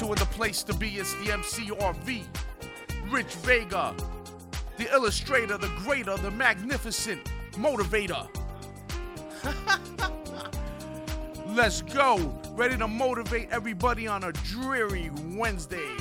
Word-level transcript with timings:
to 0.00 0.14
the 0.14 0.24
place 0.24 0.62
to 0.62 0.72
be 0.72 0.96
is 0.96 1.12
the 1.16 1.26
MCRV. 1.26 2.24
Rich 3.10 3.34
Vega, 3.44 3.94
the 4.78 4.90
illustrator, 4.94 5.58
the 5.58 5.68
greater, 5.84 6.16
the 6.16 6.30
magnificent 6.30 7.30
motivator. 7.52 8.26
Let's 11.54 11.82
go. 11.82 12.34
Ready 12.52 12.78
to 12.78 12.88
motivate 12.88 13.50
everybody 13.50 14.06
on 14.06 14.24
a 14.24 14.32
dreary 14.32 15.10
Wednesday. 15.36 15.94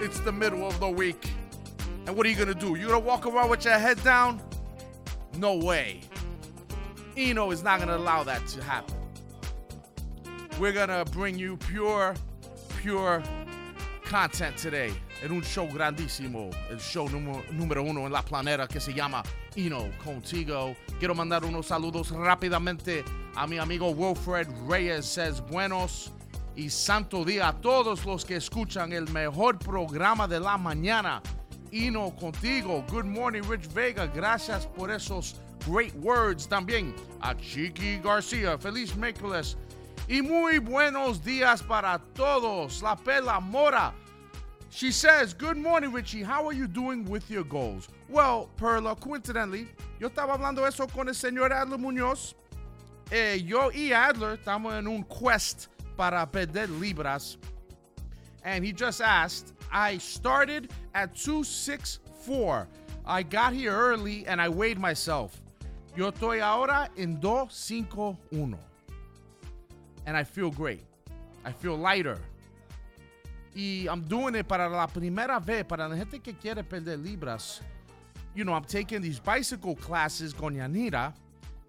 It's 0.00 0.20
the 0.20 0.32
middle 0.32 0.66
of 0.66 0.78
the 0.78 0.90
week. 0.90 1.30
And 2.06 2.14
what 2.14 2.26
are 2.26 2.28
you 2.28 2.36
gonna 2.36 2.52
do? 2.52 2.74
You 2.74 2.88
gonna 2.88 2.98
walk 2.98 3.24
around 3.24 3.48
with 3.48 3.64
your 3.64 3.78
head 3.78 4.04
down? 4.04 4.38
No 5.38 5.56
way. 5.56 6.02
Eno 7.16 7.52
is 7.52 7.62
not 7.62 7.80
gonna 7.80 7.96
allow 7.96 8.22
that 8.24 8.46
to 8.48 8.62
happen. 8.62 8.96
We're 10.60 10.72
gonna 10.72 11.06
bring 11.06 11.38
you 11.38 11.56
pure, 11.56 12.14
pure 12.88 13.22
content 14.08 14.56
today 14.56 14.90
en 15.22 15.30
un 15.30 15.42
show 15.42 15.68
grandísimo, 15.68 16.48
el 16.70 16.78
show 16.78 17.06
número, 17.08 17.82
uno 17.82 18.06
en 18.06 18.12
la 18.12 18.22
planeta 18.22 18.66
que 18.66 18.80
se 18.80 18.94
llama 18.94 19.22
Eno 19.54 19.90
Contigo. 20.02 20.74
Quiero 20.98 21.14
mandar 21.14 21.44
unos 21.44 21.66
saludos 21.66 22.10
rápidamente 22.10 23.04
a 23.34 23.46
mi 23.46 23.58
amigo 23.58 23.90
Wilfred 23.90 24.48
Reyes. 24.66 25.04
Says 25.04 25.42
buenos 25.50 26.12
y 26.56 26.70
santo 26.70 27.24
día 27.26 27.48
a 27.48 27.60
todos 27.60 28.06
los 28.06 28.24
que 28.24 28.36
escuchan 28.36 28.92
el 28.92 29.06
mejor 29.10 29.58
programa 29.58 30.26
de 30.26 30.40
la 30.40 30.56
mañana. 30.56 31.20
Eno 31.70 32.16
Contigo. 32.16 32.82
Good 32.88 33.04
morning, 33.04 33.42
Rich 33.42 33.68
Vega. 33.74 34.06
Gracias 34.06 34.66
por 34.66 34.90
esos 34.90 35.34
great 35.66 35.94
words. 35.96 36.48
También 36.48 36.94
a 37.20 37.34
Chiqui 37.34 37.98
García. 37.98 38.56
Feliz 38.56 38.96
miércoles. 38.96 39.58
Y 40.08 40.22
muy 40.22 40.58
buenos 40.58 41.22
días 41.22 41.62
para 41.62 41.98
todos. 42.14 42.82
La 42.82 42.96
Pela 42.96 43.40
Mora. 43.40 43.92
She 44.70 44.90
says, 44.90 45.34
Good 45.34 45.58
morning, 45.58 45.92
Richie. 45.92 46.22
How 46.22 46.46
are 46.46 46.54
you 46.54 46.66
doing 46.66 47.04
with 47.04 47.30
your 47.30 47.44
goals? 47.44 47.88
Well, 48.08 48.48
Perla, 48.56 48.96
coincidentally, 48.96 49.68
yo 50.00 50.08
estaba 50.08 50.38
hablando 50.38 50.66
eso 50.66 50.86
con 50.86 51.08
el 51.08 51.14
señor 51.14 51.52
Adler 51.52 51.78
Muñoz. 51.78 52.32
Eh, 53.10 53.42
yo 53.44 53.70
y 53.70 53.92
Adler 53.92 54.38
estamos 54.38 54.78
en 54.78 54.86
un 54.86 55.04
quest 55.04 55.68
para 55.94 56.26
perder 56.26 56.68
libras. 56.68 57.36
And 58.44 58.64
he 58.64 58.72
just 58.72 59.02
asked, 59.02 59.52
I 59.70 59.98
started 59.98 60.70
at 60.94 61.14
264. 61.16 62.66
I 63.04 63.22
got 63.24 63.52
here 63.52 63.74
early 63.76 64.26
and 64.26 64.40
I 64.40 64.48
weighed 64.48 64.78
myself. 64.78 65.38
Yo 65.94 66.10
estoy 66.10 66.40
ahora 66.40 66.88
en 66.96 67.20
251. 67.20 68.58
And 70.08 70.16
I 70.16 70.24
feel 70.24 70.50
great. 70.50 70.80
I 71.44 71.52
feel 71.52 71.76
lighter. 71.76 72.16
Y 73.54 73.86
I'm 73.90 74.00
doing 74.08 74.34
it 74.36 74.48
para 74.48 74.66
la 74.66 74.86
primera 74.86 75.38
vez, 75.38 75.64
para 75.64 75.86
la 75.86 75.96
gente 75.96 76.18
que 76.18 76.32
quiere 76.32 76.62
perder 76.64 76.96
libras. 76.96 77.60
You 78.34 78.44
know, 78.46 78.54
I'm 78.54 78.64
taking 78.64 79.02
these 79.02 79.20
bicycle 79.20 79.76
classes 79.76 80.32
con 80.32 80.54
Yanira. 80.54 81.12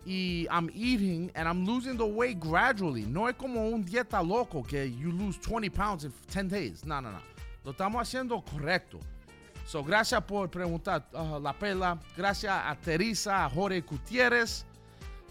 Y 0.06 0.48
I'm 0.50 0.70
eating 0.73 1.30
and 1.36 1.50
I'm 1.50 1.66
losing 1.66 1.98
the 1.98 2.06
weight 2.06 2.40
gradually. 2.40 3.04
No 3.04 3.28
es 3.28 3.36
como 3.36 3.59
un 3.59 3.84
dieta 3.84 4.26
loco 4.26 4.64
que 4.64 4.86
you 4.86 5.12
lose 5.12 5.36
20 5.36 5.70
pounds 5.70 6.06
in 6.06 6.14
10 6.31 6.48
days. 6.48 6.86
No, 6.86 7.02
no, 7.02 7.12
no. 7.12 7.20
Lo 7.66 7.74
estamos 7.74 8.02
haciendo 8.02 8.42
correcto. 8.42 9.02
So, 9.66 9.84
gracias 9.84 10.24
por 10.24 10.48
preguntar, 10.48 11.09
uh, 11.14 11.42
La 11.42 11.52
Pela. 11.52 12.00
Gracias 12.16 12.53
a 12.53 12.74
Teresa, 12.76 13.44
a 13.44 13.50
Jorge 13.50 13.81
Gutiérrez. 13.81 14.64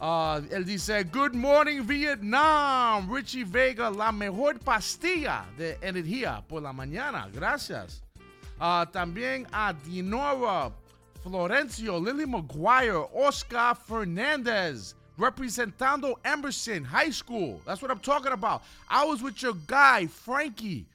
Uh, 0.01 0.41
él 0.53 0.65
dice, 0.65 1.03
Good 1.05 1.35
morning, 1.35 1.83
Vietnam. 1.83 3.11
Richie 3.11 3.45
Vega, 3.45 3.91
la 3.91 4.13
mejor 4.13 4.59
pastilla 4.61 5.45
de 5.57 5.77
energía 5.83 6.45
por 6.47 6.63
la 6.63 6.73
mañana. 6.73 7.29
Gracias. 7.33 8.03
Uh, 8.61 8.87
también 8.87 9.47
a 9.53 9.73
Dinora, 9.73 10.73
Florencio, 11.23 11.99
Lily 11.99 12.27
McGuire, 12.27 13.09
Oscar 13.13 13.75
Fernandez, 13.75 14.95
representando 15.17 16.15
Emerson 16.25 16.85
High 16.85 17.11
School. 17.11 17.61
That's 17.67 17.83
what 17.83 17.91
I'm 17.91 18.01
talking 18.01 18.33
about. 18.33 18.63
I 18.89 19.05
was 19.05 19.21
with 19.21 19.43
your 19.43 19.55
guy, 19.67 20.07
Frankie. 20.07 20.87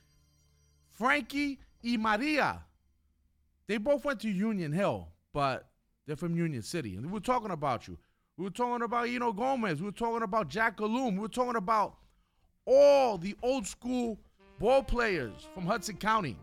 Frankie 0.91 1.59
y 1.83 1.97
Maria. 1.97 2.63
They 3.67 3.77
both 3.77 4.05
went 4.05 4.21
to 4.21 4.29
Union 4.29 4.71
Hill, 4.71 5.07
but 5.33 5.67
they're 6.05 6.15
from 6.15 6.35
Union 6.35 6.61
City. 6.61 6.95
And 6.95 7.05
we 7.05 7.11
were 7.11 7.19
talking 7.19 7.51
about 7.51 7.87
you. 7.87 7.97
We 8.35 8.45
were 8.45 8.49
talking 8.49 8.83
about 8.83 9.07
Eno 9.07 9.31
Gomez. 9.31 9.79
We 9.79 9.85
were 9.85 9.91
talking 9.91 10.23
about 10.23 10.47
Jack 10.47 10.77
Galoom. 10.77 11.13
We 11.13 11.19
were 11.19 11.27
talking 11.27 11.55
about 11.55 11.97
all 12.65 13.17
the 13.17 13.35
old 13.43 13.67
school 13.67 14.19
ball 14.59 14.81
players 14.81 15.47
from 15.53 15.67
Hudson 15.67 15.97
County. 15.97 16.35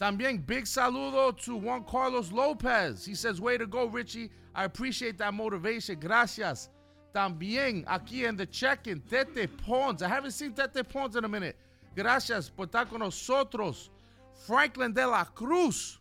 También 0.00 0.46
big 0.46 0.64
saludo 0.64 1.36
to 1.44 1.56
Juan 1.56 1.82
Carlos 1.82 2.30
Lopez. 2.30 3.04
He 3.04 3.16
says, 3.16 3.40
way 3.40 3.58
to 3.58 3.66
go, 3.66 3.86
Richie. 3.86 4.30
I 4.54 4.64
appreciate 4.64 5.18
that 5.18 5.34
motivation. 5.34 5.98
Gracias. 5.98 6.68
También 7.12 7.84
aquí 7.86 8.24
en 8.24 8.36
the 8.36 8.46
check-in, 8.46 9.00
Tete 9.00 9.48
Pons. 9.66 10.02
I 10.02 10.08
haven't 10.08 10.30
seen 10.30 10.52
Tete 10.52 10.88
Pons 10.88 11.16
in 11.16 11.24
a 11.24 11.28
minute. 11.28 11.56
Gracias 11.96 12.48
por 12.48 12.66
estar 12.66 12.88
con 12.88 13.00
nosotros. 13.00 13.88
Franklin 14.46 14.92
de 14.92 15.04
la 15.04 15.24
Cruz. 15.24 15.97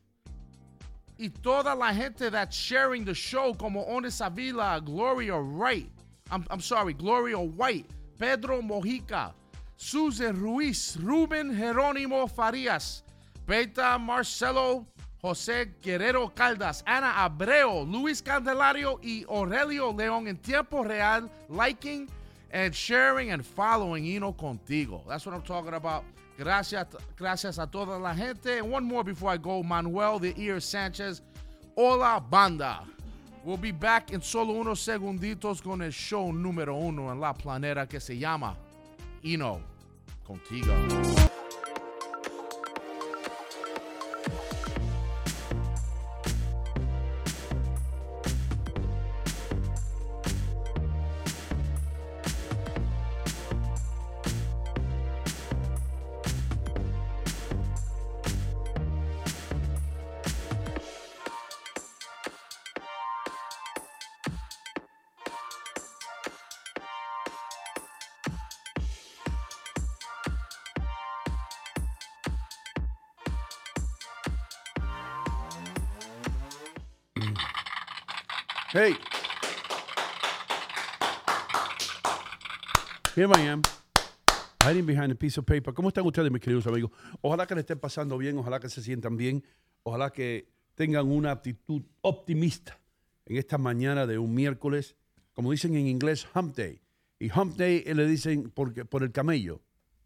Y 1.20 1.30
toda 1.42 1.76
la 1.76 1.94
gente 1.94 2.30
that's 2.30 2.56
sharing 2.56 3.04
the 3.04 3.14
show, 3.14 3.54
como 3.54 3.84
Onis 3.86 4.22
Avila, 4.22 4.80
Gloria 4.84 5.38
Wright. 5.38 5.90
I'm, 6.32 6.46
I'm 6.50 6.62
sorry, 6.62 6.94
Gloria 6.94 7.40
White, 7.40 7.88
Pedro 8.20 8.62
Mojica, 8.62 9.34
Susan 9.78 10.40
Ruiz, 10.40 10.98
Ruben 11.02 11.56
Jerónimo 11.56 12.30
Farias, 12.30 13.04
Beta 13.48 13.98
Marcelo, 13.98 14.86
José 15.24 15.72
Guerrero 15.82 16.30
Caldas, 16.30 16.84
Ana 16.86 17.14
Abreu, 17.26 17.84
Luis 17.86 18.22
Candelario 18.22 19.00
y 19.02 19.26
Aurelio 19.28 19.92
León 19.92 20.28
en 20.28 20.38
tiempo 20.38 20.84
real, 20.84 21.30
liking 21.50 22.08
and 22.52 22.74
sharing 22.76 23.32
and 23.32 23.46
following 23.46 24.06
Eno 24.06 24.34
Contigo. 24.34 25.04
That's 25.08 25.26
what 25.26 25.34
I'm 25.34 25.42
talking 25.42 25.74
about. 25.74 26.04
Gracias, 26.38 26.88
gracias 27.18 27.58
a 27.58 27.66
toda 27.66 27.98
la 27.98 28.14
gente. 28.14 28.62
One 28.62 28.86
more 28.86 29.03
before 29.03 29.34
I 29.34 29.38
go, 29.38 29.64
Manuel 29.64 30.20
the 30.20 30.34
Ear 30.38 30.62
Sanchez. 30.62 31.22
Hola, 31.75 32.20
banda. 32.20 32.84
We'll 33.44 33.58
be 33.58 33.72
back 33.72 34.12
in 34.12 34.22
solo 34.22 34.53
unos 34.53 34.80
segunditos 34.80 35.62
con 35.62 35.81
el 35.81 35.92
show 35.92 36.31
número 36.31 36.75
uno 36.75 37.12
en 37.12 37.20
la 37.20 37.34
planeta 37.34 37.88
que 37.88 38.00
se 38.00 38.18
llama 38.18 38.56
Ino 39.24 39.62
Contigo. 40.25 40.74
Hey. 78.78 78.94
Here 83.16 83.28
I 83.28 83.42
am. 83.48 83.63
Hiding 84.62 84.86
behind 84.86 85.12
a 85.12 85.16
piece 85.16 85.40
of 85.40 85.48
paper. 85.48 85.74
¿Cómo 85.74 85.90
están 85.90 86.06
ustedes, 86.06 86.31
mis 86.31 86.40
queridos 86.40 86.68
amigos? 86.68 86.92
Ojalá 87.22 87.48
que 87.48 87.56
le 87.56 87.62
estén 87.62 87.80
pasando 87.80 88.19
bien, 88.19 88.38
ojalá 88.38 88.60
que 88.60 88.69
se 88.69 88.84
sientan 88.84 89.18
bien, 89.18 89.44
ojalá 89.81 90.12
que 90.12 90.51
tengan 90.75 91.07
una 91.07 91.31
actitud 91.31 91.81
optimista 92.01 92.80
en 93.25 93.38
esta 93.38 93.57
mañana 93.57 94.06
de 94.06 94.19
un 94.19 94.36
miércoles, 94.36 94.96
como 95.34 95.50
dicen 95.51 95.75
en 95.75 95.88
inglés, 95.88 96.28
hump 96.36 96.56
day. 96.56 96.80
Y 97.18 97.31
hump 97.31 97.57
day 97.57 97.84
le 97.84 98.06
dicen 98.06 98.51
porque, 98.54 98.86
por 98.86 99.01
el 99.01 99.12
camello, 99.12 99.60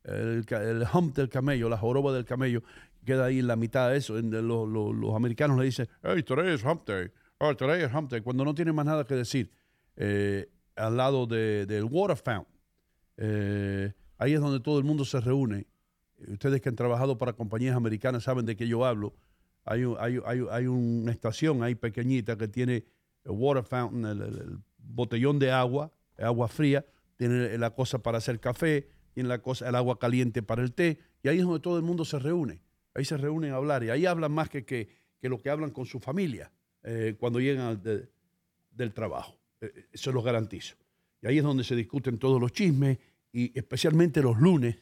el, 0.06 0.46
hump 0.94 1.14
del 1.14 1.28
camello, 1.28 1.68
la 1.68 1.78
joroba 1.78 2.14
del 2.14 2.24
camello, 2.24 2.64
queda 3.04 3.26
ahí 3.26 3.40
en 3.40 3.48
la 3.48 3.58
mitad 3.58 3.90
de 3.90 3.98
eso. 3.98 4.18
En 4.18 4.32
los- 4.48 4.70
los 4.70 5.14
americanos 5.14 5.58
le 5.58 5.66
dicen, 5.66 5.90
hey, 6.04 6.24
today 6.24 6.54
is 6.56 6.64
hump 6.64 6.88
day. 6.88 7.12
Today 7.42 7.84
is 7.84 7.92
hump. 7.94 8.14
Cuando 8.24 8.46
no 8.46 8.54
tienen 8.54 8.76
más 8.76 8.86
nada 8.86 9.04
que 9.06 9.16
decir, 9.16 9.52
eh, 9.96 10.48
al 10.76 10.96
lado 10.96 11.26
de- 11.26 11.66
del 11.66 11.86
water 11.86 12.16
fountain. 12.16 12.46
Eh, 13.18 13.92
ahí 14.18 14.34
es 14.34 14.40
donde 14.40 14.60
todo 14.60 14.78
el 14.78 14.84
mundo 14.86 15.04
se 15.06 15.20
reúne. 15.20 15.66
Ustedes 16.28 16.62
que 16.62 16.70
han 16.70 16.76
trabajado 16.76 17.18
para 17.18 17.34
compañías 17.34 17.76
americanas 17.76 18.24
saben 18.24 18.46
de 18.46 18.56
qué 18.56 18.68
yo 18.68 18.86
hablo. 18.86 19.16
Hay, 19.66 19.84
hay, 20.00 20.20
hay, 20.26 20.46
hay 20.52 20.68
una 20.68 21.12
estación 21.12 21.64
ahí 21.64 21.74
pequeñita 21.76 22.38
que 22.38 22.48
tiene 22.48 22.86
el 23.26 23.32
water 23.32 23.64
fountain, 23.64 24.06
el, 24.06 24.22
el- 24.22 24.38
el 24.40 24.58
botellón 24.78 25.40
de 25.40 25.52
agua, 25.52 25.92
agua 26.20 26.48
fría, 26.48 26.86
tiene 27.18 27.58
la 27.58 27.72
cosa 27.72 28.00
para 28.04 28.20
hacer 28.20 28.40
café, 28.40 28.88
tienen 29.14 29.30
la 29.30 29.42
cosa, 29.42 29.68
el 29.68 29.76
agua 29.76 29.98
caliente 30.00 30.42
para 30.44 30.62
el 30.62 30.74
té, 30.74 31.00
y 31.24 31.28
ahí 31.28 31.38
es 31.40 31.44
donde 31.44 31.60
todo 31.60 31.78
el 31.78 31.84
mundo 31.84 32.06
se 32.06 32.18
reúne. 32.20 32.62
Ahí 32.94 33.06
se 33.06 33.18
reúnen 33.18 33.52
a 33.54 33.56
hablar, 33.58 33.84
y 33.84 33.90
ahí 33.90 34.06
hablan 34.06 34.32
más 34.32 34.50
que, 34.50 34.64
que, 34.64 34.90
que 35.20 35.30
lo 35.30 35.40
que 35.40 35.50
hablan 35.50 35.72
con 35.72 35.86
su 35.86 36.00
familia 36.00 36.52
eh, 36.84 37.16
cuando 37.20 37.40
llegan 37.40 37.82
de- 37.82 38.08
del 38.72 38.94
trabajo. 38.94 39.38
Eh, 39.62 39.86
eso 39.92 40.12
lo 40.12 40.22
garantizo. 40.22 40.76
Y 41.22 41.28
ahí 41.28 41.38
es 41.38 41.44
donde 41.44 41.64
se 41.64 41.76
discuten 41.76 42.18
todos 42.18 42.40
los 42.42 42.52
chismes, 42.52 42.98
y 43.32 43.58
especialmente 43.58 44.22
los 44.22 44.38
lunes, 44.40 44.76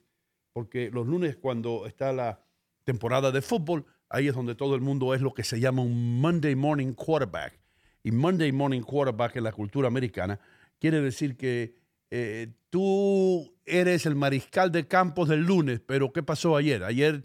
porque 0.54 0.90
los 0.92 1.06
lunes 1.06 1.36
cuando 1.36 1.86
está 1.86 2.12
la 2.13 2.42
temporada 2.84 3.31
de 3.31 3.42
fútbol, 3.42 3.86
ahí 4.10 4.28
es 4.28 4.34
donde 4.34 4.56
todo 4.56 4.74
el 4.75 4.81
mundo 4.81 5.13
es 5.13 5.22
lo 5.22 5.34
que 5.34 5.44
se 5.44 5.60
llama 5.60 5.81
un 5.84 6.19
Monday 6.19 6.56
Morning 6.56 6.94
Quarterback. 6.94 7.60
Y 8.04 8.12
Monday 8.12 8.51
Morning 8.51 8.81
Quarterback 8.81 9.36
en 9.36 9.44
la 9.44 9.51
cultura 9.51 9.88
americana 9.88 10.40
quiere 10.80 11.01
decir 11.01 11.36
que 11.36 11.75
eh, 12.10 12.48
tú 12.69 13.54
eres 13.66 14.06
el 14.07 14.16
mariscal 14.16 14.72
de 14.72 14.88
campos 14.88 15.30
del 15.30 15.42
lunes, 15.42 15.80
pero 15.86 16.12
¿qué 16.12 16.24
pasó 16.24 16.56
ayer? 16.56 16.84
Ayer, 16.84 17.24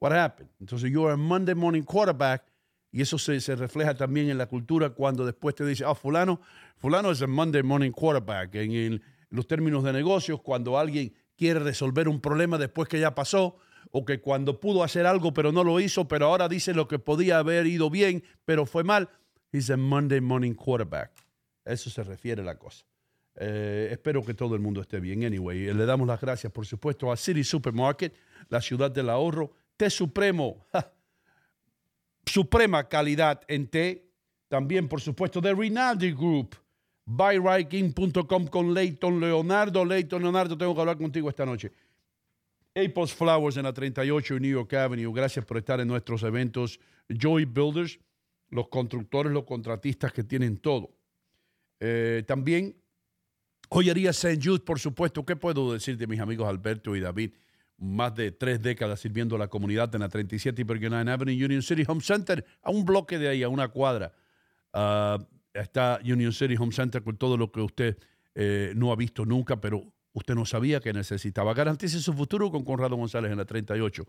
what 0.00 0.12
happened? 0.12 0.50
Entonces, 0.58 0.90
you're 0.90 1.12
a 1.12 1.16
Monday 1.16 1.54
Morning 1.54 1.82
Quarterback 1.82 2.47
y 2.90 3.02
eso 3.02 3.18
se, 3.18 3.38
refleja 3.56 3.94
también 3.94 4.30
en 4.30 4.38
la 4.38 4.46
cultura 4.46 4.90
cuando 4.90 5.26
después 5.26 5.54
te 5.54 5.64
dice, 5.64 5.84
ah, 5.86 5.94
fulano, 5.94 6.40
fulano 6.78 7.10
es 7.10 7.20
el 7.20 7.28
Monday 7.28 7.62
Morning 7.62 7.90
Quarterback. 7.90 8.54
En, 8.54 9.02
los 9.30 9.46
términos 9.46 9.84
de 9.84 9.92
negocios, 9.92 10.40
cuando 10.40 10.78
alguien 10.78 11.12
quiere 11.36 11.60
resolver 11.60 12.08
un 12.08 12.18
problema 12.18 12.56
después 12.56 12.88
que 12.88 12.98
ya 12.98 13.14
pasó, 13.14 13.58
o 13.90 14.04
que 14.04 14.20
cuando 14.20 14.58
pudo 14.58 14.82
hacer 14.82 15.06
algo 15.06 15.32
pero 15.32 15.52
no 15.52 15.64
lo 15.64 15.80
hizo, 15.80 16.08
pero 16.08 16.26
ahora 16.26 16.48
dice 16.48 16.74
lo 16.74 16.88
que 16.88 16.98
podía 16.98 17.38
haber 17.38 17.66
ido 17.66 17.90
bien, 17.90 18.22
pero 18.44 18.64
fue 18.64 18.84
mal, 18.84 19.08
he's 19.52 19.70
a 19.70 19.76
Monday 19.76 20.20
Morning 20.20 20.54
Quarterback. 20.54 21.12
A 21.64 21.72
eso 21.72 21.90
se 21.90 22.02
refiere 22.02 22.42
la 22.42 22.58
cosa. 22.58 22.86
Eh, 23.36 23.88
espero 23.92 24.24
que 24.24 24.34
todo 24.34 24.54
el 24.54 24.60
mundo 24.60 24.80
esté 24.80 24.98
bien. 24.98 25.24
Anyway, 25.24 25.72
le 25.72 25.86
damos 25.86 26.08
las 26.08 26.20
gracias, 26.20 26.52
por 26.52 26.66
supuesto, 26.66 27.12
a 27.12 27.16
City 27.16 27.44
Supermarket, 27.44 28.14
la 28.48 28.60
ciudad 28.60 28.90
del 28.90 29.10
ahorro, 29.10 29.52
Té 29.76 29.90
Supremo, 29.90 30.66
ja, 30.72 30.92
suprema 32.28 32.88
calidad 32.88 33.40
en 33.48 33.68
té. 33.68 34.10
También, 34.48 34.88
por 34.88 35.00
supuesto, 35.00 35.40
de 35.40 35.54
Rinaldi 35.54 36.12
Group, 36.12 36.56
buyriking.com 37.04 38.46
con 38.46 38.72
Leighton 38.72 39.20
Leonardo. 39.20 39.84
Leighton 39.84 40.22
Leonardo, 40.22 40.56
tengo 40.56 40.74
que 40.74 40.80
hablar 40.80 40.96
contigo 40.96 41.28
esta 41.28 41.44
noche. 41.44 41.72
Aples 42.74 43.12
Flowers 43.12 43.56
en 43.56 43.64
la 43.64 43.72
38 43.72 44.36
y 44.36 44.40
New 44.40 44.52
York 44.52 44.72
Avenue. 44.74 45.12
Gracias 45.12 45.44
por 45.44 45.58
estar 45.58 45.80
en 45.80 45.88
nuestros 45.88 46.22
eventos. 46.22 46.78
Joy 47.08 47.44
Builders, 47.44 47.98
los 48.50 48.68
constructores, 48.68 49.32
los 49.32 49.44
contratistas 49.44 50.12
que 50.12 50.22
tienen 50.22 50.58
todo. 50.58 50.94
Eh, 51.80 52.24
también 52.26 52.76
Joyería 53.70 54.10
St. 54.10 54.40
Jude, 54.42 54.60
por 54.60 54.78
supuesto. 54.78 55.24
¿Qué 55.24 55.36
puedo 55.36 55.72
decir 55.72 55.96
de 55.96 56.06
mis 56.06 56.20
amigos 56.20 56.48
Alberto 56.48 56.96
y 56.96 57.00
David? 57.00 57.32
Más 57.78 58.14
de 58.14 58.32
tres 58.32 58.60
décadas 58.60 59.00
sirviendo 59.00 59.36
a 59.36 59.38
la 59.38 59.48
comunidad 59.48 59.94
en 59.94 60.00
la 60.00 60.08
37 60.08 60.60
y 60.60 60.64
Bergen 60.64 60.94
Avenue, 60.94 61.44
Union 61.44 61.62
City 61.62 61.84
Home 61.86 62.00
Center, 62.00 62.44
a 62.62 62.70
un 62.70 62.84
bloque 62.84 63.18
de 63.18 63.28
ahí, 63.28 63.42
a 63.42 63.48
una 63.48 63.68
cuadra. 63.68 64.12
Ah, 64.72 65.18
está 65.54 66.00
Union 66.04 66.32
City 66.32 66.56
Home 66.58 66.72
Center 66.72 67.02
con 67.02 67.16
todo 67.16 67.36
lo 67.36 67.50
que 67.50 67.60
usted 67.60 67.98
eh, 68.34 68.72
no 68.76 68.92
ha 68.92 68.96
visto 68.96 69.24
nunca, 69.24 69.60
pero 69.60 69.82
usted 70.12 70.34
no 70.34 70.44
sabía 70.44 70.80
que 70.80 70.92
necesitaba. 70.92 71.54
Garantice 71.54 72.00
su 72.00 72.12
futuro 72.12 72.50
con 72.50 72.64
Conrado 72.64 72.96
González 72.96 73.30
en 73.32 73.38
la 73.38 73.44
38 73.44 74.06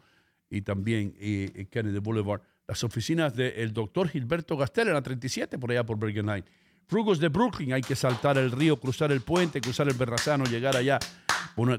y 0.50 0.62
también 0.62 1.16
eh, 1.20 1.52
eh, 1.56 1.66
Kennedy 1.66 2.00
Boulevard. 2.00 2.42
Las 2.68 2.84
oficinas 2.84 3.36
del 3.36 3.74
doctor 3.74 4.08
Gilberto 4.10 4.56
Gastel 4.56 4.90
en 4.90 4.94
la 4.94 5.02
37, 5.02 5.58
por 5.58 5.72
allá 5.72 5.84
por 5.84 5.98
Bergen 5.98 6.28
Line. 6.28 6.44
Frugos 6.86 7.20
de 7.20 7.30
Brooklyn, 7.30 7.74
hay 7.74 7.82
que 7.82 7.96
saltar 7.96 8.38
el 8.38 8.52
río, 8.52 8.80
cruzar 8.80 9.12
el 9.12 9.22
puente, 9.22 9.62
cruzar 9.62 9.88
el 9.88 9.96
Berrazano, 9.96 10.46
llegar 10.46 10.76
allá, 10.76 11.00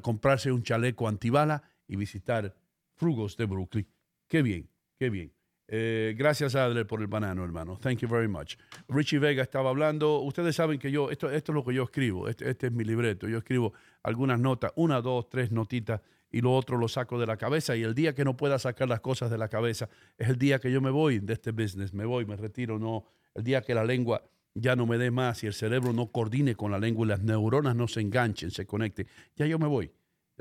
comprarse 0.03 0.51
un 0.51 0.63
chaleco 0.63 1.09
antibala 1.09 1.63
y 1.91 1.97
visitar 1.97 2.55
Frugos 2.95 3.37
de 3.37 3.45
Brooklyn. 3.47 3.87
Qué 4.29 4.43
bien, 4.43 4.71
qué 4.97 5.11
bien. 5.11 5.33
Eh, 5.67 6.15
gracias, 6.17 6.55
Adler, 6.55 6.87
por 6.87 7.01
el 7.01 7.09
banano, 7.09 7.45
hermano. 7.45 7.77
Thank 7.77 7.99
you 7.99 8.09
very 8.09 8.29
much. 8.29 8.57
Richie 8.89 9.19
Vega 9.19 9.43
estaba 9.43 9.71
hablando. 9.71 10.21
Ustedes 10.21 10.57
saben 10.57 10.79
que 10.79 10.91
yo, 10.91 11.11
esto, 11.11 11.31
esto 11.31 11.53
es 11.53 11.55
lo 11.55 11.65
que 11.65 11.75
yo 11.75 11.85
escribo. 11.85 12.29
Este, 12.29 12.49
este 12.49 12.69
es 12.69 12.73
mi 12.73 12.85
libreto. 12.85 13.29
Yo 13.29 13.39
escribo 13.39 13.73
algunas 14.03 14.39
notas, 14.39 14.73
una, 14.77 15.01
dos, 15.01 15.29
tres 15.29 15.51
notitas, 15.51 16.01
y 16.31 16.41
lo 16.41 16.53
otro 16.55 16.77
lo 16.79 16.89
saco 16.89 17.19
de 17.19 17.27
la 17.27 17.37
cabeza. 17.37 17.77
Y 17.77 17.83
el 17.83 17.95
día 17.95 18.15
que 18.15 18.25
no 18.25 18.37
pueda 18.37 18.59
sacar 18.59 18.89
las 18.89 19.01
cosas 19.01 19.31
de 19.31 19.39
la 19.39 19.49
cabeza 19.49 19.89
es 20.17 20.29
el 20.29 20.39
día 20.39 20.61
que 20.61 20.71
yo 20.71 20.81
me 20.81 20.91
voy 20.91 21.19
de 21.19 21.33
este 21.33 21.51
business. 21.51 21.93
Me 21.93 22.05
voy, 22.05 22.25
me 22.25 22.37
retiro. 22.37 22.79
No, 22.79 23.05
el 23.35 23.45
día 23.45 23.63
que 23.63 23.75
la 23.75 23.85
lengua 23.85 24.23
ya 24.55 24.75
no 24.77 24.87
me 24.87 24.99
dé 24.99 25.11
más 25.11 25.43
y 25.45 25.47
el 25.47 25.55
cerebro 25.55 25.93
no 25.93 26.11
coordine 26.11 26.55
con 26.55 26.71
la 26.71 26.79
lengua 26.79 27.07
y 27.07 27.09
las 27.09 27.23
neuronas 27.23 27.75
no 27.75 27.89
se 27.89 28.01
enganchen, 28.01 28.51
se 28.51 28.67
conecten. 28.67 29.07
Ya 29.37 29.47
yo 29.47 29.59
me 29.59 29.67
voy. 29.67 29.91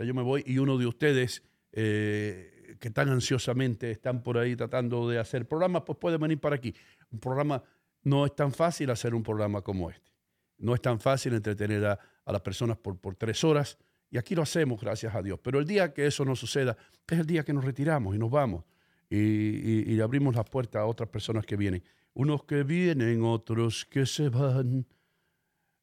Yo 0.04 0.14
me 0.14 0.22
voy. 0.22 0.44
Y 0.46 0.58
uno 0.58 0.78
de 0.78 0.86
ustedes 0.88 1.44
eh, 1.72 2.76
que 2.80 2.90
tan 2.92 3.10
ansiosamente 3.10 3.92
están 3.92 4.24
por 4.24 4.38
ahí 4.38 4.56
tratando 4.56 5.08
de 5.10 5.20
hacer 5.20 5.48
programas, 5.48 5.84
pues 5.86 5.98
puede 6.00 6.18
venir 6.18 6.40
para 6.40 6.56
aquí. 6.56 6.74
Un 7.12 7.20
programa, 7.20 7.64
no 8.04 8.26
es 8.26 8.36
tan 8.36 8.52
fácil 8.52 8.90
hacer 8.92 9.14
un 9.16 9.24
programa 9.24 9.62
como 9.62 9.90
este. 9.90 10.12
No 10.58 10.74
es 10.74 10.82
tan 10.82 11.00
fácil 11.00 11.34
entretener 11.34 11.86
a, 11.86 12.00
a 12.26 12.32
las 12.32 12.42
personas 12.42 12.78
por, 12.78 12.98
por 13.00 13.16
tres 13.16 13.44
horas. 13.44 13.78
Y 14.12 14.18
aquí 14.18 14.36
lo 14.36 14.42
hacemos, 14.42 14.82
gracias 14.82 15.14
a 15.16 15.22
Dios. 15.22 15.40
Pero 15.44 15.60
el 15.60 15.66
día 15.66 15.94
que 15.94 16.06
eso 16.08 16.26
no 16.26 16.36
suceda, 16.36 16.76
es 17.08 17.20
el 17.20 17.26
día 17.26 17.44
que 17.44 17.54
nos 17.54 17.64
retiramos 17.64 18.16
y 18.16 18.20
nos 18.20 18.32
vamos. 18.32 18.66
Y, 19.10 19.18
y- 19.18 19.94
y 19.94 20.02
abrimos 20.02 20.36
las 20.36 20.50
puertas 20.50 20.82
a 20.82 20.86
otras 20.86 21.10
personas 21.10 21.46
que 21.46 21.56
vienen. 21.56 21.84
Unos 22.14 22.44
que 22.44 22.64
vienen, 22.64 23.24
otros 23.24 23.86
que 23.86 24.06
se 24.06 24.30
van. 24.30 24.86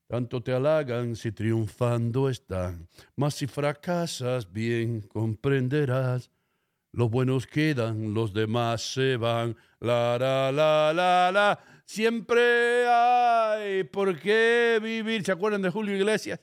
Tanto 0.06 0.40
te 0.42 0.52
halagan 0.52 1.16
si 1.16 1.32
triunfando 1.32 2.28
están. 2.28 2.88
Mas 3.16 3.34
si 3.34 3.46
fracasas, 3.46 4.52
bien 4.52 5.00
comprenderás. 5.00 6.30
Los 6.92 7.10
buenos 7.10 7.46
quedan, 7.46 8.14
los 8.14 8.32
demás 8.32 8.82
se 8.92 9.16
van. 9.16 9.56
La, 9.80 10.16
la, 10.18 10.52
la, 10.52 10.92
la, 10.94 11.32
la. 11.32 11.58
Siempre 11.84 12.86
hay 12.88 13.84
por 13.84 14.18
qué 14.18 14.78
vivir. 14.82 15.24
¿Se 15.24 15.32
acuerdan 15.32 15.62
de 15.62 15.70
Julio 15.70 15.96
Iglesias? 15.96 16.40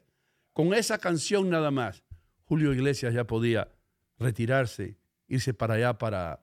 Con 0.51 0.73
esa 0.73 0.97
canción 0.97 1.49
nada 1.49 1.71
más, 1.71 2.03
Julio 2.45 2.73
Iglesias 2.73 3.13
ya 3.13 3.25
podía 3.25 3.71
retirarse, 4.19 4.97
irse 5.27 5.53
para 5.53 5.73
allá, 5.75 5.97
para, 5.97 6.41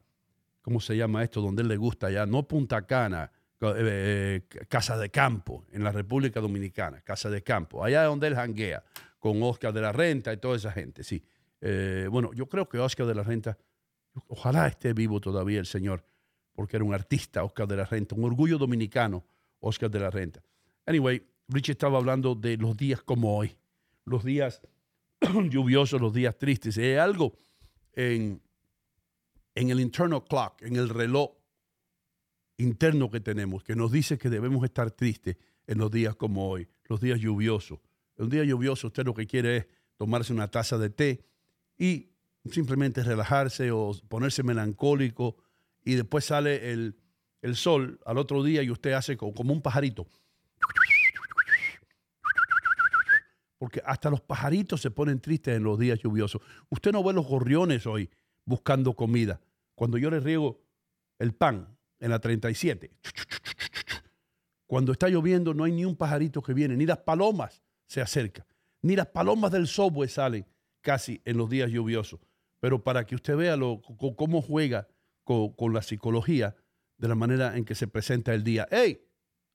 ¿cómo 0.63 0.81
se 0.81 0.97
llama 0.97 1.23
esto? 1.23 1.41
Donde 1.41 1.63
él 1.63 1.69
le 1.69 1.77
gusta 1.77 2.09
allá, 2.09 2.27
no 2.27 2.49
Punta 2.49 2.87
Cana, 2.87 3.31
eh, 3.62 4.43
eh, 4.51 4.67
Casa 4.69 4.97
de 4.97 5.11
Campo, 5.11 5.67
en 5.73 5.85
la 5.85 5.93
República 5.93 6.41
Dominicana, 6.41 7.03
Casa 7.03 7.29
de 7.29 7.43
Campo, 7.43 7.85
allá 7.85 8.05
donde 8.05 8.27
él 8.27 8.35
janguea, 8.35 8.83
con 9.19 9.43
Oscar 9.43 9.73
de 9.75 9.83
la 9.83 9.93
Renta 9.93 10.33
y 10.33 10.39
toda 10.39 10.57
esa 10.57 10.73
gente, 10.73 11.05
sí. 11.05 11.23
Eh, 11.61 12.09
bueno, 12.11 12.33
yo 12.33 12.49
creo 12.49 12.67
que 12.69 12.79
Oscar 12.79 13.07
de 13.07 13.14
la 13.14 13.23
Renta, 13.23 13.59
ojalá 14.29 14.67
esté 14.67 14.95
vivo 14.95 15.21
todavía 15.21 15.61
el 15.61 15.67
señor, 15.67 16.02
porque 16.55 16.76
era 16.76 16.85
un 16.85 16.95
artista, 16.95 17.45
Oscar 17.45 17.69
de 17.69 17.76
la 17.76 17.85
Renta, 17.85 18.14
un 18.14 18.25
orgullo 18.25 18.57
dominicano, 18.57 19.26
Oscar 19.61 19.90
de 19.90 20.00
la 20.00 20.11
Renta. 20.11 20.43
Anyway, 20.87 21.23
Richie 21.49 21.73
estaba 21.73 21.99
hablando 21.99 22.35
de 22.35 22.57
los 22.57 22.75
días 22.76 23.02
como 23.02 23.37
hoy, 23.37 23.59
los 24.07 24.25
días 24.25 24.62
lluviosos, 25.50 26.00
los 26.00 26.14
días 26.14 26.38
tristes. 26.38 26.79
Hay 26.79 26.95
algo 26.95 27.37
en, 27.93 28.40
en 29.55 29.71
el 29.71 29.81
internal 29.81 30.25
clock, 30.25 30.62
en 30.62 30.76
el 30.76 30.88
reloj 30.88 31.39
interno 32.61 33.11
que 33.11 33.21
tenemos, 33.21 33.62
que 33.64 33.75
nos 33.75 33.90
dice 33.90 34.19
que 34.19 34.31
debemos 34.31 34.64
estar 34.64 34.90
tristes 34.90 35.37
en 35.67 35.79
los 35.79 35.90
días 35.90 36.14
como 36.17 36.49
hoy, 36.49 36.69
los 36.85 37.00
días 37.00 37.19
lluviosos. 37.21 37.79
Un 38.17 38.29
día 38.29 38.45
lluvioso, 38.45 38.88
usted 38.88 39.05
lo 39.05 39.14
que 39.14 39.26
quiere 39.26 39.57
es 39.57 39.67
tomarse 39.97 40.33
una 40.33 40.49
taza 40.49 40.79
de 40.79 40.90
té 40.90 41.25
y 41.79 42.11
simplemente 42.50 43.02
relajarse 43.02 43.71
o 43.71 43.93
ponerse 44.09 44.43
melancólico 44.43 45.37
y 45.85 45.95
después 45.95 46.25
sale 46.25 46.73
el, 46.73 46.97
el 47.43 47.57
sol 47.57 47.99
al 48.05 48.19
otro 48.19 48.43
día 48.43 48.62
y 48.62 48.71
usted 48.71 48.93
hace 48.93 49.17
co- 49.17 49.33
como 49.33 49.52
un 49.52 49.62
pajarito. 49.62 50.07
Porque 53.59 53.83
hasta 53.85 54.09
los 54.11 54.21
pajaritos 54.23 54.81
se 54.81 54.90
ponen 54.90 55.21
tristes 55.21 55.57
en 55.57 55.64
los 55.64 55.79
días 55.79 55.99
lluviosos. 55.99 56.40
Usted 56.71 56.93
no 56.93 57.05
ve 57.05 57.12
los 57.12 57.26
gorriones 57.26 57.87
hoy 57.87 58.09
buscando 58.47 58.95
comida. 58.95 59.40
Cuando 59.75 59.99
yo 59.99 60.11
les 60.11 60.23
riego 60.25 60.62
el 61.19 61.35
pan 61.35 61.76
en 62.00 62.11
la 62.11 62.19
37, 62.19 62.90
cuando 64.66 64.92
está 64.92 65.09
lloviendo 65.09 65.54
no 65.54 65.64
hay 65.64 65.73
ni 65.73 65.85
un 65.85 65.97
pajarito 65.97 66.42
que 66.42 66.54
viene, 66.54 66.76
ni 66.76 66.87
las 66.87 66.99
palomas 66.99 67.62
se 67.87 68.00
acercan, 68.00 68.47
ni 68.83 68.97
las 68.97 69.07
palomas 69.09 69.50
del 69.52 69.66
subway 69.66 70.09
salen 70.09 70.47
casi 70.80 71.21
en 71.25 71.37
los 71.37 71.50
días 71.50 71.71
lluviosos. 71.71 72.21
Pero 72.61 72.83
para 72.83 73.04
que 73.04 73.14
usted 73.14 73.37
vea 73.37 73.57
lo, 73.57 73.80
cómo 74.16 74.42
juega 74.42 74.87
co- 75.25 75.54
con, 75.57 75.73
la 75.73 75.83
psicología 75.83 76.54
de 76.99 77.09
la 77.09 77.14
manera 77.14 77.57
en 77.57 77.64
que 77.64 77.75
se 77.75 77.87
presenta 77.88 78.35
el 78.35 78.45
día. 78.45 78.69
¡Ey! 78.71 79.02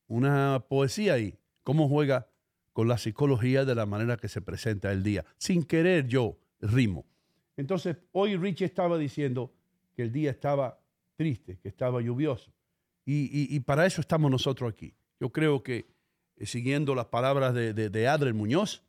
Una 0.08 0.66
poesía 0.68 1.14
ahí. 1.14 1.38
¿Cómo 1.64 1.88
juega 1.88 2.28
con 2.74 2.88
la 2.88 2.98
psicología 2.98 3.64
de 3.66 3.76
la 3.76 3.86
manera 3.86 4.18
que 4.18 4.28
se 4.28 4.42
presenta 4.42 4.92
el 4.92 5.04
día? 5.04 5.24
Sin 5.38 5.64
querer 5.64 6.08
yo 6.08 6.38
rimo. 6.60 7.06
Entonces, 7.58 7.98
hoy 8.12 8.36
Richie 8.38 8.66
estaba 8.66 8.98
diciendo 8.98 9.54
que 9.96 10.02
el 10.04 10.12
día 10.12 10.32
estaba 10.32 10.80
triste, 11.16 11.58
que 11.62 11.68
estaba 11.70 12.02
lluvioso. 12.02 12.52
Y, 13.06 13.56
y- 13.56 13.60
para 13.60 13.86
eso 13.86 14.02
estamos 14.02 14.32
nosotros 14.32 14.72
aquí. 14.72 14.94
Yo 15.20 15.30
creo 15.32 15.62
que, 15.62 15.86
eh, 16.38 16.46
siguiendo 16.46 16.96
las 16.96 17.06
palabras 17.06 17.54
de, 17.54 17.74
de, 17.74 18.08
Adler 18.08 18.34
Muñoz, 18.34 18.82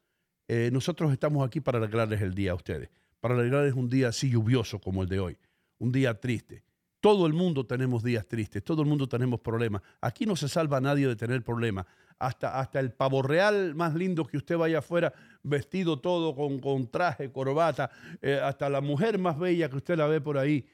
Eh, 0.48 0.70
nosotros 0.72 1.10
estamos 1.12 1.44
aquí 1.44 1.60
para 1.60 1.78
alegrarles 1.78 2.20
el 2.22 2.32
día 2.32 2.52
a 2.52 2.54
ustedes, 2.54 2.88
para 3.20 3.34
alegrarles 3.34 3.74
un 3.74 3.88
día 3.88 4.10
así 4.10 4.30
lluvioso 4.30 4.78
como 4.78 5.02
el 5.02 5.08
de 5.08 5.18
hoy, 5.18 5.36
un 5.80 5.90
día 5.90 6.14
triste. 6.14 6.62
Todo 7.00 7.26
el 7.26 7.32
mundo 7.32 7.64
tenemos 7.66 8.04
días 8.04 8.26
tristes, 8.28 8.62
todo 8.62 8.82
el 8.82 8.88
mundo 8.88 9.08
tenemos 9.08 9.40
problemas. 9.40 9.82
Aquí 10.00 10.24
no 10.24 10.36
se 10.36 10.48
salva 10.48 10.76
a 10.76 10.80
nadie 10.80 11.08
de 11.08 11.16
tener 11.16 11.42
problemas. 11.42 11.84
Hasta, 12.20 12.60
hasta 12.60 12.78
el 12.78 12.90
pavo 12.92 13.22
real 13.22 13.74
más 13.74 13.92
lindo 13.94 14.24
que 14.24 14.36
usted 14.36 14.56
vaya 14.56 14.78
afuera, 14.78 15.12
vestido 15.42 15.98
todo 15.98 16.34
con, 16.36 16.60
con 16.60 16.88
traje, 16.90 17.30
corbata, 17.32 17.90
eh, 18.22 18.38
hasta 18.40 18.68
la 18.70 18.80
mujer 18.80 19.18
más 19.18 19.36
bella 19.36 19.68
que 19.68 19.76
usted 19.76 19.96
la 19.98 20.06
ve 20.06 20.20
por 20.20 20.38
ahí, 20.38 20.64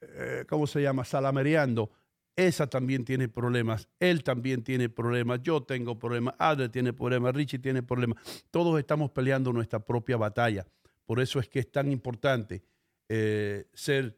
eh, 0.00 0.44
¿cómo 0.48 0.66
se 0.66 0.82
llama? 0.82 1.04
Salamereando. 1.04 1.90
Esa 2.36 2.68
también 2.68 3.04
tiene 3.04 3.28
problemas, 3.28 3.88
él 3.98 4.22
también 4.22 4.62
tiene 4.62 4.88
problemas, 4.88 5.42
yo 5.42 5.62
tengo 5.62 5.98
problemas, 5.98 6.34
Adler 6.38 6.70
tiene 6.70 6.92
problemas, 6.92 7.34
Richie 7.34 7.58
tiene 7.58 7.82
problemas. 7.82 8.44
Todos 8.50 8.78
estamos 8.78 9.10
peleando 9.10 9.52
nuestra 9.52 9.80
propia 9.80 10.16
batalla. 10.16 10.66
Por 11.04 11.20
eso 11.20 11.40
es 11.40 11.48
que 11.48 11.58
es 11.58 11.70
tan 11.70 11.90
importante 11.90 12.62
eh, 13.08 13.66
ser 13.74 14.16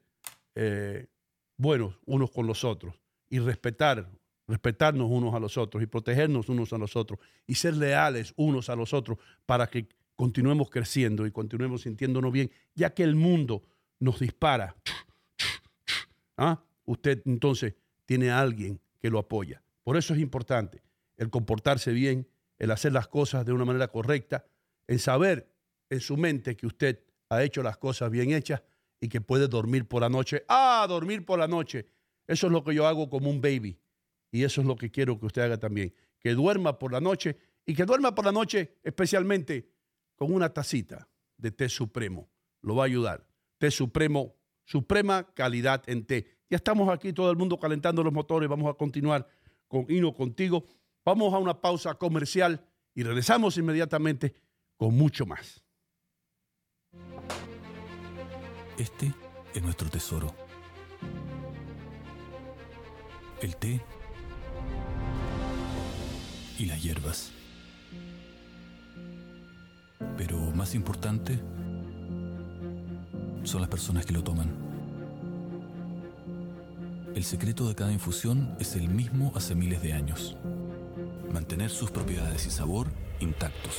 eh, 0.54 1.06
buenos 1.56 1.98
unos 2.04 2.30
con 2.30 2.46
los 2.46 2.64
otros 2.64 2.94
y 3.30 3.38
respetar, 3.38 4.10
respetarnos 4.46 5.10
unos 5.10 5.34
a 5.34 5.40
los 5.40 5.56
otros 5.56 5.82
y 5.82 5.86
protegernos 5.86 6.50
unos 6.50 6.72
a 6.74 6.78
los 6.78 6.94
otros 6.94 7.18
y 7.46 7.54
ser 7.54 7.76
leales 7.76 8.34
unos 8.36 8.68
a 8.68 8.76
los 8.76 8.92
otros 8.92 9.18
para 9.46 9.66
que 9.68 9.88
continuemos 10.14 10.68
creciendo 10.68 11.26
y 11.26 11.30
continuemos 11.30 11.82
sintiéndonos 11.82 12.30
bien, 12.30 12.50
ya 12.74 12.92
que 12.92 13.02
el 13.02 13.16
mundo 13.16 13.62
nos 13.98 14.20
dispara. 14.20 14.76
¿Ah? 16.42 16.60
Usted 16.86 17.22
entonces 17.24 17.74
tiene 18.04 18.30
a 18.32 18.40
alguien 18.40 18.80
que 19.00 19.10
lo 19.10 19.20
apoya. 19.20 19.62
Por 19.84 19.96
eso 19.96 20.12
es 20.12 20.18
importante 20.20 20.82
el 21.16 21.30
comportarse 21.30 21.92
bien, 21.92 22.28
el 22.58 22.72
hacer 22.72 22.92
las 22.92 23.06
cosas 23.06 23.46
de 23.46 23.52
una 23.52 23.64
manera 23.64 23.86
correcta, 23.86 24.44
en 24.88 24.98
saber 24.98 25.48
en 25.88 26.00
su 26.00 26.16
mente 26.16 26.56
que 26.56 26.66
usted 26.66 26.98
ha 27.28 27.44
hecho 27.44 27.62
las 27.62 27.76
cosas 27.76 28.10
bien 28.10 28.32
hechas 28.32 28.60
y 29.00 29.08
que 29.08 29.20
puede 29.20 29.46
dormir 29.46 29.86
por 29.86 30.02
la 30.02 30.08
noche. 30.08 30.44
Ah, 30.48 30.84
dormir 30.88 31.24
por 31.24 31.38
la 31.38 31.46
noche. 31.46 31.86
Eso 32.26 32.48
es 32.48 32.52
lo 32.52 32.64
que 32.64 32.74
yo 32.74 32.88
hago 32.88 33.08
como 33.08 33.30
un 33.30 33.40
baby. 33.40 33.78
Y 34.32 34.42
eso 34.42 34.62
es 34.62 34.66
lo 34.66 34.74
que 34.74 34.90
quiero 34.90 35.20
que 35.20 35.26
usted 35.26 35.42
haga 35.42 35.58
también. 35.58 35.94
Que 36.18 36.34
duerma 36.34 36.76
por 36.76 36.90
la 36.90 37.00
noche 37.00 37.36
y 37.64 37.74
que 37.74 37.84
duerma 37.84 38.16
por 38.16 38.24
la 38.24 38.32
noche 38.32 38.78
especialmente 38.82 39.70
con 40.16 40.32
una 40.32 40.52
tacita 40.52 41.08
de 41.36 41.52
té 41.52 41.68
supremo. 41.68 42.28
Lo 42.62 42.74
va 42.74 42.82
a 42.82 42.86
ayudar. 42.86 43.28
Té 43.58 43.70
supremo, 43.70 44.34
suprema 44.64 45.24
calidad 45.34 45.82
en 45.86 46.04
té. 46.04 46.26
Ya 46.48 46.56
estamos 46.56 46.88
aquí 46.88 47.12
todo 47.12 47.30
el 47.30 47.36
mundo 47.36 47.58
calentando 47.58 48.02
los 48.02 48.12
motores. 48.12 48.48
Vamos 48.48 48.70
a 48.70 48.76
continuar 48.76 49.26
con 49.68 49.86
Hino 49.88 50.12
contigo. 50.12 50.66
Vamos 51.04 51.32
a 51.34 51.38
una 51.38 51.60
pausa 51.60 51.94
comercial 51.94 52.64
y 52.94 53.02
regresamos 53.02 53.56
inmediatamente 53.56 54.34
con 54.76 54.96
mucho 54.96 55.26
más. 55.26 55.62
Este 58.78 59.12
es 59.54 59.62
nuestro 59.62 59.88
tesoro. 59.88 60.34
El 63.40 63.56
té 63.56 63.80
y 66.58 66.66
las 66.66 66.82
hierbas. 66.82 67.32
Pero 70.16 70.38
más 70.52 70.74
importante 70.74 71.40
son 73.44 73.60
las 73.60 73.70
personas 73.70 74.06
que 74.06 74.12
lo 74.12 74.22
toman. 74.22 74.50
El 77.14 77.24
secreto 77.24 77.68
de 77.68 77.74
cada 77.74 77.92
infusión 77.92 78.56
es 78.58 78.74
el 78.74 78.88
mismo 78.88 79.32
hace 79.34 79.54
miles 79.54 79.82
de 79.82 79.92
años. 79.92 80.36
Mantener 81.32 81.70
sus 81.70 81.90
propiedades 81.90 82.46
y 82.46 82.50
sabor 82.50 82.88
intactos. 83.20 83.74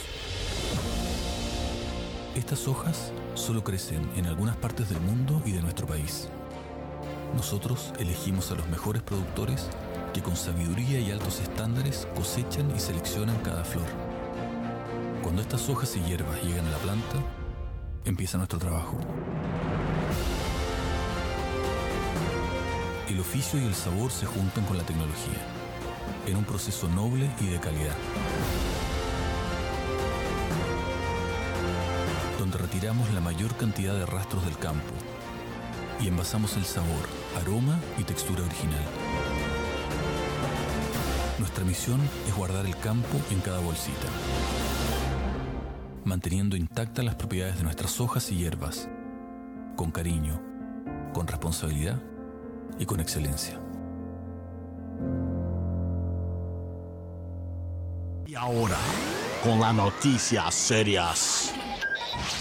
Estas 2.35 2.67
hojas 2.67 3.11
solo 3.35 3.63
crecen 3.63 4.09
en 4.15 4.25
algunas 4.25 4.55
partes 4.57 4.89
del 4.89 5.01
mundo 5.01 5.41
y 5.45 5.51
de 5.51 5.61
nuestro 5.61 5.87
país. 5.87 6.29
Nosotros 7.35 7.93
elegimos 7.99 8.51
a 8.51 8.55
los 8.55 8.67
mejores 8.69 9.01
productores 9.01 9.69
que 10.13 10.21
con 10.21 10.35
sabiduría 10.35 10.99
y 10.99 11.11
altos 11.11 11.39
estándares 11.39 12.07
cosechan 12.15 12.71
y 12.75 12.79
seleccionan 12.79 13.37
cada 13.37 13.63
flor. 13.63 13.87
Cuando 15.23 15.41
estas 15.41 15.67
hojas 15.69 15.95
y 15.95 16.01
hierbas 16.01 16.41
llegan 16.43 16.67
a 16.67 16.71
la 16.71 16.77
planta, 16.77 17.15
empieza 18.05 18.37
nuestro 18.37 18.59
trabajo. 18.59 18.97
El 23.13 23.19
oficio 23.19 23.61
y 23.61 23.65
el 23.65 23.75
sabor 23.75 24.09
se 24.09 24.25
juntan 24.25 24.65
con 24.65 24.75
la 24.75 24.83
tecnología, 24.83 25.37
en 26.25 26.35
un 26.35 26.43
proceso 26.45 26.89
noble 26.89 27.29
y 27.39 27.45
de 27.45 27.59
calidad. 27.59 27.95
donde 32.39 32.57
retiramos 32.57 33.13
la 33.13 33.21
mayor 33.21 33.55
cantidad 33.55 33.93
de 33.93 34.07
rastros 34.07 34.43
del 34.45 34.57
campo 34.57 34.93
y 36.01 36.07
envasamos 36.07 36.57
el 36.57 36.65
sabor, 36.65 37.07
aroma 37.39 37.79
y 37.99 38.03
textura 38.03 38.41
original. 38.41 38.83
Nuestra 41.37 41.63
misión 41.65 42.01
es 42.27 42.35
guardar 42.35 42.65
el 42.65 42.75
campo 42.77 43.21
en 43.29 43.41
cada 43.41 43.59
bolsita, 43.59 44.07
manteniendo 46.03 46.55
intactas 46.55 47.05
las 47.05 47.13
propiedades 47.13 47.57
de 47.57 47.63
nuestras 47.63 48.01
hojas 48.01 48.31
y 48.31 48.37
hierbas, 48.37 48.89
con 49.75 49.91
cariño, 49.91 50.41
con 51.13 51.27
responsabilidad 51.27 52.01
y 52.79 52.85
con 52.85 52.99
excelencia. 52.99 53.59
Y 58.25 58.35
ahora, 58.35 58.77
con 59.43 59.59
las 59.59 59.73
noticias 59.73 60.53
serias, 60.53 61.53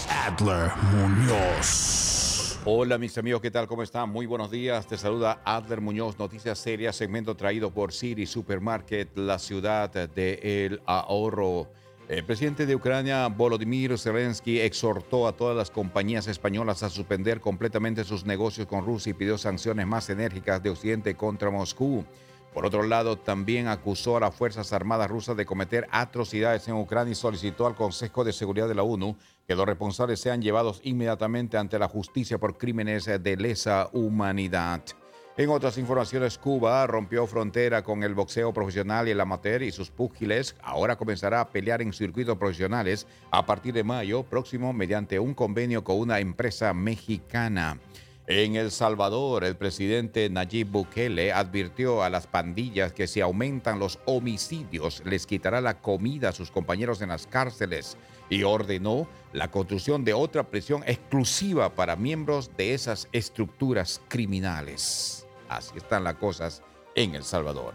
Adler 0.09 0.71
Muñoz. 0.91 2.59
Hola 2.65 2.97
mis 2.97 3.17
amigos, 3.17 3.41
¿qué 3.41 3.51
tal? 3.51 3.67
¿Cómo 3.67 3.83
están? 3.83 4.09
Muy 4.09 4.25
buenos 4.25 4.49
días. 4.49 4.87
Te 4.87 4.97
saluda 4.97 5.41
Adler 5.43 5.81
Muñoz, 5.81 6.17
Noticias 6.17 6.57
Serias, 6.57 6.95
segmento 6.95 7.35
traído 7.35 7.71
por 7.71 7.91
City 7.91 8.25
Supermarket, 8.25 9.17
la 9.17 9.37
ciudad 9.37 9.89
del 9.91 10.81
ahorro. 10.85 11.69
El 12.09 12.25
presidente 12.25 12.65
de 12.65 12.75
Ucrania, 12.75 13.27
Volodymyr 13.27 13.97
Zelensky, 13.97 14.59
exhortó 14.59 15.25
a 15.25 15.37
todas 15.37 15.55
las 15.55 15.71
compañías 15.71 16.27
españolas 16.27 16.83
a 16.83 16.89
suspender 16.89 17.39
completamente 17.39 18.03
sus 18.03 18.25
negocios 18.25 18.67
con 18.67 18.85
Rusia 18.85 19.11
y 19.11 19.13
pidió 19.13 19.37
sanciones 19.37 19.87
más 19.87 20.09
enérgicas 20.09 20.61
de 20.61 20.69
Occidente 20.69 21.15
contra 21.15 21.49
Moscú. 21.49 22.03
Por 22.53 22.65
otro 22.65 22.83
lado, 22.83 23.17
también 23.17 23.67
acusó 23.67 24.17
a 24.17 24.19
las 24.19 24.35
Fuerzas 24.35 24.73
Armadas 24.73 25.09
rusas 25.09 25.37
de 25.37 25.45
cometer 25.45 25.87
atrocidades 25.91 26.67
en 26.67 26.75
Ucrania 26.75 27.13
y 27.13 27.15
solicitó 27.15 27.65
al 27.65 27.75
Consejo 27.75 28.25
de 28.25 28.33
Seguridad 28.33 28.67
de 28.67 28.75
la 28.75 28.83
ONU 28.83 29.15
que 29.47 29.55
los 29.55 29.65
responsables 29.65 30.19
sean 30.19 30.41
llevados 30.41 30.81
inmediatamente 30.83 31.57
ante 31.57 31.79
la 31.79 31.87
justicia 31.87 32.37
por 32.37 32.57
crímenes 32.57 33.05
de 33.05 33.37
lesa 33.37 33.89
humanidad. 33.93 34.83
En 35.35 35.49
otras 35.49 35.79
informaciones, 35.79 36.37
Cuba 36.37 36.85
rompió 36.85 37.25
frontera 37.25 37.83
con 37.83 38.03
el 38.03 38.13
boxeo 38.13 38.53
profesional 38.53 39.07
y 39.07 39.11
el 39.11 39.19
amateur 39.19 39.63
y 39.63 39.71
sus 39.71 39.89
púgiles 39.89 40.55
ahora 40.61 40.95
comenzará 40.95 41.41
a 41.41 41.49
pelear 41.49 41.81
en 41.81 41.91
circuitos 41.91 42.37
profesionales 42.37 43.07
a 43.31 43.43
partir 43.43 43.73
de 43.73 43.83
mayo 43.83 44.21
próximo 44.21 44.73
mediante 44.73 45.17
un 45.17 45.33
convenio 45.33 45.83
con 45.83 45.97
una 45.97 46.19
empresa 46.19 46.71
mexicana. 46.75 47.79
En 48.27 48.55
El 48.55 48.69
Salvador, 48.69 49.43
el 49.43 49.57
presidente 49.57 50.29
Nayib 50.29 50.67
Bukele 50.67 51.33
advirtió 51.33 52.03
a 52.03 52.11
las 52.11 52.27
pandillas 52.27 52.93
que 52.93 53.07
si 53.07 53.19
aumentan 53.19 53.79
los 53.79 53.97
homicidios 54.05 55.01
les 55.03 55.25
quitará 55.25 55.61
la 55.61 55.81
comida 55.81 56.29
a 56.29 56.33
sus 56.33 56.51
compañeros 56.51 57.01
en 57.01 57.09
las 57.09 57.25
cárceles 57.25 57.97
y 58.29 58.43
ordenó 58.43 59.07
la 59.33 59.49
construcción 59.49 60.05
de 60.05 60.13
otra 60.13 60.43
prisión 60.43 60.83
exclusiva 60.85 61.73
para 61.73 61.95
miembros 61.95 62.51
de 62.55 62.75
esas 62.75 63.09
estructuras 63.11 63.99
criminales. 64.07 65.22
Así 65.57 65.77
están 65.77 66.03
las 66.03 66.15
cosas 66.15 66.61
en 66.95 67.15
El 67.15 67.23
Salvador. 67.23 67.73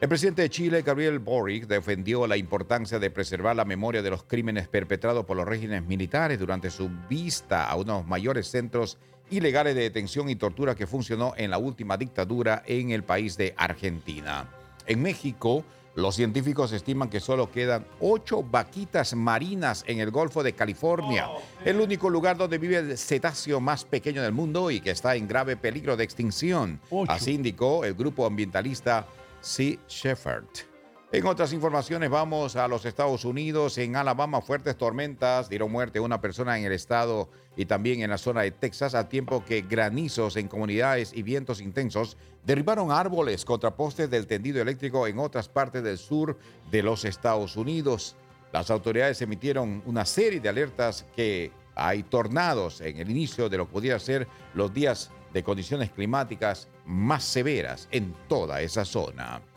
El 0.00 0.08
presidente 0.08 0.42
de 0.42 0.50
Chile, 0.50 0.82
Gabriel 0.82 1.18
Boric, 1.18 1.66
defendió 1.66 2.26
la 2.26 2.36
importancia 2.36 2.98
de 2.98 3.10
preservar 3.10 3.56
la 3.56 3.64
memoria 3.64 4.02
de 4.02 4.10
los 4.10 4.24
crímenes 4.24 4.68
perpetrados 4.68 5.24
por 5.24 5.36
los 5.36 5.46
regímenes 5.46 5.86
militares 5.86 6.38
durante 6.38 6.70
su 6.70 6.90
vista 7.08 7.70
a 7.70 7.76
unos 7.76 8.06
mayores 8.06 8.48
centros 8.48 8.98
ilegales 9.30 9.74
de 9.74 9.82
detención 9.82 10.28
y 10.28 10.36
tortura 10.36 10.74
que 10.74 10.86
funcionó 10.86 11.32
en 11.36 11.50
la 11.50 11.58
última 11.58 11.96
dictadura 11.96 12.62
en 12.66 12.90
el 12.90 13.04
país 13.04 13.36
de 13.36 13.54
Argentina. 13.56 14.48
En 14.86 15.00
México, 15.00 15.64
los 15.94 16.16
científicos 16.16 16.72
estiman 16.72 17.08
que 17.08 17.20
solo 17.20 17.50
quedan 17.50 17.86
ocho 18.00 18.42
vaquitas 18.42 19.14
marinas 19.14 19.84
en 19.86 20.00
el 20.00 20.10
Golfo 20.10 20.42
de 20.42 20.52
California, 20.52 21.28
el 21.64 21.80
único 21.80 22.10
lugar 22.10 22.36
donde 22.36 22.58
vive 22.58 22.78
el 22.78 22.98
cetáceo 22.98 23.60
más 23.60 23.84
pequeño 23.84 24.22
del 24.22 24.32
mundo 24.32 24.70
y 24.70 24.80
que 24.80 24.90
está 24.90 25.14
en 25.14 25.28
grave 25.28 25.56
peligro 25.56 25.96
de 25.96 26.04
extinción. 26.04 26.80
Ocho. 26.90 27.12
Así 27.12 27.32
indicó 27.32 27.84
el 27.84 27.94
grupo 27.94 28.26
ambientalista 28.26 29.06
Sea 29.40 29.78
Shepherd. 29.88 30.73
En 31.14 31.24
otras 31.26 31.52
informaciones 31.52 32.10
vamos 32.10 32.56
a 32.56 32.66
los 32.66 32.84
Estados 32.84 33.24
Unidos. 33.24 33.78
En 33.78 33.94
Alabama 33.94 34.40
fuertes 34.40 34.76
tormentas 34.76 35.48
dieron 35.48 35.70
muerte 35.70 36.00
a 36.00 36.02
una 36.02 36.20
persona 36.20 36.58
en 36.58 36.64
el 36.64 36.72
estado 36.72 37.28
y 37.56 37.66
también 37.66 38.02
en 38.02 38.10
la 38.10 38.18
zona 38.18 38.40
de 38.40 38.50
Texas 38.50 38.96
a 38.96 39.08
tiempo 39.08 39.44
que 39.44 39.62
granizos 39.62 40.34
en 40.34 40.48
comunidades 40.48 41.12
y 41.14 41.22
vientos 41.22 41.60
intensos 41.60 42.16
derribaron 42.44 42.90
árboles 42.90 43.44
contra 43.44 43.76
postes 43.76 44.10
del 44.10 44.26
tendido 44.26 44.60
eléctrico 44.60 45.06
en 45.06 45.20
otras 45.20 45.48
partes 45.48 45.84
del 45.84 45.98
sur 45.98 46.36
de 46.72 46.82
los 46.82 47.04
Estados 47.04 47.56
Unidos. 47.56 48.16
Las 48.52 48.72
autoridades 48.72 49.22
emitieron 49.22 49.84
una 49.86 50.04
serie 50.06 50.40
de 50.40 50.48
alertas 50.48 51.06
que 51.14 51.52
hay 51.76 52.02
tornados 52.02 52.80
en 52.80 52.98
el 52.98 53.08
inicio 53.08 53.48
de 53.48 53.58
lo 53.58 53.66
que 53.66 53.72
podría 53.72 54.00
ser 54.00 54.26
los 54.52 54.74
días 54.74 55.12
de 55.32 55.44
condiciones 55.44 55.92
climáticas 55.92 56.66
más 56.84 57.22
severas 57.22 57.86
en 57.92 58.16
toda 58.26 58.62
esa 58.62 58.84
zona. 58.84 59.53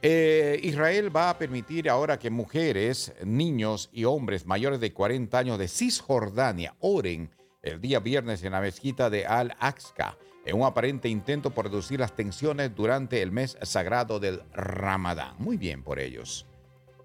Eh, 0.00 0.60
Israel 0.62 1.14
va 1.14 1.30
a 1.30 1.38
permitir 1.38 1.90
ahora 1.90 2.18
que 2.18 2.30
mujeres, 2.30 3.12
niños 3.24 3.90
y 3.92 4.04
hombres 4.04 4.46
mayores 4.46 4.78
de 4.78 4.92
40 4.92 5.36
años 5.36 5.58
de 5.58 5.66
Cisjordania 5.66 6.76
oren 6.78 7.30
el 7.62 7.80
día 7.80 7.98
viernes 7.98 8.44
en 8.44 8.52
la 8.52 8.60
mezquita 8.60 9.10
de 9.10 9.26
Al-Aqsa 9.26 10.16
en 10.44 10.56
un 10.56 10.66
aparente 10.66 11.08
intento 11.08 11.50
por 11.50 11.66
reducir 11.66 12.00
las 12.00 12.14
tensiones 12.14 12.74
durante 12.74 13.20
el 13.22 13.32
mes 13.32 13.58
sagrado 13.62 14.18
del 14.18 14.42
Ramadán. 14.52 15.34
Muy 15.38 15.56
bien 15.56 15.82
por 15.82 15.98
ellos. 15.98 16.46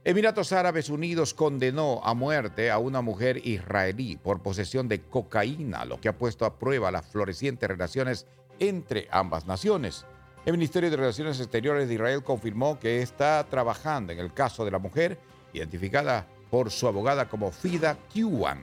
Emiratos 0.06 0.54
Árabes 0.54 0.90
Unidos 0.90 1.34
condenó 1.34 2.02
a 2.04 2.14
muerte 2.14 2.70
a 2.70 2.78
una 2.78 3.02
mujer 3.02 3.46
israelí 3.46 4.18
por 4.18 4.42
posesión 4.42 4.88
de 4.88 5.02
cocaína, 5.02 5.84
lo 5.86 6.00
que 6.00 6.10
ha 6.10 6.18
puesto 6.18 6.46
a 6.46 6.60
prueba 6.60 6.92
las 6.92 7.06
florecientes 7.06 7.68
relaciones 7.68 8.28
entre 8.60 9.08
ambas 9.12 9.46
naciones. 9.46 10.06
El 10.46 10.54
Ministerio 10.54 10.90
de 10.90 10.98
Relaciones 10.98 11.40
Exteriores 11.40 11.88
de 11.88 11.94
Israel 11.94 12.22
confirmó 12.24 12.78
que 12.80 13.02
está 13.02 13.46
trabajando 13.50 14.12
en 14.12 14.20
el 14.20 14.34
caso 14.34 14.66
de 14.66 14.72
la 14.72 14.80
mujer, 14.80 15.18
identificada 15.54 16.28
por 16.50 16.70
su 16.70 16.88
abogada 16.88 17.30
como 17.30 17.52
Fida 17.52 17.98
Kiwan. 18.12 18.62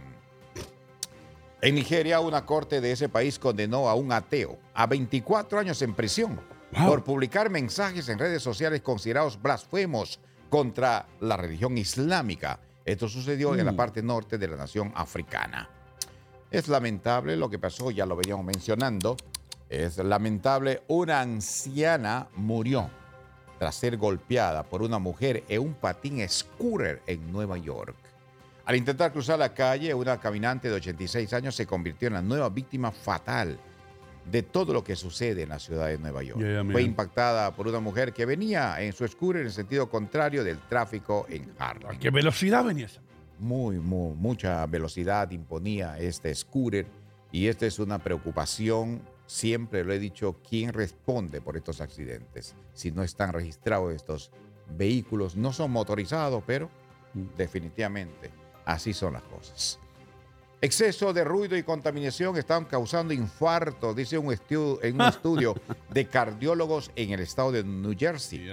En 1.63 1.75
Nigeria, 1.75 2.21
una 2.21 2.45
corte 2.47 2.81
de 2.81 2.93
ese 2.93 3.09
país 3.09 3.39
condenó 3.39 3.89
a 3.89 3.95
un 3.95 4.13
ateo 4.13 4.59
a 4.75 4.87
24 4.87 5.59
años 5.59 5.81
en 5.83 5.95
prisión 5.95 6.41
Wow. 6.73 6.87
por 6.87 7.03
publicar 7.03 7.51
mensajes 7.51 8.09
en 8.09 8.17
redes 8.21 8.45
sociales 8.45 8.81
considerados 8.81 9.43
blasfemos 9.43 10.21
contra 10.49 11.05
la 11.19 11.37
religión 11.37 11.77
islámica. 11.77 12.61
Esto 12.85 13.09
sucedió 13.09 13.57
en 13.57 13.67
la 13.67 13.73
Mm. 13.73 13.77
parte 13.77 14.03
norte 14.05 14.39
de 14.39 14.47
la 14.47 14.57
nación 14.57 14.93
africana. 14.95 15.69
Es 16.49 16.69
lamentable 16.69 17.37
lo 17.37 17.51
que 17.51 17.59
pasó, 17.59 17.91
ya 17.91 18.07
lo 18.07 18.15
veníamos 18.15 18.45
mencionando. 18.47 19.17
Es 19.71 19.97
lamentable, 19.99 20.83
una 20.89 21.21
anciana 21.21 22.27
murió 22.35 22.91
tras 23.59 23.77
ser 23.77 23.97
golpeada 23.97 24.65
por 24.65 24.83
una 24.83 24.99
mujer 24.99 25.45
en 25.49 25.61
un 25.61 25.75
patín 25.75 26.27
scooter 26.29 27.01
en 27.07 27.31
Nueva 27.31 27.57
York. 27.57 27.97
Al 28.65 28.77
intentar 28.77 29.13
cruzar 29.13 29.39
la 29.39 29.55
calle, 29.55 29.95
una 29.95 30.19
caminante 30.19 30.69
de 30.69 30.75
86 30.75 31.33
años 31.33 31.55
se 31.55 31.67
convirtió 31.67 32.09
en 32.09 32.15
la 32.15 32.23
nueva 32.23 32.49
víctima 32.49 32.91
fatal 32.91 33.59
de 34.31 34.43
todo 34.43 34.73
lo 34.73 34.85
que 34.85 34.97
sucede 34.97 35.43
en 35.43 35.49
la 35.51 35.59
ciudad 35.59 35.87
de 35.87 35.99
Nueva 35.99 36.23
York. 36.23 36.41
Yeah. 36.41 36.65
Fue 36.65 36.83
impactada 36.83 37.55
por 37.55 37.69
una 37.69 37.81
mujer 37.81 38.13
que 38.13 38.27
venía 38.27 38.81
en 38.81 38.93
su 38.93 39.07
scooter 39.07 39.41
en 39.41 39.47
el 39.47 39.53
sentido 39.53 39.89
contrario 39.89 40.45
del 40.45 40.59
tráfico 40.59 41.27
en 41.29 41.53
Harlem 41.59 41.91
¿A 41.91 41.99
qué 41.99 42.11
velocidad 42.11 42.65
venía 42.65 42.87
esa? 42.87 43.01
muy, 43.41 43.79
muy, 43.79 44.15
mucha 44.15 44.65
velocidad 44.67 45.31
imponía 45.31 45.99
este 45.99 46.33
scooter 46.35 46.87
y 47.33 47.47
esta 47.47 47.67
es 47.67 47.79
una 47.79 47.99
preocupación, 47.99 49.01
siempre 49.31 49.85
lo 49.85 49.93
he 49.93 49.99
dicho, 50.01 50.41
¿quién 50.49 50.73
responde 50.73 51.41
por 51.41 51.57
estos 51.57 51.81
accidentes? 51.81 52.57
Si 52.75 52.91
no 52.91 53.05
están 53.05 53.33
registrados 53.33 53.95
estos 53.95 54.33
vehículos, 54.77 55.37
no 55.37 55.53
son 55.53 55.71
motorizados, 55.71 56.43
pero 56.45 56.69
definitivamente 57.37 58.31
así 58.65 58.93
son 58.93 59.13
las 59.15 59.23
cosas. 59.23 59.79
Exceso 60.63 61.13
de 61.15 61.25
ruido 61.25 61.57
y 61.57 61.63
contaminación 61.63 62.37
están 62.37 62.67
causando 62.67 63.15
infarto, 63.15 63.95
dice 63.95 64.19
un 64.19 64.27
estu- 64.27 64.79
en 64.83 64.97
un 64.97 65.03
estudio 65.09 65.55
de 65.91 66.07
cardiólogos 66.07 66.91
en 66.97 67.13
el 67.13 67.21
estado 67.21 67.53
de 67.53 67.65
New 67.65 67.95
Jersey. 67.99 68.47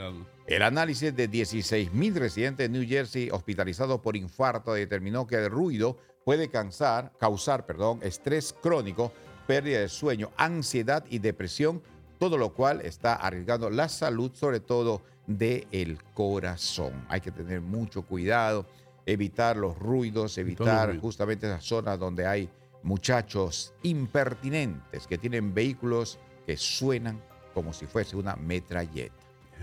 El 0.46 0.62
análisis 0.62 1.14
de 1.14 1.30
16.000 1.30 2.14
residentes 2.14 2.72
de 2.72 2.80
New 2.80 2.88
Jersey 2.88 3.30
hospitalizados 3.30 4.00
por 4.00 4.16
infarto 4.16 4.74
determinó 4.74 5.28
que 5.28 5.36
el 5.36 5.50
ruido 5.50 5.98
puede 6.24 6.50
causar, 6.50 7.12
causar 7.20 7.66
perdón, 7.66 8.00
estrés 8.04 8.54
crónico, 8.54 9.12
pérdida 9.48 9.80
de 9.80 9.90
sueño, 9.90 10.32
ansiedad 10.38 11.06
y 11.10 11.20
depresión, 11.20 11.82
todo 12.20 12.38
lo 12.38 12.54
cual 12.54 12.82
está 12.82 13.16
arriesgando 13.16 13.70
la 13.70 13.90
salud, 13.90 14.32
sobre 14.34 14.60
todo 14.60 15.02
del 15.26 15.98
corazón. 16.14 17.06
Hay 17.10 17.22
que 17.22 17.32
tener 17.32 17.62
mucho 17.62 18.02
cuidado, 18.04 18.66
evitar 19.06 19.58
los 19.58 19.78
ruidos, 19.80 20.38
evitar 20.38 20.90
ruido. 20.90 21.02
justamente 21.02 21.48
esas 21.48 21.64
zonas 21.64 21.98
donde 21.98 22.28
hay 22.28 22.50
muchachos 22.84 23.74
impertinentes 23.84 25.08
que 25.08 25.18
tienen 25.18 25.54
vehículos 25.54 26.20
que 26.46 26.58
suenan 26.58 27.22
como 27.54 27.74
si 27.74 27.86
fuese 27.86 28.16
una 28.16 28.36
metralleta. 28.36 29.16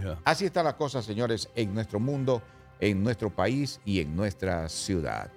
Yeah. 0.02 0.18
Así 0.24 0.46
están 0.46 0.64
las 0.64 0.74
cosas, 0.74 1.04
señores, 1.04 1.48
en 1.54 1.72
nuestro 1.72 2.00
mundo, 2.00 2.42
en 2.80 3.02
nuestro 3.02 3.30
país 3.30 3.80
y 3.85 4.00
en 4.00 4.16
nuestra 4.16 4.68
ciudad. 4.68 5.30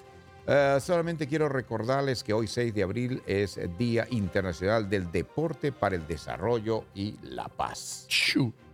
Eh, 0.50 0.78
solamente 0.80 1.28
quiero 1.28 1.50
recordarles 1.50 2.24
que 2.24 2.32
hoy 2.32 2.48
6 2.48 2.74
de 2.74 2.84
abril 2.84 3.22
es 3.28 3.60
Día 3.78 4.08
Internacional 4.12 4.90
del 4.90 5.12
Deporte 5.12 5.74
para 5.74 5.98
el 5.98 6.08
Desarrollo 6.08 6.86
y 6.96 7.18
la 7.22 7.50
Paz. 7.50 8.08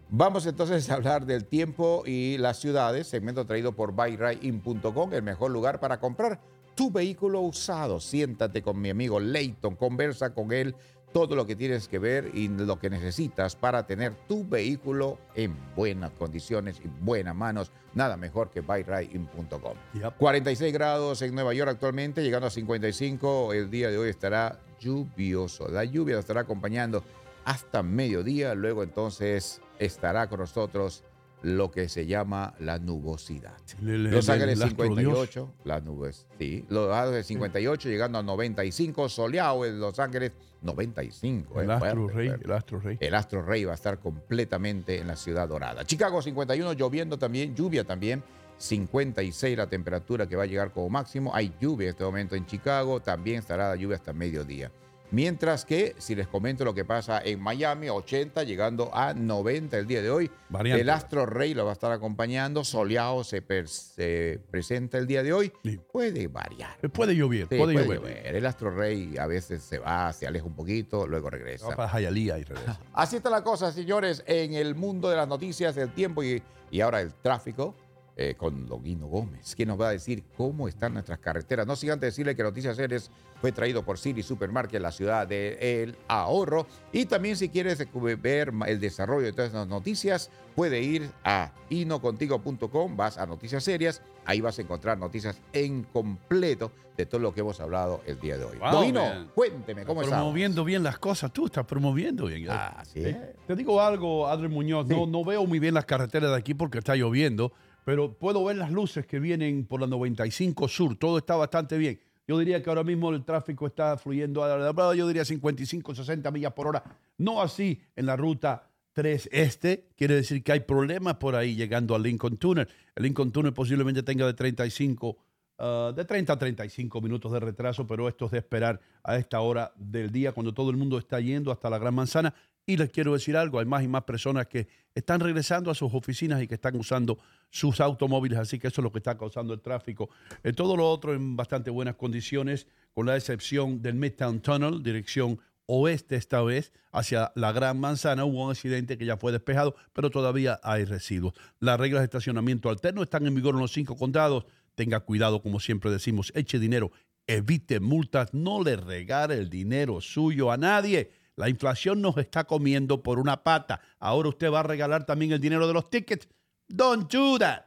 Vamos 0.09 0.45
entonces 0.45 0.87
a 0.91 0.93
hablar 0.93 1.25
del 1.25 1.45
tiempo 1.45 2.03
y 2.05 2.37
las 2.37 2.59
ciudades, 2.59 3.07
segmento 3.07 3.47
traído 3.47 3.71
por 3.71 3.93
buyride.com, 3.93 5.13
el 5.13 5.23
mejor 5.23 5.49
lugar 5.49 5.79
para 5.79 5.99
comprar 5.99 6.39
tu 6.75 6.91
vehículo 6.91 7.41
usado. 7.41 7.99
Siéntate 7.99 8.61
con 8.61 8.79
mi 8.79 8.91
amigo 8.91 9.19
Leighton, 9.19 9.75
conversa 9.75 10.31
con 10.35 10.51
él 10.51 10.75
todo 11.13 11.35
lo 11.35 11.45
que 11.45 11.55
tienes 11.55 11.87
que 11.87 11.99
ver 11.99 12.31
y 12.33 12.47
lo 12.47 12.79
que 12.79 12.89
necesitas 12.89 13.55
para 13.55 13.85
tener 13.85 14.13
tu 14.27 14.45
vehículo 14.45 15.19
en 15.35 15.55
buenas 15.75 16.11
condiciones 16.11 16.81
y 16.83 16.89
buenas 17.01 17.35
manos. 17.35 17.71
Nada 17.93 18.17
mejor 18.17 18.49
que 18.49 18.61
buyride.com. 18.61 19.77
Yep. 19.93 20.17
46 20.17 20.73
grados 20.73 21.21
en 21.21 21.35
Nueva 21.35 21.53
York 21.53 21.69
actualmente, 21.69 22.23
llegando 22.23 22.47
a 22.47 22.49
55. 22.49 23.53
El 23.53 23.69
día 23.69 23.91
de 23.91 23.97
hoy 23.97 24.09
estará 24.09 24.59
lluvioso. 24.79 25.69
La 25.69 25.85
lluvia 25.85 26.15
nos 26.15 26.23
estará 26.23 26.41
acompañando 26.41 27.03
hasta 27.45 27.83
mediodía. 27.83 28.55
Luego 28.55 28.83
entonces 28.83 29.61
estará 29.79 30.27
con 30.27 30.39
nosotros 30.39 31.03
lo 31.43 31.69
que 31.71 31.89
se 31.89 32.05
llama 32.05 32.53
la 32.59 32.79
nubosidad. 32.79 33.53
El- 33.81 33.89
el- 33.89 34.03
Los 34.11 34.27
el- 34.27 34.33
Ángeles 34.33 34.57
el 34.57 34.63
astro 34.63 34.85
58, 34.85 35.53
las 35.65 35.83
nubes, 35.83 36.25
sí. 36.39 36.65
Los 36.69 36.91
Ángeles 36.95 37.27
58 37.27 37.89
llegando 37.89 38.17
a 38.17 38.23
95, 38.23 39.07
soleado 39.09 39.65
en 39.65 39.79
Los 39.79 39.99
Ángeles 39.99 40.31
95. 40.61 41.61
El 41.61 41.69
eh, 41.69 41.73
astro 41.73 41.89
fuerte, 42.03 42.13
rey, 42.17 42.27
fuerte. 42.29 42.45
el 42.45 42.51
astro 42.53 42.79
rey. 42.79 42.97
El 42.99 43.15
astro 43.15 43.41
rey 43.43 43.65
va 43.65 43.71
a 43.73 43.75
estar 43.75 43.99
completamente 43.99 44.99
en 44.99 45.07
la 45.07 45.15
ciudad 45.15 45.47
dorada. 45.47 45.85
Chicago 45.85 46.21
51, 46.21 46.73
lloviendo 46.73 47.17
también, 47.19 47.53
lluvia 47.55 47.83
también. 47.83 48.23
56 48.57 49.57
la 49.57 49.67
temperatura 49.67 50.27
que 50.27 50.35
va 50.37 50.43
a 50.43 50.45
llegar 50.45 50.71
como 50.71 50.89
máximo. 50.89 51.35
Hay 51.35 51.53
lluvia 51.59 51.85
en 51.87 51.89
este 51.89 52.03
momento 52.05 52.35
en 52.35 52.45
Chicago. 52.45 53.01
También 53.01 53.39
estará 53.39 53.69
la 53.69 53.75
lluvia 53.75 53.97
hasta 53.97 54.13
mediodía. 54.13 54.71
Mientras 55.13 55.63
que, 55.63 55.93
si 55.99 56.15
les 56.15 56.27
comento 56.27 56.65
lo 56.65 56.73
que 56.73 56.85
pasa 56.85 57.21
en 57.23 57.39
Miami, 57.39 57.87
80, 57.87 58.41
llegando 58.45 58.89
a 58.95 59.13
90 59.13 59.77
el 59.77 59.85
día 59.85 60.01
de 60.01 60.09
hoy. 60.09 60.31
Variante. 60.49 60.81
El 60.81 60.89
astro 60.89 61.27
rey 61.27 61.53
lo 61.53 61.65
va 61.65 61.69
a 61.69 61.73
estar 61.73 61.91
acompañando. 61.91 62.63
Soleado 62.63 63.23
se, 63.23 63.43
per- 63.43 63.67
se 63.67 64.39
presenta 64.49 64.97
el 64.97 65.05
día 65.05 65.21
de 65.21 65.31
hoy. 65.31 65.53
Sí. 65.63 65.79
Puede 65.91 66.25
variar. 66.25 66.77
Eh, 66.81 66.89
Puede 66.89 67.15
llover, 67.15 67.41
Sí, 67.47 67.57
puede, 67.57 67.73
puede 67.73 67.85
llover. 67.85 67.99
llover. 67.99 68.35
El 68.35 68.45
astro 68.47 68.71
rey 68.71 69.15
a 69.19 69.27
veces 69.27 69.61
se 69.61 69.77
va, 69.77 70.11
se 70.13 70.25
aleja 70.25 70.47
un 70.47 70.55
poquito, 70.55 71.05
luego 71.05 71.29
regresa. 71.29 71.67
Va 71.69 71.75
para 71.75 71.99
Hialeah 71.99 72.39
y 72.39 72.43
regresa. 72.43 72.79
Así 72.93 73.17
está 73.17 73.29
la 73.29 73.43
cosa, 73.43 73.71
señores, 73.71 74.23
en 74.25 74.55
el 74.55 74.73
mundo 74.73 75.11
de 75.11 75.15
las 75.17 75.27
noticias, 75.27 75.77
el 75.77 75.93
tiempo 75.93 76.23
y, 76.23 76.41
y 76.71 76.81
ahora 76.81 77.01
el 77.01 77.13
tráfico. 77.13 77.75
Eh, 78.15 78.35
con 78.37 78.67
Loguino 78.67 79.07
Gómez, 79.07 79.55
quien 79.55 79.69
nos 79.69 79.79
va 79.81 79.87
a 79.89 79.91
decir 79.91 80.23
cómo 80.37 80.67
están 80.67 80.93
nuestras 80.93 81.19
carreteras. 81.19 81.65
No 81.65 81.75
sin 81.75 81.91
antes 81.91 82.09
decirle 82.13 82.35
que 82.35 82.43
Noticias 82.43 82.75
Series 82.77 83.09
fue 83.41 83.51
traído 83.51 83.83
por 83.83 83.97
City 83.97 84.21
Supermarket, 84.23 84.79
la 84.81 84.91
ciudad 84.91 85.27
de 85.27 85.81
El 85.83 85.95
Ahorro. 86.07 86.67
Y 86.91 87.05
también 87.05 87.35
si 87.35 87.49
quieres 87.49 87.83
ver 88.21 88.53
el 88.67 88.79
desarrollo 88.79 89.25
de 89.25 89.33
todas 89.33 89.51
las 89.53 89.67
noticias, 89.67 90.29
puede 90.55 90.81
ir 90.81 91.09
a 91.23 91.51
inocontigo.com, 91.69 92.95
vas 92.95 93.17
a 93.17 93.25
Noticias 93.25 93.63
Serias, 93.63 94.01
ahí 94.25 94.41
vas 94.41 94.59
a 94.59 94.61
encontrar 94.61 94.97
noticias 94.97 95.39
en 95.53 95.83
completo 95.83 96.71
de 96.97 97.05
todo 97.07 97.19
lo 97.21 97.33
que 97.33 97.39
hemos 97.39 97.59
hablado 97.59 98.01
el 98.05 98.19
día 98.19 98.37
de 98.37 98.45
hoy. 98.45 98.57
Wow, 98.59 98.71
Loguino, 98.71 99.01
cuénteme, 99.33 99.83
¿cómo 99.85 100.01
estás? 100.03 100.19
promoviendo 100.19 100.63
bien 100.63 100.83
las 100.83 100.99
cosas, 100.99 101.31
tú 101.33 101.47
estás 101.47 101.65
promoviendo 101.65 102.25
bien. 102.27 102.45
Ah, 102.49 102.75
así 102.77 102.99
Eh. 103.03 103.35
Te 103.47 103.55
digo 103.55 103.81
algo, 103.81 104.27
Adrián 104.27 104.51
Muñoz, 104.51 104.85
no, 104.87 105.05
Sí. 105.05 105.11
no 105.11 105.23
veo 105.25 105.45
muy 105.47 105.57
bien 105.59 105.73
las 105.73 105.85
carreteras 105.85 106.29
de 106.31 106.37
aquí 106.37 106.53
porque 106.53 106.77
está 106.77 106.95
lloviendo, 106.95 107.51
pero 107.85 108.17
puedo 108.17 108.43
ver 108.45 108.57
las 108.57 108.71
luces 108.71 109.05
que 109.05 109.19
vienen 109.19 109.65
por 109.65 109.81
la 109.81 109.87
95 109.87 110.67
Sur, 110.67 110.95
todo 110.95 111.17
está 111.17 111.35
bastante 111.35 111.77
bien. 111.77 111.99
Yo 112.27 112.39
diría 112.39 112.63
que 112.63 112.69
ahora 112.69 112.83
mismo 112.83 113.09
el 113.09 113.25
tráfico 113.25 113.67
está 113.67 113.97
fluyendo, 113.97 114.43
a- 114.43 114.95
yo 114.95 115.07
diría 115.07 115.25
55, 115.25 115.93
60 115.93 116.31
millas 116.31 116.53
por 116.53 116.67
hora, 116.67 116.81
no 117.17 117.41
así 117.41 117.81
en 117.95 118.05
la 118.05 118.15
ruta 118.15 118.69
3 118.93 119.27
Este, 119.31 119.89
quiere 119.97 120.15
decir 120.15 120.43
que 120.43 120.51
hay 120.51 120.59
problemas 120.61 121.15
por 121.15 121.35
ahí 121.35 121.55
llegando 121.55 121.95
al 121.95 122.03
Lincoln 122.03 122.37
Tunnel. 122.37 122.67
El 122.95 123.03
Lincoln 123.03 123.31
Tunnel 123.31 123.51
posiblemente 123.51 124.03
tenga 124.03 124.25
de 124.27 124.33
35 124.35 125.17
ah, 125.57 125.91
de 125.95 126.05
30 126.05 126.31
a 126.33 126.37
35 126.39 127.01
minutos 127.01 127.31
de 127.31 127.39
retraso, 127.39 127.85
pero 127.87 128.07
esto 128.07 128.25
es 128.25 128.31
de 128.31 128.37
esperar 128.37 128.79
a 129.03 129.17
esta 129.17 129.39
hora 129.41 129.73
del 129.75 130.11
día, 130.11 130.31
cuando 130.31 130.53
todo 130.53 130.69
el 130.69 130.77
mundo 130.77 130.97
está 130.99 131.19
yendo 131.19 131.51
hasta 131.51 131.69
la 131.69 131.79
Gran 131.79 131.95
Manzana. 131.95 132.33
Y 132.65 132.77
les 132.77 132.89
quiero 132.91 133.13
decir 133.13 133.35
algo, 133.35 133.59
hay 133.59 133.65
más 133.65 133.83
y 133.83 133.87
más 133.87 134.03
personas 134.03 134.47
que 134.47 134.67
están 134.95 135.19
regresando 135.19 135.69
a 135.69 135.75
sus 135.75 135.93
oficinas 135.93 136.41
y 136.41 136.47
que 136.47 136.55
están 136.55 136.75
usando 136.77 137.19
sus 137.49 137.81
automóviles, 137.81 138.39
así 138.39 138.57
que 138.57 138.67
eso 138.67 138.79
es 138.79 138.83
lo 138.83 138.91
que 138.91 138.99
está 138.99 139.17
causando 139.17 139.53
el 139.53 139.61
tráfico. 139.61 140.09
Eh, 140.43 140.53
todo 140.53 140.77
lo 140.77 140.89
otro 140.89 141.13
en 141.13 141.35
bastante 141.35 141.69
buenas 141.69 141.95
condiciones, 141.95 142.67
con 142.93 143.05
la 143.05 143.17
excepción 143.17 143.81
del 143.81 143.95
Midtown 143.95 144.39
Tunnel, 144.39 144.81
dirección 144.81 145.39
oeste 145.65 146.15
esta 146.15 146.41
vez, 146.41 146.71
hacia 146.91 147.31
la 147.35 147.51
Gran 147.51 147.79
Manzana. 147.79 148.25
Hubo 148.25 148.45
un 148.45 148.51
accidente 148.51 148.97
que 148.97 149.05
ya 149.05 149.17
fue 149.17 149.31
despejado, 149.31 149.75
pero 149.91 150.09
todavía 150.09 150.59
hay 150.63 150.85
residuos. 150.85 151.33
Las 151.59 151.79
reglas 151.79 152.01
de 152.01 152.05
estacionamiento 152.05 152.69
alterno 152.69 153.03
están 153.03 153.25
en 153.27 153.35
vigor 153.35 153.55
en 153.55 153.61
los 153.61 153.73
cinco 153.73 153.95
condados. 153.95 154.45
Tenga 154.75 155.01
cuidado, 155.01 155.41
como 155.41 155.59
siempre 155.59 155.91
decimos, 155.91 156.31
eche 156.35 156.59
dinero, 156.59 156.91
evite 157.27 157.79
multas, 157.79 158.33
no 158.33 158.63
le 158.63 158.75
regale 158.75 159.35
el 159.35 159.49
dinero 159.49 160.01
suyo 160.01 160.51
a 160.51 160.57
nadie. 160.57 161.11
La 161.35 161.49
inflación 161.49 162.01
nos 162.01 162.17
está 162.17 162.43
comiendo 162.43 163.01
por 163.01 163.19
una 163.19 163.43
pata. 163.43 163.81
Ahora 163.99 164.29
usted 164.29 164.51
va 164.51 164.59
a 164.59 164.63
regalar 164.63 165.05
también 165.05 165.31
el 165.31 165.39
dinero 165.39 165.67
de 165.67 165.73
los 165.73 165.89
tickets. 165.89 166.27
Don't 166.67 167.11
do 167.11 167.39
that. 167.39 167.65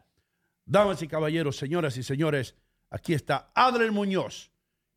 Damas 0.64 1.02
y 1.02 1.08
caballeros, 1.08 1.56
señoras 1.56 1.96
y 1.96 2.02
señores, 2.02 2.56
aquí 2.90 3.14
está 3.14 3.52
Adler 3.54 3.92
Muñoz, 3.92 4.50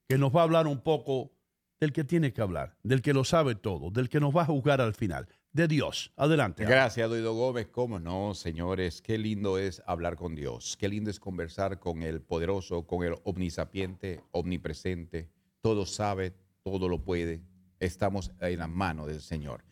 que 0.07 0.17
nos 0.17 0.35
va 0.35 0.41
a 0.41 0.43
hablar 0.43 0.65
un 0.65 0.81
poco 0.81 1.31
del 1.79 1.93
que 1.93 2.03
tiene 2.03 2.33
que 2.33 2.41
hablar, 2.41 2.75
del 2.83 3.01
que 3.03 3.13
lo 3.13 3.23
sabe 3.23 3.55
todo, 3.55 3.91
del 3.91 4.09
que 4.09 4.19
nos 4.19 4.35
va 4.35 4.41
a 4.41 4.45
juzgar 4.45 4.81
al 4.81 4.95
final, 4.95 5.27
de 5.51 5.67
Dios. 5.67 6.11
Adelante. 6.15 6.65
Gracias, 6.65 7.07
Doido 7.07 7.35
Gómez. 7.35 7.67
¿Cómo 7.67 7.99
no, 7.99 8.33
señores? 8.33 9.01
Qué 9.01 9.17
lindo 9.17 9.59
es 9.59 9.81
hablar 9.85 10.15
con 10.15 10.35
Dios. 10.35 10.75
Qué 10.77 10.89
lindo 10.89 11.11
es 11.11 11.19
conversar 11.19 11.79
con 11.79 12.01
el 12.01 12.21
poderoso, 12.21 12.87
con 12.87 13.05
el 13.05 13.15
omnisapiente, 13.23 14.21
omnipresente. 14.31 15.29
Todo 15.61 15.85
sabe, 15.85 16.33
todo 16.63 16.89
lo 16.89 17.03
puede. 17.03 17.41
Estamos 17.79 18.31
en 18.41 18.59
la 18.59 18.67
mano 18.67 19.05
del 19.05 19.21
Señor. 19.21 19.63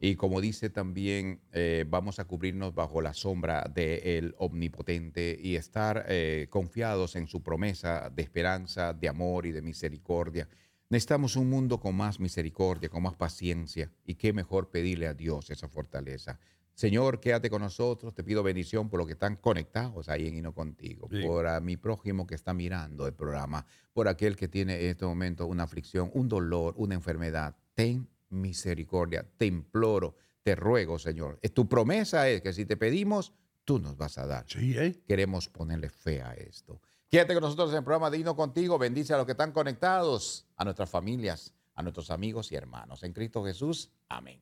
Y 0.00 0.16
como 0.16 0.42
dice 0.42 0.68
también, 0.68 1.40
eh, 1.52 1.86
vamos 1.88 2.18
a 2.18 2.26
cubrirnos 2.26 2.74
bajo 2.74 3.00
la 3.00 3.14
sombra 3.14 3.62
del 3.74 4.34
omnipotente 4.38 5.38
y 5.40 5.56
estar 5.56 6.04
eh, 6.08 6.46
confiados 6.50 7.16
en 7.16 7.26
su 7.26 7.42
promesa 7.42 8.10
de 8.10 8.22
esperanza, 8.22 8.92
de 8.92 9.08
amor 9.08 9.46
y 9.46 9.52
de 9.52 9.62
misericordia. 9.62 10.46
Necesitamos 10.90 11.36
un 11.36 11.48
mundo 11.48 11.80
con 11.80 11.96
más 11.96 12.20
misericordia, 12.20 12.90
con 12.90 13.02
más 13.02 13.16
paciencia. 13.16 13.90
Y 14.04 14.16
qué 14.16 14.34
mejor 14.34 14.70
pedirle 14.70 15.06
a 15.06 15.14
Dios 15.14 15.48
esa 15.48 15.66
fortaleza. 15.66 16.38
Señor, 16.74 17.20
quédate 17.20 17.48
con 17.50 17.62
nosotros. 17.62 18.14
Te 18.14 18.24
pido 18.24 18.42
bendición 18.42 18.88
por 18.88 18.98
los 18.98 19.06
que 19.06 19.12
están 19.12 19.36
conectados 19.36 20.08
ahí 20.08 20.26
en 20.26 20.34
Hino 20.34 20.52
Contigo, 20.52 21.08
Sí. 21.10 21.22
por 21.22 21.46
a 21.46 21.60
mi 21.60 21.76
prójimo 21.76 22.26
que 22.26 22.34
está 22.34 22.52
mirando 22.52 23.06
el 23.06 23.14
programa, 23.14 23.64
por 23.92 24.08
aquel 24.08 24.36
que 24.36 24.48
tiene 24.48 24.80
en 24.82 24.90
este 24.90 25.04
momento 25.06 25.46
una 25.46 25.62
aflicción, 25.62 26.10
un 26.14 26.28
dolor, 26.28 26.74
una 26.76 26.94
enfermedad. 26.94 27.56
Ten 27.74 28.08
misericordia, 28.30 29.24
te 29.36 29.46
imploro, 29.46 30.16
te 30.42 30.54
ruego, 30.56 30.98
Señor. 30.98 31.38
Tu 31.54 31.68
promesa 31.68 32.28
es 32.28 32.42
que 32.42 32.52
si 32.52 32.66
te 32.66 32.76
pedimos, 32.76 33.32
tú 33.64 33.78
nos 33.78 33.96
vas 33.96 34.18
a 34.18 34.26
dar. 34.26 34.44
Sí, 34.48 34.76
¿eh? 34.76 35.00
Queremos 35.06 35.48
ponerle 35.48 35.88
fe 35.88 36.22
a 36.22 36.34
esto. 36.34 36.80
Quédate 37.08 37.34
con 37.34 37.42
nosotros 37.44 37.70
en 37.70 37.76
el 37.78 37.84
programa 37.84 38.10
de 38.10 38.18
Hino 38.18 38.34
Contigo. 38.34 38.76
Bendice 38.78 39.14
a 39.14 39.16
los 39.16 39.26
que 39.26 39.32
están 39.32 39.52
conectados, 39.52 40.46
a 40.56 40.64
nuestras 40.64 40.90
familias, 40.90 41.54
a 41.74 41.82
nuestros 41.82 42.10
amigos 42.10 42.50
y 42.50 42.56
hermanos. 42.56 43.04
En 43.04 43.12
Cristo 43.12 43.44
Jesús. 43.44 43.90
Amén. 44.08 44.40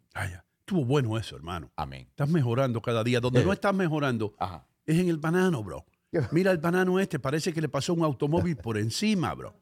Estuvo 0.67 0.85
bueno 0.85 1.19
eso, 1.19 1.35
hermano. 1.35 1.71
Amén. 1.75 2.07
Estás 2.09 2.29
mejorando 2.29 2.81
cada 2.81 3.03
día. 3.03 3.19
Donde 3.21 3.41
Sí. 3.41 3.47
no 3.47 3.53
estás 3.53 3.75
mejorando 3.75 4.33
Ajá. 4.39 4.65
es 4.87 4.97
en 4.99 5.09
el 5.09 5.19
banano, 5.19 5.63
bro. 5.65 5.85
Mira 6.31 6.53
el 6.53 6.59
banano 6.59 7.01
este, 7.01 7.19
parece 7.19 7.53
que 7.53 7.61
le 7.61 7.69
pasó 7.69 7.95
un 7.95 8.05
automóvil 8.05 8.57
por 8.57 8.79
encima, 8.79 9.35
bro. 9.35 9.55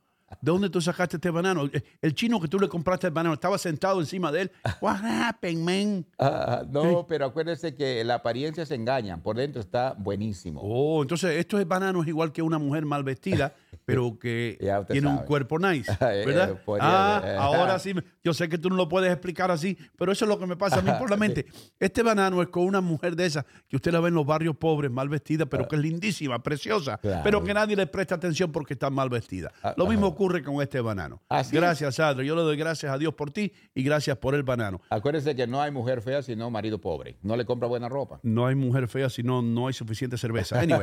¿De 0.42 0.52
dónde 0.52 0.70
tú 0.70 0.80
sacaste 0.80 1.16
este 1.16 1.30
banano? 1.30 1.62
El- 1.62 1.82
El 2.02 2.14
chino 2.14 2.38
que 2.38 2.46
tú 2.46 2.60
le 2.60 2.68
compraste 2.68 3.06
el 3.08 3.12
banano 3.12 3.34
estaba 3.34 3.56
sentado 3.58 3.98
encima 3.98 4.30
de 4.30 4.42
él. 4.42 4.52
What 4.82 5.00
happened, 5.02 5.64
man? 5.64 6.06
Ah, 6.18 6.62
no, 6.68 7.04
pero 7.08 7.24
acuérdese 7.24 7.74
que 7.74 8.04
la 8.04 8.16
apariencia 8.16 8.64
se 8.66 8.74
engañan. 8.76 9.22
Por 9.22 9.36
dentro 9.36 9.60
está 9.60 9.94
buenísimo. 9.98 10.60
Oh, 10.62 11.02
entonces 11.02 11.36
esto 11.36 11.58
es 11.58 11.66
banano 11.66 12.02
es 12.02 12.08
igual 12.08 12.30
que 12.30 12.42
una 12.42 12.58
mujer 12.58 12.84
mal 12.84 13.02
vestida, 13.02 13.54
pero 13.84 14.18
que 14.20 14.58
tiene 14.90 15.08
un 15.08 15.18
cuerpo 15.18 15.58
nice, 15.58 15.90
¿verdad? 16.00 16.58
ah, 16.80 17.36
ahora 17.38 17.78
sí, 17.78 17.94
yo 18.22 18.34
sé 18.34 18.48
que 18.48 18.58
tú 18.58 18.70
no 18.70 18.76
lo 18.76 18.88
puedes 18.88 19.10
explicar 19.10 19.50
así, 19.50 19.76
pero 19.96 20.12
eso 20.12 20.24
es 20.24 20.28
lo 20.28 20.38
que 20.38 20.46
me 20.46 20.56
pasa 20.56 20.78
a 20.78 20.82
mí 20.82 20.90
por 20.98 21.10
la 21.10 21.16
mente. 21.16 21.46
Este 21.78 22.02
banano 22.02 22.42
es 22.42 22.48
con 22.48 22.64
una 22.64 22.80
mujer 22.80 23.16
de 23.16 23.26
esas 23.26 23.44
que 23.68 23.76
usted 23.76 23.92
la 23.92 24.00
ve 24.00 24.08
en 24.08 24.14
los 24.14 24.26
barrios 24.26 24.56
pobres, 24.56 24.90
mal 24.90 25.08
vestida, 25.08 25.46
pero 25.46 25.66
que 25.68 25.76
es 25.76 25.82
lindísima, 25.82 26.42
preciosa, 26.42 26.98
Claro. 26.98 27.22
pero 27.24 27.42
que 27.44 27.54
nadie 27.54 27.76
le 27.76 27.86
presta 27.86 28.14
atención 28.14 28.52
porque 28.52 28.74
está 28.74 28.90
mal 28.90 29.08
vestida. 29.08 29.50
Ah, 29.62 29.74
Lo 29.76 29.86
mismo 29.86 30.06
ajá. 30.06 30.14
ocurre 30.14 30.42
con 30.42 30.60
este 30.62 30.80
banano. 30.80 31.22
Así 31.28 31.54
gracias, 31.56 31.98
Adri. 32.00 32.26
Yo 32.26 32.34
le 32.36 32.42
doy 32.42 32.56
gracias 32.56 32.92
a 32.92 32.98
Dios 32.98 33.14
por 33.14 33.30
ti 33.30 33.52
y 33.74 33.82
gracias 33.82 34.16
por 34.18 34.34
el 34.34 34.42
banano. 34.42 34.80
Acuérdese 34.90 35.34
que 35.34 35.46
no 35.46 35.60
hay 35.62 35.70
mujer 35.70 36.02
fea 36.02 36.22
sino 36.22 36.50
marido 36.50 36.80
pobre. 36.80 37.16
No 37.22 37.36
le 37.36 37.44
compra 37.44 37.68
buena 37.68 37.88
ropa. 37.88 38.20
No 38.22 38.46
hay 38.46 38.54
mujer 38.54 38.88
fea 38.88 39.08
si 39.08 39.22
no, 39.22 39.42
no 39.42 39.66
hay 39.68 39.72
suficiente 39.72 40.16
cerveza. 40.18 40.60
Anyway, 40.60 40.80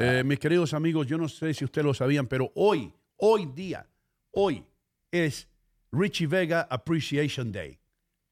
eh, 0.00 0.22
mis 0.24 0.38
queridos 0.38 0.74
amigos, 0.74 1.06
yo 1.06 1.18
no 1.18 1.28
sé 1.28 1.54
si 1.54 1.64
ustedes 1.64 1.84
lo 1.84 1.94
sabían, 1.94 2.26
pero 2.26 2.41
hoy, 2.54 2.92
hoy 3.16 3.46
día, 3.46 3.86
hoy 4.32 4.64
es 5.10 5.46
Richie 5.92 6.26
Vega 6.26 6.62
Appreciation 6.70 7.52
Day. 7.52 7.78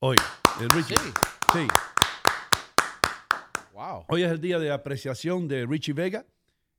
Hoy, 0.01 0.16
el 0.61 0.68
Richie. 0.70 0.96
Sí. 0.96 1.12
Sí. 1.53 1.68
Wow. 3.73 4.05
Hoy 4.09 4.23
es 4.23 4.31
el 4.31 4.40
día 4.40 4.59
de 4.59 4.70
apreciación 4.70 5.49
de 5.49 5.66
Richie 5.66 5.92
Vega 5.92 6.27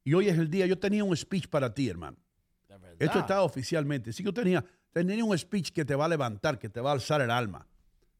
y 0.03 0.13
hoy 0.13 0.27
es 0.27 0.37
el 0.37 0.49
día, 0.49 0.65
yo 0.65 0.77
tenía 0.77 1.03
un 1.03 1.15
speech 1.15 1.47
para 1.47 1.73
ti, 1.73 1.89
hermano. 1.89 2.17
Verdad. 2.67 2.95
Esto 2.99 3.19
está 3.19 3.41
oficialmente. 3.41 4.13
Sí, 4.13 4.23
yo 4.23 4.33
tenía, 4.33 4.63
tenía 4.91 5.23
un 5.23 5.37
speech 5.37 5.71
que 5.71 5.85
te 5.85 5.95
va 5.95 6.05
a 6.05 6.07
levantar, 6.07 6.59
que 6.59 6.69
te 6.69 6.79
va 6.81 6.91
a 6.91 6.93
alzar 6.93 7.21
el 7.21 7.31
alma. 7.31 7.67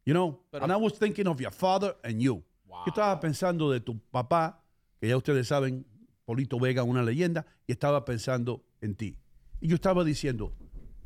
You 0.05 0.13
know? 0.13 0.43
Pero- 0.49 0.63
and 0.63 0.73
I 0.73 0.75
was 0.75 0.97
thinking 0.97 1.27
of 1.27 1.39
your 1.39 1.51
father 1.51 1.95
and 2.03 2.19
you. 2.19 2.43
Wow. 2.65 2.85
Yo 2.85 2.89
estaba 2.91 3.19
pensando 3.19 3.69
de 3.69 3.79
tu 3.79 3.99
papá, 4.11 4.63
que 4.99 5.07
ya 5.07 5.17
ustedes 5.17 5.47
saben, 5.47 5.85
Polito 6.25 6.59
Vega, 6.59 6.83
una 6.83 7.03
leyenda, 7.03 7.45
y 7.67 7.73
estaba 7.73 8.03
pensando 8.05 8.63
en 8.81 8.95
ti. 8.95 9.15
Y 9.59 9.67
yo 9.67 9.75
estaba 9.75 10.03
diciendo, 10.03 10.53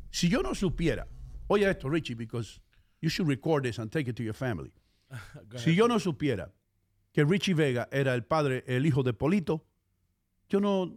si 0.09 0.29
yo 0.29 0.41
no 0.41 0.55
supiera, 0.55 1.07
oye 1.47 1.69
esto, 1.69 1.89
Richie, 1.89 2.15
because 2.15 2.59
you 3.01 3.09
should 3.09 3.29
record 3.29 3.63
this 3.63 3.79
and 3.79 3.91
take 3.91 4.09
it 4.09 4.15
to 4.15 4.23
your 4.23 4.33
family. 4.35 4.71
si 5.57 5.75
yo 5.75 5.87
no 5.87 5.99
supiera 5.99 6.51
que 7.11 7.23
Richie 7.23 7.53
Vega 7.53 7.87
era 7.91 8.13
el 8.15 8.23
padre, 8.23 8.63
el 8.67 8.85
hijo 8.85 9.03
de 9.03 9.13
Polito, 9.13 9.63
yo 10.49 10.59
no, 10.59 10.93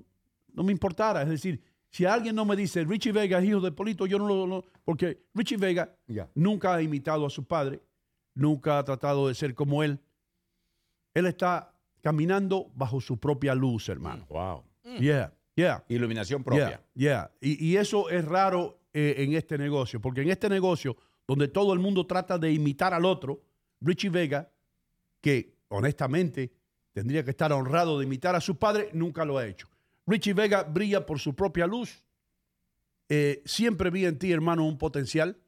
no 0.54 0.62
me 0.62 0.72
importara. 0.72 1.22
Es 1.22 1.28
decir, 1.28 1.60
si 1.90 2.04
alguien 2.04 2.34
no 2.34 2.44
me 2.44 2.54
dice 2.56 2.84
Richie 2.84 3.12
Vega 3.12 3.38
es 3.38 3.44
hijo 3.44 3.60
de 3.60 3.72
Polito, 3.72 4.06
yo 4.06 4.18
no 4.18 4.26
lo. 4.28 4.46
no- 4.46 4.64
porque 4.84 5.24
Richie 5.34 5.56
Vega 5.56 5.94
Ya. 6.06 6.28
nunca 6.34 6.74
ha 6.74 6.82
imitado 6.82 7.26
a 7.26 7.30
su 7.30 7.44
padre, 7.46 7.80
nunca 8.34 8.78
ha 8.78 8.84
tratado 8.84 9.28
de 9.28 9.34
ser 9.34 9.54
como 9.54 9.82
él. 9.82 10.00
Él 11.14 11.26
está 11.26 11.74
caminando 12.02 12.70
bajo 12.74 13.00
su 13.00 13.18
propia 13.18 13.54
luz, 13.54 13.88
hermano. 13.88 14.26
Wow. 14.28 14.64
Yeah, 15.00 15.32
yeah. 15.62 15.84
Iluminación 15.88 16.44
propia. 16.44 16.68
Yeah, 16.68 16.82
yeah. 16.94 17.30
Y, 17.40 17.66
y 17.66 17.76
eso 17.76 18.08
es 18.10 18.24
raro 18.24 18.78
eh, 18.92 19.16
en 19.18 19.34
este 19.34 19.58
negocio, 19.58 20.00
porque 20.00 20.22
en 20.22 20.30
este 20.30 20.48
negocio, 20.48 20.96
donde 21.26 21.48
todo 21.48 21.72
el 21.72 21.78
mundo 21.78 22.06
trata 22.06 22.38
de 22.38 22.52
imitar 22.52 22.94
al 22.94 23.04
otro, 23.04 23.42
Richie 23.80 24.10
Vega, 24.10 24.50
que 25.20 25.56
honestamente 25.68 26.52
tendría 26.92 27.22
que 27.22 27.30
estar 27.30 27.52
honrado 27.52 27.98
de 27.98 28.06
imitar 28.06 28.34
a 28.34 28.40
su 28.40 28.56
padre, 28.56 28.88
nunca 28.92 29.24
lo 29.24 29.38
ha 29.38 29.46
hecho. 29.46 29.68
Richie 30.06 30.32
Vega 30.32 30.62
brilla 30.62 31.04
por 31.04 31.20
su 31.20 31.34
propia 31.34 31.66
luz. 31.66 32.02
Eh, 33.08 33.42
siempre 33.44 33.90
vi 33.90 34.06
en 34.06 34.18
ti, 34.18 34.32
hermano, 34.32 34.66
un 34.66 34.78
potencial 34.78 35.38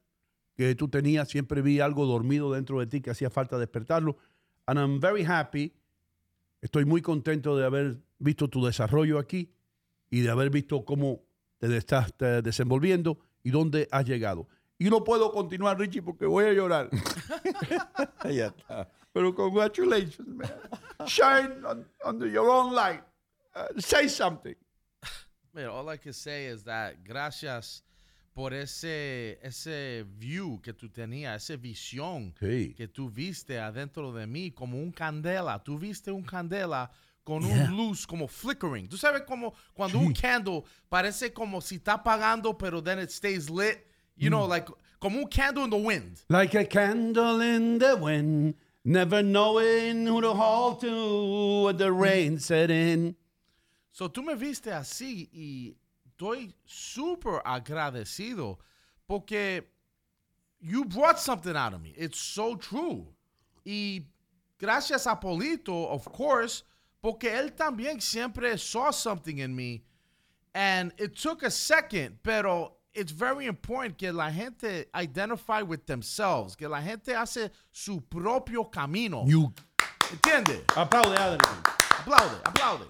que 0.55 0.75
tú 0.75 0.87
tenías, 0.87 1.29
siempre 1.29 1.61
vi 1.61 1.79
algo 1.79 2.05
dormido 2.05 2.51
dentro 2.51 2.79
de 2.79 2.87
ti 2.87 3.01
que 3.01 3.09
hacía 3.09 3.29
falta 3.29 3.57
despertarlo. 3.57 4.17
And 4.67 4.79
I'm 4.79 4.99
very 4.99 5.25
happy. 5.25 5.73
Estoy 6.61 6.85
muy 6.85 7.01
contento 7.01 7.57
de 7.57 7.65
haber 7.65 7.97
visto 8.19 8.47
tu 8.47 8.63
desarrollo 8.63 9.17
aquí 9.17 9.51
y 10.11 10.21
de 10.21 10.29
haber 10.29 10.51
visto 10.51 10.85
cómo 10.85 11.23
te 11.57 11.75
estás 11.75 12.13
eh, 12.19 12.41
desenvolviendo 12.43 13.17
y 13.41 13.49
dónde 13.49 13.87
has 13.91 14.05
llegado. 14.05 14.47
Y 14.77 14.89
no 14.89 15.03
puedo 15.03 15.31
continuar, 15.31 15.79
Richie, 15.79 16.01
porque 16.03 16.25
voy 16.27 16.45
a 16.45 16.53
llorar. 16.53 16.89
Ya 18.31 18.47
está. 18.47 18.87
Pero 19.13 19.33
congratulations, 19.33 20.27
man. 20.27 20.49
Shine 21.05 21.65
on- 21.65 21.85
under 22.05 22.27
your 22.29 22.47
own 22.49 22.73
light. 22.73 23.01
Uh, 23.55 23.79
say 23.79 24.07
something. 24.07 24.55
Man, 25.53 25.65
all 25.67 25.89
I 25.89 25.97
can 25.97 26.13
say 26.13 26.45
is 26.47 26.63
that 26.63 26.95
gracias 27.03 27.83
por 28.33 28.53
ese, 28.53 29.37
ese 29.41 30.05
view 30.17 30.61
que 30.61 30.71
tú 30.73 30.87
tenías, 30.89 31.43
esa 31.43 31.57
visión 31.57 32.33
Sí. 32.39 32.73
que 32.75 32.87
tú 32.87 33.09
viste 33.09 33.59
adentro 33.59 34.13
de 34.13 34.25
mí 34.27 34.51
como 34.51 34.77
un 34.79 34.91
candela. 34.91 35.59
Tú 35.61 35.77
viste 35.77 36.11
un 36.11 36.23
candela 36.23 36.89
con 37.31 37.43
Yeah. 37.43 37.69
un 37.69 37.77
luz 37.77 38.05
como 38.05 38.27
flickering. 38.27 38.89
Tú 38.89 38.97
sabes 38.97 39.21
como 39.25 39.53
cuando 39.73 39.99
un 39.99 40.13
candle 40.13 40.63
parece 40.89 41.33
como 41.33 41.61
si 41.61 41.77
está 41.77 41.93
apagando, 41.93 42.57
pero 42.57 42.81
then 42.81 42.99
it 42.99 43.09
stays 43.09 43.49
lit. 43.49 43.87
You 44.17 44.29
know, 44.29 44.45
mm. 44.45 44.49
like 44.49 44.67
como 44.99 45.19
un 45.19 45.27
candle 45.27 45.63
in 45.63 45.69
the 45.69 45.77
wind. 45.77 46.23
Like 46.27 46.53
a 46.55 46.65
candle 46.65 47.41
in 47.41 47.79
the 47.79 47.95
wind, 47.95 48.55
never 48.83 49.23
knowing 49.23 50.05
who 50.05 50.19
to 50.21 50.33
hold 50.33 50.81
to 50.81 51.63
when 51.65 51.77
the 51.77 51.89
mm. 51.89 52.01
rain 52.01 52.39
set 52.39 52.69
in. 52.69 53.15
So 53.93 54.09
tú 54.09 54.23
me 54.23 54.35
viste 54.35 54.73
así 54.73 55.29
y 55.31 55.75
estoy 56.05 56.53
súper 56.65 57.41
agradecido 57.45 58.57
porque 59.07 59.63
you 60.59 60.83
brought 60.83 61.17
something 61.17 61.55
out 61.55 61.73
of 61.73 61.81
me. 61.81 61.93
It's 61.95 62.19
so 62.19 62.55
true. 62.55 63.07
Y 63.65 64.01
gracias 64.59 65.07
a 65.07 65.15
Polito, 65.15 65.89
of 65.89 66.05
course, 66.11 66.63
porque 67.01 67.29
él 67.29 67.53
también 67.55 68.01
siempre 68.01 68.57
saw 68.57 68.91
something 68.91 69.39
in 69.39 69.55
me. 69.55 69.83
And 70.53 70.93
it 70.97 71.15
took 71.15 71.43
a 71.43 71.49
second, 71.51 72.19
pero 72.23 72.73
it's 72.93 73.11
very 73.11 73.45
important 73.45 73.97
que 73.97 74.11
la 74.11 74.29
gente 74.29 74.85
identify 74.93 75.61
with 75.61 75.85
themselves, 75.85 76.55
que 76.55 76.67
la 76.67 76.81
gente 76.81 77.15
hace 77.15 77.51
su 77.71 78.01
propio 78.01 78.65
camino. 78.65 79.23
You 79.25 79.53
¿Entiende? 80.11 80.63
aplaude, 80.75 81.17
Adrian. 81.17 81.63
Aplaude, 81.99 82.41
aplaude. 82.43 82.87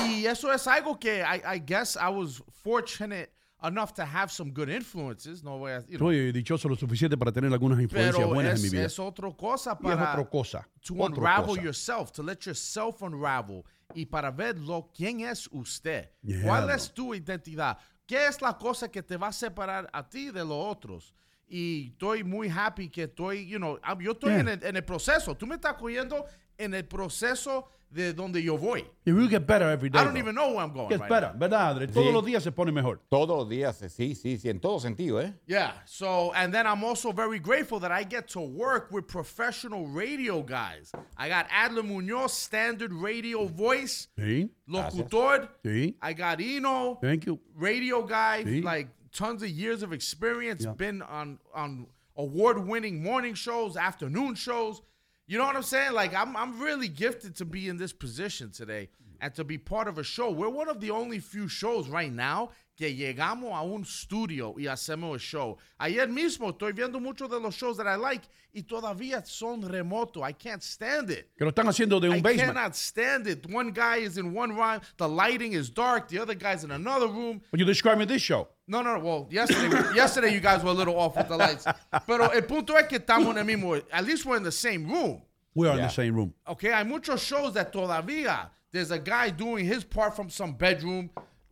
Y 0.00 0.26
eso 0.26 0.50
es 0.50 0.66
algo 0.66 1.00
que 1.00 1.22
I, 1.22 1.54
I 1.54 1.58
guess 1.58 1.96
I 1.96 2.10
was 2.10 2.42
fortunate 2.62 3.30
enough 3.62 3.92
to 3.94 4.04
have 4.04 4.30
some 4.30 4.50
good 4.52 4.68
influences. 4.68 5.42
No 5.42 5.58
voy 5.58 5.72
a, 5.72 5.80
you 5.88 5.98
know, 5.98 6.08
Soy 6.08 6.32
dichoso 6.32 6.68
lo 6.68 6.76
suficiente 6.76 7.16
para 7.18 7.32
tener 7.32 7.52
algunas 7.52 7.80
influencias 7.80 8.16
pero 8.16 8.28
buenas 8.28 8.54
es, 8.54 8.60
en 8.60 8.62
mi 8.64 8.70
vida. 8.76 8.86
es 8.86 8.98
otra 8.98 9.30
cosa 9.36 9.70
y 9.82 9.86
es 9.88 9.96
para 9.96 10.12
otra 10.12 10.24
cosa. 10.30 10.68
to 10.82 10.94
otra 10.94 11.06
unravel 11.16 11.46
cosa. 11.46 11.62
yourself, 11.62 12.12
to 12.12 12.22
let 12.22 12.38
yourself 12.44 13.00
unravel 13.02 13.64
y 13.94 14.04
para 14.06 14.30
verlo 14.30 14.90
quién 14.94 15.20
es 15.20 15.48
usted. 15.52 16.10
Yeah, 16.22 16.42
¿Cuál 16.42 16.70
es 16.70 16.92
tu 16.92 17.14
identidad? 17.14 17.78
¿Qué 18.06 18.26
es 18.28 18.40
la 18.40 18.52
cosa 18.56 18.88
que 18.88 19.02
te 19.02 19.16
va 19.16 19.28
a 19.28 19.32
separar 19.32 19.88
a 19.92 20.08
ti 20.08 20.30
de 20.30 20.44
los 20.44 20.52
otros? 20.76 21.12
Y 21.48 21.90
estoy 21.92 22.24
muy 22.24 22.48
happy 22.48 22.88
que 22.88 23.04
estoy, 23.04 23.46
you 23.46 23.58
know, 23.58 23.78
ah, 23.82 23.96
yo 24.00 24.12
estoy 24.12 24.30
Yeah. 24.32 24.40
en, 24.40 24.48
el, 24.48 24.64
en 24.64 24.76
el 24.76 24.84
proceso. 24.84 25.36
Tú 25.36 25.46
me 25.46 25.54
estás 25.54 25.74
cogiendo 25.74 26.24
en 26.58 26.74
el 26.74 26.84
proceso 26.84 27.68
de 27.88 28.12
donde 28.12 28.42
yo 28.42 28.58
voy. 28.58 28.84
You 29.04 29.14
will 29.14 29.28
get 29.28 29.46
better 29.46 29.70
every 29.70 29.88
day. 29.88 29.98
I 30.00 30.04
don't 30.04 30.12
bro. 30.14 30.20
even 30.20 30.34
know 30.34 30.48
where 30.50 30.58
I'm 30.64 30.72
going 30.72 30.88
Gets 30.88 31.00
right 31.02 31.08
better, 31.08 31.32
now. 31.32 31.38
¿verdad, 31.38 31.70
Adrian? 31.76 31.92
Todos 31.92 32.06
Sí. 32.08 32.12
los 32.12 32.24
días 32.26 32.42
se 32.42 32.50
pone 32.50 32.72
mejor. 32.72 33.00
Todos 33.08 33.28
los 33.38 33.48
días, 33.48 33.76
sí, 33.78 34.14
sí, 34.16 34.36
sí, 34.38 34.48
en 34.50 34.58
todo 34.58 34.80
sentido, 34.80 35.20
¿eh? 35.22 35.32
Yeah. 35.46 35.72
So, 35.86 36.32
and 36.34 36.52
then 36.52 36.66
I'm 36.66 36.82
also 36.84 37.12
very 37.12 37.38
grateful 37.38 37.78
that 37.80 37.92
I 37.92 38.02
get 38.04 38.26
to 38.32 38.40
work 38.40 38.90
with 38.90 39.06
professional 39.06 39.86
radio 39.86 40.42
guys. 40.42 40.90
I 41.16 41.28
got 41.28 41.46
Adler 41.50 41.84
Munoz, 41.84 42.32
standard 42.32 42.92
radio 42.92 43.46
voice, 43.46 44.08
Sí, 44.18 44.50
locutor. 44.66 45.48
sí. 45.64 45.94
I 46.02 46.12
got 46.12 46.40
Eno, 46.40 46.98
Thank 47.00 47.24
you. 47.26 47.38
radio 47.54 48.02
guy, 48.02 48.42
Sí. 48.44 48.62
like 48.62 48.88
tons 49.12 49.42
of 49.44 49.48
years 49.48 49.82
of 49.84 49.92
experience, 49.92 50.64
Yeah. 50.64 50.74
been 50.74 51.02
on 51.02 51.38
on 51.54 51.86
award-winning 52.16 53.02
morning 53.02 53.34
shows, 53.34 53.76
afternoon 53.76 54.34
shows. 54.34 54.82
You 55.26 55.38
know 55.38 55.44
what 55.44 55.56
I'm 55.56 55.62
saying? 55.62 55.92
Like 55.92 56.14
I'm 56.14 56.36
I'm 56.36 56.60
really 56.60 56.88
gifted 56.88 57.34
to 57.36 57.44
be 57.44 57.68
in 57.68 57.76
this 57.76 57.92
position 57.92 58.50
today 58.50 58.88
and 59.20 59.34
to 59.34 59.44
be 59.44 59.58
part 59.58 59.88
of 59.88 59.98
a 59.98 60.04
show. 60.04 60.30
We're 60.30 60.48
one 60.48 60.68
of 60.68 60.80
the 60.80 60.90
only 60.90 61.18
few 61.18 61.48
shows 61.48 61.88
right 61.88 62.12
now 62.12 62.50
que 62.76 62.88
llegamos 62.88 63.52
a 63.52 63.62
un 63.64 63.84
studio 63.84 64.54
y 64.56 64.64
hacemos 64.64 65.16
a 65.16 65.18
show. 65.18 65.58
Ayer 65.80 66.06
mismo 66.06 66.52
estoy 66.52 66.72
viendo 66.72 67.00
muchos 67.00 67.28
de 67.28 67.38
los 67.38 67.54
shows 67.56 67.76
that 67.78 67.86
I 67.86 67.96
like 67.96 68.22
y 68.54 68.62
todavía 68.62 69.26
son 69.26 69.62
remoto. 69.62 70.22
I 70.22 70.32
can't 70.32 70.62
stand 70.62 71.10
it. 71.10 71.28
Que 71.36 71.44
lo 71.44 71.50
están 71.50 71.66
haciendo 71.66 72.00
de 72.00 72.08
un 72.08 72.16
I 72.18 72.20
basement. 72.20 72.54
cannot 72.54 72.76
stand 72.76 73.26
it. 73.26 73.46
One 73.50 73.72
guy 73.72 73.96
is 73.96 74.18
in 74.18 74.32
one 74.32 74.54
room, 74.54 74.80
the 74.96 75.08
lighting 75.08 75.54
is 75.54 75.70
dark, 75.70 76.08
the 76.08 76.18
other 76.20 76.34
guy's 76.34 76.62
in 76.62 76.70
another 76.70 77.08
room. 77.08 77.40
But 77.50 77.58
you 77.58 77.66
describing 77.66 78.06
this 78.06 78.22
show. 78.22 78.48
No, 78.68 78.82
no, 78.82 78.98
well, 78.98 79.28
yesterday, 79.30 79.94
yesterday 79.94 80.34
you 80.34 80.40
guys 80.40 80.62
were 80.64 80.70
a 80.70 80.74
little 80.74 80.96
off 80.98 81.16
with 81.16 81.28
the 81.28 81.36
lights. 81.36 81.64
Pero 82.06 82.30
el 82.30 82.42
punto 82.42 82.74
es 82.76 82.86
que 82.88 82.98
estamos 82.98 83.30
en 83.30 83.38
el 83.38 83.44
mismo, 83.44 83.80
at 83.92 84.04
least 84.04 84.24
we're 84.26 84.36
in 84.36 84.42
the 84.42 84.50
same 84.50 84.88
room. 84.90 85.22
We 85.54 85.68
are 85.68 85.72
in 85.74 85.78
Yeah. 85.78 85.86
the 85.86 85.92
same 85.94 86.14
room. 86.16 86.34
Okay, 86.48 86.70
hay 86.72 86.82
muchos 86.84 87.22
shows 87.22 87.54
that 87.54 87.72
todavía 87.72 88.50
there's 88.72 88.90
a 88.90 88.98
guy 88.98 89.30
doing 89.30 89.64
his 89.64 89.84
part 89.84 90.14
from 90.16 90.28
some 90.28 90.52
bedroom, 90.54 91.10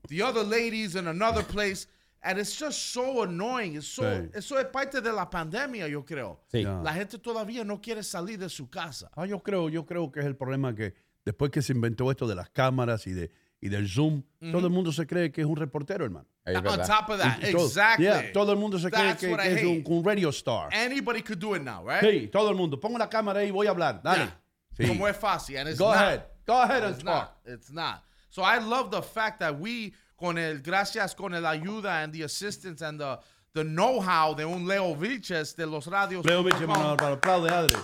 the 0.08 0.22
other 0.22 0.42
ladies 0.42 0.96
in 0.96 1.06
another 1.06 1.42
place, 1.44 1.86
and 2.22 2.38
it's 2.38 2.56
just 2.58 2.92
so 2.92 3.22
annoying. 3.22 3.76
It's 3.76 3.86
so, 3.86 4.02
Sí. 4.02 4.30
eso 4.34 4.56
es 4.58 4.66
parte 4.72 5.00
de 5.00 5.12
la 5.12 5.26
pandemia, 5.30 5.88
yo 5.88 6.02
creo. 6.02 6.40
Sí. 6.52 6.62
Yeah. 6.62 6.82
La 6.82 6.92
gente 6.94 7.18
todavía 7.18 7.64
no 7.64 7.78
quiere 7.80 8.02
salir 8.02 8.38
de 8.38 8.48
su 8.48 8.68
casa. 8.68 9.08
Ah, 9.16 9.24
yo 9.24 9.38
creo, 9.38 9.68
yo 9.70 9.84
creo 9.86 10.10
que 10.10 10.18
es 10.20 10.26
el 10.26 10.34
problema 10.34 10.74
que 10.74 10.94
después 11.24 11.50
que 11.52 11.62
se 11.62 11.72
inventó 11.72 12.10
esto 12.10 12.26
de 12.26 12.34
las 12.34 12.50
cámaras 12.50 13.06
y 13.06 13.12
de 13.12 13.30
y 13.64 13.68
del 13.70 13.88
Zoom, 13.88 14.22
todo 14.52 14.66
el 14.66 14.70
mundo 14.72 14.92
se 14.92 15.06
cree 15.06 15.32
que 15.32 15.40
es 15.40 15.46
un 15.46 15.56
reportero, 15.56 16.04
hermano. 16.04 16.26
Es 16.44 16.54
On 16.58 16.62
top 16.64 17.08
of 17.08 17.18
that, 17.18 17.38
Y 17.42 17.50
todo- 17.52 17.64
exactly. 17.66 18.04
Yeah, 18.04 18.30
todo 18.30 18.52
el 18.52 18.58
mundo 18.58 18.78
se 18.78 18.90
cree 18.90 19.02
That's 19.08 19.20
que, 19.20 19.32
es 19.32 19.86
un, 19.86 20.04
radio 20.04 20.28
star. 20.28 20.68
Anybody 20.74 21.22
could 21.22 21.38
do 21.40 21.54
it 21.56 21.62
now, 21.62 21.82
right? 21.82 22.02
Sí, 22.02 22.28
todo 22.30 22.50
el 22.50 22.56
mundo. 22.56 22.78
Pongo 22.78 22.98
la 22.98 23.08
cámara 23.08 23.40
ahí 23.40 23.48
y 23.48 23.50
voy 23.50 23.66
a 23.66 23.70
hablar. 23.70 24.02
Dale. 24.02 24.18
Yeah. 24.26 24.40
Sí. 24.76 24.86
Como 24.86 25.08
es 25.08 25.16
fácil, 25.16 25.56
and 25.56 25.70
it's 25.70 25.78
Go 25.78 25.86
not. 25.86 25.96
ahead. 25.96 26.20
Go 26.46 26.60
ahead 26.60 26.82
and 26.84 26.94
It's 26.94 27.02
talk. 27.02 27.14
not. 27.46 27.54
It's 27.54 27.70
not. 27.72 28.02
So 28.28 28.42
I 28.42 28.58
love 28.58 28.90
the 28.90 29.00
fact 29.00 29.38
that 29.40 29.58
we, 29.58 29.94
con 30.20 30.36
el 30.36 30.58
gracias 30.60 31.14
con 31.14 31.32
el 31.32 31.46
ayuda 31.46 32.02
and 32.04 32.12
the 32.12 32.24
assistance 32.24 32.82
and 32.82 33.00
the 33.00 33.18
the 33.54 33.62
know-how 33.64 34.34
de 34.34 34.44
un 34.44 34.66
Leo 34.66 34.94
Vilches 34.94 35.56
de 35.56 35.64
los 35.64 35.86
radios. 35.86 36.22
Leo 36.26 36.42
Mitchell, 36.42 36.64
hermano, 36.64 36.96
para 36.98 37.14
aplaude, 37.14 37.48
Adri. 37.50 37.76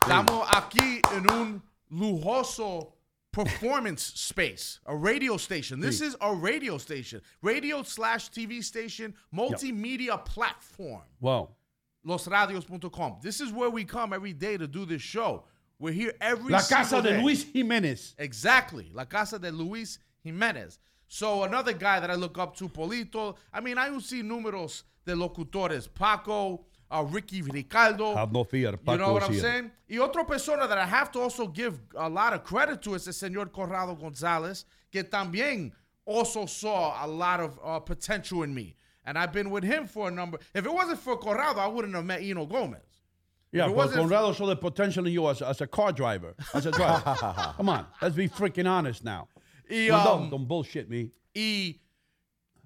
Estamos 0.00 0.44
aquí 0.50 1.00
en 1.14 1.30
un 1.30 1.62
lujoso 1.90 2.96
performance 3.32 4.02
space, 4.02 4.80
a 4.86 4.96
radio 4.96 5.36
station. 5.36 5.80
This 5.80 6.00
is 6.00 6.16
a 6.20 6.34
radio 6.34 6.78
station, 6.78 7.20
radio 7.42 7.82
slash 7.82 8.30
TV 8.30 8.62
station, 8.62 9.14
multimedia 9.34 10.24
platform. 10.24 11.02
Wow. 11.20 11.50
Losradios.com. 12.06 13.16
This 13.22 13.40
is 13.40 13.52
where 13.52 13.70
we 13.70 13.84
come 13.84 14.12
every 14.12 14.32
day 14.32 14.56
to 14.56 14.66
do 14.66 14.84
this 14.84 15.02
show. 15.02 15.44
We're 15.78 15.92
here 15.92 16.14
every 16.20 16.52
La 16.52 16.60
casa 16.60 17.02
de 17.02 17.10
day. 17.10 17.22
Luis 17.22 17.44
Jiménez. 17.44 18.14
Exactly. 18.18 18.90
La 18.92 19.04
casa 19.04 19.38
de 19.38 19.52
Luis 19.52 19.98
Jimenez. 20.24 20.78
So 21.06 21.44
another 21.44 21.72
guy 21.72 22.00
that 22.00 22.10
I 22.10 22.14
look 22.14 22.38
up 22.38 22.56
to, 22.56 22.68
Polito. 22.68 23.36
I 23.52 23.60
mean, 23.60 23.78
I 23.78 23.88
don't 23.88 24.02
see 24.02 24.22
números 24.22 24.82
de 25.06 25.14
locutores. 25.14 25.88
Paco, 25.92 26.66
uh, 26.90 27.04
Ricky 27.08 27.42
Ricardo. 27.42 28.14
Have 28.14 28.32
no 28.32 28.44
fear, 28.44 28.74
You 28.86 28.96
know 28.96 29.12
what 29.12 29.22
I'm 29.24 29.32
here. 29.32 29.40
saying? 29.40 29.70
Y 29.88 29.96
otra 29.96 30.26
persona 30.26 30.66
that 30.66 30.78
I 30.78 30.86
have 30.86 31.10
to 31.12 31.20
also 31.20 31.46
give 31.46 31.78
a 31.96 32.08
lot 32.08 32.32
of 32.32 32.44
credit 32.44 32.82
to 32.82 32.94
is 32.94 33.04
the 33.04 33.12
señor 33.12 33.50
Corrado 33.52 33.94
Gonzalez, 33.98 34.64
que 34.90 35.02
también 35.02 35.72
also 36.04 36.46
saw 36.46 37.04
a 37.04 37.06
lot 37.06 37.40
of 37.40 37.58
uh, 37.62 37.78
potential 37.80 38.42
in 38.42 38.54
me. 38.54 38.74
And 39.04 39.16
I've 39.18 39.32
been 39.32 39.50
with 39.50 39.64
him 39.64 39.86
for 39.86 40.08
a 40.08 40.10
number. 40.10 40.38
If 40.54 40.66
it 40.66 40.72
wasn't 40.72 40.98
for 41.00 41.16
Corrado, 41.16 41.60
I 41.60 41.66
wouldn't 41.66 41.94
have 41.94 42.04
met 42.04 42.20
Eno 42.22 42.44
Gomez. 42.46 42.80
Yeah, 43.50 43.68
but 43.74 43.92
Conrado 43.92 44.32
saw 44.34 44.44
the 44.46 44.56
potential 44.56 45.06
in 45.06 45.12
you 45.14 45.26
as, 45.28 45.40
as 45.40 45.62
a 45.62 45.66
car 45.66 45.90
driver. 45.92 46.34
As 46.52 46.66
a 46.66 46.70
driver. 46.70 47.16
Come 47.56 47.70
on, 47.70 47.86
let's 48.02 48.14
be 48.14 48.28
freaking 48.28 48.68
honest 48.68 49.02
now. 49.04 49.28
Y, 49.70 49.88
Well, 49.90 50.00
um, 50.08 50.20
don't, 50.20 50.30
don't 50.30 50.48
bullshit 50.48 50.90
me. 50.90 51.10
Y 51.34 51.76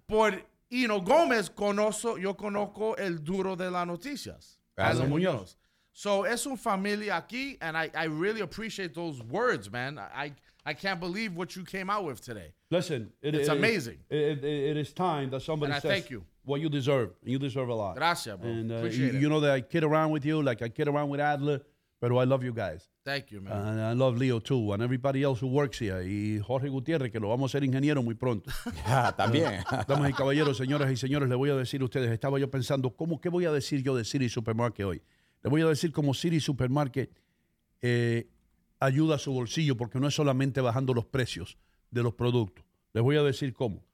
por 0.08 0.32
Hino 0.72 1.00
Gómez 1.04 1.50
conozco, 1.50 2.16
yo 2.18 2.34
conozco 2.34 2.96
el 2.98 3.18
duro 3.22 3.54
de 3.56 3.70
las 3.70 3.86
noticias. 3.86 4.58
Carlos 4.76 5.06
Muñoz. 5.08 5.56
So 5.92 6.24
es 6.24 6.46
un 6.46 6.56
familia 6.56 7.16
aquí, 7.20 7.58
and 7.60 7.76
I, 7.76 7.90
I 7.94 8.04
really 8.06 8.40
appreciate 8.40 8.94
those 8.94 9.22
words, 9.22 9.70
man. 9.70 9.98
I 9.98 10.32
I 10.64 10.72
can't 10.74 10.98
believe 11.00 11.36
what 11.36 11.54
you 11.56 11.64
came 11.64 11.90
out 11.90 12.04
with 12.04 12.22
today. 12.22 12.54
Listen, 12.70 13.12
it, 13.20 13.34
It's 13.34 13.48
it- 13.48 13.52
amazing. 13.58 13.98
It, 14.08 14.38
it- 14.42 14.44
it 14.70 14.76
is 14.78 14.92
time 14.94 15.28
that 15.30 15.42
somebody 15.42 15.72
And 15.72 15.82
says 15.82 15.90
thank 15.90 16.08
you. 16.10 16.24
what 16.44 16.60
you 16.62 16.70
deserve. 16.70 17.10
You 17.22 17.38
deserve 17.38 17.68
a 17.68 17.74
lot. 17.74 17.96
Gracias, 17.96 18.38
bro. 18.38 18.48
And 18.48 18.70
uh, 18.72 18.76
Appreciate 18.76 19.12
you, 19.12 19.18
it. 19.18 19.20
you 19.22 19.28
know 19.28 19.40
that 19.40 19.50
I 19.50 19.60
kid 19.60 19.84
around 19.84 20.12
with 20.12 20.24
you 20.24 20.40
like 20.42 20.62
I 20.62 20.68
kid 20.70 20.88
around 20.88 21.10
with 21.10 21.20
Adler, 21.20 21.60
but 22.02 22.10
I 22.10 22.24
love 22.24 22.42
you 22.42 22.52
guys. 22.52 22.90
Thank 23.04 23.30
you, 23.30 23.40
man. 23.40 23.52
And 23.52 23.80
I 23.80 23.92
love 23.92 24.18
Leo 24.18 24.40
too, 24.40 24.72
and 24.72 24.82
everybody 24.82 25.22
else 25.22 25.40
who 25.40 25.46
works 25.46 25.78
here. 25.78 26.02
Y 26.02 26.40
Jorge 26.40 26.68
Gutiérrez, 26.68 27.12
que 27.12 27.20
lo 27.20 27.28
vamos 27.28 27.54
a 27.54 27.56
hacer 27.56 27.64
ingeniero 27.64 28.02
muy 28.02 28.16
pronto. 28.16 28.50
Ah, 28.84 29.14
También. 29.16 29.62
Damas 29.86 30.10
y 30.10 30.12
caballeros, 30.12 30.56
señoras 30.56 30.90
y 30.90 30.96
señores, 30.96 31.28
le 31.28 31.36
voy 31.36 31.50
a 31.50 31.54
decir 31.54 31.80
a 31.80 31.84
ustedes, 31.84 32.10
estaba 32.10 32.40
yo 32.40 32.50
pensando, 32.50 32.90
¿cómo, 32.96 33.20
¿qué 33.20 33.28
voy 33.28 33.44
a 33.44 33.52
decir 33.52 33.84
yo 33.84 33.94
de 33.94 34.04
City 34.04 34.28
Supermarket 34.28 34.84
hoy? 34.84 35.02
Le 35.44 35.50
voy 35.50 35.62
a 35.62 35.66
decir 35.66 35.92
cómo 35.92 36.12
City 36.12 36.40
Supermarket 36.40 37.16
eh, 37.82 38.28
ayuda 38.80 39.14
a 39.14 39.18
su 39.18 39.32
bolsillo, 39.32 39.76
porque 39.76 40.00
no 40.00 40.08
es 40.08 40.14
solamente 40.14 40.60
bajando 40.60 40.94
los 40.94 41.04
precios 41.04 41.56
de 41.92 42.02
los 42.02 42.14
productos. 42.14 42.64
Les 42.94 43.02
voy 43.04 43.16
a 43.16 43.22
decir 43.22 43.52
cómo. 43.52 43.84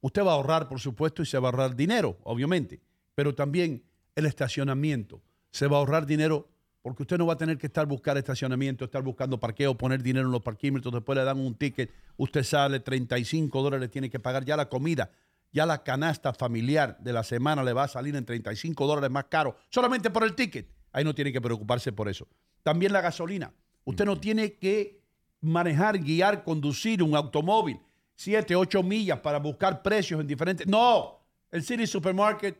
Usted 0.00 0.22
va 0.24 0.30
a 0.30 0.34
ahorrar, 0.36 0.68
por 0.68 0.80
supuesto, 0.80 1.20
y 1.20 1.26
se 1.26 1.38
va 1.38 1.48
a 1.48 1.50
ahorrar 1.50 1.76
dinero, 1.76 2.16
obviamente, 2.22 2.80
pero 3.14 3.34
también 3.34 3.82
el 4.14 4.24
estacionamiento. 4.24 5.20
Se 5.50 5.66
va 5.66 5.76
a 5.76 5.80
ahorrar 5.80 6.06
dinero 6.06 6.48
porque 6.82 7.02
usted 7.02 7.18
no 7.18 7.26
va 7.26 7.34
a 7.34 7.36
tener 7.36 7.58
que 7.58 7.66
estar 7.66 7.86
buscar 7.86 8.16
estacionamiento, 8.16 8.84
estar 8.84 9.02
buscando 9.02 9.38
parqueo, 9.38 9.76
poner 9.76 10.02
dinero 10.02 10.26
en 10.26 10.32
los 10.32 10.42
parquímetros, 10.42 10.92
después 10.92 11.16
le 11.16 11.24
dan 11.24 11.38
un 11.38 11.54
ticket, 11.54 11.92
usted 12.16 12.42
sale 12.42 12.80
35 12.80 13.62
dólares, 13.62 13.90
tiene 13.90 14.08
que 14.10 14.20
pagar 14.20 14.44
ya 14.44 14.56
la 14.56 14.68
comida, 14.68 15.10
ya 15.52 15.66
la 15.66 15.82
canasta 15.82 16.32
familiar 16.32 16.98
de 17.00 17.12
la 17.12 17.22
semana 17.22 17.62
le 17.62 17.72
va 17.72 17.84
a 17.84 17.88
salir 17.88 18.14
en 18.16 18.24
35 18.24 18.86
dólares 18.86 19.10
más 19.10 19.24
caro, 19.24 19.56
solamente 19.70 20.10
por 20.10 20.24
el 20.24 20.34
ticket. 20.34 20.68
Ahí 20.92 21.04
no 21.04 21.14
tiene 21.14 21.32
que 21.32 21.40
preocuparse 21.40 21.92
por 21.92 22.08
eso. 22.08 22.28
También 22.62 22.92
la 22.92 23.00
gasolina. 23.00 23.52
Usted 23.84 24.04
no 24.04 24.18
tiene 24.18 24.54
que 24.54 25.02
manejar, 25.40 25.98
guiar, 25.98 26.44
conducir 26.44 27.02
un 27.02 27.14
automóvil 27.14 27.80
7, 28.18 28.56
8 28.56 28.82
millas 28.82 29.20
para 29.20 29.38
buscar 29.38 29.80
precios 29.80 30.20
en 30.20 30.26
diferentes. 30.26 30.66
No, 30.66 31.20
el 31.52 31.62
City 31.62 31.86
Supermarket, 31.86 32.58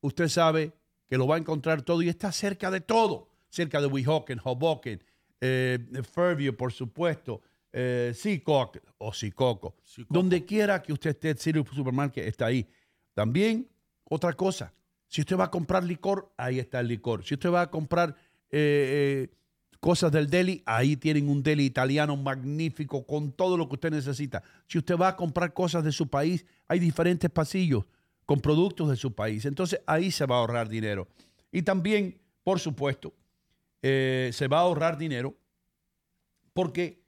usted 0.00 0.28
sabe 0.28 0.72
que 1.08 1.18
lo 1.18 1.26
va 1.26 1.34
a 1.34 1.38
encontrar 1.38 1.82
todo 1.82 2.00
y 2.00 2.08
está 2.08 2.30
cerca 2.30 2.70
de 2.70 2.80
todo. 2.80 3.29
Cerca 3.50 3.80
de 3.80 3.86
Weehawken, 3.86 4.40
Hoboken, 4.42 5.02
eh, 5.40 5.78
Fairview, 6.14 6.56
por 6.56 6.72
supuesto, 6.72 7.42
eh, 7.72 8.12
Seacock 8.14 8.78
o 8.98 9.12
Sicoco. 9.12 9.76
Donde 10.08 10.44
quiera 10.44 10.82
que 10.82 10.92
usted 10.92 11.10
esté, 11.10 11.36
City 11.36 11.62
Supermarket 11.72 12.26
está 12.26 12.46
ahí. 12.46 12.66
También, 13.14 13.68
otra 14.04 14.32
cosa, 14.32 14.72
si 15.06 15.20
usted 15.20 15.36
va 15.36 15.44
a 15.44 15.50
comprar 15.50 15.84
licor, 15.84 16.32
ahí 16.36 16.58
está 16.58 16.80
el 16.80 16.88
licor. 16.88 17.24
Si 17.24 17.34
usted 17.34 17.50
va 17.50 17.62
a 17.62 17.70
comprar 17.70 18.16
eh, 18.50 19.28
eh, 19.28 19.36
cosas 19.80 20.12
del 20.12 20.28
deli, 20.28 20.62
ahí 20.66 20.96
tienen 20.96 21.28
un 21.28 21.42
deli 21.42 21.64
italiano 21.64 22.16
magnífico 22.16 23.06
con 23.06 23.32
todo 23.32 23.56
lo 23.56 23.68
que 23.68 23.74
usted 23.74 23.90
necesita. 23.90 24.42
Si 24.66 24.78
usted 24.78 24.96
va 24.96 25.08
a 25.08 25.16
comprar 25.16 25.52
cosas 25.52 25.84
de 25.84 25.92
su 25.92 26.08
país, 26.08 26.44
hay 26.68 26.78
diferentes 26.78 27.30
pasillos 27.30 27.84
con 28.24 28.40
productos 28.40 28.88
de 28.88 28.96
su 28.96 29.12
país. 29.12 29.44
Entonces 29.44 29.80
ahí 29.86 30.10
se 30.10 30.26
va 30.26 30.36
a 30.36 30.38
ahorrar 30.40 30.68
dinero. 30.68 31.08
Y 31.50 31.62
también, 31.62 32.20
por 32.44 32.60
supuesto, 32.60 33.12
eh, 33.82 34.30
se 34.32 34.48
va 34.48 34.58
a 34.58 34.62
ahorrar 34.62 34.98
dinero 34.98 35.36
porque 36.52 37.02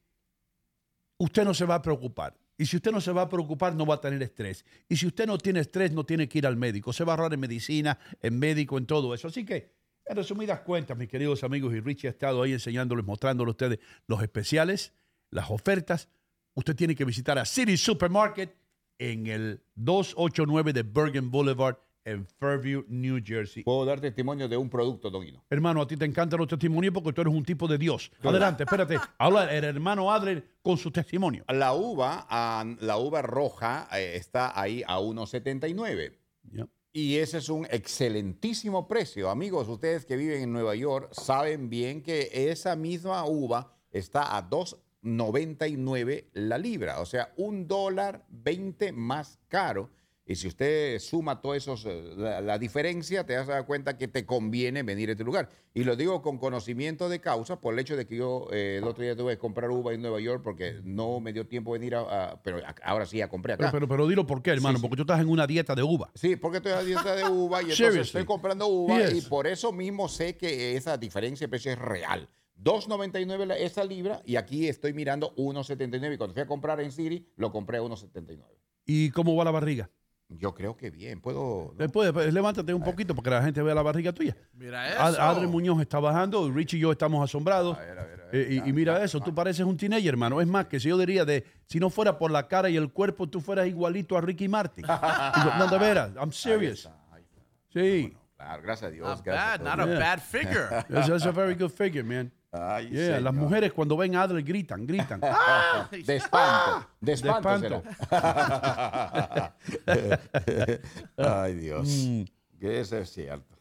usted 1.19 1.45
no 1.45 1.55
se 1.55 1.65
va 1.65 1.77
a 1.77 1.83
preocupar. 1.83 2.37
Y 2.59 2.67
si 2.67 2.77
usted 2.77 2.93
no 2.93 3.01
se 3.01 3.13
va 3.13 3.23
a 3.23 3.29
preocupar, 3.29 3.75
no 3.75 3.87
va 3.87 3.97
a 3.97 4.01
tener 4.01 4.23
estrés. 4.23 4.65
Y 4.89 4.97
si 4.97 5.07
usted 5.07 5.27
no 5.27 5.39
tiene 5.39 5.61
estrés, 5.61 5.93
no 5.93 6.05
tiene 6.05 6.29
que 6.29 6.39
ir 6.39 6.47
al 6.47 6.57
médico. 6.57 6.93
Se 6.93 7.05
va 7.05 7.13
a 7.13 7.17
ahorrar 7.17 7.35
en 7.35 7.41
medicina, 7.41 7.99
en 8.21 8.39
médico, 8.39 8.79
en 8.79 8.87
todo 8.87 9.15
eso. 9.15 9.29
Así 9.29 9.45
que, 9.45 9.73
en 10.05 10.17
resumidas 10.17 10.61
cuentas, 10.61 10.97
mis 10.97 11.09
queridos 11.09 11.43
amigos, 11.45 11.75
y 11.75 11.81
Richie 11.81 12.09
ha 12.09 12.11
estado 12.11 12.43
ahí 12.43 12.53
enseñándoles, 12.53 13.05
mostrándoles 13.05 13.51
a 13.51 13.53
ustedes 13.53 13.79
los 14.07 14.23
especiales, 14.23 14.93
las 15.31 15.51
ofertas. 15.51 16.09
Usted 16.55 16.77
tiene 16.77 16.95
que 16.95 17.05
visitar 17.05 17.39
a 17.39 17.45
City 17.45 17.77
Supermarket 17.77 18.55
en 18.99 19.27
el 19.27 19.63
289 19.75 20.73
de 20.73 20.83
Bergen 20.83 21.31
Boulevard 21.31 21.79
en 22.05 22.27
Fairview, 22.27 22.85
New 22.89 23.21
Jersey. 23.25 23.63
Puedo 23.63 23.85
dar 23.85 24.01
testimonio 24.01 24.49
de 24.49 24.57
un 24.57 24.69
producto, 24.69 25.11
Don 25.11 25.27
Hino. 25.27 25.45
Hermano, 25.51 25.83
a 25.83 25.87
ti 25.87 25.97
te 25.97 26.05
encantan 26.05 26.39
los 26.39 26.49
testimonios 26.49 26.93
porque 26.93 27.13
tú 27.13 27.21
eres 27.21 27.35
un 27.35 27.45
tipo 27.45 27.69
de 27.69 27.79
Dios. 27.79 28.11
Adelante, 28.23 28.65
espérate. 28.65 28.99
Habla 29.19 29.53
el 29.55 29.65
hermano 29.65 30.13
Adler 30.13 30.45
con 30.63 30.77
su 30.77 30.91
testimonio. 30.91 31.45
La 31.49 31.75
uva, 31.75 32.27
ah, 32.29 32.65
la 32.81 32.99
uva 32.99 33.23
roja 33.23 33.89
eh, 33.93 34.17
está 34.17 34.59
ahí 34.61 34.83
a 34.87 34.99
1.79. 34.99 36.13
Ya. 36.53 36.69
Y 36.95 37.17
ese 37.17 37.39
es 37.39 37.49
un 37.49 37.67
excelentísimo 37.71 38.87
precio. 38.87 39.31
Amigos, 39.31 39.67
ustedes 39.69 40.05
que 40.05 40.17
viven 40.17 40.43
en 40.43 40.53
Nueva 40.53 40.75
York 40.75 41.09
saben 41.13 41.71
bien 41.71 42.03
que 42.03 42.29
esa 42.33 42.77
misma 42.77 43.25
uva 43.25 43.73
está 43.91 44.37
a 44.37 44.51
2.99 44.51 46.27
la 46.35 46.59
libra, 46.59 47.01
o 47.01 47.07
sea, 47.07 47.33
un 47.37 47.67
dólar 47.67 48.27
20 48.29 48.93
más 48.93 49.39
caro. 49.49 49.89
Y 50.25 50.37
si 50.37 50.47
usted 50.47 51.01
suma 51.01 51.41
todo 51.41 51.53
eso, 51.57 51.77
la, 52.17 52.41
la 52.41 52.57
diferencia, 52.57 53.27
te 53.27 53.37
vas 53.37 53.49
a 53.49 53.53
dar 53.55 53.67
cuenta 53.67 53.99
que 53.99 54.07
te 54.07 54.25
conviene 54.25 54.85
venir 54.85 55.09
a 55.09 55.13
este 55.13 55.25
lugar. 55.25 55.49
Y 55.75 55.83
lo 55.83 55.97
digo 55.97 56.23
con 56.23 56.39
conocimiento 56.39 57.09
de 57.09 57.21
causa 57.21 57.61
por 57.61 57.75
el 57.75 57.81
hecho 57.81 57.97
de 57.97 58.07
que 58.07 58.17
yo 58.19 58.47
eh, 58.53 58.77
el 58.81 58.85
otro 58.85 59.03
día 59.03 59.17
tuve 59.17 59.33
que 59.33 59.39
comprar 59.39 59.71
uva 59.71 59.93
en 59.93 60.01
Nueva 60.01 60.21
York 60.21 60.41
porque 60.45 60.81
no 60.85 61.19
me 61.19 61.33
dio 61.33 61.49
tiempo 61.49 61.73
de 61.73 61.81
venir 61.81 61.97
a, 61.97 62.01
a- 62.35 62.43
pero 62.43 62.59
a- 62.59 62.75
ahora 62.85 63.05
sí 63.05 63.17
ya 63.19 63.29
compré 63.29 63.55
acá. 63.55 63.67
Pero, 63.67 63.73
pero, 63.73 63.89
pero 63.89 64.07
dilo 64.07 64.25
por 64.25 64.43
qué, 64.43 64.51
hermano, 64.53 64.79
Sí, 64.79 64.81
sí. 64.83 64.89
porque 64.89 64.97
tú 64.97 65.03
estás 65.03 65.21
en 65.21 65.29
una 65.29 65.45
dieta 65.47 65.75
de 65.75 65.83
uva. 65.83 66.13
Sí, 66.15 66.37
porque 66.37 66.59
estoy 66.59 66.73
a 66.73 66.83
dieta 66.85 67.17
de 67.17 67.25
uva 67.25 67.61
y 67.61 67.65
entonces 67.73 67.97
estoy 67.97 68.25
comprando 68.25 68.69
uva 68.69 69.01
Yes. 69.01 69.25
y 69.25 69.29
por 69.29 69.49
eso 69.49 69.73
mismo 69.73 70.09
sé 70.09 70.37
que 70.37 70.77
esa 70.77 70.97
diferencia 70.97 71.47
de 71.47 71.51
precio 71.51 71.73
es 71.73 71.79
real. 71.79 72.29
2.99 72.63 73.45
la- 73.47 73.59
esa 73.59 73.83
libra 73.85 74.23
y 74.25 74.37
aquí 74.37 74.69
estoy 74.69 74.93
mirando 74.93 75.35
1.79 75.35 76.15
y 76.15 76.17
cuando 76.17 76.33
fui 76.35 76.43
a 76.43 76.47
comprar 76.47 76.81
en 76.81 76.93
City 76.93 77.27
lo 77.37 77.51
compré 77.51 77.79
a 77.79 77.83
1.79. 77.83 78.39
¿Y 78.87 79.11
cómo 79.11 79.35
va 79.35 79.45
la 79.45 79.51
barriga? 79.51 79.91
Yo 80.39 80.55
creo 80.55 80.77
que 80.77 80.91
bien, 80.91 81.21
puedo... 81.21 81.75
Después, 81.79 82.07
después, 82.07 82.33
levántate 82.33 82.73
un 82.75 82.83
poquito 82.83 83.15
para 83.15 83.23
que 83.25 83.31
la 83.31 83.43
gente 83.43 83.63
vea 83.63 83.75
la 83.75 83.83
barriga 83.83 84.13
tuya. 84.13 84.37
Mira 84.55 84.83
Ad- 85.05 85.13
eso. 85.15 85.23
Adre 85.23 85.47
Muñoz 85.47 85.81
está 85.81 85.99
bajando, 86.01 86.51
Richie 86.51 86.79
y 86.79 86.81
yo 86.81 86.93
estamos 86.93 87.23
asombrados. 87.23 87.77
A 87.77 87.81
ver, 87.81 87.99
a 87.99 88.05
ver, 88.05 88.21
a 88.21 88.25
ver. 88.27 88.35
Eh, 88.35 88.63
y, 88.65 88.73
mira 88.73 89.03
eso, 89.05 89.21
tú 89.21 89.35
pareces 89.35 89.65
un 89.67 89.77
teenager, 89.77 90.09
hermano. 90.09 90.41
Es 90.41 90.47
más, 90.47 90.67
que 90.67 90.81
si 90.81 90.89
yo 90.89 90.97
diría 90.99 91.25
de, 91.25 91.45
si 91.67 91.79
no 91.79 91.91
fuera 91.91 92.19
por 92.19 92.31
la 92.31 92.49
cara 92.49 92.69
y 92.71 92.77
el 92.77 92.91
cuerpo, 92.93 93.29
tú 93.29 93.41
fueras 93.41 93.67
igualito 93.67 94.17
a 94.17 94.21
Ricky 94.21 94.49
Martin. 94.49 94.85
Digo, 95.37 95.51
no, 95.59 95.67
de 95.69 95.79
veras, 95.79 96.11
I'm 96.17 96.29
Ahí 96.29 96.33
serious. 96.33 96.79
está, 96.79 96.97
ahí 97.13 97.23
está. 97.23 97.41
Sí. 97.73 98.17
Claro, 98.37 98.63
gracias 98.63 98.89
a 98.89 98.93
Dios. 98.93 99.09
Not 99.09 99.25
gracias 99.25 99.59
bad, 99.59 99.67
a 99.67 99.77
not 99.77 99.81
a 99.87 99.91
Yeah. 99.91 99.99
bad 100.01 100.19
figure. 100.21 100.69
That's, 100.89 101.09
that's 101.09 101.27
a 101.27 101.31
very 101.33 101.55
good 101.55 101.71
figure, 101.71 102.03
man. 102.03 102.33
Ay, 102.55 102.91
Yeah, 102.91 103.19
las 103.21 103.33
mujeres 103.33 103.73
cuando 103.73 103.97
ven 103.97 104.15
a 104.15 104.23
Adler 104.25 104.43
gritan, 104.45 104.87
gritan. 104.87 105.21
¡Ah! 105.25 105.89
De 105.91 106.17
espanto, 106.17 106.87
de 107.01 107.13
espanto. 107.13 107.49
espanto. 107.49 107.83
será. 109.87 110.81
Ay, 111.17 111.55
Dios. 111.55 111.89
Mm. 111.89 112.23
Que 112.61 112.81
eso 112.81 112.99
es 112.99 113.11
cierto. 113.11 113.57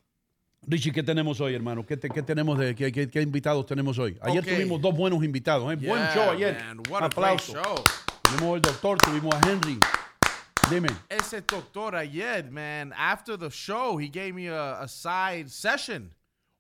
Richie, 0.68 0.92
¿qué 0.92 1.02
tenemos 1.02 1.40
hoy, 1.42 1.56
hermano? 1.56 1.86
¿Qué, 1.86 1.98
te- 1.98 2.10
qué 2.10 2.22
tenemos 2.22 2.58
de, 2.60 2.76
qué, 2.76 2.92
qué- 2.92 3.10
qué 3.10 3.22
invitados 3.22 3.66
tenemos 3.66 3.98
hoy? 3.98 4.18
Ayer 4.22 4.44
Ok. 4.44 4.50
tuvimos 4.50 4.82
dos 4.82 4.94
buenos 4.96 5.24
invitados, 5.24 5.72
¿eh? 5.74 5.76
Buen 5.78 6.02
Yeah, 6.04 6.14
show 6.14 6.30
ayer. 6.32 6.54
man, 6.64 6.80
Un 6.88 7.04
a 7.04 7.06
aplauso. 7.06 7.54
show. 7.54 7.76
Tuvimos 8.22 8.56
al 8.56 8.62
doctor, 8.62 8.98
tuvimos 9.00 9.34
a 9.36 9.50
Henry. 9.50 9.80
Dime. 10.70 10.90
Ese 11.10 11.42
doctor 11.42 11.96
ayer, 11.96 12.52
man, 12.52 12.94
after 12.96 13.38
the 13.40 13.50
show, 13.50 13.98
he 14.00 14.08
gave 14.10 14.34
me 14.34 14.50
a, 14.50 14.82
a 14.82 14.88
side 14.88 15.50
session. 15.50 16.14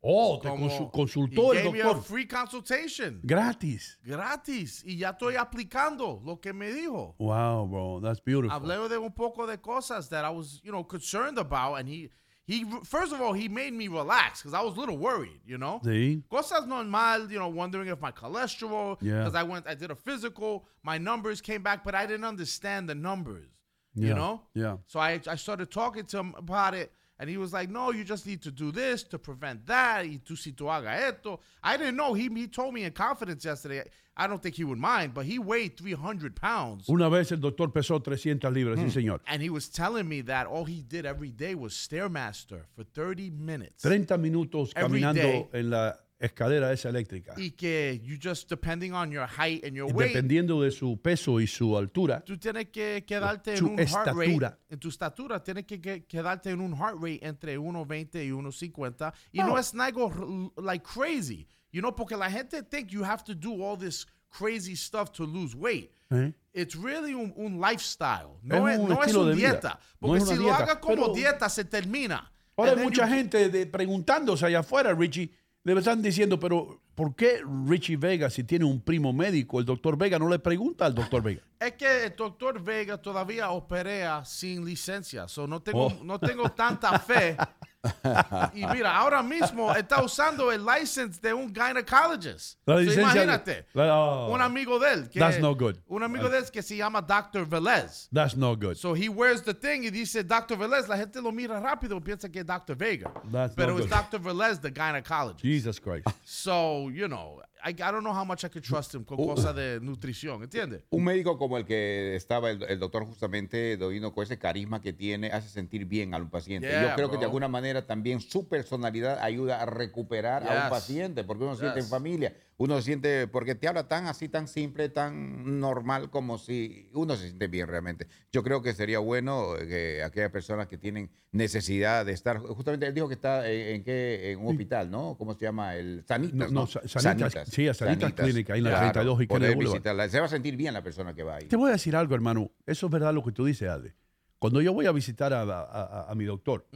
Oh, 0.03 0.33
oh, 0.33 0.39
te 0.39 0.49
Como- 0.49 0.67
consu- 0.67 0.91
consultó 0.91 1.51
el 1.53 1.63
gave 1.63 1.71
me 1.73 1.81
a 1.81 1.93
free 1.95 2.25
consultation. 2.25 3.19
Gratis. 3.23 3.97
Gratis. 4.03 4.83
Y 4.85 4.97
ya 4.97 5.11
estoy 5.11 5.35
aplicando 5.35 6.21
lo 6.25 6.37
que 6.39 6.53
me 6.53 6.71
dijo. 6.71 7.15
Wow, 7.19 7.67
bro, 7.67 7.99
that's 8.01 8.19
beautiful. 8.19 8.49
Hablé 8.59 8.89
de 8.89 8.97
un 8.97 9.11
poco 9.11 9.45
de 9.45 9.57
cosas 9.57 10.09
that 10.09 10.25
I 10.25 10.29
was, 10.29 10.59
you 10.63 10.71
know, 10.71 10.83
concerned 10.83 11.37
about. 11.37 11.75
And 11.75 11.87
he, 11.87 12.09
he 12.47 12.65
first 12.83 13.13
of 13.13 13.21
all, 13.21 13.33
he 13.33 13.47
made 13.47 13.73
me 13.73 13.87
relax 13.87 14.41
because 14.41 14.55
I 14.55 14.61
was 14.63 14.75
a 14.75 14.79
little 14.79 14.97
worried, 14.97 15.39
you 15.45 15.59
know? 15.59 15.79
Sí. 15.85 16.23
Cosas 16.31 16.65
normal, 16.65 17.29
you 17.31 17.37
know, 17.37 17.49
wondering 17.49 17.87
if 17.87 18.01
my 18.01 18.11
cholesterol, 18.11 18.97
Yeah. 19.01 19.19
because 19.19 19.35
I 19.35 19.43
went, 19.43 19.67
I 19.67 19.75
did 19.75 19.91
a 19.91 19.95
physical, 19.95 20.65
my 20.83 20.97
numbers 20.97 21.41
came 21.41 21.61
back, 21.61 21.83
but 21.83 21.93
I 21.93 22.07
didn't 22.07 22.25
understand 22.25 22.89
the 22.89 22.95
numbers, 22.95 23.47
Yeah, 23.93 24.07
you 24.09 24.13
know? 24.15 24.41
yeah. 24.55 24.77
So 24.87 24.99
I, 24.99 25.19
I 25.27 25.35
started 25.35 25.69
talking 25.69 26.05
to 26.07 26.17
him 26.17 26.33
about 26.35 26.73
it, 26.73 26.91
and 27.21 27.29
he 27.29 27.37
was 27.37 27.53
like, 27.53 27.69
no, 27.69 27.91
you 27.91 28.03
just 28.03 28.25
need 28.25 28.41
to 28.41 28.49
do 28.51 28.71
this 28.71 29.03
to 29.03 29.19
prevent 29.19 29.65
that. 29.67 30.03
Y 30.05 30.19
tú 30.25 30.35
si 30.35 30.51
tú 30.53 30.67
haga 30.67 30.89
esto. 31.07 31.39
I 31.63 31.77
didn't 31.77 31.95
know. 31.95 32.13
He, 32.15 32.27
he 32.29 32.47
told 32.47 32.73
me 32.73 32.83
in 32.83 32.91
confidence 32.93 33.45
yesterday. 33.45 33.83
I 34.17 34.27
don't 34.27 34.41
think 34.41 34.55
he 34.55 34.63
would 34.65 34.79
mind, 34.79 35.13
but 35.13 35.25
he 35.25 35.37
weighed 35.39 35.77
300 35.77 36.35
pounds. 36.35 36.89
Una 36.89 37.09
vez 37.09 37.31
el 37.31 37.37
doctor 37.39 37.67
pesó 37.71 38.03
300 38.03 38.51
libras, 38.51 38.77
Mm. 38.79 38.85
sí, 38.87 38.91
señor. 38.91 39.21
And 39.27 39.41
he 39.41 39.49
was 39.51 39.69
telling 39.69 40.09
me 40.09 40.21
that 40.23 40.47
all 40.47 40.65
he 40.65 40.81
did 40.81 41.05
every 41.05 41.29
day 41.31 41.53
was 41.55 41.73
Stairmaster 41.73 42.63
for 42.75 42.83
30 42.83 43.29
minutes. 43.29 43.83
30 43.83 44.17
minutos 44.17 44.71
Every 44.75 44.99
caminando 45.01 45.21
day. 45.21 45.47
en 45.53 45.69
la 45.69 45.93
escalera 46.21 46.71
esa 46.71 46.89
eléctrica. 46.89 47.33
Y 47.37 47.51
que 47.51 47.99
you 48.03 48.17
just, 48.21 48.49
depending 48.49 48.93
on 48.93 49.11
your 49.11 49.27
height 49.27 49.63
and 49.65 49.75
your 49.75 49.89
Y 49.89 49.93
weight, 49.93 50.13
Dependiendo 50.13 50.61
de 50.61 50.71
su 50.71 50.97
peso 51.01 51.39
y 51.39 51.47
su 51.47 51.75
altura, 51.77 52.21
tú 52.23 52.37
tienes 52.37 52.67
que 52.69 53.03
quedarte 53.05 53.55
en 53.55 53.65
un 53.65 53.77
heart 53.77 54.07
rate. 54.07 54.25
estatura. 54.25 54.59
En 54.69 54.79
tu 54.79 54.89
estatura, 54.89 55.43
tienes 55.43 55.65
que, 55.65 55.81
que- 55.81 56.05
quedarte 56.05 56.51
en 56.51 56.61
un 56.61 56.75
heart 56.75 56.97
rate 57.01 57.19
entre 57.25 57.57
1.20 57.57 58.23
y 58.25 58.31
1.50. 58.31 59.13
Y 59.31 59.39
no 59.39 59.53
Oh. 59.53 59.57
es 59.57 59.73
algo 59.73 60.53
like 60.57 60.83
crazy. 60.85 61.47
You 61.71 61.81
know, 61.81 61.95
porque 61.95 62.15
la 62.17 62.29
gente 62.29 62.61
think 62.63 62.89
you 62.91 63.03
have 63.03 63.23
to 63.23 63.33
do 63.33 63.63
all 63.63 63.77
this 63.77 64.05
crazy 64.29 64.75
stuff 64.75 65.11
to 65.11 65.25
lose 65.25 65.55
weight. 65.55 65.91
¿eh? 66.11 66.33
It's 66.53 66.75
really 66.75 67.13
un, 67.13 67.33
un 67.37 67.59
lifestyle. 67.61 68.37
No 68.43 68.67
Es 68.67 68.75
es, 68.75 68.79
un 68.79 68.89
no 68.89 68.95
es 68.95 69.07
estilo 69.07 69.21
un 69.23 69.29
de 69.29 69.35
vida. 69.35 69.51
dieta. 69.51 69.79
No 70.01 70.07
Porque 70.09 70.17
es 70.17 70.23
si 70.27 70.33
una 70.33 70.37
lo 70.41 70.43
dieta, 70.49 70.63
hagas 70.63 70.77
como 70.77 70.95
pero- 71.03 71.13
dieta, 71.13 71.49
se 71.49 71.63
termina. 71.65 72.31
Ahora 72.57 72.73
hay 72.73 72.83
mucha 72.83 73.07
you- 73.07 73.13
gente 73.15 73.49
de- 73.49 73.65
preguntándose 73.65 74.45
allá 74.45 74.59
afuera, 74.59 74.93
Richie, 74.93 75.31
le 75.63 75.73
están 75.79 76.01
diciendo, 76.01 76.39
pero 76.39 76.81
¿por 76.95 77.15
qué 77.15 77.41
Richie 77.67 77.97
Vega, 77.97 78.29
si 78.29 78.43
tiene 78.43 78.65
un 78.65 78.81
primo 78.81 79.13
médico, 79.13 79.59
el 79.59 79.65
doctor 79.65 79.97
Vega 79.97 80.17
no 80.19 80.27
le 80.29 80.39
pregunta 80.39 80.85
al 80.85 80.95
doctor 80.95 81.21
Vega? 81.21 81.41
Es 81.59 81.73
que 81.73 82.05
el 82.05 82.15
doctor 82.15 82.59
Vega 82.63 82.97
todavía 82.99 83.51
opera 83.51 84.25
sin 84.25 84.65
licencia, 84.65 85.27
so 85.27 85.45
no 85.45 85.61
tengo, 85.61 85.87
Oh. 85.87 86.03
no 86.03 86.19
tengo 86.19 86.49
tanta 86.49 86.97
fe. 86.99 87.37
y 88.53 88.65
mira, 88.67 88.95
ahora 88.95 89.23
mismo 89.23 89.73
está 89.73 90.03
usando 90.03 90.51
el 90.51 90.63
license 90.63 91.19
de 91.19 91.33
un 91.33 91.51
gynecologist. 91.51 92.57
So 92.65 92.79
imagínate, 92.79 93.65
la- 93.73 93.97
oh. 93.97 94.33
un 94.33 94.41
amigo 94.41 94.77
de 94.77 94.93
él. 94.93 95.09
Que, 95.09 95.19
That's 95.19 95.39
no 95.39 95.55
good. 95.55 95.77
Un 95.87 96.03
amigo 96.03 96.29
de 96.29 96.37
él 96.37 96.51
que 96.51 96.61
se 96.61 96.75
llama 96.75 97.01
Dr. 97.01 97.45
Velez. 97.45 98.07
That's 98.13 98.35
no 98.35 98.55
good. 98.55 98.77
So 98.77 98.93
he 98.93 99.09
wears 99.09 99.41
the 99.41 99.53
thing 99.53 99.83
y 99.83 99.89
dice 99.89 100.23
Dr. 100.23 100.57
Velez. 100.57 100.87
La 100.87 100.97
gente 100.97 101.21
lo 101.21 101.31
mira 101.31 101.59
rápido 101.59 101.97
y 101.97 102.01
piensa 102.01 102.31
que 102.31 102.39
es 102.39 102.45
Dr. 102.45 102.75
Vega. 102.75 103.11
That's 103.31 103.55
Pero 103.55 103.77
no 103.77 103.83
es. 103.83 103.89
Dr. 103.89 104.19
Velez, 104.19 104.59
the 104.61 104.71
gynecologist. 104.71 105.41
Jesus 105.41 105.79
Christ. 105.79 106.07
So, 106.23 106.89
you 106.89 107.07
know, 107.07 107.41
I, 107.63 107.69
I 107.71 107.73
don't 107.73 108.01
know 108.01 108.13
how 108.13 108.25
much 108.25 108.43
I 108.43 108.49
could 108.49 108.63
trust 108.63 108.93
him 108.95 109.03
con 109.03 109.17
cosas 109.17 109.55
de 109.55 109.79
nutrición, 109.81 110.41
¿entiendes? 110.43 110.83
Un 110.89 111.03
médico 111.03 111.37
como 111.37 111.57
el 111.57 111.65
que 111.65 112.15
estaba 112.15 112.49
el, 112.49 112.63
el 112.63 112.79
doctor 112.79 113.05
justamente 113.05 113.77
Dovino 113.77 114.13
con 114.13 114.23
ese 114.23 114.37
carisma 114.39 114.81
que 114.81 114.93
tiene 114.93 115.31
hace 115.31 115.49
sentir 115.49 115.85
bien 115.85 116.13
al 116.13 116.29
paciente. 116.29 116.67
Yeah, 116.69 116.89
Yo 116.89 116.95
creo 116.95 117.07
que 117.09 117.13
de 117.13 117.17
bro. 117.19 117.25
alguna 117.27 117.47
manera 117.47 117.85
también 117.85 118.19
su 118.19 118.47
personalidad 118.47 119.19
ayuda 119.21 119.61
a 119.61 119.65
recuperar 119.65 120.43
a 120.43 120.47
un 120.47 120.61
Yes. 120.61 120.69
paciente 120.69 121.23
porque 121.23 121.43
uno 121.43 121.53
se 121.55 121.61
siente 121.61 121.79
en 121.79 121.85
Yes. 121.85 121.89
familia, 121.91 122.35
uno 122.61 122.75
se 122.77 122.83
siente 122.83 123.27
porque 123.27 123.55
te 123.55 123.67
habla 123.67 123.87
tan 123.87 124.05
así, 124.07 124.29
tan 124.29 124.47
simple, 124.47 124.89
tan 124.89 125.59
normal 125.59 126.09
como 126.09 126.37
si 126.37 126.89
uno 126.93 127.15
se 127.15 127.23
siente 127.27 127.47
bien 127.47 127.67
realmente. 127.67 128.07
Yo 128.31 128.43
creo 128.43 128.61
que 128.61 128.73
sería 128.73 128.99
bueno 128.99 129.53
que 129.57 130.03
aquellas 130.03 130.29
personas 130.31 130.67
que 130.67 130.77
tienen 130.77 131.09
necesidad 131.31 132.05
de 132.05 132.11
estar, 132.11 132.37
justamente 132.39 132.85
él 132.85 132.93
dijo 132.93 133.07
que 133.07 133.15
está 133.15 133.49
en, 133.49 133.75
en 133.77 133.83
qué, 133.83 134.31
en 134.31 134.39
un 134.39 134.47
hospital, 134.49 134.91
¿no? 134.91 135.15
¿Cómo 135.17 135.33
se 135.33 135.45
llama? 135.45 135.75
El 135.75 136.03
Sanitas, 136.07 136.35
No, 136.37 136.45
¿no? 136.47 136.51
no, 136.61 136.67
Sa- 136.67 136.87
Sanitas, 136.87 137.49
sí, 137.49 137.67
a 137.67 137.73
Sanitas 137.73 138.13
Clinic, 138.13 138.49
ahí 138.51 138.59
en 138.59 138.65
la 138.65 138.79
32 138.91 139.23
y 139.23 139.27
poder 139.27 139.57
visitarla. 139.57 140.07
Se 140.09 140.19
va 140.19 140.27
a 140.27 140.29
sentir 140.29 140.55
bien 140.55 140.73
la 140.73 140.83
persona 140.83 141.13
que 141.15 141.23
va 141.23 141.37
ahí. 141.37 141.47
Te 141.47 141.55
voy 141.55 141.69
a 141.69 141.73
decir 141.73 141.95
algo, 141.95 142.13
hermano. 142.13 142.51
Eso 142.65 142.85
es 142.85 142.91
verdad 142.91 143.13
lo 143.13 143.23
que 143.23 143.31
tú 143.31 143.45
dices, 143.45 143.67
Adri. 143.69 143.91
Cuando 144.39 144.61
yo 144.61 144.73
voy 144.73 144.85
a 144.85 144.91
visitar 144.91 145.33
a, 145.33 145.41
a- 145.41 145.63
a- 145.63 146.11
a 146.11 146.15
mi 146.15 146.25
doctor, 146.25 146.67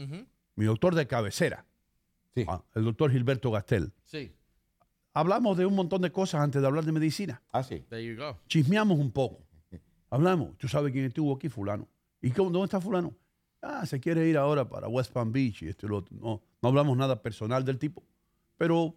mi 0.56 0.66
doctor 0.66 0.96
de 0.96 1.06
cabecera, 1.06 1.66
Sí. 2.34 2.44
ah, 2.50 2.62
el 2.76 2.84
doctor 2.84 3.12
Gilberto 3.12 3.50
Gastel. 3.50 3.94
Hablamos 5.16 5.58
de 5.58 5.66
un 5.66 5.74
montón 5.76 6.02
de 6.02 6.12
cosas 6.12 6.42
antes 6.42 6.62
de 6.62 6.68
hablar 6.68 6.84
de 6.86 6.92
medicina. 6.92 7.42
Ah, 7.52 7.64
sí. 7.64 7.80
There 7.90 8.06
you 8.06 8.16
go. 8.22 8.38
Chismeamos 8.48 9.00
un 9.00 9.12
poco. 9.12 9.46
Hablamos. 10.10 10.58
¿Tú 10.58 10.68
sabes 10.68 10.92
quién 10.92 11.06
estuvo 11.06 11.34
aquí? 11.36 11.50
Fulano. 11.50 11.88
¿Y 12.22 12.32
cómo, 12.32 12.50
dónde 12.52 12.66
está 12.66 12.80
fulano? 12.82 13.14
Ah, 13.62 13.86
se 13.86 14.00
quiere 14.00 14.28
ir 14.28 14.38
ahora 14.38 14.68
para 14.70 14.88
West 14.88 15.12
Palm 15.12 15.32
Beach 15.32 15.64
y 15.64 15.70
esto 15.70 15.86
y 15.88 15.90
lo 15.90 15.98
otro. 15.98 16.16
No, 16.20 16.42
no 16.62 16.70
hablamos 16.70 16.96
nada 16.98 17.22
personal 17.22 17.64
del 17.66 17.80
tipo. 17.80 18.04
Pero 18.58 18.94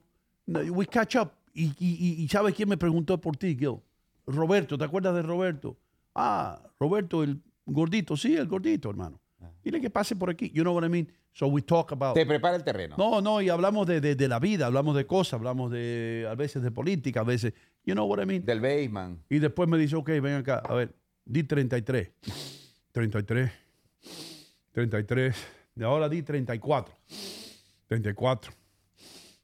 no, 0.46 0.60
we 0.60 0.86
catch 0.86 1.16
up. 1.16 1.30
Y, 1.54 1.66
y, 1.66 1.74
y- 1.78 2.22
y 2.22 2.28
¿sabes 2.28 2.54
quién 2.54 2.68
me 2.68 2.76
preguntó 2.76 3.20
por 3.20 3.36
ti, 3.36 3.56
Gil? 3.56 3.78
Roberto. 4.26 4.76
¿Te 4.76 4.84
acuerdas 4.84 5.14
de 5.14 5.22
Roberto? 5.22 5.78
Ah, 6.14 6.60
Roberto, 6.78 7.22
el 7.22 7.40
gordito. 7.64 8.16
Sí, 8.16 8.36
el 8.36 8.46
gordito, 8.46 8.90
hermano. 8.90 9.20
Dile 9.64 9.80
que 9.80 9.90
pase 9.90 10.16
por 10.16 10.30
aquí. 10.30 10.50
You 10.54 10.62
know 10.62 10.74
what 10.74 10.84
I 10.84 10.88
mean? 10.88 11.12
So 11.32 11.46
we 11.46 11.62
talk 11.62 11.92
about... 11.92 12.14
Te 12.14 12.24
prepara 12.26 12.56
el 12.56 12.64
terreno. 12.64 12.96
No, 12.98 13.20
no, 13.20 13.40
y 13.40 13.48
hablamos 13.48 13.86
de, 13.86 14.00
de- 14.00 14.14
de 14.16 14.28
la 14.28 14.38
vida, 14.40 14.66
hablamos 14.66 14.96
de 14.96 15.06
cosas, 15.06 15.34
hablamos 15.34 15.70
de, 15.70 16.26
a 16.28 16.34
veces 16.34 16.62
de 16.62 16.70
política, 16.70 17.20
a 17.20 17.24
veces, 17.24 17.52
you 17.84 17.94
know 17.94 18.06
what 18.06 18.20
I 18.20 18.26
mean? 18.26 18.44
Del 18.44 18.60
Baseman. 18.60 19.22
Y 19.28 19.38
después 19.38 19.68
me 19.68 19.78
dice, 19.78 19.94
ok, 19.96 20.08
ven 20.20 20.34
acá, 20.36 20.58
a 20.64 20.74
ver, 20.74 20.94
di 21.24 21.44
33. 21.44 22.10
33. 22.92 23.50
33. 24.72 25.36
De 25.74 25.84
ahora 25.84 26.08
di 26.08 26.22
34. 26.22 26.94
34. 27.86 28.52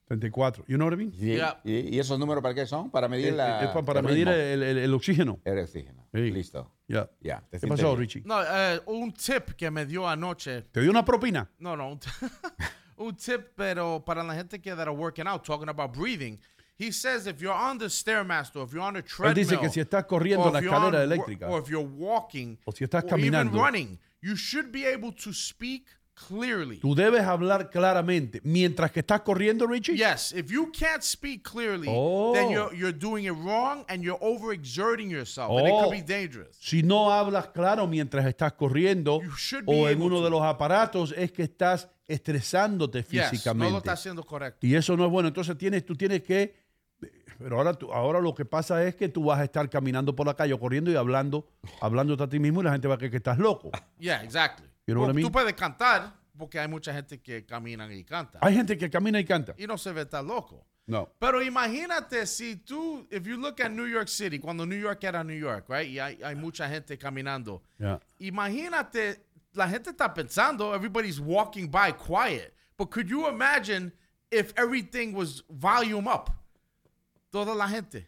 34. 0.07 0.65
You 0.69 0.77
know 0.77 0.87
what 0.87 0.93
I 0.95 0.97
mean? 0.97 1.13
¿Y, 1.19 1.37
Ya. 1.37 1.61
y- 1.65 1.97
y 1.97 1.99
esos 1.99 2.19
números 2.19 2.43
para 2.43 2.55
qué 2.55 2.67
son? 2.67 2.91
Para 2.91 3.09
medir 3.09 3.29
Eh, 3.29 3.33
la, 3.33 3.63
es 3.65 3.69
pa- 3.71 3.83
para 3.83 4.01
el 4.01 4.07
medir 4.07 4.29
el, 4.29 4.63
el- 4.63 4.79
el 4.79 4.95
oxígeno. 4.95 5.41
el 5.45 5.59
oxígeno. 5.59 6.07
Sí. 6.13 6.31
Listo. 6.31 6.71
Ya. 6.87 7.11
Ya. 7.21 7.43
te 7.51 7.59
¿Qué 7.61 7.67
pasó, 7.67 7.89
bien. 7.89 7.99
Richie? 8.01 8.23
No, 8.25 8.43
eh, 8.43 8.81
un 8.87 9.13
tip 9.13 9.51
que 9.57 9.71
me 9.71 9.87
dio 9.87 10.07
anoche. 10.09 10.63
¿Te 10.71 10.81
dio 10.83 10.91
una 10.91 11.05
propina? 11.05 11.51
No, 11.59 11.77
no. 11.77 11.89
Un, 11.93 12.01
un 12.99 13.17
tip, 13.17 13.41
pero 13.57 14.05
para 14.05 14.23
la 14.23 14.35
gente 14.35 14.61
que 14.61 14.71
that 14.75 14.83
are 14.87 14.91
working 14.95 15.27
out, 15.27 15.43
talking 15.45 15.69
about 15.69 15.97
breathing. 15.97 16.39
He 16.77 16.91
says 16.93 17.27
if 17.29 17.41
you're 17.41 17.55
on 17.57 17.79
the 17.79 17.87
stairmaster, 17.89 18.63
if 18.65 18.73
you're 18.73 18.83
on 18.85 18.97
a 18.97 18.99
Él 18.99 19.05
treadmill, 19.07 19.35
dice 19.45 19.59
que 19.61 19.69
si 19.71 19.81
estás 19.81 20.05
corriendo 20.07 20.47
or 20.47 20.53
la 20.53 20.59
if 20.59 20.65
you're 20.65 20.75
on 20.77 20.93
escalera 20.93 20.99
wa- 20.99 21.05
eléctrica, 21.05 21.49
or 21.49 21.63
if 21.63 21.69
you're 21.71 21.87
walking, 21.89 22.59
O 22.65 22.73
si 22.73 22.83
estás 22.85 23.05
or 23.05 23.11
caminando. 23.11 23.53
even 23.53 23.63
running, 23.65 23.99
you 24.21 24.37
should 24.37 24.71
be 24.73 24.85
able 24.85 25.13
to 25.15 25.33
speak 25.33 25.87
clearly. 26.29 26.79
tú 26.79 26.95
debes 26.95 27.23
hablar 27.23 27.71
claramente. 27.71 28.41
Mientras 28.45 28.91
que 28.93 29.01
estás 29.01 29.21
corriendo, 29.23 29.67
Richie, 29.67 29.97
Yes, 29.97 30.33
if 30.33 30.51
you 30.51 30.71
can't 30.73 31.03
speak 31.03 31.43
clearly, 31.49 31.87
Oh. 31.91 32.33
then 32.35 32.51
you're 32.51 32.75
you're 32.77 32.97
doing 32.97 33.25
it 33.27 33.33
wrong 33.33 33.85
and 33.89 34.03
you're 34.03 34.19
overexerting 34.21 35.11
yourself, 35.11 35.51
and 35.59 35.67
it 35.69 35.73
Oh. 35.75 35.83
could 35.85 35.93
be 35.93 36.03
dangerous. 36.03 36.57
Si 36.61 36.83
no 36.83 37.11
hablas 37.13 37.49
claro 37.49 37.87
mientras 37.87 38.25
estás 38.27 38.53
corriendo 38.55 39.21
o 39.67 39.89
en 39.89 40.01
uno 40.03 40.17
to. 40.19 40.25
de 40.25 40.31
los 40.31 40.43
aparatos 40.43 41.13
es 41.17 41.33
que 41.33 41.43
estás 41.45 41.89
estresándote 42.07 42.99
Yes, 43.03 43.13
no 43.13 43.23
lo 43.23 43.29
físicamente. 43.31 43.79
está 43.79 43.93
haciendo 43.93 44.23
correcto. 44.25 44.67
y 44.67 44.75
eso 44.75 44.97
no 44.97 45.05
es 45.07 45.11
bueno. 45.11 45.29
Entonces 45.29 45.57
tienes, 45.57 45.85
tú 45.87 45.95
tienes 45.97 46.23
que... 46.23 46.55
Pero 47.39 47.57
ahora, 47.57 47.75
tú- 47.75 47.93
ahora 47.93 48.21
lo 48.21 48.33
que 48.35 48.45
pasa 48.45 48.85
es 48.87 48.95
que 48.95 49.09
tú 49.09 49.25
vas 49.25 49.41
a 49.41 49.45
estar 49.45 49.69
caminando 49.69 50.15
por 50.15 50.25
la 50.27 50.35
calle 50.35 50.53
o 50.53 50.61
corriendo 50.61 50.91
y 50.91 50.95
hablando, 50.97 51.49
hablándote 51.81 52.23
a 52.23 52.29
ti 52.29 52.39
mismo 52.39 52.61
y 52.61 52.65
la 52.65 52.73
gente 52.73 52.87
va 52.87 52.95
a 52.95 52.99
creer 52.99 53.11
que 53.11 53.17
estás 53.17 53.39
loco. 53.39 53.71
Yeah, 53.99 54.23
exactly. 54.23 54.67
You 54.87 54.95
know 54.95 55.03
what 55.03 55.11
I 55.11 55.15
mean? 55.15 55.27
Tú 55.27 55.33
puedes 55.33 55.55
cantar 55.55 56.13
porque 56.37 56.59
hay 56.59 56.69
mucha 56.69 56.93
gente 56.93 57.21
que 57.23 57.45
camina 57.47 57.87
y 57.93 58.05
canta 58.05 58.39
Hay 58.43 58.55
gente 58.55 58.77
que 58.77 58.91
camina 58.91 59.19
y 59.19 59.25
canta. 59.25 59.55
y 59.57 59.67
no 59.67 59.79
se 59.79 59.93
ve 59.93 60.05
tan 60.07 60.27
loco. 60.27 60.67
No. 60.87 61.09
Pero 61.19 61.41
imagínate 61.41 62.27
si 62.27 62.57
tú, 62.57 63.07
if 63.11 63.27
you 63.27 63.39
look 63.39 63.59
at 63.61 63.71
New 63.71 63.87
York 63.87 64.09
City, 64.09 64.39
cuando 64.39 64.67
New 64.67 64.79
York 64.79 65.03
era 65.03 65.25
New 65.25 65.39
York, 65.39 65.65
right? 65.69 65.89
Y 65.89 65.99
hay, 65.99 66.19
hay 66.23 66.35
mucha 66.35 66.69
gente 66.69 66.99
caminando. 66.99 67.63
Yeah. 67.79 68.01
Imagínate, 68.21 69.17
la 69.55 69.67
gente 69.67 69.91
está 69.91 70.13
pensando, 70.13 70.75
everybody's 70.75 71.19
walking 71.19 71.69
by 71.71 71.93
quiet. 71.93 72.53
But 72.77 72.91
could 72.91 73.09
you 73.09 73.29
imagine 73.29 73.93
if 74.31 74.53
everything 74.59 75.15
was 75.15 75.43
volume 75.49 76.07
up? 76.07 76.29
Toda 77.33 77.55
la 77.55 77.67
gente. 77.67 78.07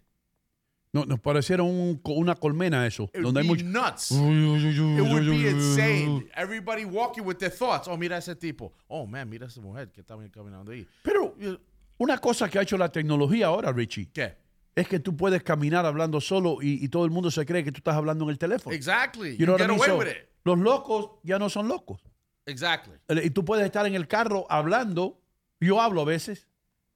No, 0.97 1.05
nos 1.05 1.21
pareciera 1.21 1.63
un 1.63 2.01
una 2.05 2.35
colmena 2.35 2.87
eso, 2.87 3.05
It 3.05 3.17
would 3.17 3.25
donde 3.25 3.41
hay 3.41 3.47
be 3.47 3.53
mucho... 3.55 3.65
nuts. 3.67 4.11
It 4.11 4.19
would 4.19 5.27
be 5.29 5.49
insane. 5.49 6.29
Everybody 6.35 6.85
walking 6.85 7.23
with 7.25 7.37
their 7.37 7.53
thoughts. 7.53 7.87
Oh, 7.89 7.97
mira 7.97 8.17
ese 8.19 8.35
tipo. 8.35 8.73
Oh, 8.89 9.07
man, 9.07 9.29
mira 9.29 9.47
esa 9.47 9.61
mujer 9.61 9.91
que 9.93 10.01
está 10.01 10.17
caminando 10.33 10.73
ahí. 10.73 10.87
Pero 11.03 11.35
una 11.99 12.19
cosa 12.19 12.49
que 12.49 12.59
ha 12.59 12.63
hecho 12.63 12.77
la 12.79 12.91
tecnología 12.91 13.47
ahora, 13.47 13.73
Richie, 13.73 14.09
¿Qué? 14.13 14.35
es 14.75 14.89
que 14.89 14.99
tú 15.01 15.17
puedes 15.17 15.43
caminar 15.43 15.87
hablando 15.87 16.21
solo 16.21 16.59
y, 16.61 16.85
y 16.85 16.89
todo 16.89 17.05
el 17.05 17.11
mundo 17.11 17.31
se 17.31 17.45
cree 17.47 17.63
que 17.65 17.73
tú 17.73 17.79
estás 17.79 17.95
hablando 17.95 18.25
en 18.25 18.31
el 18.31 18.39
teléfono. 18.39 18.75
Exactly. 18.75 19.33
You 19.37 19.39
You, 19.39 19.47
know 19.47 19.57
get 19.59 19.71
away 19.71 19.89
So, 19.89 19.99
with 19.99 20.09
it. 20.09 20.29
Los 20.45 20.59
locos 20.59 21.11
ya 21.23 21.39
no 21.39 21.49
son 21.49 21.69
locos. 21.69 22.01
Exactly. 22.47 22.95
Eh, 23.09 23.23
Y 23.25 23.31
tú 23.31 23.45
puedes 23.45 23.65
estar 23.65 23.87
en 23.87 23.95
el 23.95 24.07
carro 24.07 24.47
hablando. 24.49 25.21
Yo 25.61 25.81
hablo 25.81 26.03
a 26.03 26.05
veces 26.05 26.47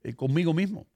eh, 0.02 0.14
conmigo 0.14 0.52
mismo. 0.54 0.86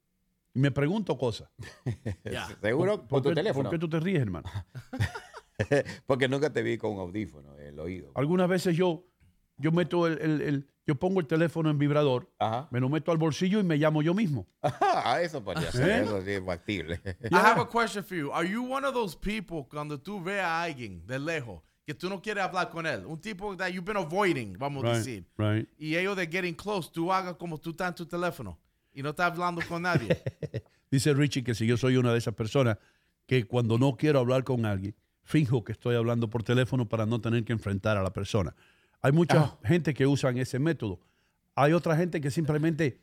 Y 0.55 0.61
me 0.61 0.71
pregunto 0.71 1.19
cosas. 1.19 1.51
Seguro 2.63 2.99
¿Por 3.01 3.09
con 3.09 3.23
tu 3.23 3.29
qué, 3.31 3.35
teléfono. 3.35 3.65
por 3.71 3.73
qué 3.73 3.79
tú 3.81 3.89
te 3.89 4.01
ríes, 4.01 4.23
hermano? 4.23 4.49
Porque 6.07 6.29
nunca 6.29 6.53
te 6.53 6.63
vi 6.63 6.79
con 6.79 6.93
un 6.93 7.01
audífono 7.01 7.57
en 7.59 7.67
el 7.67 7.79
oído. 7.79 8.11
Algunas 8.15 8.49
veces 8.49 8.77
yo, 8.77 9.07
yo 9.57 9.73
meto 9.73 10.07
el, 10.07 10.19
el- 10.21 10.41
el- 10.43 10.71
yo 10.87 10.97
pongo 10.97 11.19
el 11.21 11.27
teléfono 11.27 11.71
en 11.71 11.79
vibrador, 11.79 12.31
Ajá. 12.39 12.69
me 12.71 12.79
lo 12.79 12.91
meto 12.91 13.11
al 13.11 13.17
bolsillo 13.17 13.59
y 13.59 13.63
me 13.63 13.77
llamo 13.79 14.03
yo 14.03 14.13
mismo. 14.15 14.47
Ah, 15.07 15.21
eso 15.23 15.43
podría 15.43 15.71
ser. 15.73 15.89
¿Eh? 15.89 16.03
Eso 16.03 16.23
sí 16.23 16.31
es 16.33 16.45
factible. 16.45 17.01
I 17.31 17.35
have 17.37 17.61
a 17.61 17.67
question 17.69 18.05
for 18.05 18.17
you. 18.17 18.31
Are 18.33 18.49
you 18.49 18.63
one 18.71 18.87
of 18.87 18.95
those 18.95 19.17
people 19.17 19.67
cuando 19.69 19.99
tú 20.01 20.23
ves 20.23 20.41
a 20.41 20.63
alguien 20.63 21.07
de 21.07 21.19
lejos 21.19 21.63
que 21.87 21.95
tú 21.95 22.09
no 22.09 22.21
quieres 22.21 22.43
hablar 22.45 22.71
con 22.71 22.87
él? 22.87 23.05
Un 23.07 23.21
tipo 23.21 23.57
that 23.57 23.69
you've 23.71 23.85
been 23.85 23.97
avoiding, 23.97 24.57
vamos 24.59 24.85
a 24.85 24.97
decir. 24.99 25.27
right. 25.39 25.69
Y 25.79 25.97
ellos 25.97 26.17
de 26.17 26.27
getting 26.27 26.55
close, 26.55 26.91
tú 26.93 27.13
hagas 27.13 27.35
como 27.37 27.59
tú 27.59 27.71
estás 27.71 27.89
en 27.89 27.95
tu 27.95 28.07
teléfono 28.07 28.59
y 28.95 29.03
no 29.03 29.11
estás 29.11 29.33
hablando 29.33 29.61
con 29.69 29.83
nadie. 29.83 30.09
Dice 30.91 31.13
Richie 31.13 31.43
que 31.45 31.55
si 31.55 31.67
yo 31.67 31.77
soy 31.77 31.97
una 31.97 32.13
de 32.13 32.19
esas 32.19 32.35
personas 32.35 32.79
que 33.27 33.47
cuando 33.47 33.79
no 33.79 33.97
quiero 33.97 34.21
hablar 34.21 34.45
con 34.45 34.65
alguien, 34.67 34.95
finjo 35.23 35.65
que 35.65 35.73
estoy 35.73 35.97
hablando 35.97 36.29
por 36.31 36.43
teléfono 36.43 36.89
para 36.89 37.05
no 37.07 37.21
tener 37.21 37.45
que 37.45 37.53
enfrentar 37.53 37.97
a 37.97 38.03
la 38.03 38.13
persona. 38.13 38.55
Hay 39.01 39.13
mucha 39.13 39.41
Ah. 39.41 39.59
gente 39.65 39.93
que 39.95 40.07
usan 40.07 40.39
ese 40.39 40.59
método. 40.59 41.01
Hay 41.55 41.73
otra 41.73 41.97
gente 41.97 42.21
que 42.21 42.31
simplemente 42.31 43.01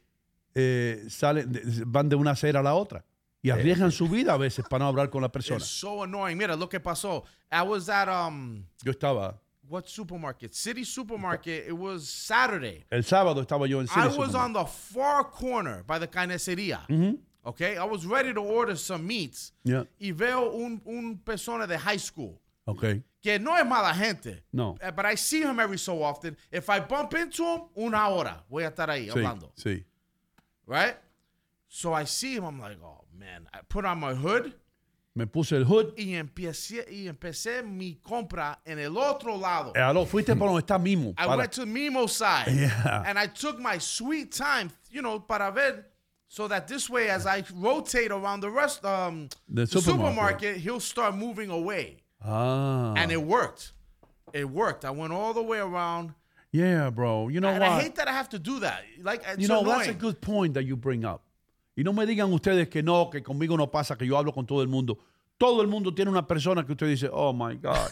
eh, 0.54 1.06
salen, 1.10 1.52
van 1.88 2.10
de 2.10 2.16
una 2.18 2.32
acera 2.32 2.60
a 2.60 2.64
la 2.64 2.74
otra 2.74 3.06
y 3.42 3.50
arriesgan 3.50 3.92
su 3.92 4.08
vida 4.10 4.34
a 4.34 4.38
veces 4.38 4.66
para 4.70 4.84
no 4.84 4.90
hablar 4.90 5.10
con 5.10 5.22
la 5.22 5.32
persona. 5.32 5.58
It's 5.60 5.68
so 5.68 6.04
annoying. 6.04 6.38
Mira 6.38 6.56
lo 6.56 6.68
que 6.68 6.80
pasó. 6.80 7.24
I 7.52 7.62
was 7.66 7.88
at 7.90 8.08
um 8.10 8.66
Yo 8.84 8.92
estaba, 8.92 9.42
what 9.72 9.88
supermarket? 9.88 10.54
City 10.54 10.84
supermarket. 10.84 11.66
It 11.68 11.78
was 11.78 12.08
Saturday. 12.10 12.84
el 12.92 13.04
sábado 13.04 13.42
estaba 13.42 13.68
yo 13.68 13.80
en 13.80 13.88
I 13.96 14.08
was 14.18 14.36
on 14.36 14.54
the 14.54 14.66
far 14.66 15.24
corner 15.24 15.84
by 15.88 15.98
the 15.98 16.08
carnicería. 16.08 16.82
Okay, 17.44 17.76
I 17.78 17.86
was 17.86 18.06
ready 18.06 18.34
to 18.34 18.40
order 18.42 18.76
some 18.76 19.08
meats. 19.08 19.52
Yeah. 19.64 19.86
Y 20.00 20.12
veo 20.12 20.52
un, 20.52 20.80
un 20.86 21.18
persona 21.26 21.66
de 21.66 21.76
high 21.78 21.98
school 21.98 22.40
Ok, 22.68 23.02
que 23.24 23.40
no 23.40 23.56
es 23.56 23.66
mala 23.66 23.94
gente. 23.96 24.44
No. 24.54 24.78
Eh, 24.80 24.92
But 24.92 25.06
I 25.06 25.16
see 25.16 25.42
him 25.42 25.60
every 25.60 25.80
so 25.80 26.04
often. 26.04 26.38
If 26.52 26.70
I 26.70 26.80
bump 26.82 27.16
into 27.16 27.44
him, 27.44 27.62
una 27.76 28.10
hora 28.10 28.44
voy 28.52 28.64
a 28.64 28.70
estar 28.70 28.90
ahí 28.90 29.08
sí, 29.08 29.12
hablando. 29.12 29.52
sí. 29.56 29.84
Right? 30.68 30.96
So 31.68 31.94
I 31.94 32.04
see 32.04 32.36
him. 32.36 32.44
I'm 32.46 32.60
like, 32.60 32.78
oh 32.84 33.06
man. 33.18 33.48
I 33.54 33.62
put 33.68 33.86
on 33.86 34.00
my 34.00 34.14
hood 34.14 34.54
Me 35.14 35.26
puse 35.26 35.58
el 35.58 35.66
hood. 35.66 35.94
y 35.98 36.14
empecé, 36.16 36.86
y 36.90 37.08
empecé 37.08 37.62
mi 37.64 37.96
compra 37.96 38.60
en 38.66 38.80
el 38.80 38.96
otro 38.98 39.36
lado. 39.38 39.74
Eh, 39.76 40.06
fuiste 40.06 40.36
por 40.38 40.48
donde 40.48 40.62
está 40.62 40.80
Mimo. 40.80 41.10
I 41.18 41.26
para- 41.26 41.38
went 41.38 41.52
to 41.54 41.66
Mimo's 41.66 42.14
side. 42.14 42.48
Yeah. 42.54 43.04
And 43.06 43.20
I 43.20 43.28
took 43.28 43.60
my 43.60 43.78
sweet 43.78 44.32
time, 44.32 44.72
you 44.90 45.02
know, 45.02 45.20
para 45.20 45.52
ver, 45.52 45.86
so 46.30 46.48
that 46.48 46.66
this 46.70 46.90
way, 46.90 47.10
as 47.10 47.26
I 47.26 47.44
rotate 47.54 48.10
around 48.12 48.40
the 48.40 48.50
rest, 48.50 48.86
um, 48.86 49.28
The 49.50 49.66
the, 49.66 49.68
supermarket. 49.82 49.86
supermarket, 50.56 50.58
he'll 50.58 50.80
start 50.80 51.14
moving 51.16 51.50
away. 51.50 51.98
ah. 52.24 52.94
And 52.96 53.12
it 53.12 53.22
worked. 53.22 53.74
It 54.34 54.50
worked. 54.50 54.86
I 54.86 54.92
went 54.92 55.12
all 55.12 55.34
the 55.34 55.44
way 55.44 55.60
around. 55.60 56.14
yeah, 56.54 56.90
bro. 56.90 57.28
You 57.28 57.42
know 57.42 57.50
and 57.50 57.60
what? 57.60 57.70
I 57.70 57.82
hate 57.82 57.96
that 57.96 58.08
I 58.08 58.14
have 58.14 58.30
to 58.30 58.40
do 58.40 58.60
that. 58.62 58.84
Like, 59.02 59.24
You 59.38 59.50
know, 59.50 59.60
annoying. 59.60 59.78
that's 59.78 59.90
a 59.90 59.94
good 59.94 60.22
point 60.22 60.54
that 60.54 60.64
you 60.64 60.78
bring 60.78 61.04
up. 61.04 61.22
Y 61.76 61.84
no 61.84 61.94
me 61.94 62.06
digan 62.06 62.32
ustedes 62.34 62.68
que 62.70 62.84
no, 62.84 63.10
que 63.10 63.22
conmigo 63.24 63.56
no 63.58 63.68
pasa, 63.72 63.96
que 63.98 64.06
yo 64.06 64.18
hablo 64.18 64.34
con 64.34 64.46
todo 64.46 64.62
el 64.62 64.68
mundo. 64.68 64.98
Todo 65.38 65.62
el 65.62 65.68
mundo 65.68 65.94
tiene 65.94 66.12
una 66.12 66.28
persona 66.28 66.66
que 66.66 66.74
usted 66.74 66.88
dice, 66.88 67.10
oh 67.12 67.34
my 67.34 67.56
God. 67.56 67.90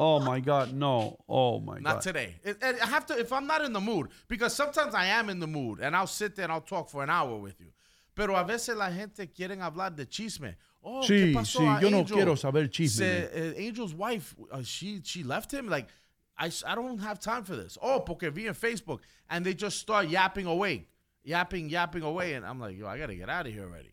Oh 0.00 0.20
my 0.20 0.40
God, 0.40 0.72
no. 0.72 1.16
Oh 1.26 1.58
my 1.58 1.80
Not 1.80 1.94
God. 1.96 2.02
today. 2.02 2.36
It- 2.44 2.62
it- 2.62 2.80
I 2.82 2.86
have 2.86 3.04
to 3.06 3.18
if 3.18 3.32
I'm 3.32 3.46
not 3.46 3.64
in 3.64 3.72
the 3.72 3.80
mood 3.80 4.08
because 4.28 4.54
sometimes 4.54 4.94
I 4.94 5.06
am 5.06 5.28
in 5.28 5.40
the 5.40 5.46
mood 5.48 5.80
and 5.80 5.96
I'll 5.96 6.06
sit 6.06 6.36
there 6.36 6.44
and 6.44 6.52
I'll 6.52 6.60
talk 6.60 6.88
for 6.88 7.02
an 7.02 7.10
hour 7.10 7.36
with 7.36 7.58
you. 7.60 7.72
Pero 8.14 8.36
a 8.36 8.44
veces 8.44 8.76
la 8.76 8.90
gente 8.92 9.26
quieren 9.32 9.60
hablar 9.60 9.96
de 9.96 10.06
chisme. 10.06 10.56
Oh, 10.82 11.02
Sí, 11.02 11.32
¿qué 11.32 11.34
pasó 11.34 11.58
sí, 11.60 11.66
a 11.66 11.80
yo 11.80 11.90
no 11.90 12.04
quiero 12.04 12.36
saber 12.36 12.68
chisme, 12.70 12.98
Se- 12.98 13.30
eh, 13.58 13.66
Angel's 13.68 13.92
wife, 13.94 14.36
uh, 14.52 14.62
she 14.62 15.00
she 15.02 15.24
left 15.24 15.52
him. 15.52 15.66
Like, 15.68 15.88
I 16.36 16.46
I 16.64 16.74
don't 16.76 16.98
have 17.00 17.18
time 17.18 17.42
for 17.44 17.56
this. 17.56 17.76
Oh, 17.82 18.00
porque 18.00 18.30
vi 18.32 18.46
en 18.46 18.54
Facebook 18.54 19.00
and 19.28 19.44
they 19.44 19.54
just 19.54 19.78
start 19.80 20.08
yapping 20.08 20.46
away, 20.46 20.86
yapping, 21.28 21.68
yapping 21.68 22.02
away, 22.02 22.34
and 22.34 22.44
I'm 22.46 22.58
like, 22.58 22.76
yo, 22.78 22.86
I 22.88 22.98
gotta 22.98 23.14
get 23.14 23.28
out 23.28 23.46
of 23.46 23.52
here 23.52 23.64
already. 23.64 23.92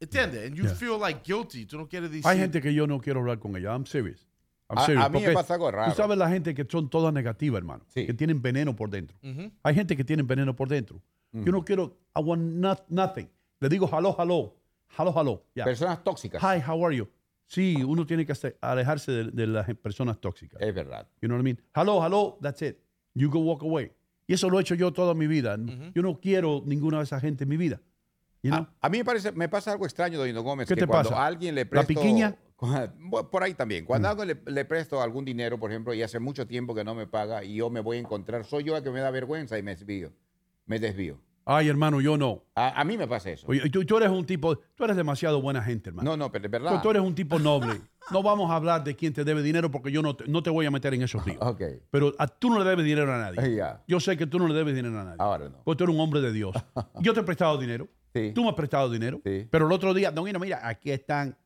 ¿Entiende? 0.00 0.44
And 0.46 0.54
you 0.56 0.64
Yeah. 0.64 0.74
feel 0.74 0.98
like 0.98 1.22
guilty. 1.24 1.64
Tú 1.66 1.78
no 1.78 1.88
quieres 1.88 2.10
decir. 2.10 2.26
Hay 2.26 2.38
gente 2.38 2.60
que 2.60 2.72
yo 2.74 2.86
no 2.86 3.00
quiero 3.00 3.20
hablar 3.20 3.38
con 3.38 3.56
ella. 3.56 3.72
I'm 3.72 3.86
serious. 3.86 4.26
I'm 4.68 4.78
A- 4.78 4.84
serious. 4.86 5.04
a 5.06 5.08
mí 5.08 5.22
me 5.24 5.32
pasa 5.32 5.54
algo 5.54 5.70
raro. 5.70 5.90
Tú 5.92 5.96
sabes 5.96 6.18
la 6.18 6.28
gente 6.28 6.54
que 6.54 6.66
son 6.68 6.90
todas 6.90 7.12
negativas, 7.14 7.58
hermano. 7.58 7.84
Sí. 7.88 8.04
Que 8.04 8.12
tienen 8.12 8.42
veneno 8.42 8.74
por 8.76 8.90
dentro. 8.90 9.16
Hay 9.62 9.74
gente 9.74 9.96
que 9.96 10.04
tiene 10.04 10.22
veneno 10.22 10.54
por 10.54 10.68
dentro. 10.68 11.00
Yo 11.32 11.52
no 11.52 11.62
quiero, 11.64 11.96
I 12.14 12.20
want 12.22 12.42
not- 12.42 12.84
nothing. 12.88 13.28
Le 13.60 13.68
digo 13.68 13.88
hello, 13.88 14.14
hello, 14.18 14.54
hello, 14.98 15.12
hello. 15.16 15.42
Yeah. 15.54 15.64
Personas 15.64 16.02
tóxicas. 16.04 16.40
Hi, 16.42 16.60
how 16.60 16.84
are 16.84 16.94
you? 16.94 17.08
Sí, 17.48 17.82
uno 17.84 18.04
tiene 18.04 18.26
que 18.26 18.34
alejarse 18.60 19.12
de, 19.12 19.24
de 19.30 19.46
las 19.46 19.66
personas 19.76 20.18
tóxicas. 20.20 20.60
Es 20.60 20.74
verdad. 20.74 21.06
You 21.22 21.28
know 21.28 21.36
what 21.36 21.42
I 21.42 21.44
mean? 21.44 21.60
Hello, 21.74 22.02
hello, 22.04 22.38
that's 22.42 22.60
it. 22.62 22.78
You 23.14 23.30
go 23.30 23.38
walk 23.38 23.62
away. 23.62 23.92
Y 24.26 24.34
eso 24.34 24.50
lo 24.50 24.58
he 24.58 24.62
hecho 24.62 24.74
yo 24.74 24.92
toda 24.92 25.14
mi 25.14 25.26
vida. 25.26 25.56
Yo 25.94 26.02
no 26.02 26.20
quiero 26.20 26.62
ninguna 26.66 26.98
de 26.98 27.04
esa 27.04 27.20
gente 27.20 27.44
en 27.44 27.50
mi 27.50 27.56
vida. 27.56 27.80
You 28.42 28.50
know? 28.50 28.62
A, 28.80 28.86
a 28.86 28.88
mí 28.88 28.98
me 28.98 29.04
parece, 29.04 29.32
me 29.32 29.48
pasa 29.48 29.72
algo 29.72 29.86
extraño, 29.86 30.18
Doña 30.18 30.38
Gómez, 30.40 30.68
¿Qué 30.68 30.74
que 30.74 30.80
te 30.82 30.86
cuando 30.86 31.10
pasa? 31.10 31.24
alguien 31.26 31.54
le 31.54 31.64
¿La 31.64 31.70
presto... 31.70 31.88
piquiña? 31.88 32.36
Bueno, 32.58 33.30
Por 33.30 33.42
ahí 33.42 33.52
también. 33.52 33.84
Cuando 33.84 34.08
a 34.08 34.12
alguien 34.12 34.28
le, 34.46 34.50
le 34.52 34.64
presto 34.64 35.02
algún 35.02 35.26
dinero, 35.26 35.58
por 35.60 35.70
ejemplo, 35.70 35.92
y 35.92 36.00
hace 36.02 36.18
mucho 36.18 36.46
tiempo 36.46 36.74
que 36.74 36.84
no 36.84 36.94
me 36.94 37.06
paga 37.06 37.44
y 37.44 37.56
yo 37.56 37.68
me 37.68 37.80
voy 37.80 37.98
a 37.98 38.00
encontrar, 38.00 38.46
soy 38.46 38.64
yo 38.64 38.74
el 38.76 38.82
que 38.82 38.90
me 38.90 39.00
da 39.00 39.10
vergüenza 39.10 39.58
y 39.58 39.62
me 39.62 39.72
desvío. 39.76 40.12
Me 40.64 40.78
desvío. 40.78 41.20
Ay, 41.48 41.68
hermano, 41.68 42.00
yo 42.00 42.18
no. 42.18 42.42
A, 42.56 42.80
a 42.80 42.84
mí 42.84 42.98
me 42.98 43.06
pasa 43.06 43.30
eso. 43.30 43.46
Oye, 43.48 43.70
tú, 43.70 43.84
tú 43.84 43.96
eres 43.96 44.10
un 44.10 44.26
tipo, 44.26 44.56
tú 44.74 44.82
eres 44.84 44.96
demasiado 44.96 45.40
buena 45.40 45.62
gente, 45.62 45.90
hermano. 45.90 46.10
No, 46.10 46.16
no, 46.16 46.32
pero 46.32 46.44
es 46.46 46.50
verdad. 46.50 46.82
tú 46.82 46.90
eres 46.90 47.00
un 47.02 47.14
tipo 47.14 47.38
noble. 47.38 47.80
No 48.10 48.20
vamos 48.22 48.50
a 48.50 48.56
hablar 48.56 48.82
de 48.82 48.96
quién 48.96 49.12
te 49.12 49.22
debe 49.24 49.42
dinero 49.42 49.70
porque 49.70 49.92
yo 49.92 50.02
no 50.02 50.16
te, 50.16 50.26
no 50.26 50.42
te 50.42 50.50
voy 50.50 50.66
a 50.66 50.70
meter 50.72 50.92
en 50.94 51.02
esos 51.02 51.24
líos. 51.24 51.38
Ok. 51.40 51.62
Pero 51.90 52.12
a, 52.18 52.26
tú 52.26 52.50
no 52.50 52.58
le 52.58 52.68
debes 52.68 52.84
dinero 52.84 53.12
a 53.14 53.18
nadie. 53.18 53.56
Yo 53.86 54.00
sé 54.00 54.16
que 54.16 54.26
tú 54.26 54.38
no 54.40 54.48
le 54.48 54.54
debes 54.54 54.74
dinero 54.74 54.98
a 55.00 55.04
nadie. 55.04 55.16
Ahora 55.20 55.48
no. 55.48 55.62
Porque 55.64 55.78
tú 55.78 55.84
eres 55.84 55.94
un 55.94 56.00
hombre 56.00 56.20
de 56.20 56.32
Dios. 56.32 56.52
Yo 57.00 57.14
te 57.14 57.20
he 57.20 57.22
prestado 57.22 57.56
dinero. 57.58 57.86
Sí. 58.12 58.32
Tú 58.34 58.42
me 58.42 58.48
has 58.48 58.54
prestado 58.56 58.90
dinero. 58.90 59.20
Sí. 59.24 59.46
Pero 59.48 59.66
el 59.66 59.72
otro 59.72 59.94
día, 59.94 60.10
don 60.10 60.26
Hino, 60.26 60.38
mira, 60.40 60.66
aquí 60.66 60.90
están 60.90 61.36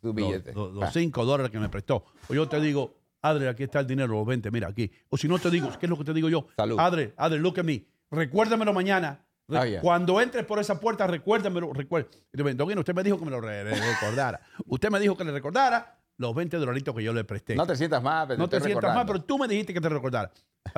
los, 0.00 0.14
los- 0.54 0.74
los 0.74 0.84
Ah, 0.84 0.90
cinco 0.92 1.24
dólares 1.26 1.50
que 1.50 1.58
me 1.58 1.68
prestó. 1.68 2.04
O 2.28 2.34
yo 2.34 2.48
te 2.48 2.60
digo, 2.60 2.94
Adre, 3.20 3.48
aquí 3.48 3.62
está 3.64 3.80
el 3.80 3.86
dinero, 3.86 4.12
los 4.14 4.26
20, 4.26 4.50
mira 4.50 4.68
aquí. 4.68 4.90
O 5.10 5.16
si 5.18 5.28
no 5.28 5.38
te 5.38 5.50
digo, 5.50 5.68
¿qué 5.78 5.86
es 5.86 5.90
lo 5.90 5.98
que 5.98 6.04
te 6.04 6.12
digo 6.14 6.28
yo? 6.28 6.46
Salud. 6.56 6.78
Adre, 6.78 7.12
Adre, 7.16 7.38
look 7.40 7.58
at 7.58 7.64
me. 7.64 7.84
Recuérdamelo 8.10 8.72
mañana. 8.72 9.20
Ah. 9.50 9.64
Cuando 9.82 10.20
entres 10.20 10.44
por 10.46 10.58
esa 10.58 10.80
puerta, 10.80 11.06
recuérdamelo. 11.06 11.72
Recuerda. 11.72 12.08
Don 12.32 12.78
usted 12.78 12.94
me 12.94 13.02
dijo 13.02 13.18
que 13.18 13.24
me 13.24 13.30
lo 13.30 13.40
re- 13.40 13.64
re- 13.64 13.74
recordara. 13.74 14.40
usted 14.66 14.90
me 14.90 14.98
dijo 15.00 15.16
que 15.16 15.24
le 15.24 15.32
recordara 15.32 15.98
los 16.16 16.34
20 16.34 16.56
dolaritos 16.56 16.94
que 16.94 17.02
yo 17.02 17.12
le 17.12 17.24
presté. 17.24 17.54
No 17.54 17.66
te 17.66 17.76
sientas 17.76 18.02
mal, 18.02 18.26
pero 18.28 18.38
No 18.38 18.48
te 18.48 18.60
sientas 18.60 18.94
mal, 18.94 19.04
pero 19.06 19.22
tú 19.22 19.38
me 19.38 19.46
dijiste 19.48 19.74
que 19.74 19.80
te 19.80 19.88
recordara. 19.88 20.30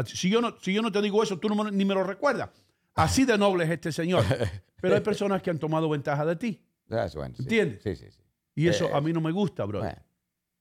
Si 0.06 0.28
yo 0.28 0.40
no, 0.40 0.56
si 0.60 0.72
yo 0.72 0.82
no 0.82 0.90
te 0.90 1.00
digo 1.00 1.22
eso, 1.22 1.38
tú 1.38 1.48
no 1.48 1.70
ni 1.70 1.84
me 1.84 1.94
lo 1.94 2.02
recuerdas. 2.02 2.50
Así 2.94 3.24
de 3.24 3.36
noble 3.38 3.64
es 3.64 3.70
este 3.70 3.92
señor. 3.92 4.24
Pero 4.80 4.94
hay 4.94 5.00
personas 5.02 5.42
que 5.42 5.50
han 5.50 5.58
tomado 5.58 5.88
ventaja 5.88 6.24
de 6.24 6.36
ti. 6.36 6.66
¿Entiendes? 7.38 7.82
Sí, 7.82 7.94
sí, 7.94 8.10
sí. 8.10 8.20
Y 8.54 8.68
eso 8.68 8.86
Eh, 8.86 8.90
a 8.94 9.00
mí 9.00 9.12
no 9.12 9.20
me 9.20 9.30
gusta, 9.32 9.64
bro. 9.64 9.80
Bueno, 9.80 9.98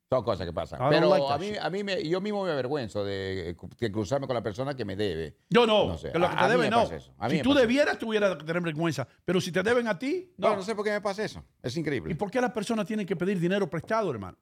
son 0.10 0.24
cosas 0.24 0.46
que 0.46 0.54
pasan. 0.54 0.80
I 0.80 0.84
don't 0.84 0.94
Pero 0.94 1.10
that 1.10 1.36
a 1.36 1.38
mí, 1.40 1.48
shit. 1.50 1.58
a 1.60 1.70
mí 1.70 1.84
me, 1.84 2.08
yo 2.08 2.22
mismo 2.22 2.44
me 2.46 2.52
avergüenzo 2.52 3.04
de, 3.04 3.50
eh, 3.50 3.56
de 3.80 3.92
cruzarme 3.92 4.28
con 4.28 4.36
la 4.36 4.44
persona 4.44 4.76
que 4.76 4.86
me 4.86 4.96
debe. 4.96 5.36
Yo 5.50 5.66
no, 5.66 5.88
No 5.88 5.98
sé, 5.98 6.12
que 6.12 6.20
lo 6.20 6.28
que 6.30 6.36
a- 6.36 6.38
te 6.38 6.44
a 6.44 6.48
mí 6.48 6.52
debe 6.52 6.64
me 6.66 6.70
no. 6.70 6.84
pasa 6.84 6.96
eso, 6.98 7.14
a 7.18 7.26
mí 7.26 7.32
Si 7.32 7.38
me 7.38 7.44
tú 7.44 7.50
pasa 7.50 7.62
debieras, 7.62 7.98
tuvieras 8.00 8.36
que 8.38 8.44
tener 8.44 8.62
vergüenza. 8.62 9.08
Pero 9.26 9.42
si 9.42 9.52
te 9.52 9.64
deben 9.64 9.88
a 9.88 9.98
ti, 9.98 10.32
no. 10.38 10.50
No, 10.50 10.56
no 10.58 10.62
sé 10.64 10.76
por 10.76 10.86
qué 10.86 10.92
me 10.92 11.02
pasa 11.02 11.24
eso. 11.24 11.44
Es 11.62 11.76
increíble. 11.76 12.12
¿Y 12.12 12.16
por 12.16 12.30
qué 12.30 12.40
las 12.40 12.52
personas 12.52 12.86
tienen 12.86 13.06
que 13.06 13.16
pedir 13.16 13.40
dinero 13.40 13.68
prestado, 13.70 14.12
hermano? 14.12 14.38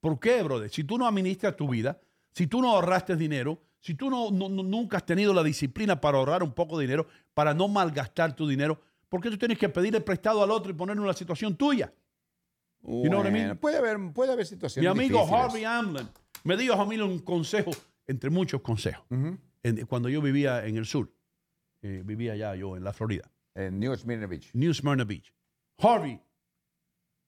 ¿Por 0.00 0.18
qué, 0.20 0.42
brother? 0.44 0.70
Si 0.70 0.84
tú 0.84 0.96
no 0.96 1.06
administras 1.06 1.56
tu 1.56 1.68
vida, 1.68 1.98
si 2.32 2.46
tú 2.46 2.62
no 2.62 2.70
ahorraste 2.70 3.16
dinero, 3.16 3.60
si 3.80 3.94
tú 3.94 4.08
no, 4.10 4.30
no- 4.30 4.48
no- 4.48 4.62
nunca 4.62 4.98
has 4.98 5.04
tenido 5.06 5.34
la 5.34 5.42
disciplina 5.42 6.00
para 6.00 6.18
ahorrar 6.18 6.44
un 6.44 6.52
poco 6.52 6.78
de 6.78 6.84
dinero, 6.86 7.06
para 7.34 7.52
no 7.54 7.66
malgastar 7.66 8.36
tu 8.36 8.46
dinero, 8.46 8.80
¿por 9.08 9.20
qué 9.20 9.30
tú 9.30 9.36
tienes 9.38 9.58
que 9.58 9.68
pedirle 9.68 10.00
prestado 10.00 10.42
al 10.44 10.50
otro 10.52 10.70
y 10.70 10.74
ponerlo 10.74 11.02
en 11.02 11.08
la 11.08 11.14
situación 11.14 11.56
tuya? 11.56 11.92
You 12.82 13.04
know 13.08 13.18
what 13.18 13.26
I 13.28 13.30
mean? 13.32 13.46
Bueno, 13.48 13.60
Puede 13.60 13.76
haber, 13.78 14.12
puede 14.12 14.32
haber 14.32 14.44
Mi 14.44 14.48
situaciones 14.48 14.90
amigo 14.90 15.18
difíciles. 15.20 15.42
Harvey 15.44 15.64
Amlin 15.64 16.08
me 16.44 16.56
dio 16.56 16.74
a 16.74 16.86
mí 16.86 16.96
un 16.98 17.18
consejo, 17.20 17.70
entre 18.06 18.30
muchos 18.30 18.60
consejos, 18.62 19.04
en- 19.62 19.86
cuando 19.86 20.08
yo 20.08 20.22
vivía 20.22 20.64
en 20.66 20.76
el 20.76 20.86
sur. 20.86 21.12
Eh, 21.82 22.02
vivía 22.04 22.32
allá 22.32 22.54
yo 22.56 22.76
en 22.76 22.84
la 22.84 22.92
Florida. 22.92 23.30
En 23.54 23.78
New 23.78 23.94
Smyrna 23.96 24.26
Beach. 24.26 24.50
New 24.54 24.72
Smyrna 24.72 25.04
Beach. 25.04 25.32
Harvey, 25.78 26.20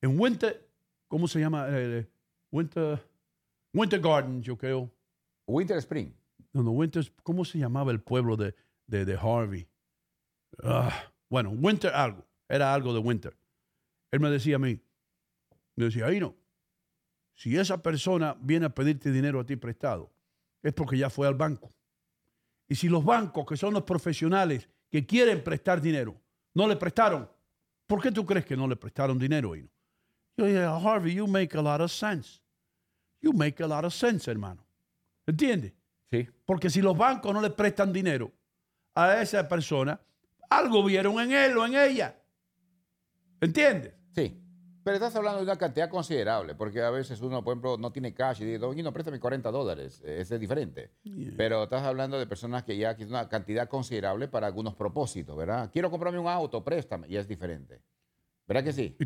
en 0.03 0.18
Winter, 0.18 0.68
¿cómo 1.09 1.28
se 1.28 1.38
llama? 1.40 1.66
Eh, 1.70 2.07
Winter, 2.51 3.01
Winter 3.74 4.01
Gardens, 4.01 4.44
yo 4.46 4.57
creo. 4.57 4.90
Winter 5.46 5.76
Spring. 5.78 6.12
No, 6.53 6.62
no, 6.62 6.70
Winter, 6.72 7.05
¿cómo 7.22 7.44
se 7.44 7.59
llamaba 7.59 7.92
el 7.92 8.01
pueblo 8.01 8.36
de, 8.36 8.55
de, 8.86 9.05
de 9.05 9.14
Harvey? 9.16 9.68
Ah, 10.62 10.92
bueno, 11.28 11.51
Winter 11.51 11.92
algo. 11.94 12.26
Era 12.48 12.74
algo 12.74 12.92
de 12.92 12.98
Winter. 12.98 13.36
Él 14.11 14.18
me 14.20 14.30
decía 14.30 14.57
a 14.57 14.59
mí, 14.59 14.80
me 15.81 15.87
decía, 15.87 16.07
ahí 16.07 16.20
no, 16.20 16.35
si 17.35 17.57
esa 17.57 17.83
persona 17.83 18.37
viene 18.41 18.66
a 18.66 18.74
pedirte 18.74 19.11
dinero 19.11 19.41
a 19.41 19.47
ti 19.47 19.57
prestado, 19.57 20.12
es 20.62 20.72
porque 20.72 20.99
ya 20.99 21.09
fue 21.09 21.26
al 21.26 21.35
banco. 21.35 21.72
Y 22.68 22.74
si 22.74 22.89
los 22.89 23.05
bancos, 23.05 23.47
que 23.47 23.57
son 23.57 23.74
los 23.74 23.83
profesionales 23.85 24.68
que 24.91 25.07
quieren 25.07 25.43
prestar 25.43 25.81
dinero, 25.81 26.20
no 26.55 26.68
le 26.68 26.76
prestaron, 26.76 27.28
¿por 27.87 28.03
qué 28.03 28.12
tú 28.12 28.26
crees 28.26 28.45
que 28.45 28.57
no 28.57 28.68
le 28.68 28.76
prestaron 28.76 29.18
dinero, 29.18 29.57
Hino? 29.57 29.68
Yo 30.37 30.45
dije, 30.47 30.62
Harvey, 30.62 31.14
you 31.14 31.26
make 31.26 31.57
a 31.57 31.62
lot 31.62 31.81
of 31.81 31.91
sense. 31.91 32.41
You 33.20 33.33
make 33.33 33.62
a 33.62 33.66
lot 33.66 33.85
of 33.85 33.93
sense, 33.93 34.31
hermano. 34.31 34.64
¿Entiendes? 35.26 35.72
Sí. 36.11 36.28
Porque 36.45 36.70
si 36.70 36.81
los 36.81 36.97
bancos 36.97 37.33
no 37.33 37.41
le 37.41 37.51
prestan 37.51 37.93
dinero 37.93 38.33
a 38.95 39.20
esa 39.20 39.47
persona, 39.49 40.01
algo 40.49 40.85
vieron 40.85 41.20
en 41.20 41.33
él 41.33 41.57
o 41.57 41.66
en 41.66 41.74
ella. 41.74 42.16
¿Entiendes? 43.41 43.95
Pero 44.91 45.05
estás 45.07 45.14
hablando 45.16 45.38
de 45.38 45.45
una 45.45 45.57
cantidad 45.57 45.88
considerable, 45.88 46.55
porque 46.57 46.82
a 46.82 46.91
veces 46.91 47.20
uno, 47.20 47.45
por 47.45 47.53
ejemplo, 47.53 47.76
no 47.78 47.93
tiene 47.93 48.12
cash 48.12 48.43
y 48.43 48.45
dice, 48.45 48.59
Don 48.59 48.74
Guino, 48.74 48.93
préstame 48.93 49.20
40 49.20 49.51
dólares. 49.53 50.03
Eh, 50.05 50.16
Ese 50.20 50.34
es 50.34 50.41
diferente. 50.41 50.91
Pero 51.36 51.62
estás 51.64 51.82
hablando 51.84 52.18
de 52.18 52.26
personas 52.26 52.64
que 52.64 52.76
ya 52.76 52.97
que 52.97 53.05
es 53.05 53.09
una 53.09 53.28
cantidad 53.28 53.68
considerable 53.68 54.26
para 54.26 54.49
algunos 54.49 54.74
propósitos, 54.74 55.36
¿verdad? 55.36 55.70
Quiero 55.72 55.91
comprarme 55.91 56.18
un 56.18 56.26
auto, 56.26 56.64
préstame, 56.64 57.07
y 57.09 57.16
es 57.16 57.28
diferente. 57.28 57.80
¿Verdad 58.49 58.64
que 58.64 58.72
sí? 58.72 58.97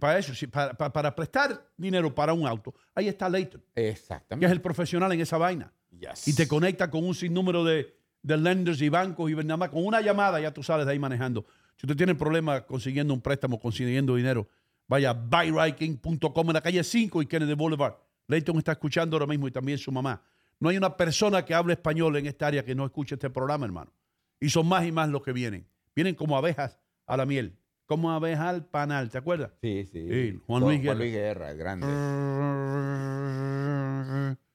Para 0.00 0.18
eso, 0.18 0.34
sí, 0.34 0.46
para, 0.46 0.72
para- 0.72 0.90
para 0.92 1.14
prestar 1.14 1.68
dinero 1.76 2.14
para 2.14 2.32
un 2.32 2.46
auto, 2.46 2.74
ahí 2.94 3.08
está 3.08 3.28
Leighton, 3.28 3.62
que 3.74 3.90
Exactamente. 3.90 4.46
es 4.46 4.52
el 4.52 4.62
profesional 4.62 5.12
en 5.12 5.20
esa 5.20 5.36
vaina. 5.36 5.70
Yes. 5.90 6.28
Y 6.28 6.34
te 6.34 6.48
conecta 6.48 6.90
con 6.90 7.04
un 7.04 7.14
sinnúmero 7.14 7.62
de, 7.62 7.94
de 8.22 8.36
lenders 8.38 8.80
y 8.80 8.88
bancos 8.88 9.30
y 9.30 9.34
nada 9.34 9.58
más 9.58 9.68
con 9.68 9.84
una 9.84 10.00
llamada 10.00 10.40
ya 10.40 10.50
tú 10.54 10.62
sales 10.62 10.86
de 10.86 10.92
ahí 10.92 10.98
manejando. 10.98 11.44
Si 11.76 11.84
usted 11.86 11.96
tiene 11.96 12.14
problemas 12.14 12.62
consiguiendo 12.62 13.12
un 13.12 13.20
préstamo, 13.20 13.60
consiguiendo 13.60 14.14
dinero, 14.16 14.48
vaya 14.88 15.10
a 15.10 15.12
buyriking.com 15.14 16.46
en 16.48 16.52
la 16.54 16.60
calle 16.60 16.82
5 16.84 17.22
y 17.22 17.26
Kennedy 17.26 17.54
Boulevard. 17.54 17.94
Leighton 18.28 18.56
está 18.58 18.72
escuchando 18.72 19.16
ahora 19.16 19.26
mismo 19.26 19.46
y 19.48 19.50
también 19.50 19.78
su 19.78 19.90
mamá. 19.92 20.22
No 20.58 20.68
hay 20.68 20.76
una 20.76 20.96
persona 20.96 21.44
que 21.44 21.54
hable 21.54 21.74
español 21.74 22.16
en 22.16 22.26
esta 22.26 22.46
área 22.46 22.64
que 22.64 22.74
no 22.74 22.84
escuche 22.84 23.14
este 23.14 23.30
programa, 23.30 23.66
hermano. 23.66 23.92
Y 24.40 24.48
son 24.50 24.66
más 24.66 24.84
y 24.86 24.92
más 24.92 25.08
los 25.08 25.22
que 25.22 25.32
vienen. 25.32 25.66
Vienen 25.94 26.14
como 26.14 26.36
abejas 26.36 26.78
a 27.06 27.16
la 27.16 27.24
miel, 27.26 27.56
como 27.86 28.10
abejas 28.10 28.46
al 28.46 28.64
panal, 28.66 29.08
¿te 29.10 29.18
acuerdas? 29.18 29.52
Sí, 29.62 29.86
sí. 29.92 30.08
Sí, 30.08 30.40
Juan 30.46 30.62
Luis 30.62 30.80
Guerra. 30.80 30.94
Juan 30.94 30.98
Luis 30.98 31.12
Guerra, 31.12 31.50
el 31.50 31.58
grande. 31.58 31.86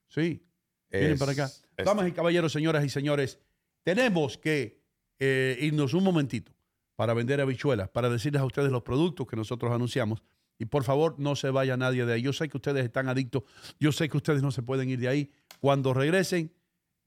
Sí, 0.07 0.43
vienen 0.91 1.13
Es- 1.13 1.19
para 1.19 1.31
acá. 1.31 1.49
Damas 1.77 2.07
y 2.07 2.11
caballeros, 2.11 2.51
señoras 2.51 2.83
y 2.85 2.89
señores, 2.89 3.39
tenemos 3.83 4.37
que 4.37 4.81
eh, 5.19 5.57
irnos 5.61 5.93
un 5.93 6.03
momentito 6.03 6.51
para 6.95 7.13
vender 7.13 7.41
habichuelas, 7.41 7.89
para 7.89 8.09
decirles 8.09 8.41
a 8.41 8.45
ustedes 8.45 8.71
los 8.71 8.83
productos 8.83 9.27
que 9.27 9.35
nosotros 9.35 9.71
anunciamos. 9.71 10.21
Y 10.59 10.65
por 10.65 10.83
favor, 10.83 11.15
no 11.17 11.35
se 11.35 11.49
vaya 11.49 11.75
nadie 11.75 12.05
de 12.05 12.13
ahí. 12.13 12.21
Yo 12.21 12.33
sé 12.33 12.47
que 12.47 12.57
ustedes 12.57 12.85
están 12.85 13.09
adictos, 13.09 13.43
yo 13.79 13.91
sé 13.91 14.09
que 14.09 14.17
ustedes 14.17 14.43
no 14.43 14.51
se 14.51 14.61
pueden 14.61 14.89
ir 14.89 14.99
de 14.99 15.07
ahí. 15.07 15.31
Cuando 15.59 15.93
regresen, 15.93 16.53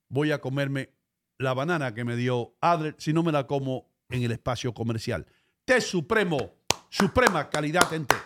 voy 0.08 0.32
a 0.32 0.40
comerme 0.40 0.90
la 1.38 1.54
banana 1.54 1.94
que 1.94 2.04
me 2.04 2.16
dio 2.16 2.54
Adler, 2.60 2.96
si 2.98 3.12
no 3.12 3.22
me 3.22 3.32
la 3.32 3.46
como 3.46 3.88
en 4.08 4.22
el 4.22 4.32
espacio 4.32 4.74
comercial. 4.74 5.26
Té 5.64 5.80
Supremo, 5.80 6.54
suprema 6.88 7.48
calidad 7.48 7.92
en 7.92 8.06
té. 8.06 8.16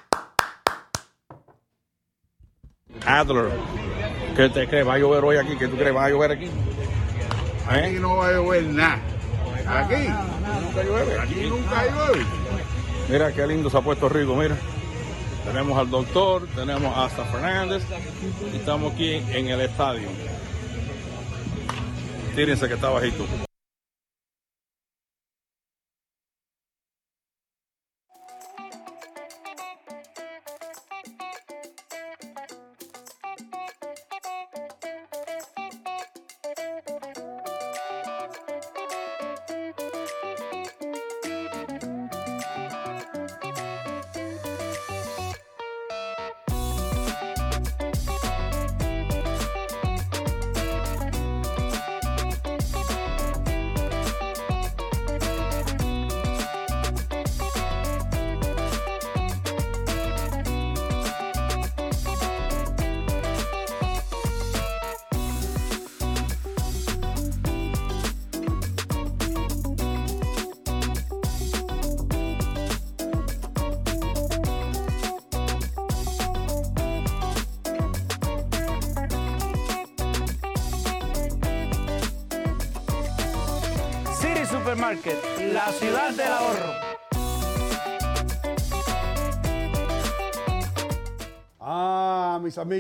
Adler, 3.07 3.53
¿qué 4.35 4.49
te 4.49 4.67
crees? 4.67 4.87
¿Va 4.87 4.95
a 4.95 4.99
llover 4.99 5.25
hoy 5.25 5.37
aquí? 5.37 5.57
¿Qué 5.57 5.69
tú 5.69 5.77
crees? 5.77 5.95
¿Va 5.95 6.07
a 6.07 6.11
llover 6.11 6.33
aquí? 6.33 6.51
Aquí 7.69 7.97
¿Eh? 7.97 8.01
no 8.01 8.17
va 8.17 8.29
a 8.29 8.33
llover 8.33 8.65
nada. 8.65 9.18
Aquí, 9.71 10.09
Nunca 10.65 10.83
llueve. 10.83 11.19
aquí 11.21 11.47
nunca 11.49 11.85
llueve. 11.85 12.25
Mira 13.09 13.33
qué 13.33 13.47
lindo 13.47 13.71
se 13.71 13.77
ha 13.77 13.81
puesto 13.81 14.09
rico, 14.09 14.35
mira. 14.35 14.57
Tenemos 15.45 15.79
al 15.79 15.91
doctor, 15.91 16.47
tenemos 16.55 16.95
a 16.97 17.05
hasta 17.07 17.25
Fernández 17.25 17.83
y 18.53 18.57
estamos 18.57 18.93
aquí 18.93 19.15
en 19.15 19.49
el 19.49 19.61
estadio. 19.63 20.09
Tírense 22.35 22.69
que 22.69 22.75
está 22.75 22.91
bajito. 22.91 23.25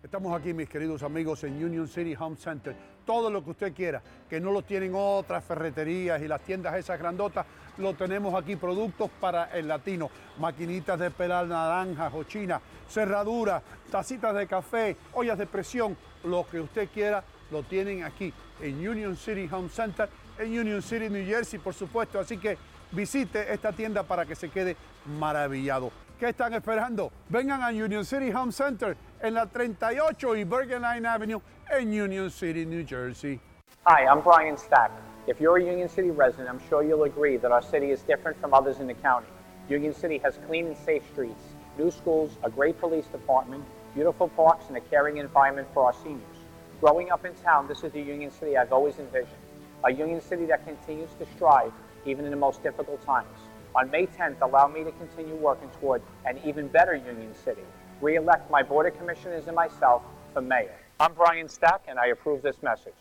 Estamos 0.05 0.39
aquí, 0.39 0.53
mis 0.53 0.69
queridos 0.69 1.03
amigos, 1.03 1.45
en 1.45 1.65
Union 1.65 1.89
City 1.89 2.15
Home 2.21 2.37
Center. 2.37 2.77
Todo 3.07 3.31
lo 3.31 3.43
que 3.43 3.53
usted 3.53 3.73
quiera, 3.73 4.03
que 4.29 4.39
no 4.39 4.53
lo 4.53 4.61
tienen 4.61 4.93
otras 4.95 5.43
ferreterías 5.43 6.21
y 6.21 6.29
las 6.29 6.43
tiendas 6.43 6.75
esas 6.75 6.99
grandotas, 6.99 7.47
lo 7.79 7.95
tenemos 7.95 8.35
aquí. 8.35 8.55
Productos 8.55 9.11
para 9.19 9.45
el 9.47 9.67
latino, 9.67 10.11
maquinitas 10.39 11.01
de 11.01 11.11
pelar 11.11 11.47
naranjas 11.47 12.13
o 12.13 12.23
china, 12.25 12.61
cerraduras, 12.87 13.63
tacitas 13.91 14.35
de 14.35 14.47
café, 14.47 14.95
ollas 15.15 15.39
de 15.39 15.47
presión, 15.47 15.97
lo 16.25 16.47
que 16.47 16.61
usted 16.61 16.91
quiera, 16.93 17.25
lo 17.51 17.63
tienen 17.63 18.05
aquí 18.05 18.31
en 18.61 18.87
Union 18.87 19.17
City 19.17 19.49
Home 19.51 19.71
Center, 19.71 20.11
en 20.39 20.59
Union 20.59 20.83
City, 20.83 21.09
New 21.09 21.25
Jersey, 21.25 21.59
por 21.59 21.73
supuesto. 21.73 22.21
Así 22.21 22.37
que 22.37 22.59
visite 22.93 23.51
esta 23.51 23.73
tienda 23.73 24.03
para 24.03 24.27
que 24.27 24.35
se 24.35 24.51
quede 24.51 24.77
maravillado. 25.19 26.04
¿Qué 26.19 26.29
están 26.29 26.55
esperando? 26.55 27.11
Vengan 27.29 27.61
a 27.61 27.71
Union 27.71 28.05
City 28.05 28.31
Home 28.31 28.53
Center 28.53 28.97
en 29.21 29.35
la 29.35 29.47
38 29.47 30.37
y 30.37 30.45
Bergen 30.45 30.83
Line 30.83 31.09
Avenue 31.09 31.41
en 31.69 31.89
Union 31.89 32.31
City, 32.31 32.65
New 32.65 32.87
Jersey. 32.87 33.41
Hi, 33.85 34.07
I'm 34.07 34.21
Brian 34.21 34.57
Stack. 34.57 34.93
If 35.27 35.41
you're 35.41 35.57
a 35.57 35.63
Union 35.63 35.89
City 35.89 36.13
resident, 36.13 36.49
I'm 36.49 36.61
sure 36.69 36.85
you'll 36.85 37.03
agree 37.03 37.37
that 37.39 37.51
our 37.51 37.63
city 37.63 37.91
is 37.91 38.03
different 38.03 38.41
from 38.41 38.55
others 38.55 38.79
in 38.79 38.87
the 38.87 38.95
county. 38.95 39.27
Union 39.69 39.93
City 39.93 40.19
has 40.19 40.39
clean 40.47 40.67
and 40.67 40.77
safe 40.77 41.03
streets, 41.13 41.43
new 41.77 41.91
schools, 41.91 42.31
a 42.45 42.51
great 42.51 42.79
police 42.79 43.07
department, 43.07 43.65
beautiful 43.93 44.29
parks, 44.29 44.67
and 44.69 44.77
a 44.77 44.81
caring 44.83 45.17
environment 45.17 45.67
for 45.75 45.85
our 45.87 45.95
seniors. 46.05 46.39
Growing 46.81 47.11
up 47.11 47.25
in 47.25 47.35
town, 47.43 47.67
this 47.67 47.83
is 47.83 47.91
the 47.91 48.01
Union 48.01 48.31
City 48.31 48.57
I've 48.57 48.73
always 48.73 49.01
envisioned. 49.01 49.35
A 49.83 49.91
Union 49.91 50.21
City 50.21 50.47
that 50.47 50.65
continues 50.65 51.11
to 51.19 51.27
strive 51.35 51.73
even 52.07 52.25
in 52.25 52.31
the 52.31 52.37
most 52.37 52.63
difficult 52.63 53.05
times. 53.05 53.44
On 53.77 53.91
May 53.91 54.07
10th, 54.07 54.41
allow 54.41 54.69
me 54.69 54.85
to 54.85 54.93
continue 54.93 55.35
working 55.35 55.69
toward 55.81 56.01
an 56.25 56.39
even 56.45 56.69
better 56.69 56.95
Union 56.95 57.35
City. 57.35 57.65
Re-elect 58.01 58.49
my 58.49 58.63
Board 58.63 58.87
of 58.87 58.97
Commissioners 58.97 59.49
and 59.49 59.57
myself 59.57 60.03
for 60.33 60.43
mayor. 60.43 60.79
I'm 61.01 61.13
Brian 61.13 61.49
Stack, 61.49 61.83
and 61.89 61.99
I 61.99 62.07
approve 62.07 62.41
this 62.41 62.63
message. 62.63 62.95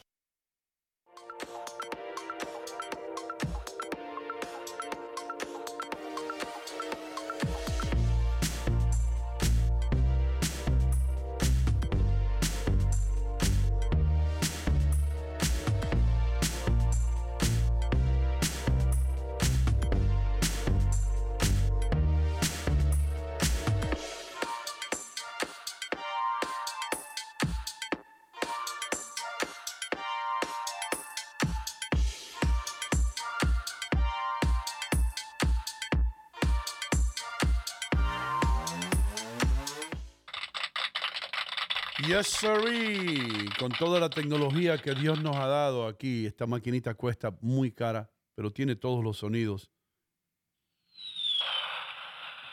Yes, 42.14 42.28
sirree. 42.28 43.50
Con 43.58 43.72
toda 43.72 44.00
la 44.00 44.08
tecnología 44.08 44.78
que 44.78 44.94
Dios 44.94 45.20
nos 45.24 45.36
ha 45.36 45.48
dado 45.48 45.88
aquí, 45.88 46.28
esta 46.28 46.46
maquinita 46.46 46.94
cuesta 46.94 47.36
muy 47.42 47.72
cara, 47.72 48.08
pero 48.36 48.52
tiene 48.52 48.76
todos 48.76 49.04
los 49.04 49.18
sonidos. 49.18 49.72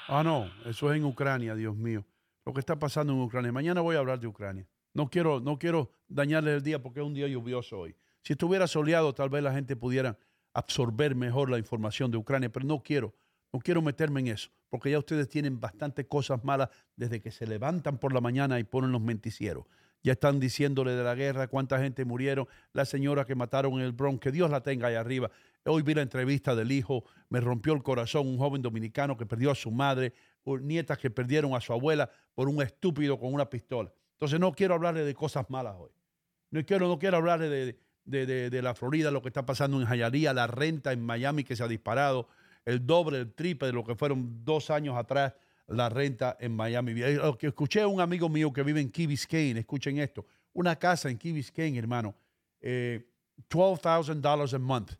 Ah, 0.09 0.23
no, 0.25 0.51
eso 0.65 0.91
es 0.91 0.97
en 0.97 1.05
Ucrania, 1.05 1.55
Dios 1.55 1.77
mío. 1.77 2.07
Lo 2.47 2.55
que 2.55 2.61
está 2.61 2.79
pasando 2.79 3.13
en 3.13 3.21
Ucrania. 3.21 3.53
Mañana 3.53 3.83
voy 3.83 3.97
a 3.97 3.99
hablar 3.99 4.19
de 4.19 4.29
Ucrania. 4.29 4.67
No 4.95 5.11
quiero, 5.11 5.41
no 5.41 5.59
quiero 5.59 5.93
dañarle 6.09 6.55
el 6.55 6.63
día 6.63 6.81
porque 6.81 7.01
es 7.01 7.07
un 7.07 7.13
día 7.13 7.29
lluvioso 7.29 7.81
hoy. 7.81 7.95
Si 8.23 8.33
estuviera 8.33 8.67
soleado, 8.67 9.13
tal 9.13 9.29
vez 9.29 9.43
la 9.43 9.53
gente 9.53 9.77
pudiera 9.77 10.19
absorber 10.55 11.15
mejor 11.15 11.51
la 11.51 11.59
información 11.59 12.11
de 12.11 12.17
Ucrania, 12.17 12.51
pero 12.51 12.65
no 12.65 12.83
quiero, 12.83 13.15
no 13.53 13.59
quiero 13.61 13.83
meterme 13.83 14.21
en 14.21 14.29
eso, 14.29 14.51
porque 14.71 14.91
ya 14.91 14.99
ustedes 14.99 15.29
tienen 15.29 15.61
bastantes 15.61 16.07
cosas 16.07 16.43
malas 16.45 16.71
desde 16.97 17.21
que 17.21 17.31
se 17.31 17.47
levantan 17.47 17.99
por 17.99 18.15
la 18.15 18.21
mañana 18.21 18.59
y 18.59 18.65
ponen 18.65 18.93
los 18.93 19.03
menticieros. 19.03 19.67
Ya 20.03 20.13
están 20.13 20.41
diciéndole 20.41 20.93
de 20.93 21.05
la 21.05 21.15
guerra, 21.15 21.49
cuánta 21.49 21.79
gente 21.79 22.07
murieron, 22.07 22.49
la 22.73 22.87
señora 22.87 23.27
que 23.27 23.35
mataron 23.35 23.75
en 23.75 23.81
el 23.81 23.93
Bronx, 23.93 24.21
que 24.21 24.33
Dios 24.33 24.51
la 24.51 24.63
tenga 24.63 24.89
ahí 24.89 24.95
arriba. 24.95 25.31
Hoy 25.67 25.83
vi 25.83 25.93
la 25.93 26.01
entrevista 26.01 26.55
del 26.55 26.73
hijo, 26.73 27.05
me 27.29 27.41
rompió 27.41 27.75
el 27.75 27.83
corazón, 27.83 28.27
un 28.27 28.39
joven 28.39 28.63
dominicano 28.63 29.19
que 29.19 29.27
perdió 29.27 29.51
a 29.51 29.55
su 29.55 29.71
madre, 29.71 30.15
nietas 30.63 30.97
que 30.97 31.11
perdieron 31.11 31.55
a 31.55 31.61
su 31.61 31.75
abuela 31.75 32.09
por 32.35 32.49
un 32.49 32.63
estúpido 32.63 33.19
con 33.19 33.35
una 33.35 33.51
pistola. 33.51 33.93
Entonces 34.13 34.41
no 34.41 34.53
quiero 34.53 34.75
hablarle 34.75 35.05
de 35.05 35.15
cosas 35.15 35.51
malas 35.51 35.77
hoy. 35.79 35.91
No 36.51 36.65
quiero, 36.65 36.89
no 36.89 36.99
quiero 36.99 37.19
hablarle 37.19 37.49
de, 37.51 37.79
de, 38.05 38.51
de- 38.51 38.63
la 38.63 38.75
Florida, 38.75 39.11
lo 39.11 39.21
que 39.21 39.29
está 39.29 39.45
pasando 39.45 39.81
en 39.81 39.87
Hialeah, 39.87 40.33
la 40.33 40.47
renta 40.47 40.93
en 40.93 41.03
Miami 41.05 41.45
que 41.45 41.57
se 41.57 41.63
ha 41.63 41.69
disparado, 41.69 42.29
el 42.65 42.87
doble, 42.87 43.19
el 43.19 43.33
triple 43.33 43.69
de 43.69 43.73
lo 43.73 43.85
que 43.85 43.95
fueron 43.95 44.45
dos 44.45 44.71
años 44.71 44.97
atrás 44.97 45.35
la 45.71 45.89
renta 45.89 46.37
en 46.41 46.55
Miami. 46.55 46.93
Eh, 46.97 47.19
que 47.39 47.49
escuché 47.49 47.81
a 47.81 47.87
un 47.87 48.01
amigo 48.01 48.29
mío 48.29 48.53
que 48.53 48.63
vive 48.63 48.81
en 48.81 48.91
Key 48.91 49.07
Biscayne, 49.07 49.61
escuchen 49.61 49.99
esto, 49.99 50.27
una 50.53 50.77
casa 50.77 51.09
en 51.09 51.17
Key 51.17 51.33
Biscayne, 51.33 51.79
hermano, 51.79 52.15
eh, 52.61 53.07
$12,000 53.49 54.55
a 54.55 54.59
month, 54.59 54.93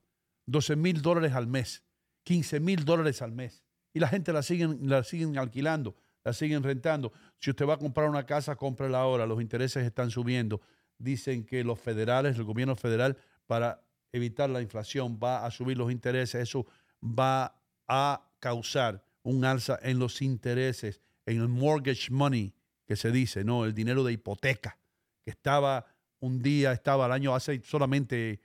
12 0.47 0.77
mil 0.77 1.03
dólares 1.03 1.33
al 1.33 1.47
mes, 1.47 1.83
15 2.25 2.61
mil 2.61 2.85
dólares 2.85 3.21
al 3.23 3.33
mes. 3.33 3.63
Y 3.93 3.99
la 3.99 4.09
gente 4.09 4.33
la 4.33 4.43
siguen, 4.43 4.79
la 4.89 5.03
siguen 5.03 5.37
alquilando, 5.37 5.97
la 6.25 6.33
siguen 6.33 6.63
rentando. 6.63 7.13
Si 7.39 7.51
usted 7.51 7.67
va 7.67 7.75
a 7.75 7.79
comprar 7.79 8.09
una 8.09 8.25
casa, 8.25 8.55
cómprela 8.57 9.01
ahora, 9.01 9.27
los 9.27 9.41
intereses 9.41 9.85
están 9.85 10.11
subiendo. 10.11 10.61
Dicen 10.99 11.45
que 11.45 11.65
los 11.65 11.81
federales, 11.81 12.37
el 12.37 12.45
gobierno 12.45 12.77
federal, 12.77 13.17
para 13.47 13.83
evitar 14.13 14.49
la 14.49 14.63
inflación, 14.63 15.19
va 15.23 15.45
a 15.45 15.51
subir 15.51 15.77
los 15.77 15.91
intereses. 15.91 16.41
Eso 16.41 16.67
va 17.03 17.57
a 17.89 18.23
causar 18.39 19.05
un 19.23 19.45
alza 19.45 19.79
en 19.83 19.99
los 19.99 20.23
intereses, 20.23 21.01
en 21.27 21.41
el 21.41 21.49
mortgage 21.49 22.11
money, 22.11 22.55
que 22.87 22.97
se 22.97 23.11
dice, 23.11 23.45
¿no? 23.45 23.65
El 23.65 23.75
dinero 23.75 24.03
de 24.03 24.13
hipoteca, 24.13 24.79
que 25.23 25.31
estaba 25.31 25.87
un 26.21 26.43
día, 26.43 26.73
estaba 26.73 27.07
el 27.07 27.13
año, 27.13 27.35
hace 27.35 27.63
solamente 27.65 28.41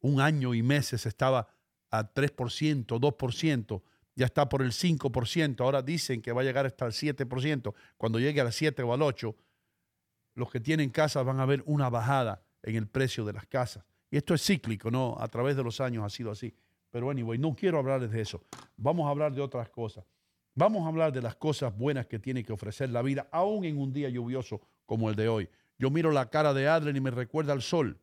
un 0.00 0.20
año 0.20 0.54
y 0.54 0.62
meses, 0.62 1.06
estaba 1.06 1.48
a 1.90 2.14
3%, 2.14 2.86
2%, 2.86 3.82
ya 4.14 4.26
está 4.26 4.48
por 4.48 4.62
el 4.62 4.72
5%, 4.72 5.60
ahora 5.60 5.82
dicen 5.82 6.22
que 6.22 6.32
va 6.32 6.42
a 6.42 6.44
llegar 6.44 6.66
hasta 6.66 6.86
el 6.86 6.92
7%, 6.92 7.74
cuando 7.96 8.18
llegue 8.18 8.40
al 8.40 8.52
7 8.52 8.82
o 8.82 8.92
al 8.92 9.02
8, 9.02 9.36
los 10.34 10.50
que 10.50 10.60
tienen 10.60 10.90
casas 10.90 11.24
van 11.24 11.40
a 11.40 11.46
ver 11.46 11.62
una 11.66 11.88
bajada 11.90 12.42
en 12.62 12.76
el 12.76 12.86
precio 12.86 13.24
de 13.24 13.32
las 13.32 13.46
casas. 13.46 13.84
Y 14.10 14.16
esto 14.16 14.34
es 14.34 14.44
cíclico, 14.44 14.90
¿no? 14.90 15.16
A 15.18 15.28
través 15.28 15.56
de 15.56 15.62
los 15.62 15.80
años 15.80 16.04
ha 16.04 16.10
sido 16.10 16.30
así. 16.30 16.54
Pero 16.90 17.10
anyway, 17.10 17.38
no 17.38 17.54
quiero 17.54 17.78
hablarles 17.78 18.10
de 18.10 18.20
eso. 18.20 18.42
Vamos 18.76 19.06
a 19.06 19.10
hablar 19.10 19.32
de 19.32 19.40
otras 19.40 19.68
cosas. 19.68 20.04
Vamos 20.54 20.84
a 20.84 20.88
hablar 20.88 21.12
de 21.12 21.22
las 21.22 21.36
cosas 21.36 21.76
buenas 21.76 22.06
que 22.06 22.18
tiene 22.18 22.42
que 22.42 22.52
ofrecer 22.52 22.90
la 22.90 23.02
vida, 23.02 23.28
aún 23.30 23.64
en 23.64 23.78
un 23.78 23.92
día 23.92 24.08
lluvioso 24.08 24.60
como 24.84 25.08
el 25.08 25.16
de 25.16 25.28
hoy. 25.28 25.48
Yo 25.78 25.90
miro 25.90 26.10
la 26.10 26.28
cara 26.28 26.52
de 26.52 26.68
Adler 26.68 26.96
y 26.96 27.00
me 27.00 27.10
recuerda 27.10 27.52
al 27.52 27.62
sol, 27.62 27.98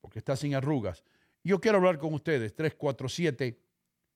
porque 0.00 0.18
está 0.18 0.34
sin 0.34 0.54
arrugas. 0.54 1.04
Yo 1.44 1.60
quiero 1.60 1.78
hablar 1.78 1.98
con 1.98 2.14
ustedes, 2.14 2.54
347 2.54 3.60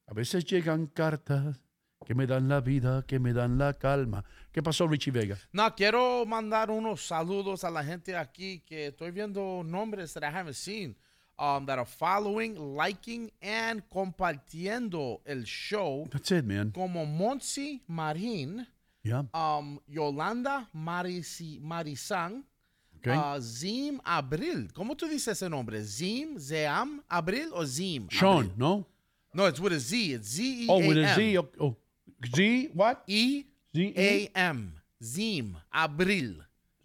A 0.05 0.13
veces 0.13 0.45
llegan 0.45 0.87
cartas 0.87 1.61
que 2.05 2.15
me 2.15 2.25
dan 2.25 2.47
la 2.47 2.61
vida, 2.61 3.03
que 3.05 3.19
me 3.19 3.33
dan 3.33 3.57
la 3.57 3.73
calma. 3.73 4.23
¿Qué 4.51 4.63
pasó, 4.63 4.87
Richie 4.87 5.11
Vega? 5.11 5.37
No, 5.51 5.75
quiero 5.75 6.25
mandar 6.25 6.71
unos 6.71 7.05
saludos 7.05 7.63
a 7.63 7.69
la 7.69 7.83
gente 7.83 8.15
aquí 8.15 8.61
que 8.61 8.87
estoy 8.87 9.11
viendo 9.11 9.63
nombres 9.63 10.13
that 10.13 10.23
I 10.23 10.33
haven't 10.33 10.55
seen 10.55 10.95
um, 11.39 11.65
that 11.65 11.79
are 11.79 11.85
following, 11.85 12.55
liking, 12.75 13.31
and 13.41 13.81
compartiendo 13.89 15.21
el 15.25 15.43
show. 15.45 16.07
That's 16.11 16.31
it, 16.31 16.45
man. 16.45 16.71
Como 16.71 17.05
Monsi 17.05 17.81
Marín, 17.89 18.65
Yeah. 19.03 19.23
um, 19.33 19.79
Yolanda 19.87 20.67
Marisi, 20.75 21.59
Marisan, 21.61 22.43
Okay. 22.97 23.15
uh, 23.15 23.39
Zim 23.39 24.01
Abril. 24.05 24.67
¿Cómo 24.73 24.95
tú 24.97 25.07
dices 25.07 25.29
ese 25.41 25.49
nombre? 25.49 25.81
Zim, 25.83 26.37
Zeam 26.37 27.01
Abril 27.09 27.49
o 27.53 27.63
Zim? 27.65 28.09
Sean, 28.09 28.45
Abril? 28.45 28.57
no? 28.57 28.85
No, 29.33 29.45
it's 29.45 29.59
with 29.59 29.71
a 29.73 29.79
Z. 29.79 30.13
It's 30.13 30.27
Z 30.27 30.43
E 30.43 30.67
A 30.67 30.73
M. 30.73 30.83
Oh, 30.83 30.87
with 30.87 30.97
a 30.97 31.15
Z. 31.15 31.37
Oh. 31.61 31.75
Z, 32.35 32.69
what? 32.73 33.03
E 33.07 33.45
Z, 33.73 33.93
A 33.95 34.29
M. 34.35 34.73
Zim 35.01 35.55
Abril. 35.73 36.35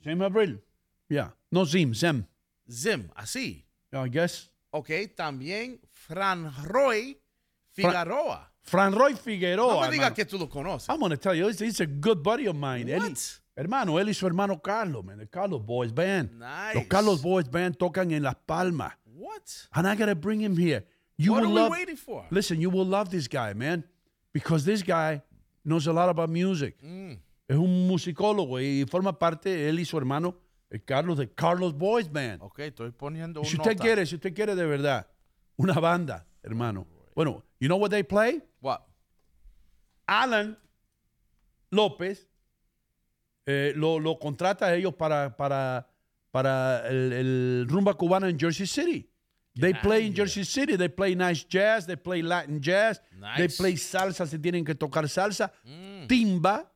Zim 0.04 0.18
Abril. 0.20 0.60
Yeah. 1.08 1.30
No 1.50 1.64
Zim, 1.64 1.92
Zem. 1.94 2.24
Zim, 2.70 3.10
así. 3.18 3.63
I 3.94 4.08
guess. 4.08 4.50
Ok, 4.70 4.90
también 5.14 5.80
Fran 5.92 6.52
Roy 6.64 7.18
Figueroa. 7.72 8.50
Fran 8.62 8.92
Roy 8.92 9.12
no 9.12 9.18
Figueroa. 9.18 9.86
me 9.86 9.92
digas 9.92 10.12
que 10.12 10.24
tú 10.24 10.38
lo 10.38 10.48
conoces. 10.48 10.88
I'm 10.88 10.98
gonna 10.98 11.16
tell 11.16 11.34
you, 11.34 11.46
he's, 11.48 11.60
he's 11.60 11.80
a 11.80 11.86
good 11.86 12.22
buddy 12.22 12.46
of 12.46 12.56
mine. 12.56 12.88
Él 12.88 12.98
What? 13.00 13.18
hermano, 13.56 13.98
él 14.00 14.08
y 14.08 14.14
su 14.14 14.26
hermano 14.26 14.60
Carlos, 14.60 15.04
man, 15.04 15.18
the 15.18 15.26
Carlos 15.28 15.62
Boys 15.64 15.92
Band. 15.92 16.32
Nice. 16.38 16.74
Los 16.74 16.86
Carlos 16.86 17.22
Boys 17.22 17.48
Band 17.48 17.76
tocan 17.76 18.10
en 18.12 18.22
Las 18.22 18.36
Palmas. 18.46 18.92
What? 19.04 19.68
And 19.72 19.86
I 19.86 19.94
gotta 19.94 20.14
bring 20.14 20.40
him 20.40 20.56
here. 20.56 20.84
You 21.16 21.32
What 21.32 21.42
will 21.42 21.50
are 21.50 21.54
we 21.54 21.60
love, 21.60 21.70
waiting 21.72 21.96
for? 21.96 22.24
Listen, 22.30 22.60
you 22.60 22.70
will 22.70 22.86
love 22.86 23.10
this 23.10 23.28
guy, 23.28 23.52
man. 23.54 23.84
Because 24.32 24.64
this 24.64 24.82
guy 24.82 25.22
knows 25.64 25.86
a 25.86 25.92
lot 25.92 26.08
about 26.08 26.28
music. 26.30 26.76
Mm. 26.82 27.18
Es 27.46 27.56
un 27.56 27.86
musicólogo 27.86 28.58
y 28.58 28.84
forma 28.90 29.16
parte, 29.16 29.68
él 29.68 29.78
y 29.78 29.84
su 29.84 29.96
hermano, 29.98 30.34
el 30.74 30.84
Carlos, 30.84 31.18
de 31.18 31.32
Carlos 31.32 31.72
Boys 31.72 32.10
Band. 32.10 32.42
Ok, 32.42 32.58
estoy 32.58 32.90
poniendo 32.90 33.40
un 33.40 33.46
si 33.46 33.56
usted 33.56 33.70
nota. 33.74 33.82
quiere, 33.82 34.06
si 34.06 34.16
usted 34.16 34.34
quiere 34.34 34.56
de 34.56 34.66
verdad, 34.66 35.06
una 35.56 35.74
banda, 35.74 36.26
hermano. 36.42 36.84
Bueno, 37.14 37.44
you 37.60 37.68
know 37.68 37.78
what 37.78 37.90
they 37.90 38.02
play? 38.02 38.42
What? 38.60 38.80
Alan 40.08 40.58
López 41.70 42.28
eh, 43.46 43.72
lo, 43.76 44.00
lo 44.00 44.18
contrata 44.18 44.66
a 44.66 44.74
ellos 44.74 44.94
para, 44.94 45.36
para, 45.36 45.86
para 46.32 46.88
el, 46.88 47.12
el 47.12 47.66
rumba 47.68 47.94
cubana 47.94 48.28
en 48.28 48.36
Jersey 48.36 48.66
City. 48.66 49.08
They 49.54 49.74
play 49.74 50.06
in 50.08 50.12
Jersey 50.12 50.44
City. 50.44 50.76
They 50.76 50.88
play 50.88 51.14
nice 51.14 51.44
jazz. 51.48 51.86
They 51.86 51.94
play 51.96 52.20
Latin 52.22 52.60
jazz. 52.60 53.00
They 53.36 53.46
play 53.46 53.76
salsa 53.76 54.26
si 54.26 54.38
tienen 54.40 54.64
que 54.64 54.74
tocar 54.74 55.08
salsa. 55.08 55.52
Timba. 56.08 56.68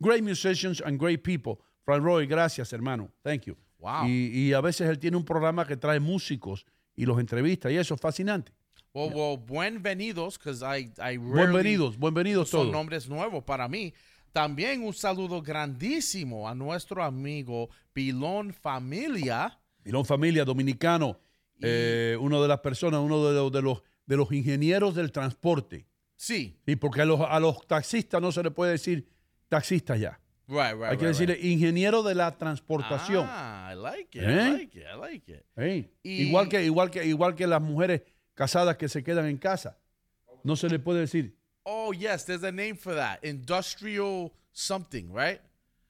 Great 0.00 0.22
musicians 0.22 0.80
and 0.80 0.96
great 0.96 1.24
people. 1.24 1.60
Frank 1.84 2.02
Roy, 2.02 2.26
gracias, 2.26 2.72
hermano. 2.72 3.10
Thank 3.22 3.42
you. 3.42 3.56
Wow. 3.78 4.06
Y, 4.06 4.48
y 4.48 4.52
a 4.52 4.60
veces 4.60 4.88
él 4.88 4.98
tiene 4.98 5.16
un 5.16 5.24
programa 5.24 5.66
que 5.66 5.76
trae 5.76 6.00
músicos 6.00 6.66
y 6.94 7.06
los 7.06 7.18
entrevista 7.18 7.70
y 7.70 7.76
eso 7.76 7.94
es 7.94 8.00
fascinante. 8.00 8.52
Well, 8.92 9.12
well, 9.14 9.38
buenvenidos, 9.38 10.36
because 10.36 10.62
I, 10.64 10.92
I 10.98 11.16
rarely... 11.16 11.18
Buenvenidos, 11.18 11.96
buenvenidos 11.96 12.48
Son 12.50 12.62
todos. 12.62 12.72
nombres 12.72 13.08
nuevos 13.08 13.44
para 13.44 13.68
mí. 13.68 13.94
También 14.32 14.82
un 14.82 14.92
saludo 14.92 15.40
grandísimo 15.42 16.48
a 16.48 16.54
nuestro 16.54 17.02
amigo 17.02 17.70
Pilón 17.92 18.52
Familia. 18.52 19.58
Pilón 19.82 20.04
Familia, 20.04 20.44
dominicano, 20.44 21.18
eh, 21.60 22.16
uno 22.20 22.42
de 22.42 22.48
las 22.48 22.60
personas, 22.60 23.00
uno 23.00 23.24
de 23.26 23.34
los, 23.34 23.52
de 23.52 23.62
los, 23.62 23.82
de 24.06 24.16
los 24.16 24.30
ingenieros 24.32 24.94
del 24.94 25.10
transporte. 25.12 25.86
Sí. 26.16 26.58
Y 26.66 26.76
porque 26.76 27.02
a 27.02 27.04
los, 27.04 27.20
a 27.20 27.40
los 27.40 27.66
taxistas 27.66 28.20
no 28.20 28.30
se 28.30 28.42
le 28.42 28.50
puede 28.50 28.72
decir 28.72 29.08
taxistas 29.48 29.98
ya. 30.00 30.20
Right, 30.50 30.74
right, 30.74 30.90
Hay 30.90 30.96
que 30.96 31.04
right, 31.06 31.16
decirle 31.16 31.34
right. 31.36 31.44
ingeniero 31.44 32.02
de 32.02 32.14
la 32.16 32.36
transportación. 32.36 33.24
Ah, 33.28 33.70
I 33.72 33.76
like 33.76 34.18
it, 34.18 34.24
¿Eh? 34.24 34.48
I 34.48 34.50
like 34.50 34.78
it, 34.78 34.84
I 34.92 34.98
like 34.98 35.32
it. 35.32 35.44
Y- 36.02 36.22
igual, 36.26 36.48
que, 36.48 36.64
igual, 36.64 36.90
que, 36.90 37.04
igual 37.06 37.36
que 37.36 37.46
las 37.46 37.62
mujeres 37.62 38.02
casadas 38.34 38.76
que 38.76 38.88
se 38.88 39.04
quedan 39.04 39.26
en 39.26 39.36
casa. 39.38 39.78
No 40.42 40.56
se 40.56 40.68
le 40.68 40.78
puede 40.80 41.00
decir 41.00 41.36
Oh, 41.62 41.92
yes, 41.92 42.24
there's 42.24 42.42
a 42.42 42.50
name 42.50 42.74
for 42.74 42.94
that. 42.96 43.18
Industrial 43.22 44.32
something, 44.52 45.12
right? 45.14 45.40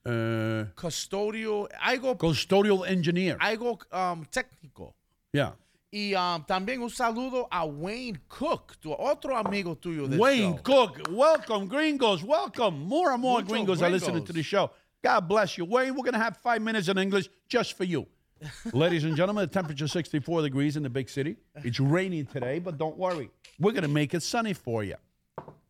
eh, 0.05 0.67
Custodial, 0.75 1.69
algo, 1.81 2.19
custodial 2.19 2.85
engineer. 2.87 3.37
algo 3.41 3.79
um, 3.93 4.25
técnico. 4.27 4.95
Yeah. 5.33 5.55
Y 5.93 6.15
um, 6.15 6.45
también 6.45 6.81
un 6.83 6.91
saludo 6.91 7.49
a 7.51 7.65
Wayne 7.65 8.21
Cook, 8.29 8.77
tu 8.81 8.93
otro 8.93 9.37
amigo 9.37 9.77
tuyo 9.77 10.07
del 10.07 10.21
Wayne 10.21 10.55
show. 10.55 10.63
Cook, 10.63 11.09
welcome, 11.11 11.67
gringos, 11.67 12.23
welcome. 12.23 12.79
More 12.79 13.11
and 13.11 13.21
more 13.21 13.41
Muchos 13.41 13.51
gringos 13.51 13.83
are 13.83 13.91
listening 13.91 14.25
to 14.25 14.33
the 14.33 14.43
show. 14.43 14.71
God 15.03 15.27
bless 15.29 15.59
you. 15.59 15.65
Wayne, 15.65 15.97
we're 15.97 16.05
going 16.05 16.13
to 16.13 16.21
have 16.21 16.37
five 16.37 16.63
minutes 16.63 16.89
in 16.89 16.97
English 16.97 17.29
just 17.49 17.77
for 17.77 17.83
you. 17.83 18.07
Ladies 18.73 19.03
and 19.03 19.17
gentlemen, 19.17 19.43
the 19.43 19.53
temperature 19.53 19.87
is 19.87 19.93
64 19.93 20.43
degrees 20.43 20.77
in 20.77 20.85
the 20.85 20.91
big 20.91 21.09
city. 21.09 21.37
It's 21.57 21.81
raining 21.81 22.27
today, 22.27 22.61
but 22.61 22.79
don't 22.79 22.97
worry. 22.97 23.31
We're 23.59 23.73
going 23.73 23.83
to 23.83 23.89
make 23.89 24.15
it 24.15 24.23
sunny 24.23 24.53
for 24.53 24.85
you. 24.85 24.95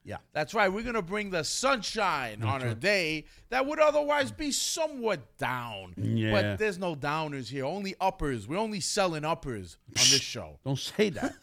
Yeah. 0.05 0.16
That's 0.32 0.55
right. 0.55 0.72
We're 0.72 0.82
going 0.82 0.94
to 0.94 1.03
bring 1.03 1.30
the 1.30 1.44
sunshine 1.44 2.42
on 2.42 2.62
a 2.62 2.74
day 2.74 3.26
that 3.51 3.66
would 3.66 3.78
otherwise 3.78 4.32
be 4.32 4.51
somewhat 4.51 5.36
down. 5.36 5.94
Yeah. 5.96 6.32
But 6.32 6.59
there's 6.59 6.78
no 6.78 6.94
downers 6.96 7.48
here, 7.48 7.64
only 7.66 7.94
uppers. 8.01 8.48
We're 8.48 8.59
only 8.59 8.80
selling 8.80 9.24
uppers 9.24 9.76
on 9.88 9.94
this 9.94 10.20
show. 10.22 10.59
Don't 10.64 10.78
say 10.78 11.11
that. 11.11 11.34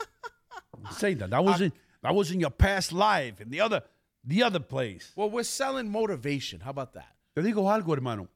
don't 0.76 0.93
say 0.97 1.14
that. 1.14 1.30
That 1.30 1.43
was, 1.43 1.62
in, 1.62 1.72
that 2.01 2.16
was 2.16 2.32
in 2.32 2.39
your 2.39 2.49
past 2.49 2.91
life 2.91 3.39
in 3.41 3.49
the 3.51 3.62
other, 3.62 3.84
the 4.24 4.41
other 4.43 4.60
place. 4.60 5.12
Well, 5.16 5.30
we're 5.30 5.43
selling 5.43 5.89
motivation. 5.91 6.60
How 6.62 6.72
about 6.72 6.93
that? 6.93 7.16
Te 7.36 7.41
digo 7.43 7.70
algo, 7.72 7.93
hermano. 7.93 8.28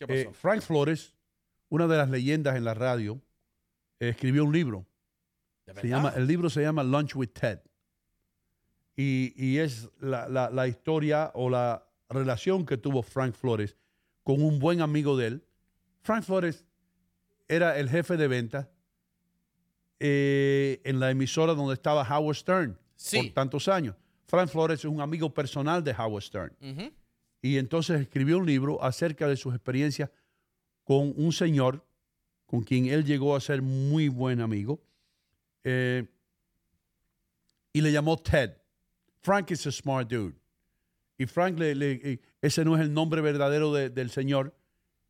¿Qué 0.00 0.06
Eh. 0.08 0.32
Frank 0.32 0.62
Flores, 0.62 1.12
una 1.70 1.86
de 1.88 1.96
las 1.96 2.08
leyendas 2.08 2.56
en 2.56 2.64
la 2.64 2.74
radio, 2.74 3.20
eh, 4.00 4.10
escribió 4.10 4.44
un 4.44 4.52
libro. 4.52 4.86
Se 5.80 5.88
llama, 5.88 6.12
el 6.16 6.26
libro 6.26 6.48
se 6.48 6.62
llama 6.62 6.82
Lunch 6.82 7.14
with 7.14 7.32
Ted. 7.34 7.60
Y, 8.96 9.32
y 9.36 9.58
es 9.58 9.88
la, 10.00 10.28
la- 10.28 10.50
la 10.50 10.66
historia 10.68 11.30
o 11.34 11.48
la 11.48 11.86
relación 12.08 12.66
que 12.66 12.76
tuvo 12.76 13.02
Frank 13.02 13.34
Flores 13.34 13.76
con 14.22 14.42
un 14.42 14.58
buen 14.58 14.80
amigo 14.82 15.16
de 15.16 15.26
él. 15.28 15.44
Frank 16.02 16.24
Flores 16.24 16.64
era 17.48 17.78
el 17.78 17.88
jefe 17.88 18.16
de 18.16 18.28
ventas 18.28 18.68
eh, 19.98 20.80
en 20.84 20.98
la 21.00 21.10
emisora 21.10 21.54
donde 21.54 21.74
estaba 21.74 22.02
Howard 22.02 22.36
Stern 22.36 22.78
Sí. 22.96 23.16
por 23.22 23.32
tantos 23.34 23.68
años. 23.68 23.96
Frank 24.26 24.48
Flores 24.48 24.80
es 24.80 24.84
un 24.84 25.00
amigo 25.00 25.32
personal 25.32 25.82
de 25.82 25.92
Howard 25.92 26.22
Stern. 26.22 26.56
Y 27.42 27.56
entonces 27.56 28.00
escribió 28.00 28.38
un 28.38 28.46
libro 28.46 28.82
acerca 28.84 29.26
de 29.26 29.36
sus 29.36 29.54
experiencias 29.54 30.10
con 30.84 31.12
un 31.16 31.32
señor 31.32 31.84
con 32.46 32.62
quien 32.62 32.86
él 32.86 33.04
llegó 33.04 33.34
a 33.34 33.40
ser 33.40 33.62
muy 33.62 34.08
buen 34.08 34.40
amigo. 34.40 34.80
eh, 35.64 36.06
y 37.72 37.80
le 37.82 37.92
llamó 37.92 38.16
Ted. 38.18 38.52
Frank 39.22 39.50
is 39.50 39.66
a 39.66 39.72
smart 39.72 40.08
dude. 40.08 40.34
Y 41.18 41.26
Frank, 41.26 41.58
le- 41.58 41.72
eh, 42.12 42.20
ese 42.40 42.64
no 42.64 42.74
es 42.76 42.80
el 42.80 42.92
nombre 42.92 43.20
verdadero 43.20 43.72
de- 43.74 43.90
del 43.90 44.10
señor, 44.10 44.54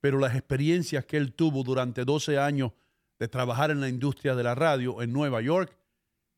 pero 0.00 0.18
las 0.18 0.34
experiencias 0.34 1.04
que 1.04 1.16
él 1.16 1.32
tuvo 1.34 1.62
durante 1.62 2.04
12 2.04 2.38
años 2.38 2.72
de 3.18 3.28
trabajar 3.28 3.70
en 3.70 3.80
la 3.80 3.88
industria 3.88 4.34
de 4.34 4.42
la 4.42 4.54
radio 4.54 5.02
en 5.02 5.12
Nueva 5.12 5.40
York 5.42 5.76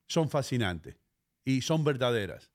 son 0.09 0.29
fascinantes 0.29 0.97
y 1.45 1.63
son 1.63 1.85
verdaderas. 1.85 2.51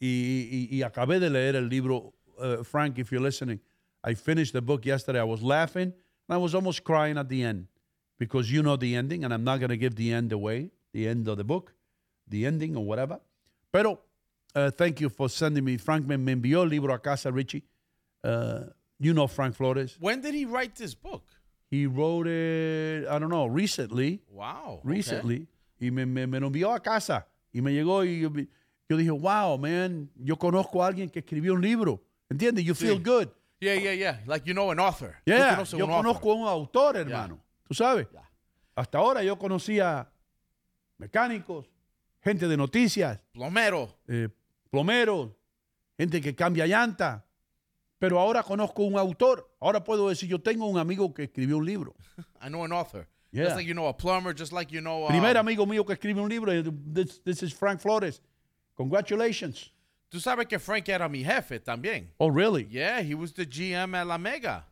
Y, 0.00 0.68
y- 0.70 0.82
acabé 0.82 1.20
de 1.20 1.30
leer 1.30 1.56
el 1.56 1.68
libro, 1.68 2.14
uh, 2.38 2.64
Frank, 2.64 2.98
if 2.98 3.10
you're 3.12 3.24
listening. 3.24 3.60
I 4.04 4.14
finished 4.14 4.52
the 4.52 4.60
book 4.60 4.84
yesterday. 4.84 5.20
I 5.20 5.24
was 5.24 5.42
laughing 5.42 5.92
and 6.28 6.30
I 6.30 6.36
was 6.38 6.54
almost 6.54 6.82
crying 6.82 7.18
at 7.18 7.28
the 7.28 7.44
end 7.44 7.68
because 8.18 8.50
you 8.50 8.62
know 8.62 8.76
the 8.76 8.96
ending, 8.96 9.24
and 9.24 9.32
I'm 9.32 9.44
not 9.44 9.58
going 9.60 9.68
to 9.70 9.76
give 9.76 9.94
the 9.94 10.12
end 10.12 10.32
away, 10.32 10.70
the 10.92 11.06
end 11.06 11.28
of 11.28 11.36
the 11.36 11.44
book, 11.44 11.74
the 12.28 12.46
ending 12.46 12.76
or 12.76 12.84
whatever. 12.84 13.20
Pero, 13.70 14.00
uh, 14.54 14.70
thank 14.70 15.00
you 15.00 15.08
for 15.08 15.28
sending 15.28 15.64
me. 15.64 15.76
Frank 15.76 16.06
me, 16.06 16.16
me 16.16 16.32
envió 16.32 16.62
el 16.62 16.68
libro 16.68 16.92
a 16.94 16.98
casa, 16.98 17.30
Richie. 17.30 17.64
Uh, 18.24 18.64
you 18.98 19.12
know 19.12 19.26
Frank 19.26 19.54
Flores. 19.54 19.96
When 20.00 20.20
did 20.20 20.34
he 20.34 20.44
write 20.44 20.74
this 20.76 20.94
book? 20.94 21.24
He 21.70 21.86
wrote 21.86 22.26
it, 22.26 23.08
I 23.08 23.18
don't 23.18 23.30
know, 23.30 23.46
recently 23.46 24.20
Wow. 24.30 24.80
okay. 24.84 24.88
recently 24.88 25.46
y 25.80 25.90
me, 25.90 26.04
me, 26.04 26.26
me 26.26 26.38
lo 26.38 26.48
envió 26.50 26.74
a 26.74 26.80
casa 26.80 27.26
y 27.52 27.60
me 27.60 27.72
llegó 27.72 28.04
y 28.04 28.20
yo, 28.20 28.30
yo 28.88 28.96
dije, 28.96 29.10
wow, 29.10 29.56
man, 29.58 30.08
yo 30.22 30.36
conozco 30.36 30.82
a 30.84 30.88
alguien 30.88 31.08
que 31.08 31.20
escribió 31.20 31.54
un 31.54 31.62
libro. 31.62 32.00
¿Entiendes? 32.30 32.64
You 32.64 32.74
feel 32.74 32.98
good. 32.98 33.28
Yeah, 33.60 33.74
yeah, 33.74 33.92
yeah. 33.92 34.20
Like 34.26 34.46
you 34.46 34.54
know 34.54 34.70
an 34.70 34.78
author. 34.80 35.16
Yeah, 35.24 35.62
yo 35.64 35.86
un 35.86 35.90
conozco 35.90 36.32
a 36.32 36.34
un 36.34 36.46
autor, 36.46 36.96
hermano. 36.96 37.38
Tú 37.66 37.74
sabes. 37.74 38.06
Hasta 38.74 38.98
ahora 38.98 39.22
yo 39.22 39.36
conocía 39.38 40.08
mecánicos, 40.98 41.66
gente 42.22 42.46
de 42.48 42.56
noticias, 42.56 43.18
Plomero. 43.32 43.88
eh, 44.08 44.28
plomeros, 44.72 45.30
gente 45.98 46.20
que 46.20 46.34
cambia 46.34 46.66
llanta. 46.66 47.24
Pero 48.00 48.18
ahora 48.18 48.42
conozco 48.42 48.82
un 48.82 48.96
autor. 48.98 49.48
Ahora 49.60 49.84
puedo 49.84 50.08
decir, 50.08 50.28
yo 50.28 50.40
tengo 50.40 50.66
un 50.66 50.76
amigo 50.78 51.14
que 51.14 51.24
escribió 51.24 51.58
un 51.58 51.64
libro. 51.64 51.94
I 52.44 52.48
know 52.48 52.64
an 52.64 52.72
author. 52.72 53.06
Yeah. 53.30 53.44
Just 53.44 53.56
like 53.56 53.66
you 53.68 53.74
know 53.74 53.86
a 53.86 53.94
plumber, 53.96 54.34
just 54.34 54.52
like 54.52 54.72
you 54.74 54.80
know. 54.80 55.04
um, 55.04 55.08
Primer 55.08 55.36
amigo 55.36 55.64
mío 55.66 55.86
que 55.86 55.94
escribe 55.94 56.18
un 56.20 56.28
libro. 56.28 56.50
eh, 56.52 56.62
This, 56.92 57.20
this 57.24 57.42
is 57.44 57.52
Frank 57.52 57.80
Flores. 57.80 58.20
Congratulations. 58.76 59.70
Tú 60.10 60.18
sabes 60.20 60.46
que 60.48 60.58
Frank 60.58 60.88
era 60.88 61.08
mi 61.08 61.22
jefe 61.22 61.60
también. 61.60 62.08
Oh, 62.18 62.28
really? 62.28 62.66
Yeah, 62.68 63.00
he 63.02 63.14
was 63.14 63.32
the 63.32 63.46
GM 63.46 63.94
at 63.94 64.06
La 64.06 64.18
Mega. 64.18 64.64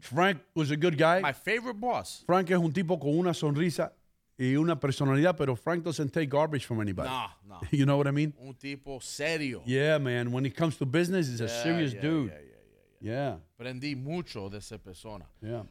Frank 0.00 0.38
was 0.54 0.70
a 0.70 0.76
good 0.76 0.96
guy. 0.96 1.20
My 1.20 1.32
favorite 1.32 1.80
boss. 1.80 2.22
Frank 2.24 2.50
es 2.50 2.56
un 2.58 2.72
tipo 2.72 2.98
con 3.00 3.18
una 3.18 3.34
sonrisa 3.34 3.92
y 4.38 4.54
una 4.56 4.78
personalidad, 4.78 5.36
pero 5.36 5.56
Frank 5.56 5.82
doesn't 5.84 6.12
take 6.12 6.28
garbage 6.28 6.64
from 6.64 6.80
anybody. 6.80 7.08
No, 7.08 7.26
no. 7.48 7.60
You 7.72 7.84
know 7.84 7.96
what 7.96 8.06
I 8.06 8.12
mean? 8.12 8.32
Un 8.40 8.54
tipo 8.54 9.00
serio. 9.00 9.62
Yeah, 9.66 9.98
man. 9.98 10.30
When 10.30 10.46
it 10.46 10.54
comes 10.56 10.76
to 10.78 10.86
business, 10.86 11.28
he's 11.28 11.40
a 11.40 11.46
Yeah, 11.46 11.62
serious 11.62 11.92
yeah, 11.94 12.00
dude. 12.00 12.30
yeah, 12.30 12.38
yeah, 12.38 12.42
yeah. 12.42 12.48
Yeah. 13.00 13.36
Aprendí 13.58 13.96
mucho 13.96 14.48
de 14.48 14.58
esa 14.58 14.78
persona. 14.78 15.24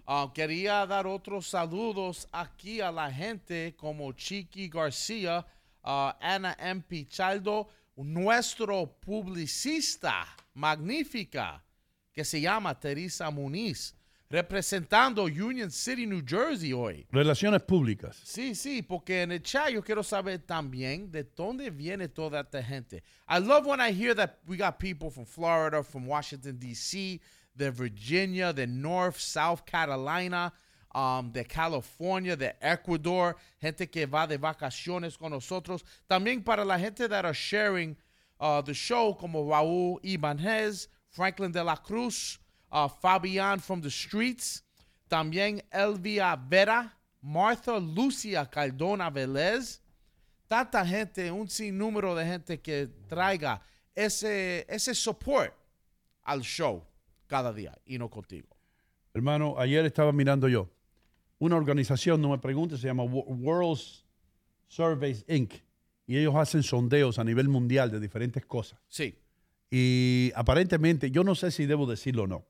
Ah, 0.05 0.30
quería 0.34 0.86
dar 0.86 1.05
otros 1.07 1.47
saludos 1.47 2.28
aquí 2.32 2.80
a 2.82 2.91
la 2.91 3.09
gente 3.11 3.74
como 3.78 4.11
Chiqui 4.13 4.70
García, 4.70 5.45
ah, 5.84 6.18
Ana 6.22 6.55
M. 6.59 6.82
Pichaldo, 6.88 7.68
nuestro 7.97 8.86
publicista 8.99 10.26
magnífica 10.53 11.63
que 12.13 12.24
se 12.24 12.39
llama 12.41 12.80
Teresa 12.80 13.30
Muniz, 13.30 13.93
representando 14.30 15.23
Union 15.23 15.71
City, 15.71 16.05
New 16.05 16.21
Jersey 16.25 16.73
hoy. 16.73 17.07
Relaciones 17.11 17.61
públicas. 17.61 18.19
Sí, 18.23 18.55
sí, 18.55 18.82
porque 18.82 19.21
en 19.21 19.32
el 19.32 19.41
chat 19.41 19.69
yo 19.69 19.82
quiero 19.82 20.03
saber 20.03 20.39
también 20.39 21.11
de 21.11 21.23
dónde 21.23 21.69
viene 21.69 22.07
toda 22.07 22.41
esta 22.41 22.61
gente. 22.61 23.03
I 23.30 23.39
love 23.39 23.65
when 23.65 23.80
I 23.80 23.91
hear 23.91 24.13
that 24.15 24.39
we 24.47 24.57
got 24.57 24.80
people 24.80 25.09
from 25.09 25.25
Florida, 25.25 25.84
from 25.84 26.05
Washington, 26.07 26.57
D.C., 26.59 27.21
de 27.55 27.71
Virginia, 27.71 28.53
de 28.53 28.67
North, 28.67 29.17
South 29.17 29.65
Carolina, 29.65 30.53
um, 30.93 31.32
de 31.32 31.43
California, 31.43 32.36
de 32.36 32.55
Ecuador, 32.61 33.36
gente 33.59 33.88
que 33.88 34.05
va 34.05 34.28
de 34.28 34.38
vacaciones 34.38 35.17
con 35.17 35.32
nosotros. 35.32 35.84
También 36.07 36.43
para 36.43 36.63
la 36.63 36.78
gente 36.78 37.07
that 37.07 37.25
are 37.25 37.34
sharing 37.34 37.95
uh, 38.39 38.61
the 38.61 38.73
show, 38.73 39.13
como 39.13 39.43
Raúl 39.43 39.99
Ibanez, 40.03 40.88
Franklin 41.09 41.51
de 41.51 41.63
la 41.63 41.75
Cruz, 41.75 42.39
uh, 42.72 42.88
Fabian 42.88 43.59
from 43.59 43.82
the 43.82 43.89
Streets, 43.89 44.63
también 45.09 45.63
Elvia 45.72 46.36
Vera, 46.36 46.93
Martha 47.22 47.80
Lucia 47.80 48.45
Cardona 48.49 49.09
Velez, 49.09 49.82
tanta 50.47 50.86
gente, 50.86 51.32
un 51.32 51.47
sinnúmero 51.49 52.15
de 52.15 52.26
gente 52.26 52.59
que 52.61 52.88
traiga 53.07 53.61
ese, 53.95 54.65
ese 54.70 54.93
support 54.95 55.53
al 56.24 56.41
show 56.41 56.84
cada 57.28 57.51
día 57.53 57.78
y 57.86 57.97
no 57.97 58.09
contigo. 58.09 58.47
Hermano, 59.13 59.55
ayer 59.57 59.86
estaba 59.86 60.11
mirando 60.11 60.47
yo. 60.47 60.70
Una 61.39 61.55
organización, 61.55 62.22
no 62.22 62.30
me 62.30 62.38
pregunte, 62.38 62.78
se 62.78 62.88
llama 62.88 63.03
Wo- 63.03 63.26
World 63.28 63.80
Surveys 64.68 65.24
Inc. 65.28 65.53
Y 66.05 66.18
ellos 66.18 66.36
hacen 66.36 66.63
sondeos 66.63 67.20
a 67.20 67.24
nivel 67.24 67.49
mundial 67.49 67.91
de 67.91 67.99
diferentes 67.99 68.45
cosas. 68.45 68.80
Sí, 68.88 69.15
Y 69.70 70.32
aparentemente, 70.36 71.11
yo 71.11 71.24
no 71.24 71.36
sé 71.36 71.51
si 71.51 71.65
debo 71.65 71.86
decirlo 71.86 72.24
o 72.24 72.28
no, 72.28 72.45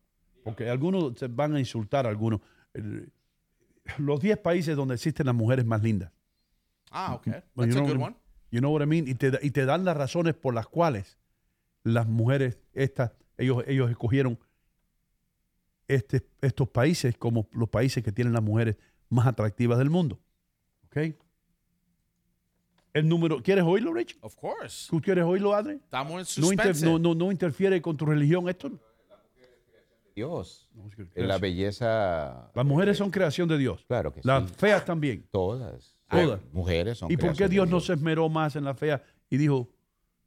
porque 0.47 0.69
algunos 0.69 1.17
se 1.19 1.27
van 1.27 1.55
a 1.55 1.59
insultar 1.59 2.05
a 2.05 2.09
algunos. 2.09 2.39
Los 3.97 4.19
10 4.21 4.37
países 4.39 4.75
donde 4.75 4.95
existen 4.95 5.25
las 5.25 5.35
mujeres 5.35 5.65
más 5.65 5.81
lindas. 5.83 6.11
ah, 6.91 7.15
ok, 7.15 7.25
that's 7.25 7.43
you 7.55 7.63
a 7.63 7.67
know 7.67 7.81
good 7.85 7.97
what 7.97 7.99
I- 7.99 8.03
one. 8.03 8.15
You 8.49 8.59
know 8.59 8.71
what 8.71 8.81
I 8.81 8.85
mean? 8.85 9.07
Y 9.09 9.13
te, 9.15 9.31
da- 9.31 9.39
y 9.41 9.51
te 9.51 9.65
dan 9.65 9.83
las 9.83 9.97
razones 9.97 10.33
por 10.35 10.53
las 10.53 10.67
cuales 10.67 11.17
las 11.83 12.07
mujeres, 12.07 12.57
estas, 12.73 13.11
ellos, 13.37 13.63
ellos 13.67 13.89
escogieron 13.91 14.39
este, 15.89 16.25
estos 16.41 16.69
países 16.69 17.17
como 17.17 17.49
los 17.51 17.67
países 17.67 18.03
que 18.03 18.11
tienen 18.13 18.33
las 18.33 18.41
mujeres 18.43 18.77
más 19.09 19.27
atractivas 19.27 19.77
del 19.79 19.89
mundo. 19.89 20.19
¿Ok? 20.85 21.13
El 22.93 23.07
número, 23.09 23.41
¿quieres 23.43 23.63
oírlo, 23.65 23.93
Rich? 23.93 24.17
Of 24.21 24.35
course. 24.37 24.87
¿Tú 24.89 25.01
quieres 25.01 25.23
oírlo, 25.25 25.53
Adri? 25.53 25.73
Estamos 25.75 26.37
en 26.37 26.41
No, 26.43 26.51
inter- 26.51 26.67
suspense. 26.73 26.85
no, 26.85 26.97
no, 26.99 27.13
no 27.15 27.31
interfiere 27.31 27.81
con 27.81 27.95
tu 27.97 28.05
religión 28.05 28.47
esto. 28.49 28.71
Dios. 30.17 30.67
No, 30.73 30.89
La 31.15 31.37
belleza. 31.37 32.49
Las 32.55 32.65
mujeres 32.65 32.97
son 32.97 33.11
creación 33.11 33.47
de 33.47 33.55
Dios. 33.59 33.85
Claro 33.87 34.11
que 34.11 34.21
Las 34.23 34.49
sí. 34.49 34.55
feas 34.57 34.83
también. 34.83 35.27
Todas. 35.31 35.95
Todas. 36.09 36.39
Hay 36.41 36.49
Mujeres 36.51 36.97
son 36.97 37.11
¿Y 37.11 37.17
por 37.17 37.35
qué 37.35 37.43
de 37.43 37.49
Dios 37.49 37.69
no 37.69 37.79
se 37.79 37.93
esmeró 37.93 38.27
más 38.27 38.55
en 38.55 38.63
la 38.63 38.73
fea 38.73 39.03
y 39.29 39.37
dijo, 39.37 39.69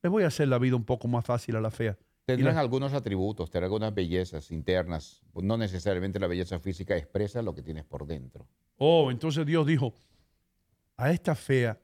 les 0.01 0.12
voy 0.12 0.22
a 0.22 0.28
hacer 0.28 0.47
la 0.47 0.59
vida 0.59 0.76
un 0.76 0.84
poco 0.84 1.09
más 1.09 1.24
fácil 1.24 1.57
a 1.57 1.61
la 1.61 1.72
fea? 1.72 1.99
Tendrán 2.24 2.53
Y 2.53 2.55
la- 2.55 2.61
algunos 2.61 2.93
atributos, 2.93 3.51
tendrán 3.51 3.64
algunas 3.64 3.93
bellezas 3.93 4.53
internas. 4.53 5.22
No 5.34 5.57
necesariamente 5.57 6.20
la 6.20 6.28
belleza 6.28 6.61
física 6.61 6.97
expresa 6.97 7.43
lo 7.43 7.53
que 7.53 7.62
tienes 7.62 7.84
por 7.84 8.07
dentro. 8.07 8.47
Oh, 8.78 9.11
entonces 9.11 9.45
Dios 9.45 9.66
dijo, 9.66 9.93
a 10.97 11.11
esta 11.11 11.34
fea 11.34 11.76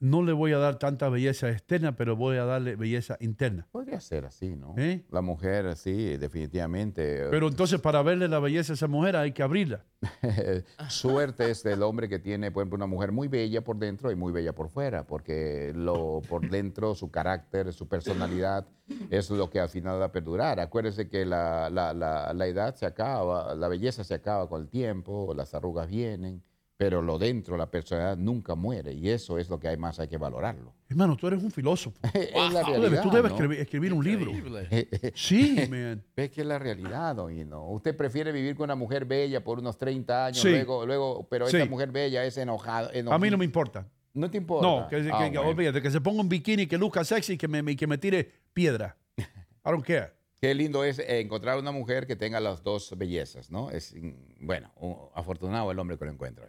no 0.00 0.22
le 0.22 0.32
voy 0.32 0.52
a 0.52 0.58
dar 0.58 0.78
tanta 0.78 1.08
belleza 1.10 1.50
externa, 1.50 1.94
pero 1.94 2.16
voy 2.16 2.38
a 2.38 2.44
darle 2.44 2.74
belleza 2.74 3.16
interna. 3.20 3.68
Podría 3.70 4.00
ser 4.00 4.24
así, 4.24 4.56
¿no? 4.56 4.74
¿Eh? 4.78 5.04
La 5.10 5.20
mujer, 5.20 5.76
sí, 5.76 6.16
definitivamente. 6.16 7.26
Pero 7.30 7.48
entonces 7.48 7.80
para 7.80 8.02
verle 8.02 8.26
la 8.26 8.38
belleza 8.40 8.72
a 8.72 8.74
esa 8.74 8.88
mujer 8.88 9.14
hay 9.16 9.32
que 9.32 9.42
abrirla. 9.42 9.84
Suerte 10.88 11.50
es 11.50 11.62
del 11.62 11.82
hombre 11.82 12.08
que 12.08 12.18
tiene, 12.18 12.50
por 12.50 12.62
ejemplo, 12.62 12.76
una 12.76 12.86
mujer 12.86 13.12
muy 13.12 13.28
bella 13.28 13.62
por 13.62 13.76
dentro 13.78 14.10
y 14.10 14.16
muy 14.16 14.32
bella 14.32 14.54
por 14.54 14.68
fuera, 14.70 15.06
porque 15.06 15.72
lo 15.74 16.22
por 16.28 16.48
dentro, 16.48 16.94
su 16.94 17.10
carácter, 17.10 17.72
su 17.72 17.88
personalidad, 17.88 18.66
es 19.10 19.30
lo 19.30 19.50
que 19.50 19.60
al 19.60 19.68
final 19.68 20.00
va 20.00 20.06
a 20.06 20.12
perdurar. 20.12 20.60
Acuérdese 20.60 21.08
que 21.08 21.24
la, 21.24 21.70
la- 21.70 21.92
la- 21.94 22.32
la 22.32 22.46
edad 22.46 22.74
se 22.74 22.86
acaba, 22.86 23.54
la 23.54 23.68
belleza 23.68 24.02
se 24.04 24.14
acaba 24.14 24.48
con 24.48 24.62
el 24.62 24.68
tiempo, 24.68 25.34
las 25.36 25.54
arrugas 25.54 25.88
vienen, 25.88 26.42
pero 26.80 27.02
lo 27.02 27.18
dentro, 27.18 27.58
la 27.58 27.70
personalidad 27.70 28.16
nunca 28.16 28.54
muere 28.54 28.94
y 28.94 29.10
eso 29.10 29.36
es 29.36 29.50
lo 29.50 29.60
que 29.60 29.68
hay 29.68 29.76
más, 29.76 30.00
hay 30.00 30.08
que 30.08 30.16
valorarlo. 30.16 30.72
Hermano, 30.88 31.14
tú 31.14 31.26
eres 31.26 31.42
un 31.42 31.50
filósofo. 31.50 31.98
es 32.14 32.32
la 32.54 32.62
Tú 32.62 32.72
debes, 32.72 32.80
realidad. 32.80 33.02
tú 33.02 33.10
debes 33.10 33.30
¿no? 33.32 33.36
escribir, 33.36 33.58
escribir 33.60 33.92
un 33.92 34.02
libro. 34.02 34.32
Sí, 35.14 35.56
man. 35.68 36.02
Ves 36.16 36.30
que 36.30 36.40
es 36.40 36.46
la 36.46 36.58
realidad, 36.58 37.14
¿no? 37.14 37.68
Usted 37.70 37.94
prefiere 37.94 38.32
vivir 38.32 38.56
con 38.56 38.64
una 38.64 38.76
mujer 38.76 39.04
bella 39.04 39.44
por 39.44 39.58
unos 39.58 39.76
30 39.76 40.24
años, 40.24 40.40
Sí. 40.40 40.48
luego, 40.48 40.86
luego, 40.86 41.28
pero 41.28 41.46
esa 41.48 41.62
Sí. 41.62 41.68
mujer 41.68 41.90
bella 41.92 42.24
es 42.24 42.38
enojada. 42.38 42.90
A 43.10 43.18
mí 43.18 43.28
no 43.28 43.36
me 43.36 43.44
importa. 43.44 43.86
No 44.14 44.30
te 44.30 44.38
importa. 44.38 44.66
No, 44.66 44.88
que, 44.88 45.02
que- 45.02 45.10
Ah, 45.12 45.24
que- 45.30 45.36
bueno. 45.36 45.50
olvídate, 45.50 45.82
que 45.82 45.90
se 45.90 46.00
ponga 46.00 46.22
un 46.22 46.30
bikini, 46.30 46.66
que 46.66 46.78
luzca 46.78 47.04
sexy 47.04 47.34
y 47.34 47.36
que 47.36 47.46
me, 47.46 47.76
que 47.76 47.86
me 47.86 47.98
tire 47.98 48.26
piedra. 48.54 48.96
I 49.18 49.24
don't 49.66 49.84
care. 49.84 50.14
Qué 50.40 50.54
lindo 50.54 50.82
es 50.82 50.98
encontrar 50.98 51.58
una 51.58 51.72
mujer 51.72 52.06
que 52.06 52.16
tenga 52.16 52.40
las 52.40 52.62
dos 52.62 52.94
bellezas, 52.96 53.50
¿no? 53.50 53.70
Es, 53.70 53.94
mm, 53.94 54.46
bueno, 54.46 54.72
un- 54.76 54.96
afortunado 55.14 55.70
el 55.70 55.78
hombre 55.78 55.98
que 55.98 56.06
lo 56.06 56.10
encuentra. 56.12 56.48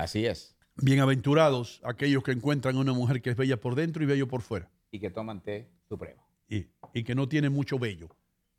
Así 0.00 0.24
es. 0.24 0.56
Bienaventurados 0.76 1.82
aquellos 1.84 2.22
que 2.22 2.32
encuentran 2.32 2.76
una 2.78 2.94
mujer 2.94 3.20
que 3.20 3.28
es 3.30 3.36
bella 3.36 3.60
por 3.60 3.74
dentro 3.74 4.02
y 4.02 4.06
bello 4.06 4.26
por 4.28 4.40
fuera. 4.40 4.70
Y 4.90 4.98
que 4.98 5.10
toman 5.10 5.42
té 5.42 5.68
supremo. 5.90 6.26
Y, 6.48 6.66
y 6.94 7.04
que 7.04 7.14
no 7.14 7.28
tiene 7.28 7.50
mucho 7.50 7.78
vello. 7.78 8.08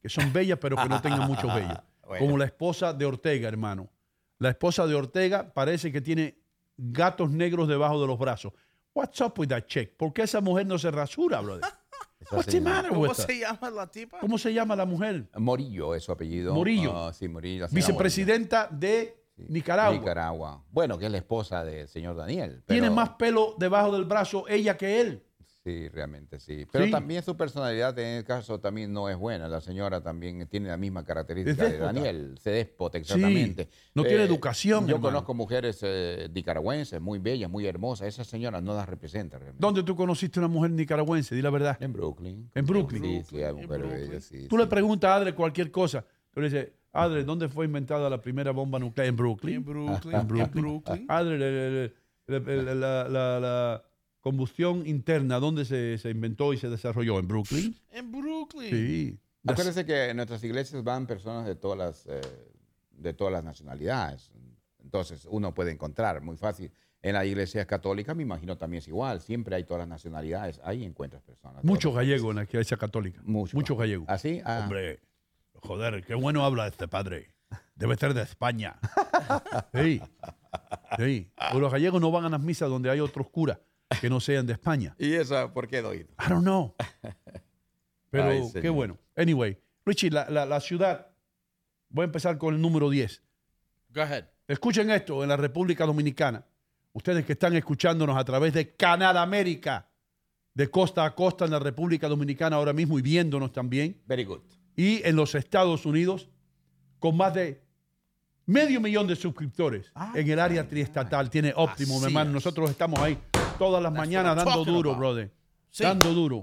Que 0.03 0.07
son 0.07 0.31
bellas, 0.31 0.59
pero 0.61 0.75
que 0.75 0.87
no 0.87 1.01
tengan 1.01 1.27
mucho 1.27 1.47
vello. 1.55 1.81
Bueno. 2.07 2.23
Como 2.25 2.37
la 2.37 2.45
esposa 2.45 2.93
de 2.93 3.05
Ortega, 3.05 3.47
hermano. 3.47 3.89
La 4.37 4.49
esposa 4.49 4.85
de 4.85 4.93
Ortega 4.93 5.51
parece 5.51 5.91
que 5.91 5.99
tiene 5.99 6.37
gatos 6.77 7.31
negros 7.31 7.67
debajo 7.67 7.99
de 7.99 8.05
los 8.05 8.19
brazos. 8.19 8.53
What's 8.93 9.19
up 9.21 9.33
with 9.37 9.47
that 9.47 9.65
chick? 9.65 9.95
¿Por 9.97 10.13
qué 10.13 10.21
esa 10.23 10.41
mujer 10.41 10.67
no 10.67 10.77
se 10.77 10.91
rasura, 10.91 11.41
brother? 11.41 11.63
Esa 12.19 12.35
What's 12.35 12.45
the 12.45 12.51
señora- 12.59 12.75
matter 12.75 12.89
¿Cómo 12.91 13.01
with 13.01 13.13
se 13.13 13.39
llama 13.39 13.69
la 13.71 13.87
tipa? 13.87 14.19
¿Cómo 14.19 14.37
se 14.37 14.53
llama 14.53 14.75
la 14.75 14.85
mujer? 14.85 15.27
Morillo 15.39 15.95
es 15.95 16.03
su 16.03 16.11
apellido. 16.11 16.53
Morillo. 16.53 16.95
Ah, 16.95 17.11
sí, 17.13 17.27
Morillo. 17.27 17.65
Vicepresidenta 17.71 18.67
de. 18.71 19.20
Nicaragua. 19.49 19.97
Nicaragua. 19.99 20.63
Bueno, 20.71 20.97
que 20.97 21.05
es 21.05 21.11
la 21.11 21.17
esposa 21.17 21.63
del 21.63 21.87
señor 21.87 22.15
Daniel. 22.15 22.63
Tiene 22.67 22.89
más 22.89 23.09
pelo 23.11 23.55
debajo 23.57 23.91
del 23.93 24.05
brazo 24.05 24.45
ella 24.47 24.77
que 24.77 25.01
él. 25.01 25.23
Sí, 25.63 25.89
realmente 25.89 26.39
sí. 26.39 26.65
Pero 26.71 26.85
Sí. 26.85 26.91
también 26.91 27.21
su 27.21 27.37
personalidad 27.37 27.97
en 27.99 28.17
el 28.17 28.23
caso 28.23 28.59
también 28.59 28.91
no 28.91 29.09
es 29.09 29.15
buena. 29.15 29.47
La 29.47 29.61
señora 29.61 30.01
también 30.01 30.47
tiene 30.47 30.69
la 30.69 30.77
misma 30.77 31.03
característica 31.05 31.65
de. 31.69 31.77
Daniel. 31.77 32.35
Se 32.41 32.49
déspota, 32.49 32.97
exactamente. 32.97 33.69
no 33.93 34.03
tiene 34.03 34.23
educación, 34.23 34.87
Yo 34.87 34.95
hermano. 34.95 35.09
conozco 35.09 35.35
mujeres 35.35 35.77
eh, 35.83 36.27
nicaragüenses 36.33 36.99
muy 36.99 37.19
bellas, 37.19 37.47
muy 37.47 37.67
hermosas. 37.67 38.07
Esa 38.07 38.23
señora 38.23 38.59
no 38.59 38.73
las 38.73 38.89
representa 38.89 39.37
realmente. 39.37 39.61
¿Dónde 39.61 39.83
tú 39.83 39.95
conociste 39.95 40.39
una 40.39 40.47
mujer 40.47 40.71
nicaragüense? 40.71 41.35
Di 41.35 41.43
la 41.43 41.51
verdad. 41.51 41.77
En 41.79 41.93
Brooklyn. 41.93 42.49
En 42.55 42.65
Brooklyn. 42.65 43.03
Sí, 43.03 43.23
sí, 43.29 43.43
hay 43.43 43.53
mujeres 43.53 43.87
bellas, 43.87 44.23
sí, 44.23 44.47
Tú 44.47 44.57
le 44.57 44.65
preguntas 44.65 45.09
a 45.11 45.15
Adre 45.17 45.35
cualquier 45.35 45.69
cosa. 45.69 46.03
Tú 46.33 46.41
le 46.41 46.49
dices, 46.49 46.69
Adre, 46.93 47.23
¿dónde 47.23 47.47
fue 47.49 47.65
inventada 47.65 48.09
la 48.09 48.21
primera 48.21 48.51
bomba 48.51 48.77
nuclear? 48.79 49.07
En 49.07 49.15
Brooklyn. 49.15 49.55
En 49.55 49.63
Brooklyn. 49.65 50.15
En 50.15 50.27
Brooklyn. 50.27 50.61
Brooklyn. 50.63 51.05
Adre, 51.07 51.37
le- 51.37 51.51
le- 51.51 51.93
le- 52.27 52.39
le- 52.39 52.63
le- 52.63 52.75
la, 52.75 53.07
la- 53.07 53.39
la 53.39 53.83
combustión 54.19 54.85
interna, 54.85 55.39
¿dónde 55.39 55.65
se, 55.65 55.97
se 55.97 56.09
inventó 56.09 56.53
y 56.53 56.57
se 56.57 56.69
desarrolló? 56.69 57.17
En 57.19 57.27
Brooklyn. 57.27 57.75
En 57.91 58.11
Brooklyn. 58.11 58.69
Sí. 58.69 59.19
Las- 59.43 59.53
Acuérdense 59.53 59.85
que 59.85 60.09
en 60.09 60.17
nuestras 60.17 60.43
iglesias 60.43 60.83
van 60.83 61.07
personas 61.07 61.45
de 61.47 61.55
todas 61.55 61.77
las, 61.77 62.05
eh, 62.07 62.21
de 62.91 63.13
todas 63.13 63.31
las 63.33 63.43
nacionalidades. 63.43 64.29
Entonces, 64.83 65.25
uno 65.29 65.53
puede 65.53 65.71
encontrar 65.71 66.21
muy 66.21 66.35
fácil. 66.37 66.71
En 67.03 67.13
la 67.13 67.25
iglesia 67.25 67.65
católica, 67.65 68.13
me 68.13 68.21
imagino 68.21 68.57
también 68.57 68.79
es 68.79 68.87
igual. 68.87 69.21
Siempre 69.21 69.55
hay 69.55 69.63
todas 69.63 69.79
las 69.79 69.87
nacionalidades. 69.87 70.59
Ahí 70.63 70.83
encuentras 70.83 71.23
personas. 71.23 71.63
Muchos 71.63 71.95
gallegos 71.95 72.29
en 72.31 72.35
la 72.35 72.43
iglesia 72.43 72.77
católica. 72.77 73.19
Muchos. 73.25 73.55
Muchos 73.55 73.75
gallegos. 73.77 74.05
¿Así? 74.07 74.39
Ah, 74.45 74.59
Hombre, 74.63 74.99
joder, 75.61 76.03
qué 76.05 76.15
bueno 76.15 76.43
habla 76.45 76.67
este 76.67 76.87
padre. 76.87 77.33
Debe 77.75 77.95
ser 77.97 78.13
de 78.13 78.21
España. 78.23 78.77
Sí. 79.73 80.01
Sí. 80.97 81.31
O 81.53 81.59
los 81.59 81.71
gallegos 81.71 82.01
no 82.01 82.11
van 82.11 82.25
a 82.25 82.29
las 82.29 82.41
misas 82.41 82.69
donde 82.69 82.89
hay 82.89 82.99
otros 82.99 83.29
curas 83.29 83.59
que 84.01 84.09
no 84.09 84.19
sean 84.19 84.45
de 84.45 84.53
España. 84.53 84.93
¿Y 84.99 85.13
eso 85.13 85.53
por 85.53 85.67
qué, 85.69 85.81
Doito? 85.81 86.13
I 86.19 86.29
don't 86.29 86.41
know. 86.43 86.75
Pero 88.09 88.23
Ay, 88.25 88.41
qué 88.61 88.69
bueno. 88.69 88.97
Anyway, 89.15 89.57
Richie, 89.85 90.09
la, 90.09 90.29
la- 90.29 90.45
la 90.45 90.59
ciudad. 90.59 91.07
Voy 91.89 92.03
a 92.03 92.05
empezar 92.05 92.37
con 92.37 92.53
el 92.55 92.61
número 92.61 92.89
10. 92.89 93.21
Go 93.93 94.01
ahead. 94.01 94.25
Escuchen 94.47 94.89
esto 94.91 95.23
en 95.23 95.29
la 95.29 95.37
República 95.37 95.85
Dominicana. 95.85 96.45
Ustedes 96.93 97.25
que 97.25 97.33
están 97.33 97.55
escuchándonos 97.55 98.17
a 98.17 98.25
través 98.25 98.53
de 98.53 98.75
Canal 98.75 99.15
América, 99.17 99.89
de 100.53 100.69
costa 100.69 101.05
a 101.05 101.15
costa 101.15 101.45
en 101.45 101.51
la 101.51 101.59
República 101.59 102.09
Dominicana 102.09 102.57
ahora 102.57 102.73
mismo 102.73 102.99
y 102.99 103.01
viéndonos 103.01 103.53
también. 103.53 104.01
Very 104.05 104.25
good. 104.25 104.41
Y 104.75 105.01
en 105.07 105.15
los 105.15 105.35
Estados 105.35 105.85
Unidos 105.85 106.29
con 106.99 107.17
más 107.17 107.33
de 107.33 107.61
medio 108.45 108.79
millón 108.81 109.07
de 109.07 109.15
suscriptores 109.15 109.91
Ah, 109.95 110.13
en 110.15 110.29
el 110.29 110.39
área 110.39 110.67
triestatal. 110.67 111.29
Tiene 111.29 111.53
óptimo, 111.55 111.93
mi 111.93 111.97
Así 111.97 112.05
hermano. 112.07 112.29
es. 112.29 112.33
Nosotros 112.35 112.69
estamos 112.69 112.99
ahí 112.99 113.17
todas 113.57 113.81
las 113.81 113.91
mañanas 113.93 114.35
dando 114.35 114.65
duro, 114.65 114.91
about. 114.91 114.99
brother. 114.99 115.31
Sí. 115.69 115.83
Dando 115.83 116.13
duro. 116.13 116.39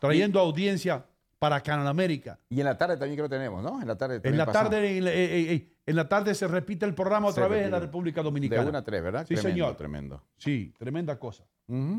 Trayendo 0.00 0.40
audiencia 0.40 1.04
para 1.38 1.60
Canal 1.62 1.86
América. 1.86 2.38
Y 2.48 2.60
en 2.60 2.66
la 2.66 2.76
tarde 2.78 2.96
también 2.96 3.16
creo 3.16 3.28
que 3.28 3.34
tenemos, 3.36 3.62
¿no? 3.62 3.80
En 3.80 3.86
la 3.88 3.96
tarde 3.96 4.16
En 4.16 4.22
también 4.22 4.38
la, 4.38 4.52
tarde, 4.52 4.96
en, 4.98 5.04
la- 5.04 5.10
eh, 5.12 5.24
eh, 5.24 5.52
eh, 5.54 5.70
en 5.86 5.96
la 5.96 6.08
tarde 6.08 6.34
se 6.34 6.48
repite 6.48 6.86
el 6.86 6.94
programa 6.94 7.28
otra 7.28 7.44
Se 7.44 7.50
vez 7.50 7.64
en 7.66 7.70
la. 7.70 7.80
República 7.80 8.20
De 8.20 8.24
Dominicana. 8.24 8.68
una 8.68 8.78
a 8.78 8.84
tres, 8.84 9.02
¿verdad? 9.02 9.26
Sí, 9.28 9.34
tremendo, 9.34 9.50
señor. 9.50 9.76
Tremendo. 9.76 10.22
Sí, 10.38 10.72
tremenda 10.78 11.18
cosa. 11.18 11.44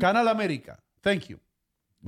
Canal 0.00 0.26
América. 0.28 0.78
Thank 1.00 1.22
you. 1.28 1.38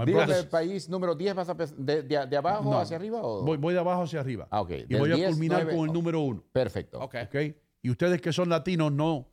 Dígame, 0.07 0.39
el 0.39 0.49
país 0.49 0.89
número 0.89 1.15
10, 1.15 1.35
¿vas 1.35 1.49
a 1.49 1.55
de, 1.55 2.03
de- 2.03 2.27
de 2.27 2.37
abajo 2.37 2.65
No. 2.71 2.79
hacia 2.79 2.97
arriba? 2.97 3.21
O? 3.23 3.43
Voy, 3.45 3.57
voy 3.57 3.75
de 3.75 3.81
abajo 3.81 4.03
hacia 4.03 4.21
arriba. 4.21 4.47
Ah, 4.51 4.61
ok. 4.61 4.71
Y 4.71 4.85
Del 4.87 4.99
voy 5.01 5.13
a 5.13 5.17
10, 5.17 5.31
culminar 5.31 5.63
9, 5.65 5.77
con 5.77 5.85
el 5.85 5.91
oh. 5.91 5.93
número 5.93 6.21
uno. 6.21 6.45
Perfecto. 6.53 7.01
Ok. 7.01 7.15
¿ok? 7.25 7.35
Y 7.83 7.91
ustedes 7.91 8.21
que 8.21 8.33
son 8.33 8.49
latinos 8.49 8.93
no, 8.93 9.29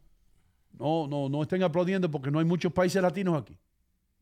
no, 0.74 1.08
no, 1.08 1.30
no 1.30 1.42
estén 1.44 1.64
aplaudiendo 1.64 2.10
porque 2.12 2.32
no 2.32 2.40
hay 2.40 2.46
muchos 2.46 2.72
países 2.74 3.02
latinos 3.02 3.42
aquí. 3.42 3.58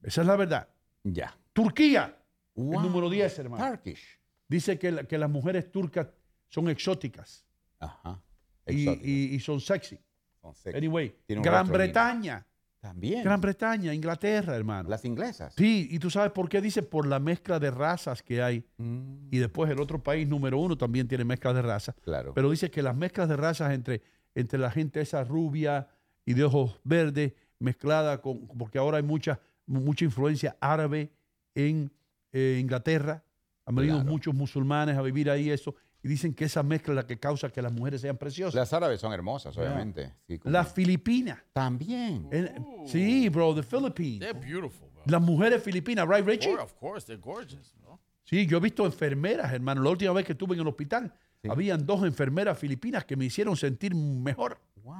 Esa 0.02 0.22
es 0.22 0.28
la 0.28 0.36
verdad. 0.36 0.68
Ya. 1.04 1.38
Turquía, 1.54 2.18
Wow. 2.56 2.74
el 2.76 2.82
número 2.88 3.10
10, 3.10 3.40
hermano. 3.40 3.68
Turkish. 3.68 4.20
Dice 4.48 4.78
que, 4.78 4.92
la- 4.92 5.04
que 5.06 5.18
las 5.18 5.30
mujeres 5.30 5.72
turcas 5.72 6.08
son 6.50 6.70
exóticas 6.70 7.46
Ajá. 7.80 8.22
y, 8.68 8.82
Exótico. 8.84 9.06
y- 9.08 9.36
y 9.36 9.40
son 9.40 9.60
sexy. 9.60 9.98
Son 10.42 10.54
sexy. 10.54 10.78
Anyway, 10.78 11.16
Gran. 11.28 11.68
Bretaña, 11.68 12.46
También. 12.84 13.24
Gran 13.24 13.40
Bretaña, 13.40 13.94
Inglaterra, 13.94 14.58
hermano. 14.58 14.90
Las 14.90 15.06
inglesas. 15.06 15.54
Sí, 15.56 15.88
y 15.90 16.00
tú 16.00 16.10
sabes 16.10 16.34
por 16.34 16.50
qué 16.50 16.60
dice 16.60 16.84
por 16.84 17.08
la 17.08 17.18
mezcla 17.18 17.58
de 17.58 17.72
razas 17.72 18.22
que 18.22 18.44
hay. 18.44 18.66
Mm, 18.76 19.28
Y 19.32 19.38
después 19.38 19.72
el 19.72 19.80
otro 19.80 20.04
país 20.04 20.28
número 20.28 20.58
uno 20.60 20.78
también 20.78 21.08
tiene 21.08 21.24
mezcla 21.24 21.54
de 21.54 21.62
razas. 21.62 21.96
claro. 22.04 22.34
Pero 22.34 22.52
dice 22.52 22.70
que 22.70 22.82
las 22.84 22.94
mezclas 22.94 23.30
de 23.30 23.38
razas 23.38 23.72
entre, 23.72 24.02
entre 24.36 24.60
la 24.60 24.70
gente 24.70 25.00
esa 25.00 25.24
rubia 25.24 25.88
y 26.26 26.34
de 26.34 26.44
ojos 26.44 26.78
verdes, 26.84 27.32
mezclada 27.58 28.20
con, 28.22 28.48
porque 28.50 28.78
ahora 28.80 28.98
hay 28.98 29.04
mucha, 29.04 29.40
mucha 29.66 30.04
influencia 30.04 30.58
árabe 30.60 31.10
en 31.56 31.90
eh, 32.34 32.58
Inglaterra, 32.60 33.24
han 33.66 33.76
venido 33.76 33.96
Claro. 33.96 34.12
muchos 34.12 34.36
musulmanes 34.36 34.98
a 34.98 35.02
vivir 35.02 35.30
ahí 35.30 35.50
eso, 35.50 35.74
y 36.04 36.08
dicen 36.10 36.34
que 36.34 36.46
esa 36.46 36.62
mezcla 36.64 36.94
es 36.94 36.96
la 36.98 37.08
que 37.08 37.18
causa 37.18 37.50
que 37.50 37.62
las 37.62 37.72
mujeres 37.72 38.02
sean 38.02 38.18
preciosas. 38.18 38.54
Las 38.56 38.74
árabes 38.74 39.00
son 39.00 39.14
hermosas, 39.14 39.58
obviamente. 39.58 40.14
Sí, 40.28 40.38
como- 40.38 40.52
Las 40.52 40.72
Filipinas. 40.74 41.40
También. 41.54 42.28
En- 42.32 42.66
sí, 42.86 43.30
bro, 43.30 43.56
the 43.56 43.64
Philippines. 43.64 44.20
They're 44.20 44.34
beautiful, 44.38 44.90
bro. 44.94 45.04
Las 45.06 45.22
mujeres 45.22 45.64
filipinas, 45.64 46.08
right, 46.08 46.26
Richie? 46.26 46.54
Or, 46.54 46.60
of 46.60 46.74
course, 46.74 47.06
they're 47.08 47.22
gorgeous, 47.22 47.74
bro. 47.82 48.00
Sí, 48.26 48.46
yo 48.46 48.58
he 48.58 48.60
visto 48.60 48.86
enfermeras, 48.86 49.52
hermano. 49.54 49.82
La 49.82 49.90
última 49.90 50.12
vez 50.14 50.26
que 50.26 50.34
estuve 50.34 50.56
en 50.56 50.62
el 50.62 50.68
hospital, 50.68 51.14
Sí. 51.42 51.50
habían 51.50 51.86
dos 51.86 52.04
enfermeras 52.04 52.58
filipinas 52.58 53.04
que 53.06 53.16
me 53.18 53.26
hicieron 53.26 53.56
sentir 53.58 53.96
mejor. 53.96 54.60
Wow. 54.84 54.96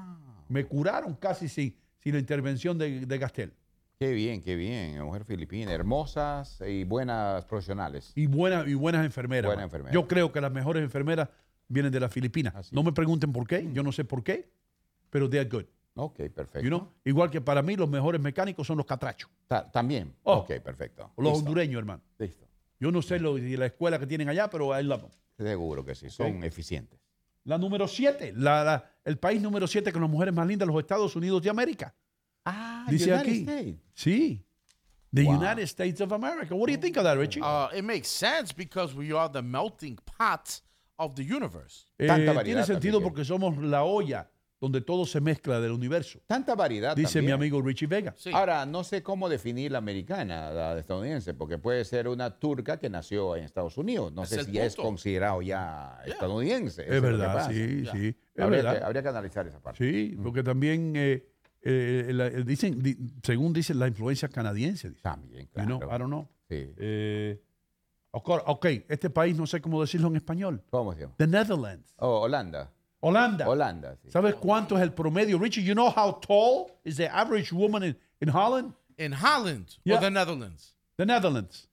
Me 0.50 0.66
curaron 0.66 1.16
casi 1.16 1.48
sin, 1.48 1.76
sin 2.02 2.14
la 2.14 2.20
intervención 2.20 2.78
de, 2.78 3.06
de 3.06 3.18
Gastel. 3.18 3.54
Qué 4.04 4.12
bien, 4.12 4.42
qué 4.42 4.58
bien. 4.58 5.02
Mujer 5.02 5.24
filipina, 5.24 5.72
hermosas 5.72 6.60
y 6.68 6.84
buenas 6.84 7.46
profesionales. 7.46 8.12
Y, 8.16 8.26
buenas 8.28 8.68
y 8.68 8.74
buenas 8.74 9.06
enfermeras. 9.06 9.48
Buenas 9.48 9.62
man. 9.62 9.66
enfermeras. 9.68 9.94
Yo 9.94 10.08
creo 10.10 10.30
que 10.30 10.42
las 10.42 10.52
mejores 10.52 10.84
enfermeras 10.84 11.30
vienen 11.70 11.90
de 11.90 12.02
las 12.02 12.12
Filipinas. 12.12 12.54
Así 12.54 12.76
no 12.76 12.82
es. 12.82 12.86
me 12.88 12.92
pregunten 12.92 13.32
por 13.32 13.48
qué, 13.48 13.66
yo 13.72 13.82
no 13.82 13.94
sé 13.94 14.04
por 14.04 14.22
qué, 14.22 14.52
pero 15.10 15.30
they're 15.30 15.50
good. 15.50 15.64
Ok, 15.96 16.18
perfecto. 16.36 16.60
You 16.60 16.68
know? 16.68 16.92
Igual 17.06 17.30
que 17.32 17.40
para 17.40 17.62
mí 17.62 17.78
los 17.78 17.88
mejores 17.88 18.20
mecánicos 18.20 18.68
son 18.68 18.76
los 18.76 18.86
catrachos, 18.86 19.30
Ta- 19.48 19.72
También. 19.72 20.14
Oh. 20.24 20.40
Ok, 20.40 20.60
perfecto. 20.60 21.14
los 21.16 21.26
Listo. 21.28 21.40
hondureños, 21.40 21.80
hermano. 21.80 22.02
Listo. 22.18 22.46
Yo 22.82 22.92
no 22.92 23.02
sé 23.02 23.20
lo 23.20 23.38
la 23.38 23.68
escuela 23.68 23.98
que 24.00 24.06
tienen 24.08 24.28
allá, 24.28 24.50
pero 24.50 24.82
love 24.82 25.00
them. 25.04 25.12
Seguro 25.38 25.86
que 25.86 25.96
sí, 25.96 26.10
son 26.10 26.44
eficientes. 26.44 27.00
La 27.46 27.58
número 27.58 27.88
7, 27.88 28.34
la, 28.36 28.66
la- 28.66 28.92
el 29.06 29.18
país 29.18 29.42
número 29.42 29.66
7 29.66 29.94
con 29.94 30.02
las 30.02 30.12
mujeres 30.12 30.34
más 30.34 30.46
lindas, 30.46 30.68
los 30.68 30.78
Estados 30.80 31.16
Unidos 31.16 31.42
de 31.42 31.50
América. 31.50 31.94
Ah, 32.46 32.86
Dice 32.90 33.12
United 33.12 33.20
aquí. 33.30 33.42
States. 33.44 33.80
Sí. 33.94 34.46
The 35.14 35.24
Wow. 35.26 35.36
United 35.42 35.68
States 35.68 36.02
of 36.02 36.12
America. 36.12 36.56
What 36.56 36.68
do 36.68 36.74
you 36.74 36.80
think 36.80 36.98
of 36.98 37.04
that, 37.04 37.18
Richie? 37.18 37.40
Uh, 37.42 37.68
it 37.76 37.84
makes 37.84 38.08
sense 38.08 38.52
because 38.56 38.96
we 38.96 39.12
are 39.16 39.30
the 39.32 39.42
melting 39.44 39.98
pot 40.18 40.62
of 40.98 41.14
the 41.16 41.24
universe. 41.24 41.86
Eh, 42.00 42.08
tanta 42.08 42.34
variedad 42.34 42.44
tiene 42.44 42.66
sentido 42.66 43.00
también 43.00 43.04
porque 43.14 43.24
somos 43.26 43.58
la 43.60 43.84
olla 43.84 44.30
donde 44.60 44.80
todo 44.82 45.06
se 45.06 45.20
mezcla 45.20 45.60
del 45.60 45.72
universo. 45.72 46.20
Tanta 46.26 46.56
variedad. 46.56 46.96
Dice 46.96 47.22
mi 47.22 47.32
amigo 47.32 47.62
Richie 47.62 47.86
Vega. 47.86 48.16
Sí. 48.18 48.32
Ahora, 48.34 48.66
no 48.66 48.84
sé 48.86 49.04
cómo 49.04 49.28
definir 49.30 49.72
la 49.74 49.78
americana, 49.80 50.52
la 50.52 50.80
estadounidense, 50.80 51.34
porque 51.34 51.58
puede 51.58 51.84
ser 51.86 52.08
una 52.08 52.40
turca 52.40 52.80
que 52.80 52.90
nació 52.90 53.36
en 53.36 53.44
Estados 53.44 53.78
Unidos. 53.78 54.14
No 54.14 54.24
Es 54.24 54.30
sé 54.30 54.46
si 54.46 54.58
es 54.58 54.76
punto. 54.76 54.88
considerado 54.90 55.42
ya 55.42 56.00
estadounidense. 56.06 56.84
Es 56.88 57.02
verdad, 57.02 57.50
sí, 57.52 57.86
sí. 57.92 58.16
Es 58.34 58.42
Habría, 58.44 58.62
verdad. 58.64 58.78
que, 58.80 58.84
habría 58.86 59.02
que 59.04 59.10
analizar 59.10 59.46
esa 59.48 59.60
parte. 59.62 59.78
Sí, 59.84 60.18
porque 60.24 60.42
también, 60.42 60.94
eh, 60.96 61.28
eh, 61.64 62.12
la- 62.14 62.30
dicen, 62.30 62.82
di- 62.82 62.98
según 63.24 63.54
dicen, 63.54 63.80
la 63.80 63.88
influencia 63.88 64.28
canadiense. 64.28 64.92
También, 65.02 65.44
You 65.44 65.50
claro. 65.54 65.80
know, 65.80 65.90
I 65.90 65.98
don't 65.98 66.10
know. 66.10 66.28
Sí. 66.50 66.74
Eh, 66.78 67.42
ok, 68.12 68.66
este 68.90 69.10
país 69.10 69.36
no 69.38 69.46
sé 69.48 69.62
cómo 69.62 69.82
decirlo 69.82 70.08
en 70.10 70.16
español. 70.18 70.62
¿Cómo 70.70 70.94
se 70.94 71.02
llama? 71.02 71.16
The 71.18 71.28
Netherlands. 71.28 71.94
Oh, 71.98 72.22
Holanda. 72.22 72.70
Holanda. 73.00 73.48
Holanda, 73.50 73.98
sí. 74.02 74.12
¿Sabes 74.12 74.36
cuánto 74.36 74.76
es 74.78 74.82
el 74.84 74.94
promedio? 74.94 75.38
Richie, 75.40 75.64
you 75.64 75.74
know 75.74 75.90
how 75.90 76.20
tall 76.22 76.72
is 76.86 76.96
the 76.98 77.08
average 77.08 77.52
woman 77.52 77.84
in, 77.84 77.98
in 78.22 78.30
Holland? 78.30 78.74
In 78.98 79.12
Holland 79.12 79.78
Yeah. 79.84 79.96
or 79.98 80.02
the 80.02 80.10
Netherlands? 80.12 80.76
The 80.98 81.06
Netherlands. 81.06 81.68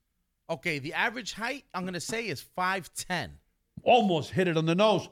Okay, 0.48 0.80
the 0.80 0.92
average 0.94 1.34
height 1.34 1.64
I'm 1.74 1.84
gonna 1.84 2.00
say 2.00 2.26
is 2.28 2.40
five 2.42 2.90
ten. 2.94 3.38
Almost 3.84 4.32
hit 4.32 4.48
it 4.48 4.56
on 4.56 4.66
the 4.66 4.74
nose. 4.74 5.08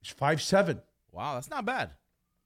It's 0.00 0.12
5'7". 0.14 0.80
Wow, 1.12 1.34
that's 1.34 1.50
not 1.50 1.64
bad. 1.66 1.90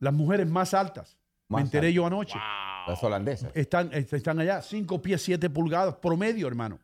Las 0.00 0.12
mujeres 0.14 0.48
más 0.48 0.72
altas. 0.74 1.16
Me 1.56 1.62
enteré 1.62 1.92
yo 1.92 2.06
anoche. 2.06 2.38
Las 2.86 3.02
holandesas. 3.02 3.50
Están, 3.54 3.92
est- 3.92 4.12
están 4.12 4.38
allá, 4.40 4.60
5 4.62 5.00
pies 5.00 5.22
7 5.22 5.48
pulgadas, 5.50 5.94
promedio, 5.96 6.48
hermano. 6.48 6.80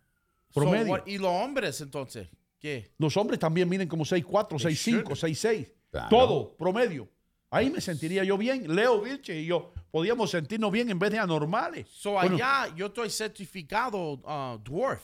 So 0.51 0.61
Promedio. 0.61 0.93
what? 0.93 1.07
Y 1.07 1.19
los 1.19 1.31
hombres 1.31 1.81
entonces? 1.81 2.29
¿Qué? 2.59 2.93
Los 2.99 3.17
hombres 3.17 3.39
también 3.39 3.69
miden 3.69 3.89
como 3.89 4.05
6'4, 4.05 4.59
6'5, 4.59 5.05
6'6. 5.15 5.73
Claro. 5.91 6.09
Todo, 6.09 6.57
promedio. 6.57 7.09
Ahí 7.51 7.71
me 7.71 7.81
sentiría 7.81 8.25
yo 8.25 8.37
bien. 8.37 8.75
Leo 8.75 9.01
Vilche 9.01 9.41
y 9.41 9.47
yo 9.47 9.73
podíamos 9.91 10.31
sentirnos 10.31 10.71
bien 10.71 10.91
en 10.91 10.99
vez 10.99 11.11
de 11.11 11.19
anormales. 11.19 11.89
So 11.89 12.13
Bueno, 12.13 12.35
allá 12.37 12.75
yo 12.77 12.87
estoy 12.87 13.09
certificado 13.11 14.15
uh, 14.15 14.59
dwarf. 14.63 15.03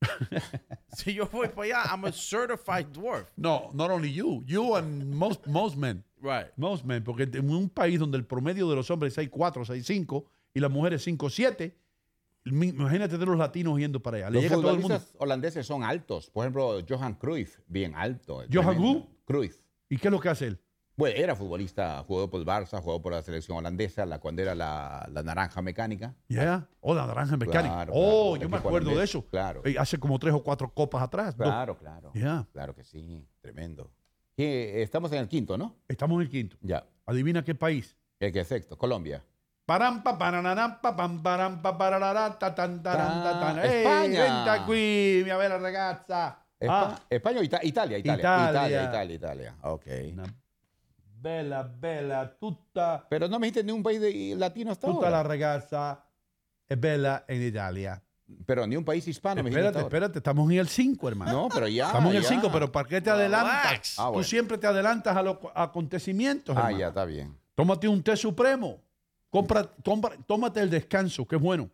si 0.96 1.14
yo 1.14 1.26
voy 1.26 1.48
para 1.48 1.62
allá, 1.82 1.90
I'm 1.92 2.04
a 2.04 2.12
certified 2.12 2.86
dwarf. 2.92 3.28
No, 3.36 3.70
not 3.74 3.90
only 3.90 4.12
you, 4.12 4.42
you 4.46 4.76
and 4.76 5.12
most, 5.14 5.46
most 5.46 5.76
men. 5.76 6.04
Right. 6.22 6.52
Most 6.56 6.84
men, 6.84 7.02
porque 7.04 7.22
en 7.24 7.50
un 7.50 7.68
país 7.70 7.98
donde 7.98 8.18
el 8.18 8.24
promedio 8.26 8.68
de 8.68 8.76
los 8.76 8.90
hombres 8.90 9.16
es 9.16 9.30
6'4, 9.30 9.64
6'5 9.64 10.24
y 10.54 10.60
las 10.60 10.70
mujeres 10.70 11.06
5'7, 11.06 11.74
mi- 12.44 12.68
imagínate 12.68 13.16
de 13.18 13.26
los 13.26 13.36
latinos 13.38 13.78
yendo 13.78 14.00
para 14.02 14.18
allá. 14.18 14.30
Le 14.30 14.34
Los 14.34 14.42
llega 14.42 14.56
a 14.56 14.60
todo 14.60 14.70
el 14.70 14.78
mundo. 14.80 14.88
futbolistas 14.98 15.16
holandeses 15.20 15.66
son 15.66 15.82
altos. 15.84 16.30
Por 16.30 16.44
ejemplo, 16.44 16.78
Johan 16.88 17.14
Cruyff, 17.14 17.58
bien 17.66 17.94
alto. 17.94 18.42
¿Johan 18.52 18.78
who? 18.78 19.08
Cruyff. 19.24 19.62
¿Y 19.88 19.96
qué 19.96 20.08
es 20.08 20.12
lo 20.12 20.20
que 20.20 20.28
hace 20.28 20.46
él? 20.46 20.60
Bueno, 20.96 21.16
era 21.18 21.34
futbolista, 21.34 22.04
jugó 22.06 22.28
por 22.28 22.40
el 22.40 22.46
Barça, 22.46 22.78
jugó 22.82 23.00
por 23.00 23.12
la 23.12 23.22
selección 23.22 23.56
holandesa, 23.56 24.04
la 24.04 24.18
cuando 24.18 24.42
era 24.42 24.54
la, 24.54 25.08
la 25.10 25.22
naranja 25.22 25.62
mecánica. 25.62 26.14
Ya, 26.28 26.68
o 26.80 26.94
la 26.94 27.06
naranja 27.06 27.38
mecánica. 27.38 27.74
Claro, 27.74 27.92
oh, 27.94 28.32
claro, 28.32 28.42
yo 28.42 28.48
me 28.50 28.56
acuerdo 28.58 28.90
de 28.98 29.04
eso. 29.04 29.24
claro. 29.26 29.62
Eh, 29.64 29.76
hace 29.78 29.96
como 29.98 30.18
tres 30.18 30.34
o 30.34 30.42
cuatro 30.42 30.70
copas 30.74 31.02
atrás. 31.02 31.34
dos. 31.38 31.46
Claro, 31.46 31.78
claro. 31.78 32.10
Ya. 32.14 32.46
Claro 32.52 32.74
que 32.74 32.84
sí, 32.84 33.26
tremendo. 33.40 33.90
¿Qué? 34.36 34.82
Estamos 34.82 35.12
en 35.12 35.18
el 35.18 35.28
quinto, 35.28 35.58
¿no? 35.58 35.76
Estamos 35.88 36.16
en 36.16 36.22
el 36.22 36.30
quinto. 36.30 36.56
Ya. 36.60 36.84
Adivina 37.06 37.44
qué 37.44 37.54
país. 37.54 37.96
¿El 38.18 38.32
que 38.32 38.40
es 38.40 38.48
sexto? 38.48 38.76
Colombia. 38.76 39.24
Parampa, 39.64 40.18
paranarampa, 40.18 40.96
pam, 40.96 41.22
parampa, 41.22 41.76
pararara, 41.78 42.38
ta, 42.38 42.54
tan, 42.54 42.82
taran, 42.82 43.22
ta, 43.22 43.40
tan. 43.40 43.58
Ah, 43.58 43.64
España. 43.64 44.22
venta 44.24 44.64
qui, 44.66 45.22
mia 45.24 45.36
bella 45.36 45.58
ragazza. 45.58 46.38
Espa- 46.58 46.94
Ah. 46.94 47.00
España 47.08 47.40
o 47.40 47.42
Ita- 47.42 47.60
Italia, 47.62 47.98
Italia, 47.98 48.20
Italia. 48.20 48.50
Italia, 48.50 48.82
Italia, 48.84 49.14
Italia. 49.14 49.56
Ok. 49.62 49.86
Una 50.12 50.24
bella, 51.20 51.62
bella, 51.62 52.36
tutta, 52.38 53.06
Pero 53.08 53.28
no 53.28 53.38
me 53.38 53.46
dijiste 53.46 53.62
ni 53.64 53.72
un 53.72 53.82
país 53.82 54.00
de- 54.00 54.34
latino 54.36 54.70
hasta 54.72 54.86
tutta 54.86 55.06
ahora. 55.06 55.22
la 55.22 55.22
ragazza 55.22 56.04
è 56.66 56.76
bella 56.76 57.24
in 57.28 57.42
Italia. 57.42 58.02
Pero 58.46 58.66
ni 58.66 58.76
un 58.76 58.84
país 58.84 59.06
hispano 59.06 59.42
me 59.42 59.50
espérate, 59.50 59.78
ahora. 59.78 59.86
espérate, 59.88 60.18
estamos 60.18 60.50
en 60.50 60.58
el 60.58 60.68
5, 60.68 61.08
hermano. 61.08 61.32
No, 61.32 61.48
pero 61.48 61.68
ya. 61.68 61.86
Estamos 61.86 62.10
en 62.10 62.16
el 62.18 62.22
ya. 62.22 62.28
5, 62.28 62.50
pero 62.52 62.70
¿para 62.72 62.88
qué 62.88 63.00
te 63.00 63.10
adelantas? 63.10 63.94
Ah, 63.98 64.10
Tú 64.12 64.22
siempre 64.24 64.58
te 64.58 64.66
adelantas 64.66 65.16
a 65.16 65.22
los 65.22 65.36
acontecimientos. 65.54 66.56
Ah, 66.56 66.60
hermano. 66.60 66.78
ya, 66.78 66.88
está 66.88 67.04
bien. 67.04 67.36
Tómate 67.54 67.88
un 67.88 68.02
té 68.02 68.16
supremo. 68.16 68.80
Compra, 69.30 69.70
compra- 69.84 70.16
tómate 70.26 70.60
el 70.60 70.70
descanso, 70.70 71.26
que 71.26 71.36
es 71.36 71.42
bueno. 71.42 71.70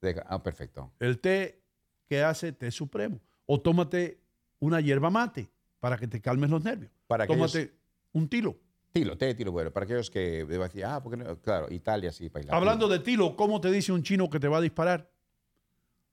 Deja- 0.00 0.24
Ah, 0.28 0.42
perfecto. 0.42 0.90
El 0.98 1.18
té 1.20 1.62
que 2.08 2.22
hace 2.22 2.52
té 2.52 2.70
supremo. 2.70 3.20
O 3.46 3.60
tómate 3.60 4.20
una 4.58 4.80
hierba 4.80 5.10
mate 5.10 5.48
para 5.80 5.96
que 5.96 6.06
te 6.08 6.20
calmes 6.20 6.50
los 6.50 6.62
nervios. 6.62 6.90
Para 7.06 7.24
aquellos- 7.24 7.52
tómate 7.52 7.72
un 8.12 8.28
tilo. 8.28 8.56
Tilo, 8.92 9.16
té 9.16 9.26
de 9.26 9.34
tilo, 9.34 9.52
bueno. 9.52 9.70
Para 9.70 9.84
aquellos 9.84 10.10
que 10.10 10.44
decir, 10.44 10.84
ah, 10.84 11.00
porque 11.02 11.16
no? 11.16 11.36
Claro, 11.40 11.66
Italia 11.70 12.12
sí, 12.12 12.28
latino. 12.32 12.52
Hablando 12.54 12.88
de 12.88 12.98
tilo, 12.98 13.36
¿cómo 13.36 13.60
te 13.60 13.70
dice 13.70 13.90
un 13.92 14.02
chino 14.02 14.28
que 14.28 14.38
te 14.40 14.48
va 14.48 14.58
a 14.58 14.60
disparar? 14.60 15.08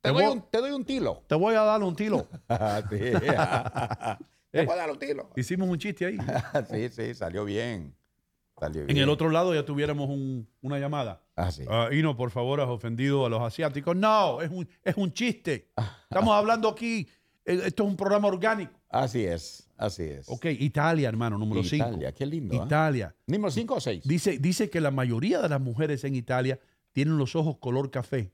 Te 0.02 0.10
doy, 0.12 0.24
voy- 0.24 0.34
un, 0.34 0.42
te 0.50 0.58
doy 0.60 0.72
un 0.72 0.86
tilo. 0.86 1.24
Te 1.28 1.36
voy 1.36 1.56
a 1.56 1.62
dar 1.62 1.82
un 1.84 1.96
tilo. 1.96 2.28
Sí. 2.90 2.98
Te 4.52 4.66
voy 4.66 4.74
a 4.74 4.78
dar 4.78 4.90
un 4.90 4.98
tilo. 4.98 5.30
Hicimos 5.36 5.70
un 5.70 5.78
chiste 5.78 6.06
ahí. 6.08 6.18
sí, 6.72 6.90
sí, 6.90 7.14
salió 7.14 7.46
bien. 7.46 7.94
Salió 8.60 8.82
En 8.82 8.88
bien. 8.88 8.98
el 9.00 9.10
otro 9.10 9.30
lado 9.30 9.54
ya 9.54 9.64
tuviéramos 9.64 10.10
un- 10.10 10.48
una 10.62 10.80
llamada. 10.80 11.22
Ah, 11.36 11.52
sí. 11.52 11.64
Ah, 11.70 11.90
Hino, 11.92 12.18
por 12.18 12.32
favor, 12.32 12.60
has 12.60 12.68
ofendido 12.68 13.26
a 13.26 13.30
los 13.30 13.42
asiáticos. 13.42 13.96
No, 13.96 14.42
es 14.42 14.50
un, 14.50 14.68
es 14.84 14.96
un 14.98 15.14
chiste. 15.14 15.70
Estamos 16.10 16.34
hablando 16.36 16.68
aquí. 16.68 17.08
eh, 17.46 17.62
Esto 17.66 17.84
es 17.84 17.90
un 17.90 17.96
programa 17.96 18.28
orgánico. 18.28 18.72
Así 18.90 19.24
es, 19.24 19.70
así 19.78 20.02
es. 20.04 20.28
Ok, 20.28 20.46
Italia, 20.46 21.08
hermano, 21.10 21.38
número 21.38 21.64
5. 21.64 21.76
Italia, 21.88 22.12
qué 22.12 22.26
lindo. 22.26 22.60
¿ah? 22.60 22.66
Italia. 22.66 23.16
¿Número 23.28 23.52
5 23.52 23.76
o 23.76 23.80
6? 23.80 24.04
Dice, 24.04 24.40
dice 24.40 24.70
que 24.72 24.82
la 24.82 24.90
mayoría 24.90 25.40
de 25.42 25.50
las 25.50 25.62
mujeres 25.62 26.04
en 26.06 26.16
Italia 26.16 26.60
tienen 26.92 27.18
los 27.20 27.36
ojos 27.36 27.58
color 27.60 27.92
café. 27.92 28.32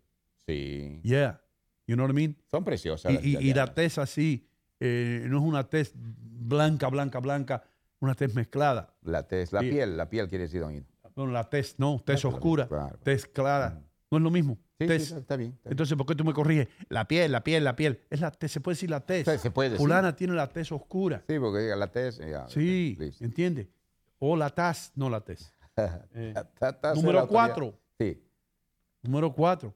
Sí. 0.48 1.02
Yeah. 1.04 1.42
You 1.88 1.96
know 1.96 2.06
what 2.06 2.12
I 2.12 2.16
mean? 2.16 2.36
Son 2.50 2.64
preciosas. 2.64 3.12
Y, 3.12 3.16
las 3.16 3.26
y- 3.44 3.50
y 3.50 3.54
la 3.54 3.74
tez 3.74 3.98
así, 3.98 4.48
eh, 4.80 5.26
no 5.28 5.38
es 5.40 5.44
una 5.44 5.68
tez 5.70 5.94
blanca, 5.96 6.88
blanca, 6.90 7.20
blanca, 7.20 7.64
una 8.00 8.16
tez 8.16 8.34
mezclada. 8.36 8.94
La 9.04 9.28
tez, 9.28 9.54
la 9.54 9.62
Sí. 9.62 9.70
piel, 9.70 9.96
la 9.98 10.10
piel 10.10 10.28
quiere 10.30 10.46
decir, 10.46 10.62
don 10.62 10.74
Hino. 10.74 10.86
No, 11.16 11.28
la 11.28 11.50
tez 11.50 11.76
no, 11.78 12.02
tez 12.06 12.22
Claro, 12.22 12.36
oscura, 12.36 12.68
claro. 12.68 13.00
tez 13.04 13.26
clara. 13.26 13.82
No 14.12 14.18
es 14.18 14.24
lo 14.24 14.30
mismo. 14.32 14.56
Sí, 14.78 14.84
sí, 14.84 14.88
Tez. 14.88 15.04
está, 15.04 15.18
está 15.20 15.36
bien. 15.38 15.52
está 15.52 15.70
bien. 15.70 15.72
Entonces, 15.74 15.98
¿por 15.98 16.06
qué 16.06 16.16
tú 16.16 16.26
me 16.26 16.34
corriges? 16.34 16.68
La 16.90 17.08
piel, 17.08 17.32
la 17.32 17.44
piel, 17.44 17.64
la 17.64 17.76
piel. 17.78 18.02
Es 18.10 18.20
la 18.20 18.30
tez, 18.32 18.52
se 18.52 18.60
puede 18.60 18.76
decir 18.76 18.90
la 18.90 19.00
tez. 19.00 19.24
Se- 19.26 19.38
se 19.38 19.50
puede 19.52 19.70
decir. 19.70 19.82
Fulana 19.86 20.16
tiene 20.16 20.34
la 20.34 20.48
tez 20.50 20.72
oscura. 20.72 21.24
sí, 21.28 21.40
porque 21.40 21.60
diga 21.64 21.76
la 21.78 21.88
tez. 21.92 22.18
ya, 22.20 22.48
Sí, 22.50 22.98
listo. 23.00 23.24
¿entiende? 23.24 23.70
O 24.20 24.36
la 24.36 24.50
taz, 24.50 24.92
no 24.96 25.10
la 25.10 25.22
tez. 25.22 25.52
Eh, 26.16 26.34
número 26.96 27.28
cuatro. 27.28 27.78
Sí. 28.00 28.22
Número 29.04 29.34
cuatro. 29.34 29.74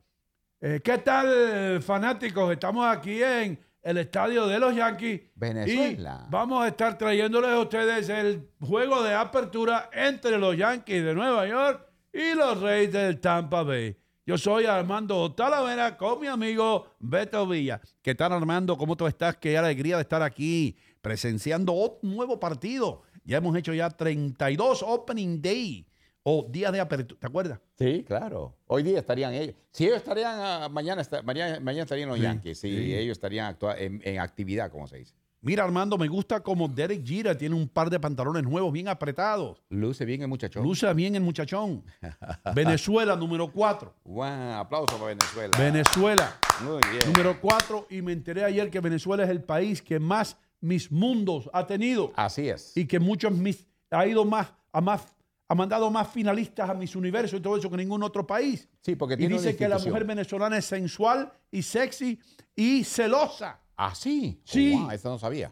Eh, 0.62 0.82
¿Qué 0.84 0.97
tal, 0.97 1.82
fanáticos? 1.82 2.51
Estamos 2.51 2.86
aquí 2.86 3.24
en 3.24 3.57
el 3.82 3.97
estadio 3.97 4.45
de 4.45 4.60
los 4.60 4.76
Yankees. 4.76 5.22
Venezuela. 5.36 6.26
Y 6.28 6.32
vamos 6.32 6.62
a 6.62 6.68
estar 6.68 6.97
trayéndoles 6.97 7.51
a 7.51 7.60
ustedes 7.62 8.10
el 8.10 8.49
juego 8.60 9.01
de 9.01 9.14
apertura 9.14 9.89
entre 9.93 10.38
los 10.38 10.57
Yankees 10.57 11.05
de 11.05 11.16
Nueva 11.16 11.47
York 11.47 11.88
y 12.12 12.36
los 12.36 12.60
Reyes 12.60 12.91
del 12.91 13.22
Tampa 13.22 13.64
Bay. 13.64 13.95
Yo 14.26 14.38
soy 14.38 14.66
Armando 14.66 15.34
Talavera 15.34 15.95
con 15.95 16.20
mi 16.20 16.28
amigo 16.28 16.93
Beto 16.99 17.47
Villa. 17.47 17.80
¿Qué 18.01 18.14
tal, 18.14 18.34
Armando? 18.34 18.78
¿Cómo 18.78 18.97
tú 18.97 19.07
estás? 19.07 19.38
Qué 19.38 19.57
alegría 19.57 19.95
de 19.95 20.01
estar 20.01 20.22
aquí 20.22 20.78
presenciando 21.01 21.72
un 21.72 22.16
nuevo 22.16 22.38
partido. 22.38 23.03
Ya 23.24 23.38
hemos 23.38 23.55
hecho 23.55 23.74
ya 23.74 23.89
32 23.89 24.84
Opening 24.84 25.41
Day 25.41 25.88
o 26.24 26.47
días 26.49 26.72
de 26.72 26.80
apertura. 26.80 27.20
¿Te 27.20 27.28
acuerdas? 27.28 27.59
Sí, 27.78 28.03
claro. 28.05 28.55
Hoy 28.67 28.84
día 28.84 28.99
estarían 28.99 29.34
ellos. 29.34 29.55
Si 29.72 29.86
ellos 29.86 29.97
estarían, 29.97 30.34
ah, 30.38 30.70
mañana, 30.70 31.01
mañana, 31.24 31.59
mañana 31.59 31.84
estarían 31.84 32.09
los 32.09 32.17
Sí, 32.17 32.24
Yankees. 32.24 32.59
Si 32.59 32.70
sí. 32.70 32.95
ellos 32.95 33.13
estarían 33.13 33.57
en, 33.78 34.01
en 34.03 34.20
actividad, 34.20 34.72
como 34.72 34.88
se 34.88 34.97
dice. 34.97 35.13
Mira, 35.41 35.63
Armando, 35.63 35.97
me 35.97 36.09
gusta 36.09 36.41
como 36.41 36.67
Derek 36.67 37.05
Jeter 37.05 37.38
tiene 37.38 37.55
un 37.55 37.70
par 37.70 37.89
de 37.89 37.97
pantalones 37.97 38.43
nuevos 38.43 38.74
bien 38.74 38.89
apretados. 38.89 39.63
Luce 39.70 40.03
bien 40.03 40.22
el 40.22 40.28
muchacho. 40.28 40.61
Luce 40.61 40.93
bien 40.93 41.15
el 41.15 41.22
muchachón. 41.22 41.86
Venezuela, 42.53 43.15
número 43.15 43.49
4. 43.49 43.93
Guau, 44.03 44.53
aplauso 44.59 44.97
para 44.97 45.05
Venezuela. 45.15 45.57
Venezuela, 45.57 46.38
Muy 46.61 46.82
bien. 46.91 47.03
número 47.07 47.39
4. 47.39 47.88
Y 47.89 48.01
me 48.01 48.11
enteré 48.11 48.43
ayer 48.43 48.70
que 48.70 48.82
Venezuela 48.82 49.24
es 49.24 49.30
el 49.30 49.41
país 49.41 49.82
que 49.82 49.97
más 49.97 50.36
mis 50.59 50.91
mundos 50.91 51.49
ha 51.53 51.65
tenido. 51.65 52.11
Así 52.17 52.49
es. 52.49 52.76
Y 52.76 52.86
que 52.86 52.99
muchos 52.99 53.32
mis, 53.32 53.65
ha 53.91 54.05
ido 54.05 54.26
más, 54.26 54.51
a 54.74 54.82
más, 54.82 55.15
ha 55.51 55.55
mandado 55.55 55.89
más 55.89 56.07
finalistas 56.07 56.69
a 56.69 56.75
mis 56.75 56.95
universos 56.95 57.39
y 57.39 57.41
todo 57.41 57.57
eso 57.57 57.69
que 57.69 57.77
ningún 57.77 58.03
otro 58.03 58.25
país. 58.25 58.69
Sí, 58.81 58.95
porque 58.95 59.15
Y 59.15 59.17
tiene 59.17 59.33
una 59.33 59.41
dice 59.43 59.57
que 59.57 59.67
la 59.67 59.79
mujer 59.79 60.05
venezolana 60.05 60.57
es 60.57 60.65
sensual 60.65 61.33
y 61.51 61.63
sexy 61.63 62.19
y 62.55 62.83
celosa. 62.83 63.59
Ah, 63.75 63.95
sí. 63.95 64.39
Sí. 64.45 64.75
Oh, 64.77 64.81
wow, 64.83 64.91
eso 64.91 65.09
no 65.09 65.17
sabía. 65.17 65.51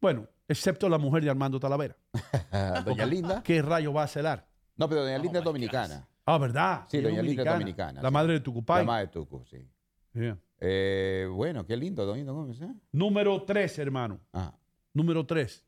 Bueno, 0.00 0.26
excepto 0.48 0.88
la 0.88 0.96
mujer 0.96 1.22
de 1.24 1.30
Armando 1.30 1.60
Talavera. 1.60 1.94
Doña 2.84 3.04
Linda. 3.04 3.42
¿Qué 3.42 3.60
rayo 3.60 3.92
va 3.92 4.04
a 4.04 4.08
celar? 4.08 4.48
No, 4.76 4.88
pero 4.88 5.02
Doña 5.04 5.18
Linda 5.18 5.40
es 5.40 5.44
dominicana. 5.44 6.08
Ah, 6.24 6.38
¿verdad? 6.38 6.84
Sí, 6.88 7.00
doña 7.00 7.22
Linda 7.22 7.42
es 7.42 7.48
dominicana, 7.52 8.02
La 8.02 8.08
sí. 8.08 8.12
madre 8.12 8.32
de 8.34 8.40
Tucupay. 8.40 8.80
La 8.80 8.86
madre 8.86 9.06
de 9.06 9.12
Tucu, 9.12 9.44
sí. 9.46 9.66
Yeah. 10.12 10.38
Eh, 10.60 11.26
bueno, 11.32 11.64
qué 11.66 11.74
lindo, 11.76 12.04
Doña 12.04 12.30
Gómez. 12.30 12.60
¿eh? 12.60 12.74
Número 12.92 13.42
3, 13.44 13.78
hermano. 13.78 14.20
Ah, 14.32 14.54
Número 14.92 15.24
3. 15.24 15.64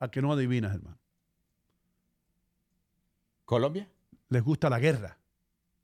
A 0.00 0.10
que 0.10 0.22
no 0.22 0.32
adivinas, 0.32 0.74
hermano. 0.74 0.98
Colombia, 3.48 3.88
Les 4.28 4.42
gusta 4.44 4.68
la 4.68 4.78
guerra. 4.78 5.16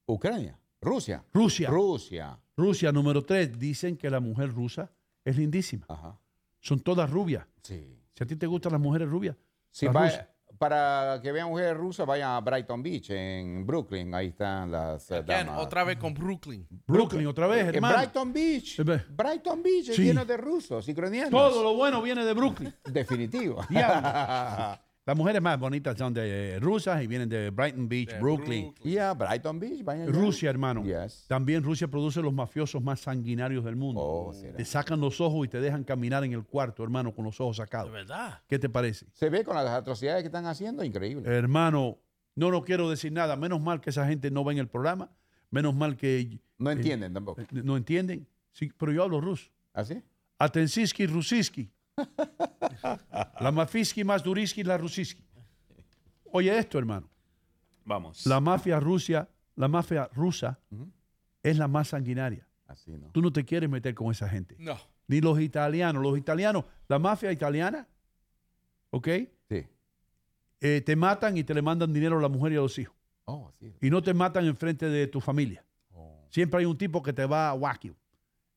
Ucrania, 0.04 0.58
Rusia. 0.82 1.24
Rusia. 1.32 1.70
Rusia. 1.70 2.38
Rusia, 2.58 2.92
número 2.92 3.22
3. 3.22 3.58
Dicen 3.58 3.96
que 3.96 4.10
la 4.10 4.20
mujer 4.20 4.52
rusa 4.52 4.90
es 5.24 5.34
lindísima. 5.38 5.86
Ajá. 5.88 6.20
Son 6.60 6.78
todas 6.80 7.08
rubias. 7.10 7.46
Sí. 7.62 7.98
Si 8.12 8.22
a 8.22 8.26
ti 8.26 8.36
te 8.36 8.46
gustan 8.46 8.72
las 8.72 8.80
mujeres 8.82 9.08
rubias, 9.08 9.34
Sí, 9.70 9.86
las 9.86 9.96
va- 9.96 10.04
rusas. 10.04 10.26
para 10.58 11.20
que 11.22 11.32
vean 11.32 11.48
mujeres 11.48 11.74
rusas, 11.74 12.06
vayan 12.06 12.32
a 12.32 12.40
Brighton 12.40 12.82
Beach, 12.82 13.08
en 13.10 13.66
Brooklyn. 13.66 14.14
Ahí 14.14 14.26
están 14.28 14.70
las 14.70 15.10
eh, 15.10 15.16
Again, 15.16 15.46
damas. 15.46 15.62
otra 15.64 15.84
vez 15.84 15.96
con 15.96 16.12
Brooklyn. 16.12 16.66
Brooklyn, 16.86 17.26
otra 17.26 17.46
vez, 17.46 17.66
En 17.68 17.74
hermano. 17.76 17.96
Brighton 17.96 18.30
Beach. 18.30 18.78
Eh. 18.80 19.04
Brighton 19.08 19.62
Beach 19.62 19.88
es 19.88 19.98
lleno 19.98 20.22
de 20.26 20.36
rusos, 20.36 20.84
sincronianos. 20.84 21.30
Todo 21.30 21.62
lo 21.62 21.74
bueno 21.74 22.02
viene 22.02 22.26
de 22.26 22.34
Brooklyn. 22.34 22.74
Definitivo. 22.84 23.62
Las 25.06 25.16
mujeres 25.18 25.42
más 25.42 25.58
bonitas 25.60 25.98
son 25.98 26.14
de 26.14 26.54
eh, 26.54 26.60
rusas 26.60 27.02
y 27.02 27.06
vienen 27.06 27.28
de 27.28 27.50
Brighton 27.50 27.86
Beach, 27.88 28.08
De 28.08 28.18
Brooklyn. 28.20 28.62
Brooklyn. 28.72 28.94
Ya, 28.94 29.12
Brighton 29.12 29.60
Beach, 29.60 29.84
vayan 29.84 30.08
allá. 30.08 30.12
Rusia, 30.18 30.48
hermano. 30.48 30.82
Yes. 30.82 31.26
También 31.28 31.62
Rusia 31.62 31.86
produce 31.88 32.22
los 32.22 32.32
mafiosos 32.32 32.82
más 32.82 33.00
sanguinarios 33.00 33.62
del 33.64 33.76
mundo. 33.76 34.00
Oh, 34.00 34.32
será. 34.32 34.56
Te 34.56 34.64
sacan 34.64 35.00
los 35.00 35.20
ojos 35.20 35.44
y 35.44 35.48
te 35.50 35.60
dejan 35.60 35.84
caminar 35.84 36.24
en 36.24 36.32
el 36.32 36.42
cuarto, 36.44 36.82
hermano, 36.82 37.14
con 37.14 37.26
los 37.26 37.38
ojos 37.38 37.58
De 37.58 37.62
sacados. 37.64 37.92
verdad. 37.92 38.40
¿Qué 38.48 38.58
te 38.58 38.70
parece? 38.70 39.04
Se 39.12 39.28
ve 39.28 39.44
con 39.44 39.54
las 39.56 39.66
atrocidades 39.68 40.22
que 40.22 40.28
están 40.28 40.46
haciendo, 40.46 40.82
increíble. 40.82 41.28
Hermano, 41.30 41.98
no, 42.34 42.50
no 42.50 42.62
quiero 42.64 42.88
decir 42.88 43.12
nada. 43.12 43.36
Menos 43.36 43.60
mal 43.60 43.82
que 43.82 43.90
esa 43.90 44.06
gente 44.06 44.30
no 44.30 44.42
ve 44.42 44.54
en 44.54 44.58
el 44.60 44.68
programa. 44.68 45.10
Menos 45.50 45.74
mal 45.74 45.96
que 45.96 46.38
no 46.56 46.70
entienden 46.70 47.12
tampoco. 47.12 47.42
eh, 47.42 47.46
no 47.50 47.76
entienden. 47.76 48.26
Sí, 48.52 48.72
pero 48.78 48.90
yo 48.90 49.02
hablo 49.02 49.20
ruso. 49.20 49.50
¿Así? 49.74 50.02
Atensiski, 50.38 51.06
rusiski. 51.06 51.70
La 53.40 53.52
mafiski 53.52 54.04
más 54.04 54.22
duriski, 54.22 54.62
la 54.64 54.76
rusiski. 54.76 55.24
Oye 56.32 56.56
esto, 56.56 56.78
hermano. 56.78 57.08
Vamos. 57.84 58.26
La 58.26 58.40
mafia 58.40 58.80
rusia, 58.80 59.28
la 59.56 59.68
mafia 59.68 60.08
rusa 60.12 60.58
es 61.42 61.58
la 61.58 61.68
más 61.68 61.88
sanguinaria. 61.88 62.46
Así, 62.66 62.92
¿no? 62.92 63.10
Tú 63.10 63.20
no 63.20 63.32
te 63.32 63.44
quieres 63.44 63.68
meter 63.68 63.94
con 63.94 64.10
esa 64.10 64.28
gente. 64.28 64.56
No. 64.58 64.78
Ni 65.06 65.20
los 65.20 65.38
italianos. 65.38 66.02
Los 66.02 66.18
italianos, 66.18 66.64
la 66.88 66.98
mafia 66.98 67.30
italiana, 67.30 67.86
¿ok? 68.90 69.08
Sí. 69.48 69.66
Eh, 70.60 70.80
te 70.80 70.96
matan 70.96 71.36
y 71.36 71.44
te 71.44 71.54
le 71.54 71.62
mandan 71.62 71.92
dinero 71.92 72.18
a 72.18 72.22
la 72.22 72.28
mujer 72.28 72.52
y 72.52 72.56
a 72.56 72.60
los 72.60 72.78
hijos. 72.78 72.96
Oh, 73.26 73.52
sí. 73.60 73.72
Y 73.80 73.90
no 73.90 74.02
te 74.02 74.14
matan 74.14 74.46
enfrente 74.46 74.88
de 74.88 75.06
tu 75.06 75.20
familia. 75.20 75.64
Oh. 75.92 76.26
Siempre 76.30 76.60
hay 76.60 76.66
un 76.66 76.76
tipo 76.76 77.02
que 77.02 77.12
te 77.12 77.26
va 77.26 77.50
a 77.50 77.54
whack 77.54 77.92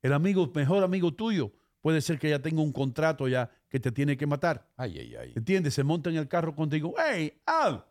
El 0.02 0.14
amigo, 0.14 0.50
mejor 0.56 0.84
amigo 0.84 1.14
tuyo, 1.14 1.52
puede 1.88 2.02
ser 2.02 2.20
que 2.20 2.30
ya 2.30 2.38
tenga 2.38 2.62
un 2.62 2.74
contrato 2.74 3.30
ya 3.30 3.50
que 3.70 3.80
te 3.80 3.94
tiene 3.94 4.18
que 4.18 4.28
matar. 4.28 4.68
Ay, 4.76 5.00
ay, 5.00 5.16
ay. 5.16 5.34
¿Entiendes? 5.38 5.74
Se 5.74 5.86
monta 5.86 6.10
en 6.10 6.18
el 6.18 6.28
carro 6.28 6.54
contigo. 6.54 6.94
Hey, 6.98 7.32
Al, 7.46 7.82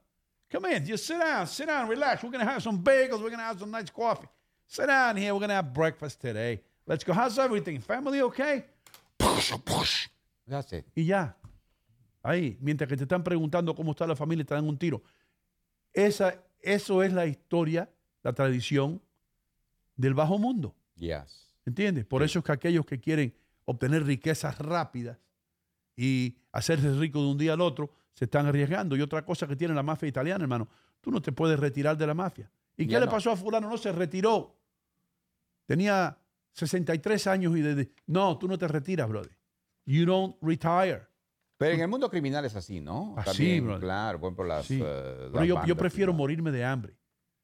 come 0.52 0.76
in. 0.76 0.84
Just 0.86 1.06
sit 1.06 1.18
down, 1.18 1.46
sit 1.46 1.66
down, 1.66 1.88
relax. 1.88 2.22
We're 2.22 2.30
going 2.30 2.44
to 2.44 2.52
have 2.52 2.62
some 2.62 2.84
bagels. 2.84 3.22
We're 3.22 3.30
going 3.30 3.38
to 3.38 3.46
have 3.46 3.58
some 3.58 3.70
nice 3.70 3.90
coffee. 3.90 4.28
Sit 4.66 4.88
down 4.88 5.16
here. 5.16 5.32
We're 5.32 5.40
going 5.40 5.48
to 5.48 5.54
have 5.54 5.72
breakfast 5.72 6.20
today. 6.20 6.60
Let's 6.86 7.04
go. 7.04 7.14
How's 7.14 7.38
everything? 7.38 7.80
Family 7.80 8.20
okay? 8.20 8.66
Ya 10.46 10.62
sé. 10.62 10.84
Y 10.94 11.06
ya. 11.06 11.34
Ahí, 12.22 12.58
mientras 12.60 12.90
que 12.90 12.98
te 12.98 13.04
están 13.04 13.24
preguntando 13.24 13.74
cómo 13.74 13.92
está 13.92 14.06
la 14.06 14.14
familia, 14.14 14.44
te 14.44 14.52
dan 14.52 14.68
un 14.68 14.76
tiro. 14.76 15.02
Esa, 15.94 16.34
eso 16.60 17.02
es 17.02 17.14
la 17.14 17.24
historia, 17.24 17.88
la 18.22 18.34
tradición 18.34 19.00
del 19.96 20.12
bajo 20.12 20.38
mundo. 20.38 20.74
Yes. 20.96 21.50
¿Entiendes? 21.64 22.04
Por 22.04 22.22
eso 22.22 22.40
es 22.40 22.44
que 22.44 22.52
aquellos 22.52 22.84
que 22.84 23.00
quieren 23.00 23.34
obtener 23.66 24.04
riquezas 24.04 24.58
rápidas 24.58 25.18
y 25.94 26.36
hacerse 26.52 26.90
rico 26.94 27.20
de 27.20 27.26
un 27.28 27.38
día 27.38 27.52
al 27.52 27.60
otro, 27.60 27.90
se 28.14 28.24
están 28.24 28.46
arriesgando. 28.46 28.96
Y 28.96 29.02
otra 29.02 29.24
cosa 29.24 29.46
que 29.46 29.54
tiene 29.56 29.74
la 29.74 29.82
mafia 29.82 30.08
italiana, 30.08 30.42
hermano, 30.44 30.68
tú 31.00 31.10
no 31.10 31.20
te 31.20 31.30
puedes 31.32 31.58
retirar 31.60 31.96
de 31.96 32.06
la 32.06 32.14
mafia. 32.14 32.50
¿Y 32.76 32.86
qué 32.86 32.98
le 32.98 33.06
pasó 33.06 33.30
a 33.30 33.36
fulano? 33.36 33.68
No 33.68 33.76
se 33.78 33.92
retiró. 33.92 34.56
Tenía 35.66 36.18
63 36.52 37.26
años 37.26 37.56
y 37.56 37.60
de, 37.62 37.92
no, 38.06 38.38
tú 38.38 38.48
no 38.48 38.56
te 38.58 38.68
retiras, 38.68 39.08
brother. 39.08 39.36
You 39.84 40.04
don't 40.06 40.36
retire. 40.42 41.02
Pero 41.58 41.74
en 41.74 41.80
el 41.80 41.88
mundo 41.88 42.10
criminal 42.10 42.44
es 42.44 42.54
así, 42.54 42.80
¿no? 42.80 43.14
Así, 43.16 43.30
También, 43.30 43.64
brother. 43.64 43.80
claro, 43.82 44.20
por 44.20 44.28
ejemplo, 44.28 44.44
las. 44.44 44.66
Sí. 44.66 44.80
eh, 44.84 45.28
Pero 45.32 45.44
yo, 45.44 45.64
yo 45.64 45.76
prefiero 45.76 46.12
morirme 46.12 46.50
de 46.52 46.64
hambre 46.64 46.96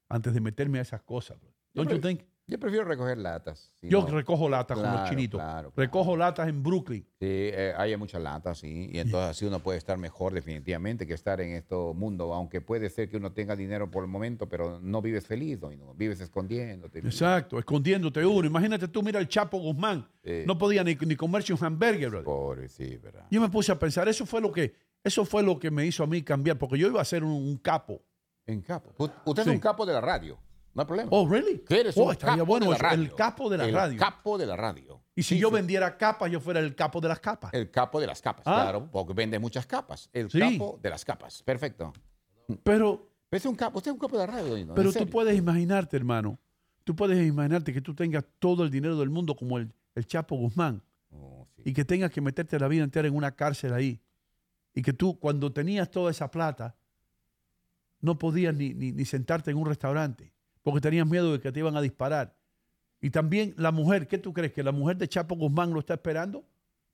antes 0.09 0.33
de 0.33 0.41
meterme 0.41 0.79
a 0.79 0.83
esas 0.83 1.01
cosas. 1.01 1.39
bro. 1.41 1.51
Don't 1.73 1.89
you 1.91 1.99
pre- 1.99 2.15
think? 2.15 2.27
Yo 2.53 2.59
prefiero 2.59 2.85
recoger 2.85 3.17
latas. 3.17 3.71
si 3.81 3.89
Yo 3.89 4.01
no- 4.01 4.07
recojo 4.09 4.47
latas 4.47 4.77
con 4.77 4.85
los 4.85 4.93
Claro, 4.93 5.09
chinitos. 5.09 5.39
claro, 5.39 5.71
claro. 5.71 5.73
Recojo 5.75 6.15
latas 6.15 6.47
en 6.47 6.61
Brooklyn. 6.61 7.01
Sí, 7.19 7.25
eh, 7.25 7.73
hay 7.75 7.97
muchas 7.97 8.21
latas, 8.21 8.59
sí. 8.59 8.89
Y 8.93 8.99
entonces 8.99 9.31
así 9.31 9.45
uno 9.45 9.57
puede 9.59 9.79
estar 9.79 9.97
mejor 9.97 10.33
definitivamente 10.35 11.07
que 11.07 11.15
estar 11.15 11.41
en 11.41 11.55
este 11.55 11.73
mundo, 11.95 12.31
aunque 12.31 12.61
puede 12.61 12.91
ser 12.91 13.09
que 13.09 13.17
uno 13.17 13.31
tenga 13.31 13.55
dinero 13.55 13.89
por 13.89 14.03
el 14.03 14.09
momento, 14.11 14.47
pero 14.47 14.79
no 14.79 15.01
vives 15.01 15.25
feliz, 15.25 15.59
vives 15.95 16.19
escondiéndote. 16.19 16.99
Exacto, 16.99 17.57
escondiéndote 17.57 18.23
uno. 18.23 18.45
Imagínate 18.47 18.87
tú, 18.87 19.01
mira 19.01 19.19
el 19.19 19.27
Chapo 19.27 19.57
Guzmán. 19.57 20.07
Sí. 20.23 20.43
No 20.45 20.55
podía 20.55 20.83
ni, 20.83 20.93
ni 20.93 21.15
comerse 21.15 21.53
un 21.53 21.59
hamburger, 21.63 22.09
brother. 22.11 22.25
Pobre, 22.25 22.69
sí, 22.69 22.97
¿verdad? 22.97 23.25
Yo 23.31 23.41
me 23.41 23.49
puse 23.49 23.71
a 23.71 23.79
pensar, 23.79 24.07
eso 24.07 24.27
fue 24.27 24.41
lo 24.41 24.51
que, 24.51 24.75
eso 25.03 25.25
fue 25.25 25.41
lo 25.41 25.57
que 25.57 25.71
me 25.71 25.87
hizo 25.87 26.03
a 26.03 26.07
mí 26.07 26.21
cambiar, 26.21 26.59
porque 26.59 26.77
yo 26.77 26.87
iba 26.87 27.01
a 27.01 27.05
ser 27.05 27.23
un, 27.23 27.31
un 27.31 27.57
capo. 27.57 27.99
En 28.45 28.61
capo. 28.61 28.93
U- 28.99 29.09
Usted 29.31 29.43
Sí. 29.43 29.49
es 29.49 29.55
un 29.55 29.59
capo 29.61 29.85
de 29.87 29.93
la 29.93 30.01
radio, 30.01 30.37
no 30.73 30.81
hay 30.81 30.87
problema. 30.87 31.09
Oh, 31.11 31.27
really? 31.27 31.59
Que 31.59 31.79
eres 31.81 31.95
Oh, 31.97 32.11
estaría 32.11 32.43
bueno 32.43 32.73
eso, 32.73 32.87
el 32.89 33.13
capo 33.13 33.49
de 33.49 33.57
la 33.57 33.65
El 33.65 33.73
radio. 33.73 33.99
capo 33.99 34.37
de 34.37 34.45
la 34.45 34.55
radio. 34.55 35.01
Y 35.15 35.21
si 35.23 35.35
Sí, 35.35 35.41
yo 35.41 35.49
sí. 35.49 35.53
vendiera 35.55 35.97
capas, 35.97 36.31
yo 36.31 36.39
fuera 36.39 36.59
el 36.59 36.75
capo 36.75 36.99
de 36.99 37.07
las 37.09 37.19
capas. 37.19 37.53
El 37.53 37.69
capo 37.69 37.99
de 38.01 38.07
las 38.07 38.21
capas, 38.21 38.43
Ah. 38.47 38.61
claro, 38.63 38.89
porque 38.91 39.13
vende 39.13 39.37
muchas 39.39 39.65
capas. 39.67 40.09
El 40.11 40.29
Sí. 40.31 40.39
capo 40.39 40.79
de 40.81 40.89
las 40.89 41.05
capas, 41.05 41.43
perfecto. 41.43 41.93
Pero, 42.63 43.07
Pero 43.29 43.37
es 43.39 43.45
un 43.45 43.55
capo, 43.55 43.77
usted 43.79 43.89
es 43.91 43.93
un 43.93 43.99
capo 43.99 44.17
de 44.17 44.27
la 44.27 44.31
radio, 44.31 44.55
en 44.57 44.73
pero 44.75 44.91
tú 44.93 45.07
puedes 45.09 45.35
imaginarte, 45.37 45.97
hermano, 45.97 46.37
tú 46.83 46.95
puedes 46.95 47.25
imaginarte 47.27 47.73
que 47.73 47.81
tú 47.81 47.95
tengas 47.95 48.23
todo 48.39 48.63
el 48.63 48.69
dinero 48.69 48.95
del 48.97 49.09
mundo 49.09 49.35
como 49.35 49.57
el, 49.57 49.71
el 49.95 50.05
Chapo 50.05 50.35
Guzmán 50.35 50.81
Oh, 51.11 51.47
y 51.63 51.73
que 51.73 51.85
tengas 51.85 52.09
que 52.11 52.21
meterte 52.21 52.59
la 52.59 52.67
vida 52.67 52.83
entera 52.83 53.07
en 53.07 53.15
una 53.15 53.35
cárcel 53.35 53.73
ahí. 53.73 53.99
Y 54.75 54.81
que 54.81 54.91
tú, 54.93 55.19
cuando 55.19 55.51
tenías 55.53 55.89
toda 55.91 56.09
esa 56.11 56.29
plata, 56.31 56.75
no 58.01 58.17
podías 58.17 58.53
ni, 58.55 58.73
ni- 58.73 58.91
ni 58.91 59.05
sentarte 59.05 59.51
en 59.51 59.57
un 59.57 59.65
restaurante 59.67 60.32
porque 60.63 60.81
tenías 60.81 61.07
miedo 61.07 61.31
de 61.33 61.39
que 61.39 61.51
te 61.51 61.59
iban 61.59 61.77
a 61.77 61.81
disparar. 61.81 62.35
Y 63.01 63.09
también 63.09 63.53
la 63.57 63.71
mujer, 63.71 64.07
¿qué 64.07 64.17
tú 64.17 64.33
crees? 64.33 64.53
¿Que 64.53 64.63
la 64.63 64.71
mujer 64.71 64.97
de 64.97 65.07
Chapo 65.07 65.35
Guzmán 65.35 65.71
lo 65.71 65.79
está 65.79 65.93
esperando? 65.93 66.43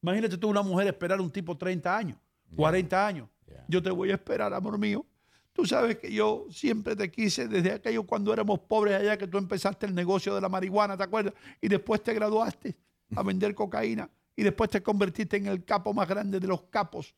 Imagínate 0.01 0.37
tú 0.37 0.49
una 0.49 0.63
mujer 0.63 0.87
esperar 0.87 1.19
a 1.19 1.21
un 1.21 1.31
tipo 1.31 1.57
30 1.57 1.95
años, 1.95 2.17
40 2.55 3.07
años. 3.07 3.29
Yo 3.67 3.81
te 3.81 3.91
voy 3.91 4.11
a 4.11 4.15
esperar, 4.15 4.53
amor 4.53 4.77
mío. 4.77 5.05
Tú 5.53 5.65
sabes 5.65 5.97
que 5.97 6.11
yo 6.11 6.47
siempre 6.49 6.95
te 6.95 7.11
quise 7.11 7.47
desde 7.47 7.73
aquello 7.73 8.03
cuando 8.03 8.31
éramos 8.31 8.59
pobres 8.59 8.95
allá 8.95 9.17
que 9.17 9.27
tú 9.27 9.37
empezaste 9.37 9.85
el 9.85 9.93
negocio 9.93 10.33
de 10.33 10.41
la 10.41 10.49
marihuana, 10.49 10.95
¿te 10.95 11.03
acuerdas? 11.03 11.33
Y 11.59 11.67
después 11.67 12.01
te 12.01 12.13
graduaste 12.13 12.75
a 13.15 13.23
vender 13.23 13.53
cocaína 13.53 14.09
y 14.35 14.43
después 14.43 14.69
te 14.69 14.81
convertiste 14.81 15.37
en 15.37 15.47
el 15.47 15.65
capo 15.65 15.93
más 15.93 16.07
grande 16.07 16.39
de 16.39 16.47
los 16.47 16.61
capos. 16.63 17.13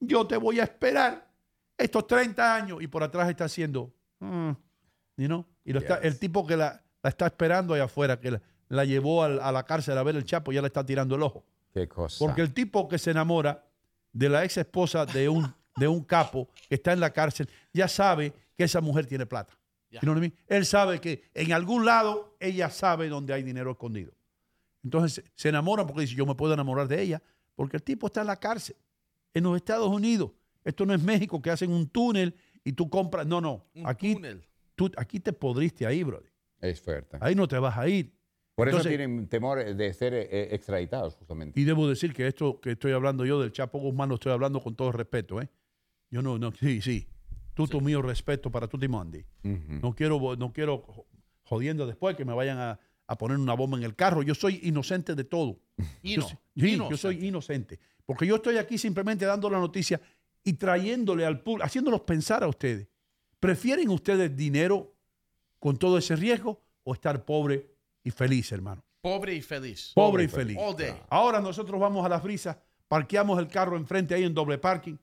Yo 0.00 0.26
te 0.26 0.36
voy 0.38 0.60
a 0.60 0.64
esperar 0.64 1.30
estos 1.76 2.06
30 2.06 2.54
años 2.54 2.78
y 2.80 2.86
por 2.86 3.02
atrás 3.02 3.28
está 3.28 3.44
haciendo, 3.44 3.92
mm, 4.20 4.50
you 5.16 5.26
know? 5.26 5.44
y 5.64 5.72
lo 5.72 5.80
está- 5.80 5.96
el 5.98 6.18
tipo 6.18 6.46
que 6.46 6.56
la, 6.56 6.82
la 7.02 7.10
está 7.10 7.26
esperando 7.26 7.74
allá 7.74 7.84
afuera, 7.84 8.18
que 8.20 8.30
la, 8.32 8.42
la 8.68 8.84
llevó 8.84 9.22
al- 9.22 9.40
a 9.40 9.52
la 9.52 9.64
cárcel 9.64 9.96
a 9.98 10.02
ver 10.02 10.16
el 10.16 10.24
chapo, 10.24 10.52
ya 10.52 10.60
le 10.60 10.68
está 10.68 10.84
tirando 10.84 11.14
el 11.14 11.22
ojo. 11.22 11.44
Qué 11.72 11.88
cosa. 11.88 12.16
Porque 12.24 12.40
el 12.42 12.52
tipo 12.54 12.88
que 12.88 12.98
se 12.98 13.10
enamora 13.10 13.64
de 14.12 14.28
la 14.28 14.44
ex 14.44 14.56
esposa 14.58 15.06
de 15.06 15.28
un, 15.28 15.52
de 15.76 15.88
un 15.88 16.04
capo 16.04 16.48
que 16.68 16.76
está 16.76 16.92
en 16.92 17.00
la 17.00 17.10
cárcel, 17.12 17.48
ya 17.72 17.88
sabe 17.88 18.32
que 18.56 18.64
esa 18.64 18.80
mujer 18.80 19.06
tiene 19.06 19.26
plata. 19.26 19.56
Ya. 19.90 20.00
You 20.00 20.06
know 20.06 20.14
what 20.14 20.18
I 20.18 20.28
mean? 20.28 20.34
Él 20.46 20.66
sabe 20.66 21.00
que 21.00 21.24
en 21.34 21.52
algún 21.52 21.84
lado 21.84 22.36
ella 22.40 22.70
sabe 22.70 23.08
dónde 23.08 23.32
hay 23.34 23.42
dinero 23.42 23.72
escondido. 23.72 24.12
Entonces 24.82 25.24
se 25.34 25.48
enamora 25.48 25.86
porque 25.86 26.02
dice, 26.02 26.14
yo 26.14 26.26
me 26.26 26.34
puedo 26.34 26.52
enamorar 26.54 26.86
de 26.88 27.00
ella, 27.00 27.22
porque 27.54 27.76
el 27.76 27.82
tipo 27.82 28.06
está 28.08 28.20
en 28.20 28.26
la 28.28 28.36
cárcel, 28.36 28.76
en 29.32 29.44
los 29.44 29.56
Estados 29.56 29.88
Unidos. 29.88 30.30
Esto 30.64 30.84
no 30.86 30.94
es 30.94 31.02
México 31.02 31.40
que 31.42 31.50
hacen 31.50 31.70
un 31.72 31.88
túnel 31.88 32.34
y 32.64 32.72
tú 32.72 32.88
compras. 32.88 33.26
No, 33.26 33.40
no. 33.40 33.64
Un 33.74 33.86
Aquí, 33.86 34.14
túnel. 34.14 34.44
Tú, 34.74 34.90
aquí 34.96 35.20
te 35.20 35.32
podriste 35.32 35.86
ahí, 35.86 36.02
brother. 36.02 36.32
Es 36.60 36.80
fuerte. 36.80 37.18
Ahí 37.20 37.34
no 37.34 37.46
te 37.48 37.58
vas 37.58 37.76
a 37.76 37.88
ir. 37.88 38.12
Por 38.54 38.68
eso 38.68 38.82
tienen 38.82 39.26
temor 39.28 39.64
de 39.74 39.92
ser 39.94 40.14
eh, 40.14 40.54
extraditados, 40.54 41.16
justamente. 41.16 41.58
Y 41.60 41.64
debo 41.64 41.88
decir 41.88 42.12
que 42.14 42.26
esto 42.28 42.60
que 42.60 42.72
estoy 42.72 42.92
hablando 42.92 43.24
yo 43.26 43.40
del 43.40 43.50
Chapo 43.50 43.78
Guzmán 43.78 44.08
lo 44.08 44.14
estoy 44.14 44.32
hablando 44.32 44.60
con 44.60 44.76
todo 44.76 44.92
respeto, 44.92 45.40
¿eh? 45.42 45.48
Yo 46.10 46.22
no, 46.22 46.38
no, 46.38 46.52
sí, 46.52 46.80
sí. 46.80 47.08
Tú, 47.54 47.66
tú 47.66 47.80
mío 47.80 48.00
respeto 48.02 48.50
para 48.50 48.68
tu 48.68 48.78
Timondi. 48.78 49.24
No 49.42 49.92
quiero, 49.94 50.36
no 50.36 50.52
quiero 50.52 50.78
jo- 50.86 51.06
jodiendo 51.42 51.86
después 51.86 52.16
que 52.16 52.24
me 52.24 52.32
vayan 52.32 52.58
a, 52.58 52.78
a 53.08 53.18
poner 53.18 53.38
una 53.38 53.54
bomba 53.54 53.76
en 53.76 53.82
el 53.84 53.96
carro. 53.96 54.22
Yo 54.22 54.34
soy 54.36 54.60
inocente 54.62 55.14
de 55.16 55.24
todo. 55.24 55.60
Yo, 56.02 56.22
soy- 56.22 56.30
sí, 56.30 56.38
yo 56.54 56.66
inocente. 56.68 56.96
soy 56.96 57.26
inocente. 57.26 57.80
Porque 58.06 58.26
yo 58.26 58.36
estoy 58.36 58.58
aquí 58.58 58.76
simplemente 58.78 59.24
dando 59.24 59.48
la 59.50 59.58
noticia 59.58 60.00
y 60.44 60.52
trayéndole 60.52 61.24
al 61.26 61.42
público, 61.42 61.64
haciéndolos 61.64 62.02
pensar 62.02 62.44
a 62.44 62.48
ustedes. 62.48 62.86
¿Prefieren 63.44 63.90
ustedes 63.90 64.34
dinero 64.34 64.94
con 65.60 65.76
todo 65.76 65.98
ese 65.98 66.16
riesgo 66.16 66.62
o 66.82 66.94
estar 66.94 67.26
pobre 67.26 67.68
y 68.02 68.10
feliz, 68.10 68.50
hermano? 68.52 68.82
Pobre 69.02 69.34
y 69.34 69.42
feliz. 69.42 69.92
Pobre 69.94 70.24
y 70.24 70.28
feliz. 70.28 70.56
All 70.58 70.74
day. 70.74 70.94
Ahora 71.10 71.42
nosotros 71.42 71.78
vamos 71.78 72.06
a 72.06 72.08
la 72.08 72.18
frisa, 72.22 72.58
parqueamos 72.88 73.38
el 73.38 73.48
carro 73.48 73.76
enfrente 73.76 74.14
ahí 74.14 74.24
en 74.24 74.32
doble 74.32 74.56
parking, 74.56 74.96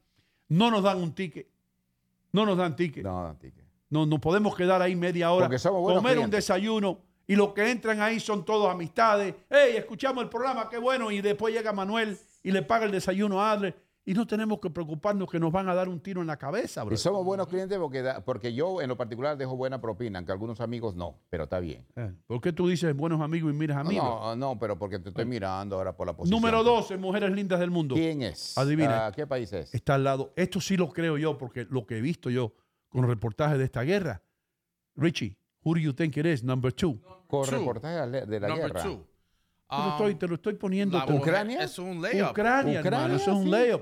no 0.48 0.72
nos 0.72 0.82
dan 0.82 0.98
un 0.98 1.14
ticket, 1.14 1.48
no 2.32 2.44
nos 2.44 2.58
dan 2.58 2.76
ticket, 2.76 3.04
no, 3.04 3.28
No, 3.28 3.36
Tique. 3.36 3.62
nos 3.92 4.20
podemos 4.20 4.56
quedar 4.56 4.82
ahí 4.82 4.96
media 4.96 5.32
hora, 5.32 5.48
comer 5.48 6.18
un 6.18 6.32
desayuno 6.32 6.98
y 7.28 7.36
los 7.36 7.54
que 7.54 7.70
entran 7.70 8.02
ahí 8.02 8.20
son 8.20 8.44
todos 8.44 8.72
amistades. 8.72 9.36
Hey, 9.52 9.74
escuchamos 9.76 10.24
el 10.24 10.30
programa, 10.32 10.68
qué 10.68 10.80
bueno, 10.80 11.12
y 11.12 11.22
después 11.22 11.54
llega 11.54 11.74
Manuel 11.74 12.18
y 12.42 12.50
le 12.50 12.64
paga 12.64 12.86
el 12.86 12.92
desayuno 12.92 13.40
a 13.40 13.52
Adler 13.52 13.91
y 14.04 14.14
no 14.16 14.26
tenemos 14.26 14.60
que 14.60 14.70
preocuparnos 14.72 15.30
que 15.30 15.40
nos 15.40 15.52
van 15.52 15.70
a 15.70 15.76
dar 15.76 15.88
un 15.88 16.00
tiro 16.00 16.22
en 16.22 16.28
la 16.28 16.38
cabeza, 16.38 16.84
bro. 16.84 16.94
Y 16.96 16.98
somos 16.98 17.24
buenos 17.24 17.48
clientes 17.48 17.78
porque, 17.78 18.02
da- 18.02 18.24
porque 18.26 18.52
yo 18.54 18.82
en 18.82 18.88
lo 18.90 18.98
particular 18.98 19.38
dejo 19.38 19.56
buena 19.56 19.80
propina, 19.80 20.18
aunque 20.20 20.32
algunos 20.32 20.60
amigos 20.60 20.96
no, 20.96 21.20
pero 21.30 21.44
está 21.44 21.60
bien. 21.60 21.86
Eh, 21.96 22.12
¿Por 22.26 22.42
qué 22.42 22.52
tú 22.52 22.68
dices 22.68 22.96
buenos 22.96 23.22
amigos 23.22 23.54
y 23.54 23.56
miras 23.56 23.78
a 23.78 23.84
mí? 23.84 23.96
bro? 23.96 24.04
No, 24.04 24.36
no, 24.36 24.60
pero 24.60 24.78
porque 24.80 24.98
te 25.00 25.10
estoy 25.10 25.26
mirando 25.26 25.76
ahora 25.76 25.96
por 25.96 26.08
la 26.08 26.14
posición. 26.16 26.42
Número 26.42 26.64
12, 26.64 26.98
mujeres 26.98 27.32
lindas 27.32 27.60
del 27.60 27.70
mundo. 27.70 27.94
¿Quién 27.96 28.24
es? 28.24 28.58
Adivina. 28.58 29.06
Ah, 29.08 29.12
¿Qué 29.12 29.28
país 29.28 29.54
es? 29.54 29.72
está 29.74 29.94
al 29.96 30.04
lado. 30.04 30.34
Esto 30.36 30.60
sí 30.60 30.78
lo 30.78 30.90
creo 30.90 31.18
yo, 31.20 31.38
porque 31.38 31.68
lo 31.70 31.86
que 31.86 31.98
he 32.00 32.02
visto 32.02 32.30
yo 32.32 32.54
con 32.90 33.08
reportajes 33.08 33.58
de 33.60 33.66
esta 33.66 33.84
guerra. 33.84 34.24
Richie, 34.96 35.38
who 35.64 35.74
do 35.76 35.80
you 35.80 35.94
think 35.94 36.18
it 36.18 36.26
is? 36.26 36.44
Number 36.44 36.74
two. 36.74 37.00
Con 37.28 37.46
Two. 37.46 37.52
reportaje 37.60 37.96
de 37.96 38.08
la- 38.08 38.26
de 38.26 38.40
la 38.40 38.48
Number 38.50 38.74
guerra. 38.74 38.84
two. 38.84 39.06
Te 39.72 39.78
lo 39.78 39.84
Um, 39.84 39.92
estoy, 39.92 40.16
te 40.16 40.28
lo 40.28 40.36
estoy 40.36 40.54
poniendo. 40.56 40.98
la 40.98 41.06
¿Ucrania? 41.06 41.64
Es 41.64 41.80
un 41.80 42.02
layup. 42.02 42.32
Ucrania, 42.32 42.80
hermano. 42.80 42.98
Ucrania, 42.98 43.16
Eso 43.16 43.32
es 43.32 43.38
un 43.38 43.52
layup. 43.52 43.82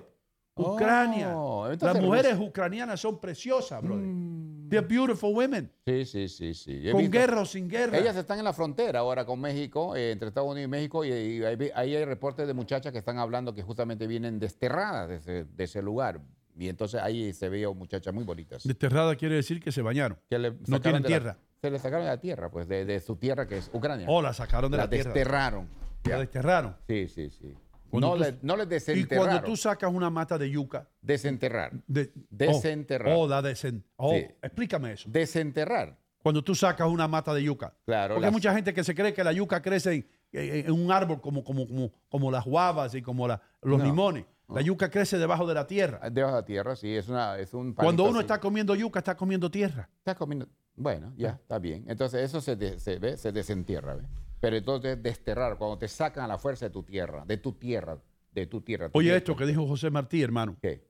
Oh, 0.54 0.74
Ucrania. 0.76 1.36
Las 1.82 2.02
mujeres 2.02 2.38
ucranianas 2.38 3.00
son 3.00 3.20
preciosas, 3.20 3.82
brother. 3.82 4.06
Mm. 4.06 4.70
They're 4.70 4.86
beautiful 4.88 5.34
women. 5.34 5.72
Sí, 5.88 6.06
sí, 6.06 6.28
sí, 6.28 6.54
sí. 6.54 6.84
Con 6.92 7.02
visto- 7.02 7.18
guerra 7.18 7.42
o 7.42 7.46
sin 7.46 7.68
guerra. 7.68 7.98
Ellas 7.98 8.16
están 8.16 8.38
en 8.38 8.44
la 8.46 8.54
frontera 8.54 9.00
ahora 9.00 9.26
con 9.26 9.40
México, 9.42 9.96
eh, 9.96 10.12
entre 10.12 10.28
Estados 10.28 10.50
Unidos 10.52 10.68
y 10.68 10.70
México, 10.70 11.04
y, 11.04 11.10
y 11.10 11.44
ahí, 11.44 11.72
hay 11.74 12.06
reportes 12.06 12.46
de 12.46 12.54
muchachas 12.54 12.92
que 12.92 13.00
están 13.00 13.18
hablando 13.18 13.56
que 13.56 13.64
justamente 13.64 14.06
vienen 14.06 14.38
desterradas 14.38 15.10
de 15.10 15.16
ese, 15.16 15.46
de 15.46 15.64
ese 15.64 15.82
lugar. 15.82 16.22
Y 16.56 16.68
entonces 16.68 17.02
ahí 17.02 17.34
se 17.34 17.48
ve 17.50 17.66
muchachas 17.74 18.14
muy 18.14 18.26
bonitas. 18.26 18.64
Desterrada 18.64 19.16
quiere 19.16 19.36
decir 19.36 19.60
que 19.62 19.72
se 19.72 19.82
bañaron. 19.82 20.20
que 20.30 20.38
le 20.38 20.52
no 20.68 20.80
tienen 20.82 21.02
la- 21.04 21.08
tierra. 21.08 21.38
Se 21.62 21.70
le 21.72 21.80
sacaron 21.80 22.06
de 22.06 22.12
la 22.12 22.20
tierra, 22.20 22.50
pues, 22.50 22.68
de, 22.68 22.86
de 22.86 23.00
su 23.00 23.16
tierra 23.18 23.48
que 23.48 23.58
es 23.58 23.70
Ucrania. 23.74 24.06
O 24.10 24.22
la 24.22 24.34
sacaron 24.34 24.72
de 24.72 24.78
la 24.78 24.84
la, 24.84 24.90
tierra. 24.90 25.14
desterraron. 25.14 25.68
La 26.06 26.20
desterraron. 26.20 26.76
Sí, 26.88 27.08
sí, 27.08 27.30
sí. 27.30 27.54
No, 27.92 28.14
tú- 28.14 28.20
le, 28.20 28.36
no 28.44 28.56
les 28.56 28.68
Y 28.68 28.70
desenterraron. 28.70 29.28
cuando 29.28 29.44
tú 29.48 29.58
sacas 29.58 29.92
una 29.92 30.10
mata 30.10 30.38
de 30.38 30.50
yuca. 30.50 30.88
Desenterrar. 31.02 31.72
de- 31.88 32.12
Desenterrar. 32.30 33.14
Oh, 33.14 33.22
oh, 33.22 33.28
la 33.28 33.42
desen- 33.42 33.84
oh, 33.98 34.14
Sí. 34.14 34.28
explícame 34.42 34.94
eso. 34.94 35.10
Desenterrar. 35.12 35.98
Cuando 36.22 36.44
tú 36.44 36.54
sacas 36.54 36.88
una 36.88 37.08
mata 37.08 37.34
de 37.34 37.44
yuca. 37.44 37.74
Claro. 37.86 38.16
Porque 38.16 38.28
hay 38.28 38.32
mucha 38.32 38.54
gente 38.54 38.74
que 38.74 38.84
se 38.84 38.94
cree 38.94 39.14
que 39.14 39.24
la 39.24 39.32
yuca 39.32 39.62
crece 39.62 40.08
en, 40.32 40.72
un 40.72 40.92
árbol 40.92 41.20
como, 41.22 41.44
como, 41.44 41.66
como, 41.68 41.92
como 42.10 42.30
las 42.32 42.46
guavas 42.46 42.94
y 42.94 43.02
como 43.02 43.28
la- 43.28 43.42
los 43.62 43.80
No, 43.80 43.86
limones. 43.86 44.26
La 44.50 44.62
yuca 44.62 44.90
crece 44.90 45.18
debajo 45.18 45.46
de 45.48 45.54
la 45.54 45.66
tierra. 45.68 46.10
Debajo 46.10 46.36
de 46.36 46.42
la 46.42 46.46
tierra, 46.46 46.76
sí, 46.76 46.96
es, 46.96 47.08
una, 47.08 47.38
es 47.38 47.54
un 47.54 47.74
Cuando 47.74 48.04
uno 48.04 48.14
así. 48.20 48.22
está 48.22 48.40
comiendo 48.40 48.74
yuca, 48.76 49.00
está 49.00 49.16
comiendo 49.16 49.50
tierra. 49.52 49.88
Está 50.00 50.16
comiendo. 50.16 50.48
Bueno, 50.80 51.14
ya, 51.18 51.32
está 51.42 51.60
bien. 51.60 51.86
Entonces 51.88 52.22
eso 52.24 52.42
se, 52.42 52.56
de- 52.56 52.80
se 52.80 52.98
ve, 53.00 53.18
se 53.18 53.32
desentierra, 53.32 53.96
¿ve? 53.96 54.04
Pero 54.40 54.56
entonces 54.56 55.02
desterrar, 55.04 55.58
cuando 55.58 55.78
te 55.78 55.88
sacan 55.88 56.24
a 56.24 56.28
la 56.28 56.38
fuerza 56.38 56.66
de 56.66 56.72
tu 56.72 56.84
tierra, 56.84 57.26
de 57.26 57.38
tu 57.38 57.52
tierra, 57.54 58.02
de 58.32 58.48
tu 58.48 58.62
tierra. 58.62 58.90
tu 58.90 58.98
Oye 58.98 59.08
tierra. 59.08 59.18
esto 59.18 59.36
que 59.36 59.46
dijo 59.46 59.68
José 59.68 59.90
Martí, 59.90 60.22
hermano. 60.24 60.58
¿Qué? 60.62 60.88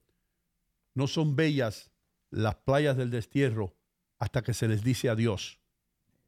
No 0.93 1.07
son 1.07 1.35
bellas 1.35 1.91
las 2.29 2.55
playas 2.55 2.95
del 2.97 3.09
destierro 3.09 3.75
hasta 4.19 4.43
que 4.43 4.53
se 4.53 4.67
les 4.67 4.83
dice 4.83 5.09
adiós. 5.09 5.59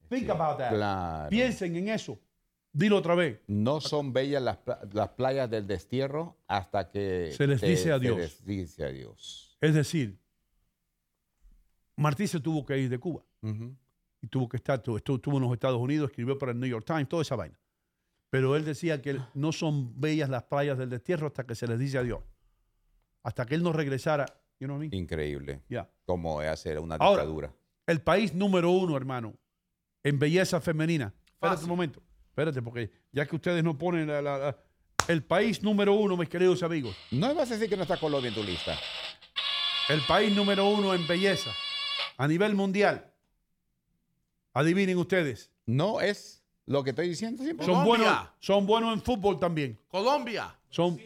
Think 0.10 0.30
about 0.30 0.58
that. 0.58 0.70
Claro. 0.74 1.30
Piensen 1.30 1.76
en 1.76 1.90
eso. 1.90 2.20
Dilo 2.74 2.98
otra 2.98 3.16
vez. 3.16 3.40
No 3.48 3.82
son 3.82 4.14
bellas 4.14 4.42
las, 4.42 4.58
las 4.94 5.10
playas 5.10 5.50
del 5.50 5.68
destierro 5.68 6.38
hasta 6.48 6.90
que 6.90 7.32
Se 7.36 7.46
les 7.46 7.62
dice 7.62 7.92
adiós. 7.92 8.16
Se 8.16 8.22
les 8.22 8.46
dice 8.46 8.86
adiós. 8.86 9.58
Es 9.62 9.74
decir, 9.76 10.18
Martí 11.98 12.28
se 12.28 12.40
tuvo 12.40 12.66
que 12.66 12.78
ir 12.78 12.90
de 12.90 12.98
Cuba 13.00 13.24
y 14.22 14.28
tuvo 14.28 14.48
que 14.48 14.58
estar, 14.58 14.82
tu- 14.82 14.98
estuvo, 14.98 15.16
estuvo 15.18 15.38
en 15.38 15.44
los 15.44 15.54
Estados 15.54 15.80
Unidos, 15.80 16.10
escribió 16.10 16.38
para 16.38 16.52
el 16.52 16.60
New 16.60 16.70
York 16.70 16.86
Times, 16.86 17.08
toda 17.10 17.22
esa 17.24 17.36
vaina. 17.36 17.58
Pero 18.30 18.56
él 18.56 18.64
decía 18.64 19.02
que 19.02 19.20
no 19.34 19.52
son 19.52 20.00
bellas 20.00 20.30
las 20.30 20.44
playas 20.44 20.78
del 20.78 20.90
destierro 20.90 21.28
hasta 21.28 21.46
que 21.46 21.54
se 21.56 21.68
les 21.68 21.78
dice 21.80 21.98
adiós. 21.98 22.22
Hasta 23.24 23.46
que 23.46 23.56
él 23.56 23.64
no 23.64 23.74
regresara. 23.74 24.26
You 24.60 24.68
know 24.68 24.78
what 24.78 24.86
I 24.86 24.90
mean? 24.90 25.02
Increíble. 25.04 25.62
Yeah. 25.68 25.90
Como 26.06 26.42
es 26.42 26.48
hacer 26.50 26.80
una 26.80 26.96
Ahora, 26.96 27.24
dictadura. 27.24 27.54
El 27.88 28.02
país 28.02 28.34
número 28.34 28.70
uno, 28.72 28.96
hermano, 28.96 29.34
en 30.04 30.18
belleza 30.20 30.62
femenina. 30.62 31.14
Espérate 31.26 31.40
Fácil. 31.58 31.64
un 31.66 31.70
momento. 31.70 32.02
Espérate, 32.30 32.62
porque 32.62 32.90
ya 33.12 33.26
que 33.26 33.36
ustedes 33.36 33.64
no 33.64 33.78
ponen 33.78 34.08
la- 34.08 34.22
la- 34.22 34.38
la- 34.38 34.58
el 35.08 35.24
país 35.24 35.62
número 35.62 35.94
uno, 35.96 36.16
mis 36.16 36.30
queridos 36.30 36.62
amigos. 36.64 36.96
No 37.12 37.28
me 37.28 37.34
vas 37.34 37.50
a 37.52 37.56
decir 37.56 37.68
que 37.70 37.76
no 37.76 37.82
está 37.82 37.98
Colombia 37.98 38.30
en 38.30 38.36
tu 38.36 38.44
lista. 38.44 38.78
El 39.90 40.00
país 40.08 40.34
número 40.34 40.70
uno 40.70 40.94
en 40.94 41.06
belleza 41.08 41.52
a 42.22 42.28
nivel 42.28 42.54
mundial. 42.56 43.12
Adivinen 44.54 44.98
ustedes. 44.98 45.50
No 45.66 46.02
es 46.02 46.44
lo 46.66 46.84
que 46.84 46.92
estoy 46.92 47.10
diciendo 47.10 47.44
siempre. 47.44 47.66
Son 47.66 47.84
Colombia. 47.84 48.06
buenos, 48.12 48.30
son 48.40 48.66
buenos 48.68 48.94
en 48.94 49.02
fútbol 49.02 49.40
también. 49.40 49.80
Colombia. 49.90 50.56
Son 50.70 51.00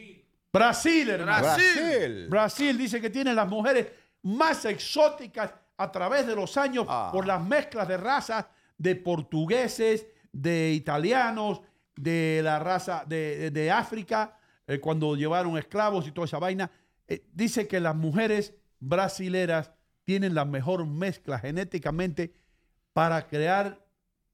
Brasil, 0.51 1.09
hermano. 1.09 1.41
Brasil. 1.43 1.65
Brasil. 1.75 2.27
Brasil 2.29 2.77
dice 2.77 2.99
que 3.01 3.09
tiene 3.09 3.33
las 3.33 3.47
mujeres 3.47 3.87
más 4.23 4.65
exóticas 4.65 5.53
a 5.77 5.91
través 5.91 6.25
de 6.27 6.35
los 6.35 6.57
años 6.57 6.85
Ah. 6.89 7.09
por 7.13 7.25
las 7.27 7.41
mezclas 7.41 7.87
de 7.87 7.97
razas 7.97 8.45
de 8.77 8.95
portugueses, 8.95 10.07
de 10.33 10.73
italianos, 10.73 11.61
de 11.95 12.41
la 12.43 12.59
raza 12.59 13.05
de, 13.07 13.37
de- 13.37 13.51
de 13.51 13.71
África, 13.71 14.37
eh, 14.67 14.79
cuando 14.79 15.15
llevaron 15.15 15.57
esclavos 15.57 16.07
y 16.07 16.11
toda 16.11 16.25
esa 16.25 16.39
vaina. 16.39 16.69
Eh, 17.07 17.23
dice 17.33 17.67
que 17.67 17.79
las 17.79 17.95
mujeres 17.95 18.53
brasileras 18.79 19.71
tienen 20.05 20.33
la 20.35 20.45
mejor 20.45 20.85
mezcla 20.85 21.39
genéticamente 21.39 22.33
para 22.93 23.27
crear 23.27 23.77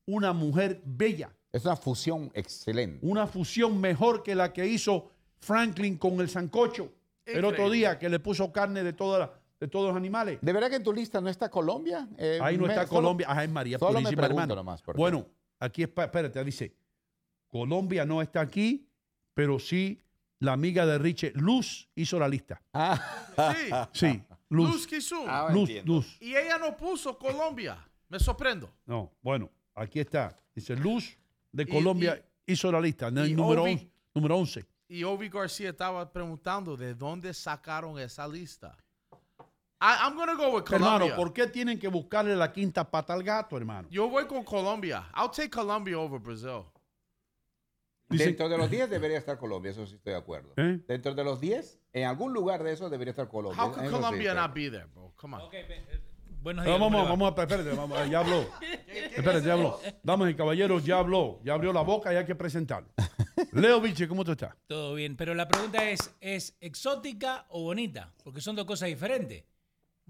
una 0.06 0.34
mujer 0.34 0.82
bella 0.86 1.32
Es 1.52 1.66
una 1.66 1.76
fusión 1.76 2.30
excelente. 2.34 3.00
una 3.06 3.26
fusión 3.28 3.80
mejor 3.82 4.22
que 4.24 4.36
la 4.36 4.54
que 4.54 4.68
hizo 4.68 5.10
Franklin 5.40 5.98
con 5.98 6.20
el 6.20 6.30
sancocho 6.30 6.92
el 7.26 7.46
otro 7.46 7.70
día 7.70 7.98
que 7.98 8.10
le 8.10 8.20
puso 8.20 8.52
carne 8.52 8.84
de, 8.84 8.94
toda 8.94 9.20
la- 9.20 9.32
de 9.60 9.68
todos 9.68 9.88
los 9.90 9.96
animales. 9.96 10.40
¿De 10.42 10.52
verdad 10.54 10.70
que 10.70 10.76
en 10.78 10.84
tu 10.84 10.92
lista 10.92 11.22
no 11.22 11.30
está 11.30 11.50
Colombia? 11.50 12.08
Eh, 12.18 12.40
Ahí 12.42 12.58
no 12.58 12.64
me- 12.64 12.70
está 12.74 12.86
solo- 12.86 13.02
Colombia. 13.02 13.28
Ay, 13.30 13.48
María 13.48 13.78
solo 13.80 13.92
me 13.94 14.04
Purísima, 14.04 14.22
pregunto 14.24 14.42
hermano. 14.42 14.56
nomás, 14.56 14.84
Bueno, 14.96 15.26
aquí, 15.60 15.84
espérate, 15.84 16.44
dice, 16.44 16.76
Colombia 17.48 18.06
no 18.06 18.22
está 18.22 18.42
aquí, 18.42 18.88
pero 19.34 19.60
sí 19.60 20.02
la 20.40 20.54
amiga 20.54 20.86
de 20.86 20.98
Richie, 20.98 21.32
Luz, 21.36 21.88
hizo 21.96 22.18
la 22.20 22.28
lista. 22.28 22.62
Ah, 22.74 23.00
Sí. 23.54 23.70
Sí, 23.94 24.24
Luz. 24.52 24.88
Luz. 24.92 25.14
Ah, 25.28 25.48
Luz, 25.52 25.62
entiendo. 25.70 25.94
Luz. 25.94 26.18
Y 26.22 26.36
ella 26.36 26.58
no 26.58 26.76
puso 26.76 27.18
Colombia. 27.18 27.78
Me 28.10 28.20
sorprendo. 28.20 28.70
No, 28.86 29.12
bueno, 29.22 29.50
aquí 29.74 30.00
está. 30.00 30.38
Dice, 30.54 30.76
Luz 30.76 31.18
de 31.52 31.64
Y- 31.64 31.66
Colombia 31.68 32.22
hizo 32.46 32.72
la 32.72 32.82
lista, 32.82 33.06
y 33.10 33.18
el 33.20 33.36
número, 33.36 33.64
Ovi- 33.64 33.72
11, 33.74 33.92
número 34.14 34.36
11. 34.38 34.66
Y 34.90 35.04
Ovi 35.06 35.30
García 35.30 35.70
estaba 35.70 36.12
preguntando 36.12 36.76
de 36.76 36.94
dónde 36.94 37.34
sacaron 37.34 37.98
esa 37.98 38.28
lista. 38.28 38.76
I, 39.84 39.96
I'm 40.06 40.16
gonna 40.16 40.36
go 40.36 40.50
with 40.56 40.66
Colombia. 40.66 40.96
Hermano, 41.08 41.16
¿por 41.16 41.34
qué 41.34 41.48
tienen 41.48 41.80
que 41.80 41.88
buscarle 41.88 42.36
la 42.36 42.52
quinta 42.52 42.84
pata 42.84 43.14
al 43.14 43.24
gato, 43.24 43.56
hermano? 43.58 43.88
Yo 43.90 44.10
voy 44.10 44.28
con 44.28 44.44
Colombia. 44.44 45.10
I'll 45.16 45.32
take 45.32 45.50
Colombia 45.50 45.98
over 45.98 46.20
Brazil. 46.20 46.66
Dicen- 48.12 48.28
Dentro 48.28 48.50
de 48.50 48.58
los 48.58 48.70
10 48.70 48.90
debería 48.90 49.18
estar 49.18 49.38
Colombia, 49.38 49.72
eso 49.72 49.86
sí 49.88 49.96
estoy 49.96 50.14
de 50.14 50.20
acuerdo. 50.20 50.54
¿Eh? 50.58 50.80
Dentro 50.88 51.14
de 51.16 51.24
los 51.24 51.40
10, 51.40 51.80
en 51.94 52.06
algún 52.06 52.34
lugar 52.34 52.64
de 52.64 52.74
esos 52.74 52.92
debería 52.92 53.12
estar 53.12 53.28
Colombia. 53.28 53.64
How 53.64 53.72
could 53.72 53.84
Eso 53.86 53.96
sí, 53.96 54.02
Colombia 54.02 54.32
pero- 54.32 54.42
not 54.42 54.54
be 54.54 54.70
there, 54.70 54.86
bro? 54.94 55.14
Come 55.16 55.38
on. 55.38 55.42
Buenos 56.44 56.64
Pero 56.66 56.76
días. 56.78 56.82
vamos, 56.82 56.88
¿cómo 56.90 56.98
le 56.98 57.04
va? 57.04 57.10
vamos 57.10 57.38
a, 57.38 57.42
espérate, 57.44 57.70
vamos, 57.78 58.10
ya 58.10 58.20
habló. 58.20 58.46
Espérate, 59.16 59.46
ya 59.46 59.54
habló. 59.54 59.80
Damas 60.02 60.32
y 60.32 60.34
caballeros, 60.36 60.84
ya 60.84 60.98
habló. 60.98 61.40
Ya 61.44 61.54
abrió 61.54 61.72
la 61.72 61.82
boca 61.82 62.12
y 62.12 62.16
hay 62.18 62.26
que 62.26 62.34
presentarlo. 62.34 62.90
Leo 63.54 63.80
Vilche, 63.80 64.08
¿cómo 64.08 64.26
tú 64.26 64.32
estás? 64.32 64.56
Todo 64.66 64.96
bien, 64.96 65.16
pero 65.16 65.36
la 65.36 65.48
pregunta 65.48 65.88
es, 65.88 66.16
¿es 66.20 66.58
exótica 66.60 67.46
o 67.50 67.62
bonita? 67.64 68.12
Porque 68.24 68.42
son 68.42 68.56
dos 68.56 68.66
cosas 68.66 68.90
diferentes. 68.90 69.44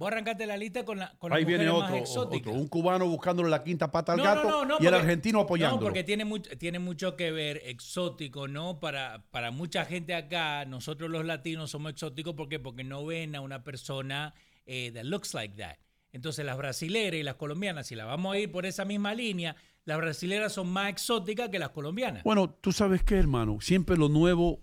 Vos 0.01 0.07
arrancaste 0.07 0.47
la 0.47 0.57
lista 0.57 0.83
con, 0.83 0.97
la, 0.97 1.13
con 1.19 1.29
las 1.29 1.37
Ahí 1.37 1.45
viene 1.45 1.69
otro, 1.69 1.95
más 1.95 2.17
otro, 2.17 2.51
un 2.53 2.67
cubano 2.67 3.05
buscándole 3.07 3.51
la 3.51 3.63
quinta 3.63 3.91
pata 3.91 4.13
al 4.13 4.17
No, 4.17 4.23
gato 4.23 4.49
no, 4.49 4.49
no, 4.49 4.65
no, 4.65 4.73
y 4.79 4.87
el 4.87 4.93
porque- 4.93 4.95
argentino 4.95 5.39
apoyándolo. 5.41 5.79
No, 5.79 5.85
porque 5.85 6.03
tiene 6.03 6.25
mucho, 6.25 6.57
tiene 6.57 6.79
mucho 6.79 7.15
que 7.15 7.29
ver 7.29 7.61
exótico, 7.65 8.47
¿no? 8.47 8.79
Para, 8.79 9.23
para 9.29 9.51
mucha 9.51 9.85
gente 9.85 10.15
acá, 10.15 10.65
nosotros 10.65 11.11
los 11.11 11.23
latinos 11.23 11.69
somos 11.69 11.91
exóticos 11.91 12.33
¿por 12.33 12.49
qué? 12.49 12.57
porque 12.57 12.83
no 12.83 13.05
ven 13.05 13.35
a 13.35 13.41
una 13.41 13.63
persona 13.63 14.33
eh, 14.65 14.91
that 14.91 15.03
looks 15.03 15.35
like 15.35 15.55
that. 15.61 15.75
Entonces 16.11 16.43
las 16.47 16.57
brasileras 16.57 17.19
y 17.19 17.21
las 17.21 17.35
colombianas, 17.35 17.85
si 17.85 17.93
las 17.93 18.07
vamos 18.07 18.33
a 18.33 18.39
ir 18.39 18.51
por 18.51 18.65
esa 18.65 18.85
misma 18.85 19.13
línea, 19.13 19.55
las 19.85 19.97
brasileras 19.99 20.51
son 20.51 20.67
más 20.67 20.89
exóticas 20.89 21.49
que 21.49 21.59
las 21.59 21.69
colombianas. 21.69 22.23
Bueno, 22.23 22.49
tú 22.49 22.71
sabes 22.71 23.03
qué, 23.03 23.17
hermano, 23.19 23.61
siempre 23.61 23.97
lo 23.97 24.09
nuevo 24.09 24.61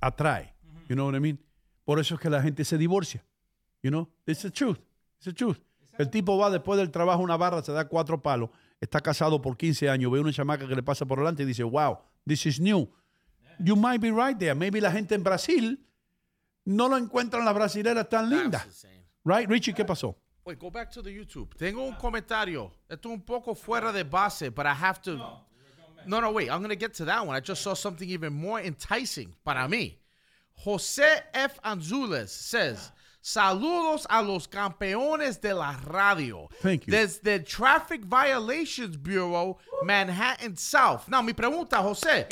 atrae. 0.00 0.56
You 0.88 0.96
know 0.96 1.06
what 1.06 1.14
I 1.16 1.20
mean? 1.20 1.38
Por 1.84 2.00
eso 2.00 2.16
es 2.16 2.20
que 2.20 2.28
la 2.28 2.42
gente 2.42 2.64
se 2.64 2.76
divorcia. 2.78 3.24
You 3.82 3.90
know? 3.90 4.08
It's 4.26 4.42
the 4.42 4.50
truth. 4.50 4.78
It's 5.16 5.26
the 5.26 5.32
truth. 5.32 5.58
El 5.98 6.08
tipo 6.10 6.38
va 6.38 6.50
después 6.50 6.78
del 6.78 6.90
trabajo 6.90 7.20
a 7.20 7.24
una 7.24 7.36
barra, 7.36 7.62
se 7.62 7.72
da 7.72 7.86
cuatro 7.86 8.22
palos, 8.22 8.48
está 8.80 9.00
casado 9.00 9.42
por 9.42 9.56
15 9.56 9.90
años, 9.90 10.10
ve 10.10 10.20
una 10.20 10.32
chamaca 10.32 10.66
que 10.66 10.74
le 10.74 10.82
pasa 10.82 11.04
por 11.04 11.18
delante 11.18 11.42
y 11.42 11.46
dice, 11.46 11.62
wow, 11.62 11.98
this 12.26 12.46
is 12.46 12.58
new. 12.58 12.88
You 13.58 13.76
might 13.76 14.00
be 14.00 14.10
right 14.10 14.38
there. 14.38 14.54
Maybe 14.54 14.80
la 14.80 14.90
gente 14.90 15.14
en 15.14 15.22
Brasil 15.22 15.78
no 16.64 16.88
lo 16.88 16.96
encuentran 16.96 17.44
las 17.44 17.54
brasileras 17.54 18.08
tan 18.08 18.30
lindas. 18.30 18.86
Right, 19.24 19.48
Richie, 19.48 19.74
¿qué 19.74 19.84
pasó? 19.84 20.16
Wait, 20.44 20.58
go 20.58 20.70
back 20.70 20.90
to 20.90 21.02
the 21.02 21.10
YouTube. 21.10 21.54
Tengo 21.56 21.84
un 21.84 21.94
comentario. 21.94 22.72
Esto 22.88 23.10
es 23.10 23.14
un 23.14 23.22
poco 23.22 23.54
fuera 23.54 23.92
de 23.92 24.02
base, 24.02 24.50
but 24.50 24.66
I 24.66 24.72
have 24.72 25.00
to. 25.02 25.16
No, 26.04 26.20
no, 26.20 26.32
wait. 26.32 26.50
I'm 26.50 26.58
going 26.58 26.70
to 26.70 26.76
get 26.76 26.94
to 26.94 27.04
that 27.04 27.24
one. 27.24 27.36
I 27.36 27.40
just 27.40 27.62
saw 27.62 27.74
something 27.74 28.08
even 28.08 28.32
more 28.32 28.60
enticing 28.60 29.32
para 29.44 29.68
mí. 29.68 29.98
José 30.64 31.22
F. 31.32 31.60
Anzules 31.62 32.30
says, 32.30 32.90
Saludos 33.24 34.04
a 34.10 34.20
los 34.20 34.48
campeones 34.48 35.40
de 35.40 35.54
la 35.54 35.76
radio. 35.86 36.48
Thank 36.60 36.86
you. 36.86 36.90
Desde 36.92 37.38
Traffic 37.38 38.02
Violations 38.04 38.96
Bureau, 38.96 39.58
Manhattan 39.84 40.56
South. 40.56 41.08
Now, 41.08 41.22
mi 41.22 41.32
pregunta, 41.32 41.76
José. 41.76 42.26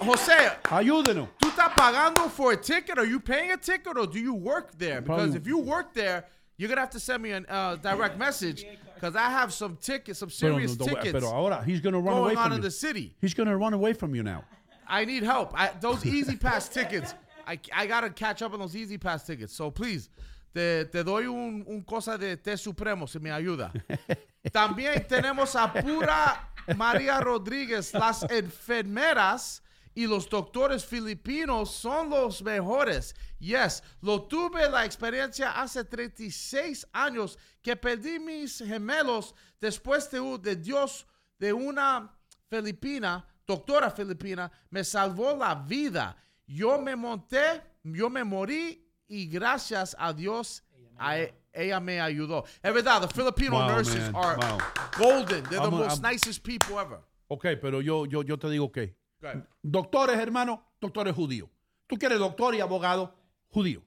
José, 0.00 0.56
Ayúdenos. 0.64 1.28
¿Tú 1.38 1.48
estás 1.48 1.72
pagando 1.76 2.28
for 2.28 2.52
a 2.52 2.56
ticket? 2.56 2.98
Are 2.98 3.04
you 3.06 3.20
paying 3.20 3.52
a 3.52 3.56
ticket 3.56 3.96
or 3.96 4.06
do 4.08 4.18
you 4.18 4.34
work 4.34 4.76
there? 4.76 5.00
Because 5.00 5.36
if 5.36 5.46
you 5.46 5.58
work 5.58 5.94
there, 5.94 6.24
you're 6.56 6.68
going 6.68 6.76
to 6.78 6.82
have 6.82 6.90
to 6.90 7.00
send 7.00 7.22
me 7.22 7.30
a 7.30 7.40
uh, 7.48 7.76
direct 7.76 8.18
message 8.18 8.66
because 8.96 9.14
I 9.14 9.30
have 9.30 9.52
some 9.52 9.76
tickets, 9.80 10.18
some 10.18 10.30
Pero, 10.30 10.54
serious 10.54 10.76
no, 10.78 10.86
tickets 10.86 11.12
pero 11.12 11.28
ahora, 11.30 11.62
he's 11.64 11.80
going 11.80 11.94
to 11.94 12.00
run 12.00 12.16
away 12.18 12.34
going 12.34 12.38
on 12.38 12.44
from 12.44 12.52
in 12.54 12.58
you. 12.58 12.62
the 12.64 12.70
city. 12.72 13.14
He's 13.20 13.34
going 13.34 13.48
to 13.48 13.56
run 13.56 13.72
away 13.72 13.92
from 13.92 14.16
you 14.16 14.24
now. 14.24 14.44
I 14.88 15.04
need 15.04 15.22
help. 15.22 15.52
I, 15.54 15.70
those 15.80 16.04
Easy 16.04 16.36
Pass 16.36 16.68
tickets, 16.68 17.14
I, 17.46 17.58
I 17.72 17.86
got 17.86 18.02
to 18.02 18.10
catch 18.10 18.42
up 18.42 18.52
on 18.52 18.60
those 18.60 18.76
Easy 18.76 18.98
Pass 18.98 19.24
tickets. 19.24 19.54
So 19.54 19.70
please, 19.70 20.08
te, 20.54 20.84
te 20.84 21.02
doy 21.02 21.26
un, 21.26 21.64
un 21.66 21.82
cosa 21.82 22.18
de 22.18 22.36
té 22.36 22.56
supremo 22.56 23.06
si 23.06 23.18
me 23.18 23.30
ayuda. 23.30 23.72
También 24.52 25.06
tenemos 25.08 25.54
a 25.54 25.72
Pura 25.72 26.48
María 26.76 27.20
Rodríguez. 27.20 27.92
Las 27.94 28.22
enfermeras 28.24 29.62
y 29.94 30.06
los 30.06 30.28
doctores 30.28 30.84
filipinos 30.84 31.70
son 31.70 32.10
los 32.10 32.42
mejores. 32.42 33.14
Yes, 33.38 33.82
lo 34.00 34.22
tuve 34.22 34.68
la 34.70 34.84
experiencia 34.84 35.60
hace 35.60 35.84
36 35.84 36.86
años 36.92 37.38
que 37.62 37.76
perdí 37.76 38.18
mis 38.18 38.58
gemelos 38.58 39.34
después 39.60 40.10
de, 40.10 40.38
de 40.38 40.56
Dios 40.56 41.06
de 41.38 41.52
una 41.52 42.10
filipina, 42.48 43.26
doctora 43.46 43.90
filipina, 43.90 44.50
me 44.70 44.84
salvó 44.84 45.36
la 45.36 45.54
vida. 45.54 46.16
Yo 46.54 46.80
me 46.80 46.94
monté, 46.96 47.62
yo 47.82 48.10
me 48.10 48.24
morí 48.24 48.86
y 49.08 49.26
gracias 49.28 49.96
a 49.98 50.12
Dios 50.12 50.62
a 50.98 51.18
e- 51.18 51.34
ella 51.52 51.80
me 51.80 52.00
ayudó. 52.00 52.44
Es 52.62 52.74
verdad, 52.74 53.00
the 53.02 53.08
Filipino 53.08 53.58
Wow, 53.58 53.68
nurses 53.68 54.12
man. 54.12 54.24
are 54.24 54.36
Wow. 54.36 54.58
golden. 54.98 55.42
They're 55.44 55.58
the 55.60 55.68
I'm 55.68 55.74
a- 55.74 55.78
most 55.84 56.02
I'm- 56.02 56.12
nicest 56.12 56.42
people 56.44 56.78
ever. 56.78 57.00
Ok, 57.28 57.46
pero 57.60 57.80
yo, 57.80 58.04
yo, 58.06 58.22
yo 58.22 58.38
te 58.38 58.48
digo 58.50 58.70
que 58.70 58.94
ahead. 59.22 59.44
doctores, 59.62 60.18
hermano, 60.18 60.62
doctores 60.80 61.14
judíos. 61.14 61.48
Tú 61.86 61.96
quieres 61.96 62.18
doctor 62.18 62.54
y 62.54 62.60
abogado 62.60 63.14
judío. 63.48 63.82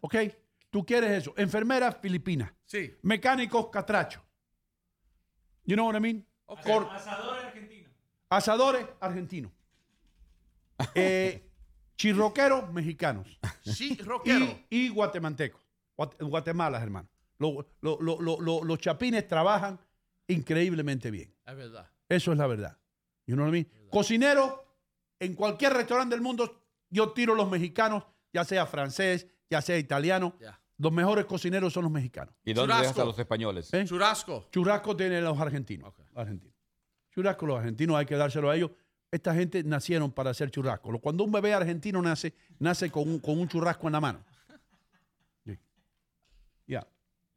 ¿Ok? 0.00 0.14
Tú 0.70 0.84
quieres 0.84 1.10
eso. 1.10 1.32
Enfermeras 1.36 1.96
filipinas. 2.02 2.52
Sí. 2.66 2.94
Mecánicos 3.02 3.68
catrachos. 3.70 4.22
You 5.64 5.74
know 5.76 5.86
what 5.86 5.96
I 5.96 6.00
mean? 6.00 6.26
Cor- 6.64 6.88
Asador 6.90 7.38
argentino. 7.38 7.88
asadores 8.30 8.86
argentinos. 9.00 9.50
Eh, 10.94 11.47
chirroqueros 11.98 12.72
mexicanos. 12.72 13.26
Sí, 13.62 13.96
rockero. 14.02 14.46
Y, 14.70 14.86
y 14.86 14.88
guatemaltecos. 14.88 15.60
Guat- 15.98 16.16
Guatemala, 16.26 16.82
hermano. 16.82 17.08
Lo- 17.38 17.66
lo- 17.82 17.98
lo- 18.00 18.20
lo- 18.20 18.40
lo- 18.40 18.64
los 18.64 18.78
chapines 18.78 19.28
trabajan 19.28 19.78
increíblemente 20.28 21.10
bien. 21.10 21.34
Es 21.44 21.56
verdad. 21.56 21.90
Eso 22.08 22.32
es 22.32 22.38
la 22.38 22.46
verdad. 22.46 22.78
You 23.26 23.34
know 23.34 23.44
what 23.46 23.54
I 23.54 23.66
mean? 23.68 23.88
Cocinero, 23.90 24.64
en 25.20 25.34
cualquier 25.34 25.72
restaurante 25.74 26.14
del 26.14 26.22
mundo, 26.22 26.62
yo 26.88 27.10
tiro 27.12 27.34
los 27.34 27.50
mexicanos, 27.50 28.04
ya 28.32 28.44
sea 28.44 28.64
francés, 28.66 29.26
ya 29.50 29.60
sea 29.60 29.76
italiano. 29.76 30.34
Yeah. 30.40 30.58
Los 30.78 30.92
mejores 30.92 31.24
cocineros 31.26 31.72
son 31.72 31.82
los 31.84 31.92
mexicanos. 31.92 32.34
¿Y 32.44 32.52
dónde 32.54 32.72
Churrasco. 32.72 32.82
dejas 32.94 33.02
a 33.02 33.04
los 33.04 33.18
españoles? 33.18 33.74
¿Eh? 33.74 33.84
Churrasco. 33.84 34.46
Churrasco 34.50 34.96
tienen 34.96 35.24
los 35.24 35.38
argentinos. 35.38 35.92
argentinos. 36.14 36.54
Churrasco, 37.10 37.46
los 37.46 37.58
argentinos 37.58 37.96
hay 37.96 38.06
que 38.06 38.14
dárselo 38.16 38.48
a 38.50 38.56
ellos. 38.56 38.70
Esta 39.10 39.34
gente 39.34 39.62
nacieron 39.64 40.12
para 40.12 40.30
hacer 40.30 40.50
churrasco. 40.50 40.98
Cuando 41.00 41.24
un 41.24 41.32
bebé 41.32 41.54
argentino 41.54 42.02
nace, 42.02 42.34
nace 42.58 42.90
con 42.90 43.08
un, 43.08 43.18
con 43.20 43.38
un 43.38 43.48
churrasco 43.48 43.86
en 43.86 43.92
la 43.92 44.00
mano. 44.00 44.24
Ya. 46.66 46.86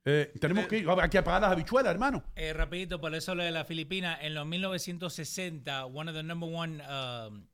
Eh, 0.03 0.34
tenemos 0.41 0.68
que 0.68 0.80
ir, 0.80 0.89
hay 0.89 1.10
que 1.10 1.19
apagar 1.19 1.41
las 1.41 1.52
habichuelas, 1.52 1.91
hermano. 1.91 2.23
Eh, 2.35 2.53
rapidito, 2.53 2.99
por 2.99 3.14
eso 3.15 3.35
lo 3.35 3.43
de 3.43 3.52
la 3.52 3.64
Filipina, 3.65 4.18
en 4.19 4.34
los 4.34 4.45
1960, 4.45 5.85
one 5.85 6.10
of 6.10 6.18
the 6.18 6.23
number 6.23 6.49
one 6.52 6.81
um, 6.84 7.48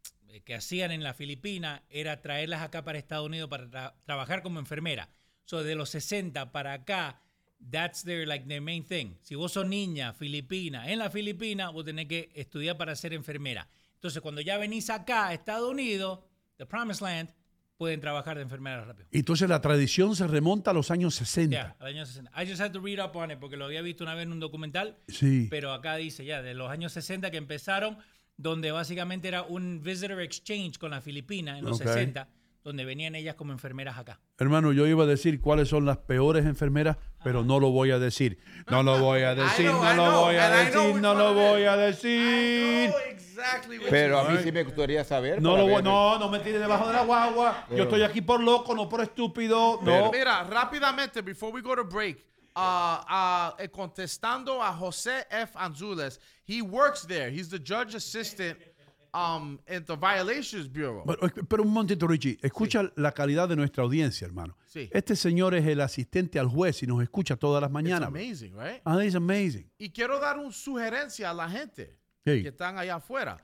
que 0.43 0.55
hacían 0.55 0.91
en 0.91 1.03
la 1.03 1.13
Filipina 1.13 1.83
era 1.89 2.21
traerlas 2.21 2.61
acá 2.61 2.83
para 2.83 2.97
Estados 2.97 3.25
Unidos 3.27 3.49
para 3.49 3.65
tra- 3.69 3.93
trabajar 4.05 4.41
como 4.41 4.59
enfermera. 4.59 5.09
So, 5.45 5.63
de 5.63 5.75
los 5.75 5.89
60 5.91 6.51
para 6.51 6.73
acá, 6.73 7.21
that's 7.69 8.03
their, 8.03 8.27
like, 8.27 8.47
their 8.47 8.61
main 8.61 8.83
thing. 8.83 9.15
Si 9.21 9.35
vos 9.35 9.51
sos 9.51 9.67
niña 9.67 10.13
filipina, 10.13 10.89
en 10.91 10.99
la 10.99 11.09
Filipina, 11.09 11.69
vos 11.69 11.85
tenés 11.85 12.07
que 12.07 12.31
estudiar 12.33 12.77
para 12.77 12.95
ser 12.95 13.13
enfermera. 13.13 13.67
Entonces, 13.97 14.21
cuando 14.21 14.41
ya 14.41 14.57
venís 14.57 14.89
acá 14.89 15.27
a 15.27 15.33
Estados 15.33 15.69
Unidos, 15.69 16.19
the 16.57 16.65
Promised 16.65 17.01
Land, 17.01 17.29
pueden 17.77 17.99
trabajar 17.99 18.37
de 18.37 18.43
enfermera 18.43 18.83
rápido. 18.83 19.07
Entonces 19.11 19.47
la 19.47 19.61
tradición 19.61 20.15
se 20.15 20.25
remonta 20.27 20.71
a 20.71 20.73
los 20.73 20.89
años 20.89 21.13
60. 21.15 21.53
Ya, 21.55 21.75
al 21.79 21.87
año 21.87 22.05
60. 22.05 22.31
I 22.41 22.47
just 22.47 22.59
had 22.59 22.71
to 22.71 22.79
read 22.79 23.03
up 23.03 23.15
on 23.15 23.31
it 23.31 23.37
porque 23.39 23.55
lo 23.57 23.65
había 23.65 23.81
visto 23.81 24.03
una 24.03 24.15
vez 24.15 24.23
en 24.23 24.31
un 24.31 24.39
documental. 24.39 24.97
Sí. 25.07 25.47
Pero 25.49 25.71
acá 25.73 25.95
dice 25.95 26.25
ya, 26.25 26.41
de 26.41 26.53
los 26.55 26.69
años 26.69 26.91
60 26.93 27.29
que 27.29 27.37
empezaron, 27.37 27.97
donde 28.35 28.71
básicamente 28.71 29.27
era 29.27 29.43
un 29.43 29.81
visitor 29.83 30.19
exchange 30.21 30.77
con 30.79 30.91
la 30.91 31.01
Filipina 31.01 31.59
en 31.59 31.65
los 31.65 31.79
Ok. 31.79 31.87
60, 31.87 32.27
donde 32.67 32.83
venían 32.83 33.15
ellas 33.15 33.35
como 33.35 33.53
enfermeras 33.53 33.97
acá. 33.97 34.19
Hermano, 34.37 34.73
yo 34.73 34.85
iba 34.87 35.05
a 35.05 35.07
decir 35.07 35.39
cuáles 35.39 35.69
son 35.69 35.85
las 35.85 35.99
peores 35.99 36.45
enfermeras, 36.45 36.97
pero 37.23 37.41
no 37.45 37.61
lo 37.61 37.69
voy 37.69 37.91
a 37.91 37.97
decir. 37.97 38.39
No 38.69 38.83
lo 38.83 38.99
voy 38.99 39.21
a 39.21 39.35
decir, 39.35 39.69
know, 39.69 39.81
no 39.95 40.11
lo 40.11 40.19
voy 40.19 40.35
a 40.35 40.49
decir, 40.49 40.95
no 41.01 41.13
lo 41.13 41.33
voy 41.33 41.63
a 41.63 41.77
decir. 41.77 42.93
Exactly 43.07 43.79
Pero 43.89 44.19
a 44.19 44.29
mí 44.29 44.37
sí 44.43 44.51
me 44.51 44.63
gustaría 44.63 45.05
saber. 45.05 45.41
No, 45.41 45.55
lo 45.55 45.81
no, 45.81 46.19
no 46.19 46.27
me 46.27 46.39
tires 46.39 46.59
debajo 46.59 46.87
de 46.87 46.93
la 46.93 47.05
guagua. 47.05 47.67
Yo 47.73 47.83
estoy 47.83 48.03
aquí 48.03 48.21
por 48.21 48.43
loco, 48.43 48.75
no 48.75 48.89
por 48.89 48.99
estúpido. 48.99 49.79
No. 49.81 50.11
Mira, 50.11 50.43
rápidamente, 50.43 51.21
before 51.21 51.53
we 51.53 51.61
go 51.61 51.73
to 51.73 51.85
break, 51.85 52.17
uh, 52.53 52.59
uh, 52.59 53.51
eh, 53.59 53.69
contestando 53.69 54.61
a 54.61 54.73
José 54.73 55.25
F. 55.29 55.57
Anzules, 55.57 56.19
he 56.45 56.61
works 56.61 57.07
there. 57.07 57.31
He's 57.31 57.47
the 57.47 57.59
judge 57.59 57.95
assistant 57.95 58.57
um, 59.17 59.57
at 59.67 59.83
the 59.85 59.95
Violations 59.95 60.67
Bureau. 60.71 61.03
Pero, 61.05 61.45
pero 61.47 61.63
un 61.63 61.69
momentito, 61.69 62.07
Richie. 62.07 62.37
Escucha 62.41 62.91
la 62.95 63.11
calidad 63.11 63.47
de 63.49 63.55
nuestra 63.55 63.83
audiencia, 63.83 64.25
hermano. 64.27 64.55
Sí. 64.67 64.89
Este 64.93 65.15
señor 65.15 65.55
es 65.55 65.65
el 65.65 65.81
asistente 65.81 66.39
al 66.39 66.47
juez 66.47 66.83
y 66.83 66.87
nos 66.87 67.01
escucha 67.01 67.35
todas 67.35 67.61
las 67.61 67.69
It's 67.69 67.73
mañanas. 67.73 68.11
bro. 68.11 68.19
amazing, 68.21 68.53
right? 68.55 68.81
Ah, 68.85 69.03
it's 69.03 69.15
amazing. 69.15 69.69
Y 69.79 69.89
quiero 69.89 70.19
dar 70.19 70.37
una 70.37 70.51
sugerencia 70.51 71.29
a 71.31 71.33
la 71.33 71.49
gente 71.49 71.97
Sí. 72.25 72.43
que 72.43 72.49
están 72.49 72.77
allá 72.77 72.95
afuera. 72.97 73.37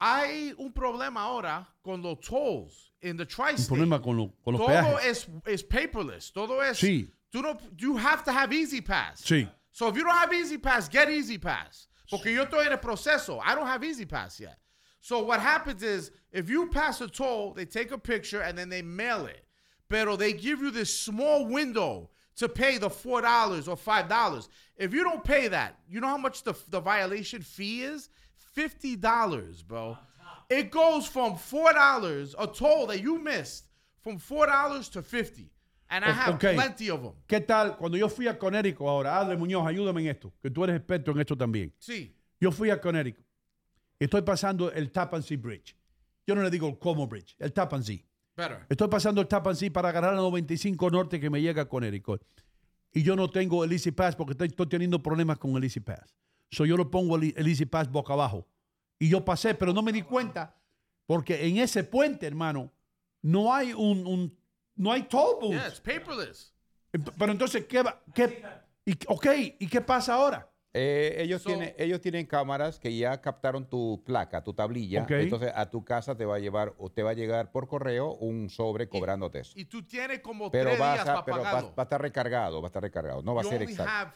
Hay 0.00 0.54
un 0.58 0.72
problema 0.72 1.22
ahora 1.22 1.66
con 1.82 2.00
los 2.02 2.20
tolls 2.20 2.92
in 3.00 3.16
the 3.16 3.22
Un 3.22 3.28
tri-state. 3.28 3.68
problema 3.68 4.00
con, 4.00 4.16
lo- 4.16 4.32
con 4.44 4.54
los 4.54 4.60
Todo 4.60 4.68
peajes. 4.68 5.06
es, 5.06 5.28
es 5.46 5.64
paperless. 5.64 6.32
Todo 6.32 6.62
es. 6.62 6.78
Sí. 6.78 7.10
Tú 7.30 7.42
no, 7.42 7.58
you 7.76 7.96
have 7.98 8.22
to 8.24 8.30
have 8.30 8.52
Easy 8.54 8.80
Pass. 8.80 9.20
Sí. 9.24 9.48
So 9.72 9.88
if 9.88 9.96
you 9.96 10.02
don't 10.04 10.16
have 10.16 10.32
Easy 10.32 10.58
Pass, 10.58 10.88
get 10.90 11.08
Easy 11.08 11.38
Pass. 11.38 11.88
Porque 12.10 12.32
yo 12.32 12.44
estoy 12.44 12.66
en 12.66 12.72
el 12.72 12.78
proceso. 12.80 13.38
I 13.44 13.54
don't 13.54 13.66
have 13.68 13.84
Easy 13.86 14.06
Pass 14.06 14.38
yet. 14.38 14.56
So 15.00 15.22
what 15.24 15.40
happens 15.40 15.82
is, 15.82 16.10
if 16.32 16.50
you 16.50 16.68
pass 16.68 17.00
a 17.00 17.08
toll, 17.08 17.52
they 17.54 17.64
take 17.64 17.92
a 17.92 17.98
picture 17.98 18.40
and 18.42 18.56
then 18.58 18.68
they 18.68 18.82
mail 18.82 19.26
it. 19.26 19.44
Pero 19.88 20.16
they 20.16 20.32
give 20.32 20.60
you 20.60 20.70
this 20.70 20.92
small 20.98 21.46
window 21.46 22.10
to 22.36 22.48
pay 22.48 22.78
the 22.78 22.90
four 22.90 23.22
dollars 23.22 23.68
or 23.68 23.76
five 23.76 24.08
dollars. 24.08 24.48
If 24.76 24.92
you 24.92 25.02
don't 25.02 25.24
pay 25.24 25.48
that, 25.48 25.78
you 25.88 26.00
know 26.00 26.08
how 26.08 26.18
much 26.18 26.42
the 26.42 26.54
the 26.68 26.80
violation 26.80 27.42
fee 27.42 27.82
is? 27.82 28.10
Fifty 28.54 28.96
dollars, 28.96 29.62
bro. 29.62 29.96
It 30.50 30.70
goes 30.70 31.06
from 31.06 31.36
four 31.36 31.72
dollars 31.72 32.34
a 32.38 32.46
toll 32.46 32.86
that 32.88 33.00
you 33.02 33.18
missed 33.18 33.66
from 34.02 34.18
four 34.18 34.46
dollars 34.46 34.88
to 34.90 35.02
fifty, 35.02 35.50
and 35.90 36.04
I 36.04 36.08
O- 36.08 36.12
have 36.12 36.34
okay. 36.34 36.54
plenty 36.54 36.90
of 36.90 37.02
them. 37.02 37.12
¿Qué 37.28 37.40
tal? 37.46 37.76
Cuando 37.76 37.96
yo 37.96 38.08
fui 38.08 38.26
a 38.26 38.34
Connecticut 38.34 38.86
ahora, 38.86 39.20
Adle 39.20 39.36
Muñoz, 39.36 39.66
ayúdame 39.66 40.00
en 40.02 40.08
esto, 40.08 40.32
que 40.42 40.50
tú 40.50 40.64
eres 40.64 40.76
experto 40.76 41.12
en 41.12 41.20
esto 41.20 41.34
también. 41.36 41.72
Sí. 41.78 42.12
Yo 42.40 42.50
fui 42.50 42.70
a 42.70 42.80
Connecticut 42.80 43.20
y 43.20 43.27
estoy 43.98 44.22
pasando 44.22 44.70
el 44.72 44.90
Tappan 44.90 45.22
Zee 45.22 45.36
Bridge. 45.36 45.76
Yo 46.26 46.34
no 46.34 46.42
le 46.42 46.50
digo 46.50 46.68
el 46.68 46.78
Como 46.78 47.06
Bridge, 47.06 47.34
el 47.38 47.52
Tappan 47.52 47.82
Zee. 47.82 48.04
Better. 48.36 48.66
Estoy 48.68 48.88
pasando 48.88 49.20
el 49.20 49.26
Tappan 49.28 49.56
Zee 49.56 49.70
para 49.70 49.88
agarrar 49.88 50.14
la 50.14 50.20
95 50.20 50.90
Norte 50.90 51.18
que 51.18 51.30
me 51.30 51.40
llega 51.40 51.62
a 51.62 51.68
Connecticut. 51.68 52.22
Y 52.92 53.02
yo 53.02 53.16
no 53.16 53.28
tengo 53.30 53.64
el 53.64 53.72
Easy 53.72 53.90
Pass 53.90 54.14
porque 54.16 54.32
estoy, 54.32 54.48
estoy 54.48 54.66
teniendo 54.66 55.02
problemas 55.02 55.38
con 55.38 55.56
el 55.56 55.64
Easy 55.64 55.80
Pass. 55.80 56.14
So 56.50 56.64
yo 56.64 56.76
lo 56.76 56.90
pongo 56.90 57.16
el, 57.16 57.34
el 57.36 57.46
Easy 57.48 57.66
Pass 57.66 57.90
boca 57.90 58.12
abajo. 58.12 58.46
Y 58.98 59.08
yo 59.08 59.24
pasé, 59.24 59.54
pero 59.54 59.72
no 59.72 59.82
me 59.82 59.92
di 59.92 60.02
cuenta 60.02 60.54
porque 61.06 61.46
en 61.46 61.58
ese 61.58 61.84
puente, 61.84 62.26
hermano, 62.26 62.72
no 63.22 63.52
hay 63.54 63.72
un, 63.72 64.06
un- 64.06 64.38
no 64.76 64.92
hay 64.92 65.02
toll 65.02 65.38
booth. 65.40 65.52
Yeah, 65.52 65.68
it's 65.68 65.80
paperless. 65.80 66.54
Pero 67.18 67.32
entonces, 67.32 67.66
¿qué 67.66 67.82
va? 67.82 68.02
¿Qué? 68.14 68.42
Y, 68.86 68.92
ok, 69.08 69.26
¿y 69.58 69.66
qué 69.66 69.80
pasa 69.80 70.14
ahora? 70.14 70.48
Eh, 70.80 71.22
ellos, 71.22 71.42
So- 71.42 71.48
tienen, 71.48 71.74
ellos 71.76 72.00
tienen 72.00 72.24
cámaras 72.26 72.78
que 72.78 72.96
ya 72.96 73.20
captaron 73.20 73.68
tu 73.68 74.02
placa, 74.04 74.44
tu 74.44 74.54
tablilla. 74.54 75.04
Entonces 75.08 75.50
a 75.54 75.68
tu 75.70 75.84
casa 75.84 76.16
te 76.16 76.24
va 76.24 76.36
a 76.36 76.38
llevar 76.38 76.74
o 76.78 76.88
te 76.90 77.02
va 77.02 77.10
a 77.10 77.14
llegar 77.14 77.50
por 77.50 77.66
correo 77.66 78.14
un 78.14 78.48
sobre 78.48 78.88
cobrándote 78.88 79.40
eso. 79.40 79.52
Y 79.58 79.64
tú 79.64 79.82
tienes 79.82 80.20
como 80.20 80.50
Pero, 80.50 80.70
tres 80.70 80.78
vas 80.78 80.94
días 80.94 81.08
a, 81.08 81.12
para 81.12 81.24
pero 81.24 81.36
va, 81.38 81.42
pagarlo. 81.44 81.74
va 81.76 81.82
a 81.82 81.84
estar 81.84 82.00
recargado, 82.02 82.62
va 82.62 82.66
a 82.66 82.70
estar 82.70 82.82
recargado. 82.82 83.22
No 83.22 83.34
va 83.34 83.40
a 83.40 83.44
ser 83.44 83.62
exacto. 83.62 83.90
have- 83.92 84.12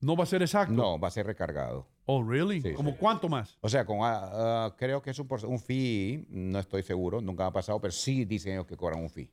No 0.00 0.14
va 0.14 0.22
a 0.24 0.26
ser 0.26 0.42
exacto. 0.42 0.72
No, 0.74 0.98
va 1.00 1.08
a 1.08 1.10
ser 1.10 1.26
recargado. 1.26 1.88
Oh, 2.04 2.22
really? 2.22 2.60
Sí, 2.62 2.72
¿Cómo 2.74 2.90
sí. 2.90 2.96
cuánto 3.00 3.28
más? 3.28 3.58
O 3.62 3.68
sea, 3.68 3.84
con, 3.84 3.98
ah, 4.02 4.30
ah, 4.66 4.74
creo 4.78 5.02
que 5.02 5.10
es 5.10 5.18
un, 5.18 5.26
un 5.46 5.58
fee, 5.58 6.24
no 6.28 6.58
estoy 6.60 6.82
seguro, 6.84 7.20
nunca 7.20 7.46
ha 7.46 7.52
pasado, 7.52 7.80
pero 7.80 7.90
sí 7.92 8.24
dicen 8.24 8.52
ellos 8.52 8.66
que 8.66 8.76
cobran 8.76 9.00
un 9.02 9.10
fee. 9.10 9.28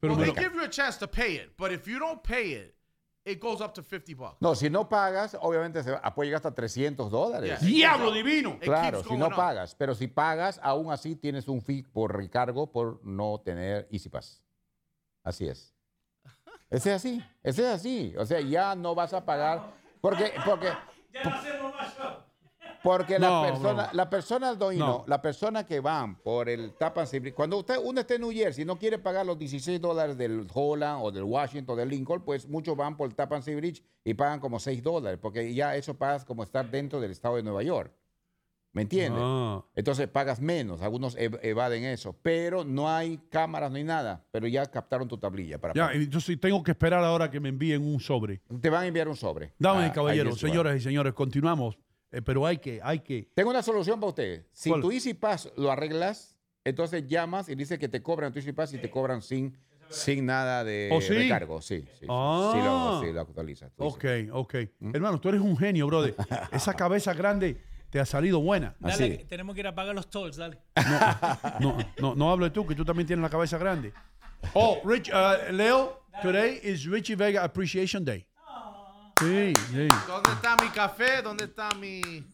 Pero 0.00 0.14
well, 0.14 0.32
they 0.32 0.44
give 0.44 0.54
you 0.54 0.62
a 0.62 0.68
chance 0.68 0.98
to 0.98 1.10
pay 1.10 1.36
it, 1.36 1.56
but 1.56 1.72
if 1.72 1.86
you 1.86 1.98
don't 1.98 2.20
pay 2.22 2.52
it, 2.52 2.74
it 3.28 3.40
goes 3.40 3.60
up 3.60 3.72
to 3.74 3.82
50 3.82 4.14
bucks. 4.14 4.36
No, 4.40 4.54
si 4.54 4.70
no 4.70 4.88
pagas, 4.88 5.36
obviamente 5.40 5.82
se 5.82 5.90
va, 5.90 6.00
ah, 6.02 6.14
puede 6.14 6.28
llegar 6.28 6.38
hasta 6.38 6.54
300 6.54 7.10
dólares. 7.10 7.60
Yeah. 7.60 7.68
¡Diablo 7.68 8.12
divino! 8.12 8.58
Claro, 8.58 9.02
si 9.04 9.16
no 9.16 9.26
up. 9.26 9.36
pagas. 9.36 9.74
Pero 9.74 9.94
si 9.94 10.06
pagas, 10.06 10.58
aún 10.62 10.90
así 10.90 11.14
tienes 11.16 11.48
un 11.48 11.60
fee 11.60 11.82
por 11.82 12.16
recargo 12.16 12.70
por 12.70 13.04
no 13.04 13.40
tener 13.44 13.86
Easy 13.90 14.08
Pass. 14.08 14.42
Así 15.22 15.46
es. 15.46 15.74
Ese 16.70 16.90
es 16.90 16.96
así. 16.96 17.24
Ese 17.42 17.62
es 17.62 17.68
así. 17.68 18.14
O 18.16 18.24
sea, 18.24 18.40
ya 18.40 18.74
no 18.74 18.94
vas 18.94 19.12
a 19.12 19.24
pagar. 19.24 19.72
Porque, 20.00 20.32
porque, 20.44 20.68
porque 22.90 23.18
No, 23.18 23.42
la 23.42 23.48
persona, 23.52 23.82
bro. 23.82 23.92
la 23.92 24.10
persona 24.10 24.54
doino, 24.54 24.86
No. 24.86 25.04
la 25.06 25.20
persona 25.20 25.66
que 25.66 25.80
van 25.80 26.16
por 26.16 26.48
el 26.48 26.72
Bridge, 27.20 27.34
cuando 27.34 27.58
usted, 27.58 27.76
uno 27.84 28.00
esté 28.00 28.14
en 28.14 28.22
New 28.22 28.32
Jersey 28.32 28.62
y 28.62 28.64
no 28.66 28.78
quiere 28.78 28.98
pagar 28.98 29.26
los 29.26 29.38
16 29.38 29.78
dólares 29.78 30.16
del 30.16 30.46
Holland 30.54 31.00
o 31.02 31.10
del 31.12 31.24
Washington, 31.24 31.76
del 31.76 31.90
Lincoln, 31.90 32.22
pues 32.24 32.48
muchos 32.48 32.74
van 32.76 32.96
por 32.96 33.06
el 33.08 33.14
Tappan 33.14 33.42
Zee 33.42 33.56
Bridge 33.56 33.82
y 34.04 34.14
pagan 34.14 34.40
como 34.40 34.58
6 34.58 34.82
dólares, 34.82 35.18
porque 35.20 35.52
ya 35.52 35.76
eso 35.76 35.92
pagas 35.98 36.24
como 36.24 36.42
estar 36.42 36.70
dentro 36.70 36.98
del 36.98 37.10
estado 37.10 37.36
de 37.36 37.42
Nueva 37.42 37.62
York. 37.62 37.92
¿Me 38.72 38.82
entiendes? 38.82 39.22
Entonces 39.74 40.08
pagas 40.08 40.40
menos, 40.40 40.82
algunos 40.82 41.16
ev- 41.16 41.38
evaden 41.42 41.84
eso, 41.84 42.14
pero 42.22 42.64
no 42.64 42.88
hay 42.88 43.18
cámaras, 43.30 43.70
no 43.70 43.76
hay 43.78 43.84
nada, 43.84 44.24
pero 44.30 44.46
ya 44.46 44.64
captaron 44.66 45.08
tu 45.08 45.16
tablilla 45.18 45.58
para 45.58 45.74
Ya, 45.74 45.90
entonces 45.92 46.38
tengo 46.40 46.62
que 46.62 46.70
esperar 46.72 47.02
ahora 47.04 47.30
que 47.30 47.40
me 47.40 47.48
envíen 47.48 47.82
un 47.84 47.98
sobre. 47.98 48.40
Te 48.60 48.70
van 48.70 48.84
a 48.84 48.86
enviar 48.86 49.08
un 49.08 49.16
sobre. 49.16 49.52
Dame, 49.58 49.86
Ah, 49.86 49.92
caballero, 49.92 50.28
ahí 50.30 50.34
es 50.34 50.38
igual. 50.42 50.50
señoras 50.52 50.76
y 50.76 50.80
señores, 50.80 51.12
continuamos. 51.14 51.78
Eh, 52.10 52.22
pero 52.22 52.46
hay 52.46 52.58
que, 52.58 52.80
hay 52.82 53.00
que. 53.00 53.28
Tengo 53.34 53.50
una 53.50 53.62
solución 53.62 54.00
para 54.00 54.08
usted. 54.08 54.46
Si 54.52 54.70
¿Cuál? 54.70 54.80
tu 54.80 54.90
Easy 54.90 55.14
Pass 55.14 55.50
lo 55.56 55.70
arreglas, 55.70 56.36
entonces 56.64 57.06
llamas 57.06 57.48
y 57.48 57.54
dice 57.54 57.78
que 57.78 57.88
te 57.88 58.02
cobran 58.02 58.32
tu 58.32 58.38
Easy 58.38 58.52
Pass 58.52 58.72
y 58.72 58.78
te 58.78 58.90
cobran 58.90 59.20
sin, 59.20 59.56
sin 59.90 60.24
nada 60.26 60.64
de 60.64 60.88
¿Oh, 60.92 61.00
sí? 61.00 61.14
recargo. 61.14 61.60
Sí, 61.60 61.80
sí. 61.80 61.88
sí. 62.00 62.06
Ah. 62.08 62.50
Sí, 62.54 62.60
lo, 62.60 63.00
sí, 63.02 63.12
lo 63.12 63.20
actualizas. 63.20 63.72
tu 63.74 63.84
Ok, 63.84 64.04
ok. 64.32 64.54
¿Mm? 64.80 64.94
Hermano, 64.94 65.20
tú 65.20 65.28
eres 65.28 65.40
un 65.40 65.56
genio, 65.56 65.86
brother. 65.86 66.14
Esa 66.52 66.74
cabeza 66.74 67.12
grande 67.12 67.60
te 67.90 68.00
ha 68.00 68.06
salido 68.06 68.40
buena. 68.40 68.74
Dale, 68.80 69.18
que 69.18 69.24
tenemos 69.24 69.54
que 69.54 69.60
ir 69.60 69.66
a 69.66 69.74
pagar 69.74 69.94
los 69.94 70.08
tolls, 70.08 70.36
dale. 70.36 70.58
No, 71.60 71.76
no, 71.98 72.14
no 72.14 72.30
hables 72.30 72.52
tú, 72.52 72.66
que 72.66 72.74
tú 72.74 72.84
también 72.84 73.06
tienes 73.06 73.22
la 73.22 73.30
cabeza 73.30 73.58
grande. 73.58 73.92
Oh, 74.54 74.80
Rich, 74.84 75.10
uh, 75.10 75.52
Leo, 75.52 76.02
today 76.22 76.60
is 76.62 76.86
Richie 76.86 77.16
Vega 77.16 77.42
Appreciation 77.42 78.04
Day. 78.04 78.27
Sí, 79.18 79.52
sí. 79.72 79.88
¿Dónde 80.06 80.30
está 80.32 80.56
mi 80.62 80.68
café? 80.68 81.22
¿Dónde 81.22 81.44
está 81.44 81.70
mi 81.74 82.00
sí. 82.02 82.24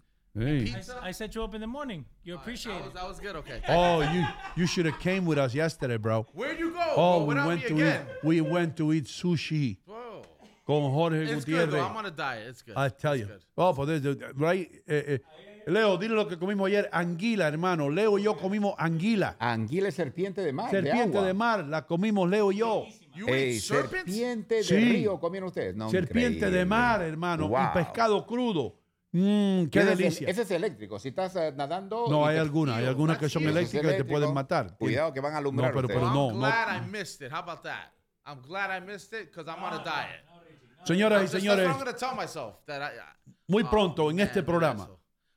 pizza? 0.65 1.01
I 1.09 1.13
set 1.13 1.33
you 1.35 1.43
up 1.43 1.55
in 1.55 1.61
the 1.61 1.67
morning. 1.67 2.05
You 2.25 2.35
appreciate 2.37 2.75
That 2.75 2.83
was, 2.85 2.91
it. 2.91 2.95
that 2.95 3.09
was 3.09 3.21
good. 3.21 3.37
Okay. 3.37 3.61
Oh, 3.69 4.01
you 4.03 4.25
you 4.57 4.67
should 4.67 4.87
have 4.87 4.99
came 5.01 5.25
with 5.27 5.39
us 5.39 5.55
yesterday, 5.55 5.97
bro. 5.97 6.27
Where'd 6.35 6.59
you 6.59 6.73
go? 6.73 6.93
Oh, 6.97 7.21
Go 7.21 7.25
we 7.27 7.35
went 7.35 7.63
to 7.67 7.75
again. 7.75 8.07
eat, 8.07 8.25
we 8.25 8.41
went 8.41 8.77
to 8.77 8.93
eat 8.93 9.07
sushi 9.07 9.79
Whoa. 9.87 10.23
con 10.67 10.91
Jorge 10.93 11.23
It's 11.25 11.45
good 11.45 11.69
Gutiérrez. 11.69 11.71
though. 11.71 11.87
I'm 11.87 11.97
on 11.97 12.07
a 12.07 12.11
diet. 12.11 12.49
It's 12.49 12.63
good. 12.63 12.77
I 12.77 12.89
tell 12.91 13.13
It's 13.15 13.21
you. 13.23 13.27
good. 13.29 13.45
Oh, 13.57 13.73
but 13.73 13.87
there's 13.87 14.03
the- 14.03 14.33
right. 14.37 14.71
eh, 14.87 15.03
eh, 15.15 15.19
Leo, 15.67 15.97
dile 15.97 16.15
lo 16.15 16.27
que 16.29 16.37
comimos 16.37 16.67
ayer. 16.67 16.91
Anguila, 16.93 17.49
hermano. 17.49 17.89
Leo 17.89 18.19
y 18.19 18.23
yo 18.25 18.35
comimos 18.37 18.75
anguila. 18.77 19.37
Anguila 19.39 19.89
es 19.89 19.95
serpiente 19.95 20.43
de 20.43 20.53
mar. 20.53 20.71
Serpiente 20.71 21.17
agua. 21.17 21.27
de 21.27 21.33
mar. 21.33 21.65
La 21.65 21.87
comimos 21.87 22.29
Leo 22.29 22.53
y 22.53 22.57
yo. 22.57 22.85
Ey, 23.29 23.55
eat 23.55 23.61
serpents? 23.63 24.13
serpiente 24.13 24.55
de 24.57 24.63
Sí. 24.65 24.75
río 24.77 25.19
comieron 25.21 25.49
ustedes. 25.49 25.75
No, 25.77 25.89
Serpiente 25.91 26.41
de 26.41 26.47
increíble. 26.47 26.65
mar, 26.67 27.03
hermano. 27.03 27.49
Wow. 27.49 27.59
Y 27.63 27.67
pescado 27.75 28.27
crudo. 28.27 28.81
Mmm, 29.13 29.67
qué 29.67 29.79
Ese 29.81 29.93
es- 29.93 29.99
delicia. 29.99 30.29
Ese 30.29 30.43
es 30.43 30.51
eléctrico. 30.51 30.99
Si 30.99 31.09
estás 31.11 31.37
eh, 31.37 31.53
nadando. 31.57 32.07
No, 32.11 32.27
hay 32.27 32.37
algunas. 32.39 32.77
Hay 32.79 32.87
algunas 32.87 33.17
que 33.19 33.29
son 33.29 33.45
es 33.45 33.49
eléctricas 33.51 33.95
y 33.95 33.97
te 33.99 34.05
pueden 34.05 34.35
matar. 34.35 34.77
Cuidado 34.77 35.13
que 35.13 35.21
van 35.21 35.35
a 35.35 35.39
alumbrar 35.39 35.71
No, 35.73 35.77
pero, 35.83 35.89
pero 35.89 36.01
no, 36.11 36.27
I'm 36.31 36.35
no. 36.35 36.39
glad 36.41 36.77
I 36.77 36.81
missed 36.91 37.25
it. 37.25 37.33
How 37.33 37.39
about 37.39 37.63
that? 37.63 37.93
I'm 38.27 38.41
glad 38.43 38.77
I 38.77 38.81
missed 38.85 39.13
it 39.13 39.31
because 39.31 39.49
I'm 39.49 39.63
on 39.63 39.75
a 39.75 39.85
diet. 39.85 40.25
Señoras 40.85 41.23
y 41.25 41.29
señores, 41.29 41.67
what 41.67 41.77
I'm 41.77 41.85
going 41.85 41.95
to 41.95 41.99
tell 41.99 42.15
myself. 42.17 42.57
That 42.67 42.83
I, 42.83 42.97
muy 43.47 43.63
Oh, 43.63 43.71
pronto 43.71 44.11
en 44.11 44.17
man, 44.17 44.27
este 44.27 44.43
programa 44.43 44.89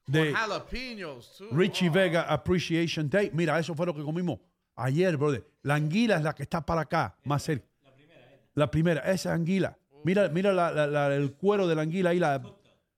de 0.08 0.32
Con 0.32 0.42
jalapenos, 0.42 1.38
too. 1.38 1.48
Richie 1.52 1.90
Oh. 1.90 1.94
Vega 1.94 2.22
Appreciation 2.24 3.10
Day. 3.10 3.30
Mira, 3.34 3.58
eso 3.60 3.76
fue 3.76 3.86
lo 3.86 3.94
que 3.94 4.02
comimos 4.04 4.40
ayer, 4.78 5.18
brother. 5.18 5.46
La 5.64 5.76
anguila 5.76 6.16
es 6.18 6.24
la 6.24 6.34
que 6.34 6.44
está 6.44 6.66
para 6.66 6.82
acá, 6.82 7.18
más 7.26 7.44
cerca. 7.44 7.68
La 8.54 8.72
primera, 8.72 9.02
esa 9.12 9.34
anguila. 9.34 9.78
Mira, 10.04 10.30
mira 10.30 10.54
la- 10.54 10.72
la- 10.72 10.88
la- 10.88 11.14
el 11.16 11.34
cuero 11.34 11.68
de 11.68 11.76
la 11.76 11.82
anguila 11.82 12.12
ahí. 12.12 12.20
La, 12.20 12.42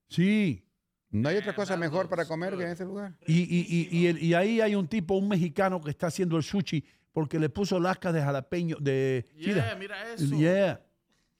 sí. 0.08 0.64
No 1.10 1.28
hay 1.28 1.36
otra 1.38 1.54
cosa 1.54 1.76
mejor 1.76 2.08
para 2.08 2.24
comer 2.24 2.56
que 2.56 2.62
en 2.62 2.70
ese 2.70 2.84
lugar. 2.84 3.14
Y, 3.26 3.40
y- 3.40 3.66
y- 3.68 3.88
y 3.98 4.06
el- 4.06 4.22
y 4.22 4.34
ahí 4.34 4.60
hay 4.60 4.74
un 4.76 4.86
tipo, 4.86 5.14
un 5.16 5.28
mexicano 5.28 5.80
que 5.80 5.90
está 5.90 6.06
haciendo 6.06 6.36
el 6.36 6.44
sushi 6.44 6.84
porque 7.12 7.38
le 7.40 7.48
puso 7.48 7.80
lascas 7.80 8.14
de 8.14 8.22
jalapeño. 8.22 8.76
De, 8.80 9.26
sí, 9.36 9.52
Yeah, 9.52 9.74
mira 9.76 10.12
eso. 10.12 10.36
Yeah. 10.36 10.80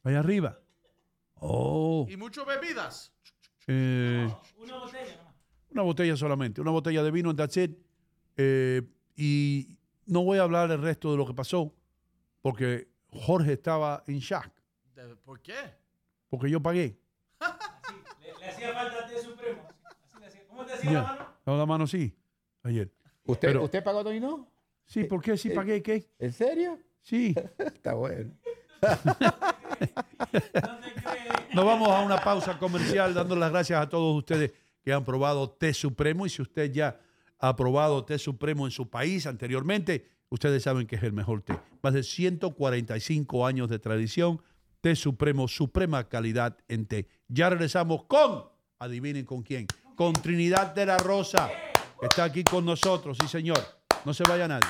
Allá 0.02 0.18
arriba. 0.18 0.58
Oh. 1.34 2.06
Y 2.10 2.16
muchas 2.16 2.44
bebidas. 2.44 3.12
Eh, 3.66 4.28
Una 4.58 4.74
botella 4.78 5.16
nomás. 5.16 5.34
una 5.70 5.82
botella 5.82 6.16
solamente. 6.16 6.60
Una 6.60 6.70
botella 6.72 7.02
de 7.04 7.10
vino, 7.12 7.34
that's 7.36 7.56
it. 7.56 7.78
Eh, 8.36 8.82
y 9.16 9.78
no 10.10 10.22
voy 10.24 10.38
a 10.38 10.42
hablar 10.42 10.70
el 10.70 10.82
resto 10.82 11.10
de 11.10 11.16
lo 11.16 11.26
que 11.26 11.34
pasó 11.34 11.72
porque 12.42 12.88
Jorge 13.08 13.54
estaba 13.54 14.02
en 14.06 14.18
shock. 14.18 14.48
De- 14.94 15.16
¿Por 15.16 15.40
qué? 15.40 15.54
Porque 16.28 16.50
yo 16.50 16.60
pagué. 16.60 16.98
Le, 18.20 18.38
le 18.38 18.46
hacía 18.46 18.72
falta 18.72 19.06
té 19.06 19.22
supremo. 19.22 19.62
Así 20.04 20.18
le 20.20 20.26
hacía. 20.26 20.46
¿Cómo 20.48 20.64
te 20.64 20.72
hacía 20.74 20.92
Ya. 20.92 21.02
la 21.02 21.08
mano? 21.08 21.26
No, 21.46 21.56
la 21.58 21.66
mano 21.66 21.86
sí. 21.86 22.14
Ayer. 22.62 22.90
¿Usted, 23.24 23.48
Pero- 23.48 23.64
¿usted 23.64 23.82
pagó 23.82 24.02
dominó? 24.04 24.48
Sí, 24.86 25.04
¿por 25.04 25.20
qué? 25.22 25.36
Sí 25.36 25.50
pagué, 25.50 25.82
¿qué? 25.82 26.10
¿En 26.18 26.32
serio? 26.32 26.78
Sí. 27.02 27.34
Está 27.58 27.94
bueno. 27.94 28.32
Nos 31.54 31.64
vamos 31.64 31.88
a 31.88 32.02
una 32.02 32.18
pausa 32.22 32.58
comercial 32.58 33.12
dando 33.14 33.34
las 33.36 33.50
gracias 33.50 33.80
a 33.80 33.88
todos 33.88 34.16
ustedes 34.16 34.52
que 34.82 34.92
han 34.92 35.04
probado 35.04 35.50
té 35.50 35.74
supremo 35.74 36.26
y 36.26 36.30
si 36.30 36.42
usted 36.42 36.70
ya 36.72 36.98
ha 37.40 37.56
probado 37.56 38.04
té 38.04 38.18
supremo 38.18 38.66
en 38.66 38.70
su 38.70 38.88
país 38.88 39.26
anteriormente, 39.26 40.10
ustedes 40.28 40.62
saben 40.62 40.86
que 40.86 40.96
es 40.96 41.02
el 41.02 41.12
mejor 41.12 41.42
té. 41.42 41.58
Más 41.82 41.94
de 41.94 42.02
145 42.02 43.46
años 43.46 43.68
de 43.68 43.78
tradición, 43.78 44.42
té 44.80 44.94
supremo, 44.94 45.48
suprema 45.48 46.08
calidad 46.08 46.58
en 46.68 46.86
té. 46.86 47.08
Ya 47.28 47.50
regresamos 47.50 48.04
con, 48.04 48.44
adivinen 48.78 49.24
con 49.24 49.42
quién, 49.42 49.66
con 49.96 50.12
Trinidad 50.12 50.74
de 50.74 50.86
la 50.86 50.98
Rosa, 50.98 51.50
está 52.02 52.24
aquí 52.24 52.44
con 52.44 52.64
nosotros, 52.64 53.16
sí 53.20 53.28
señor. 53.28 53.60
No 54.04 54.14
se 54.14 54.24
vaya 54.24 54.48
nadie. 54.48 54.68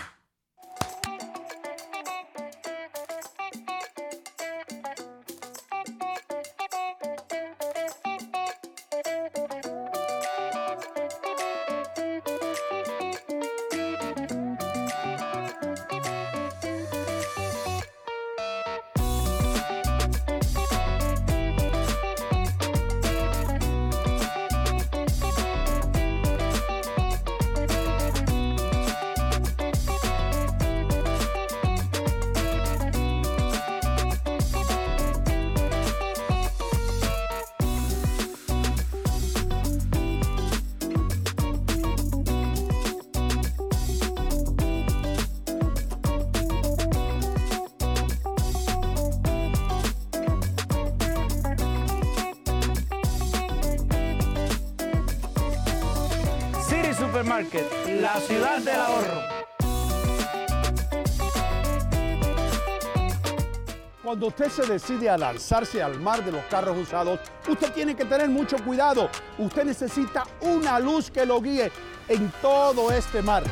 Cuando 64.10 64.26
usted 64.26 64.48
se 64.48 64.66
decide 64.66 65.08
a 65.08 65.16
lanzarse 65.16 65.80
al 65.80 66.00
mar 66.00 66.24
de 66.24 66.32
los 66.32 66.42
carros 66.46 66.76
usados, 66.76 67.20
usted 67.48 67.70
tiene 67.72 67.94
que 67.94 68.04
tener 68.04 68.28
mucho 68.28 68.56
cuidado. 68.64 69.08
Usted 69.38 69.64
necesita 69.64 70.24
una 70.40 70.80
luz 70.80 71.12
que 71.12 71.24
lo 71.24 71.40
guíe 71.40 71.70
en 72.08 72.28
todo 72.42 72.90
este 72.90 73.22
mar. 73.22 73.44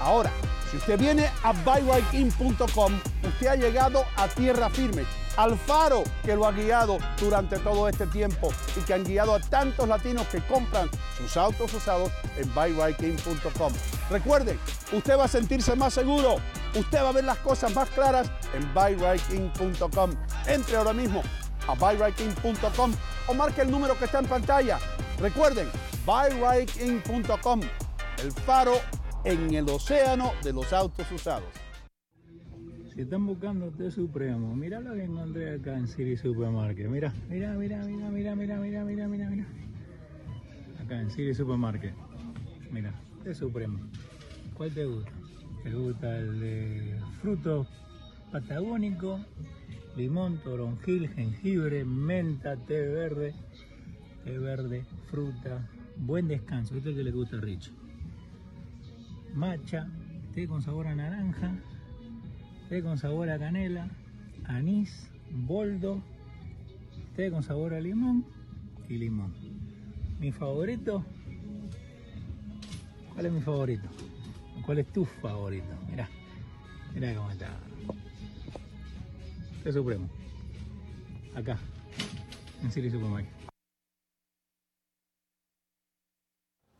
Ahora, 0.00 0.30
si 0.70 0.76
usted 0.76 1.00
viene 1.00 1.28
a 1.42 1.50
buyrightkin.com, 1.52 2.92
usted 3.24 3.46
ha 3.48 3.56
llegado 3.56 4.04
a 4.16 4.28
tierra 4.28 4.70
firme, 4.70 5.02
al 5.36 5.58
faro 5.58 6.04
que 6.22 6.34
lo 6.34 6.46
ha 6.46 6.52
guiado 6.52 6.98
durante 7.18 7.58
todo 7.58 7.88
este 7.88 8.06
tiempo 8.06 8.52
y 8.76 8.80
que 8.80 8.94
han 8.94 9.04
guiado 9.04 9.34
a 9.34 9.40
tantos 9.40 9.88
latinos 9.88 10.26
que 10.28 10.40
compran 10.46 10.88
sus 11.16 11.36
autos 11.36 11.72
usados 11.74 12.10
en 12.36 12.52
buyrightkin.com. 12.54 13.72
Recuerden, 14.10 14.58
usted 14.92 15.18
va 15.18 15.24
a 15.24 15.28
sentirse 15.28 15.74
más 15.76 15.94
seguro, 15.94 16.36
usted 16.74 17.02
va 17.02 17.08
a 17.08 17.12
ver 17.12 17.24
las 17.24 17.38
cosas 17.38 17.74
más 17.74 17.88
claras 17.90 18.30
en 18.54 18.72
buyrightkin.com. 18.74 20.10
Entre 20.46 20.76
ahora 20.76 20.92
mismo 20.92 21.22
a 21.66 21.74
buyrightkin.com 21.74 22.92
o 23.26 23.34
marque 23.34 23.62
el 23.62 23.70
número 23.70 23.98
que 23.98 24.04
está 24.04 24.18
en 24.18 24.26
pantalla. 24.26 24.78
Recuerden, 25.18 25.70
buyrightkin.com, 26.06 27.60
el 28.22 28.32
faro 28.32 28.74
en 29.24 29.54
el 29.54 29.68
océano 29.70 30.32
de 30.42 30.52
los 30.52 30.72
autos 30.72 31.10
usados. 31.10 31.63
Si 32.94 33.00
están 33.00 33.26
buscando 33.26 33.72
té 33.72 33.90
supremo, 33.90 34.54
mira 34.54 34.78
lo 34.78 34.94
que 34.94 35.02
encontré 35.02 35.56
acá 35.56 35.76
en 35.76 35.88
City 35.88 36.16
Supermarket. 36.16 36.88
Mira, 36.88 37.12
mira, 37.28 37.52
mira, 37.54 37.84
mira, 37.84 38.08
mira, 38.08 38.36
mira, 38.36 38.56
mira, 38.60 38.84
mira, 38.84 39.08
mira, 39.08 39.30
mira. 39.30 39.46
Acá 40.80 41.00
en 41.00 41.10
City 41.10 41.34
Supermarket. 41.34 41.92
Mira, 42.70 42.94
té 43.24 43.34
supremo. 43.34 43.80
¿Cuál 44.54 44.72
te 44.72 44.84
gusta? 44.86 45.10
¿Te 45.64 45.72
gusta 45.72 46.18
el 46.18 46.38
de 46.38 47.00
frutos 47.20 47.66
patagónico? 48.30 49.18
Limón, 49.96 50.38
toronjil, 50.44 51.08
jengibre, 51.08 51.84
menta, 51.84 52.56
té 52.56 52.80
verde, 52.86 53.34
té 54.22 54.38
verde, 54.38 54.84
fruta. 55.10 55.68
Buen 55.96 56.28
descanso, 56.28 56.76
este 56.76 56.90
es 56.90 56.96
el 56.96 56.98
que 57.02 57.10
le 57.10 57.16
gusta 57.16 57.38
a 57.38 57.40
Rich. 57.40 57.72
Matcha, 59.34 59.88
té 60.32 60.46
con 60.46 60.62
sabor 60.62 60.86
a 60.86 60.94
naranja, 60.94 61.56
té 62.68 62.82
con 62.82 62.98
sabor 62.98 63.30
a 63.30 63.38
canela, 63.38 63.88
anís, 64.44 65.08
boldo, 65.30 66.02
té 67.16 67.30
con 67.30 67.42
sabor 67.42 67.74
a 67.74 67.80
limón 67.80 68.24
y 68.88 68.98
limón. 68.98 69.34
Mi 70.18 70.32
favorito, 70.32 71.04
¿cuál 73.12 73.26
es 73.26 73.32
mi 73.32 73.40
favorito? 73.40 73.88
¿Cuál 74.64 74.78
es 74.78 74.86
tu 74.92 75.04
favorito? 75.04 75.74
Mira, 75.90 76.08
mira 76.94 77.14
cómo 77.14 77.30
está. 77.30 77.50
Té 79.62 79.72
supremo. 79.72 80.08
Acá, 81.34 81.58
en 82.62 82.70
City 82.70 82.90
Supermarket. 82.90 83.32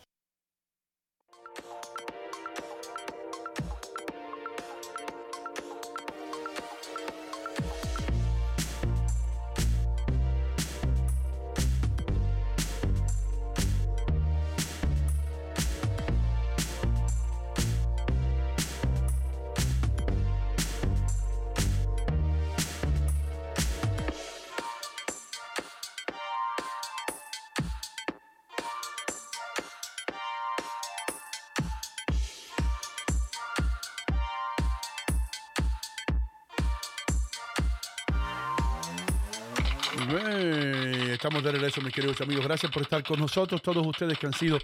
Estamos 41.43 41.53
de 41.53 41.59
regreso, 41.59 41.81
mis 41.81 41.93
queridos 41.93 42.21
amigos. 42.21 42.45
Gracias 42.45 42.71
por 42.71 42.81
estar 42.83 43.03
con 43.03 43.19
nosotros. 43.19 43.61
Todos 43.61 43.85
ustedes 43.85 44.17
que 44.17 44.27
han 44.27 44.33
sido 44.33 44.57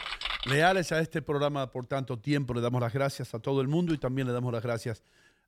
leales 0.45 0.91
a 0.91 0.99
este 0.99 1.21
programa 1.21 1.69
por 1.71 1.85
tanto 1.85 2.17
tiempo, 2.19 2.53
le 2.53 2.61
damos 2.61 2.79
las 2.81 2.93
gracias 2.93 3.33
a 3.33 3.39
todo 3.39 3.61
el 3.61 3.67
mundo 3.67 3.93
y 3.93 3.97
también 3.97 4.27
le 4.27 4.33
damos 4.33 4.53
las 4.53 4.63
gracias 4.63 5.03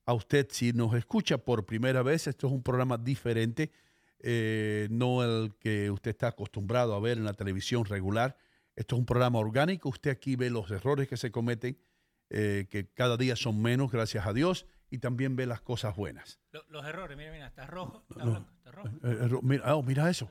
a 0.05 0.13
usted 0.13 0.47
si 0.51 0.73
nos 0.73 0.93
escucha 0.95 1.37
por 1.37 1.65
primera 1.65 2.01
vez. 2.03 2.27
Esto 2.27 2.47
es 2.47 2.53
un 2.53 2.61
programa 2.63 2.97
diferente, 2.97 3.71
eh, 4.19 4.87
no 4.91 5.23
el 5.23 5.53
que 5.59 5.89
usted 5.89 6.11
está 6.11 6.27
acostumbrado 6.27 6.95
a 6.95 6.99
ver 6.99 7.17
en 7.17 7.23
la 7.25 7.33
televisión 7.33 7.85
regular. 7.85 8.35
Esto 8.75 8.95
es 8.95 8.99
un 8.99 9.05
programa 9.05 9.39
orgánico. 9.39 9.89
Usted 9.89 10.11
aquí 10.11 10.35
ve 10.35 10.49
los 10.49 10.69
errores 10.71 11.07
que 11.07 11.17
se 11.17 11.31
cometen, 11.31 11.77
eh, 12.29 12.67
que 12.69 12.87
cada 12.89 13.15
día 13.17 13.35
son 13.35 13.61
menos, 13.61 13.91
gracias 13.91 14.25
a 14.25 14.33
Dios, 14.33 14.65
y 14.89 14.97
también 14.97 15.35
ve 15.37 15.45
las 15.45 15.61
cosas 15.61 15.95
buenas. 15.95 16.39
Lo- 16.51 16.65
Los 16.69 16.85
errores, 16.85 17.17
mira, 17.17 17.31
mira, 17.31 17.47
está 17.47 17.65
rojo, 17.67 18.03
está 18.09 18.25
No. 18.25 18.31
blanco, 18.31 18.51
está 18.57 18.71
rojo. 18.71 18.89
Eh, 19.03 19.39
mira, 19.43 19.75
oh, 19.75 19.83
mira 19.83 20.09
eso. 20.09 20.29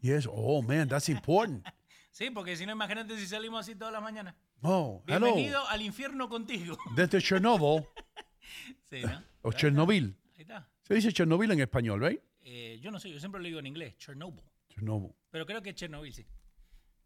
Yes. 0.00 0.28
Oh, 0.30 0.62
man, 0.62 0.88
that's 0.88 1.08
important. 1.08 1.64
Sí, 2.16 2.30
porque 2.30 2.56
si 2.56 2.64
no, 2.64 2.72
imagínate 2.72 3.14
si 3.18 3.26
salimos 3.26 3.60
así 3.60 3.74
todas 3.74 3.92
las 3.92 4.00
mañanas. 4.00 4.34
Oh, 4.62 5.04
hello. 5.06 5.26
Bienvenido 5.26 5.68
al 5.68 5.82
infierno 5.82 6.30
contigo. 6.30 6.78
Desde 6.94 7.20
Chernobyl 7.20 7.84
Sí, 8.88 9.02
¿no? 9.02 9.22
o 9.42 9.52
Chernobyl. 9.52 10.16
Ahí 10.34 10.40
está. 10.40 10.66
Se 10.82 10.94
dice 10.94 11.12
Chernobyl 11.12 11.50
en 11.50 11.60
español, 11.60 12.00
¿right? 12.00 12.18
Eh, 12.42 12.78
yo 12.80 12.90
no 12.90 12.98
sé, 12.98 13.10
yo 13.10 13.20
siempre 13.20 13.38
lo 13.42 13.46
digo 13.46 13.58
en 13.58 13.66
inglés, 13.66 13.98
Chernobyl. 13.98 14.42
Chernobyl. 14.70 15.12
Pero 15.30 15.44
creo 15.44 15.60
que 15.60 15.68
es 15.70 15.76
Chernobyl, 15.76 16.10
sí. 16.10 16.26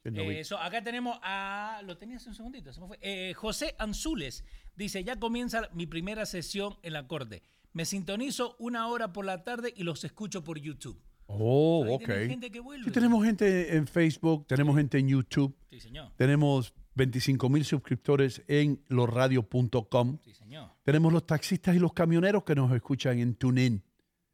Eh, 0.05 0.45
so, 0.45 0.59
acá 0.59 0.81
tenemos 0.83 1.19
a. 1.23 1.83
Lo 1.85 1.99
tenías 1.99 2.25
un 2.29 2.35
segundito, 2.35 2.73
se 2.73 2.81
me 2.81 2.87
fue. 2.87 2.99
Eh, 3.03 3.35
José 3.35 3.75
Anzules 3.79 4.45
dice: 4.77 5.03
Ya 5.03 5.19
comienza 5.19 5.69
mi 5.73 5.87
primera 5.87 6.25
sesión 6.25 6.79
en 6.83 6.93
la 6.93 7.09
corte. 7.09 7.43
Me 7.73 7.85
sintonizo 7.85 8.57
una 8.61 8.87
hora 8.87 9.13
por 9.13 9.25
la 9.25 9.43
tarde 9.43 9.75
y 9.77 9.83
los 9.83 10.05
escucho 10.05 10.45
por 10.45 10.59
YouTube. 10.59 11.03
Oh, 11.33 11.85
Ahí 11.85 11.95
ok. 11.95 12.07
gente 12.29 12.51
que 12.51 12.61
vuelve. 12.61 12.85
Sí, 12.85 12.91
tenemos 12.91 13.25
gente 13.25 13.77
en 13.77 13.87
Facebook, 13.87 14.47
tenemos 14.47 14.77
gente 14.77 14.99
en 14.99 15.09
YouTube. 15.09 15.57
Sí, 15.71 15.81
señor. 15.81 16.11
Tenemos 16.17 16.75
25 16.95 17.49
mil 17.49 17.65
suscriptores 17.65 18.43
en 18.49 18.83
losradio.com. 18.89 20.19
Sí, 20.25 20.35
señor. 20.35 20.71
Tenemos 20.83 21.13
los 21.13 21.27
taxistas 21.27 21.77
y 21.77 21.79
los 21.79 21.93
camioneros 21.93 22.43
que 22.45 22.55
nos 22.55 22.73
escuchan 22.73 23.19
en 23.19 23.35
TuneIn. 23.37 23.83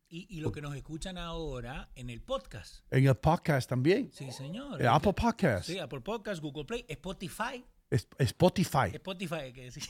Y, 0.08 0.26
y 0.36 0.40
lo 0.40 0.52
que 0.52 0.62
nos 0.62 0.74
escuchan 0.76 1.18
ahora 1.18 1.90
en 1.96 2.10
el 2.10 2.22
podcast. 2.22 2.84
En 2.92 3.06
el 3.06 3.16
podcast 3.16 3.68
también. 3.68 4.10
Sí, 4.12 4.30
señor. 4.32 4.84
Apple 4.86 5.12
Podcast. 5.12 5.66
Sí, 5.66 5.78
Apple 5.78 6.00
Podcast, 6.00 6.40
Google 6.40 6.64
Play, 6.64 6.84
Spotify. 6.88 7.64
Es- 7.90 8.08
Spotify. 8.18 8.88
Spotify, 8.94 9.52
que 9.52 9.64
decir. 9.64 9.82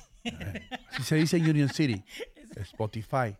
Así 0.90 1.02
se 1.02 1.16
dice 1.16 1.36
en 1.36 1.48
Union 1.50 1.68
City. 1.68 2.02
Spotify. 2.56 3.36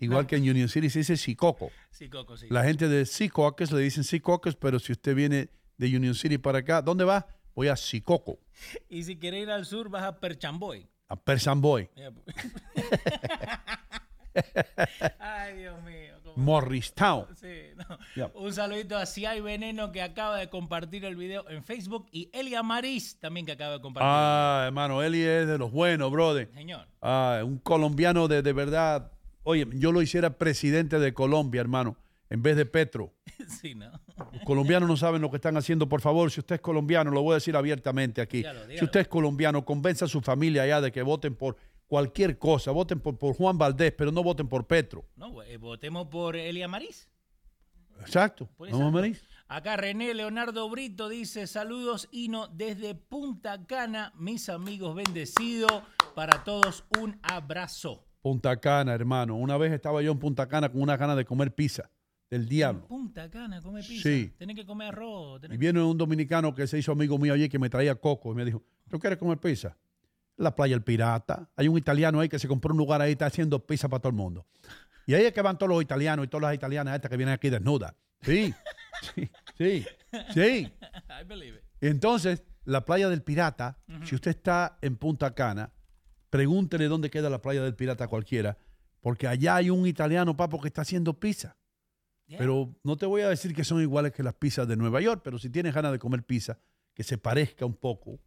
Igual 0.00 0.26
que 0.26 0.36
en 0.36 0.48
Union 0.48 0.68
City 0.68 0.90
se 0.90 1.00
dice 1.00 1.16
Sicoco. 1.16 1.70
Sí. 1.90 2.08
La 2.50 2.64
gente 2.64 2.88
de 2.88 3.06
Secaucus 3.06 3.72
le 3.72 3.80
dicen 3.80 4.04
Secaucus, 4.04 4.56
pero 4.56 4.78
si 4.78 4.92
usted 4.92 5.14
viene 5.14 5.48
de 5.78 5.96
Union 5.96 6.14
City 6.14 6.38
para 6.38 6.58
acá, 6.58 6.82
¿dónde 6.82 7.04
va? 7.04 7.26
Voy 7.54 7.68
a 7.68 7.76
Sicoco, 7.76 8.38
Y 8.88 9.02
si 9.04 9.18
quiere 9.18 9.40
ir 9.40 9.50
al 9.50 9.64
sur, 9.66 9.88
vas 9.88 10.04
a 10.04 10.20
Perchamboy. 10.20 10.86
a 11.08 11.16
Persamboy, 11.16 11.88
Ya, 11.96 12.10
pues. 12.24 12.36
Ay, 15.18 15.56
Dios 15.58 15.82
mío. 15.82 16.14
Morristown. 16.36 17.24
Sí, 17.34 17.70
no. 17.76 17.98
Ya. 18.14 18.30
Un 18.34 18.52
saludito 18.52 18.98
a 18.98 19.06
Si 19.06 19.24
hay 19.24 19.40
Veneno 19.40 19.90
que 19.90 20.02
acaba 20.02 20.36
de 20.36 20.50
compartir 20.50 21.06
el 21.06 21.16
video 21.16 21.48
en 21.48 21.64
Facebook 21.64 22.06
y 22.12 22.28
Elia 22.34 22.62
Maris 22.62 23.18
también 23.18 23.46
que 23.46 23.52
acaba 23.52 23.72
de 23.72 23.80
compartir. 23.80 24.06
Ah, 24.12 24.64
hermano, 24.66 25.02
Eli 25.02 25.22
es 25.22 25.46
de 25.46 25.56
los 25.56 25.72
buenos, 25.72 26.12
brother. 26.12 26.50
Señor. 26.52 26.86
Ah, 27.00 27.40
un 27.42 27.56
colombiano 27.58 28.28
de, 28.28 28.42
de 28.42 28.52
verdad. 28.52 29.10
Oye, 29.48 29.64
yo 29.74 29.92
lo 29.92 30.02
hiciera 30.02 30.38
presidente 30.38 30.98
de 30.98 31.14
Colombia, 31.14 31.60
hermano, 31.60 31.96
en 32.30 32.42
vez 32.42 32.56
de 32.56 32.66
Petro. 32.66 33.14
Sí, 33.46 33.76
¿no? 33.76 33.92
Los 34.32 34.42
colombianos 34.44 34.88
no 34.88 34.96
saben 34.96 35.22
lo 35.22 35.30
que 35.30 35.36
están 35.36 35.56
haciendo. 35.56 35.88
Por 35.88 36.00
favor, 36.00 36.32
si 36.32 36.40
usted 36.40 36.56
es 36.56 36.60
colombiano, 36.60 37.12
lo 37.12 37.22
voy 37.22 37.32
a 37.32 37.34
decir 37.34 37.54
abiertamente 37.54 38.20
aquí. 38.20 38.38
Dígalo, 38.38 38.62
dígalo. 38.62 38.78
Si 38.78 38.84
usted 38.84 39.00
es 39.00 39.08
colombiano, 39.08 39.64
convenza 39.64 40.06
a 40.06 40.08
su 40.08 40.20
familia 40.20 40.64
allá 40.64 40.80
de 40.80 40.90
que 40.90 41.00
voten 41.02 41.36
por 41.36 41.56
cualquier 41.86 42.38
cosa. 42.38 42.72
Voten 42.72 42.98
por, 42.98 43.16
por 43.18 43.36
Juan 43.36 43.56
Valdés, 43.56 43.92
pero 43.96 44.10
no 44.10 44.24
voten 44.24 44.48
por 44.48 44.66
Petro. 44.66 45.04
No, 45.14 45.40
eh, 45.44 45.58
votemos 45.58 46.08
por 46.08 46.34
Elia 46.34 46.66
Maris. 46.66 47.08
Exacto. 48.00 48.48
Exacto. 48.58 48.90
Maris. 48.90 49.22
Acá 49.46 49.76
René 49.76 50.12
Leonardo 50.12 50.68
Brito 50.68 51.08
dice, 51.08 51.46
saludos 51.46 52.08
Hino 52.10 52.48
desde 52.48 52.96
Punta 52.96 53.64
Cana, 53.64 54.12
mis 54.16 54.48
amigos 54.48 54.96
bendecidos, 54.96 55.84
para 56.16 56.42
todos 56.42 56.84
un 56.98 57.20
abrazo. 57.22 58.05
Punta 58.26 58.56
Cana, 58.56 58.92
hermano. 58.92 59.36
Una 59.36 59.56
vez 59.56 59.72
estaba 59.72 60.02
yo 60.02 60.10
en 60.10 60.18
Punta 60.18 60.48
Cana 60.48 60.68
con 60.68 60.82
una 60.82 60.96
gana 60.96 61.14
de 61.14 61.24
comer 61.24 61.54
pizza 61.54 61.88
del 62.28 62.48
diablo. 62.48 62.84
Punta 62.88 63.30
Cana, 63.30 63.62
come 63.62 63.84
pizza. 63.84 64.02
Sí. 64.02 64.34
Tenés 64.36 64.56
que 64.56 64.66
comer 64.66 64.88
arroz. 64.88 65.42
Y 65.48 65.56
viene 65.56 65.80
un 65.80 65.96
dominicano 65.96 66.52
que 66.52 66.66
se 66.66 66.76
hizo 66.76 66.90
amigo 66.90 67.18
mío 67.18 67.34
allí 67.34 67.48
que 67.48 67.60
me 67.60 67.70
traía 67.70 67.94
coco 67.94 68.32
y 68.32 68.34
me 68.34 68.44
dijo, 68.44 68.64
¿tú 68.90 68.98
quieres 68.98 69.20
comer 69.20 69.38
pizza? 69.38 69.76
La 70.38 70.56
playa 70.56 70.74
El 70.74 70.82
Pirata. 70.82 71.48
Hay 71.54 71.68
un 71.68 71.78
italiano 71.78 72.18
ahí 72.18 72.28
que 72.28 72.40
se 72.40 72.48
compró 72.48 72.72
un 72.72 72.78
lugar 72.78 73.00
ahí 73.00 73.12
está 73.12 73.26
haciendo 73.26 73.64
pizza 73.64 73.88
para 73.88 74.00
todo 74.00 74.10
el 74.10 74.16
mundo. 74.16 74.44
Y 75.06 75.14
ahí 75.14 75.24
es 75.24 75.32
que 75.32 75.40
van 75.40 75.56
todos 75.56 75.70
los 75.70 75.80
italianos 75.80 76.24
y 76.24 76.28
todas 76.28 76.48
las 76.48 76.54
italianas 76.56 76.96
estas 76.96 77.08
que 77.08 77.16
vienen 77.16 77.32
aquí 77.32 77.48
desnudas. 77.48 77.94
Sí, 78.22 78.52
sí, 79.14 79.30
sí, 79.56 79.86
sí. 80.34 80.72
I 81.20 81.24
believe 81.24 81.58
it. 81.58 81.62
Entonces, 81.80 82.42
la 82.64 82.84
playa 82.84 83.08
del 83.08 83.22
Pirata, 83.22 83.78
si 84.02 84.16
usted 84.16 84.32
está 84.32 84.78
en 84.82 84.96
Punta 84.96 85.32
Cana, 85.32 85.70
pregúntele 86.30 86.88
dónde 86.88 87.10
queda 87.10 87.30
la 87.30 87.42
playa 87.42 87.62
del 87.62 87.74
Pirata 87.74 88.04
a 88.04 88.08
cualquiera, 88.08 88.58
porque 89.00 89.26
allá 89.26 89.56
hay 89.56 89.70
un 89.70 89.86
italiano, 89.86 90.36
papo, 90.36 90.60
que 90.60 90.68
está 90.68 90.82
haciendo 90.82 91.18
pizza. 91.18 91.56
Yeah. 92.26 92.38
Pero 92.38 92.74
no 92.82 92.96
te 92.96 93.06
voy 93.06 93.22
a 93.22 93.28
decir 93.28 93.54
que 93.54 93.62
son 93.62 93.80
iguales 93.80 94.12
que 94.12 94.22
las 94.22 94.34
pizzas 94.34 94.66
de 94.66 94.76
Nueva 94.76 95.00
York, 95.00 95.20
pero 95.22 95.38
si 95.38 95.48
tienes 95.48 95.74
ganas 95.74 95.92
de 95.92 95.98
comer 95.98 96.24
pizza 96.24 96.58
que 96.92 97.04
se 97.04 97.18
parezca 97.18 97.64
un 97.64 97.74
poco 97.74 98.18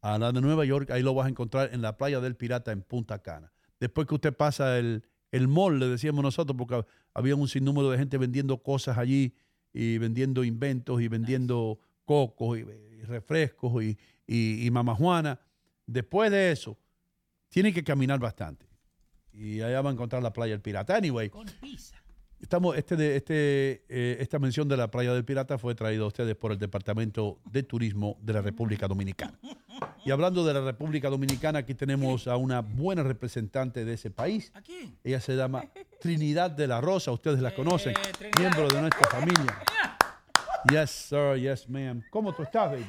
a 0.00 0.18
la 0.18 0.32
de 0.32 0.40
Nueva 0.40 0.64
York, 0.64 0.90
ahí 0.90 1.02
lo 1.02 1.14
vas 1.14 1.26
a 1.26 1.28
encontrar 1.28 1.70
en 1.72 1.82
la 1.82 1.96
playa 1.96 2.20
del 2.20 2.34
Pirata 2.34 2.72
en 2.72 2.82
Punta 2.82 3.20
Cana. 3.20 3.52
Después 3.78 4.06
que 4.06 4.14
usted 4.14 4.34
pasa 4.34 4.78
el, 4.78 5.04
el 5.30 5.46
mall, 5.46 5.78
le 5.78 5.86
decíamos 5.86 6.22
nosotros, 6.22 6.56
porque 6.56 6.84
había 7.14 7.36
un 7.36 7.46
sinnúmero 7.46 7.90
de 7.90 7.98
gente 7.98 8.18
vendiendo 8.18 8.62
cosas 8.62 8.98
allí 8.98 9.34
y 9.72 9.98
vendiendo 9.98 10.42
inventos 10.42 11.00
y 11.00 11.08
vendiendo 11.08 11.78
cocos 12.04 12.58
y, 12.58 12.62
y 12.62 13.02
refrescos 13.02 13.84
y, 13.84 13.96
y, 14.26 14.66
y 14.66 14.70
Mama 14.70 14.94
Juana. 14.94 15.38
Después 15.86 16.30
de 16.30 16.50
eso, 16.50 16.76
tiene 17.50 17.72
que 17.74 17.84
caminar 17.84 18.18
bastante. 18.18 18.66
Y 19.32 19.60
allá 19.60 19.82
va 19.82 19.90
a 19.90 19.92
encontrar 19.92 20.22
la 20.22 20.32
playa 20.32 20.52
del 20.52 20.60
Pirata. 20.62 20.96
Anyway, 20.96 21.30
estamos, 22.40 22.76
este, 22.76 22.96
de- 22.96 23.16
este, 23.16 23.84
eh, 23.88 24.16
esta 24.20 24.38
mención 24.38 24.66
de 24.68 24.76
la 24.76 24.90
playa 24.90 25.12
del 25.12 25.24
Pirata 25.24 25.58
fue 25.58 25.74
traída 25.74 26.02
a 26.04 26.06
ustedes 26.06 26.34
por 26.36 26.52
el 26.52 26.58
Departamento 26.58 27.38
de 27.44 27.62
Turismo 27.62 28.16
de 28.22 28.32
la 28.32 28.40
República 28.42 28.88
Dominicana. 28.88 29.38
Y 30.04 30.10
hablando 30.10 30.44
de 30.44 30.54
la 30.54 30.60
República 30.62 31.10
Dominicana, 31.10 31.58
aquí 31.60 31.74
tenemos 31.74 32.26
a 32.26 32.36
una 32.36 32.60
buena 32.60 33.02
representante 33.02 33.84
de 33.84 33.92
ese 33.94 34.10
país. 34.10 34.50
Ella 35.04 35.20
se 35.20 35.36
llama 35.36 35.64
Trinidad 36.00 36.50
de 36.50 36.66
la 36.66 36.80
Rosa, 36.80 37.12
ustedes 37.12 37.40
la 37.40 37.54
conocen, 37.54 37.94
miembro 38.38 38.66
de 38.68 38.80
nuestra 38.80 39.08
familia. 39.10 39.58
Yes, 40.70 40.90
sir, 40.90 41.36
yes, 41.40 41.66
ma'am. 41.70 42.02
¿Cómo 42.10 42.34
tú 42.34 42.42
estás, 42.42 42.70
baby? 42.72 42.84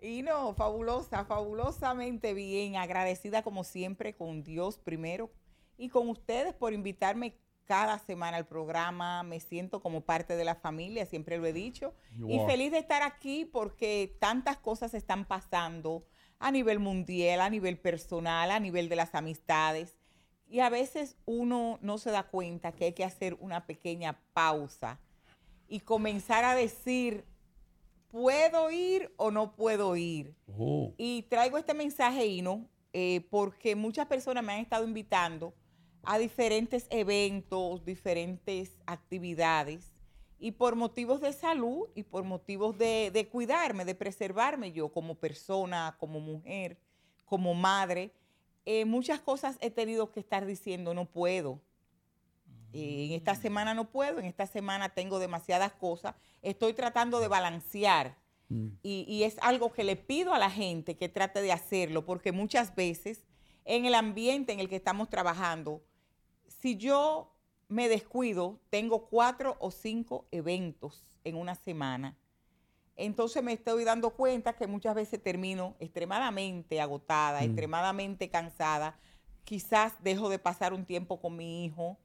Y 0.00 0.22
no, 0.22 0.54
fabulosa, 0.54 1.24
fabulosamente 1.24 2.34
bien, 2.34 2.76
agradecida 2.76 3.42
como 3.42 3.64
siempre 3.64 4.14
con 4.14 4.44
Dios 4.44 4.78
primero 4.78 5.30
y 5.76 5.88
con 5.88 6.08
ustedes 6.08 6.54
por 6.54 6.72
invitarme 6.72 7.34
cada 7.64 7.98
semana 7.98 8.36
al 8.36 8.46
programa. 8.46 9.22
Me 9.24 9.40
siento 9.40 9.80
como 9.80 10.02
parte 10.02 10.36
de 10.36 10.44
la 10.44 10.54
familia, 10.54 11.04
siempre 11.04 11.38
lo 11.38 11.46
he 11.46 11.52
dicho. 11.52 11.94
You 12.16 12.28
Y 12.28 12.38
are. 12.38 12.46
feliz 12.46 12.72
de 12.72 12.78
estar 12.78 13.02
aquí 13.02 13.44
porque 13.44 14.16
tantas 14.20 14.56
cosas 14.56 14.94
están 14.94 15.24
pasando 15.24 16.04
a 16.38 16.50
nivel 16.52 16.78
mundial, 16.78 17.40
a 17.40 17.50
nivel 17.50 17.78
personal, 17.78 18.50
a 18.52 18.60
nivel 18.60 18.88
de 18.88 18.96
las 18.96 19.14
amistades. 19.14 19.98
Y 20.48 20.60
a 20.60 20.70
veces 20.70 21.16
uno 21.26 21.78
no 21.82 21.98
se 21.98 22.10
da 22.10 22.22
cuenta 22.22 22.72
que 22.72 22.86
hay 22.86 22.92
que 22.92 23.04
hacer 23.04 23.36
una 23.40 23.66
pequeña 23.66 24.18
pausa 24.32 25.00
y 25.68 25.80
comenzar 25.80 26.44
a 26.44 26.54
decir, 26.54 27.24
¿puedo 28.08 28.70
ir 28.70 29.12
o 29.16 29.30
no 29.30 29.54
puedo 29.54 29.96
ir? 29.96 30.34
Oh. 30.58 30.92
Y 30.96 31.22
traigo 31.22 31.58
este 31.58 31.74
mensaje, 31.74 32.26
Ino, 32.26 32.68
eh, 32.92 33.26
porque 33.30 33.76
muchas 33.76 34.06
personas 34.06 34.42
me 34.44 34.54
han 34.54 34.60
estado 34.60 34.84
invitando 34.84 35.54
a 36.02 36.18
diferentes 36.18 36.86
eventos, 36.90 37.84
diferentes 37.84 38.80
actividades, 38.86 39.94
y 40.40 40.52
por 40.52 40.76
motivos 40.76 41.20
de 41.20 41.32
salud 41.32 41.88
y 41.94 42.04
por 42.04 42.22
motivos 42.24 42.78
de, 42.78 43.10
de 43.12 43.28
cuidarme, 43.28 43.84
de 43.84 43.94
preservarme 43.94 44.72
yo 44.72 44.88
como 44.88 45.16
persona, 45.16 45.96
como 45.98 46.20
mujer, 46.20 46.78
como 47.24 47.54
madre, 47.54 48.12
eh, 48.64 48.84
muchas 48.84 49.20
cosas 49.20 49.56
he 49.60 49.70
tenido 49.70 50.12
que 50.12 50.20
estar 50.20 50.46
diciendo, 50.46 50.94
no 50.94 51.06
puedo. 51.06 51.60
Eh, 52.72 53.06
en 53.06 53.12
esta 53.12 53.34
semana 53.34 53.74
no 53.74 53.90
puedo, 53.90 54.18
en 54.18 54.26
esta 54.26 54.46
semana 54.46 54.90
tengo 54.90 55.18
demasiadas 55.18 55.72
cosas, 55.72 56.14
estoy 56.42 56.74
tratando 56.74 57.20
de 57.20 57.28
balancear 57.28 58.16
y, 58.82 59.04
y 59.06 59.24
es 59.24 59.36
algo 59.42 59.72
que 59.72 59.84
le 59.84 59.96
pido 59.96 60.32
a 60.32 60.38
la 60.38 60.50
gente 60.50 60.96
que 60.96 61.10
trate 61.10 61.42
de 61.42 61.52
hacerlo, 61.52 62.06
porque 62.06 62.32
muchas 62.32 62.74
veces 62.74 63.26
en 63.66 63.84
el 63.84 63.94
ambiente 63.94 64.52
en 64.52 64.60
el 64.60 64.68
que 64.70 64.76
estamos 64.76 65.10
trabajando, 65.10 65.82
si 66.46 66.76
yo 66.78 67.34
me 67.68 67.88
descuido, 67.90 68.58
tengo 68.70 69.06
cuatro 69.08 69.56
o 69.60 69.70
cinco 69.70 70.26
eventos 70.30 71.04
en 71.24 71.36
una 71.36 71.54
semana. 71.54 72.16
Entonces 72.96 73.42
me 73.42 73.52
estoy 73.52 73.84
dando 73.84 74.10
cuenta 74.10 74.54
que 74.54 74.66
muchas 74.66 74.94
veces 74.94 75.22
termino 75.22 75.76
extremadamente 75.78 76.80
agotada, 76.80 77.40
Mm. 77.40 77.44
extremadamente 77.44 78.30
cansada. 78.30 78.98
Quizás 79.44 79.92
dejo 80.02 80.28
de 80.30 80.38
pasar 80.38 80.72
un 80.72 80.84
tiempo 80.84 81.20
con 81.20 81.36
mi 81.36 81.64
hijo. 81.66 81.98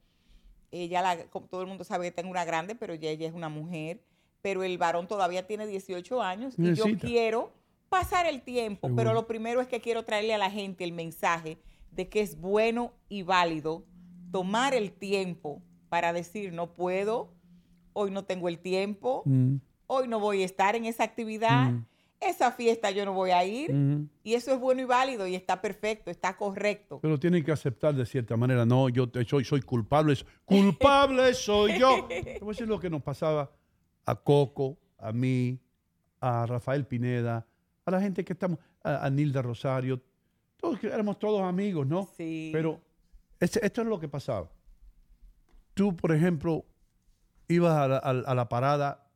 Ella, 0.74 1.02
la, 1.02 1.24
como 1.26 1.46
todo 1.46 1.60
el 1.62 1.66
mundo 1.68 1.84
sabe 1.84 2.06
que 2.06 2.12
tengo 2.12 2.30
una 2.30 2.44
grande, 2.44 2.74
pero 2.74 2.94
ya 2.94 3.08
ella 3.10 3.28
es 3.28 3.34
una 3.34 3.48
mujer. 3.48 4.00
Pero 4.42 4.62
el 4.64 4.76
varón 4.76 5.06
todavía 5.06 5.46
tiene 5.46 5.66
18 5.66 6.20
años 6.22 6.54
y 6.58 6.74
yo 6.74 6.84
quiero 7.00 7.52
pasar 7.88 8.26
el 8.26 8.42
tiempo. 8.42 8.90
Pero 8.96 9.14
lo 9.14 9.26
primero 9.26 9.60
es 9.60 9.68
que 9.68 9.80
quiero 9.80 10.04
traerle 10.04 10.34
a 10.34 10.38
la 10.38 10.50
gente 10.50 10.84
el 10.84 10.92
mensaje 10.92 11.58
de 11.92 12.08
que 12.08 12.20
es 12.20 12.38
bueno 12.40 12.92
y 13.08 13.22
válido 13.22 13.84
tomar 14.32 14.74
el 14.74 14.90
tiempo 14.92 15.62
para 15.88 16.12
decir 16.12 16.52
no 16.52 16.74
puedo, 16.74 17.32
hoy 17.92 18.10
no 18.10 18.24
tengo 18.24 18.48
el 18.48 18.58
tiempo, 18.58 19.22
Mm. 19.24 19.56
hoy 19.86 20.08
no 20.08 20.18
voy 20.18 20.42
a 20.42 20.44
estar 20.44 20.74
en 20.74 20.86
esa 20.86 21.04
actividad, 21.04 21.70
Mm. 21.70 21.86
Esa 22.20 22.52
fiesta 22.52 22.90
yo 22.90 23.04
no 23.04 23.12
voy 23.12 23.30
a 23.32 23.44
ir. 23.44 23.70
Y 24.22 24.34
eso 24.34 24.52
es 24.52 24.58
bueno 24.60 24.80
y 24.80 24.84
válido 24.84 25.26
y 25.26 25.34
está 25.34 25.60
perfecto, 25.60 26.10
está 26.10 26.36
correcto. 26.36 26.98
Pero 27.02 27.18
tienen 27.18 27.44
que 27.44 27.52
aceptar 27.52 27.94
de 27.94 28.06
cierta 28.06 28.36
manera, 28.36 28.64
no, 28.64 28.88
yo 28.88 29.08
te- 29.08 29.24
soy, 29.24 29.44
soy 29.44 29.60
culpable, 29.62 30.16
culpable 30.44 31.34
soy 31.34 31.78
yo. 31.78 32.06
Te 32.08 32.38
voy 32.40 32.48
a 32.48 32.52
decir 32.52 32.66
lo 32.68 32.80
que 32.80 32.88
nos 32.90 33.02
pasaba 33.02 33.50
a 34.06 34.14
Coco, 34.16 34.78
a 34.98 35.12
mí, 35.12 35.58
a 36.20 36.46
Rafael 36.46 36.86
Pineda, 36.86 37.46
a 37.84 37.90
la 37.90 38.00
gente 38.00 38.24
que 38.24 38.32
estamos, 38.32 38.58
a, 38.82 39.04
a 39.04 39.10
Nilda 39.10 39.42
Rosario, 39.42 40.00
todos 40.56 40.82
éramos 40.84 41.18
todos 41.18 41.42
amigos, 41.42 41.86
¿no? 41.86 42.08
Sí. 42.16 42.48
Pero 42.52 42.80
este- 43.40 43.64
esto 43.66 43.82
es 43.82 43.86
lo 43.86 44.00
que 44.00 44.08
pasaba. 44.08 44.48
Tú, 45.74 45.94
por 45.96 46.14
ejemplo, 46.14 46.64
ibas 47.48 47.74
a 47.76 47.88
la, 47.88 47.96
a 47.98 48.12
la- 48.14 48.28
a 48.28 48.34
la 48.34 48.48
parada 48.48 49.06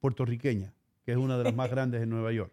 puertorriqueña, 0.00 0.72
que 1.08 1.12
es 1.12 1.18
una 1.18 1.38
de 1.38 1.44
las 1.44 1.54
más 1.54 1.70
grandes 1.70 2.02
en 2.02 2.10
Nueva 2.10 2.30
York. 2.32 2.52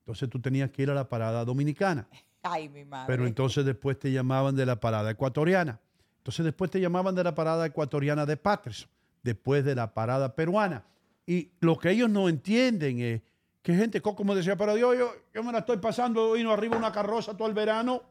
Entonces 0.00 0.28
tú 0.28 0.38
tenías 0.42 0.70
que 0.70 0.82
ir 0.82 0.90
a 0.90 0.94
la 0.94 1.08
parada 1.08 1.42
dominicana. 1.42 2.06
Ay, 2.42 2.68
mi 2.68 2.84
madre. 2.84 3.06
Pero 3.06 3.26
entonces 3.26 3.64
después 3.64 3.98
te 3.98 4.12
llamaban 4.12 4.54
de 4.54 4.66
la 4.66 4.78
parada 4.78 5.10
ecuatoriana. 5.10 5.80
Entonces 6.18 6.44
después 6.44 6.70
te 6.70 6.82
llamaban 6.82 7.14
de 7.14 7.24
la 7.24 7.34
parada 7.34 7.64
ecuatoriana 7.64 8.26
de 8.26 8.36
Patterson. 8.36 8.90
Después 9.22 9.64
de 9.64 9.74
la 9.74 9.94
parada 9.94 10.34
peruana. 10.34 10.84
Y 11.24 11.52
lo 11.60 11.78
que 11.78 11.92
ellos 11.92 12.10
no 12.10 12.28
entienden 12.28 13.00
es 13.00 13.22
que 13.62 13.74
gente, 13.74 14.02
Coco 14.02 14.22
me 14.22 14.34
decía, 14.34 14.54
pero 14.54 14.74
Dios, 14.74 14.94
yo, 14.98 15.10
yo 15.32 15.42
me 15.42 15.50
la 15.50 15.60
estoy 15.60 15.78
pasando 15.78 16.32
vino 16.32 16.52
arriba 16.52 16.76
una 16.76 16.92
carroza 16.92 17.38
todo 17.38 17.48
el 17.48 17.54
verano. 17.54 18.02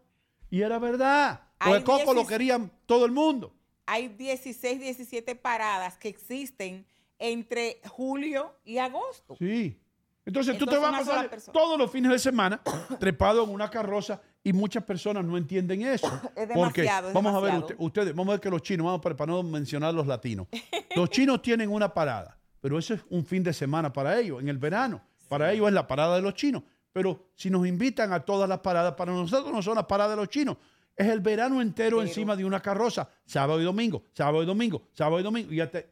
Y 0.49 0.63
era 0.63 0.79
verdad. 0.79 1.39
Porque 1.63 1.83
Coco 1.83 2.15
lo 2.15 2.21
16 2.21 2.27
querían 2.27 2.71
todo 2.87 3.05
el 3.05 3.11
mundo. 3.11 3.53
Hay 3.85 4.07
16, 4.07 4.79
17 4.79 5.35
paradas 5.35 5.99
que 5.99 6.09
existen 6.09 6.83
entre 7.19 7.81
julio 7.87 8.55
y 8.63 8.77
agosto. 8.77 9.35
Sí. 9.37 9.79
Entonces, 10.25 10.57
tú 10.57 10.65
te 10.65 10.77
vas 10.77 10.93
a 10.93 10.97
pasar 10.97 11.29
persona. 11.29 11.53
todos 11.53 11.79
los 11.79 11.89
fines 11.89 12.11
de 12.11 12.19
semana 12.19 12.59
trepado 12.99 13.45
en 13.45 13.49
una 13.49 13.69
carroza 13.69 14.21
y 14.43 14.51
muchas 14.51 14.83
personas 14.83 15.23
no 15.23 15.37
entienden 15.37 15.83
eso. 15.83 16.07
Es 16.35 16.49
Porque 16.53 16.81
demasiado, 16.81 17.07
es 17.09 17.13
vamos 17.13 17.33
a 17.33 17.39
ver, 17.39 17.55
usted- 17.55 17.75
ustedes, 17.79 18.13
vamos 18.13 18.27
a 18.29 18.31
ver 18.33 18.41
que 18.41 18.49
los 18.49 18.61
chinos, 18.61 18.85
vamos 18.85 19.01
para, 19.01 19.15
para 19.15 19.31
no 19.31 19.43
mencionar 19.43 19.93
los 19.93 20.05
latinos. 20.05 20.47
Los 20.95 21.09
chinos 21.09 21.41
tienen 21.41 21.69
una 21.71 21.93
parada, 21.93 22.37
pero 22.59 22.77
eso 22.77 22.93
es 22.93 23.01
un 23.09 23.25
fin 23.25 23.41
de 23.41 23.53
semana 23.53 23.91
para 23.93 24.19
ellos, 24.19 24.41
en 24.41 24.49
el 24.49 24.57
verano. 24.57 25.01
Para 25.29 25.51
ellos 25.53 25.67
es 25.67 25.73
la 25.73 25.87
parada 25.87 26.17
de 26.17 26.21
los 26.21 26.33
chinos. 26.33 26.63
Pero 26.91 27.29
si 27.35 27.49
nos 27.49 27.65
invitan 27.67 28.11
a 28.11 28.19
todas 28.21 28.49
las 28.49 28.59
paradas, 28.59 28.95
para 28.95 29.11
nosotros 29.13 29.53
no 29.53 29.61
son 29.61 29.75
las 29.75 29.85
paradas 29.85 30.11
de 30.11 30.17
los 30.17 30.29
chinos. 30.29 30.57
Es 30.95 31.07
el 31.07 31.19
verano 31.21 31.61
entero 31.61 32.01
encima 32.01 32.35
de 32.35 32.43
una 32.43 32.59
carroza, 32.59 33.07
sábado 33.25 33.61
y 33.61 33.63
domingo, 33.63 34.03
sábado 34.13 34.41
y 34.41 34.45
domingo, 34.47 34.81
sábado 34.93 35.19
y 35.19 35.23
domingo. 35.23 35.53
Y 35.53 35.57
ya 35.57 35.69
te, 35.69 35.87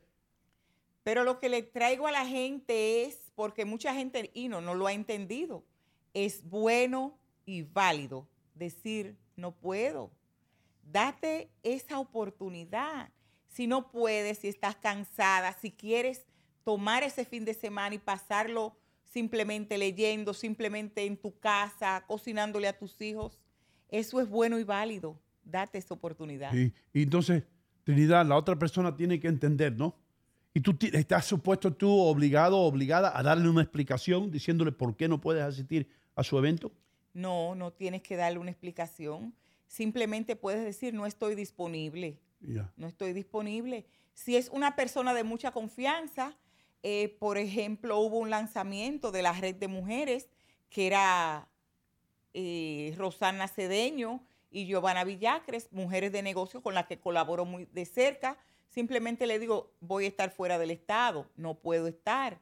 Pero 1.05 1.23
lo 1.23 1.39
que 1.39 1.49
le 1.49 1.61
traigo 1.61 2.07
a 2.07 2.11
la 2.11 2.25
gente 2.25 3.03
es, 3.03 3.31
porque 3.35 3.63
mucha 3.63 3.93
gente, 3.93 4.31
y 4.33 4.47
no, 4.47 4.59
no 4.59 4.73
lo 4.73 4.87
ha 4.87 4.93
entendido, 4.93 5.63
es 6.15 6.43
bueno 6.49 7.19
y 7.45 7.61
válido 7.61 8.27
decir, 8.55 9.15
no 9.35 9.51
puedo. 9.51 10.11
Date 10.81 11.51
esa 11.61 11.99
oportunidad. 11.99 13.11
Si 13.49 13.67
no 13.67 13.91
puedes, 13.91 14.39
si 14.39 14.47
estás 14.47 14.77
cansada, 14.77 15.53
si 15.53 15.69
quieres 15.69 16.25
tomar 16.63 17.03
ese 17.03 17.23
fin 17.23 17.45
de 17.45 17.53
semana 17.53 17.93
y 17.93 17.99
pasarlo 17.99 18.75
simplemente 19.03 19.77
leyendo, 19.77 20.33
simplemente 20.33 21.05
en 21.05 21.17
tu 21.17 21.37
casa, 21.37 22.03
cocinándole 22.07 22.67
a 22.67 22.79
tus 22.79 22.99
hijos, 22.99 23.39
eso 23.89 24.19
es 24.19 24.27
bueno 24.27 24.57
y 24.57 24.63
válido. 24.63 25.21
Date 25.43 25.77
esa 25.77 25.93
oportunidad. 25.93 26.51
Y 26.51 26.73
entonces, 26.93 27.43
Trinidad, 27.83 28.25
la 28.25 28.37
otra 28.37 28.57
persona 28.57 28.95
tiene 28.95 29.19
que 29.19 29.27
entender, 29.27 29.77
¿no? 29.77 30.03
Y 30.55 30.61
tú 30.61 30.73
estás 30.93 31.25
supuesto 31.25 31.73
tú 31.73 31.99
obligado 31.99 32.57
o 32.57 32.65
obligada 32.65 33.11
a 33.13 33.21
darle 33.21 33.49
una 33.49 33.61
explicación 33.61 34.31
diciéndole 34.31 34.71
por 34.71 34.95
qué 34.95 35.09
no 35.09 35.19
puedes 35.19 35.43
asistir 35.43 35.89
a 36.15 36.23
su 36.23 36.37
evento. 36.37 36.71
No, 37.13 37.55
no 37.55 37.73
tienes 37.73 38.01
que 38.01 38.15
darle 38.15 38.39
una 38.39 38.51
explicación. 38.51 39.35
Simplemente 39.67 40.37
puedes 40.37 40.63
decir, 40.63 40.93
no 40.93 41.05
estoy 41.05 41.35
disponible. 41.35 42.21
No 42.77 42.87
estoy 42.87 43.11
disponible. 43.11 43.85
Si 44.13 44.37
es 44.37 44.47
una 44.47 44.77
persona 44.77 45.13
de 45.13 45.25
mucha 45.25 45.51
confianza, 45.51 46.37
eh, 46.83 47.17
por 47.19 47.37
ejemplo, 47.37 47.99
hubo 47.99 48.19
un 48.19 48.29
lanzamiento 48.29 49.11
de 49.11 49.23
la 49.23 49.33
red 49.33 49.55
de 49.55 49.67
mujeres 49.67 50.29
que 50.69 50.87
era 50.87 51.49
eh, 52.33 52.95
Rosana 52.97 53.49
Cedeño 53.49 54.25
y 54.55 54.65
Giovanna 54.67 55.03
Villacres, 55.03 55.67
mujeres 55.73 56.13
de 56.13 56.21
negocio 56.21 56.61
con 56.61 56.73
las 56.73 56.87
que 56.87 56.97
colaboro 56.97 57.43
muy 57.43 57.65
de 57.73 57.83
cerca. 57.83 58.37
Simplemente 58.69 59.27
le 59.27 59.37
digo, 59.37 59.73
voy 59.81 60.05
a 60.05 60.07
estar 60.07 60.31
fuera 60.31 60.57
del 60.57 60.71
estado, 60.71 61.29
no 61.35 61.55
puedo 61.55 61.87
estar. 61.87 62.39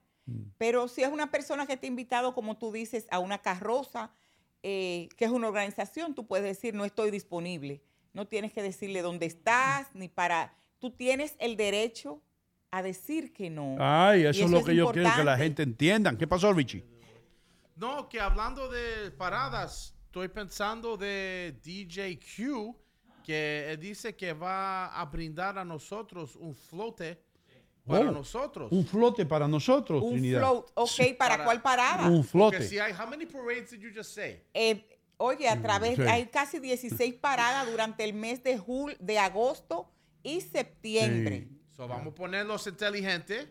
Pero 0.60 0.88
si 0.88 1.02
es 1.02 1.10
una 1.10 1.32
persona 1.32 1.66
que 1.66 1.76
te 1.76 1.88
ha 1.88 1.90
invitado, 1.90 2.36
como 2.36 2.56
tú 2.58 2.72
dices, 2.72 3.08
a 3.10 3.18
una 3.18 3.40
carroza, 3.40 4.12
eh, 4.62 5.10
que 5.18 5.26
es 5.26 5.32
una 5.32 5.48
organización, 5.48 6.14
tú 6.14 6.28
puedes 6.28 6.46
decir, 6.46 6.76
no 6.76 6.86
estoy 6.86 7.10
disponible. 7.10 7.82
No 8.14 8.28
tienes 8.28 8.54
que 8.54 8.62
decirle 8.62 9.02
dónde 9.02 9.26
estás, 9.26 9.88
ni 9.96 10.08
para... 10.08 10.54
Tú 10.78 10.92
tienes 10.92 11.36
el 11.40 11.58
derecho 11.58 12.22
a 12.70 12.84
decir 12.84 13.34
que 13.34 13.50
no. 13.50 13.76
Ay, 13.80 14.26
eso, 14.26 14.46
es 14.46 14.52
lo 14.52 14.64
que 14.64 14.76
yo 14.76 14.92
quiero 14.92 15.10
que 15.16 15.24
la 15.24 15.38
gente 15.38 15.64
entienda. 15.64 16.16
¿Qué 16.16 16.28
pasó, 16.28 16.54
Richie? 16.54 16.86
No, 17.76 18.08
que 18.08 18.20
hablando 18.22 18.70
de 18.70 19.10
paradas, 19.12 19.93
estoy 20.14 20.28
pensando 20.28 20.96
de 20.96 21.56
DJ 21.64 22.20
Q, 22.20 22.76
que 23.24 23.72
él 23.72 23.80
dice 23.80 24.16
que 24.16 24.32
va 24.32 24.90
a 24.94 25.04
brindar 25.06 25.58
a 25.58 25.66
nosotros 25.66 26.36
un 26.36 26.54
flote 26.54 27.20
para 27.84 28.10
Oh, 28.10 28.12
nosotros. 28.12 28.72
Un 28.72 28.86
flote 28.86 29.26
para 29.26 29.48
nosotros, 29.48 30.04
Un 30.04 30.12
Trinidad. 30.12 30.42
float, 30.42 30.72
ok, 30.76 31.18
¿para, 31.18 31.44
cuál 31.44 31.64
parada? 31.64 32.08
Un 32.08 32.24
flote. 32.24 32.58
Porque 32.58 32.70
si 32.70 32.78
hay, 32.78 32.94
how 32.94 33.08
many 33.10 33.26
parades 33.26 33.72
did 33.72 33.80
you 33.80 33.90
just 33.92 34.12
say? 34.14 34.44
Eh, 34.54 34.86
oye, 35.18 35.50
a 35.50 35.60
través, 35.60 35.96
sí. 35.96 36.04
hay 36.04 36.28
casi 36.28 36.60
16 36.60 37.16
paradas 37.16 37.66
durante 37.72 38.04
el 38.04 38.14
mes 38.14 38.44
de 38.44 38.56
jul, 38.60 38.96
de 39.00 39.18
agosto 39.18 39.90
y 40.22 40.42
septiembre. 40.42 41.48
So 41.76 41.88
vamos 41.88 42.14
a 42.14 42.16
ponerlos 42.16 42.68
inteligentes 42.68 43.48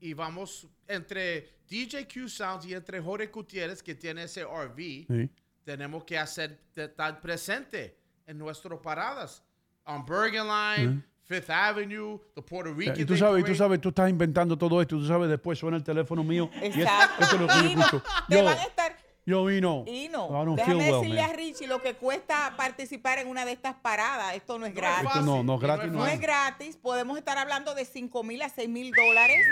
y 0.00 0.14
vamos 0.14 0.66
entre 0.86 1.50
DJ 1.68 2.08
Q 2.08 2.30
Sounds 2.30 2.64
y 2.64 2.72
entre 2.72 2.98
Jorge 2.98 3.26
Gutiérrez, 3.26 3.82
que 3.82 3.94
tiene 3.94 4.22
ese 4.22 4.42
RV, 4.46 5.06
Sí. 5.06 5.30
Tenemos 5.68 6.02
que 6.04 6.16
hacer 6.18 6.58
de- 6.74 6.84
estar 6.86 7.20
presente 7.20 7.94
en 8.26 8.38
nuestras 8.38 8.78
paradas. 8.80 9.42
On 9.84 10.02
Bergen 10.06 10.46
Line, 10.48 11.02
Fifth 11.24 11.50
Avenue, 11.50 12.18
the 12.34 12.40
Puerto 12.40 12.72
Rican 12.72 12.98
Y 12.98 13.04
tú 13.04 13.14
sabes, 13.18 13.40
tú 13.40 13.42
Parade. 13.42 13.58
sabes, 13.58 13.80
tú 13.82 13.90
estás 13.90 14.08
inventando 14.08 14.56
todo 14.56 14.80
esto, 14.80 14.96
tú 14.96 15.06
sabes, 15.06 15.28
después 15.28 15.58
suena 15.58 15.76
el 15.76 15.84
teléfono 15.84 16.24
mío. 16.24 16.48
y 16.54 16.66
es- 16.68 16.76
Exacto. 16.78 17.22
esto 17.22 17.34
es 17.36 17.40
lo 17.42 17.46
que 17.48 17.54
yo 17.54 17.64
Y 17.64 17.72
escucho. 17.72 18.02
te 18.30 18.34
Yo, 18.36 18.44
van 18.44 18.56
a 18.58 18.62
estar, 18.62 18.96
yo, 19.28 19.50
y 19.50 19.60
no. 19.60 19.84
y 19.86 20.08
no, 20.08 20.26
I 20.28 20.44
don't 20.46 20.56
déjame 20.58 20.82
feel 20.82 20.90
well, 20.92 21.00
decirle 21.02 21.20
man. 21.22 21.30
a 21.30 21.32
Richie 21.34 21.66
lo 21.66 21.82
que 21.82 21.94
cuesta 21.94 22.54
participar 22.56 23.18
en 23.18 23.28
una 23.28 23.44
de 23.44 23.52
estas 23.52 23.74
paradas. 23.74 24.34
Esto 24.34 24.58
no 24.58 24.66
es 24.66 24.74
gratis. 24.74 25.08
Esto 25.08 25.20
no, 25.22 25.42
no, 25.42 25.58
gratis 25.58 25.92
no 25.92 25.98
No 26.00 26.06
es. 26.06 26.14
es 26.14 26.20
gratis, 26.20 26.76
podemos 26.76 27.18
estar 27.18 27.36
hablando 27.38 27.74
de 27.74 27.84
5 27.84 28.22
mil 28.22 28.40
a 28.42 28.48
6 28.48 28.68
mil 28.68 28.90
dólares 28.92 29.44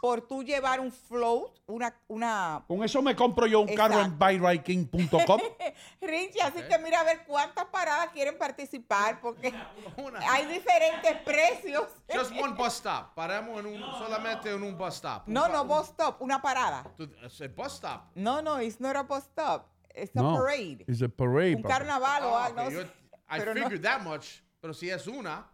por 0.00 0.22
tú 0.22 0.42
llevar 0.42 0.80
un 0.80 0.90
float, 0.92 1.50
una, 1.66 1.94
una 2.08 2.64
Con 2.66 2.82
eso 2.82 3.02
me 3.02 3.14
compro 3.14 3.46
yo 3.46 3.60
un 3.60 3.74
carro 3.74 4.00
en 4.00 4.18
buyriking.com. 4.18 5.40
Richie, 6.00 6.40
así 6.42 6.62
que 6.62 6.78
mira 6.78 7.00
a 7.00 7.04
ver 7.04 7.24
cuántas 7.26 7.66
paradas 7.66 8.08
quieren 8.12 8.38
participar 8.38 9.20
porque 9.20 9.52
hay 10.30 10.46
diferentes 10.46 11.16
precios. 11.24 11.84
Just 12.12 12.32
one 12.32 12.54
bus 12.56 12.74
stop. 12.74 13.14
Paramos 13.14 13.60
en 13.60 13.66
un, 13.66 13.80
solamente 13.98 14.50
en 14.50 14.62
un 14.62 14.76
bus 14.76 14.94
stop. 14.94 15.26
Un 15.28 15.34
No, 15.34 15.48
no, 15.48 15.64
bus 15.64 15.88
stop, 15.88 16.20
una 16.22 16.40
parada. 16.40 16.84
es 17.24 17.40
el 17.40 17.48
bus 17.50 17.74
stop. 17.74 18.02
No, 18.14 18.40
no, 18.40 18.60
it's 18.60 18.80
not 18.80 18.96
a 18.96 19.02
bus 19.02 19.17
stop. 19.24 19.68
It's 19.94 20.14
a 20.16 20.22
No, 20.22 20.34
parade. 20.36 20.84
it's 20.86 21.02
a 21.02 21.08
parade, 21.08 21.56
Un 21.56 21.62
papá. 21.62 21.78
carnaval 21.78 22.22
o 22.24 22.36
Ah, 22.36 22.46
algo. 22.46 22.62
no 22.64 22.70
sé, 22.70 22.82
I 23.30 23.38
pero 23.38 23.54
no- 23.54 23.62
figured 23.62 23.82
that 23.82 24.00
much, 24.02 24.26
pero 24.60 24.72
si 24.72 24.88
es 24.90 25.06
una, 25.08 25.46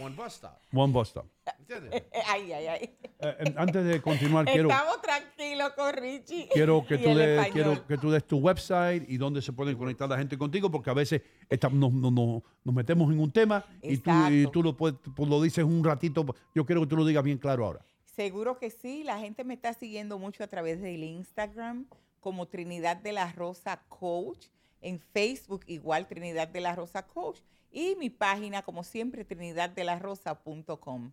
one 0.00 0.14
bus 0.16 0.34
stop. 0.34 0.58
One 0.72 0.92
bus 0.92 1.08
stop. 1.08 1.26
¿Entiendes? 1.58 2.02
Ay, 2.26 2.52
ay, 2.52 2.66
ay. 2.66 2.98
Eh, 3.20 3.54
antes 3.56 3.84
de 3.84 4.00
continuar, 4.00 4.44
quiero, 4.46 4.68
Estamos 4.70 5.00
tranquilos 5.02 5.72
con 5.76 5.92
Richie. 5.94 6.48
quiero, 6.52 6.84
que 6.86 6.94
y 6.94 7.02
tú 7.02 7.10
el 7.10 7.16
des, 7.18 7.48
quiero 7.52 7.86
que 7.86 7.98
tú 7.98 8.10
des 8.10 8.24
tu 8.26 8.38
website 8.38 9.04
y 9.08 9.16
dónde 9.18 9.42
se 9.42 9.52
pueden 9.52 9.76
conectar 9.76 10.08
la 10.08 10.16
gente 10.18 10.38
contigo, 10.38 10.70
porque 10.70 10.90
a 10.90 10.94
veces 10.94 11.20
esta- 11.48 11.68
nos, 11.68 11.92
nos- 11.92 12.12
nos- 12.12 12.42
nos 12.64 12.74
metemos 12.74 13.10
en 13.12 13.18
un 13.20 13.30
tema 13.32 13.64
y 13.82 13.96
tú, 13.98 14.10
y 14.30 14.46
tú 14.50 14.62
lo, 14.62 14.76
puedes- 14.76 14.98
lo 15.16 15.42
dices 15.42 15.64
un 15.64 15.82
ratito. 15.84 16.24
Yo 16.54 16.64
quiero 16.64 16.80
que 16.82 16.86
tú 16.86 16.96
lo 16.96 17.04
digas 17.04 17.22
bien 17.24 17.38
claro 17.38 17.66
ahora. 17.66 17.80
Seguro 18.04 18.58
que 18.58 18.70
sí, 18.70 19.04
la 19.04 19.18
gente 19.18 19.44
me 19.44 19.54
está 19.54 19.72
siguiendo 19.74 20.18
mucho 20.18 20.42
a 20.42 20.46
través 20.48 20.80
del 20.80 21.02
Instagram 21.04 21.86
como 22.20 22.46
Trinidad 22.46 22.96
de 22.96 23.12
la 23.12 23.32
Rosa 23.32 23.82
Coach, 23.88 24.46
en 24.80 25.00
Facebook 25.00 25.64
igual 25.66 26.06
Trinidad 26.06 26.48
de 26.48 26.60
la 26.60 26.74
Rosa 26.74 27.06
Coach 27.06 27.40
y 27.70 27.96
mi 27.96 28.10
página 28.10 28.62
como 28.62 28.84
siempre 28.84 29.24
trinidaddelarrosa.com. 29.24 31.12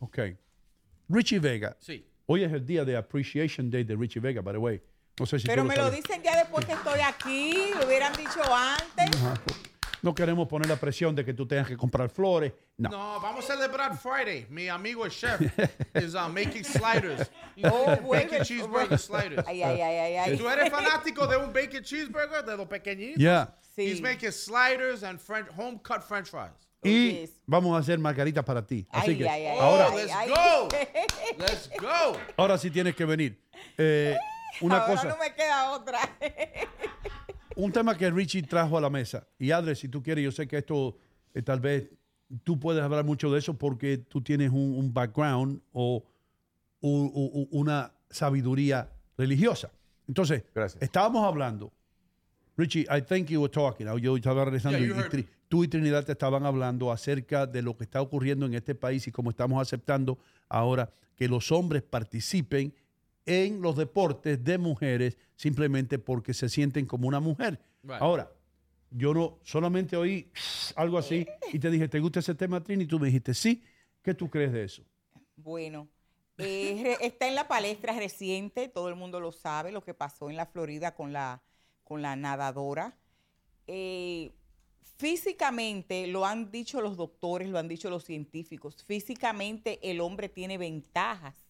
Ok. 0.00 0.18
Richie 1.08 1.38
Vega. 1.38 1.76
Sí. 1.80 2.06
Hoy 2.26 2.44
es 2.44 2.52
el 2.52 2.64
día 2.64 2.84
de 2.84 2.96
Appreciation 2.96 3.70
Day 3.70 3.84
de 3.84 3.96
Richie 3.96 4.20
Vega, 4.20 4.40
by 4.40 4.54
the 4.54 4.58
way. 4.58 4.82
No 5.18 5.26
sé 5.26 5.38
si 5.38 5.46
Pero 5.46 5.64
me 5.64 5.76
lo 5.76 5.90
dicen 5.90 6.22
ya 6.22 6.36
después 6.36 6.64
que 6.66 6.72
estoy 6.72 7.00
aquí, 7.00 7.70
lo 7.78 7.86
hubieran 7.86 8.12
dicho 8.14 8.42
antes. 8.52 9.16
Ajá. 9.16 9.34
No 10.04 10.14
queremos 10.14 10.46
poner 10.48 10.68
la 10.68 10.76
presión 10.76 11.14
de 11.16 11.24
que 11.24 11.32
tú 11.32 11.46
tengas 11.48 11.66
que 11.66 11.78
comprar 11.78 12.10
flores. 12.10 12.52
No. 12.76 12.90
No, 12.90 13.20
vamos 13.20 13.48
a 13.48 13.54
celebrar 13.54 13.96
Friday. 13.96 14.46
Mi 14.50 14.68
amigo 14.68 15.06
el 15.06 15.10
chef 15.10 15.40
is 15.94 16.14
uh, 16.14 16.28
making 16.28 16.62
sliders. 16.62 17.30
He's 17.56 17.64
Oh, 17.64 17.86
bacon 18.12 18.42
cheeseburger 18.44 18.98
sliders. 18.98 19.42
Ay, 19.46 19.62
ay, 19.62 19.80
ay, 19.80 19.96
ay, 19.98 20.16
ay. 20.16 20.30
Si 20.32 20.36
tú 20.36 20.48
eres 20.50 20.70
fanático 20.70 21.26
de 21.26 21.38
un 21.38 21.52
bacon 21.54 21.82
cheeseburger, 21.82 22.44
de 22.44 22.54
los 22.56 22.66
pequeñitos, 22.68 23.16
Yeah. 23.18 23.48
he's 23.76 24.00
making 24.02 24.30
sliders 24.30 25.02
and 25.02 25.18
French, 25.18 25.48
home 25.56 25.78
cut 25.82 26.02
French 26.02 26.28
fries. 26.28 26.52
Y 26.82 27.26
vamos 27.46 27.74
a 27.74 27.78
hacer 27.80 27.98
margaritas 27.98 28.44
para 28.44 28.60
ti. 28.66 28.86
Así 28.92 29.12
Ay, 29.12 29.16
que 29.18 29.26
ay, 29.28 29.46
ay, 29.46 29.58
ahora, 29.58 29.88
let's 29.94 30.12
go. 30.28 30.68
Let's 31.38 31.70
go. 31.80 32.18
ahora 32.36 32.58
sí 32.58 32.70
tienes 32.70 32.94
que 32.94 33.06
venir. 33.06 33.40
Eh, 33.78 34.14
una 34.60 34.82
Ahora 34.82 34.94
cosa, 34.94 35.08
no 35.08 35.16
me 35.16 35.32
queda 35.32 35.70
otra. 35.70 35.98
Un 37.56 37.72
tema 37.72 37.96
que 37.96 38.10
Richie 38.10 38.42
trajo 38.42 38.78
a 38.78 38.80
la 38.80 38.90
mesa. 38.90 39.26
Y 39.38 39.50
Adre, 39.50 39.74
si 39.74 39.88
tú 39.88 40.02
quieres, 40.02 40.24
yo 40.24 40.32
sé 40.32 40.46
que 40.46 40.58
esto 40.58 40.96
eh, 41.34 41.42
tal 41.42 41.60
vez 41.60 41.88
tú 42.42 42.58
puedes 42.58 42.82
hablar 42.82 43.04
mucho 43.04 43.30
de 43.30 43.38
eso 43.38 43.54
porque 43.54 43.98
tú 43.98 44.22
tienes 44.22 44.50
un, 44.50 44.76
un 44.76 44.92
background 44.92 45.60
o 45.72 46.04
una 46.80 47.92
sabiduría 48.10 48.90
religiosa. 49.16 49.70
Entonces, 50.06 50.44
estábamos 50.80 51.24
hablando. 51.24 51.72
Richie, 52.56 52.86
I 52.90 53.00
think 53.00 53.28
you 53.28 53.40
were 53.40 53.50
talking. 53.50 53.86
Yo 53.98 54.16
estaba 54.16 54.44
regresando 54.44 54.78
Yeah, 54.78 55.08
y, 55.12 55.26
tú 55.48 55.64
y 55.64 55.68
Trinidad 55.68 56.04
te 56.04 56.12
estaban 56.12 56.44
hablando 56.46 56.92
acerca 56.92 57.46
de 57.46 57.62
lo 57.62 57.76
que 57.76 57.84
está 57.84 58.00
ocurriendo 58.00 58.46
en 58.46 58.54
este 58.54 58.74
país 58.74 59.06
y 59.06 59.12
cómo 59.12 59.30
estamos 59.30 59.60
aceptando 59.60 60.18
ahora 60.48 60.90
que 61.16 61.26
los 61.28 61.50
hombres 61.52 61.82
participen 61.82 62.74
en 63.26 63.62
los 63.62 63.76
deportes 63.76 64.42
de 64.44 64.58
mujeres 64.58 65.18
simplemente 65.36 65.98
porque 65.98 66.34
se 66.34 66.48
sienten 66.48 66.86
como 66.86 67.08
una 67.08 67.20
mujer. 67.20 67.60
Right. 67.82 68.00
Ahora, 68.00 68.30
yo 68.90 69.12
no 69.12 69.38
solamente 69.42 69.96
oí 69.96 70.30
algo 70.76 70.98
así 70.98 71.26
y 71.52 71.58
te 71.58 71.70
dije, 71.70 71.88
¿te 71.88 72.00
gusta 72.00 72.20
ese 72.20 72.34
tema, 72.34 72.62
Trini? 72.62 72.84
Y 72.84 72.86
tú 72.86 72.98
me 72.98 73.06
dijiste, 73.06 73.34
sí. 73.34 73.62
¿Qué 74.02 74.14
tú 74.14 74.28
crees 74.28 74.52
de 74.52 74.64
eso? 74.64 74.84
Bueno, 75.34 75.88
eh, 76.36 76.98
está 77.00 77.26
en 77.26 77.34
la 77.34 77.48
palestra 77.48 77.94
reciente, 77.94 78.68
todo 78.68 78.90
el 78.90 78.96
mundo 78.96 79.18
lo 79.18 79.32
sabe, 79.32 79.72
lo 79.72 79.82
que 79.82 79.94
pasó 79.94 80.28
en 80.28 80.36
la 80.36 80.44
Florida 80.44 80.94
con 80.94 81.12
la, 81.12 81.42
con 81.82 82.02
la 82.02 82.14
nadadora. 82.14 82.98
Eh, 83.66 84.34
físicamente, 84.98 86.06
lo 86.06 86.26
han 86.26 86.50
dicho 86.50 86.82
los 86.82 86.98
doctores, 86.98 87.48
lo 87.48 87.58
han 87.58 87.66
dicho 87.66 87.88
los 87.88 88.04
científicos, 88.04 88.84
físicamente 88.84 89.78
el 89.90 90.00
hombre 90.00 90.28
tiene 90.28 90.58
ventajas 90.58 91.43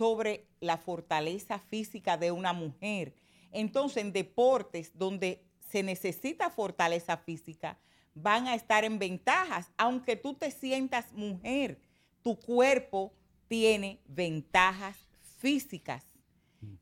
sobre 0.00 0.46
la 0.60 0.78
fortaleza 0.78 1.58
física 1.58 2.16
de 2.16 2.30
una 2.30 2.54
mujer. 2.54 3.12
Entonces, 3.52 4.02
en 4.02 4.14
deportes 4.14 4.96
donde 4.96 5.44
se 5.70 5.82
necesita 5.82 6.48
fortaleza 6.48 7.18
física, 7.18 7.78
van 8.14 8.48
a 8.48 8.54
estar 8.54 8.86
en 8.86 8.98
ventajas, 8.98 9.70
aunque 9.76 10.16
tú 10.16 10.32
te 10.32 10.52
sientas 10.52 11.12
mujer, 11.12 11.82
tu 12.22 12.40
cuerpo 12.40 13.12
tiene 13.46 14.00
ventajas 14.06 14.96
físicas. 15.36 16.02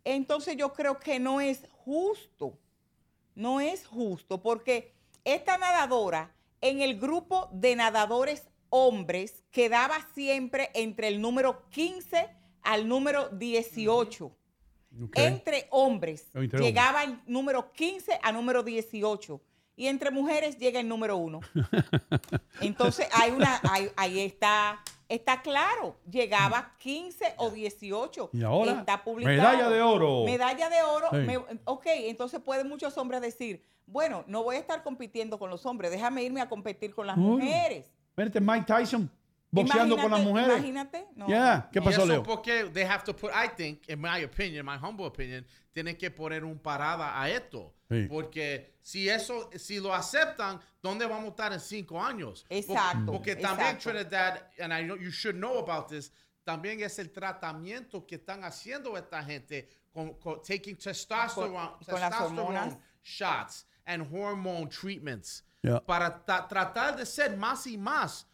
Entonces 0.05 0.57
yo 0.57 0.73
creo 0.73 1.01
que 1.01 1.19
no 1.19 1.41
es 1.41 1.67
justo, 1.73 2.57
no 3.35 3.61
es 3.61 3.85
justo, 3.85 4.41
porque 4.41 4.95
esta 5.25 5.59
nadadora 5.59 6.37
en 6.61 6.83
el 6.83 7.01
grupo 7.01 7.49
de 7.51 7.75
nadadores 7.75 8.49
hombres 8.71 9.43
quedaba 9.51 10.07
siempre 10.15 10.71
entre 10.73 11.09
el 11.09 11.21
número 11.21 11.69
15 11.71 12.38
al 12.63 12.87
número 12.89 13.29
18. 13.31 14.25
Ok. 15.05 15.19
Entre 15.19 15.67
hombres 15.71 16.31
Entre 16.35 16.59
llegaba 16.61 17.05
el 17.05 17.21
número 17.27 17.73
15 17.73 18.19
a 18.23 18.33
número 18.33 18.63
18 18.63 19.41
y 19.77 19.87
entre 19.87 20.11
mujeres 20.11 20.59
llega 20.59 20.81
el 20.81 20.89
número 20.89 21.17
1. 21.19 21.41
Entonces 22.61 23.07
hay 23.13 23.31
una, 23.31 23.61
hay- 23.71 23.91
ahí 23.97 24.21
está, 24.21 24.81
está 25.09 25.43
claro, 25.43 25.97
llegaba 26.11 26.75
15 26.79 27.35
o 27.37 27.51
18. 27.51 28.31
Y 28.33 28.43
ahora, 28.43 28.73
está 28.81 29.05
publicado. 29.05 29.37
medalla 29.37 29.69
de 29.69 29.81
oro. 29.83 30.25
Medalla 30.25 30.69
de 30.69 30.83
oro. 30.83 31.09
Sí. 31.11 31.17
me- 31.19 31.39
ok, 31.65 31.87
entonces 31.87 32.41
pueden 32.41 32.69
muchos 32.69 32.97
hombres 32.99 33.21
decir, 33.21 33.63
bueno, 33.87 34.25
no 34.27 34.43
voy 34.43 34.57
a 34.57 34.59
estar 34.59 34.83
compitiendo 34.83 35.39
con 35.39 35.49
los 35.51 35.65
hombres, 35.65 35.91
déjame 35.91 36.23
irme 36.23 36.41
a 36.41 36.49
competir 36.49 36.95
con 36.95 37.07
las 37.07 37.17
Uy. 37.17 37.23
mujeres. 37.43 37.91
Vete 38.17 38.41
Mike 38.41 38.65
Tyson 38.67 39.09
boxeando 39.51 39.97
con 39.97 40.11
las 40.11 40.21
Imagínate- 40.21 40.29
mujeres. 40.29 40.59
Imagínate. 40.59 41.09
No. 41.17 41.27
Yeah. 41.27 41.69
¿Qué 41.73 41.79
Y 41.79 41.83
pasó, 41.83 42.03
eso 42.03 42.07
Leo? 42.07 42.23
porque 42.23 42.65
they 42.73 42.85
have 42.85 43.03
to 43.05 43.15
put, 43.15 43.31
I 43.33 43.49
think, 43.57 43.89
in 43.89 44.01
my 44.01 44.23
opinion, 44.25 44.65
my 44.67 44.77
humble 44.77 45.07
opinion, 45.07 45.47
tienen 45.73 45.97
que 45.97 46.11
poner 46.11 46.45
un 46.45 46.59
parada 46.59 47.21
a 47.21 47.29
esto. 47.31 47.75
Sí. 47.91 48.07
Porque 48.09 48.75
si 48.83 49.09
eso, 49.09 49.49
si 49.57 49.81
lo 49.81 49.95
aceptan, 49.95 50.61
¿dónde 50.83 51.07
vamos 51.07 51.25
a 51.25 51.29
estar 51.29 51.53
en 51.53 51.61
cinco 51.61 52.03
años? 52.03 52.45
Exacto, 52.51 53.13
Porque, 53.13 53.35
también 53.37 53.77
exacto. 53.77 53.91
Trinidad, 53.93 54.49
and 54.61 54.73
I 54.73 54.83
know 54.85 54.97
you 54.97 55.11
should 55.11 55.37
know 55.37 55.59
about 55.59 55.89
this, 55.89 56.13
también 56.45 56.81
es 56.83 56.99
el 56.99 57.11
tratamiento 57.11 58.07
que 58.07 58.17
están 58.17 58.43
haciendo 58.45 58.97
esta 58.97 59.23
gente 59.23 59.69
con, 59.93 60.15
con 60.15 60.43
taking 60.43 60.77
testosterone, 60.77 61.55
con 61.55 61.79
testosterone 61.79 62.41
hormonas. 62.41 62.79
shots 63.03 63.67
and 63.87 64.03
hormone 64.13 64.69
treatments 64.69 65.43
Yeah. 65.63 65.81
para 65.81 66.25
ta- 66.25 66.47
tratar 66.47 66.97
de 66.97 67.05
ser 67.05 67.37
más 67.37 67.67
y 67.67 67.77
más 67.77 68.27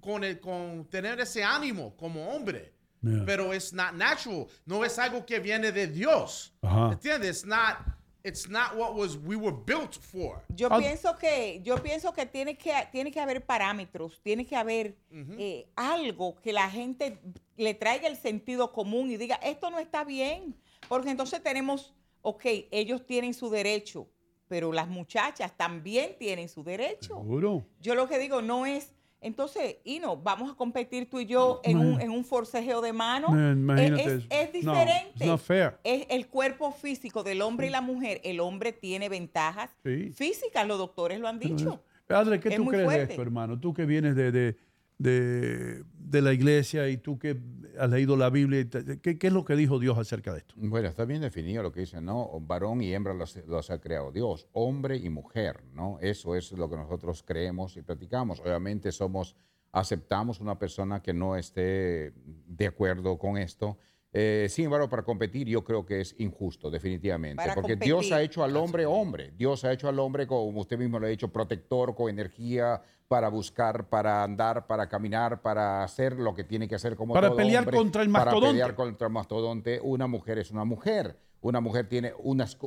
con, 0.00 0.24
el, 0.24 0.40
con 0.40 0.86
tener 0.86 1.20
ese 1.20 1.42
ánimo 1.42 1.96
como 1.96 2.28
hombre. 2.28 2.72
Yeah. 3.00 3.24
pero 3.24 3.54
it's 3.54 3.72
not 3.72 3.94
natural. 3.94 4.48
No 4.66 4.84
es 4.84 4.98
algo 4.98 5.24
que 5.24 5.38
viene 5.38 5.70
de 5.70 5.86
Dios. 5.86 6.52
Ajá. 6.62 6.92
¿Entiendes? 6.92 7.38
It's 7.38 7.46
not, 7.46 7.76
it's 8.24 8.48
not 8.48 8.76
what 8.76 8.94
was 8.94 9.16
we 9.16 9.36
were 9.36 9.56
built 9.56 9.94
for. 9.94 10.42
Yo 10.48 10.68
pienso 10.68 11.16
que 11.16 11.60
yo 11.62 11.76
pienso 11.76 12.12
que 12.12 12.26
tiene 12.26 12.56
que 12.56 12.72
tiene 12.90 13.10
que 13.10 13.20
haber 13.20 13.44
parámetros, 13.44 14.20
tiene 14.22 14.44
que 14.44 14.56
haber 14.56 14.96
eh, 15.10 15.68
algo 15.76 16.40
que 16.40 16.52
la 16.52 16.68
gente 16.68 17.18
le 17.56 17.74
traiga 17.74 18.08
el 18.08 18.16
sentido 18.16 18.72
común 18.72 19.10
y 19.10 19.16
diga 19.16 19.36
esto 19.36 19.70
no 19.70 19.78
está 19.78 20.04
bien, 20.04 20.56
porque 20.88 21.10
entonces 21.10 21.42
tenemos, 21.42 21.94
ok, 22.22 22.44
ellos 22.70 23.06
tienen 23.06 23.32
su 23.32 23.48
derecho, 23.48 24.08
pero 24.48 24.72
las 24.72 24.88
muchachas 24.88 25.56
también 25.56 26.16
tienen 26.18 26.48
su 26.48 26.64
derecho. 26.64 27.14
Seguro. 27.14 27.64
Yo 27.80 27.94
lo 27.94 28.08
que 28.08 28.18
digo 28.18 28.42
no 28.42 28.66
es 28.66 28.92
entonces, 29.20 29.76
Ino, 29.84 30.16
vamos 30.16 30.50
a 30.50 30.54
competir 30.54 31.10
tú 31.10 31.18
y 31.20 31.26
yo 31.26 31.60
en 31.64 31.78
un, 31.78 32.00
en 32.00 32.10
un 32.10 32.24
forcejeo 32.24 32.80
de 32.80 32.92
mano. 32.92 33.28
Es, 33.76 34.24
es 34.30 34.64
No, 34.64 34.72
diferente. 34.74 35.38
fair. 35.38 35.78
Es 35.84 36.06
el 36.08 36.28
cuerpo 36.28 36.70
físico 36.72 37.22
del 37.24 37.42
hombre 37.42 37.66
y 37.66 37.70
la 37.70 37.80
mujer. 37.80 38.20
El 38.24 38.40
hombre 38.40 38.72
tiene 38.72 39.08
ventajas 39.08 39.70
Sí. 39.84 40.12
físicas, 40.12 40.66
los 40.66 40.78
doctores 40.78 41.18
lo 41.20 41.28
han 41.28 41.38
dicho. 41.38 41.82
Adre, 42.08 42.40
¿qué 42.40 42.48
Es 42.50 42.56
tú 42.56 42.66
crees 42.66 42.88
de 42.88 43.02
esto, 43.02 43.20
hermano? 43.20 43.58
Tú 43.60 43.74
que 43.74 43.84
vienes 43.84 44.16
de, 44.16 44.32
de, 44.32 44.56
de, 44.98 45.84
de 45.98 46.22
la 46.22 46.32
iglesia 46.32 46.88
y 46.88 46.96
tú 46.96 47.18
que 47.18 47.40
has 47.78 47.88
leído 47.90 48.16
la 48.16 48.30
Biblia, 48.30 48.66
¿qué, 49.02 49.18
qué 49.18 49.26
es 49.28 49.32
lo 49.32 49.44
que 49.44 49.54
dijo 49.54 49.78
Dios 49.78 49.96
acerca 49.96 50.32
de 50.32 50.40
esto? 50.40 50.54
Bueno, 50.56 50.88
está 50.88 51.04
bien 51.04 51.20
definido 51.20 51.62
lo 51.62 51.72
que 51.72 51.80
dice, 51.80 52.00
¿no? 52.00 52.28
Varón 52.40 52.82
y 52.82 52.92
hembra 52.92 53.14
los, 53.14 53.36
los 53.46 53.70
ha 53.70 53.80
creado 53.80 54.10
Dios, 54.10 54.48
hombre 54.52 54.96
y 54.96 55.08
mujer, 55.08 55.62
¿no? 55.72 55.98
Eso 56.00 56.34
es 56.34 56.50
lo 56.52 56.68
que 56.68 56.76
nosotros 56.76 57.22
creemos 57.22 57.76
y 57.76 57.82
practicamos. 57.82 58.40
Obviamente 58.40 58.90
somos, 58.90 59.36
aceptamos 59.70 60.40
una 60.40 60.58
persona 60.58 61.00
que 61.00 61.14
no 61.14 61.36
esté 61.36 62.12
de 62.46 62.66
acuerdo 62.66 63.16
con 63.18 63.38
esto. 63.38 63.78
Eh, 64.20 64.48
sin 64.48 64.64
embargo, 64.64 64.88
para 64.88 65.04
competir 65.04 65.46
yo 65.46 65.62
creo 65.62 65.86
que 65.86 66.00
es 66.00 66.16
injusto, 66.18 66.72
definitivamente, 66.72 67.36
Para 67.36 67.54
porque 67.54 67.76
Dios 67.76 68.10
ha 68.10 68.20
hecho 68.20 68.42
al 68.42 68.56
hombre 68.56 68.84
hombre, 68.84 69.32
Dios 69.36 69.64
ha 69.64 69.70
hecho 69.70 69.88
al 69.88 69.96
hombre, 70.00 70.26
como 70.26 70.60
usted 70.60 70.76
mismo 70.76 70.98
lo 70.98 71.06
ha 71.06 71.08
dicho, 71.08 71.28
protector, 71.28 71.94
con 71.94 72.10
energía 72.10 72.82
para 73.06 73.28
buscar, 73.28 73.88
para 73.88 74.24
andar, 74.24 74.66
para 74.66 74.88
caminar, 74.88 75.40
para 75.40 75.84
hacer 75.84 76.14
lo 76.18 76.34
que 76.34 76.42
tiene 76.42 76.66
que 76.66 76.74
hacer 76.74 76.96
como 76.96 77.14
Para 77.14 77.28
todo 77.28 77.36
pelear 77.36 77.62
hombre, 77.62 77.76
contra 77.76 78.02
el 78.02 78.10
Para 78.10 78.24
mastodonte. 78.24 78.50
pelear 78.54 78.74
contra 78.74 79.06
el 79.06 79.12
mastodonte, 79.12 79.80
una 79.84 80.08
mujer 80.08 80.38
es 80.38 80.50
una 80.50 80.64
mujer. 80.64 81.16
Una 81.40 81.60
mujer 81.60 81.88
tiene 81.88 82.12
unas... 82.18 82.58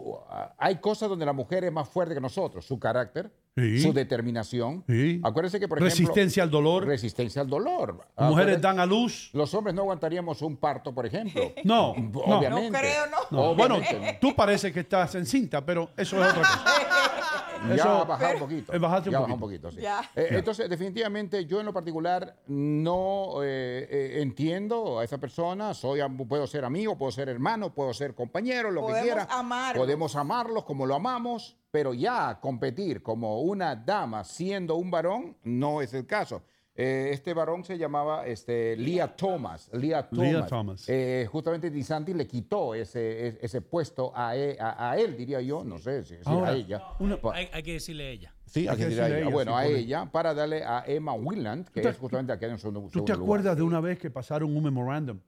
Hay 0.58 0.78
cosas 0.78 1.10
donde 1.10 1.26
la 1.26 1.34
mujer 1.34 1.66
es 1.66 1.74
más 1.74 1.90
fuerte 1.90 2.14
que 2.14 2.22
nosotros. 2.22 2.66
Su 2.66 2.80
carácter, 2.80 3.30
Sí. 3.56 3.82
su 3.82 3.92
determinación. 3.92 4.84
Sí. 4.88 5.20
Acuérdense 5.24 5.60
que, 5.60 5.68
por 5.68 5.78
ejemplo... 5.78 5.90
Resistencia 5.94 6.44
al 6.44 6.50
dolor. 6.50 6.86
Resistencia 6.86 7.42
al 7.42 7.50
dolor. 7.50 8.08
Mujeres 8.18 8.62
dan 8.62 8.80
a 8.80 8.86
luz. 8.86 9.30
Los 9.34 9.54
hombres 9.54 9.76
no 9.76 9.82
aguantaríamos 9.82 10.42
un 10.42 10.56
parto, 10.58 10.94
por 10.94 11.06
ejemplo. 11.06 11.42
No, 11.64 11.94
no. 11.98 12.20
Obviamente. 12.20 12.72
No 12.72 12.80
creo, 12.80 13.06
no. 13.08 13.38
No, 13.38 13.56
bueno, 13.56 13.80
tú 14.20 14.36
pareces 14.36 14.72
que 14.72 14.82
estás 14.82 15.16
en 15.16 15.26
cinta, 15.26 15.66
pero 15.66 15.92
eso 15.98 16.24
es 16.24 16.32
otra 16.32 16.42
cosa. 16.42 16.66
Ya 17.70 17.76
Eso- 17.76 18.06
bajar 18.06 18.34
un 18.36 18.40
poquito. 18.42 18.74
Eh, 18.74 18.80
bajaste 18.80 19.10
un 19.10 19.14
ya 19.14 19.20
bajar 19.20 19.40
poquito. 19.40 19.72
sí. 19.72 19.82
Ya. 19.82 20.02
Eh, 20.16 20.28
Entonces, 20.32 20.70
definitivamente, 20.70 21.46
yo 21.46 21.60
en 21.60 21.66
lo 21.68 21.74
particular 21.74 22.36
no 22.48 23.44
eh, 23.44 23.88
eh, 23.90 24.22
entiendo 24.22 25.00
a 25.00 25.04
esa 25.04 25.18
persona. 25.18 25.74
Soy, 25.74 26.00
puedo 26.28 26.48
ser 26.48 26.66
amigo, 26.66 26.98
puedo 26.98 27.12
ser 27.12 27.30
hermano, 27.30 27.74
puedo 27.74 27.94
ser 27.94 28.16
compañero, 28.16 28.72
lo 28.72 28.82
Podemos 28.82 29.00
que 29.02 29.06
quiera. 29.08 29.28
amarlos. 29.30 29.84
Podemos 29.84 30.16
amarlos 30.16 30.64
como 30.64 30.86
lo 30.86 30.96
amamos, 30.96 31.58
pero 31.72 31.94
ya 31.94 32.40
competir 32.42 33.02
como 33.04 33.42
una 33.42 33.76
dama 33.76 34.24
siendo 34.24 34.76
un 34.76 34.90
varón 34.92 35.38
no 35.44 35.82
es 35.82 35.94
el 35.94 36.06
caso. 36.06 36.42
Eh, 36.82 37.10
este 37.14 37.34
varón 37.34 37.64
se 37.64 37.78
llamaba 37.78 38.26
este, 38.26 38.76
Leah 38.78 39.16
Thomas. 39.16 39.70
Leah 39.74 40.10
Thomas. 40.10 40.28
Leah 40.32 40.46
Thomas. 40.48 40.86
Eh, 40.90 41.28
justamente 41.32 41.70
DeSantis 41.70 42.16
le 42.16 42.26
quitó 42.26 42.74
ese, 42.74 43.38
ese, 43.42 43.62
puesto 43.62 44.12
a 44.16 44.36
e- 44.36 44.58
a, 44.60 44.92
a 44.92 44.98
él, 44.98 45.16
diría 45.16 45.42
yo. 45.42 45.64
No 45.64 45.78
sé 45.78 46.04
si, 46.04 46.16
si 46.16 46.22
Ahora, 46.26 46.52
a 46.52 46.56
ella. 46.56 46.82
una- 47.00 47.18
Pa- 47.22 47.36
Hay, 47.36 47.50
hay 47.54 47.62
que 47.64 47.74
decirle 47.74 48.08
a 48.08 48.10
ella. 48.10 48.34
Sí, 48.46 48.68
Hay 48.68 48.78
que 48.78 48.84
decirle 48.86 49.04
a 49.04 49.08
ella. 49.10 49.18
ella, 49.20 49.30
Bueno, 49.30 49.52
sí, 49.52 49.58
a 49.58 49.66
ella 49.68 50.06
para 50.12 50.34
darle 50.34 50.64
a 50.64 50.84
Emma 50.88 51.14
Willand, 51.14 51.66
que 51.70 51.82
¿Tú 51.82 51.88
te- 51.88 51.90
es 51.90 51.98
justamente 51.98 52.34
la 52.34 52.40
que 52.40 52.46
en 52.48 52.58
segundo, 52.58 52.82
¿Tú 52.92 53.06
te 53.06 53.14
lugar. 53.14 53.18
acuerdas 53.24 53.56
de 53.58 53.64
una 53.64 53.80
vez 53.80 54.00
que 54.00 54.10
pasaron 54.10 54.56
un 54.56 54.64
memorándum 54.64 55.20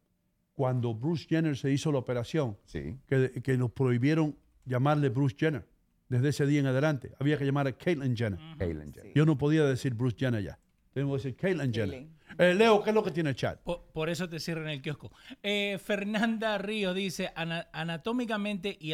cuando 0.55 0.93
Bruce 0.93 1.25
Jenner 1.29 1.55
se 1.55 1.71
hizo 1.71 1.91
la 1.91 1.99
operación? 1.99 2.57
Sí. 2.65 2.97
Que, 3.07 3.31
que 3.43 3.57
nos 3.57 3.71
prohibieron 3.71 4.35
llamarle 4.65 5.09
Bruce 5.09 5.35
Jenner. 5.37 5.65
Desde 6.09 6.29
ese 6.29 6.45
día 6.45 6.59
en 6.59 6.67
adelante. 6.67 7.11
Había 7.19 7.37
que 7.37 7.45
llamar 7.45 7.65
a 7.67 7.71
Caitlyn 7.71 8.15
Jenner. 8.15 8.39
Caitlyn 8.59 8.93
Jenner. 8.93 9.13
Yo 9.15 9.25
no 9.25 9.37
podía 9.37 9.63
decir 9.65 9.93
Bruce 9.95 10.17
Jenner 10.19 10.43
ya. 10.43 10.59
Tengo 10.93 11.11
que 11.11 11.17
decir 11.23 11.35
Caitlyn 11.35 11.73
Jenner. 11.73 12.07
Eh, 12.37 12.53
Leo, 12.53 12.81
¿qué 12.83 12.91
es 12.91 12.95
lo 12.95 13.03
que 13.03 13.11
tiene 13.11 13.31
el 13.31 13.35
chat? 13.35 13.59
Por, 13.61 13.83
por 13.91 14.09
eso 14.09 14.29
te 14.29 14.39
cierran 14.39 14.69
el 14.69 14.81
kiosco. 14.81 15.11
Eh, 15.41 15.79
Fernanda 15.83 16.57
Ríos 16.57 16.95
dice, 16.95 17.31
"Ana- 17.35 17.67
anatómicamente 17.73 18.77
y 18.79 18.93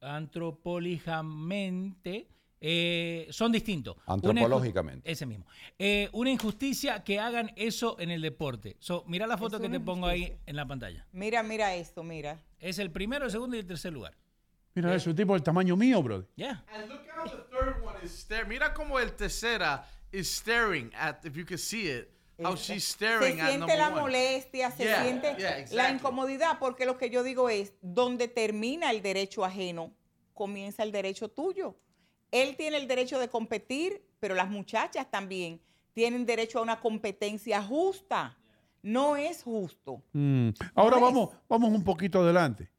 antropolígamente 0.00 2.28
eh, 2.62 3.26
son 3.30 3.52
distintos. 3.52 3.96
Antropológicamente. 4.06 5.10
Ese 5.10 5.24
mismo. 5.24 5.46
Eh, 5.78 6.10
una 6.12 6.28
injusticia 6.30 7.02
que 7.02 7.18
hagan 7.18 7.50
eso 7.56 7.96
en 7.98 8.10
el 8.10 8.20
deporte. 8.20 8.76
So, 8.80 9.02
mira 9.06 9.26
la 9.26 9.38
foto 9.38 9.56
Es 9.56 9.62
que 9.62 9.70
te 9.70 9.80
pongo 9.80 10.06
ahí 10.06 10.36
en 10.44 10.56
la 10.56 10.66
pantalla. 10.66 11.06
Mira, 11.12 11.42
mira 11.42 11.74
esto, 11.74 12.02
mira. 12.02 12.38
Es 12.58 12.78
el 12.78 12.90
primero, 12.90 13.24
el 13.24 13.30
segundo 13.30 13.56
y 13.56 13.60
el 13.60 13.66
tercer 13.66 13.94
lugar. 13.94 14.14
Mira 14.74 14.94
eso, 14.94 15.08
un 15.08 15.16
tipo 15.16 15.32
del 15.32 15.42
tamaño 15.42 15.74
mío, 15.74 16.02
brother. 16.02 16.28
Yeah. 16.36 16.62
And 16.74 16.86
look 16.90 17.00
how 17.16 17.24
the 17.24 17.38
third 17.50 17.82
one 17.82 17.96
is 18.04 18.10
staring. 18.12 18.48
Mira 18.50 18.74
como 18.74 18.98
el 18.98 19.12
tercera 19.14 19.82
is 20.12 20.28
staring 20.30 20.90
at, 20.94 21.24
if 21.24 21.36
you 21.36 21.44
can 21.44 21.58
see 21.58 21.88
it, 21.88 22.10
how 22.42 22.56
she's 22.56 22.84
se 22.84 22.92
staring 22.94 23.40
at 23.40 23.50
siente 23.50 23.58
number 23.58 23.78
la 23.78 23.88
one. 23.90 24.00
molestia, 24.02 24.70
se 24.70 24.84
Yeah, 24.84 25.02
siente 25.04 25.34
yeah, 25.38 25.50
la 25.50 25.58
exactly. 25.58 25.94
incomodidad, 25.96 26.58
porque 26.58 26.86
lo 26.86 26.96
que 26.96 27.10
yo 27.10 27.22
digo 27.22 27.48
es, 27.50 27.74
donde 27.82 28.28
termina 28.28 28.90
el 28.90 29.02
derecho 29.02 29.44
ajeno, 29.44 29.92
comienza 30.34 30.82
el 30.82 30.90
derecho 30.92 31.28
tuyo. 31.28 31.76
Él 32.30 32.56
tiene 32.56 32.76
el 32.78 32.86
derecho 32.88 33.18
de 33.18 33.28
competir, 33.28 34.02
pero 34.20 34.34
las 34.34 34.48
muchachas 34.48 35.10
también 35.10 35.60
tienen 35.92 36.24
derecho 36.24 36.60
a 36.60 36.62
una 36.62 36.80
competencia 36.80 37.62
justa. 37.62 38.36
No 38.82 39.16
es 39.16 39.42
justo. 39.42 40.02
Mm. 40.12 40.50
Ahora 40.74 40.96
No 40.98 41.08
es. 41.08 41.12
vamos, 41.14 41.28
vamos 41.48 41.70
un 41.70 41.84
poquito 41.84 42.20
adelante. 42.22 42.70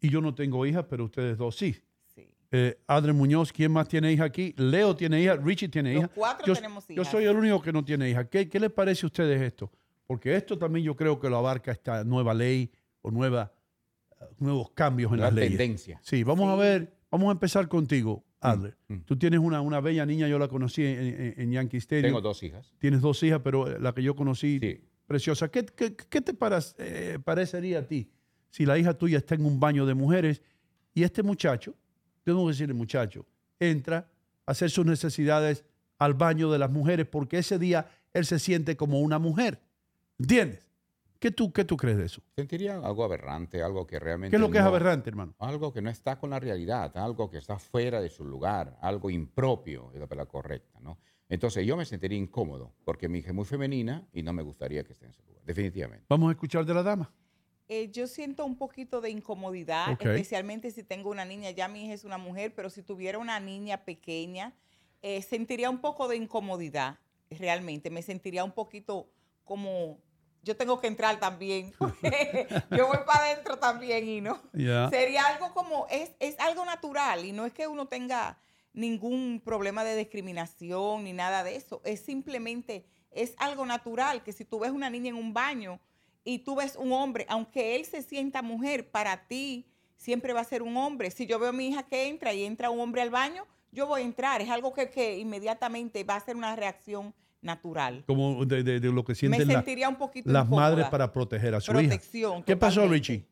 Y 0.00 0.10
yo 0.10 0.20
no 0.20 0.34
tengo 0.34 0.66
hijas, 0.66 0.84
pero 0.90 1.04
ustedes 1.04 1.38
dos 1.38 1.56
sí. 1.56 1.76
Eh, 2.52 2.78
Adre 2.86 3.12
Muñoz, 3.12 3.52
¿quién 3.52 3.72
más 3.72 3.88
tiene 3.88 4.12
hija 4.12 4.24
aquí? 4.24 4.54
Leo 4.56 4.94
tiene 4.94 5.20
hija, 5.20 5.36
Richie 5.36 5.68
tiene 5.68 5.94
Los 5.94 6.04
hija. 6.04 6.12
cuatro 6.14 6.46
yo, 6.46 6.54
tenemos 6.54 6.86
Yo 6.86 6.94
hijas. 6.94 7.08
soy 7.08 7.24
el 7.24 7.36
único 7.36 7.60
que 7.60 7.72
no 7.72 7.84
tiene 7.84 8.08
hija. 8.10 8.28
¿Qué, 8.28 8.48
qué 8.48 8.60
les 8.60 8.70
parece 8.70 9.04
a 9.04 9.08
ustedes 9.08 9.40
esto? 9.42 9.70
Porque 10.06 10.36
esto 10.36 10.56
también 10.56 10.84
yo 10.84 10.94
creo 10.94 11.18
que 11.18 11.28
lo 11.28 11.36
abarca 11.38 11.72
esta 11.72 12.04
nueva 12.04 12.32
ley 12.34 12.70
o 13.02 13.10
nueva, 13.10 13.52
eh, 14.20 14.24
nuevos 14.38 14.70
cambios 14.70 15.10
en 15.12 15.18
La 15.18 15.24
las 15.26 15.34
leyes. 15.34 15.50
tendencia. 15.58 15.98
Sí, 16.02 16.22
vamos 16.22 16.48
a 16.48 16.54
ver, 16.56 16.92
vamos 17.10 17.28
a 17.28 17.32
empezar 17.32 17.66
contigo, 17.66 18.24
Adler. 18.40 18.76
mm. 18.88 18.98
Tú 19.00 19.16
tienes 19.18 19.40
una, 19.40 19.60
una 19.60 19.80
bella 19.80 20.06
niña, 20.06 20.28
yo 20.28 20.38
la 20.38 20.46
conocí 20.46 20.84
en, 20.84 20.98
en- 21.00 21.34
en 21.36 21.50
Yankee 21.52 21.78
Stadium. 21.78 22.06
Tengo 22.08 22.20
dos 22.20 22.40
hijas. 22.44 22.72
Tienes 22.78 23.00
dos 23.00 23.20
hijas, 23.24 23.40
pero 23.42 23.68
eh, 23.68 23.78
la 23.80 23.92
que 23.92 24.02
yo 24.04 24.14
conocí, 24.14 24.60
Sí. 24.60 24.80
preciosa. 25.06 25.48
¿Qué, 25.50 25.64
qué- 25.66 25.96
qué 25.96 26.20
te 26.20 26.32
paras- 26.32 26.76
eh, 26.78 27.18
parecería 27.24 27.80
a 27.80 27.82
ti 27.82 28.08
si 28.50 28.64
la 28.64 28.78
hija 28.78 28.94
tuya 28.94 29.18
está 29.18 29.34
en 29.34 29.44
un 29.44 29.58
baño 29.58 29.84
de 29.86 29.94
mujeres 29.94 30.40
y 30.94 31.02
este 31.02 31.22
muchacho, 31.24 31.74
tengo 32.32 32.44
que 32.46 32.52
decirle 32.52 32.74
muchacho, 32.74 33.24
entra 33.60 34.08
a 34.46 34.50
hacer 34.52 34.70
sus 34.70 34.84
necesidades 34.84 35.64
al 35.98 36.14
baño 36.14 36.50
de 36.50 36.58
las 36.58 36.70
mujeres 36.70 37.06
porque 37.06 37.38
ese 37.38 37.58
día 37.58 37.88
él 38.12 38.26
se 38.26 38.38
siente 38.38 38.76
como 38.76 39.00
una 39.00 39.18
mujer? 39.18 39.60
¿Entiendes? 40.18 40.66
¿Qué 41.18 41.30
tú, 41.30 41.52
qué 41.52 41.64
tú 41.64 41.76
crees 41.76 41.96
de 41.96 42.04
eso? 42.06 42.20
Sentiría 42.36 42.76
algo 42.78 43.02
aberrante, 43.04 43.62
algo 43.62 43.86
que 43.86 43.98
realmente. 43.98 44.30
¿Qué 44.32 44.36
es 44.36 44.40
lo 44.40 44.50
que 44.50 44.58
es 44.58 44.64
no- 44.64 44.68
aberrante, 44.70 45.08
hermano? 45.08 45.34
Algo 45.38 45.72
que 45.72 45.80
no 45.80 45.88
está 45.88 46.18
con 46.18 46.30
la 46.30 46.38
realidad, 46.38 46.94
algo 46.98 47.30
que 47.30 47.38
está 47.38 47.58
fuera 47.58 48.00
de 48.02 48.10
su 48.10 48.24
lugar, 48.24 48.76
algo 48.82 49.08
impropio, 49.08 49.90
es 49.94 50.00
la 50.00 50.06
palabra 50.06 50.30
correcta, 50.30 50.78
¿no? 50.80 50.98
Entonces 51.28 51.66
yo 51.66 51.76
me 51.76 51.84
sentiría 51.86 52.18
incómodo 52.18 52.72
porque 52.84 53.08
mi 53.08 53.18
hija 53.20 53.28
es 53.30 53.34
muy 53.34 53.44
femenina 53.46 54.06
y 54.12 54.22
no 54.22 54.32
me 54.32 54.42
gustaría 54.42 54.84
que 54.84 54.92
esté 54.92 55.06
en 55.06 55.12
ese 55.12 55.22
lugar, 55.24 55.42
definitivamente. 55.44 56.04
Vamos 56.08 56.28
a 56.28 56.32
escuchar 56.32 56.64
de 56.66 56.74
la 56.74 56.82
dama. 56.82 57.10
Eh, 57.68 57.90
yo 57.90 58.06
siento 58.06 58.44
un 58.44 58.56
poquito 58.56 59.00
de 59.00 59.10
incomodidad, 59.10 59.92
especialmente 60.00 60.70
si 60.70 60.84
tengo 60.84 61.10
una 61.10 61.24
niña. 61.24 61.50
Ya 61.50 61.66
mi 61.66 61.84
hija 61.84 61.94
es 61.94 62.04
una 62.04 62.18
mujer, 62.18 62.54
pero 62.54 62.70
si 62.70 62.82
tuviera 62.82 63.18
una 63.18 63.40
niña 63.40 63.84
pequeña, 63.84 64.54
eh, 65.02 65.20
sentiría 65.22 65.68
un 65.68 65.80
poco 65.80 66.06
de 66.06 66.16
incomodidad, 66.16 66.98
realmente. 67.30 67.90
Me 67.90 68.02
sentiría 68.02 68.44
un 68.44 68.52
poquito 68.52 69.08
como, 69.44 69.98
yo 70.42 70.56
tengo 70.56 70.80
que 70.80 70.86
entrar 70.86 71.18
también. 71.18 71.72
yo 72.70 72.86
voy 72.86 72.98
para 73.04 73.24
adentro 73.24 73.58
también 73.58 74.08
y 74.08 74.20
no. 74.20 74.40
Sería 74.90 75.26
algo 75.26 75.52
como, 75.52 75.88
es, 75.90 76.12
es 76.20 76.38
algo 76.38 76.64
natural 76.64 77.24
y 77.24 77.32
no 77.32 77.46
es 77.46 77.52
que 77.52 77.66
uno 77.66 77.86
tenga 77.86 78.38
ningún 78.72 79.42
problema 79.44 79.82
de 79.82 79.96
discriminación 79.96 81.02
ni 81.02 81.12
nada 81.12 81.42
de 81.42 81.56
eso. 81.56 81.80
Es 81.84 82.00
simplemente, 82.00 82.86
es 83.10 83.34
algo 83.38 83.66
natural 83.66 84.22
que 84.22 84.32
si 84.32 84.44
tú 84.44 84.60
ves 84.60 84.70
una 84.70 84.88
niña 84.88 85.08
en 85.08 85.16
un 85.16 85.34
baño 85.34 85.80
y 86.26 86.40
tú 86.40 86.56
ves 86.56 86.76
un 86.76 86.92
hombre, 86.92 87.24
aunque 87.30 87.76
él 87.76 87.86
se 87.86 88.02
sienta 88.02 88.42
mujer, 88.42 88.90
para 88.90 89.26
ti 89.28 89.64
siempre 89.96 90.32
va 90.34 90.40
a 90.40 90.44
ser 90.44 90.60
un 90.62 90.76
hombre. 90.76 91.10
Si 91.10 91.24
yo 91.26 91.38
veo 91.38 91.48
a 91.48 91.52
mi 91.52 91.68
hija 91.68 91.84
que 91.84 92.08
entra 92.08 92.34
y 92.34 92.44
entra 92.44 92.68
un 92.68 92.80
hombre 92.80 93.00
al 93.00 93.08
baño, 93.10 93.46
yo 93.72 93.86
voy 93.86 94.02
a 94.02 94.04
entrar. 94.04 94.42
Es 94.42 94.50
algo 94.50 94.74
que, 94.74 94.90
que 94.90 95.18
inmediatamente 95.18 96.04
va 96.04 96.16
a 96.16 96.20
ser 96.20 96.36
una 96.36 96.54
reacción 96.56 97.14
natural. 97.40 98.02
Como 98.06 98.44
de, 98.44 98.62
de- 98.62 98.80
de 98.80 98.92
lo 98.92 99.04
que 99.04 99.12
Me 99.12 99.16
sienten 99.16 99.48
la- 99.48 99.54
sentiría 99.54 99.88
un 99.88 99.96
poquito 99.96 100.30
las 100.30 100.44
incómoda. 100.46 100.70
madres 100.70 100.88
para 100.88 101.12
proteger 101.12 101.54
a 101.54 101.60
su 101.60 101.70
Protección, 101.72 102.36
hija. 102.38 102.44
¿Qué 102.44 102.56
pasó. 102.56 102.86
Richie? 102.88 103.24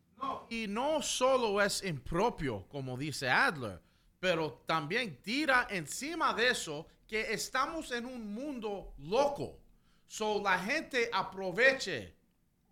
Y 0.49 0.67
no 0.69 1.03
solo 1.03 1.61
es 1.61 1.83
impropio, 1.85 2.65
como 2.69 2.97
dice 2.97 3.29
Adler, 3.29 3.81
pero 4.21 4.63
también 4.67 5.19
tira 5.23 5.67
encima 5.71 6.33
de 6.33 6.49
eso 6.51 6.87
que 7.09 7.33
estamos 7.33 7.91
en 7.93 8.07
un 8.07 8.33
mundo 8.33 8.95
loco. 8.99 9.59
So 10.07 10.41
la 10.43 10.59
gente 10.59 11.11
aproveche 11.13 12.15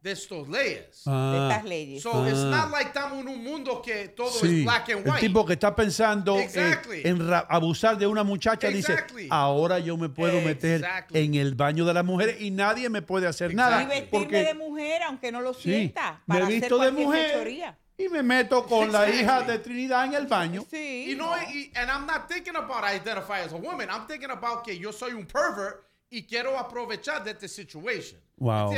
de 0.03 0.11
estas 0.13 0.49
leyes. 0.49 1.03
Ah. 1.07 1.31
De 1.33 1.49
estas 1.49 1.65
leyes. 1.65 2.03
So 2.03 2.27
it's 2.29 2.39
Ah. 2.41 2.51
not 2.51 2.71
like 2.73 2.89
estamos 2.89 3.21
en 3.21 3.29
un 3.29 3.43
mundo 3.45 3.81
que 3.81 4.09
todo 4.09 4.31
Sí, 4.31 4.59
es 4.61 4.65
black 4.65 4.89
and 4.91 5.07
el 5.07 5.13
white. 5.13 5.21
tipo 5.21 5.47
que 5.47 5.53
está 5.53 5.75
pensando 5.77 6.37
eh, 6.39 6.43
Exactly. 6.45 7.03
en 7.05 7.21
abusar 7.49 7.97
de 7.97 8.07
una 8.09 8.25
muchacha 8.25 8.67
Exactly. 8.69 9.23
dice, 9.23 9.29
ahora 9.33 9.79
yo 9.79 9.97
me 9.97 10.09
puedo 10.09 10.41
meter 10.41 10.81
Exactly. 10.81 11.25
en 11.25 11.35
el 11.37 11.55
baño 11.55 11.85
de 11.85 11.95
las 11.95 12.05
mujeres 12.05 12.41
y 12.41 12.51
nadie 12.51 12.89
me 12.91 13.01
puede 13.03 13.29
hacer 13.29 13.53
Y 13.53 13.55
nada. 13.55 13.79
vestirme 13.85 14.09
Porque 14.11 14.45
de 14.45 14.55
mujer, 14.55 15.03
aunque 15.05 15.31
no 15.31 15.41
lo 15.41 15.55
Sí, 15.55 15.63
sienta. 15.71 16.21
me 16.27 16.35
Para 16.35 16.41
he 16.41 16.43
hacer 16.49 16.61
visto 16.61 16.75
de 16.79 16.85
cualquier 16.87 17.07
mujer. 17.07 17.27
fechoría. 17.31 17.79
y 17.99 18.09
me 18.09 18.23
meto 18.25 18.67
con 18.67 18.91
la 18.91 19.09
hija 19.09 19.43
de 19.43 19.61
Trinidad 19.61 20.07
en 20.07 20.15
el 20.15 20.27
baño. 20.27 20.63
You 20.73 21.15
know, 21.15 21.31
y- 21.55 21.71
and 21.77 21.89
I'm 21.89 22.05
not 22.07 22.27
thinking 22.29 22.57
about 22.57 22.83
I 22.83 22.97
identify 22.97 23.41
as 23.45 23.53
a 23.53 23.57
woman. 23.57 23.89
I'm 23.89 24.09
thinking 24.09 24.31
about 24.31 24.65
que 24.65 24.77
yo 24.77 24.91
soy 24.93 25.13
un 25.13 25.25
pervert 25.25 25.85
y 26.13 26.25
quiero 26.25 26.59
aprovechar 26.59 27.25
de 27.25 27.31
esta 27.31 27.49
situation. 27.49 28.21
Wow. 28.37 28.73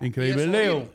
Increíble. 0.00 0.46
Leo. 0.46 0.90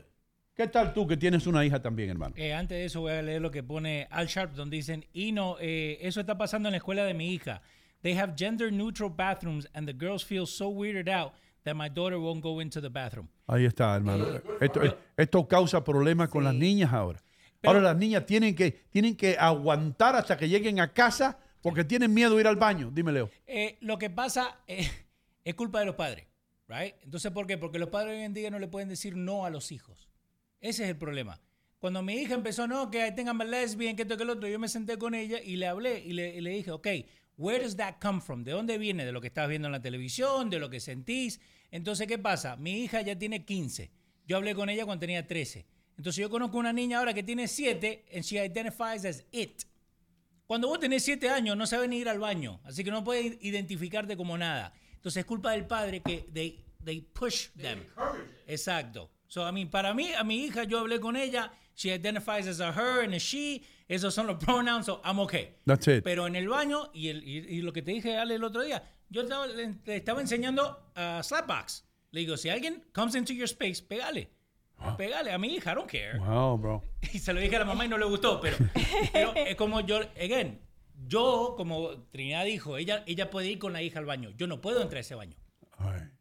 ¿qué 0.54 0.68
tal 0.68 0.94
tú 0.94 1.08
que 1.08 1.16
tienes 1.16 1.48
una 1.48 1.64
hija 1.64 1.82
también, 1.82 2.10
hermano? 2.10 2.34
Eh, 2.36 2.54
antes 2.54 2.78
de 2.78 2.86
eso 2.86 3.02
voy 3.02 3.14
a 3.14 3.22
leer 3.22 3.42
lo 3.42 3.52
que 3.52 3.64
pone 3.64 4.08
Al 4.12 4.28
Sharp, 4.28 4.54
donde 4.54 4.76
dicen, 4.76 5.06
y 5.14 5.32
no, 5.32 5.56
eh, 5.62 5.98
eso 6.02 6.20
está 6.20 6.38
pasando 6.38 6.68
en 6.68 6.74
la 6.74 6.78
escuela 6.78 7.06
de 7.06 7.14
mi 7.14 7.34
hija. 7.34 7.62
They 8.02 8.18
have 8.18 8.34
gender 8.36 8.72
neutral 8.72 9.10
bathrooms 9.10 9.68
and 9.74 9.88
the 9.88 9.94
girls 9.94 10.26
feel 10.26 10.46
so 10.46 10.70
weirded 10.70 11.08
out 11.08 11.34
that 11.64 11.76
my 11.76 11.90
daughter 11.90 12.20
won't 12.20 12.44
go 12.44 12.60
into 12.60 12.82
the 12.82 12.90
bathroom. 12.90 13.30
Ahí 13.48 13.66
está, 13.66 13.96
hermano. 13.96 14.26
Esto, 14.60 14.82
esto 15.16 15.48
causa 15.48 15.84
problemas 15.84 16.28
con 16.28 16.44
las 16.44 16.54
niñas 16.54 16.92
ahora. 16.92 17.22
ahora 17.64 17.80
las 17.80 17.96
niñas 17.96 18.26
tienen 18.26 18.56
que, 18.56 18.72
tienen 18.90 19.16
que 19.16 19.38
aguantar 19.38 20.16
hasta 20.16 20.36
que 20.36 20.50
lleguen 20.50 20.80
a 20.80 20.92
casa 20.92 21.38
porque 21.62 21.84
tienen 21.84 22.14
miedo 22.14 22.36
de 22.36 22.42
ir 22.42 22.48
al 22.48 22.56
baño. 22.56 22.90
Dime, 22.92 23.12
Leo. 23.12 23.30
Eh, 23.46 23.78
lo 23.82 23.98
que 23.98 24.10
pasa 24.10 24.60
eh, 24.68 24.90
es 25.48 25.56
culpa 25.56 25.80
de 25.80 25.86
los 25.86 25.96
padres, 25.96 26.28
right? 26.68 26.96
Entonces, 27.04 27.32
¿por 27.32 27.48
qué? 27.48 27.58
Porque 27.58 27.80
los 27.80 27.88
padres 27.88 28.18
hoy 28.18 28.24
en 28.24 28.34
día 28.34 28.52
no 28.52 28.60
le 28.60 28.68
pueden 28.68 28.90
decir 28.90 29.16
no 29.16 29.46
a 29.46 29.50
los 29.50 29.72
hijos. 29.72 30.10
Ese 30.60 30.84
es 30.84 30.90
el 30.90 30.98
problema. 30.98 31.40
Cuando 31.80 32.04
mi 32.04 32.16
hija 32.16 32.34
empezó, 32.34 32.68
no, 32.68 32.92
que 32.92 33.10
tengan 33.14 33.38
lesbian, 33.50 33.96
que 33.96 34.02
esto, 34.02 34.18
que 34.18 34.24
el 34.24 34.30
otro, 34.30 34.50
yo 34.50 34.60
me 34.60 34.68
senté 34.68 34.98
con 34.98 35.16
ella 35.16 35.40
y 35.42 35.56
le 35.56 35.68
hablé 35.68 36.00
y 36.00 36.12
le, 36.12 36.50
dije, 36.50 36.72
ok, 36.72 36.88
where 37.38 37.64
does 37.64 37.78
that 37.78 37.96
come 38.02 38.20
from? 38.20 38.44
¿De 38.44 38.52
dónde 38.52 38.78
viene? 38.78 39.06
¿De 39.06 39.14
lo 39.14 39.22
que 39.22 39.28
estás 39.28 39.48
viendo 39.48 39.70
en 39.70 39.72
la 39.72 39.82
televisión? 39.82 40.50
¿De 40.50 40.60
lo 40.60 40.70
que 40.70 40.82
sentís? 40.82 41.40
Entonces, 41.72 42.08
¿qué 42.08 42.18
pasa? 42.18 42.58
Mi 42.58 42.84
hija 42.84 43.00
ya 43.02 43.18
tiene 43.18 43.46
15. 43.46 43.90
Yo 44.28 44.36
hablé 44.36 44.54
con 44.54 44.68
ella 44.68 44.84
cuando 44.84 45.00
tenía 45.00 45.26
13. 45.26 45.66
Entonces, 45.96 46.22
yo 46.22 46.30
conozco 46.30 46.58
una 46.58 46.74
niña 46.74 47.00
ahora 47.00 47.14
que 47.14 47.24
tiene 47.24 47.48
7 47.48 48.06
and 48.14 48.24
she 48.26 48.44
identifies 48.44 49.06
as 49.06 49.24
it. 49.32 49.64
Cuando 50.46 50.68
vos 50.68 50.82
tenés 50.82 51.04
7 51.04 51.30
años, 51.30 51.56
no 51.56 51.66
sabes 51.66 51.88
ni 51.88 52.00
ir 52.00 52.10
al 52.10 52.20
baño, 52.20 52.60
así 52.66 52.84
que 52.84 52.92
no 52.92 53.06
puedes 53.06 53.38
identificarte 53.42 54.18
como 54.18 54.38
nada. 54.38 54.74
Entonces, 54.98 55.22
es 55.22 55.26
culpa 55.26 55.52
del 55.52 55.66
padre 55.66 56.02
que 56.02 56.28
they, 56.34 56.64
they 56.84 57.02
push 57.02 57.48
them. 57.56 57.80
Exacto. 58.48 59.10
So, 59.28 59.48
I 59.48 59.52
mean, 59.52 59.70
para 59.70 59.94
mí, 59.94 60.14
a 60.14 60.24
mi 60.24 60.46
hija, 60.46 60.64
yo 60.64 60.80
hablé 60.80 61.00
con 61.00 61.16
ella, 61.16 61.52
she 61.76 61.90
identifies 61.94 62.48
as 62.48 62.60
a 62.62 62.72
her 62.72 63.04
and 63.04 63.14
a 63.14 63.20
she, 63.20 63.62
esos 63.90 64.14
son 64.14 64.28
los 64.28 64.38
pronouns, 64.38 64.86
so 64.86 65.02
I'm 65.04 65.20
okay. 65.20 65.56
That's 65.66 65.88
it. 65.88 66.04
Pero 66.04 66.26
en 66.28 66.36
el 66.36 66.48
baño, 66.48 66.90
y, 66.94 67.10
el- 67.10 67.24
y- 67.24 67.46
y 67.58 67.62
lo 67.62 67.72
que 67.74 67.82
te 67.82 67.92
dije, 67.92 68.18
Ale, 68.18 68.36
el 68.36 68.44
otro 68.44 68.62
día, 68.64 68.84
yo 69.10 69.22
estaba- 69.24 69.48
le, 69.48 69.76
le 69.86 69.96
estaba 69.98 70.22
enseñando 70.22 70.92
a 70.96 71.22
Slapbox. 71.24 71.84
Le 72.12 72.22
digo, 72.22 72.38
si 72.38 72.50
alguien 72.50 72.84
comes 72.94 73.16
into 73.16 73.34
your 73.34 73.46
space, 73.48 73.82
pégale. 73.82 74.30
Pégale 74.98 75.32
a 75.34 75.38
mi 75.38 75.56
hija, 75.56 75.72
I 75.72 75.76
don't 75.76 75.90
care. 75.92 76.20
Wow, 76.20 76.58
bro. 76.58 76.84
Y 77.14 77.20
se 77.20 77.34
lo 77.34 77.40
dije 77.42 77.56
a 77.56 77.60
la 77.60 77.66
mamá 77.66 77.86
y 77.86 77.90
no 77.90 77.98
le 77.98 78.06
gustó, 78.06 78.40
pero, 78.40 78.58
pero 79.12 79.34
es 79.36 79.56
como 79.56 79.82
yo, 79.82 79.98
again, 80.16 80.60
yo, 81.06 81.54
como 81.58 81.90
Trinidad 82.12 82.46
dijo, 82.46 82.78
ella, 82.78 83.04
ella 83.06 83.30
puede 83.30 83.48
ir 83.48 83.60
con 83.60 83.74
la 83.74 83.82
hija 83.82 84.00
al 84.00 84.06
baño. 84.06 84.32
Yo 84.38 84.48
no 84.48 84.62
puedo 84.62 84.82
entrar 84.82 84.98
a 84.98 85.02
ese 85.02 85.16
baño. 85.16 85.36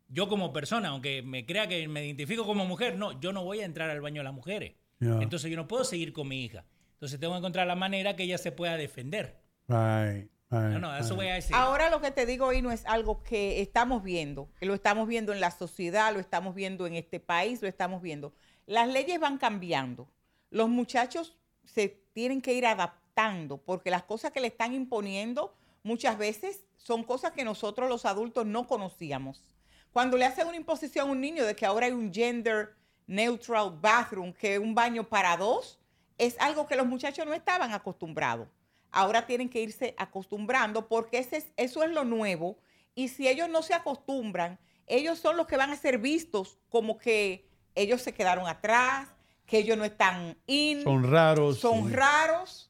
Yo 0.08 0.28
como 0.28 0.52
persona, 0.52 0.90
aunque 0.90 1.22
me 1.22 1.44
crea 1.46 1.66
que 1.66 1.88
me 1.88 2.04
identifico 2.04 2.46
como 2.46 2.64
mujer, 2.64 2.96
no, 2.96 3.18
yo 3.20 3.32
no 3.32 3.42
voy 3.42 3.60
a 3.60 3.64
entrar 3.64 3.90
al 3.90 4.00
baño 4.00 4.20
de 4.20 4.24
las 4.24 4.34
mujeres. 4.34 4.74
Yeah. 5.00 5.20
Entonces 5.20 5.50
yo 5.50 5.56
no 5.56 5.66
puedo 5.66 5.84
seguir 5.84 6.12
con 6.12 6.28
mi 6.28 6.44
hija. 6.44 6.64
Entonces 6.92 7.18
tengo 7.18 7.34
que 7.34 7.38
encontrar 7.38 7.66
la 7.66 7.74
manera 7.74 8.14
que 8.14 8.22
ella 8.22 8.38
se 8.38 8.52
pueda 8.52 8.76
defender. 8.76 9.40
Right, 9.66 10.30
right, 10.50 10.72
No, 10.72 10.78
no, 10.78 10.96
eso 10.96 11.08
right. 11.08 11.16
voy 11.16 11.26
a 11.28 11.34
decir. 11.34 11.56
Ahora 11.56 11.90
lo 11.90 12.00
que 12.00 12.12
te 12.12 12.24
digo 12.24 12.46
hoy 12.46 12.62
no 12.62 12.70
es 12.70 12.86
algo 12.86 13.22
que 13.22 13.60
estamos 13.60 14.02
viendo, 14.02 14.48
lo 14.60 14.74
estamos 14.74 15.08
viendo 15.08 15.32
en 15.32 15.40
la 15.40 15.50
sociedad, 15.50 16.12
lo 16.12 16.20
estamos 16.20 16.54
viendo 16.54 16.86
en 16.86 16.94
este 16.94 17.18
país, 17.18 17.60
lo 17.60 17.68
estamos 17.68 18.00
viendo. 18.00 18.32
Las 18.66 18.88
leyes 18.88 19.18
van 19.18 19.38
cambiando. 19.38 20.08
Los 20.50 20.68
muchachos 20.68 21.36
se 21.64 21.88
tienen 22.12 22.40
que 22.40 22.54
ir 22.54 22.64
adaptando 22.64 23.05
porque 23.64 23.90
las 23.90 24.02
cosas 24.02 24.30
que 24.30 24.40
le 24.40 24.48
están 24.48 24.74
imponiendo 24.74 25.54
muchas 25.82 26.18
veces 26.18 26.64
son 26.76 27.02
cosas 27.02 27.32
que 27.32 27.44
nosotros 27.44 27.88
los 27.88 28.04
adultos 28.04 28.44
no 28.44 28.66
conocíamos. 28.66 29.40
Cuando 29.92 30.18
le 30.18 30.26
hacen 30.26 30.46
una 30.46 30.56
imposición 30.58 31.08
a 31.08 31.12
un 31.12 31.20
niño 31.22 31.46
de 31.46 31.56
que 31.56 31.64
ahora 31.64 31.86
hay 31.86 31.92
un 31.92 32.12
gender 32.12 32.74
neutral 33.06 33.70
bathroom, 33.80 34.34
que 34.34 34.54
es 34.54 34.60
un 34.60 34.74
baño 34.74 35.04
para 35.08 35.36
dos, 35.38 35.78
es 36.18 36.36
algo 36.40 36.66
que 36.66 36.76
los 36.76 36.86
muchachos 36.86 37.24
no 37.24 37.32
estaban 37.32 37.72
acostumbrados. 37.72 38.48
Ahora 38.90 39.26
tienen 39.26 39.48
que 39.48 39.62
irse 39.62 39.94
acostumbrando 39.96 40.86
porque 40.86 41.18
ese 41.18 41.38
es- 41.38 41.52
eso 41.56 41.82
es 41.84 41.90
lo 41.90 42.04
nuevo. 42.04 42.58
Y 42.94 43.08
si 43.08 43.28
ellos 43.28 43.48
no 43.48 43.62
se 43.62 43.72
acostumbran, 43.72 44.58
ellos 44.86 45.18
son 45.18 45.38
los 45.38 45.46
que 45.46 45.56
van 45.56 45.70
a 45.70 45.76
ser 45.76 45.98
vistos 45.98 46.58
como 46.68 46.98
que 46.98 47.48
ellos 47.74 48.02
se 48.02 48.12
quedaron 48.12 48.46
atrás, 48.46 49.08
que 49.46 49.58
ellos 49.58 49.78
no 49.78 49.84
están 49.84 50.36
in. 50.46 50.82
Son 50.82 51.10
raros. 51.10 51.58
Son 51.58 51.88
sí. 51.88 51.94
raros 51.94 52.65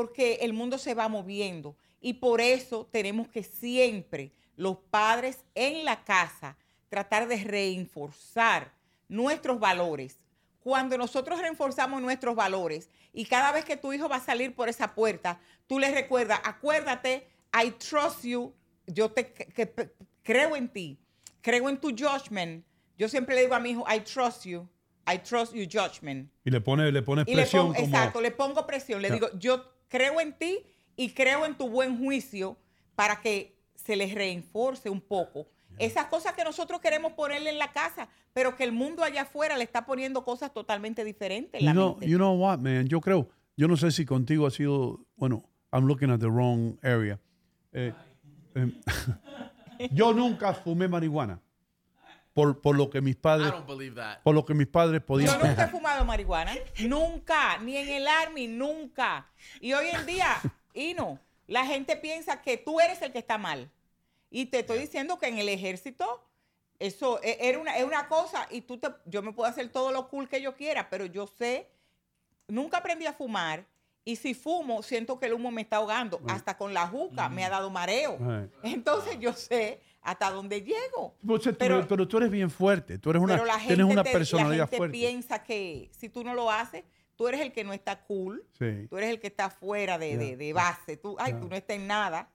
porque 0.00 0.34
el 0.42 0.52
mundo 0.52 0.78
se 0.78 0.94
va 0.94 1.08
moviendo. 1.08 1.76
Y 2.00 2.12
por 2.14 2.40
eso 2.40 2.88
tenemos 2.92 3.26
que 3.26 3.42
siempre, 3.42 4.30
los 4.54 4.76
padres 4.88 5.44
en 5.56 5.84
la 5.84 6.04
casa, 6.04 6.56
tratar 6.88 7.26
de 7.26 7.42
reforzar 7.42 8.72
nuestros 9.08 9.58
valores. 9.58 10.20
Cuando 10.60 10.96
nosotros 10.96 11.40
reforzamos 11.40 12.00
nuestros 12.00 12.36
valores 12.36 12.88
y 13.12 13.24
cada 13.24 13.50
vez 13.50 13.64
que 13.64 13.76
tu 13.76 13.92
hijo 13.92 14.08
va 14.08 14.16
a 14.16 14.20
salir 14.24 14.54
por 14.54 14.68
esa 14.68 14.94
puerta, 14.94 15.40
tú 15.66 15.80
le 15.80 15.90
recuerdas, 15.90 16.40
acuérdate, 16.44 17.26
I 17.52 17.72
trust 17.72 18.22
you, 18.22 18.54
yo 18.86 19.10
te 19.10 19.32
que- 19.32 19.46
que- 19.46 19.90
creo 20.22 20.54
en 20.54 20.68
ti, 20.68 21.00
creo 21.40 21.68
en 21.68 21.78
tu 21.80 21.88
judgment. 21.90 22.64
Yo 22.96 23.08
siempre 23.08 23.34
le 23.34 23.40
digo 23.42 23.56
a 23.56 23.60
mi 23.60 23.70
hijo, 23.70 23.84
I 23.92 23.98
trust 24.02 24.44
you, 24.44 24.68
I 25.12 25.18
trust 25.18 25.52
your 25.52 25.66
judgment. 25.66 26.30
Y 26.44 26.50
le 26.50 26.60
pone, 26.60 26.92
le 26.92 26.92
le 26.92 27.02
presión 27.24 27.62
pongo, 27.66 27.74
como... 27.74 27.86
exacto, 27.86 28.20
le 28.20 28.30
pongo 28.30 28.64
presión. 28.68 29.02
Le 29.02 29.10
digo, 29.10 29.28
yo 29.36 29.64
creo 29.90 30.18
en 30.20 30.32
ti 30.32 30.60
y 30.96 31.10
creo 31.10 31.44
en 31.44 31.54
tu 31.56 31.68
buen 31.68 31.98
juicio 31.98 32.56
para 32.94 33.20
que 33.20 33.58
se 33.74 33.96
les 33.96 34.14
reenforce 34.14 34.88
un 34.88 35.00
poco. 35.02 35.46
Esas 35.78 36.06
cosas 36.06 36.32
que 36.34 36.44
nosotros 36.44 36.80
queremos 36.80 37.12
ponerle 37.12 37.50
en 37.50 37.58
la 37.58 37.72
casa, 37.72 38.08
pero 38.32 38.54
que 38.56 38.64
el 38.64 38.72
mundo 38.72 39.02
allá 39.02 39.22
afuera 39.22 39.56
le 39.56 39.64
está 39.64 39.86
poniendo 39.86 40.24
cosas 40.24 40.52
totalmente 40.52 41.04
diferentes 41.04 41.60
en 41.60 41.66
You 41.66 41.72
know, 41.72 41.90
mente. 41.92 42.08
you 42.08 42.16
know 42.18 42.34
what, 42.34 42.58
man? 42.58 42.86
Yo 42.86 43.00
creo, 43.00 43.28
yo 43.56 43.66
no 43.66 43.76
sé 43.76 43.90
si 43.90 44.04
contigo 44.04 44.46
ha 44.46 44.50
sido, 44.50 45.00
bueno, 45.16 45.42
I'm 45.72 45.86
looking 45.86 46.10
at 46.10 46.20
the 46.20 46.28
wrong 46.28 46.78
area. 46.82 47.18
Eh, 47.72 47.92
eh, 48.54 48.72
yo 49.92 50.12
nunca 50.12 50.52
fumé 50.52 50.86
marihuana. 50.86 51.40
Por, 52.32 52.60
por 52.60 52.76
lo 52.76 52.88
que 52.90 53.00
mis 53.00 53.14
I 53.16 53.18
padres, 53.18 53.50
don't 53.50 53.66
believe 53.66 53.96
that. 53.96 54.20
por 54.22 54.34
lo 54.34 54.44
que 54.44 54.54
mis 54.54 54.68
padres 54.68 55.02
podían. 55.02 55.38
Yo 55.38 55.46
nunca 55.48 55.64
he 55.64 55.68
fumado 55.68 56.04
marihuana. 56.04 56.54
Nunca. 56.80 57.58
Ni 57.58 57.76
en 57.76 57.88
el 57.88 58.06
Army, 58.08 58.46
nunca. 58.46 59.26
Y 59.60 59.72
hoy 59.72 59.88
en 59.88 60.06
día, 60.06 60.36
y 60.72 60.94
no, 60.94 61.18
la 61.48 61.66
gente 61.66 61.96
piensa 61.96 62.40
que 62.40 62.56
tú 62.56 62.80
eres 62.80 63.02
el 63.02 63.12
que 63.12 63.18
está 63.18 63.36
mal. 63.36 63.68
Y 64.30 64.46
te 64.46 64.60
estoy 64.60 64.78
diciendo 64.78 65.18
que 65.18 65.26
en 65.26 65.38
el 65.38 65.48
ejército, 65.48 66.24
eso 66.78 67.20
e- 67.22 67.36
era 67.40 67.58
una, 67.58 67.76
es 67.76 67.84
una 67.84 68.06
cosa 68.08 68.46
y 68.50 68.60
tú 68.60 68.78
te, 68.78 68.88
yo 69.06 69.22
me 69.22 69.32
puedo 69.32 69.50
hacer 69.50 69.68
todo 69.70 69.90
lo 69.90 70.08
cool 70.08 70.28
que 70.28 70.40
yo 70.40 70.54
quiera, 70.54 70.88
pero 70.88 71.04
yo 71.06 71.26
sé, 71.26 71.68
nunca 72.46 72.78
aprendí 72.78 73.06
a 73.06 73.12
fumar. 73.12 73.66
Y 74.04 74.16
si 74.16 74.32
fumo, 74.34 74.82
siento 74.82 75.18
que 75.18 75.26
el 75.26 75.34
humo 75.34 75.50
me 75.50 75.60
está 75.62 75.76
ahogando. 75.76 76.20
Hasta 76.28 76.56
con 76.56 76.72
la 76.72 76.86
juca 76.86 77.28
me 77.28 77.44
ha 77.44 77.50
dado 77.50 77.68
mareo. 77.70 78.16
Right. 78.18 78.50
Entonces 78.62 79.18
yo 79.20 79.32
sé 79.34 79.80
hasta 80.02 80.30
dónde 80.30 80.62
llego. 80.62 81.16
Pues, 81.26 81.42
tú- 81.42 81.54
Pero- 81.58 81.86
pero, 81.86 82.08
tú 82.08 82.16
eres 82.18 82.30
bien 82.30 82.50
fuerte, 82.50 82.98
tú 82.98 83.10
eres 83.10 83.22
una, 83.22 83.34
pero 83.34 83.44
la 83.46 83.58
gente, 83.58 83.74
tienes 83.76 83.92
una 83.92 84.02
te- 84.02 84.12
personalidad 84.12 84.58
la 84.60 84.66
gente 84.66 84.76
fuerte. 84.76 84.92
piensa 84.96 85.42
que 85.42 85.90
si 85.92 86.08
tú 86.08 86.24
no 86.24 86.34
lo 86.34 86.50
haces, 86.50 86.84
tú 87.16 87.28
eres 87.28 87.40
el 87.40 87.52
que 87.52 87.64
no 87.64 87.72
está 87.72 88.00
cool, 88.04 88.44
Sí. 88.58 88.86
tú 88.88 88.96
eres 88.96 89.10
el 89.10 89.20
que 89.20 89.26
está 89.26 89.50
fuera 89.50 89.98
de, 89.98 90.16
de- 90.16 90.36
de 90.36 90.52
base, 90.52 90.96
tú, 90.96 91.16
ay, 91.18 91.34
tú 91.34 91.48
no 91.48 91.54
estás 91.56 91.76
en 91.76 91.86
nada. 91.86 92.30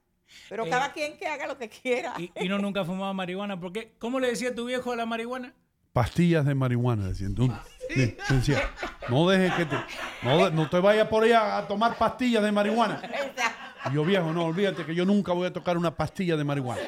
Pero 0.50 0.66
Eh, 0.66 0.70
cada 0.70 0.92
quien 0.92 1.18
que 1.18 1.28
haga 1.28 1.46
lo 1.48 1.58
que 1.58 1.70
quiera. 1.70 2.14
Y, 2.18 2.32
y 2.40 2.50
no 2.50 2.58
nunca 2.58 2.84
fumaba 2.84 3.14
marihuana. 3.14 3.60
¿Por 3.60 3.72
qué? 3.72 3.94
¿Cómo 4.00 4.20
le 4.20 4.28
decía 4.30 4.54
tu 4.56 4.66
viejo 4.66 4.92
a 4.92 4.96
la 4.96 5.06
marihuana? 5.06 5.54
Pastillas 5.94 6.46
de 6.46 6.56
marihuana, 6.56 7.08
decían. 7.10 7.36
Tú- 7.36 7.52
sí, 7.94 8.18
decía, 8.30 8.60
no 9.08 9.30
dejes 9.30 9.54
que 9.54 9.66
te, 9.66 9.76
no, 10.24 10.46
de- 10.46 10.52
no 10.52 10.70
te 10.70 10.80
vayas 10.80 11.08
por 11.08 11.24
ahí 11.24 11.32
a, 11.32 11.58
a 11.60 11.68
tomar 11.68 11.96
pastillas 11.98 12.44
de 12.44 12.52
marihuana. 12.52 13.02
Y 13.90 13.94
yo, 13.94 14.04
viejo, 14.04 14.32
no, 14.34 14.46
olvídate 14.46 14.86
que 14.86 14.96
yo 14.96 15.06
nunca 15.06 15.32
voy 15.34 15.48
a 15.48 15.54
tocar 15.54 15.78
una 15.78 15.96
pastilla 15.96 16.36
de 16.36 16.44
marihuana. 16.44 16.82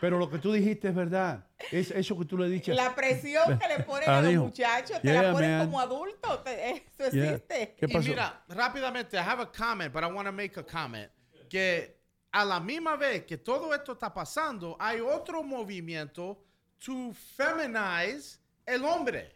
Pero 0.00 0.18
lo 0.18 0.28
que 0.28 0.38
tú 0.38 0.52
dijiste 0.52 0.88
es 0.88 0.94
verdad. 0.94 1.46
Es 1.72 1.90
eso 1.90 2.18
que 2.18 2.24
tú 2.26 2.36
le 2.36 2.48
dices. 2.50 2.76
La 2.76 2.94
presión 2.94 3.58
que 3.58 3.66
le 3.68 3.82
ponen 3.84 4.08
Ah, 4.08 4.18
a 4.18 4.20
los 4.22 4.30
dijo. 4.30 4.44
muchachos, 4.44 5.00
te 5.00 5.08
Yeah, 5.08 5.22
la 5.22 5.32
ponen 5.32 5.50
man. 5.58 5.66
como 5.66 5.80
adulto. 5.80 6.38
te- 6.40 6.70
eso 6.98 7.10
Yeah. 7.12 7.24
existe. 7.32 7.74
¿Qué 7.78 7.86
Y 7.88 7.98
mira, 7.98 8.44
rápidamente, 8.48 9.16
I 9.16 9.20
have 9.20 9.42
a 9.42 9.46
comment, 9.50 9.92
but 9.92 10.02
I 10.02 10.06
want 10.06 10.26
to 10.26 10.32
make 10.32 10.58
a 10.60 10.62
comment. 10.64 11.10
Que 11.48 11.96
a 12.32 12.44
la 12.44 12.60
misma 12.60 12.96
vez 12.96 13.24
que 13.24 13.38
todo 13.38 13.72
esto 13.74 13.92
está 13.92 14.12
pasando, 14.12 14.76
hay 14.78 15.00
otro 15.00 15.42
movimiento 15.42 16.42
to 16.84 17.12
feminize 17.36 18.38
el 18.66 18.84
hombre. 18.84 19.34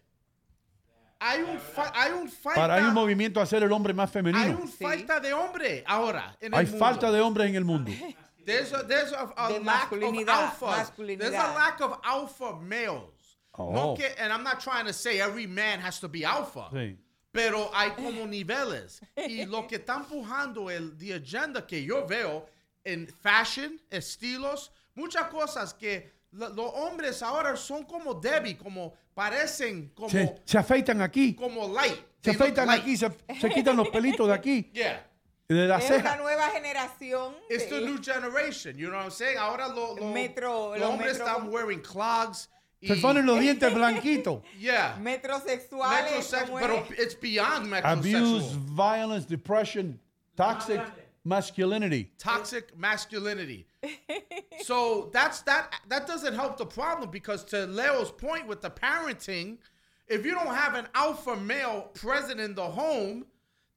Hay 1.22 1.42
un, 1.42 1.59
fa- 1.59 1.92
hay 1.94 2.12
un 2.12 2.28
falta, 2.30 2.60
Para 2.60 2.74
hay 2.76 2.84
un 2.84 2.94
movimiento 2.94 3.40
a 3.40 3.42
hacer 3.42 3.62
el 3.62 3.70
hombre 3.72 3.92
más 3.92 4.09
hay 4.09 4.12
femenino. 4.22 4.59
un 4.59 4.68
falta 4.68 5.20
de 5.20 5.32
hombre 5.34 5.84
ahora 5.86 6.34
en 6.40 6.55
Hay 6.55 6.64
el 6.64 6.70
mundo. 6.70 6.84
falta 6.84 7.12
de 7.12 7.20
hombres 7.20 7.48
en 7.51 7.56
el 7.56 7.64
mundo. 7.64 7.92
There's 8.44 8.72
a, 8.72 8.86
there's 8.86 9.12
a, 9.12 9.30
a 9.36 9.48
De 9.52 9.60
lack 9.60 9.92
of 9.92 9.98
masculinidad, 9.98 10.34
alphas. 10.59 10.92
There's 10.97 11.34
a 11.34 11.55
lack 11.55 11.80
of 11.82 11.98
alpha 12.02 12.56
males. 12.60 13.36
Oh. 13.52 13.70
No 13.72 13.94
que, 13.94 14.06
and 14.18 14.32
I'm 14.32 14.42
not 14.42 14.60
trying 14.60 14.86
to 14.86 14.92
say 14.94 15.20
every 15.20 15.47
man 15.47 15.78
has 15.80 16.01
to 16.01 16.09
be 16.09 16.24
alpha. 16.24 16.68
Sí. 16.72 16.97
Pero 17.32 17.70
hay 17.74 17.90
como 17.90 18.24
niveles. 18.26 19.01
Y 19.16 19.44
lo 19.44 19.66
que 19.68 19.76
está 19.78 19.97
empujando 19.97 20.70
el 20.70 20.97
the 20.97 21.12
agenda 21.14 21.66
que 21.66 21.84
yo 21.84 22.06
veo 22.06 22.47
en 22.84 23.06
fashion, 23.22 23.78
estilos, 23.90 24.70
muchas 24.97 25.24
cosas 25.28 25.74
que 25.74 26.10
los 26.32 26.73
hombres 26.74 27.23
ahora 27.23 27.57
son 27.57 27.85
como 27.85 28.15
Debbie, 28.15 28.57
como 28.57 28.94
parecen 29.15 29.90
como, 29.94 30.09
Se, 30.09 30.40
se 30.44 30.59
afeitan 30.59 31.02
aquí. 31.02 31.35
como 31.35 31.69
light. 31.69 31.97
Se 32.23 32.31
They 32.31 32.35
afeitan 32.35 32.66
light. 32.66 32.82
aquí, 32.82 32.97
se, 32.97 33.11
se 33.40 33.48
quitan 33.51 33.77
los 33.77 33.89
pelitos 33.89 34.27
de 34.28 34.35
aquí, 34.35 34.70
Yeah. 34.74 35.07
de 35.48 35.66
la 35.66 35.78
Es 35.78 35.90
una 35.90 35.97
ceja. 36.02 36.16
nueva 36.16 36.48
generación. 36.51 37.35
It's 37.48 37.69
de- 37.69 37.81
the 37.81 37.86
new 37.86 37.98
generation, 38.02 38.77
you 38.77 38.89
know 38.89 38.98
what 38.98 39.05
I'm 39.07 39.11
saying? 39.11 39.39
Ahora 39.39 39.69
lo- 39.69 39.97
lo- 39.97 40.07
Metro- 40.12 40.77
los 40.77 40.89
hombres 40.89 41.19
metro- 41.19 41.27
están 41.27 41.48
wearing 41.52 41.81
clogs. 41.81 42.48
Se 42.82 42.94
y- 42.97 43.01
ponen 43.01 43.27
los 43.27 43.39
dientes 43.40 43.74
blanquitos. 43.74 44.43
Yeah. 44.59 44.97
metrosexuales. 45.01 46.12
Metrosex- 46.31 46.47
¿cómo 46.47 46.59
pero 46.61 46.86
es? 46.90 46.98
it's 46.98 47.20
beyond 47.20 47.74
Abuse, 47.74 48.09
metrosexual. 48.12 48.66
violence, 48.77 49.27
depression, 49.28 50.01
toxic 50.36 50.81
masculinity. 51.24 52.12
Toxic 52.18 52.76
masculinity. 52.76 53.66
so 54.62 55.10
that's 55.12 55.42
that 55.42 55.74
that 55.88 56.06
doesn't 56.06 56.34
help 56.34 56.56
the 56.56 56.66
problem 56.66 57.10
because 57.10 57.44
to 57.44 57.66
Leo's 57.66 58.10
point 58.10 58.47
with 58.47 58.60
the 58.60 58.70
parenting, 58.70 59.59
if 60.09 60.24
you 60.24 60.32
don't 60.32 60.55
have 60.55 60.74
an 60.74 60.88
alpha 60.94 61.36
male 61.36 61.90
present 61.94 62.40
in 62.40 62.55
the 62.55 62.64
home, 62.64 63.24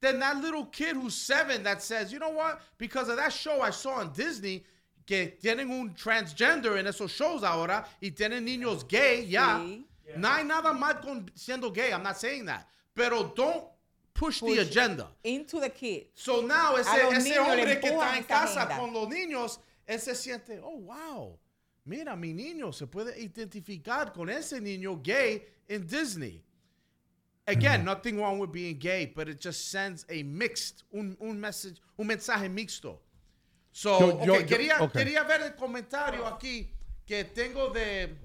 then 0.01 0.19
that 0.19 0.37
little 0.37 0.65
kid 0.65 0.95
who's 0.95 1.15
seven 1.15 1.63
that 1.63 1.81
says, 1.81 2.11
you 2.11 2.19
know 2.19 2.29
what, 2.29 2.61
because 2.77 3.09
of 3.09 3.17
that 3.17 3.31
show 3.31 3.61
I 3.61 3.69
saw 3.69 3.95
on 3.95 4.11
Disney, 4.13 4.63
que 5.05 5.33
tienen 5.41 5.69
un 5.69 5.93
transgender 5.95 6.77
en 6.77 6.85
esos 6.85 7.09
shows 7.09 7.43
ahora 7.43 7.85
y 8.01 8.11
tienen 8.11 8.45
niños 8.45 8.87
gay, 8.87 9.25
ya. 9.25 9.59
Sí. 9.59 9.85
No 10.17 10.29
hay 10.29 10.43
nada 10.43 10.73
mal 10.73 11.01
con 11.01 11.29
siendo 11.35 11.73
gay, 11.73 11.91
I'm 11.91 12.03
not 12.03 12.17
saying 12.17 12.45
that. 12.45 12.67
Pero 12.95 13.31
don't 13.35 13.65
push, 14.13 14.39
Push 14.39 14.55
the 14.55 14.61
agenda. 14.61 15.07
Into 15.23 15.59
the 15.59 15.69
kid. 15.69 16.07
So 16.13 16.41
now 16.41 16.75
ese, 16.75 16.87
ese 17.11 17.37
hombre 17.39 17.79
que 17.79 17.89
está 17.91 18.17
en 18.17 18.23
casa 18.23 18.61
agenda. 18.63 18.77
con 18.77 18.93
los 18.93 19.07
niños, 19.07 19.59
él 19.87 19.99
se 19.99 20.13
siente, 20.15 20.59
oh, 20.63 20.77
wow, 20.79 21.37
mira, 21.85 22.15
mi 22.15 22.33
niño 22.33 22.71
se 22.73 22.85
puede 22.87 23.17
identificar 23.19 24.13
con 24.13 24.29
ese 24.29 24.59
niño 24.61 25.01
gay 25.03 25.43
en 25.67 25.85
Disney. 25.87 26.41
Again, 27.45 27.83
nothing 27.83 28.17
wrong 28.17 28.39
with 28.39 28.53
being 28.53 28.77
gay, 28.79 29.05
but 29.13 29.27
it 29.27 29.37
just 29.41 29.69
sends 29.69 30.05
a 30.09 30.23
mixed, 30.23 30.83
un, 30.93 31.17
un 31.19 31.37
message, 31.41 31.75
un 31.99 32.07
mensaje 32.07 32.47
mixto. 32.49 32.99
So, 33.73 33.99
Yo- 33.99 34.09
okay, 34.11 34.25
yo- 34.25 34.33
yo- 34.39 34.45
quería, 34.45 34.79
okay. 34.81 35.03
quería 35.03 35.27
ver 35.27 35.41
el 35.41 35.51
comentario 35.55 36.25
aquí 36.25 36.69
que 37.05 37.25
tengo 37.25 37.69
de 37.73 38.15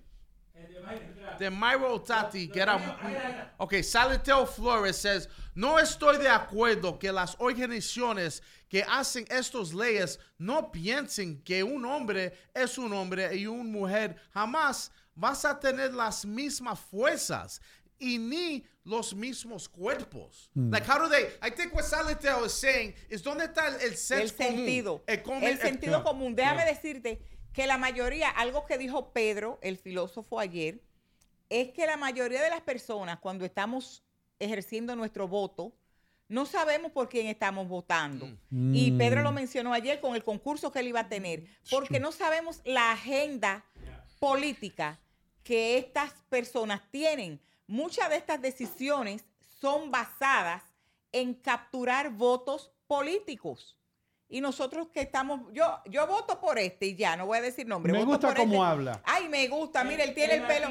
de 1.39 1.51
Myro 1.51 2.01
Tati, 2.01 2.49
que 2.49 2.61
era. 2.61 3.55
Ok, 3.59 3.75
Saleteo 3.83 4.47
Flores 4.47 4.97
says: 4.97 5.29
No 5.55 5.79
estoy 5.79 6.17
de 6.19 6.29
acuerdo 6.29 6.99
que 6.99 7.13
las 7.13 7.37
organizaciones 7.39 8.43
que 8.69 8.83
hacen 8.83 9.25
estas 9.31 9.73
leyes 9.73 10.19
no 10.39 10.71
piensen 10.73 11.43
que 11.45 11.63
un 11.63 11.85
hombre 11.85 12.33
es 12.55 12.79
un 12.79 12.93
hombre 12.93 13.35
y 13.37 13.47
una 13.47 13.65
mujer 13.65 14.17
jamás 14.33 14.91
vas 15.15 15.45
a 15.45 15.59
tener 15.59 15.93
las 15.95 16.25
mismas 16.25 16.79
fuerzas 16.79 17.61
y 17.99 18.19
ni 18.19 18.65
los 18.85 19.13
mismos 19.15 19.69
cuerpos. 19.69 20.49
Hmm. 20.55 20.71
Like, 20.73 20.87
how 20.87 20.99
do 20.99 21.09
they? 21.09 21.27
I 21.43 21.51
think 21.51 21.75
what 21.75 21.85
Saleteo 21.85 22.45
is 22.47 22.53
saying 22.53 22.95
is: 23.11 23.23
¿dónde 23.23 23.45
está 23.45 23.69
el, 23.69 23.75
el 23.81 23.93
común? 23.93 24.29
sentido. 24.57 25.03
El 25.07 25.23
common- 25.23 25.43
El 25.45 25.53
el- 25.53 25.59
sentido 25.59 26.03
común. 26.03 26.35
Déjame 26.35 26.65
decirte 26.65 27.21
que 27.59 27.67
la 27.67 27.77
mayoría, 27.77 28.29
algo 28.29 28.67
que 28.67 28.79
dijo 28.79 29.13
Pedro, 29.13 29.59
el 29.63 29.79
filósofo 29.79 30.39
ayer, 30.39 30.81
es 31.49 31.71
que 31.71 31.89
la 31.89 31.97
mayoría 31.97 32.41
de 32.41 32.51
las 32.51 32.61
personas 32.61 33.19
cuando 33.19 33.45
estamos 33.45 34.05
ejerciendo 34.39 34.95
nuestro 34.95 35.27
voto, 35.27 35.73
no 36.29 36.47
sabemos 36.47 36.93
por 36.93 37.09
quién 37.09 37.27
estamos 37.27 37.67
votando. 37.67 38.27
Y 38.53 38.93
Mm. 38.93 38.99
Pedro 38.99 39.23
lo 39.23 39.33
mencionó 39.33 39.73
ayer 39.73 40.01
con 40.01 40.15
el 40.15 40.23
concurso 40.23 40.71
que 40.71 40.79
él 40.79 40.87
iba 40.87 41.01
a 41.01 41.09
tener, 41.09 41.49
porque 41.69 41.99
no 41.99 42.13
sabemos 42.13 42.61
la 42.65 42.93
agenda 42.93 43.65
política 44.21 45.01
que 45.43 45.79
estas 45.79 46.13
personas 46.29 46.81
tienen. 46.93 47.41
Muchas 47.67 48.09
de 48.09 48.19
estas 48.19 48.41
decisiones 48.41 49.25
son 49.61 49.91
basadas 49.91 50.63
en 51.11 51.35
capturar 51.35 52.11
votos 52.11 52.71
políticos. 52.87 53.78
Y 54.29 54.41
nosotros 54.41 54.89
que 54.93 55.01
estamos, 55.01 55.41
yo, 55.53 55.81
yo 55.87 56.07
voto 56.07 56.39
por 56.41 56.59
este 56.59 56.87
y 56.87 56.97
ya, 56.97 57.17
no 57.17 57.27
voy 57.27 57.39
a 57.39 57.41
decir 57.43 57.67
nombre. 57.67 57.93
Me 57.93 58.01
voto 58.01 58.11
gusta 58.13 58.29
por 58.29 58.37
cómo 58.37 58.55
este. 58.57 58.67
habla. 58.67 59.03
Ay, 59.05 59.29
me 59.29 59.49
gusta, 59.49 59.85
mira, 59.85 60.05
él 60.05 60.15
tiene 60.15 60.35
el 60.35 60.47
pelo. 60.47 60.69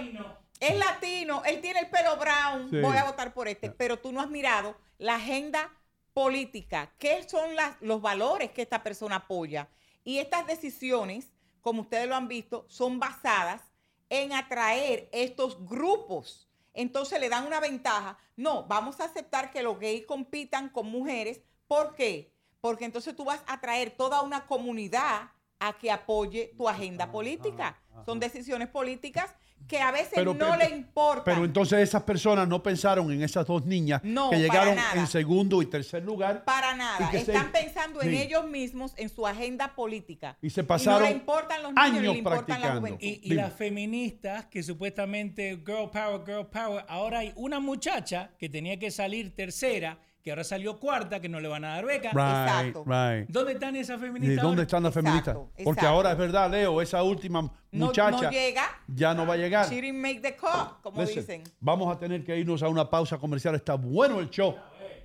Es 0.59 0.77
latino, 0.77 1.43
él 1.45 1.59
tiene 1.61 1.79
el 1.81 1.89
pelo 1.89 2.17
brown, 2.17 2.69
Sí. 2.69 2.79
voy 2.81 2.97
a 2.97 3.03
votar 3.05 3.33
por 3.33 3.47
este. 3.47 3.69
Pero 3.71 3.97
tú 3.97 4.11
no 4.11 4.21
has 4.21 4.29
mirado 4.29 4.75
la 4.99 5.15
agenda 5.15 5.71
política, 6.13 6.91
qué 6.97 7.23
son 7.27 7.55
las, 7.55 7.75
los 7.81 8.01
valores 8.01 8.51
que 8.51 8.61
esta 8.63 8.81
persona 8.83 9.17
apoya. 9.17 9.69
Y 10.03 10.19
estas 10.19 10.47
decisiones, 10.47 11.31
como 11.61 11.81
ustedes 11.81 12.07
lo 12.07 12.15
han 12.15 12.27
visto, 12.27 12.65
son 12.69 12.99
basadas 12.99 13.61
en 14.09 14.33
atraer 14.33 15.09
estos 15.11 15.63
grupos. 15.65 16.47
Entonces 16.73 17.19
le 17.19 17.29
dan 17.29 17.45
una 17.45 17.59
ventaja. 17.59 18.17
No, 18.35 18.63
vamos 18.67 18.99
a 18.99 19.05
aceptar 19.05 19.51
que 19.51 19.63
los 19.63 19.79
gays 19.79 20.05
compitan 20.05 20.69
con 20.69 20.87
mujeres. 20.89 21.41
¿Por 21.67 21.95
qué? 21.95 22.31
Porque 22.61 22.85
entonces 22.85 23.15
tú 23.15 23.25
vas 23.25 23.41
a 23.47 23.53
atraer 23.53 23.91
toda 23.91 24.21
una 24.21 24.45
comunidad 24.45 25.29
a 25.59 25.73
que 25.73 25.89
apoye 25.91 26.53
tu 26.57 26.67
agenda 26.69 27.11
política. 27.11 27.79
Son 28.05 28.19
decisiones 28.19 28.67
políticas 28.67 29.33
que 29.67 29.79
a 29.81 29.91
veces 29.91 30.11
Pero- 30.13 30.33
no 30.33 30.51
pero- 30.51 30.55
le 30.57 30.69
importan. 30.75 31.23
Pero 31.25 31.43
entonces 31.43 31.79
esas 31.79 32.03
personas 32.03 32.47
no 32.47 32.61
pensaron 32.63 33.11
en 33.11 33.21
esas 33.23 33.45
dos 33.47 33.65
niñas 33.65 34.01
No, 34.03 34.29
que 34.29 34.37
llegaron 34.37 34.77
en 34.95 35.07
segundo 35.07 35.61
y 35.61 35.65
tercer 35.65 36.03
lugar. 36.03 36.45
Para 36.45 36.75
nada. 36.75 37.07
Y 37.07 37.11
que 37.11 37.25
se- 37.25 37.33
Están 37.33 37.51
pensando 37.51 38.01
en 38.01 38.13
ellos 38.13 38.45
mismos, 38.47 38.93
en 38.97 39.09
su 39.09 39.25
agenda 39.27 39.73
política. 39.75 40.37
Y 40.41 40.51
se 40.51 40.61
Y 40.61 40.63
no 40.63 40.67
pasaron 40.67 41.03
le 41.03 41.11
importan 41.11 41.63
los 41.63 41.73
niños, 41.73 41.91
ni 41.91 41.97
años 41.99 42.13
le 42.13 42.17
importan 42.19 42.39
la 42.61 42.67
practicando. 42.67 42.79
juventud. 42.81 43.03
Y, 43.03 43.19
y 43.23 43.33
las 43.33 43.53
feministas 43.53 44.45
que 44.45 44.61
supuestamente 44.63 45.57
girl 45.65 45.89
power, 45.91 46.21
girl 46.25 46.45
power, 46.47 46.85
ahora 46.87 47.19
hay 47.19 47.33
una 47.35 47.59
muchacha 47.59 48.29
que 48.37 48.47
tenía 48.49 48.77
que 48.79 48.91
salir 48.91 49.35
tercera, 49.35 49.97
que 50.27 50.31
ahora 50.31 50.43
salió 50.43 50.77
cuarta, 50.77 51.21
que 51.21 51.29
no 51.29 51.39
le 51.39 51.47
van 51.47 51.63
a 51.63 51.69
dar 51.69 51.85
beca. 51.85 52.11
Right, 52.11 52.75
right. 52.85 53.29
¿Dónde 53.29 53.53
están 53.53 53.77
esas 53.77 53.97
¿Y 53.97 54.01
feministas? 54.01 54.43
dónde 54.43 54.47
ahora? 54.47 54.61
están 54.63 54.83
las 54.83 54.93
feministas? 54.93 55.35
Exacto, 55.35 55.51
Porque 55.55 55.69
exacto. 55.69 55.87
ahora 55.87 56.11
es 56.11 56.17
verdad, 56.17 56.51
Leo, 56.51 56.81
esa 56.81 57.01
última 57.01 57.41
No- 57.43 57.85
muchacha 57.85 58.23
no 58.23 58.29
llega. 58.29 58.63
ya 58.89 59.13
no 59.13 59.25
va 59.25 59.35
a 59.35 59.37
llegar. 59.37 59.69
She 59.69 59.75
didn't 59.79 60.01
make 60.01 60.19
the 60.19 60.35
cut, 60.35 60.81
como 60.83 60.99
Listen, 60.99 61.21
dicen. 61.21 61.43
Vamos 61.61 61.95
a 61.95 61.97
tener 61.97 62.25
que 62.25 62.37
irnos 62.37 62.61
a 62.61 62.67
una 62.67 62.89
pausa 62.89 63.17
comercial. 63.17 63.55
Está 63.55 63.75
bueno 63.75 64.19
el 64.19 64.29
show. 64.29 64.53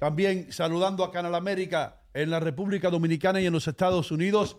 También 0.01 0.53
saludando 0.53 1.05
a 1.05 1.13
Canal 1.13 1.37
América 1.37 2.01
en 2.13 2.29
la 2.29 2.41
República 2.41 2.91
Dominicana 2.91 3.41
y 3.41 3.47
en 3.47 3.53
los 3.53 3.69
Estados 3.69 4.11
Unidos. 4.11 4.57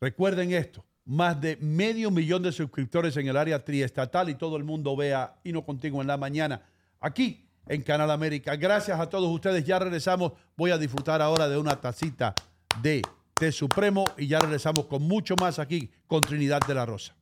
Recuerden 0.00 0.52
esto. 0.52 0.84
Más 1.04 1.40
de 1.40 1.56
medio 1.56 2.12
millón 2.12 2.44
de 2.44 2.52
suscriptores 2.52 3.16
en 3.16 3.26
el 3.26 3.36
área 3.36 3.64
triestatal 3.64 4.28
y 4.30 4.36
todo 4.36 4.56
el 4.56 4.62
mundo 4.62 4.94
vea 4.94 5.34
y 5.42 5.50
no 5.50 5.64
contigo 5.64 6.00
en 6.00 6.06
la 6.06 6.16
mañana. 6.16 6.62
Aquí 7.00 7.43
en 7.66 7.82
Canal 7.82 8.10
América. 8.10 8.56
Gracias 8.56 8.98
a 8.98 9.08
todos 9.08 9.30
ustedes. 9.30 9.64
Ya 9.64 9.78
regresamos. 9.78 10.32
Voy 10.56 10.70
a 10.70 10.78
disfrutar 10.78 11.22
ahora 11.22 11.48
de 11.48 11.56
una 11.56 11.80
tacita 11.80 12.34
de 12.82 13.02
té 13.34 13.52
supremo 13.52 14.04
y 14.16 14.26
ya 14.26 14.38
regresamos 14.40 14.86
con 14.86 15.02
mucho 15.02 15.34
más 15.36 15.58
aquí 15.58 15.90
con 16.06 16.20
Trinidad 16.20 16.60
de 16.66 16.74
la 16.74 16.86
Rosa. 16.86 17.14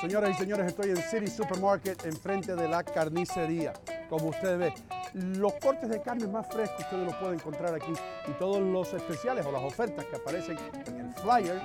Señoras 0.00 0.30
y 0.30 0.34
señores, 0.34 0.66
estoy 0.66 0.90
en 0.90 0.96
City 0.96 1.26
Supermarket 1.26 2.06
enfrente 2.06 2.54
de 2.54 2.66
la 2.66 2.82
carnicería. 2.82 3.74
Como 4.08 4.28
usted 4.28 4.58
ve, 4.58 4.74
los 5.12 5.52
cortes 5.54 5.90
de 5.90 6.00
carne 6.00 6.26
más 6.26 6.46
frescos 6.50 6.80
ustedes 6.80 7.04
los 7.04 7.14
pueden 7.16 7.34
encontrar 7.34 7.74
aquí 7.74 7.92
y 8.26 8.32
todos 8.38 8.60
los 8.60 8.92
especiales 8.94 9.44
o 9.44 9.52
las 9.52 9.62
ofertas 9.62 10.06
que 10.06 10.16
aparecen 10.16 10.56
en 10.86 11.00
el 11.00 11.12
flyer 11.14 11.60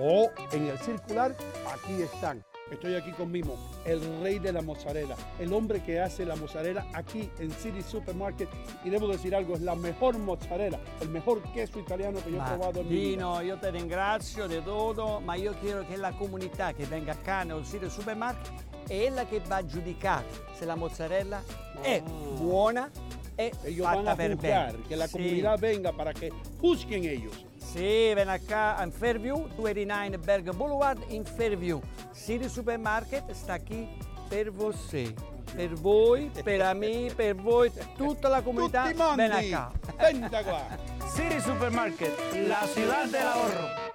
o 0.00 0.30
en 0.52 0.68
el 0.68 0.78
circular, 0.78 1.34
aquí 1.66 2.00
están. 2.00 2.44
Estoy 2.70 2.94
aquí 2.94 3.10
con 3.12 3.30
Mimo, 3.32 3.56
el 3.84 4.00
rey 4.22 4.38
de 4.38 4.52
la 4.52 4.62
mozzarella, 4.62 5.16
el 5.38 5.52
hombre 5.52 5.82
que 5.82 6.00
hace 6.00 6.24
la 6.24 6.36
mozzarella 6.36 6.86
aquí 6.94 7.28
en 7.38 7.50
City 7.50 7.82
Supermarket. 7.82 8.48
Y 8.84 8.90
debo 8.90 9.08
decir 9.08 9.34
algo, 9.34 9.54
es 9.54 9.60
la 9.60 9.74
mejor 9.74 10.16
mozzarella, 10.18 10.78
el 11.00 11.08
mejor 11.08 11.42
queso 11.52 11.80
italiano 11.80 12.20
que 12.22 12.30
yo 12.30 12.38
he 12.38 12.46
probado 12.46 12.80
en 12.80 12.88
mi 12.88 12.94
vida. 12.94 13.42
Io 13.42 13.58
ti 13.58 13.70
ringrazio 13.70 14.46
di 14.46 14.62
tutto, 14.62 15.20
ma 15.20 15.34
io 15.34 15.54
chiedo 15.60 15.84
che 15.86 15.96
la 15.96 16.12
comunità 16.12 16.72
che 16.72 16.84
venga 16.84 17.16
qua 17.16 17.42
nel 17.42 17.64
sito 17.64 17.88
supermarket 17.88 18.68
è 18.86 19.10
la 19.10 19.24
che 19.26 19.40
va 19.40 19.56
a 19.56 19.66
giudicare 19.66 20.24
se 20.52 20.64
la 20.64 20.74
mozzarella 20.74 21.42
è 21.80 22.02
buona 22.02 22.90
e 23.40 23.52
Ellos 23.64 23.86
van 23.86 24.08
a 24.08 24.14
juzgar, 24.14 24.36
bene. 24.72 24.82
que 24.88 24.96
la 24.96 25.06
Sì. 25.06 25.12
comunidad 25.12 25.58
venga 25.58 25.92
para 25.92 26.12
que 26.12 26.30
juzguen 26.60 27.04
ellos. 27.04 27.44
Sì, 27.58 28.12
ven 28.14 28.28
acá 28.28 28.82
in 28.84 28.90
Fairview, 28.92 29.48
289 29.56 30.18
Berg 30.18 30.50
Boulevard 30.56 30.98
in 31.10 31.24
Fairview. 31.24 31.80
City 32.12 32.48
Supermarket 32.48 33.30
sta 33.32 33.58
qui 33.60 33.88
per 34.28 34.50
voi. 34.50 35.14
Per 35.54 35.74
voi, 35.74 36.30
per 36.44 36.74
me, 36.76 37.10
per 37.14 37.34
voi, 37.34 37.70
tutta 37.96 38.28
la 38.28 38.40
mondi. 38.40 38.70
Ven 39.16 39.32
acá. 39.32 39.72
Venta 39.98 40.42
qua. 40.44 40.62
City 41.14 41.40
Supermarket, 41.40 42.12
la 42.46 42.64
ciudad 42.72 43.06
del 43.08 43.26
ahorro. 43.26 43.88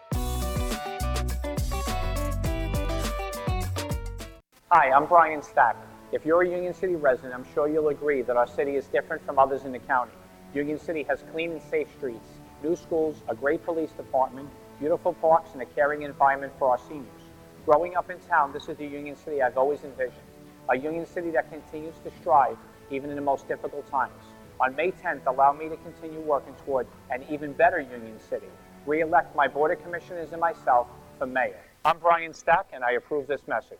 Hi, 4.72 4.90
I'm 4.90 5.08
Brian 5.08 5.42
Stack. 5.42 5.76
If 6.16 6.26
you're 6.26 6.44
a 6.44 6.50
Union 6.50 6.74
City 6.74 6.96
resident, 6.96 7.34
I'm 7.34 7.46
sure 7.54 7.68
you'll 7.68 7.90
agree 7.90 8.22
that 8.22 8.38
our 8.38 8.48
city 8.48 8.78
is 8.78 8.88
different 8.88 9.26
from 9.26 9.38
others 9.38 9.66
in 9.66 9.74
the 9.74 9.80
county. 9.80 10.14
Union 10.54 10.80
City 10.80 11.04
has 11.10 11.26
clean 11.34 11.52
and 11.52 11.62
safe 11.62 11.90
streets, 11.98 12.30
new 12.64 12.78
schools, 12.78 13.18
a 13.28 13.36
great 13.36 13.66
police 13.66 13.92
department, 13.92 14.48
beautiful 14.80 15.12
parks, 15.12 15.50
and 15.52 15.62
a 15.62 15.66
caring 15.66 16.04
environment 16.04 16.54
for 16.58 16.70
our 16.70 16.78
seniors. 16.88 17.22
Growing 17.66 17.98
up 17.98 18.10
in 18.10 18.18
town, 18.20 18.54
this 18.54 18.70
is 18.70 18.78
the 18.78 18.86
Union 18.86 19.18
City 19.18 19.42
I've 19.42 19.58
always 19.58 19.84
envisioned. 19.84 20.24
A 20.70 20.78
Union 20.78 21.06
City 21.06 21.32
that 21.32 21.52
continues 21.52 21.96
to 22.06 22.12
strive 22.22 22.58
even 22.92 23.10
in 23.10 23.18
the 23.18 23.22
most 23.22 23.50
difficult 23.50 23.86
times. 23.92 24.24
On 24.62 24.74
May 24.74 24.92
10th, 24.92 25.26
allow 25.28 25.52
me 25.52 25.68
to 25.68 25.76
continue 25.76 26.22
working 26.22 26.56
toward 26.66 26.88
an 27.12 27.26
even 27.30 27.52
better 27.52 27.82
Union 27.82 28.22
City. 28.22 28.48
Re-elect 28.86 29.36
my 29.36 29.50
Board 29.50 29.78
of 29.78 29.84
Commissioners 29.84 30.32
and 30.32 30.40
myself 30.40 30.88
for 31.20 31.28
mayor. 31.28 31.60
I'm 31.84 32.00
Brian 32.00 32.34
Stack, 32.34 32.68
and 32.72 32.86
I 32.86 32.92
approve 32.94 33.28
this 33.28 33.42
message. 33.50 33.80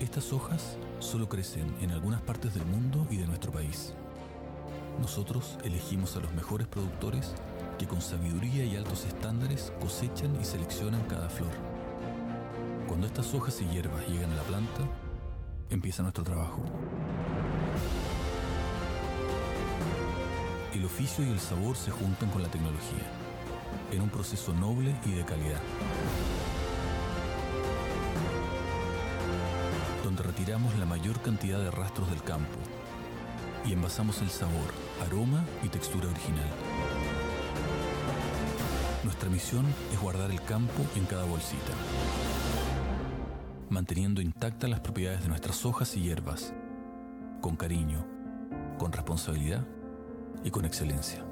Estas 0.00 0.30
hojas 0.34 0.76
solo 0.98 1.26
crecen 1.26 1.74
en 1.80 1.90
algunas 1.90 2.20
partes 2.20 2.52
del 2.52 2.66
mundo 2.66 3.06
y 3.10 3.16
de 3.16 3.26
nuestro 3.26 3.50
país. 3.50 3.94
Nosotros 5.00 5.56
elegimos 5.64 6.16
a 6.16 6.20
los 6.20 6.34
mejores 6.34 6.66
productores 6.66 7.34
que 7.78 7.86
con 7.86 8.02
sabiduría 8.02 8.66
y 8.66 8.76
altos 8.76 9.06
estándares 9.06 9.72
cosechan 9.80 10.38
y 10.38 10.44
seleccionan 10.44 11.00
cada 11.04 11.30
flor. 11.30 11.52
Cuando 12.86 13.06
estas 13.06 13.32
hojas 13.32 13.58
y 13.62 13.74
hierbas 13.74 14.06
llegan 14.06 14.32
a 14.32 14.36
la 14.36 14.42
planta, 14.42 14.82
empieza 15.70 16.02
nuestro 16.02 16.24
trabajo. 16.24 16.62
El 20.74 20.84
oficio 20.84 21.24
y 21.24 21.30
el 21.30 21.40
sabor 21.40 21.74
se 21.74 21.90
juntan 21.90 22.30
con 22.30 22.42
la 22.42 22.50
tecnología, 22.50 23.10
en 23.92 24.02
un 24.02 24.10
proceso 24.10 24.52
noble 24.52 24.94
y 25.06 25.12
de 25.12 25.24
calidad. 25.24 25.60
La 30.46 30.86
mayor 30.86 31.20
cantidad 31.22 31.58
de 31.58 31.72
rastros 31.72 32.08
del 32.08 32.22
campo 32.22 32.56
y 33.64 33.72
envasamos 33.72 34.22
el 34.22 34.30
sabor, 34.30 34.72
aroma 35.04 35.44
y 35.64 35.68
textura 35.68 36.08
original. 36.08 36.46
Nuestra 39.02 39.28
misión 39.28 39.66
es 39.92 40.00
guardar 40.00 40.30
el 40.30 40.40
campo 40.42 40.86
en 40.94 41.04
cada 41.06 41.24
bolsita, 41.24 41.72
manteniendo 43.70 44.20
intactas 44.20 44.70
las 44.70 44.78
propiedades 44.78 45.22
de 45.22 45.28
nuestras 45.28 45.66
hojas 45.66 45.96
y 45.96 46.02
hierbas, 46.02 46.54
con 47.40 47.56
cariño, 47.56 48.06
con 48.78 48.92
responsabilidad 48.92 49.66
y 50.44 50.50
con 50.52 50.64
excelencia. 50.64 51.25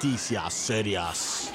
Noticias 0.00 0.54
serias. 0.54 1.52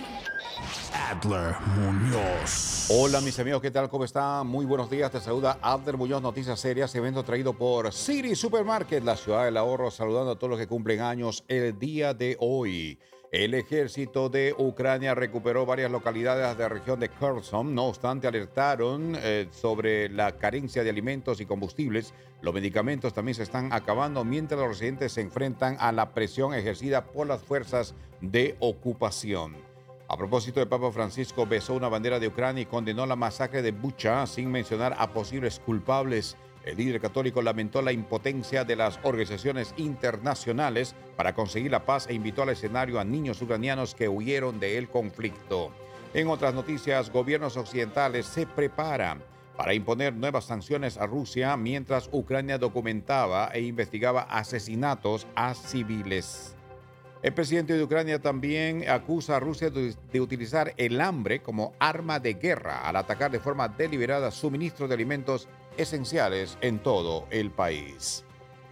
Adler 1.09 1.55
Muñoz. 1.77 2.85
Hola 2.91 3.19
mis 3.19 3.39
amigos, 3.39 3.59
¿qué 3.59 3.72
tal? 3.72 3.89
¿Cómo 3.89 4.05
están? 4.05 4.45
Muy 4.45 4.67
buenos 4.67 4.88
días, 4.88 5.11
te 5.11 5.19
saluda 5.19 5.57
Adler 5.63 5.97
Muñoz, 5.97 6.22
Noticias 6.22 6.59
Serias, 6.59 6.93
evento 6.93 7.23
traído 7.23 7.53
por 7.53 7.91
City 7.91 8.35
Supermarket, 8.35 9.03
la 9.03 9.17
ciudad 9.17 9.45
del 9.45 9.57
ahorro, 9.57 9.89
saludando 9.89 10.30
a 10.30 10.35
todos 10.35 10.51
los 10.51 10.59
que 10.59 10.67
cumplen 10.67 11.01
años 11.01 11.43
el 11.47 11.80
día 11.80 12.13
de 12.13 12.38
hoy. 12.39 12.99
El 13.36 13.53
ejército 13.53 14.30
de 14.30 14.56
Ucrania 14.57 15.14
recuperó 15.14 15.66
varias 15.66 15.91
localidades 15.91 16.56
de 16.56 16.64
la 16.64 16.70
región 16.70 17.02
de 17.02 17.10
Kherson, 17.10 17.76
no 17.76 17.88
obstante 17.88 18.28
alertaron 18.28 19.14
eh, 19.18 19.49
sobre 19.52 20.07
la 20.07 20.38
carencia 20.38 20.86
de 20.86 20.90
alimentos 20.90 21.41
y 21.41 21.45
combustibles. 21.45 22.14
Los 22.40 22.53
medicamentos 22.53 23.14
también 23.14 23.36
se 23.36 23.44
están 23.44 23.74
acabando 23.74 24.24
mientras 24.24 24.57
los 24.57 24.70
residentes 24.70 25.12
se 25.12 25.20
enfrentan 25.20 25.76
a 25.82 25.91
la 25.91 26.14
presión 26.14 26.53
ejercida 26.53 27.07
por 27.07 27.28
las 27.28 27.44
fuerzas 27.44 27.94
de 28.22 28.56
ocupación. 28.62 29.57
A 30.07 30.16
propósito, 30.16 30.62
el 30.62 30.70
Papa 30.70 30.90
Francisco 30.94 31.45
besó 31.45 31.74
una 31.74 31.90
bandera 31.90 32.22
de 32.22 32.30
Ucrania 32.30 32.62
y 32.62 32.68
condenó 32.68 33.06
la 33.06 33.18
masacre 33.18 33.62
de 33.62 33.74
Bucha 33.74 34.26
sin 34.28 34.49
mencionar 34.49 34.95
a 34.98 35.12
posibles 35.12 35.60
culpables. 35.60 36.38
El 36.65 36.77
líder 36.77 36.99
católico 36.99 37.43
lamentó 37.43 37.83
la 37.83 37.91
impotencia 37.91 38.63
de 38.63 38.75
las 38.75 38.99
organizaciones 39.03 39.75
internacionales 39.77 40.95
para 41.15 41.35
conseguir 41.35 41.69
la 41.69 41.85
paz 41.85 42.07
e 42.09 42.15
invitó 42.15 42.41
al 42.41 42.49
escenario 42.49 42.99
a 42.99 43.05
niños 43.05 43.39
ucranianos 43.39 43.93
que 43.93 44.09
huyeron 44.09 44.59
del 44.59 44.89
conflicto. 44.89 45.71
En 46.15 46.27
otras 46.27 46.55
noticias, 46.55 47.11
gobiernos 47.11 47.55
occidentales 47.55 48.25
se 48.25 48.47
preparan 48.47 49.21
para 49.55 49.75
imponer 49.75 50.13
nuevas 50.13 50.45
sanciones 50.45 50.97
a 50.97 51.05
Rusia 51.05 51.55
mientras 51.55 52.09
Ucrania 52.11 52.57
documentaba 52.57 53.51
e 53.53 53.61
investigaba 53.61 54.23
asesinatos 54.23 55.27
a 55.35 55.53
civiles. 55.53 56.55
El 57.21 57.33
presidente 57.33 57.73
de 57.73 57.83
Ucrania 57.83 58.21
también 58.21 58.87
acusa 58.87 59.37
a 59.37 59.39
Rusia 59.39 59.69
de, 59.71 60.21
utilizar 60.21 60.73
el 60.77 61.01
hambre 61.01 61.41
como 61.41 61.73
arma 61.79 62.19
de 62.19 62.35
guerra 62.35 62.87
al 62.87 62.97
atacar 62.97 63.31
de 63.31 63.39
forma 63.39 63.67
deliberada 63.67 64.29
suministros 64.29 64.89
de 64.89 64.95
alimentos 64.95 65.47
esenciales 65.77 66.57
en 66.61 66.80
todo 66.80 67.26
el 67.30 67.52
país. 67.52 68.26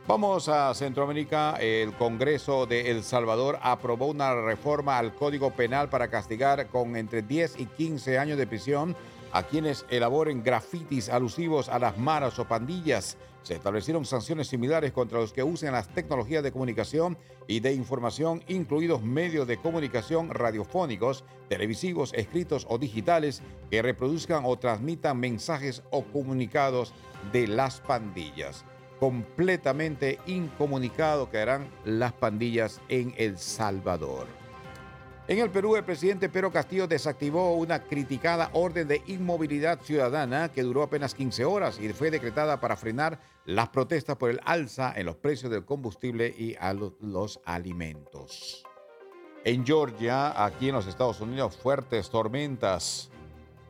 Vamos 0.06 0.50
a 0.50 0.74
Centroamérica. 0.74 1.56
El 1.62 1.94
Congreso 1.94 2.66
de 2.66 2.92
El 2.92 3.04
Salvador 3.04 3.58
aprobó 3.62 4.08
una 4.08 4.36
reforma 4.36 4.98
al 4.98 5.16
Código 5.16 5.52
Penal 5.52 5.90
para 5.90 6.10
castigar 6.10 6.68
con 6.68 6.98
entre 6.98 7.22
10 7.22 7.60
y 7.60 7.66
15 7.68 8.20
años 8.20 8.38
de 8.38 8.46
prisión 8.46 8.98
a 9.32 9.44
quienes 9.44 9.86
elaboren 9.90 10.44
grafitis 10.44 11.08
alusivos 11.10 11.70
a 11.70 11.80
las 11.80 11.98
maras 11.98 12.38
o 12.38 12.46
pandillas. 12.46 13.18
Se 13.44 13.56
establecieron 13.56 14.06
sanciones 14.06 14.48
similares 14.48 14.94
contra 14.94 15.20
los 15.20 15.34
que 15.34 15.44
usen 15.44 15.74
las 15.74 15.90
tecnologías 15.90 16.44
de 16.44 16.54
comunicación 16.54 17.18
y 17.46 17.60
de 17.60 17.74
información, 17.74 18.42
incluidos 18.48 19.04
medios 19.04 19.48
de 19.48 19.58
comunicación 19.58 20.30
radiofónicos, 20.30 21.26
televisivos, 21.50 22.14
escritos 22.14 22.66
o 22.70 22.78
digitales, 22.78 23.42
que 23.70 23.82
reproduzcan 23.82 24.44
o 24.46 24.58
transmitan 24.58 25.20
mensajes 25.20 25.84
o 25.92 26.06
comunicados 26.06 26.94
de 27.34 27.48
las 27.48 27.82
pandillas. 27.82 28.64
Completamente 29.00 30.20
incomunicado 30.26 31.30
quedarán 31.30 31.70
las 31.84 32.14
pandillas 32.14 32.80
en 32.88 33.14
El 33.18 33.38
Salvador. 33.38 34.43
En 35.26 35.40
el 35.40 35.50
Perú, 35.50 35.78
el 35.78 35.86
presidente 35.86 36.28
Pedro 36.28 36.52
Castillo 36.52 36.86
desactivó 36.86 37.56
una 37.56 37.82
criticada 37.84 38.50
orden 38.52 38.90
de 38.90 39.02
inmovilidad 39.08 39.80
ciudadana 39.82 40.52
que 40.52 40.64
duró 40.64 40.84
apenas 40.84 41.16
15 41.16 41.46
horas 41.46 41.80
y 41.80 41.88
fue 41.94 42.12
decretada 42.12 42.60
para 42.60 42.76
frenar 42.76 43.22
las 43.46 43.70
protestas 43.70 44.18
por 44.18 44.30
el 44.30 44.42
alza 44.44 44.92
en 44.94 45.06
los 45.06 45.16
precios 45.16 45.50
del 45.50 45.64
combustible 45.64 46.28
y 46.38 46.56
a 46.60 46.74
los 46.74 47.40
alimentos. 47.46 48.66
En 49.46 49.66
Georgia, 49.66 50.44
aquí 50.44 50.68
en 50.68 50.76
los 50.76 50.88
Estados 50.88 51.22
Unidos, 51.22 51.56
fuertes 51.56 52.10
tormentas 52.10 53.10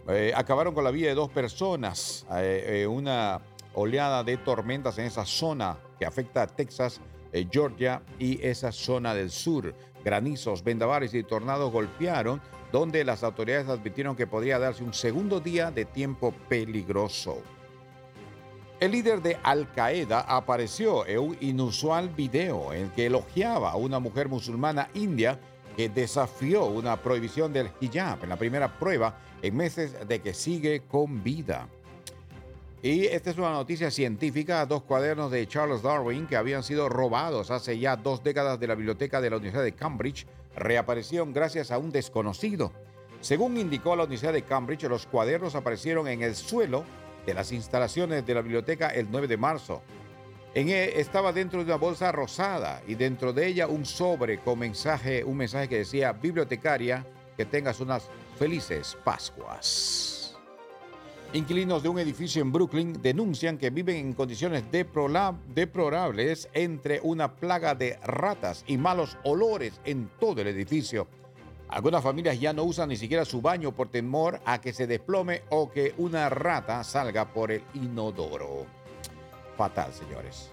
eh, 0.07 0.33
acabaron 0.35 0.73
con 0.73 0.83
la 0.83 0.91
vida 0.91 1.09
de 1.09 1.15
dos 1.15 1.29
personas. 1.29 2.25
Eh, 2.31 2.81
eh, 2.81 2.87
una 2.87 3.41
oleada 3.75 4.23
de 4.23 4.37
tormentas 4.37 4.97
en 4.97 5.05
esa 5.05 5.25
zona 5.25 5.77
que 5.99 6.05
afecta 6.07 6.41
a 6.41 6.47
Texas, 6.47 6.99
Georgia 7.51 8.03
y 8.19 8.43
esa 8.45 8.71
zona 8.71 9.15
del 9.15 9.31
sur. 9.31 9.73
Granizos, 10.03 10.63
vendavales 10.63 11.13
y 11.13 11.23
tornados 11.23 11.71
golpearon, 11.71 12.41
donde 12.71 13.03
las 13.03 13.23
autoridades 13.23 13.69
advirtieron 13.69 14.15
que 14.15 14.27
podría 14.27 14.59
darse 14.59 14.83
un 14.83 14.93
segundo 14.93 15.39
día 15.39 15.71
de 15.71 15.85
tiempo 15.85 16.33
peligroso. 16.49 17.41
El 18.79 18.91
líder 18.91 19.21
de 19.21 19.37
Al 19.43 19.71
Qaeda 19.71 20.21
apareció 20.21 21.07
en 21.07 21.19
un 21.19 21.37
inusual 21.39 22.09
video 22.09 22.73
en 22.73 22.89
que 22.89 23.05
elogiaba 23.05 23.71
a 23.71 23.77
una 23.77 23.99
mujer 23.99 24.27
musulmana 24.27 24.89
india 24.93 25.39
que 25.77 25.89
desafió 25.89 26.65
una 26.65 26.97
prohibición 26.97 27.53
del 27.53 27.69
hijab 27.79 28.23
en 28.23 28.29
la 28.29 28.35
primera 28.35 28.77
prueba 28.77 29.17
en 29.41 29.55
meses 29.55 30.07
de 30.07 30.21
que 30.21 30.33
sigue 30.33 30.81
con 30.87 31.23
vida. 31.23 31.67
Y 32.83 33.05
esta 33.05 33.29
es 33.29 33.37
una 33.37 33.51
noticia 33.51 33.89
científica. 33.89 34.65
Dos 34.65 34.83
cuadernos 34.83 35.31
de 35.31 35.47
Charles 35.47 35.81
Darwin 35.81 36.27
que 36.27 36.35
habían 36.35 36.63
sido 36.63 36.89
robados 36.89 37.49
hace 37.49 37.79
ya 37.79 37.95
dos 37.95 38.21
décadas 38.21 38.59
de 38.59 38.67
la 38.67 38.75
biblioteca 38.75 39.21
de 39.21 39.29
la 39.29 39.37
Universidad 39.37 39.63
de 39.63 39.71
Cambridge 39.71 40.27
reaparecieron 40.53 41.31
gracias 41.31 41.71
a 41.71 41.77
un 41.77 41.93
desconocido. 41.93 42.73
Según 43.21 43.55
indicó 43.55 43.95
la 43.95 44.03
Universidad 44.03 44.33
de 44.33 44.41
Cambridge, 44.41 44.83
los 44.83 45.05
cuadernos 45.05 45.55
aparecieron 45.55 46.09
en 46.09 46.23
el 46.23 46.35
suelo 46.35 46.83
de 47.25 47.33
las 47.33 47.53
instalaciones 47.53 48.25
de 48.25 48.33
la 48.33 48.41
biblioteca 48.41 48.89
el 48.89 49.09
9 49.09 49.29
de 49.29 49.37
marzo. 49.37 49.81
En 50.53 50.67
él 50.67 50.91
estaba 50.97 51.31
dentro 51.31 51.59
de 51.59 51.65
una 51.67 51.77
bolsa 51.77 52.11
rosada 52.11 52.81
y 52.85 52.95
dentro 52.95 53.31
de 53.31 53.47
ella 53.47 53.67
un 53.67 53.85
sobre 53.85 54.39
con 54.39 54.59
mensaje, 54.59 55.23
un 55.23 55.37
mensaje 55.37 55.69
que 55.69 55.77
decía, 55.77 56.11
bibliotecaria, 56.11 57.07
que 57.37 57.45
tengas 57.45 57.79
unas 57.79 58.09
felices 58.37 58.97
Pascuas. 59.05 60.12
Inquilinos 61.33 61.81
de 61.81 61.89
un 61.89 61.97
edificio 61.97 62.43
en 62.43 62.51
Brooklyn 62.51 63.01
denuncian 63.01 63.57
que 63.57 63.71
viven 63.71 63.95
en 63.95 64.13
condiciones 64.13 64.65
deplorables 64.71 66.47
entre 66.53 66.99
una 67.01 67.35
plaga 67.35 67.73
de 67.73 67.97
ratas 68.03 68.63
y 68.67 68.77
malos 68.77 69.17
olores 69.23 69.81
en 69.83 70.11
todo 70.19 70.41
el 70.41 70.47
edificio. 70.47 71.07
Algunas 71.69 72.03
familias 72.03 72.39
ya 72.39 72.53
no 72.53 72.63
usan 72.63 72.89
ni 72.89 72.97
siquiera 72.97 73.25
su 73.25 73.41
baño 73.41 73.71
por 73.71 73.89
temor 73.89 74.41
a 74.45 74.61
que 74.61 74.73
se 74.73 74.85
desplome 74.85 75.41
o 75.49 75.71
que 75.71 75.95
una 75.97 76.29
rata 76.29 76.83
salga 76.83 77.33
por 77.33 77.51
el 77.51 77.63
inodoro. 77.73 78.67
Fatal, 79.57 79.91
señores. 79.91 80.51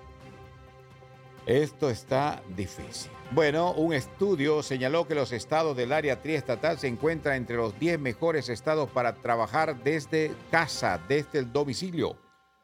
Esto 1.44 1.90
está 1.90 2.43
difícil. 2.57 3.19
Bueno, 3.32 3.73
un 3.74 3.93
estudio 3.93 4.61
señaló 4.61 5.07
que 5.07 5.15
los 5.15 5.31
estados 5.31 5.77
del 5.77 5.93
área 5.93 6.20
triestatal 6.20 6.78
se 6.78 6.89
encuentran 6.89 7.36
entre 7.36 7.57
los 7.57 7.78
10 7.78 8.01
mejores 8.01 8.48
estados 8.48 8.90
para 8.90 9.15
trabajar 9.15 9.85
desde 9.85 10.32
casa, 10.51 11.01
desde 11.09 11.39
el 11.39 11.52
domicilio. 11.52 12.16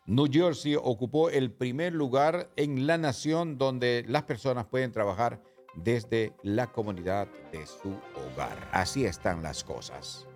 New 0.06 0.26
Jersey 0.28 0.74
ocupó 0.74 1.30
el 1.30 1.52
primer 1.52 1.92
lugar 1.92 2.50
en 2.56 2.88
la 2.88 2.98
nación 2.98 3.58
donde 3.58 4.04
las 4.08 4.24
personas 4.24 4.66
pueden 4.66 4.90
trabajar 4.90 5.40
desde 5.76 6.32
la 6.42 6.66
comunidad 6.66 7.28
de 7.52 7.64
su 7.64 7.90
hogar. 8.16 8.68
Así 8.72 9.04
están 9.04 9.44
las 9.44 9.62
cosas. 9.62 10.26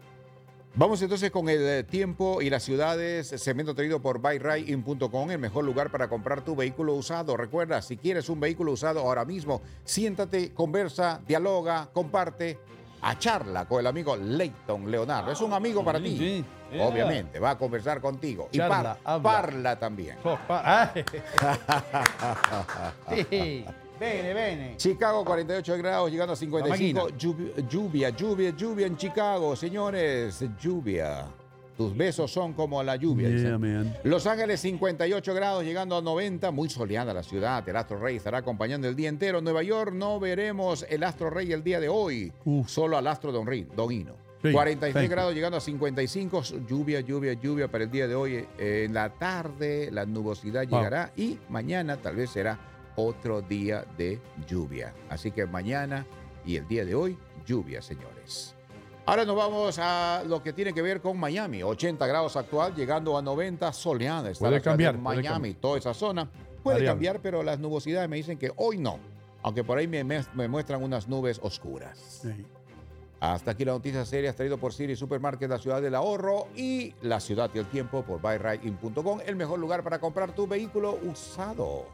Vamos 0.75 1.03
entonces 1.03 1.31
con 1.33 1.49
el 1.49 1.61
eh, 1.61 1.83
tiempo 1.83 2.41
y 2.41 2.49
las 2.49 2.63
ciudades, 2.63 3.27
segmento 3.29 3.75
traído 3.75 4.01
por 4.01 4.19
buyrain.com, 4.21 5.31
el 5.31 5.39
mejor 5.39 5.65
lugar 5.65 5.91
para 5.91 6.09
comprar 6.09 6.43
tu 6.43 6.55
vehículo 6.55 6.95
usado. 6.95 7.37
Recuerda, 7.37 7.83
si 7.83 7.97
quieres 7.97 8.29
un 8.29 8.39
vehículo 8.39 8.73
usado 8.73 9.01
ahora 9.01 9.25
mismo, 9.25 9.63
siéntate, 9.85 10.55
conversa, 10.55 11.21
dialoga, 11.27 11.89
comparte, 11.93 12.59
a 13.03 13.19
charla 13.19 13.65
con 13.67 13.81
el 13.81 13.87
amigo 13.89 14.15
Leighton 14.17 14.91
Leonardo. 14.91 15.33
Es 15.33 15.41
un 15.41 15.53
amigo 15.53 15.85
para 15.85 15.99
ti. 16.01 16.17
sí. 16.17 16.45
Obviamente, 16.79 17.41
va 17.41 17.51
a 17.51 17.59
conversar 17.59 18.01
contigo. 18.01 18.49
y 18.53 18.59
Charla, 18.59 18.95
par- 18.95 18.99
habla. 19.05 19.23
parla 19.23 19.79
también. 19.81 20.19
Sì, 23.09 23.65
bene, 24.01 24.35
bene. 24.35 24.77
Chicago 24.77 25.25
48 25.25 25.77
grados, 25.79 26.11
llegando 26.11 26.33
a 26.33 26.37
55. 26.37 27.09
Lluvi- 27.11 27.69
Lluvia, 27.69 28.11
lluvia, 28.11 28.51
lluvia 28.57 28.87
en 28.87 28.97
Chicago, 28.97 29.55
señores. 29.55 30.43
Lluvia. 30.61 31.27
Tus 31.77 31.97
besos 31.97 32.31
son 32.31 32.53
como 32.53 32.83
la 32.83 32.97
lluvia. 32.97 33.29
Yeah. 33.31 34.01
Los 34.05 34.27
Ángeles 34.27 34.61
58 34.61 35.33
grados, 35.33 35.65
llegando 35.65 35.97
a 35.97 36.03
90. 36.03 36.51
Muy 36.51 36.69
soleada 36.69 37.15
la 37.15 37.23
ciudad. 37.23 37.67
El 37.67 37.75
Astro 37.77 37.99
Rey 37.99 38.17
estará 38.17 38.39
acompañando 38.39 38.87
el 38.87 38.95
día 38.95 39.09
entero. 39.09 39.41
Nueva 39.41 39.63
York 39.63 39.93
no 39.95 40.21
veremos 40.21 40.85
el 40.91 41.03
Astro 41.05 41.31
Rey 41.31 41.53
el 41.53 41.63
día 41.63 41.81
de 41.81 41.89
hoy. 41.89 42.33
Solo 42.67 42.99
al 42.99 43.07
Astro 43.07 43.33
Don, 43.33 43.47
Ri- 43.47 43.67
Don 43.75 43.91
Hino. 43.91 44.13
Sí, 44.43 44.53
43 44.53 44.93
thank 44.95 45.05
you. 45.05 45.11
grados, 45.11 45.35
llegando 45.35 45.57
a 45.57 45.61
55. 45.61 46.43
Lluvia, 46.69 47.01
lluvia, 47.01 47.33
lluvia 47.35 47.69
para 47.69 47.85
el 47.85 47.91
día 47.91 48.07
de 48.09 48.15
hoy. 48.15 48.47
Eh, 48.59 48.85
en 48.87 48.93
la 48.95 49.09
tarde 49.11 49.91
la 49.91 50.05
nubosidad 50.05 50.67
Wow. 50.69 50.79
llegará 50.81 51.13
y 51.17 51.39
mañana 51.49 51.97
tal 51.97 52.17
vez 52.17 52.29
será 52.31 52.59
otro 53.07 53.43
día 53.43 53.85
de 53.97 54.21
lluvia. 54.47 54.95
Así 55.09 55.31
que 55.31 55.47
mañana 55.47 56.07
y 56.45 56.57
el 56.57 56.67
día 56.69 56.85
de 56.85 56.95
hoy, 56.95 57.19
lluvia, 57.47 57.83
señores. 57.83 58.55
Ahora 59.07 59.25
nos 59.25 59.35
vamos 59.37 59.79
a 59.81 60.23
lo 60.27 60.43
que 60.43 60.53
tiene 60.53 60.73
que 60.73 60.83
ver 60.83 61.01
con 61.01 61.19
Miami. 61.19 61.63
80 61.63 62.07
grados 62.07 62.37
actual, 62.37 62.75
llegando 62.75 63.17
a 63.19 63.23
90 63.23 63.73
soleada. 63.73 64.31
Está 64.31 64.47
Puede 64.47 64.61
cambiar, 64.61 64.95
puede 64.95 65.17
Miami, 65.17 65.29
cambiar. 65.29 65.55
toda 65.57 65.79
esa 65.79 65.95
zona. 65.95 66.31
Puede 66.63 66.85
cambiar, 66.85 67.21
pero 67.21 67.43
las 67.43 67.59
nubosidades 67.59 68.09
me 68.09 68.17
dicen 68.17 68.39
que 68.39 68.53
hoy 68.57 68.79
no. 68.79 68.99
aunque 69.43 69.65
por 69.65 69.79
ahí 69.79 69.89
me, 69.89 70.05
me- 70.05 70.23
me 70.35 70.49
muestran 70.49 70.83
unas 70.83 71.09
nubes 71.09 71.41
oscuras. 71.43 72.23
Hasta 73.21 73.51
aquí 73.53 73.65
la 73.65 73.73
noticia 73.73 74.05
seria 74.05 74.35
traído 74.35 74.59
por 74.59 74.73
Siri 74.75 74.95
Supermarket, 74.97 75.49
la 75.49 75.59
ciudad 75.59 75.81
del 75.83 75.95
ahorro 75.95 76.49
y 76.55 76.95
la 77.03 77.21
ciudad 77.21 77.51
y 77.55 77.59
el 77.59 77.67
tiempo 77.67 78.03
por 78.03 78.21
buyridein.com, 78.21 79.21
el 79.27 79.37
mejor 79.37 79.59
lugar 79.59 79.83
para 79.83 79.99
comprar 79.99 80.35
tu 80.35 80.47
vehículo 80.47 80.99
usado. 81.03 81.87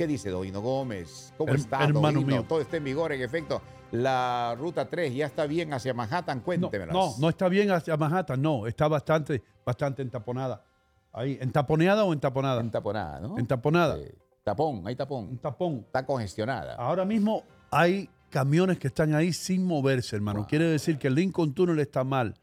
¿Qué 0.00 0.06
dice 0.06 0.30
Doino 0.30 0.62
Gómez? 0.62 1.34
¿Cómo 1.36 1.52
Her- 1.52 1.56
está, 1.56 1.84
hermano 1.84 2.20
Doino? 2.22 2.26
mío. 2.26 2.44
Todo 2.48 2.62
está 2.62 2.78
en 2.78 2.84
vigor, 2.84 3.12
en 3.12 3.20
efecto. 3.20 3.60
La 3.92 4.56
ruta 4.58 4.88
3 4.88 5.14
ya 5.14 5.26
está 5.26 5.44
bien 5.44 5.74
hacia 5.74 5.92
Manhattan, 5.92 6.40
cuéntemelas. 6.40 6.94
No, 6.94 7.12
no 7.18 7.28
está 7.28 7.50
bien 7.50 7.70
hacia 7.70 7.98
Manhattan, 7.98 8.40
no, 8.40 8.66
está 8.66 8.88
bastante, 8.88 9.42
bastante 9.62 10.00
entaponada. 10.00 10.64
Ahí, 11.12 11.36
¿entaponeada 11.38 12.04
o 12.04 12.14
entaponada? 12.14 12.62
Entaponada, 12.62 13.20
¿no? 13.20 13.38
Entaponada. 13.38 13.98
Tapón, 14.42 14.84
hay 14.86 14.96
tapón. 14.96 15.28
Un 15.28 15.36
tapón. 15.36 15.74
Está 15.84 16.06
congestionada. 16.06 16.76
Ahora 16.76 17.04
mismo 17.04 17.42
hay 17.70 18.08
camiones 18.30 18.78
que 18.78 18.86
están 18.86 19.14
ahí 19.14 19.34
sin 19.34 19.66
moverse, 19.66 20.16
hermano. 20.16 20.46
Quiere 20.46 20.64
decir 20.64 20.96
que 20.96 21.08
el 21.08 21.14
Lincoln 21.14 21.52
Tunnel 21.52 21.78
está 21.78 22.04
mal. 22.04 22.36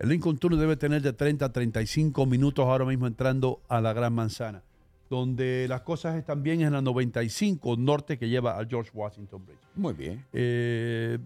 El 0.00 0.08
Lincoln 0.08 0.36
Tunnel 0.36 0.58
debe 0.58 0.76
tener 0.76 1.00
de 1.00 1.12
30 1.12 1.44
a 1.44 1.52
35 1.52 2.26
minutos 2.26 2.66
ahora 2.66 2.84
mismo 2.84 3.06
entrando 3.06 3.60
a 3.68 3.80
la 3.80 3.92
Gran 3.92 4.14
Manzana. 4.14 4.64
Donde 5.10 5.66
las 5.68 5.82
cosas 5.82 6.16
están 6.16 6.42
bien 6.42 6.60
es 6.60 6.66
en 6.66 6.72
la 6.72 6.80
95 6.80 7.76
norte 7.76 8.18
que 8.18 8.28
lleva 8.28 8.56
al 8.56 8.68
George 8.68 8.90
Washington 8.94 9.44
Bridge. 9.44 9.60
Muy 9.74 9.92
bien. 9.94 10.24
Eh, 10.32 11.18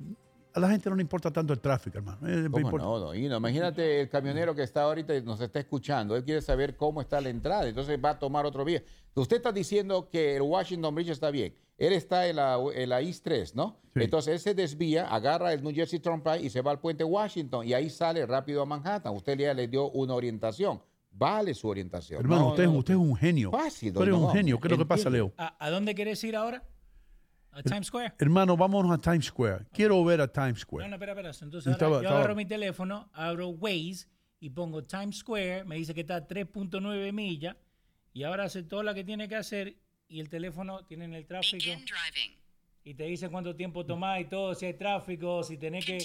a 0.54 0.60
la 0.60 0.68
gente 0.70 0.90
no 0.90 0.96
le 0.96 1.02
importa 1.02 1.30
tanto 1.30 1.52
el 1.52 1.60
tráfico, 1.60 1.98
hermano. 1.98 2.26
Eh, 2.26 2.42
le 2.42 2.50
¿Cómo 2.50 2.66
importa- 2.66 2.84
no, 2.86 2.98
Doino? 2.98 3.36
Imagínate 3.36 4.00
el 4.00 4.08
camionero 4.08 4.54
que 4.54 4.62
está 4.62 4.82
ahorita 4.82 5.14
y 5.14 5.22
nos 5.22 5.40
está 5.40 5.60
escuchando. 5.60 6.16
Él 6.16 6.24
quiere 6.24 6.42
saber 6.42 6.76
cómo 6.76 7.00
está 7.00 7.20
la 7.20 7.28
entrada, 7.28 7.68
entonces 7.68 7.98
va 8.04 8.10
a 8.10 8.18
tomar 8.18 8.44
otro 8.44 8.64
vía. 8.64 8.82
Usted 9.14 9.36
está 9.36 9.52
diciendo 9.52 10.08
que 10.10 10.36
el 10.36 10.42
Washington 10.42 10.94
Bridge 10.94 11.10
está 11.10 11.30
bien. 11.30 11.54
Él 11.76 11.92
está 11.92 12.26
en 12.26 12.36
la, 12.36 12.58
en 12.74 12.88
la 12.88 13.00
East 13.00 13.22
3, 13.24 13.54
¿no? 13.54 13.76
Entonces 13.94 14.34
él 14.34 14.40
se 14.40 14.54
desvía, 14.54 15.06
agarra 15.08 15.52
el 15.52 15.62
New 15.62 15.72
Jersey 15.72 16.00
Turnpike 16.00 16.42
y 16.42 16.50
se 16.50 16.60
va 16.60 16.72
al 16.72 16.80
puente 16.80 17.04
Washington 17.04 17.66
y 17.66 17.72
ahí 17.72 17.88
sale 17.90 18.24
rápido 18.26 18.62
a 18.62 18.66
Manhattan. 18.66 19.14
Usted 19.14 19.38
ya 19.38 19.54
le 19.54 19.68
dio 19.68 19.90
una 19.90 20.14
orientación. 20.14 20.80
Vale 21.18 21.52
su 21.54 21.66
orientación. 21.68 22.20
Hermano, 22.20 22.42
No, 22.42 22.48
usted, 22.50 22.64
no, 22.66 22.72
usted 22.72 22.94
es 22.94 23.00
un 23.00 23.16
genio. 23.16 23.50
Fácil, 23.50 23.92
don 23.92 24.12
un 24.12 24.30
genio. 24.30 24.60
¿Qué 24.60 24.68
es 24.68 24.72
lo 24.72 24.78
que 24.78 24.86
pasa. 24.86 25.10
Leo? 25.10 25.32
¿A, 25.36 25.56
a 25.66 25.70
dónde 25.70 25.94
quieres 25.94 26.22
ir 26.22 26.36
ahora? 26.36 26.62
¿A 27.50 27.62
Times 27.62 27.88
Square? 27.88 28.14
Hermano, 28.18 28.56
vámonos 28.56 28.92
a 28.92 28.98
Times 28.98 29.26
Square. 29.26 29.66
Quiero 29.72 30.04
ver 30.04 30.20
a 30.20 30.30
Times 30.32 30.60
Square. 30.60 30.84
No, 30.84 30.90
no, 30.90 30.94
espera, 30.96 31.12
espera. 31.12 31.30
Entonces 31.30 31.66
ahora 31.66 31.72
estaba- 31.76 31.96
yo 31.96 32.00
estaba- 32.02 32.18
agarro 32.20 32.36
mi 32.36 32.46
teléfono, 32.46 33.10
abro 33.12 33.48
Waze 33.48 34.06
y 34.38 34.50
pongo 34.50 34.84
Times 34.84 35.16
Square. 35.18 35.64
Me 35.64 35.74
dice 35.76 35.92
que 35.92 36.02
está 36.02 36.16
a 36.16 36.26
3.9 36.28 37.12
millas. 37.12 37.56
Y 38.12 38.22
ahora 38.22 38.44
hace 38.44 38.62
todo 38.62 38.82
lo 38.84 38.94
que 38.94 39.02
tiene 39.02 39.28
que 39.28 39.34
hacer. 39.36 39.76
Y 40.06 40.20
el 40.20 40.28
teléfono 40.28 40.84
tiene 40.86 41.06
en 41.06 41.14
el 41.14 41.26
tráfico. 41.26 41.64
Y 42.84 42.94
te 42.94 43.04
dice 43.04 43.28
cuánto 43.28 43.54
tiempo 43.56 43.84
tomás 43.84 44.20
y 44.20 44.24
todo, 44.26 44.54
si 44.54 44.64
hay 44.66 44.74
tráfico, 44.74 45.42
si 45.42 45.58
tenés 45.58 45.84
que. 45.84 45.98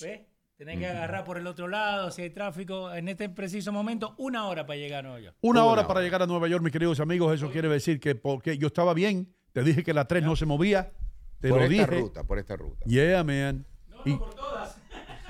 ¿Ves? 0.00 0.20
Tenés 0.60 0.78
que 0.78 0.86
agarrar 0.86 1.24
por 1.24 1.38
el 1.38 1.46
otro 1.46 1.68
lado, 1.68 2.10
si 2.10 2.20
hay 2.20 2.28
tráfico. 2.28 2.92
En 2.92 3.08
este 3.08 3.30
preciso 3.30 3.72
momento, 3.72 4.14
una 4.18 4.46
hora 4.46 4.66
para 4.66 4.78
llegar 4.78 4.98
a 5.06 5.08
Nueva 5.08 5.20
York. 5.20 5.36
Una 5.40 5.64
hora 5.64 5.86
para 5.86 6.02
llegar 6.02 6.20
a 6.20 6.26
Nueva 6.26 6.48
York, 6.48 6.62
mis 6.62 6.70
queridos 6.70 7.00
amigos. 7.00 7.34
Eso 7.34 7.50
quiere 7.50 7.66
decir 7.70 7.98
que 7.98 8.14
porque 8.14 8.58
yo 8.58 8.66
estaba 8.66 8.92
bien, 8.92 9.34
te 9.54 9.62
dije 9.62 9.82
que 9.82 9.94
la 9.94 10.04
3 10.06 10.22
no 10.22 10.36
se 10.36 10.44
movía. 10.44 10.92
Te 11.40 11.48
por 11.48 11.60
lo 11.60 11.64
esta 11.64 11.72
dije. 11.86 11.86
ruta, 12.02 12.24
por 12.24 12.38
esta 12.38 12.56
ruta. 12.56 12.84
Yeah, 12.84 13.24
man. 13.24 13.64
Y- 14.04 14.18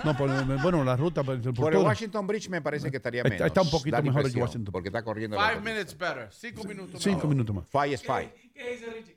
No, 0.03 0.17
por, 0.17 0.31
bueno, 0.63 0.83
la 0.83 0.97
ruta 0.97 1.23
por, 1.23 1.39
por 1.43 1.53
Por 1.55 1.73
el 1.75 1.79
todas. 1.81 1.89
Washington 1.89 2.27
Bridge 2.27 2.49
me 2.49 2.63
parece 2.63 2.91
que 2.91 2.97
estaría 2.97 3.23
menos. 3.23 3.39
está 3.43 3.61
un 3.61 3.69
poquito 3.71 4.03
mejor 4.03 4.33
que 4.33 4.41
Washington. 4.41 4.73
Porque 4.73 4.89
está 4.89 5.03
corriendo 5.03 5.37
Five 5.39 5.61
minutes 5.61 5.97
better. 5.97 6.29
Cinco 6.33 6.65
minutos 6.65 7.03
Cinco 7.03 7.17
mejor. 7.17 7.29
minutos 7.29 7.55
más. 7.55 7.65
Five 7.71 7.93
is 7.95 8.03
five. 8.03 8.33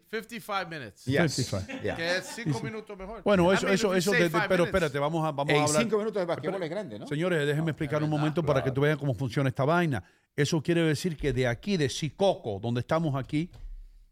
55 0.09 0.69
minutes. 0.69 1.05
Yes. 1.05 1.33
55. 1.33 1.81
Yeah. 1.83 1.95
Que 1.95 2.17
es 2.17 2.25
cinco 2.35 2.53
Sí, 2.53 2.59
sí. 2.59 2.63
minutos 2.65 2.97
mejor. 2.97 3.23
Bueno, 3.23 3.51
eso, 3.51 3.67
eso, 3.67 3.93
eso, 3.95 4.11
de- 4.11 4.29
de- 4.29 4.41
pero 4.47 4.65
espérate, 4.65 4.99
vamos 4.99 5.25
a, 5.25 5.31
vamos 5.31 5.53
a 5.53 5.57
En 5.57 5.63
hablar. 5.63 5.81
cinco 5.83 5.97
minutos 5.97 6.21
el 6.21 6.27
basquetbol 6.27 6.63
es 6.63 6.69
grande, 6.69 6.99
¿no? 6.99 7.07
Señores, 7.07 7.45
déjenme 7.47 7.71
explicar 7.71 8.03
un 8.03 8.09
momento 8.09 8.43
para 8.43 8.63
que 8.63 8.71
tú 8.71 8.81
vean 8.81 8.97
cómo 8.97 9.13
funciona 9.15 9.49
esta 9.49 9.65
vaina. 9.65 10.03
Eso 10.35 10.61
quiere 10.61 10.81
decir 10.83 11.17
que 11.17 11.33
de 11.33 11.47
aquí, 11.47 11.77
de 11.77 11.89
Sicoco, 11.89 12.59
donde 12.61 12.79
estamos 12.81 13.15
aquí, 13.15 13.49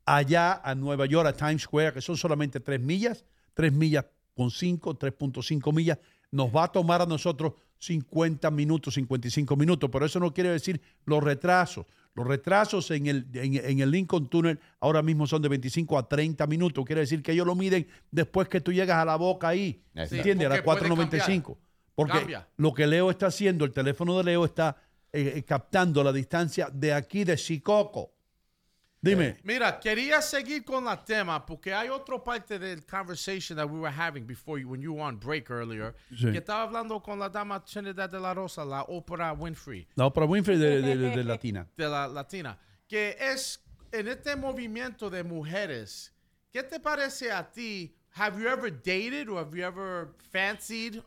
allá 0.05 0.53
a 0.63 0.75
Nueva 0.75 1.05
York, 1.05 1.27
a 1.27 1.33
Times 1.33 1.63
Square, 1.63 1.93
que 1.93 2.01
son 2.01 2.17
solamente 2.17 2.59
tres 2.59 2.79
millas, 2.79 3.23
tres 3.53 3.71
millas 3.71 4.05
con 4.35 4.49
cinco, 4.49 4.97
3.5 4.97 5.73
millas, 5.73 5.97
nos 6.31 6.47
va 6.55 6.63
a 6.65 6.71
tomar 6.71 7.01
a 7.01 7.05
nosotros 7.05 7.53
50 7.79 8.49
minutos, 8.51 8.93
55 8.93 9.55
minutos. 9.55 9.89
Pero 9.91 10.05
eso 10.05 10.19
no 10.19 10.33
quiere 10.33 10.49
decir 10.49 10.81
los 11.05 11.21
retrasos. 11.23 11.85
Los 12.13 12.27
retrasos 12.27 12.91
en 12.91 13.07
el, 13.07 13.27
en, 13.33 13.55
en 13.55 13.79
el 13.79 13.89
Lincoln 13.89 14.27
Tunnel 14.27 14.59
ahora 14.81 15.01
mismo 15.01 15.27
son 15.27 15.41
de 15.41 15.49
25 15.49 15.97
a 15.97 16.09
30 16.09 16.45
minutos. 16.47 16.83
Quiere 16.85 17.01
decir 17.01 17.23
que 17.23 17.31
ellos 17.31 17.47
lo 17.47 17.55
miden 17.55 17.87
después 18.11 18.49
que 18.49 18.59
tú 18.59 18.73
llegas 18.73 18.97
a 18.97 19.05
la 19.05 19.15
boca 19.15 19.47
ahí. 19.47 19.81
Exacto. 19.93 20.15
¿Entiendes? 20.17 20.47
A 20.47 20.49
las 20.49 20.61
porque 20.61 20.87
puede 20.89 21.09
4.95. 21.09 21.57
Porque 21.95 22.17
Cambia. 22.19 22.47
lo 22.57 22.73
que 22.73 22.87
Leo 22.87 23.09
está 23.09 23.27
haciendo, 23.27 23.63
el 23.63 23.71
teléfono 23.71 24.17
de 24.17 24.23
Leo 24.25 24.45
está 24.45 24.77
eh, 25.13 25.33
eh, 25.37 25.43
captando 25.43 26.03
la 26.03 26.11
distancia 26.11 26.69
de 26.71 26.93
aquí 26.93 27.23
de 27.23 27.35
Chicoco. 27.35 28.13
Dime. 29.03 29.37
Mira, 29.43 29.79
quería 29.79 30.21
seguir 30.21 30.63
con 30.63 30.85
la 30.85 30.95
tema 31.03 31.43
porque 31.43 31.73
hay 31.73 31.89
otra 31.89 32.23
parte 32.23 32.59
del 32.59 32.85
conversation 32.85 33.55
that 33.57 33.67
we 33.67 33.79
were 33.79 33.89
having 33.89 34.25
before 34.27 34.59
you, 34.59 34.67
when 34.69 34.79
you 34.79 34.93
were 34.93 35.01
on 35.01 35.17
break 35.17 35.49
earlier, 35.49 35.95
Sí. 36.11 36.31
que 36.31 36.37
estaba 36.39 36.63
hablando 36.63 37.01
con 37.01 37.17
la 37.17 37.27
dama 37.27 37.59
Trinidad 37.65 38.09
de 38.11 38.19
la 38.19 38.33
Rosa, 38.35 38.63
la 38.63 38.83
Oprah 38.83 39.33
Winfrey, 39.33 39.87
La 39.95 40.05
Oprah 40.05 40.27
Winfrey 40.27 40.57
de, 40.59 40.81
de- 40.83 40.97
de- 40.97 41.15
de 41.15 41.23
Latina. 41.23 41.67
de 41.77 41.87
la 41.89 42.07
latina, 42.07 42.59
que 42.87 43.15
es 43.19 43.59
en 43.91 44.07
este 44.07 44.35
movimiento 44.35 45.09
de 45.09 45.23
mujeres. 45.23 46.11
¿Qué 46.53 46.61
te 46.61 46.79
parece 46.79 47.31
a 47.31 47.49
ti? 47.49 47.95
Have 48.13 48.39
you 48.39 48.47
ever 48.47 48.69
dated 48.69 49.29
or 49.29 49.39
have 49.39 49.55
you 49.57 49.63
ever 49.65 50.13
fancied? 50.31 51.01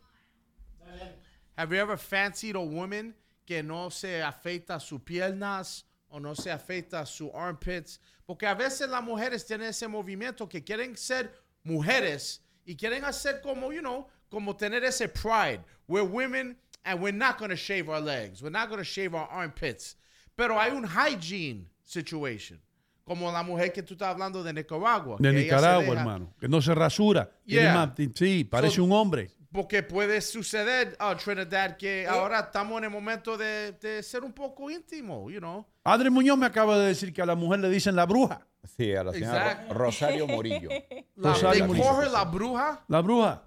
Have 1.57 1.71
you 1.73 1.79
ever 1.79 1.97
fancied 1.97 2.55
a 2.55 2.59
woman 2.59 3.15
que 3.45 3.63
no 3.63 3.89
se 3.89 4.21
afeita 4.21 4.79
sus 4.81 4.99
piernas 5.01 5.85
o 6.15 6.19
no 6.19 6.33
se 6.33 6.49
afeita 6.51 7.05
sus 7.05 7.29
armpits? 7.33 7.99
Porque 8.25 8.47
a 8.47 8.55
veces 8.55 8.89
las 8.89 9.03
mujeres 9.03 9.45
tienen 9.45 9.67
ese 9.69 9.87
movimiento 9.87 10.47
que 10.47 10.63
quieren 10.63 10.95
ser 10.97 11.31
mujeres 11.63 12.41
y 12.65 12.75
quieren 12.75 13.03
hacer 13.03 13.41
como, 13.41 13.71
you 13.71 13.81
know, 13.81 14.07
como 14.29 14.55
tener 14.55 14.83
ese 14.83 15.07
pride. 15.07 15.61
We're 15.87 16.07
women 16.07 16.57
and 16.85 17.01
we're 17.01 17.11
not 17.15 17.37
going 17.37 17.49
to 17.49 17.55
shave 17.57 17.89
our 17.89 18.01
legs. 18.01 18.41
We're 18.41 18.49
not 18.51 18.69
going 18.69 18.79
to 18.79 18.85
shave 18.85 19.13
our 19.13 19.27
armpits. 19.29 19.97
Pero 20.35 20.59
hay 20.59 20.71
un 20.71 20.85
hygiene 20.87 21.67
situation. 21.83 22.59
Como 23.05 23.31
la 23.31 23.43
mujer 23.43 23.71
que 23.71 23.83
tú 23.83 23.93
estás 23.93 24.09
hablando 24.15 24.41
de 24.43 24.51
Nicaragua. 24.51 25.17
De 25.19 25.31
Nicaragua, 25.31 25.95
hermano. 25.95 26.33
Que 26.39 26.47
no 26.47 26.59
se 26.61 26.73
rasura. 26.73 27.29
Tiene 27.45 27.63
Yeah. 27.65 27.73
más- 27.75 28.15
sí, 28.15 28.43
parece 28.43 28.77
So- 28.77 28.83
un 28.83 28.91
hombre. 28.93 29.29
Porque 29.55 29.81
puede 29.83 30.19
suceder, 30.19 30.97
uh, 30.99 31.15
Trinidad, 31.15 31.77
que 31.77 32.05
ahora 32.05 32.41
estamos 32.41 32.77
en 32.79 32.83
el 32.83 32.89
momento 32.89 33.37
de, 33.37 33.71
de 33.71 34.03
ser 34.03 34.23
un 34.25 34.33
poco 34.33 34.69
íntimo, 34.69 35.31
you 35.31 35.39
know. 35.39 35.65
Adri 35.85 36.09
Muñoz 36.09 36.37
me 36.37 36.45
acaba 36.45 36.77
de 36.77 36.87
decir 36.87 37.13
que 37.13 37.21
a 37.21 37.25
la 37.25 37.35
mujer 37.35 37.61
le 37.61 37.69
dicen 37.69 37.95
la 37.95 38.05
bruja. 38.05 38.45
Sí, 38.75 38.93
a 38.93 39.03
la 39.05 39.13
señora 39.13 39.51
Exacto. 39.51 39.73
Rosario 39.73 40.27
Morillo. 40.35 40.69
La, 41.15 41.29
Rosario 41.31 41.51
they 41.51 41.67
Murillo. 41.67 41.85
call 41.85 42.03
her 42.03 42.11
la 42.11 42.25
bruja. 42.25 42.83
La 42.89 43.01
bruja. 43.01 43.43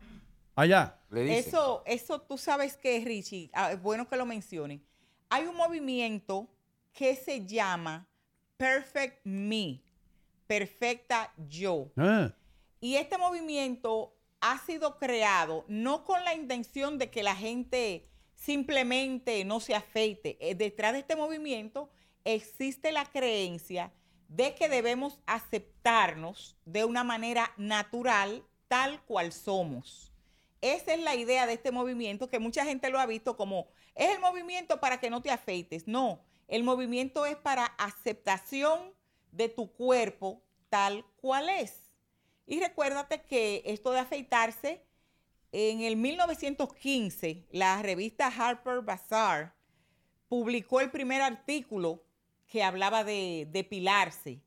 Allá. 0.54 0.98
Le 1.10 1.22
dice. 1.24 1.38
Eso, 1.50 1.82
eso 1.84 2.20
tú 2.22 2.38
sabes 2.38 2.76
que, 2.76 3.02
Richie, 3.04 3.50
ah, 3.52 3.72
es 3.72 3.82
bueno 3.82 4.08
que 4.08 4.16
lo 4.16 4.24
mencionen. 4.24 4.82
Hay 5.28 5.44
un 5.44 5.56
movimiento 5.56 6.48
que 6.94 7.16
se 7.16 7.44
llama 7.44 8.06
Perfect 8.56 9.20
Me, 9.26 9.82
Perfecta 10.46 11.32
Yo. 11.36 11.90
Ah, 11.98 12.32
Y 12.80 12.94
este 12.94 13.18
movimiento 13.18 14.14
ha 14.40 14.58
sido 14.64 14.98
creado 14.98 15.64
no 15.68 16.04
con 16.04 16.24
la 16.24 16.34
intención 16.34 16.98
de 16.98 17.10
que 17.10 17.22
la 17.22 17.34
gente 17.34 18.08
simplemente 18.34 19.44
no 19.44 19.60
se 19.60 19.74
afeite. 19.74 20.38
Eh, 20.40 20.54
Detrás 20.54 20.92
de 20.92 21.00
este 21.00 21.16
movimiento 21.16 21.90
existe 22.24 22.92
la 22.92 23.04
creencia 23.04 23.92
de 24.28 24.54
que 24.54 24.68
debemos 24.68 25.18
aceptarnos 25.26 26.56
de 26.64 26.84
una 26.84 27.02
manera 27.02 27.52
natural 27.56 28.44
tal 28.68 29.02
cual 29.04 29.32
somos. 29.32 30.12
Esa 30.60 30.92
es 30.94 31.00
la 31.00 31.14
idea 31.14 31.46
de 31.46 31.54
este 31.54 31.70
movimiento 31.70 32.28
que 32.28 32.38
mucha 32.38 32.64
gente 32.64 32.90
lo 32.90 32.98
ha 32.98 33.06
visto 33.06 33.36
como 33.36 33.68
es 33.94 34.10
el 34.10 34.20
movimiento 34.20 34.80
para 34.80 35.00
que 35.00 35.10
no 35.10 35.22
te 35.22 35.30
afeites. 35.30 35.88
No, 35.88 36.20
el 36.46 36.62
movimiento 36.62 37.26
es 37.26 37.36
para 37.36 37.64
aceptación 37.64 38.92
de 39.32 39.48
tu 39.48 39.72
cuerpo 39.72 40.42
tal 40.68 41.04
cual 41.16 41.48
es. 41.48 41.87
Y 42.48 42.60
recuérdate 42.60 43.20
que 43.20 43.62
esto 43.66 43.92
de 43.92 44.00
afeitarse, 44.00 44.82
en 45.52 45.82
el 45.82 45.96
1915, 45.96 47.46
la 47.50 47.82
revista 47.82 48.26
Harper 48.26 48.80
Bazaar 48.80 49.54
publicó 50.28 50.80
el 50.80 50.90
primer 50.90 51.20
artículo 51.20 52.02
que 52.46 52.62
hablaba 52.62 53.04
de 53.04 53.46
depilarse. 53.50 54.40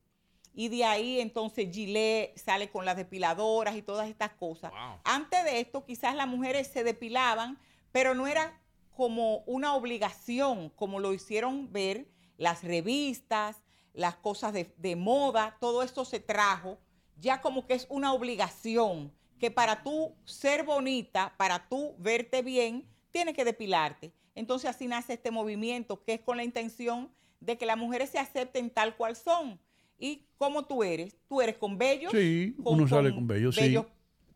Y 0.55 0.69
de 0.69 0.83
ahí 0.83 1.21
entonces 1.21 1.69
Gillette 1.71 2.35
sale 2.39 2.71
con 2.71 2.85
las 2.85 2.97
depiladoras 2.97 3.75
y 3.75 3.83
todas 3.83 4.09
estas 4.09 4.31
cosas. 4.31 4.73
Antes 5.03 5.43
de 5.43 5.59
esto, 5.59 5.85
quizás 5.85 6.15
las 6.15 6.27
mujeres 6.27 6.67
se 6.67 6.83
depilaban, 6.83 7.59
pero 7.91 8.15
no 8.15 8.25
era 8.25 8.59
como 8.97 9.43
una 9.45 9.75
obligación, 9.75 10.69
como 10.71 10.99
lo 10.99 11.13
hicieron 11.13 11.71
ver 11.71 12.07
las 12.37 12.63
revistas, 12.63 13.57
las 13.93 14.15
cosas 14.15 14.53
de, 14.53 14.73
de 14.77 14.95
moda, 14.95 15.55
todo 15.59 15.83
esto 15.83 16.03
se 16.03 16.19
trajo 16.19 16.79
ya 17.21 17.39
como 17.41 17.65
que 17.65 17.75
es 17.75 17.85
una 17.89 18.11
obligación, 18.13 19.11
que 19.39 19.49
para 19.51 19.83
tú 19.83 20.13
ser 20.25 20.63
bonita, 20.63 21.33
para 21.37 21.67
tú 21.69 21.95
verte 21.97 22.41
bien, 22.41 22.85
tienes 23.11 23.35
que 23.35 23.45
depilarte. 23.45 24.11
Entonces 24.35 24.69
así 24.69 24.87
nace 24.87 25.13
este 25.13 25.31
movimiento 25.31 26.03
que 26.03 26.15
es 26.15 26.21
con 26.21 26.37
la 26.37 26.43
intención 26.43 27.09
de 27.39 27.57
que 27.57 27.65
las 27.65 27.77
mujeres 27.77 28.09
se 28.09 28.19
acepten 28.19 28.69
tal 28.69 28.95
cual 28.95 29.15
son. 29.15 29.59
Y 29.97 30.25
como 30.37 30.65
tú 30.65 30.83
eres, 30.83 31.15
tú 31.27 31.41
eres 31.41 31.57
con 31.57 31.77
bellos. 31.77 32.11
Sí, 32.11 32.55
con- 32.63 32.75
uno 32.75 32.87
sale 32.87 33.09
con 33.09 33.19
con 33.19 33.27
bello, 33.27 33.51
sí. 33.51 33.61
bellos, 33.61 33.85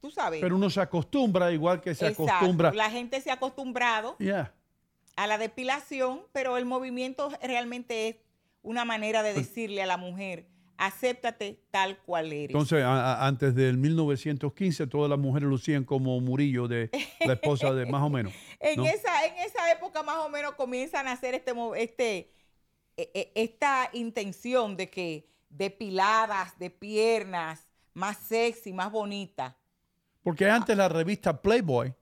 Tú 0.02 0.12
sabes. 0.12 0.40
Pero 0.40 0.56
uno 0.56 0.70
se 0.70 0.80
acostumbra 0.80 1.52
igual 1.52 1.82
que 1.82 1.96
se 1.96 2.06
Exacto. 2.08 2.32
acostumbra. 2.32 2.72
La 2.74 2.92
gente 2.92 3.20
se 3.22 3.32
ha 3.32 3.36
acostumbrado 3.36 4.16
Yeah. 4.20 4.54
a 5.16 5.26
la 5.26 5.40
depilación, 5.40 6.22
pero 6.32 6.58
el 6.58 6.66
movimiento 6.66 7.32
realmente 7.42 8.10
es 8.10 8.16
una 8.62 8.86
manera 8.86 9.24
de 9.24 9.34
Pues 9.34 9.48
decirle 9.48 9.82
a 9.82 9.88
la 9.88 9.98
mujer, 9.98 10.46
acéptate 10.78 11.60
tal 11.72 11.98
cual 12.00 12.32
eres. 12.34 12.50
Entonces, 12.50 12.84
a- 12.84 13.14
a- 13.24 13.28
antes 13.28 13.56
del 13.56 13.78
1915, 13.78 14.88
todas 14.88 15.10
las 15.10 15.20
mujeres 15.20 15.48
lucían 15.50 15.84
como 15.84 16.20
Murillo, 16.22 16.68
de 16.68 16.90
la 17.26 17.34
esposa 17.34 17.74
de 17.74 17.86
más 17.86 18.02
o 18.04 18.10
menos. 18.10 18.34
en, 18.60 18.84
esa, 18.86 19.26
en 19.26 19.34
esa 19.46 19.72
época 19.72 20.04
más 20.04 20.18
o 20.18 20.30
menos 20.30 20.54
comienzan 20.56 21.08
a 21.08 21.14
hacer 21.14 21.34
este, 21.36 21.54
este, 21.78 22.32
e- 22.98 23.12
e- 23.14 23.32
esta 23.36 23.90
intención 23.94 24.76
de 24.78 24.90
que 24.90 25.28
depiladas, 25.50 26.58
de 26.60 26.70
piernas, 26.70 27.68
más 27.94 28.18
sexy, 28.18 28.74
más 28.74 28.92
bonita. 28.92 29.58
Porque 30.24 30.50
antes 30.50 30.76
la 30.76 30.90
revista 30.90 31.42
Playboy, 31.42 31.94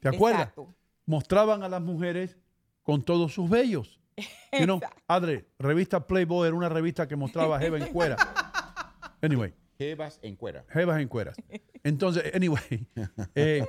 ¿te 0.00 0.08
acuerdas? 0.08 0.42
Exacto. 0.42 0.74
Mostraban 1.06 1.62
a 1.62 1.68
las 1.68 1.80
mujeres 1.80 2.36
con 2.82 3.02
todos 3.02 3.32
sus 3.32 3.48
vellos. 3.48 3.98
You 4.52 4.64
know, 4.64 4.80
Adre, 5.06 5.46
revista 5.58 6.06
Playboy 6.06 6.46
era 6.48 6.56
una 6.56 6.68
revista 6.68 7.06
que 7.06 7.16
mostraba 7.16 7.58
Jeva 7.58 7.78
en 7.78 7.92
cuera. 7.92 8.16
Anyway, 9.20 9.52
Jevas 9.78 10.18
en 10.22 10.36
cuera. 10.36 10.64
Jevas 10.68 11.00
en 11.00 11.08
cueras. 11.08 11.36
Entonces, 11.82 12.32
anyway, 12.34 12.86
eh, 13.34 13.64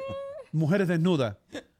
mujeres 0.52 0.88
desnudas. 0.88 1.38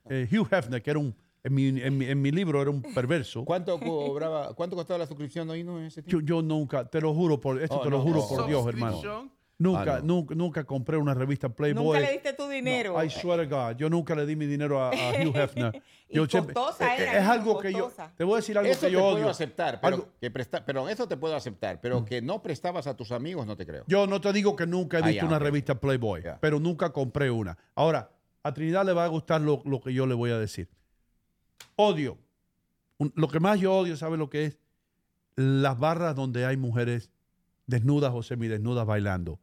Eh, 0.10 0.28
Hugh 0.32 0.48
Hefner, 0.52 0.82
que 0.82 0.90
era 0.90 1.00
un, 1.00 1.16
en 1.44 1.54
mi, 1.54 1.68
en 1.68 1.98
mi- 1.98 2.06
en 2.08 2.20
mi 2.22 2.32
libro 2.32 2.62
era 2.62 2.72
un 2.72 2.82
perverso. 2.82 3.46
¿Cuánto 3.46 3.80
cobraba, 3.80 4.54
cuánto 4.56 4.76
costaba 4.76 4.98
la 4.98 5.06
suscripción 5.06 5.48
hoy 5.52 5.64
no 5.64 5.78
en 5.80 5.86
ese 5.86 6.02
Yo, 6.02 6.18
tiempo? 6.18 6.26
yo 6.26 6.42
nunca, 6.42 6.86
te 6.90 7.00
lo 7.00 7.14
juro 7.14 7.40
por 7.40 7.62
esto, 7.62 7.78
Oh, 7.78 7.82
te 7.84 7.90
lo 7.92 7.98
no, 7.98 8.04
juro 8.04 8.20
no. 8.22 8.28
por 8.28 8.48
Dios, 8.48 8.66
hermano. 8.68 9.30
Nunca, 9.62 9.96
Ah, 9.98 10.00
no. 10.00 10.06
nunca, 10.16 10.36
nunca 10.36 10.64
compré 10.64 10.96
una 10.96 11.14
revista 11.14 11.50
Playboy. 11.50 11.84
Nunca 11.84 12.00
le 12.00 12.14
diste 12.14 12.32
tu 12.32 12.48
dinero. 12.48 13.04
I 13.04 13.10
swear 13.10 13.46
to 13.46 13.54
God, 13.54 13.76
yo 13.76 13.90
nunca 13.90 14.16
le 14.16 14.26
di 14.26 14.38
mi 14.38 14.46
dinero 14.46 14.82
a, 14.82 14.90
a 14.92 15.12
Hugh 15.22 15.36
Hefner. 15.36 15.84
Y 16.08 16.16
Yo 16.16 16.26
siempre- 16.28 16.54
costosa 16.54 16.96
era, 16.96 17.20
es 17.20 17.26
¿no? 17.26 17.32
algo 17.34 17.60
que 17.60 17.74
yo, 17.74 17.92
te 18.18 18.24
voy 18.24 18.36
a 18.36 18.36
decir 18.38 18.58
algo 18.58 18.72
Eso 18.72 18.86
que 18.88 18.92
yo 18.94 19.00
puedo 19.02 19.16
odio. 19.16 19.30
aceptar, 19.30 19.82
pero, 19.82 19.98
Algo- 19.98 20.08
que 20.22 20.32
presta, 20.32 20.66
perdón, 20.66 20.90
eso 20.90 21.10
te 21.10 21.18
puedo 21.18 21.36
aceptar, 21.36 21.82
pero 21.82 22.06
que 22.06 22.22
no 22.22 22.42
prestabas 22.42 22.88
a 22.88 22.96
tus 22.96 23.12
amigos 23.12 23.46
no 23.46 23.58
te 23.58 23.66
creo. 23.66 23.84
Yo 23.88 24.08
no 24.08 24.22
te 24.22 24.32
digo 24.32 24.56
que 24.56 24.66
nunca 24.66 25.00
he 25.00 25.04
Ah, 25.04 25.08
visto 25.08 25.26
una 25.26 25.40
revista 25.40 25.76
Playboy, 25.76 26.24
pero 26.40 26.60
nunca 26.62 26.92
compré 26.94 27.30
una. 27.30 27.58
Ahora, 27.76 28.10
a 28.44 28.54
Trinidad 28.54 28.86
le 28.86 28.94
va 28.94 29.04
a 29.04 29.08
gustar 29.10 29.42
lo, 29.42 29.62
lo 29.66 29.82
que 29.82 29.94
yo 29.94 30.08
le 30.08 30.14
voy 30.16 30.32
a 30.32 30.40
decir. 30.40 30.70
Odio. 31.76 32.18
Un- 32.98 33.12
lo 33.16 33.28
que 33.28 33.40
más 33.42 33.60
yo 33.60 33.74
odio, 33.76 33.98
¿sabe 33.98 34.16
lo 34.18 34.30
que 34.30 34.46
es? 34.46 34.58
Las 35.36 35.78
barras 35.78 36.16
donde 36.16 36.46
hay 36.46 36.56
mujeres 36.58 37.10
desnudas 37.68 38.12
o 38.16 38.24
semidesnudas 38.24 38.86
bailando. 38.86 39.40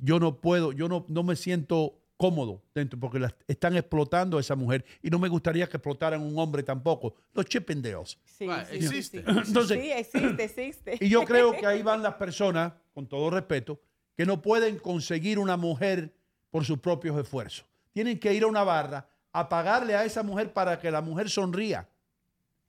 Yo 0.00 0.18
no 0.20 0.36
puedo, 0.40 0.72
yo 0.72 0.88
no, 0.88 1.04
no 1.08 1.22
me 1.22 1.36
siento 1.36 1.94
cómodo 2.16 2.62
dentro 2.74 2.98
porque 2.98 3.18
las 3.20 3.34
están 3.46 3.76
explotando 3.76 4.38
a 4.38 4.40
esa 4.40 4.56
mujer 4.56 4.84
y 5.02 5.10
no 5.10 5.18
me 5.18 5.28
gustaría 5.28 5.68
que 5.68 5.76
explotaran 5.76 6.20
un 6.20 6.36
hombre 6.38 6.62
tampoco. 6.62 7.14
Los 7.32 7.46
Chippendales. 7.46 8.18
Sí, 8.24 8.46
Right, 8.46 8.66
sí, 8.68 8.76
existe. 8.76 9.18
sí, 9.18 9.24
sí. 9.32 9.40
Entonces- 9.48 9.80
sí, 9.80 9.92
existe, 9.92 10.44
existe. 10.44 10.98
Y 11.04 11.08
yo 11.08 11.24
creo 11.24 11.52
que 11.52 11.66
ahí 11.66 11.82
van 11.84 12.02
las 12.02 12.14
personas, 12.14 12.72
con 12.94 13.06
todo 13.06 13.30
respeto, 13.30 13.80
que 14.16 14.26
no 14.26 14.42
pueden 14.42 14.78
conseguir 14.78 15.38
una 15.38 15.56
mujer 15.56 16.12
por 16.50 16.64
sus 16.64 16.78
propios 16.78 17.16
esfuerzos. 17.18 17.64
Tienen 17.92 18.18
que 18.18 18.34
ir 18.34 18.42
a 18.42 18.46
una 18.48 18.64
barra 18.64 19.06
a 19.32 19.48
pagarle 19.48 19.94
a 19.94 20.04
esa 20.04 20.22
mujer 20.24 20.52
para 20.52 20.78
que 20.80 20.90
la 20.90 21.00
mujer 21.00 21.30
sonría. 21.30 21.88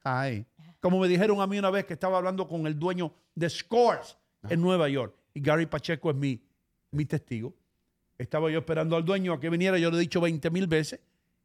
Ay. 0.04 0.46
Como 0.80 1.00
me 1.00 1.08
dijeron 1.08 1.42
a 1.42 1.48
mí 1.48 1.58
una 1.58 1.70
vez 1.72 1.86
que 1.86 1.94
estaba 1.94 2.18
hablando 2.18 2.48
con 2.48 2.68
el 2.68 2.78
dueño 2.78 3.12
de 3.36 3.50
Scores 3.50 4.16
en 4.48 4.62
Nueva 4.62 4.88
York. 4.90 5.14
Y 5.34 5.42
Gary 5.42 5.66
Pacheco 5.66 6.10
es 6.12 6.16
mi, 6.16 6.42
mi 6.92 7.06
testigo. 7.06 7.54
Estaba 8.18 8.50
yo 8.52 8.60
esperando 8.60 8.96
al 8.96 9.06
dueño 9.06 9.34
a 9.34 9.40
que 9.40 9.50
viniera, 9.50 9.78
yo 9.78 9.90
le 9.92 9.98
he 9.98 10.02
dicho 10.02 10.20
20 10.20 10.50
mil 10.50 10.68
veces. 10.68 11.00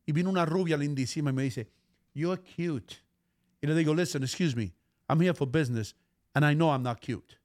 Y 0.06 0.12
vino 0.12 0.28
una 0.28 0.44
rubia 0.44 0.76
lindísima 0.76 1.30
y 1.30 1.32
me 1.32 1.42
dice, 1.44 1.68
You're 2.14 2.40
cute. 2.40 2.96
Y 3.62 3.66
le 3.66 3.74
digo, 3.74 3.94
listen, 3.94 4.22
excuse 4.22 4.54
me, 4.54 4.72
I'm 5.08 5.20
here 5.20 5.34
for 5.34 5.46
business 5.48 5.94
and 6.34 6.44
I 6.44 6.54
know 6.54 6.70
I'm 6.70 6.82
not 6.82 7.00
cute. 7.00 7.38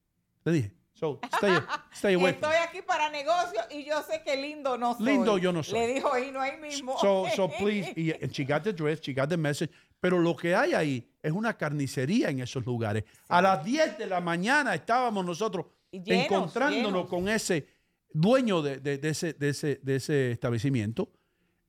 Le 0.44 0.52
dije, 0.52 0.72
so 0.94 1.20
stay, 1.38 1.58
stay 1.94 2.14
away. 2.16 2.34
Estoy 2.34 2.56
aquí 2.56 2.82
para 2.82 3.10
negocio 3.10 3.62
y 3.72 3.86
yo 3.86 4.02
sé 4.04 4.22
que 4.24 4.36
lindo 4.36 4.78
no 4.78 4.96
soy. 4.96 5.06
Lindo 5.06 5.38
yo 5.38 5.52
no 5.54 5.64
soy. 5.64 5.80
Le 5.80 5.94
dijo 5.94 6.12
ahí 6.12 6.32
no 6.32 6.42
ahí 6.42 6.58
mismo. 6.60 6.98
So, 7.00 7.26
so 7.36 7.48
please, 7.48 7.94
y, 7.96 8.12
and 8.12 8.32
she 8.34 8.44
got 8.44 8.64
the 8.64 8.74
dress, 8.74 9.00
she 9.02 9.14
got 9.14 9.30
the 9.30 9.38
message. 9.38 9.72
Pero 10.02 10.20
lo 10.20 10.36
que 10.36 10.54
hay 10.56 10.74
ahí 10.74 11.08
es 11.22 11.32
una 11.32 11.58
carnicería 11.58 12.30
en 12.30 12.40
esos 12.42 12.66
lugares. 12.66 13.04
A 13.30 13.42
las 13.42 13.64
10 13.64 13.98
de 13.98 14.08
la 14.08 14.20
mañana 14.22 14.76
estábamos 14.76 15.26
nosotros 15.26 15.66
Y 15.92 16.02
llenos, 16.04 16.26
encontrándonos 16.26 16.92
llenos. 16.92 17.10
con 17.10 17.28
ese 17.30 17.66
dueño 18.12 18.62
de, 18.62 18.80
de- 18.80 18.98
de 18.98 19.10
ese, 19.10 19.34
de, 19.34 19.50
ese, 19.50 19.80
de 19.84 19.96
ese 19.96 20.32
establecimiento. 20.32 21.12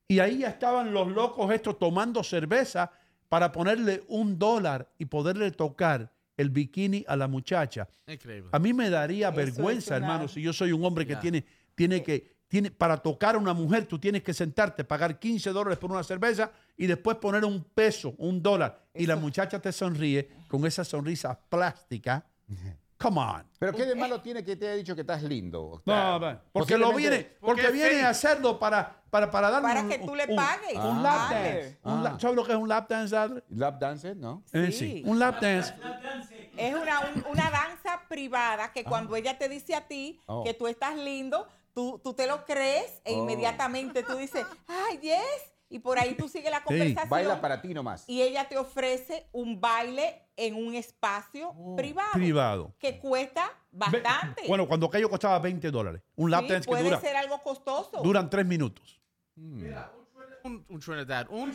Y 0.08 0.18
ahí 0.18 0.38
ya 0.38 0.48
estaban 0.48 0.92
los 0.92 1.08
locos 1.08 1.52
estos 1.52 1.78
tomando 1.78 2.22
cerveza 2.24 2.90
para 3.28 3.52
ponerle 3.52 4.02
un 4.08 4.38
dólar 4.38 4.92
y 4.98 5.04
poderle 5.04 5.50
tocar 5.52 6.12
el 6.36 6.50
bikini 6.50 7.04
a 7.06 7.14
la 7.16 7.28
muchacha. 7.28 7.88
Increíble. 8.06 8.48
A 8.52 8.58
mí 8.58 8.72
me 8.72 8.90
daría 8.90 9.28
Eso 9.28 9.36
vergüenza, 9.36 9.96
hermano, 9.96 10.26
si 10.28 10.42
yo 10.42 10.52
soy 10.52 10.72
un 10.72 10.84
hombre 10.84 11.06
que 11.06 11.14
tiene, 11.16 11.44
tiene 11.76 12.02
que, 12.02 12.40
tiene, 12.48 12.70
para 12.72 12.96
tocar 12.96 13.36
a 13.36 13.38
una 13.38 13.52
mujer, 13.52 13.84
tú 13.86 13.98
tienes 14.00 14.22
que 14.24 14.34
sentarte, 14.34 14.82
pagar 14.82 15.20
15 15.20 15.50
dólares 15.50 15.78
por 15.78 15.92
una 15.92 16.02
cerveza 16.02 16.50
y 16.76 16.86
después 16.88 17.18
poner 17.18 17.44
un 17.44 17.62
peso, 17.62 18.14
un 18.18 18.42
dólar. 18.42 18.86
Y 18.94 19.06
la 19.06 19.14
muchacha 19.14 19.60
te 19.60 19.70
sonríe 19.70 20.28
con 20.48 20.66
esa 20.66 20.82
sonrisa 20.82 21.38
plástica. 21.48 22.26
Come 23.00 23.18
on. 23.20 23.46
Pero 23.58 23.72
¿qué 23.72 23.86
de 23.86 23.94
malo 23.94 24.20
tiene 24.20 24.44
que 24.44 24.56
te 24.56 24.66
haya 24.66 24.76
dicho 24.76 24.94
que 24.94 25.00
estás 25.00 25.22
lindo? 25.22 25.82
No, 25.86 26.20
va, 26.20 26.42
porque 26.52 26.76
lo 26.76 26.92
viene, 26.92 27.36
porque 27.40 27.62
porque 27.62 27.72
viene 27.72 28.02
a 28.02 28.10
hacerlo 28.10 28.58
para, 28.58 29.02
para, 29.08 29.30
para 29.30 29.50
darme 29.50 29.68
Para 29.68 29.80
un- 29.82 29.88
que 29.88 29.98
tú 30.00 30.14
le 30.14 30.28
pagues. 30.28 30.74
Un, 30.76 30.98
Ah. 30.98 31.02
lap 31.02 31.30
dance. 31.30 31.78
Un 31.82 31.92
Ah. 31.92 32.02
lap- 32.02 32.20
¿Sabes 32.20 32.36
lo 32.36 32.44
que 32.44 32.52
es 32.52 32.58
un 32.58 32.68
lap 32.68 32.88
dance, 32.90 33.16
Adler? 33.16 33.44
Lap 33.48 33.78
dance, 33.80 34.14
¿no? 34.14 34.42
Eh, 34.52 34.66
Sí. 34.66 34.72
sí. 34.72 35.02
Un 35.06 35.18
lap 35.18 35.40
dance. 35.40 35.74
Es 36.58 36.74
una, 36.74 37.00
un- 37.00 37.24
una 37.30 37.50
danza 37.50 38.02
privada 38.08 38.70
que 38.72 38.84
cuando 38.84 39.16
ella 39.16 39.38
te 39.38 39.48
dice 39.48 39.74
a 39.74 39.86
ti 39.88 40.20
Oh. 40.26 40.44
que 40.44 40.52
tú 40.52 40.66
estás 40.66 40.94
lindo, 40.96 41.48
tú, 41.74 41.98
tú 42.04 42.12
te 42.12 42.26
lo 42.26 42.44
crees 42.44 43.00
e 43.04 43.14
Oh. 43.14 43.22
inmediatamente 43.22 44.02
tú 44.02 44.16
dices, 44.16 44.44
ay, 44.68 44.98
yes. 44.98 45.49
Y 45.72 45.78
por 45.78 45.98
ahí 46.00 46.14
tú 46.16 46.28
sigues 46.28 46.50
la 46.50 46.62
conversación. 46.64 47.08
Baila 47.08 47.40
para 47.40 47.62
ti 47.62 47.72
nomás. 47.72 48.04
Y 48.08 48.20
ella 48.22 48.48
te 48.48 48.58
ofrece 48.58 49.28
un 49.32 49.60
baile 49.60 50.20
en 50.36 50.56
un 50.56 50.74
espacio 50.74 51.54
privado. 51.76 52.10
Privado. 52.12 52.74
Que 52.78 52.98
cuesta 52.98 53.46
Ve- 53.70 54.00
bastante. 54.02 54.42
Bueno, 54.48 54.66
cuando 54.66 54.86
aquello 54.86 55.08
costaba 55.08 55.38
20 55.38 55.70
dólares. 55.70 56.02
Un 56.16 56.30
lap 56.30 56.42
Sí, 56.42 56.48
dance 56.48 56.66
que 56.66 56.70
puede 56.72 56.82
dura, 56.82 57.00
ser 57.00 57.16
algo 57.16 57.40
costoso. 57.40 58.02
duran 58.02 58.28
tres 58.28 58.44
minutos. 58.46 59.00
Un, 59.36 60.64
un 60.68 60.80
Trinidad. 60.80 61.26
Un, 61.30 61.50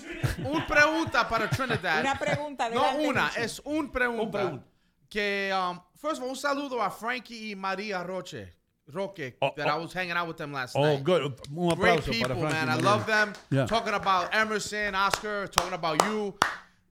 un 0.45 0.65
pregunta 0.67 1.27
para 1.27 1.49
Trinidad. 1.49 1.99
Una 2.01 2.17
pregunta, 2.17 2.69
No 2.69 2.81
adelante, 2.83 3.09
una, 3.09 3.27
es 3.35 3.59
un 3.65 3.91
pregunta. 3.91 4.23
Un 4.23 4.31
pregunta. 4.31 4.65
Que, 5.09 5.51
um, 5.53 5.79
first 5.95 6.17
of 6.17 6.23
all, 6.23 6.29
un 6.29 6.35
saludo 6.35 6.81
a 6.81 6.89
Frankie 6.89 7.51
y 7.51 7.55
María 7.55 8.01
Roche. 8.03 8.55
Roque, 8.93 9.35
Oh, 9.41 9.51
that 9.57 9.67
oh. 9.67 9.71
I 9.71 9.77
was 9.77 9.93
hanging 9.93 10.11
out 10.15 10.27
with 10.27 10.37
them 10.37 10.53
last 10.53 10.75
Oh, 10.75 10.81
night. 10.83 11.03
good. 11.03 11.21
Un 11.57 11.75
Great 11.75 12.03
people, 12.05 12.35
man. 12.35 12.69
I 12.69 12.75
love 12.75 13.05
them. 13.07 13.33
Yeah. 13.49 13.65
Talking 13.65 13.93
about 13.95 14.29
Emerson, 14.33 14.93
Oscar, 14.93 15.47
talking 15.47 15.73
about 15.73 16.01
you. 16.03 16.35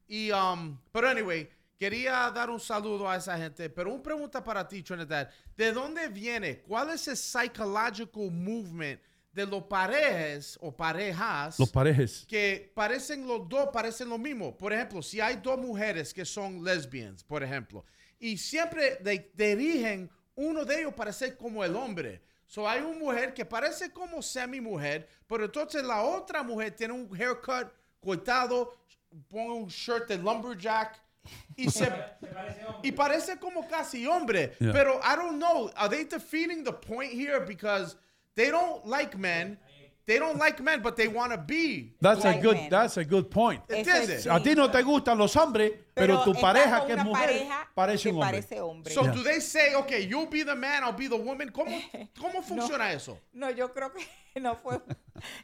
Y, 0.09 0.31
um, 0.33 0.77
pero 0.93 1.09
anyway, 1.09 1.49
quería 1.79 2.33
dar 2.35 2.51
un 2.51 2.59
saludo 2.59 3.09
a 3.09 3.17
esa 3.17 3.37
gente. 3.39 3.69
Pero 3.71 3.93
una 3.93 4.03
pregunta 4.03 4.43
para 4.43 4.67
ti, 4.67 4.83
Trinidad. 4.83 5.31
¿De 5.57 5.73
dónde 5.73 6.09
viene? 6.09 6.61
¿Cuál 6.63 6.91
es 6.91 7.07
el 7.09 7.17
psychological 7.17 8.31
movement 8.31 9.01
de 9.33 9.47
los 9.47 9.63
parejas 9.65 10.59
o 10.61 10.71
parejas 10.77 11.59
Los 11.59 11.71
parejes. 11.71 12.25
que 12.29 12.73
parecen 12.75 13.27
los 13.27 13.49
dos, 13.49 13.69
parecen 13.73 14.09
lo 14.09 14.19
mismo? 14.19 14.57
Por 14.57 14.73
ejemplo, 14.73 15.01
si 15.01 15.21
hay 15.21 15.37
dos 15.37 15.59
mujeres 15.59 16.13
que 16.13 16.25
son 16.25 16.63
lesbians, 16.65 17.23
por 17.25 17.43
ejemplo, 17.43 17.85
y 18.19 18.37
siempre 18.37 18.97
de- 18.97 19.31
dirigen 19.35 20.11
uno 20.37 20.65
de 20.65 20.81
ellos 20.81 20.95
para 20.95 21.13
ser 21.13 21.37
como 21.37 21.65
el 21.65 21.75
hombre. 21.77 22.21
So 22.47 22.69
hay 22.69 22.81
una 22.83 22.99
mujer 22.99 23.35
que 23.35 23.45
parece 23.45 23.91
como 23.91 24.23
semi 24.23 24.61
mujer, 24.61 25.09
pero 25.27 25.45
entonces 25.45 25.83
la 25.83 26.03
otra 26.03 26.43
mujer 26.43 26.73
tiene 26.73 26.93
un 26.93 27.09
haircut 27.15 27.73
cortado, 28.01 28.75
pone 29.29 29.51
un 29.53 29.69
shirt 29.69 30.09
de 30.09 30.19
lumberjack 30.19 31.01
y 31.57 31.71
se 31.71 31.91
y 32.83 32.93
parece 32.93 33.39
como 33.39 33.67
casi 33.67 34.07
hombre. 34.07 34.55
Yeah. 34.61 34.73
Pero 34.73 35.01
I 35.03 35.17
don't 35.17 35.39
know, 35.39 35.71
are 35.77 35.89
they 35.89 36.05
defeating 36.05 36.65
the 36.65 36.73
point 36.73 37.13
here 37.13 37.41
because 37.41 37.97
they 38.35 38.51
don't 38.51 38.85
like 38.87 39.17
men 39.17 39.59
they 40.07 40.18
don't 40.18 40.39
like 40.39 40.60
men, 40.62 40.83
but 40.83 40.97
they 40.97 41.08
want 41.08 41.33
to 41.33 41.39
be. 41.39 41.94
That's 42.00 42.24
a 42.24 42.39
good, 42.41 42.57
men. 42.57 42.70
that's 42.70 42.97
a 42.99 43.05
good 43.05 43.31
point. 43.31 43.62
A 43.70 44.41
ti 44.41 44.55
no 44.55 44.68
te 44.70 44.83
gustan 44.83 45.16
los 45.18 45.34
hombres, 45.36 45.73
pero, 45.94 46.23
tu 46.24 46.33
pareja 46.34 46.84
que 46.86 46.92
es 46.94 47.05
mujer 47.05 47.47
parece 47.74 48.10
un 48.10 48.23
hombre. 48.23 48.92
So 48.92 49.02
Yeah. 49.05 49.12
do 49.12 49.23
they 49.23 49.41
say, 49.41 49.74
okay, 49.76 50.07
you'll 50.07 50.26
be 50.28 50.42
the 50.44 50.55
man, 50.55 50.83
I'll 50.84 50.92
be 50.92 51.08
the 51.08 51.16
woman? 51.16 51.50
¿Cómo, 51.50 51.70
cómo 52.20 52.42
funciona 52.42 52.92
eso? 52.92 53.18
No, 53.33 53.50
yo 53.50 53.73
creo 53.73 53.92
que 53.92 54.05
no 54.41 54.57
fue. 54.57 54.81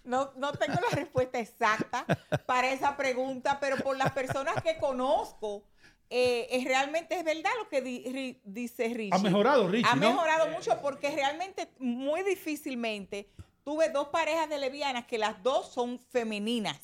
No, 0.05 0.32
no 0.36 0.52
tengo 0.52 0.74
la 0.90 0.97
respuesta 0.97 1.39
exacta 1.39 2.05
para 2.47 2.70
esa 2.72 2.97
pregunta, 2.97 3.58
pero 3.60 3.76
por 3.78 3.97
las 3.97 4.12
personas 4.12 4.62
que 4.62 4.76
conozco, 4.78 5.64
eh, 6.10 6.48
es 6.50 6.64
realmente 6.64 7.16
es 7.16 7.24
verdad 7.24 7.50
lo 7.62 7.68
que 7.68 7.80
di- 7.80 8.05
ri- 8.05 8.40
dice 8.44 8.89
Richie. 8.89 9.10
Ha 9.14 9.18
mejorado, 9.18 9.68
Richie, 9.68 9.89
Ha 9.89 9.94
¿no? 9.97 10.10
mejorado 10.10 10.48
mucho 10.48 10.76
porque 10.82 11.08
realmente 11.10 11.68
muy 11.78 12.22
difícilmente 12.24 13.28
tuve 13.64 13.89
dos 13.90 14.08
parejas 14.08 14.48
de 14.48 14.58
lesbianas 14.58 15.06
que 15.06 15.18
las 15.18 15.42
dos 15.42 15.68
son 15.72 15.98
femeninas. 15.98 16.78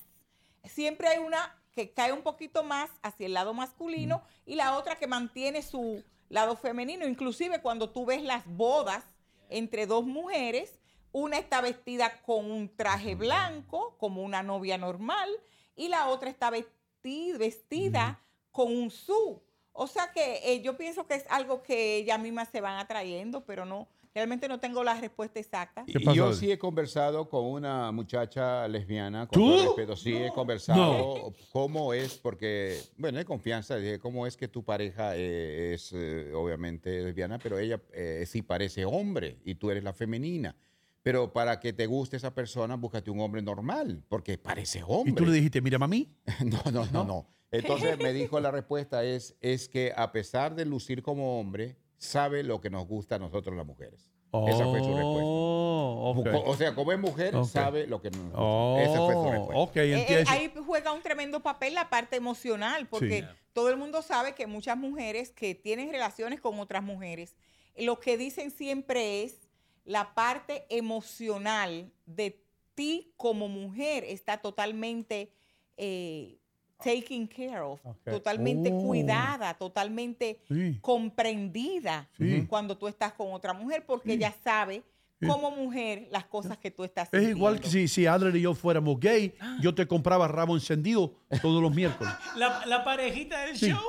Siempre 0.65 1.09
hay 1.09 1.19
una 1.19 1.57
que 1.73 1.93
cae 1.93 2.13
un 2.13 2.23
poquito 2.23 2.65
más 2.65 2.91
hacia 3.03 3.27
el 3.27 3.35
lado 3.35 3.53
masculino 3.53 4.23
y 4.47 4.55
la 4.55 4.77
otra 4.77 4.97
que 4.97 5.07
mantiene 5.07 5.63
su 5.63 6.03
lado 6.29 6.57
femenino. 6.57 7.07
Inclusive 7.07 7.61
cuando 7.61 7.91
tú 7.91 8.07
ves 8.07 8.23
las 8.23 8.45
bodas 8.47 9.05
entre 9.49 9.87
dos 9.87 10.05
mujeres, 10.05 10.81
una 11.13 11.39
está 11.39 11.61
vestida 11.61 12.21
con 12.23 12.51
un 12.51 12.75
traje 12.75 13.15
blanco, 13.15 13.97
como 13.99 14.23
una 14.23 14.43
novia 14.43 14.77
normal, 14.79 15.29
y 15.77 15.89
la 15.89 16.09
otra 16.09 16.31
está 16.31 16.51
vesti- 16.51 17.37
vestida 17.39 18.21
con 18.51 18.75
un 18.75 18.91
su. 18.91 19.43
O 19.73 19.87
sea 19.87 20.11
que 20.13 20.41
eh, 20.43 20.63
yo 20.63 20.77
pienso 20.77 21.07
que 21.07 21.15
es 21.15 21.27
algo 21.29 21.63
que 21.63 21.97
ellas 21.97 22.19
mismas 22.19 22.49
se 22.49 22.63
van 22.63 22.79
atrayendo, 22.79 23.45
pero 23.45 23.67
no, 23.67 23.87
realmente 24.17 24.49
no 24.49 24.59
tengo 24.59 24.83
la 24.83 24.99
respuesta 24.99 25.39
exacta. 25.39 25.85
Y 25.87 26.15
yo 26.15 26.33
sí 26.33 26.51
he 26.51 26.59
conversado 26.59 27.29
con 27.29 27.45
una 27.45 27.93
muchacha 27.93 28.67
lesbiana, 28.67 29.27
con 29.27 29.39
¿Tú? 29.39 29.63
respeto, 29.63 29.95
sí 29.95 30.17
he 30.17 30.33
conversado 30.33 31.35
cómo 31.53 31.93
es, 31.93 32.15
porque, 32.17 32.81
bueno, 32.97 33.19
hay 33.19 33.27
confianza, 33.27 33.77
dije, 33.77 33.99
cómo 33.99 34.27
es 34.27 34.39
que 34.39 34.49
tu 34.49 34.65
pareja 34.65 35.15
eh, 35.17 35.75
es 35.75 35.93
eh, 35.93 36.33
obviamente 36.35 37.03
lesbiana, 37.03 37.39
pero 37.39 37.59
ella 37.59 37.79
eh, 37.93 38.25
sí 38.27 38.41
parece 38.41 38.87
hombre 38.87 39.37
y 39.45 39.57
tú 39.57 39.71
eres 39.71 39.85
la 39.85 39.93
femenina. 39.93 40.57
Pero 41.03 41.35
para 41.35 41.61
que 41.61 41.75
te 41.75 41.85
guste 41.85 42.17
esa 42.17 42.35
persona, 42.35 42.77
búscate 42.77 43.11
un 43.11 43.21
hombre 43.21 43.43
normal, 43.43 44.03
porque 44.09 44.39
parece 44.39 44.83
hombre. 44.83 45.13
Y 45.13 45.15
tú 45.15 45.27
le 45.27 45.33
dijiste, 45.33 45.61
mira, 45.61 45.79
mami. 45.79 46.09
No, 46.43 46.63
no, 46.73 46.87
no, 46.87 47.05
no. 47.05 47.27
Entonces 47.51 47.99
me 47.99 48.15
dijo 48.15 48.41
la 48.41 48.51
respuesta 48.51 49.05
es, 49.05 49.37
es 49.43 49.69
que 49.69 49.93
a 49.95 50.11
pesar 50.11 50.55
de 50.55 50.65
lucir 50.65 51.03
como 51.03 51.39
hombre, 51.39 51.77
sabe 51.99 52.43
lo 52.43 52.61
que 52.61 52.71
nos 52.71 52.87
gusta 52.87 53.17
a 53.17 53.19
nosotros 53.19 53.57
las 53.57 53.67
mujeres. 53.67 54.11
Esa 54.33 54.65
fue 54.65 54.81
su 54.81 54.95
respuesta. 54.95 55.23
Oh. 55.25 56.15
O- 56.47 56.57
sea, 56.57 56.75
como 56.75 56.93
es 56.93 56.99
mujer, 56.99 57.35
sabe 57.47 57.87
lo 57.87 58.03
que 58.03 58.11
nos 58.11 58.21
gusta. 58.21 58.39
Oh, 58.39 58.79
Esa 58.79 58.99
fue 58.99 59.15
su 59.15 59.31
respuesta. 59.31 59.83
Eh, 59.83 60.07
eh, 60.09 60.25
ahí 60.29 60.53
juega 60.67 60.93
un 60.93 61.03
tremendo 61.03 61.41
papel 61.41 61.75
la 61.75 61.89
parte 61.89 62.17
emocional, 62.17 62.87
porque 62.89 63.23
Sí. 63.23 63.29
todo 63.53 63.71
el 63.71 63.77
mundo 63.77 64.03
sabe 64.03 64.35
que 64.35 64.47
muchas 64.47 64.77
mujeres 64.77 65.33
que 65.33 65.55
tienen 65.55 65.91
relaciones 65.91 66.41
con 66.41 66.59
otras 66.61 66.83
mujeres, 66.83 67.37
lo 67.77 67.99
que 68.01 68.19
dicen 68.19 68.51
siempre 68.51 69.23
es 69.23 69.49
la 69.85 70.15
parte 70.15 70.67
emocional 70.69 71.93
de 72.05 72.43
ti 72.75 73.15
como 73.17 73.49
mujer 73.49 74.05
está 74.05 74.39
totalmente 74.39 75.33
eh, 75.79 76.39
taken 76.83 77.27
care 77.27 77.61
of, 77.61 77.81
totalmente 78.05 78.71
Oh. 78.73 78.83
cuidada, 78.83 79.55
totalmente 79.55 80.41
Sí. 80.49 80.79
comprendida 80.81 82.09
Sí. 82.19 82.47
cuando 82.49 82.77
tú 82.77 82.89
estás 82.89 83.13
con 83.13 83.33
otra 83.33 83.53
mujer, 83.53 83.85
porque 83.87 84.13
ella 84.15 84.35
sabe 84.45 84.83
como 85.27 85.51
mujer 85.51 86.09
las 86.11 86.27
cosas 86.27 86.59
que 86.59 86.71
tú 86.71 86.85
estás 86.85 87.09
Es 87.11 87.27
igual 87.31 87.59
que 87.59 87.69
si, 87.71 87.89
si 87.89 88.05
Adler 88.07 88.37
y 88.37 88.43
yo 88.43 88.53
fuéramos 88.53 89.01
gay, 89.01 89.35
yo 89.63 89.75
te 89.75 89.87
compraba 89.87 90.29
rabo 90.29 90.55
encendido 90.55 91.15
todos 91.41 91.63
los 91.63 91.75
miércoles. 91.75 92.13
La, 92.37 92.67
la 92.67 92.85
parejita 92.85 93.47
del 93.47 93.57
Sí, 93.57 93.71
show. 93.71 93.81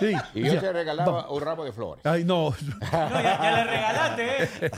sí. 0.00 0.12
Y 0.34 0.42
yo 0.42 0.58
te 0.58 0.72
regalaba 0.72 1.12
va- 1.22 1.30
un 1.30 1.40
ramo 1.40 1.64
de 1.64 1.70
flores. 1.72 2.04
Ay, 2.04 2.24
no. 2.24 2.50
No, 2.50 2.90
ya, 2.90 3.40
ya 3.40 3.56
le 3.58 3.64
regalaste, 3.64 4.42
¿eh? 4.42 4.70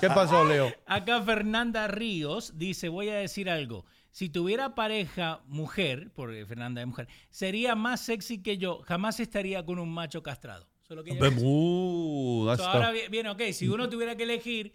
¿Qué 0.00 0.08
pasó, 0.08 0.44
Leo? 0.44 0.72
Acá 0.86 1.22
Fernanda 1.22 1.86
Ríos 1.86 2.58
dice, 2.58 2.88
voy 2.88 3.08
a 3.10 3.14
decir 3.14 3.48
algo. 3.48 3.84
Si 4.10 4.28
tuviera 4.28 4.74
pareja 4.74 5.40
mujer, 5.46 6.10
porque 6.14 6.44
Fernanda 6.46 6.80
es 6.80 6.86
mujer, 6.86 7.08
sería 7.30 7.74
más 7.74 8.00
sexy 8.00 8.42
que 8.42 8.58
yo. 8.58 8.80
Jamás 8.82 9.20
estaría 9.20 9.64
con 9.64 9.78
un 9.78 9.92
macho 9.92 10.22
castrado. 10.22 10.66
Eso 10.82 10.94
es 10.94 10.96
lo 10.96 11.04
que 11.04 11.12
dice. 11.12 11.44
Uh, 11.44 12.54
So, 12.56 12.66
ahora 12.66 12.90
viene, 13.10 13.28
ok, 13.28 13.42
si 13.52 13.68
uno 13.68 13.88
tuviera 13.88 14.16
que 14.16 14.22
elegir, 14.22 14.74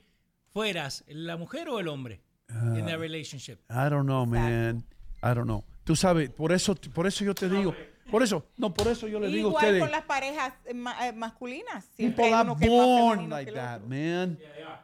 ¿fueras 0.52 1.04
la 1.08 1.38
mujer 1.38 1.68
o 1.70 1.80
el 1.80 1.88
hombre 1.88 2.22
en 2.48 2.86
la 2.86 2.98
relationship? 2.98 3.58
I 3.70 3.90
don't 3.90 4.06
know, 4.06 4.26
man. 4.26 4.86
I 5.24 5.34
don't 5.34 5.46
know. 5.46 5.64
Tú 5.84 5.96
sabes, 5.96 6.30
por 6.30 6.52
eso, 6.52 6.76
por 6.76 7.08
eso 7.08 7.26
yo 7.26 7.34
te 7.34 7.50
digo, 7.50 7.76
por 8.12 8.22
eso, 8.24 8.46
no, 8.58 8.74
por 8.74 8.88
eso 8.88 9.08
yo 9.08 9.20
le 9.20 9.28
digo 9.28 9.48
a 9.48 9.50
Igual 9.52 9.64
ustedes. 9.66 9.82
con 9.82 9.92
las 9.92 10.04
parejas 10.04 10.54
eh, 10.66 10.74
ma- 10.74 11.08
eh, 11.08 11.14
masculinas. 11.14 11.86
People 11.98 12.34
are 12.34 12.50
born 12.50 13.30
like 13.30 13.52
that, 13.52 13.82
man. 13.82 14.38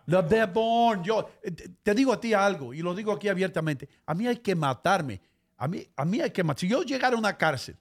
The- 0.08 0.24
They're 0.24 0.46
born. 0.52 1.04
Yo 1.04 1.30
eh, 1.44 1.52
te- 1.52 1.94
digo 1.94 2.12
a 2.14 2.20
ti 2.20 2.34
algo 2.34 2.74
y 2.74 2.82
lo 2.82 2.96
digo 2.96 3.12
aquí 3.12 3.28
abiertamente. 3.28 3.88
A 4.06 4.14
mí 4.14 4.26
hay 4.28 4.38
que 4.38 4.56
matarme. 4.56 5.22
A 5.58 5.68
mí, 5.68 5.86
a 5.96 6.06
mí 6.06 6.22
hay 6.22 6.32
que 6.32 6.44
matar. 6.44 6.60
Si 6.62 6.68
yo 6.68 6.84
llegara 6.84 7.16
a 7.16 7.20
una 7.20 7.38
cárcel 7.38 7.76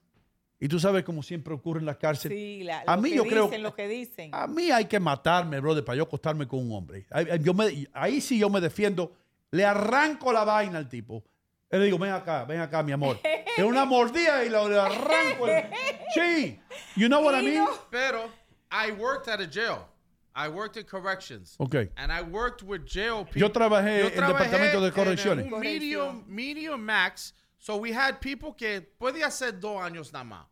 y 0.59 0.67
tú 0.67 0.79
sabes 0.79 1.03
como 1.05 1.23
siempre 1.23 1.53
ocurre 1.53 1.79
en 1.79 1.85
la 1.85 1.97
cárcel, 1.97 2.31
Sí, 2.31 2.63
la- 2.63 2.83
a 2.85 2.97
mí 2.97 3.11
yo 3.15 3.23
creo 3.23 3.49
lo 3.57 3.73
que 3.73 3.87
dicen. 3.87 4.29
a 4.33 4.45
mí 4.47 4.69
hay 4.71 4.85
que 4.85 4.99
matarme, 4.99 5.59
brother, 5.61 5.83
para 5.85 5.95
yo 5.95 6.03
acostarme 6.03 6.45
con 6.47 6.59
un 6.59 6.71
hombre. 6.73 7.05
Yo 7.41 7.53
me- 7.53 7.87
ahí 7.93 8.19
sí 8.21 8.37
yo 8.37 8.49
me 8.49 8.59
defiendo. 8.59 9.13
Le 9.51 9.65
arranco 9.65 10.31
la 10.33 10.43
vaina 10.43 10.77
al 10.77 10.87
tipo. 10.89 11.23
Y 11.71 11.77
le 11.77 11.85
digo, 11.85 11.97
ven 11.99 12.11
acá, 12.11 12.45
ven 12.45 12.59
acá, 12.61 12.83
mi 12.83 12.91
amor. 12.91 13.19
Es 13.57 13.65
una 13.65 13.83
mordida 13.85 14.43
y 14.45 14.49
le 14.49 14.57
arranco. 14.57 15.47
el- 15.47 15.69
Sí. 16.13 16.59
You 16.95 17.07
know 17.09 17.21
what 17.21 17.35
I 17.35 17.41
mean? 17.41 17.67
Pero 17.91 18.29
I 18.71 18.91
worked 18.91 19.27
at 19.27 19.41
a 19.41 19.45
jail. 19.47 19.85
I 20.33 20.47
worked 20.47 20.77
in 20.77 20.85
corrections. 20.85 21.55
Okay. 21.59 21.89
And 21.97 22.11
I 22.11 22.21
worked 22.21 22.63
with 22.63 22.85
jail 22.85 23.25
people. 23.25 23.41
Yo 23.41 23.49
trabajé 23.49 23.99
Yo 23.99 24.07
en 24.07 24.23
el 24.23 24.29
departamento 24.33 24.81
de 24.81 24.91
correcciones. 24.91 25.49
medium, 25.59 26.23
medium 26.27 26.79
max. 26.85 27.33
So 27.57 27.75
we 27.77 27.91
had 27.91 28.21
people 28.21 28.53
que 28.53 28.81
podía 28.99 29.29
ser 29.31 29.51
dos 29.59 29.81
años 29.81 30.13
nada 30.13 30.23
más. 30.23 30.45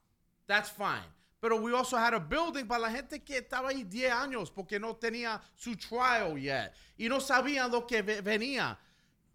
That's 0.48 0.70
fine. 0.70 1.06
Pero 1.40 1.62
we 1.62 1.72
also 1.74 1.96
had 1.98 2.14
a 2.14 2.20
building 2.20 2.66
para 2.68 2.82
la 2.82 2.90
gente 2.90 3.20
que 3.24 3.38
estaba 3.38 3.70
ahí 3.70 3.84
10 3.84 4.12
años 4.12 4.50
porque 4.52 4.80
no 4.80 4.96
tenía 4.96 5.40
su 5.56 5.76
trial 5.78 6.36
yet. 6.38 6.74
Y 6.98 7.08
no 7.08 7.20
sabían 7.22 7.72
lo 7.72 7.86
que 7.88 8.02
ve- 8.02 8.22
venía. 8.22 8.78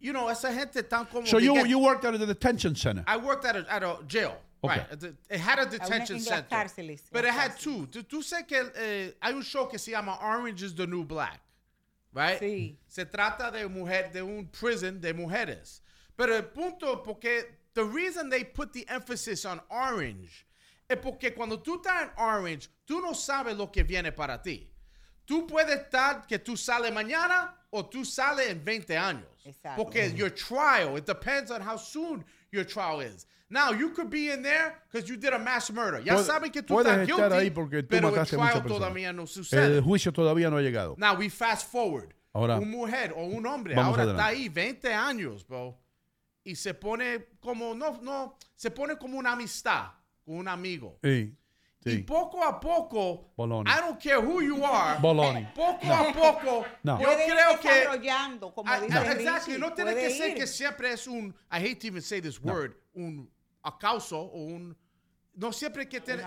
You 0.03 0.13
know, 0.13 0.29
esa 0.29 0.53
gente 0.53 0.83
tan 0.83 1.07
como... 1.07 1.27
So 1.27 1.39
you, 1.39 1.55
get- 1.55 1.69
you 1.69 1.79
worked 1.79 2.05
at 2.05 2.15
a 2.15 2.27
detention 2.27 2.75
center. 2.75 3.05
I 3.07 3.17
worked 3.17 3.45
at 3.45 3.57
a, 3.57 3.73
at 3.73 3.83
a 3.85 3.99
jail. 4.07 4.37
Okay. 4.65 4.79
Right. 4.79 5.15
It 5.31 5.39
had 5.41 5.59
a 5.61 5.67
detention 5.67 6.17
en 6.17 6.25
las 6.25 6.29
center. 6.29 6.49
cárceles, 6.57 7.03
But 7.13 7.25
it 7.25 7.31
had 7.31 7.59
two. 7.59 7.87
Tú, 7.87 8.03
tú 8.03 8.23
sé 8.23 8.47
que 8.47 8.63
eh, 8.77 9.13
hay 9.21 9.33
un 9.33 9.43
show 9.43 9.67
que 9.67 9.79
se 9.79 9.93
llama 9.93 10.19
Orange 10.23 10.63
is 10.63 10.75
the 10.75 10.87
New 10.87 11.05
Black. 11.05 11.41
Right? 12.13 12.39
Sí. 12.41 12.77
Se 12.89 13.05
trata 13.05 13.51
de 13.53 13.69
mujer, 13.69 14.11
de 14.13 14.23
un 14.23 14.47
prison 14.47 15.01
de 15.01 15.13
mujeres. 15.15 15.81
Pero 16.17 16.35
el 16.37 16.43
punto, 16.43 16.97
porque 17.03 17.45
the 17.75 17.85
reason 17.85 18.29
they 18.29 18.45
put 18.45 18.73
the 18.73 18.85
emphasis 18.89 19.45
on 19.45 19.61
orange 19.71 20.47
es 20.89 20.99
porque 20.99 21.33
cuando 21.35 21.59
tú 21.59 21.81
estás 21.81 22.03
en 22.03 22.11
orange, 22.19 22.69
tú 22.87 23.01
no 23.01 23.15
sabes 23.15 23.57
lo 23.57 23.69
que 23.71 23.83
viene 23.83 24.13
para 24.13 24.43
ti. 24.43 24.69
Tú 25.27 25.47
puedes 25.47 25.77
estar 25.77 26.27
que 26.27 26.39
tú 26.39 26.57
sales 26.57 26.93
mañana 26.93 27.55
o 27.71 27.87
tú 27.87 28.05
sales 28.05 28.49
en 28.51 28.63
20 28.63 28.97
años. 28.99 29.27
Exacto. 29.45 29.83
Porque 29.83 30.12
your 30.17 30.31
trial, 30.31 30.97
it 30.97 31.05
depends 31.07 31.51
on 31.51 31.61
how 31.61 31.77
soon 31.77 32.25
your 32.51 32.65
trial 32.65 33.01
is. 33.01 33.27
Now, 33.51 33.71
you 33.73 33.91
could 33.91 34.09
be 34.09 34.31
in 34.33 34.43
there 34.43 34.81
because 34.91 35.11
you 35.11 35.17
did 35.19 35.35
a 35.35 35.39
mass 35.39 35.71
murder. 35.71 36.01
Ya 36.03 36.15
Puedes- 36.15 36.27
saben 36.27 36.51
que 36.51 36.62
tú 36.62 36.79
estás 36.81 37.07
estar 37.07 37.29
guilty, 37.31 37.35
ahí 37.35 37.51
porque 37.51 37.83
tú 37.83 37.89
pero 37.91 38.09
el 38.09 38.15
mataste 38.15 38.37
muchas 38.39 38.53
trial 38.62 38.67
todavía 38.67 39.12
no 39.12 39.27
sucede. 39.27 39.77
El 39.77 39.83
juicio 39.83 40.11
todavía 40.12 40.49
no 40.49 40.57
ha 40.57 40.62
llegado. 40.62 40.95
Now 40.97 41.17
we 41.19 41.29
fast 41.29 41.71
forward. 41.71 42.15
Ahora- 42.33 42.59
un 42.59 42.71
mujer 42.71 43.12
o 43.15 43.27
un 43.27 43.45
hombre 43.45 43.75
ahora 43.75 43.91
está 43.91 44.03
adelante. 44.05 44.23
ahí 44.23 44.49
20 44.49 44.95
años, 44.95 45.47
bro. 45.47 45.79
Y 46.45 46.55
se 46.57 46.73
pone 46.73 47.27
como 47.41 47.75
no 47.75 48.01
no 48.01 48.37
se 48.57 48.71
pone 48.71 48.97
como 48.97 49.19
una 49.19 49.33
amistad 49.33 49.89
con 50.25 50.37
un 50.37 50.49
amigo. 50.49 50.99
Sí. 51.05 51.37
Y 51.85 51.91
Sí. 51.91 51.99
poco 52.05 52.44
a 52.44 52.61
poco, 52.61 53.33
Bologna. 53.36 53.70
I 53.77 53.81
don't 53.81 54.01
care 54.01 54.19
who 54.19 54.41
you 54.41 54.65
are. 54.65 55.01
Bologna. 55.01 55.52
Poco 55.55 55.85
No. 55.86 55.94
a 55.94 56.12
poco, 56.12 56.65
No. 56.85 57.01
yo 57.01 57.09
creo 57.09 57.59
que 57.61 57.69
desarrollando, 57.73 58.55
como 58.55 58.73
dice 58.81 58.99
ah, 58.99 59.02
Richie, 59.02 59.23
Exacto, 59.23 59.59
no 59.59 59.73
tiene 59.73 59.94
que 59.94 60.11
ser 60.11 60.31
ir. 60.31 60.36
que 60.36 60.47
siempre 60.47 60.93
es 60.93 61.07
un, 61.09 61.35
I 61.51 61.57
hate 61.57 61.81
to 61.81 61.86
even 61.89 62.02
say 62.02 62.20
this 62.20 62.39
word, 62.41 62.75
un 62.94 63.28
acoso 63.65 64.19
o 64.20 64.44
un, 64.44 64.77
no 65.35 65.52
siempre 65.52 65.89
que 65.89 66.01
tiene, 66.01 66.23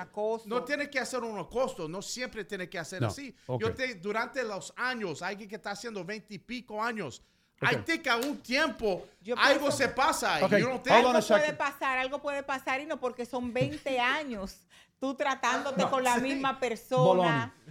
no 0.46 0.64
tiene 0.64 0.90
que 0.90 1.00
hacer 1.00 1.22
un 1.24 1.38
acoso, 1.40 1.88
no 1.88 2.02
siempre 2.02 2.44
tiene 2.44 2.68
que 2.70 2.78
hacer 2.80 3.02
No, 3.02 3.08
así. 3.08 3.34
ok. 3.46 3.62
Yo 3.62 3.74
te, 3.74 3.96
durante 3.96 4.44
los 4.44 4.74
años, 4.76 5.22
alguien 5.22 5.48
que 5.48 5.56
está 5.56 5.72
haciendo 5.72 6.04
20 6.04 6.34
y 6.34 6.40
pico 6.40 6.84
años, 6.84 7.22
I 7.62 7.78
think 7.78 8.06
a 8.08 8.18
un 8.18 8.40
tiempo 8.40 9.08
Yo 9.22 9.36
algo 9.38 9.68
pienso- 9.70 9.78
se 9.78 9.88
pasa. 9.88 10.44
Okay, 10.46 10.62
a 10.62 10.66
Algo 10.68 10.82
puede 10.82 11.54
pasar, 11.54 11.98
algo 11.98 12.22
puede 12.22 12.44
pasar, 12.44 12.82
y 12.82 12.86
no 12.86 13.00
porque 13.00 13.26
son 13.26 13.54
20 13.54 13.98
años 13.98 14.60
tú 15.00 15.16
tratándote 15.16 15.84
con 15.90 16.04
la 16.04 16.18
misma 16.18 16.60
persona. 16.60 17.54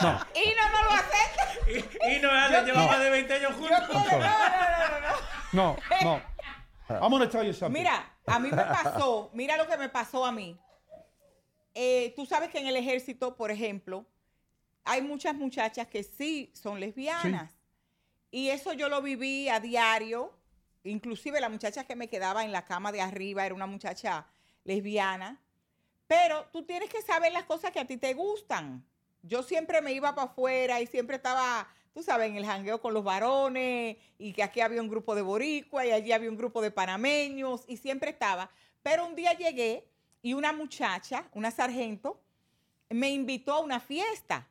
No. 0.00 0.20
Y 0.34 0.54
no, 0.54 0.68
no 0.70 0.82
lo 0.84 0.90
acepta. 0.90 2.10
Y 2.10 2.20
no 2.20 2.30
Adler, 2.30 2.64
llevaba 2.64 2.98
de 2.98 3.10
20 3.10 3.34
años 3.34 3.52
juntos. 3.54 3.78
No, 3.92 4.04
no, 4.04 4.18
no, 4.18 4.18
no, 4.20 5.00
no. 5.52 5.76
No, 6.02 6.20
no. 6.20 6.22
I'm 6.88 7.10
gonna 7.10 7.28
tell 7.28 7.44
you 7.44 7.52
something. 7.52 7.78
Mira, 7.78 8.12
a 8.26 8.38
mí 8.38 8.50
me 8.50 8.64
pasó, 8.64 9.30
mira 9.32 9.56
lo 9.56 9.66
que 9.66 9.76
me 9.76 9.88
pasó 9.88 10.24
a 10.24 10.32
mí. 10.32 10.58
Eh, 11.74 12.12
tú 12.16 12.26
sabes 12.26 12.50
que 12.50 12.58
en 12.58 12.66
el 12.66 12.76
ejército, 12.76 13.36
por 13.36 13.50
ejemplo, 13.50 14.06
hay 14.84 15.02
muchas 15.02 15.34
muchachas 15.34 15.86
que 15.86 16.02
sí 16.02 16.52
son 16.54 16.80
lesbianas. 16.80 17.52
Y 18.30 18.48
eso 18.50 18.72
yo 18.72 18.88
lo 18.88 19.02
viví 19.02 19.48
a 19.48 19.60
diario. 19.60 20.32
Inclusive 20.84 21.40
la 21.40 21.48
muchacha 21.48 21.84
que 21.84 21.96
me 21.96 22.08
quedaba 22.08 22.44
en 22.44 22.52
la 22.52 22.64
cama 22.64 22.92
de 22.92 23.00
arriba 23.00 23.44
era 23.44 23.54
una 23.54 23.66
muchacha 23.66 24.26
lesbiana. 24.64 25.40
Pero 26.08 26.46
tú 26.52 26.64
tienes 26.64 26.88
que 26.88 27.02
saber 27.02 27.32
las 27.32 27.44
cosas 27.44 27.70
que 27.70 27.78
a 27.78 27.84
ti 27.86 27.96
te 27.98 28.14
gustan. 28.14 28.84
Yo 29.22 29.42
siempre 29.42 29.80
me 29.82 29.92
iba 29.92 30.14
para 30.14 30.28
afuera 30.28 30.80
y 30.80 30.86
siempre 30.86 31.16
estaba, 31.16 31.68
tú 31.92 32.02
sabes, 32.02 32.28
en 32.30 32.36
el 32.36 32.46
jangueo 32.46 32.80
con 32.80 32.94
los 32.94 33.04
varones 33.04 33.96
y 34.18 34.32
que 34.32 34.42
aquí 34.42 34.60
había 34.60 34.80
un 34.80 34.88
grupo 34.88 35.14
de 35.14 35.22
boricua 35.22 35.84
y 35.84 35.92
allí 35.92 36.12
había 36.12 36.30
un 36.30 36.36
grupo 36.36 36.62
de 36.62 36.70
panameños 36.70 37.64
y 37.68 37.76
siempre 37.76 38.10
estaba. 38.10 38.50
Pero 38.82 39.06
un 39.06 39.14
día 39.14 39.34
llegué 39.34 39.86
y 40.22 40.32
una 40.32 40.52
muchacha, 40.52 41.24
una 41.34 41.50
sargento, 41.50 42.20
me 42.88 43.10
invitó 43.10 43.52
a 43.52 43.60
una 43.60 43.78
fiesta 43.78 44.48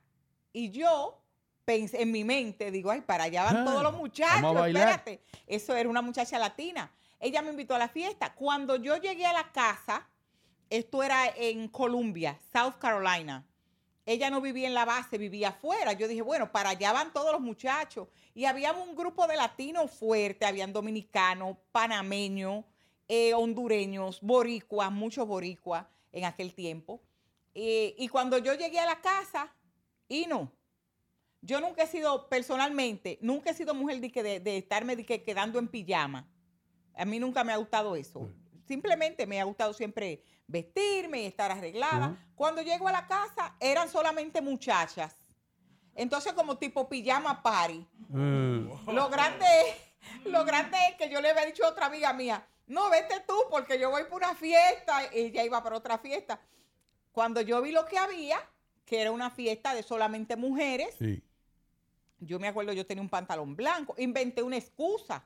y 0.54 0.70
yo 0.70 1.20
pensé 1.66 2.04
en 2.04 2.12
mi 2.12 2.24
mente, 2.24 2.70
digo, 2.72 2.92
ay, 2.92 3.02
para 3.02 3.26
allá 3.26 3.44
van 3.44 3.58
Ah, 3.58 3.66
todos 3.66 3.84
los 3.84 3.94
muchachos, 3.98 4.42
espérate. 4.68 5.22
Eso 5.48 5.76
era 5.76 5.90
una 5.90 6.02
muchacha 6.04 6.38
latina. 6.38 6.92
Ella 7.20 7.42
me 7.42 7.50
invitó 7.50 7.74
a 7.74 7.80
la 7.80 7.90
fiesta. 7.90 8.36
Cuando 8.36 8.76
yo 8.76 8.96
llegué 8.98 9.26
a 9.26 9.34
la 9.34 9.52
casa, 9.52 10.08
esto 10.70 11.04
era 11.04 11.28
en 11.36 11.68
Columbia, 11.68 12.40
South 12.52 12.76
Carolina. 12.80 13.46
Ella 14.06 14.30
no 14.30 14.40
vivía 14.40 14.68
en 14.68 14.74
la 14.74 14.86
base, 14.86 15.18
vivía 15.18 15.50
afuera. 15.50 15.92
Yo 15.94 16.08
dije, 16.08 16.22
bueno, 16.22 16.52
para 16.52 16.70
allá 16.70 16.94
van 16.94 17.12
todos 17.12 17.34
los 17.34 17.42
muchachos. 17.42 18.08
Y 18.34 18.46
había 18.46 18.72
un 18.72 18.96
grupo 18.96 19.28
de 19.28 19.36
latinos 19.36 19.92
fuerte, 19.92 20.46
habían 20.46 20.72
dominicanos, 20.72 21.58
panameños, 21.74 22.64
eh, 23.10 23.34
hondureños, 23.34 24.22
boricuas, 24.22 24.92
muchos 24.92 25.28
boricuas 25.28 25.86
en 26.14 26.24
aquel 26.24 26.54
tiempo. 26.54 27.02
Eh, 27.54 27.96
y 27.98 28.08
cuando 28.08 28.38
yo 28.38 28.54
llegué 28.54 28.80
a 28.80 28.86
la 28.86 29.02
casa, 29.02 29.54
y 30.08 30.26
no, 30.26 30.54
yo 31.42 31.60
nunca 31.60 31.84
he 31.84 31.88
sido, 31.88 32.30
personalmente, 32.30 33.18
nunca 33.22 33.50
he 33.50 33.54
sido 33.54 33.74
mujer 33.74 34.00
de, 34.00 34.12
que 34.12 34.24
de, 34.24 34.40
de 34.40 34.58
estarme 34.58 34.96
de 34.96 35.06
que 35.06 35.22
quedando 35.22 35.60
en 35.60 35.68
pijama. 35.68 36.30
A 36.96 37.04
mí 37.04 37.20
nunca 37.20 37.44
me 37.44 37.52
ha 37.52 37.58
gustado 37.58 37.96
eso. 37.96 38.30
Simplemente 38.66 39.26
me 39.28 39.40
ha 39.40 39.44
gustado 39.44 39.74
siempre 39.74 40.24
vestirme 40.48 41.22
y 41.22 41.26
estar 41.26 41.52
arreglada. 41.52 42.18
Cuando 42.36 42.62
llego 42.62 42.88
a 42.88 42.92
la 42.92 43.06
casa, 43.08 43.56
eran 43.60 43.90
solamente 43.90 44.42
muchachas. 44.42 45.16
Entonces, 45.96 46.34
como 46.34 46.58
tipo 46.58 46.88
pijama 46.88 47.42
party. 47.42 47.86
Eh, 48.16 48.70
Lo 48.88 49.10
grande, 49.10 49.46
es- 49.68 50.26
lo 50.26 50.46
grande 50.46 50.78
es 50.90 50.96
que 50.96 51.10
yo 51.10 51.20
le 51.22 51.30
había 51.32 51.46
dicho 51.46 51.66
a 51.66 51.70
otra 51.70 51.88
amiga 51.88 52.14
mía, 52.14 52.46
no, 52.68 52.90
vete 52.90 53.22
tú 53.28 53.34
porque 53.50 53.80
yo 53.80 53.90
voy 53.90 54.04
por 54.06 54.22
una 54.24 54.36
fiesta. 54.36 55.06
Ella 55.12 55.44
iba 55.44 55.62
para 55.64 55.78
otra 55.78 55.98
fiesta. 55.98 56.40
Cuando 57.12 57.42
yo 57.42 57.62
vi 57.62 57.72
lo 57.72 57.86
que 57.86 57.98
había, 57.98 58.40
que 58.86 59.02
era 59.02 59.12
una 59.12 59.30
fiesta 59.32 59.74
de 59.74 59.84
solamente 59.84 60.36
mujeres, 60.36 60.96
sí. 61.00 61.24
yo 62.20 62.40
me 62.40 62.48
acuerdo, 62.48 62.74
yo 62.74 62.86
tenía 62.86 63.02
un 63.02 63.10
pantalón 63.10 63.56
blanco, 63.56 63.96
inventé 63.98 64.44
una 64.44 64.58
excusa 64.58 65.24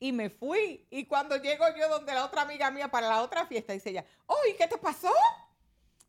y 0.00 0.12
me 0.12 0.30
fui. 0.30 0.86
Y 0.90 1.04
cuando 1.06 1.36
llego 1.36 1.64
yo 1.76 1.88
donde 1.88 2.14
la 2.14 2.24
otra 2.24 2.42
amiga 2.42 2.70
mía 2.70 2.88
para 2.90 3.08
la 3.08 3.22
otra 3.22 3.46
fiesta, 3.46 3.72
dice 3.72 3.90
ella, 3.90 4.04
oye, 4.26 4.56
¿qué 4.56 4.66
te 4.66 4.78
pasó? 4.78 5.12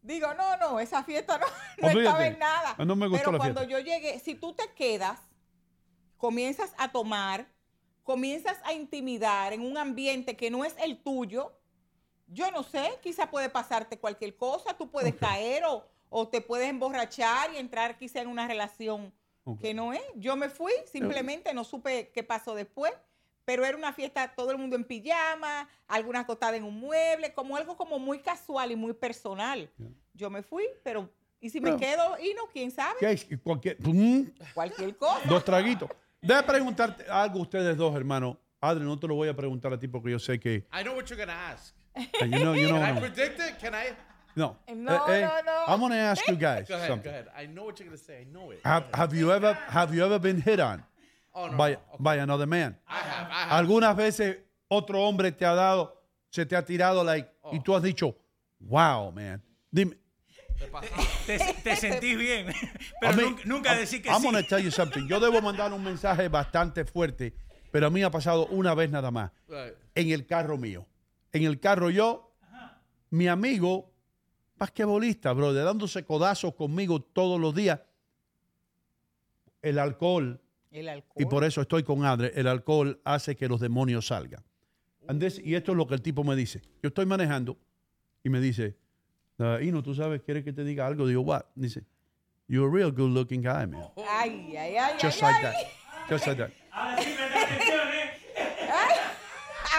Digo, 0.01 0.33
no, 0.35 0.57
no, 0.57 0.79
esa 0.79 1.03
fiesta 1.03 1.37
no, 1.37 1.45
no 1.79 1.87
Olvídate. 1.87 1.99
estaba 1.99 2.27
en 2.27 2.39
nada. 2.39 2.75
No 2.85 2.95
me 2.95 3.07
gustó 3.07 3.23
Pero 3.25 3.31
la 3.33 3.37
cuando 3.37 3.61
fiesta. 3.61 3.77
yo 3.77 3.85
llegué, 3.85 4.19
si 4.19 4.35
tú 4.35 4.53
te 4.53 4.71
quedas, 4.73 5.19
comienzas 6.17 6.73
a 6.77 6.91
tomar, 6.91 7.47
comienzas 8.03 8.57
a 8.63 8.73
intimidar 8.73 9.53
en 9.53 9.61
un 9.61 9.77
ambiente 9.77 10.35
que 10.37 10.49
no 10.49 10.63
es 10.65 10.75
el 10.79 11.01
tuyo, 11.01 11.53
yo 12.27 12.51
no 12.51 12.63
sé, 12.63 12.99
quizá 13.01 13.29
puede 13.29 13.49
pasarte 13.49 13.99
cualquier 13.99 14.37
cosa, 14.37 14.75
tú 14.77 14.89
puedes 14.91 15.15
caer 15.15 15.63
o, 15.65 15.85
o 16.09 16.27
te 16.27 16.41
puedes 16.41 16.69
emborrachar 16.69 17.53
y 17.53 17.57
entrar 17.57 17.97
quizá 17.97 18.21
en 18.21 18.27
una 18.27 18.47
relación 18.47 19.13
que 19.59 19.73
no 19.73 19.93
es. 19.93 20.01
Yo 20.15 20.35
me 20.35 20.47
fui, 20.47 20.71
simplemente 20.85 21.53
no 21.55 21.63
supe 21.63 22.11
qué 22.13 22.23
pasó 22.23 22.53
después, 22.53 22.93
pero 23.49 23.65
era 23.65 23.75
una 23.75 23.91
fiesta, 23.91 24.31
todo 24.35 24.51
el 24.51 24.59
mundo 24.59 24.75
en 24.75 24.83
pijama, 24.83 25.67
algunas 25.87 26.21
acostadas 26.21 26.53
en 26.57 26.63
un 26.63 26.79
mueble, 26.79 27.33
como 27.33 27.57
algo 27.57 27.75
como 27.75 27.97
muy 27.97 28.19
casual 28.19 28.71
y 28.71 28.75
muy 28.75 28.93
personal. 28.93 29.67
Yo 30.13 30.29
me 30.29 30.43
fui, 30.43 30.65
pero 30.83 31.09
¿y 31.41 31.49
si 31.49 31.59
me 31.59 31.71
Bueno. 31.71 31.79
quedo 31.83 32.17
y 32.19 32.35
no? 32.35 32.43
¿Quién 32.53 32.69
sabe? 32.69 32.93
¿Qué 32.99 33.11
es? 33.11 33.25
Cualquier, 33.41 33.75
mm, 33.79 34.21
Cualquier 34.53 34.95
cosa. 34.95 35.21
dos 35.27 35.43
traguitos. 35.43 35.89
Déjame 36.21 36.43
preguntarte 36.47 37.05
algo 37.09 37.39
a 37.39 37.41
ustedes 37.41 37.75
dos, 37.75 37.95
hermanos. 37.95 38.37
Adri, 38.61 38.83
no 38.85 38.99
te 38.99 39.07
lo 39.07 39.15
voy 39.15 39.29
a 39.29 39.35
preguntar 39.35 39.73
a 39.73 39.79
ti 39.79 39.87
porque 39.87 40.11
yo 40.11 40.19
sé 40.19 40.39
que. 40.39 40.67
I 40.71 40.83
know 40.83 40.93
what 40.95 41.05
you're 41.07 41.17
gonna 41.17 41.49
ask. 41.51 41.73
uh, 41.97 42.25
you 42.25 42.37
know, 42.41 42.53
you 42.53 42.67
know, 42.67 42.77
Can 42.79 42.83
I 42.83 42.93
no. 42.93 42.99
predict 42.99 43.39
it? 43.39 43.57
Can 43.59 43.73
I? 43.73 43.95
No. 44.35 44.57
No, 44.75 44.93
Eh, 45.07 45.21
eh, 45.21 45.21
no, 45.21 45.41
no. 45.41 45.65
I'm 45.73 45.79
going 45.79 45.91
to 45.91 45.97
ask 45.97 46.25
you 46.27 46.35
guys 46.35 46.67
Go 46.69 46.75
ahead. 46.75 46.87
something. 46.87 47.11
Go 47.11 47.17
ahead. 47.17 47.27
I 47.35 47.47
know 47.47 47.63
what 47.65 47.79
you're 47.79 47.87
gonna 47.89 47.97
say. 47.97 48.21
I 48.21 48.25
know 48.31 48.51
it. 48.51 48.59
Have, 48.63 48.85
have 48.93 49.11
you 49.17 49.31
ever 49.31 49.53
have 49.69 49.91
you 49.95 50.05
ever 50.05 50.19
been 50.19 50.39
hit 50.39 50.59
on 50.59 50.83
Oh 51.41 51.47
no. 51.49 51.57
by, 51.57 51.71
no. 51.73 51.79
Okay. 51.93 51.97
by 52.03 52.15
another 52.19 52.47
man? 52.47 52.77
I 52.87 52.93
have. 52.99 53.27
I 53.31 53.43
have. 53.43 53.51
Algunas 53.53 53.95
veces 53.95 54.37
otro 54.67 55.01
hombre 55.07 55.31
te 55.31 55.45
ha 55.45 55.53
dado, 55.53 56.01
se 56.29 56.45
te 56.45 56.55
ha 56.55 56.63
tirado 56.65 57.03
like 57.03 57.29
y 57.51 57.59
tú 57.61 57.75
has 57.75 57.81
dicho, 57.83 58.15
"Wow, 58.59 59.11
man." 59.11 59.41
Dime, 59.71 59.97
Te, 61.25 61.37
te 61.63 61.75
sentís 61.75 62.17
bien. 62.17 62.49
I 62.49 62.53
Pero 63.01 63.13
mean, 63.15 63.29
nunca, 63.29 63.43
nunca 63.45 63.69
I'm- 63.71 63.79
decir 63.79 64.01
que 64.01 64.09
I'm 64.09 64.19
sí. 64.21 64.25
gonna 64.25 64.43
tell 64.43 64.61
you 64.61 64.71
something. 64.71 65.07
Yo 65.07 65.19
debo 65.19 65.41
mandar 65.41 65.71
un 65.71 65.83
mensaje 65.83 66.27
bastante 66.27 66.83
fuerte, 66.85 67.33
pero 67.71 67.87
a 67.87 67.89
mí 67.89 68.03
ha 68.03 68.09
pasado 68.11 68.45
una 68.47 68.73
vez 68.75 68.89
nada 68.89 69.09
más 69.11 69.31
Right. 69.47 69.73
en 69.95 70.09
el 70.11 70.25
carro 70.25 70.57
mío. 70.57 70.85
En 71.31 71.43
el 71.43 71.59
carro 71.59 71.89
yo, 71.89 72.33
mi 73.11 73.27
amigo 73.27 73.93
basquetbolista, 74.57 75.31
brother, 75.33 75.63
dándose 75.63 76.03
codazos 76.03 76.53
conmigo 76.55 76.99
todos 77.01 77.39
los 77.39 77.55
días. 77.55 77.79
El 79.61 79.79
alcohol, 79.79 80.41
El 80.71 80.87
alcohol. 80.89 81.13
y 81.21 81.25
por 81.25 81.43
eso 81.43 81.61
estoy 81.61 81.83
con 81.83 82.05
Adre, 82.05 82.31
el 82.35 82.47
alcohol 82.47 82.99
hace 83.03 83.35
que 83.35 83.47
los 83.47 83.59
demonios 83.59 84.07
salgan. 84.07 84.43
And 85.07 85.19
this- 85.21 85.41
y 85.43 85.55
esto 85.55 85.71
es 85.71 85.77
lo 85.77 85.87
que 85.87 85.95
el 85.95 86.01
tipo 86.01 86.23
me 86.23 86.35
dice. 86.35 86.61
Yo 86.83 86.89
estoy 86.89 87.05
manejando 87.07 87.57
y 88.23 88.29
me 88.29 88.39
dice, 88.39 88.75
"Uh, 89.39 89.57
Ino, 89.61 89.81
tú 89.81 89.95
sabes, 89.95 90.21
¿quieres 90.21 90.43
que 90.43 90.53
te 90.53 90.63
diga 90.63 90.85
algo? 90.85 91.07
Digo, 91.07 91.21
what? 91.21 91.45
Dice, 91.55 91.83
you're 92.47 92.67
a 92.69 92.71
real 92.71 92.91
good 92.91 93.09
looking 93.11 93.41
guy, 93.41 93.65
man. 93.65 93.81
Ay, 94.07 94.55
ay, 94.55 94.75
ay, 94.77 94.97
Just 95.01 95.23
ay, 95.23 95.31
like 95.33 95.47
ay. 95.47 95.53
that. 95.53 96.09
Just 96.09 96.27
like 96.27 96.37
that. 96.37 96.51
¿eh? 96.99 98.05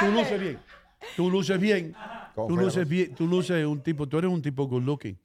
Tú 0.01 0.07
luces 0.13 0.41
bien. 0.41 0.59
Tú 1.17 1.31
luces 1.31 1.61
bien. 1.61 1.95
¿Cómo 2.35 2.49
Tú 2.49 2.57
luces 2.57 2.89
bien. 2.89 3.15
Tú 3.15 3.27
luces 3.27 3.65
un 3.67 3.81
tipo, 3.83 4.09
tú 4.09 4.19
eres 4.19 4.31
un 4.31 4.41
tipo 4.43 4.67
good 4.67 4.83
looking. 4.83 5.19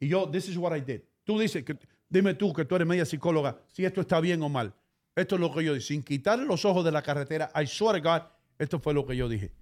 Y 0.00 0.08
yo, 0.08 0.28
this 0.30 0.48
is 0.48 0.56
what 0.56 0.76
I 0.76 0.80
did. 0.80 1.02
Tú 1.24 1.38
dices, 1.38 1.64
que, 1.64 1.76
dime 2.08 2.34
tú 2.34 2.52
que 2.52 2.64
tú 2.64 2.76
eres 2.76 2.86
media 2.86 3.04
psicóloga, 3.04 3.58
si 3.68 3.84
esto 3.84 4.00
está 4.00 4.20
bien 4.20 4.42
o 4.42 4.48
mal. 4.48 4.74
Esto 5.16 5.34
es 5.34 5.40
lo 5.40 5.52
que 5.52 5.64
yo 5.64 5.74
dije. 5.74 5.86
Sin 5.86 6.02
quitar 6.02 6.38
los 6.38 6.64
ojos 6.64 6.84
de 6.84 6.92
la 6.92 7.02
carretera, 7.02 7.50
I 7.60 7.66
swear 7.66 8.00
to 8.00 8.08
God, 8.08 8.22
esto 8.58 8.78
fue 8.78 8.94
lo 8.94 9.04
que 9.04 9.16
yo 9.16 9.28
dije. 9.28 9.52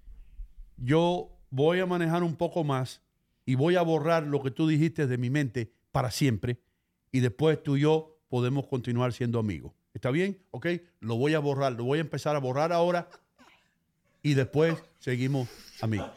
Yo 0.77 1.31
voy 1.49 1.79
a 1.79 1.85
manejar 1.85 2.21
un 2.23 2.35
poco 2.35 2.63
más 2.63 3.01
y 3.45 3.55
voy 3.55 3.75
a 3.75 3.81
borrar 3.81 4.23
lo 4.23 4.43
que 4.43 4.51
tú 4.51 4.67
dijiste 4.67 5.07
de 5.07 5.17
mi 5.17 5.29
mente 5.29 5.71
para 5.91 6.11
siempre. 6.11 6.59
Y 7.11 7.21
después 7.21 7.63
tú 7.63 7.77
y 7.77 7.81
yo 7.81 8.19
podemos 8.29 8.67
continuar 8.67 9.13
siendo 9.13 9.39
amigos. 9.39 9.73
¿Está 9.93 10.11
bien? 10.11 10.37
¿Ok? 10.51 10.67
Lo 10.99 11.15
voy 11.15 11.33
a 11.33 11.39
borrar. 11.39 11.73
Lo 11.73 11.85
voy 11.85 11.97
a 11.97 12.01
empezar 12.01 12.35
a 12.35 12.39
borrar 12.39 12.71
ahora 12.71 13.07
y 14.21 14.35
después 14.35 14.75
seguimos 14.99 15.47
amigos. 15.81 16.11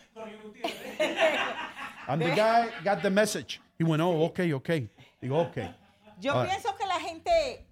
And 2.06 2.20
the 2.20 2.30
guy 2.30 2.68
got 2.84 3.02
the 3.02 3.10
message. 3.10 3.60
He 3.78 3.84
went, 3.84 4.02
oh, 4.02 4.24
okay, 4.24 4.52
okay. 4.52 4.90
Digo, 5.22 5.38
okay. 5.48 5.70
Yo 6.20 6.34
pienso 6.44 6.74
que 6.76 6.86
la 6.86 7.00
gente, 7.00 7.66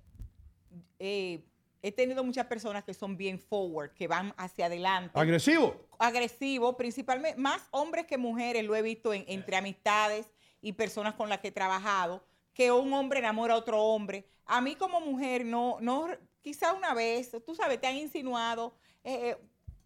eh, 0.98 1.44
he 1.82 1.92
tenido 1.92 2.24
muchas 2.24 2.46
personas 2.46 2.84
que 2.84 2.94
son 2.94 3.16
bien 3.16 3.38
forward, 3.38 3.90
que 3.92 4.08
van 4.08 4.34
hacia 4.36 4.66
adelante. 4.66 5.18
Agresivo. 5.18 5.86
agresivo, 6.00 6.76
principalmente, 6.76 7.40
más 7.40 7.60
hombres 7.72 8.06
que 8.06 8.16
mujeres, 8.18 8.64
lo 8.64 8.76
he 8.76 8.82
visto 8.82 9.12
en- 9.12 9.24
entre 9.26 9.56
amistades 9.56 10.32
y 10.62 10.72
personas 10.72 11.14
con 11.14 11.28
las 11.28 11.38
que 11.40 11.48
he 11.48 11.52
trabajado, 11.52 12.24
que 12.54 12.70
un 12.70 12.92
hombre 12.92 13.18
enamora 13.18 13.54
a 13.54 13.56
otro 13.56 13.82
hombre. 13.82 14.24
A 14.46 14.60
mí 14.60 14.76
como 14.76 15.00
mujer, 15.00 15.44
no, 15.44 15.76
no, 15.80 16.06
quizá 16.40 16.72
una 16.72 16.94
vez, 16.94 17.32
tú 17.44 17.54
sabes, 17.54 17.80
te 17.80 17.86
han 17.88 17.96
insinuado, 17.96 18.74
eh, 19.02 19.30
eh, 19.30 19.36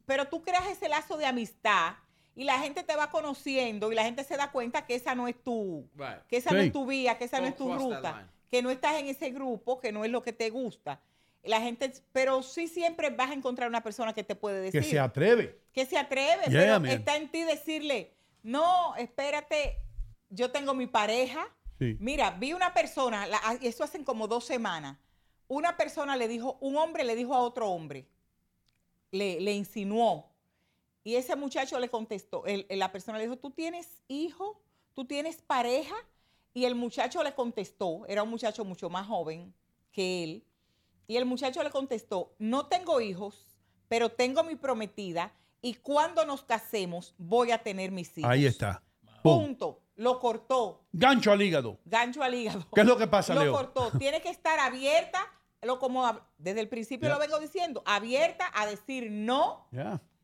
pero 0.04 0.28
tú 0.28 0.42
creas 0.42 0.66
ese 0.66 0.88
lazo 0.88 1.16
de 1.16 1.24
amistad 1.26 1.94
y 2.34 2.44
la 2.44 2.58
gente 2.58 2.82
te 2.82 2.94
va 2.94 3.10
conociendo 3.10 3.90
y 3.90 3.94
la 3.94 4.04
gente 4.04 4.22
se 4.24 4.36
da 4.36 4.50
cuenta 4.52 4.84
que 4.86 4.94
esa 4.94 5.14
no 5.14 5.28
es 5.28 5.42
tu, 5.42 5.88
Right. 5.94 6.26
que 6.28 6.36
esa 6.36 6.50
no 6.52 6.58
es 6.60 6.72
tu 6.72 6.84
vía, 6.86 7.16
que 7.18 7.24
esa 7.24 7.40
no 7.40 7.46
es 7.46 7.56
tu 7.56 7.72
ruta. 7.72 8.28
Que 8.52 8.60
no 8.60 8.70
estás 8.70 9.00
en 9.00 9.06
ese 9.08 9.30
grupo, 9.30 9.80
que 9.80 9.92
no 9.92 10.04
es 10.04 10.10
lo 10.10 10.22
que 10.22 10.34
te 10.34 10.50
gusta. 10.50 11.00
La 11.42 11.58
gente, 11.62 11.90
pero 12.12 12.42
sí 12.42 12.68
siempre 12.68 13.08
vas 13.08 13.30
a 13.30 13.32
encontrar 13.32 13.66
una 13.66 13.82
persona 13.82 14.12
que 14.12 14.22
te 14.24 14.34
puede 14.36 14.60
decir. 14.60 14.82
Que 14.82 14.86
se 14.86 14.98
atreve. 15.00 15.58
que 15.72 15.86
se 15.86 15.96
atreve, 15.96 16.42
Yeah, 16.50 16.60
pero 16.64 16.80
man. 16.80 16.90
está 16.90 17.16
en 17.16 17.30
ti 17.30 17.40
decirle, 17.44 18.12
no, 18.42 18.94
espérate, 18.96 19.78
yo 20.28 20.50
tengo 20.52 20.74
mi 20.74 20.86
pareja. 20.86 21.48
Sí. 21.78 21.96
Mira, 21.98 22.32
vi 22.32 22.52
una 22.52 22.74
persona, 22.74 23.26
la- 23.26 23.40
ah, 23.42 23.56
eso 23.62 23.82
hacen 23.84 24.04
como 24.04 24.28
dos 24.28 24.44
semanas, 24.44 24.98
una 25.48 25.78
persona 25.78 26.14
le 26.16 26.28
dijo, 26.28 26.58
un 26.60 26.76
hombre 26.76 27.04
le 27.04 27.16
dijo 27.16 27.32
a 27.34 27.38
otro 27.40 27.70
hombre, 27.70 28.06
le, 29.12 29.40
le 29.40 29.52
insinuó, 29.54 30.30
y 31.04 31.14
ese 31.14 31.34
muchacho 31.36 31.80
le 31.80 31.88
contestó, 31.88 32.44
el- 32.44 32.66
el- 32.68 32.78
la 32.78 32.92
persona 32.92 33.16
le 33.16 33.24
dijo, 33.24 33.38
¿tú 33.38 33.50
tienes 33.50 34.02
hijo? 34.08 34.60
¿Tú 34.94 35.06
tienes 35.06 35.36
pareja? 35.40 35.94
Y 36.54 36.64
el 36.64 36.74
muchacho 36.74 37.22
le 37.22 37.34
contestó, 37.34 38.04
era 38.06 38.22
un 38.22 38.30
muchacho 38.30 38.64
mucho 38.64 38.90
más 38.90 39.06
joven 39.06 39.54
que 39.90 40.24
él, 40.24 40.44
y 41.06 41.16
el 41.16 41.24
muchacho 41.24 41.62
le 41.62 41.70
contestó, 41.70 42.34
no 42.38 42.66
tengo 42.66 43.00
hijos, 43.00 43.46
pero 43.88 44.10
tengo 44.10 44.44
mi 44.44 44.56
prometida 44.56 45.34
y 45.60 45.74
cuando 45.74 46.24
nos 46.24 46.42
casemos 46.42 47.14
voy 47.18 47.50
a 47.50 47.58
tener 47.58 47.90
mis 47.90 48.16
hijos. 48.18 48.30
Ahí 48.30 48.46
está. 48.46 48.82
Punto. 49.22 49.80
Lo 49.96 50.18
cortó. 50.18 50.86
Gancho 50.92 51.30
al 51.30 51.42
hígado. 51.42 51.78
Gancho 51.84 52.22
al 52.22 52.34
hígado. 52.34 52.66
¿Qué 52.74 52.80
es 52.80 52.86
lo 52.86 52.96
que 52.96 53.06
pasa, 53.06 53.34
Lo 53.34 53.42
Leo? 53.42 53.52
cortó. 53.52 53.90
Tiene 53.98 54.20
que 54.22 54.30
estar 54.30 54.58
abierta, 54.58 55.20
lo 55.60 55.78
como 55.78 56.20
desde 56.38 56.60
el 56.60 56.68
principio 56.68 57.08
lo 57.08 57.18
vengo 57.18 57.38
diciendo, 57.38 57.82
abierta 57.84 58.50
a 58.54 58.66
decir 58.66 59.10
no, 59.10 59.68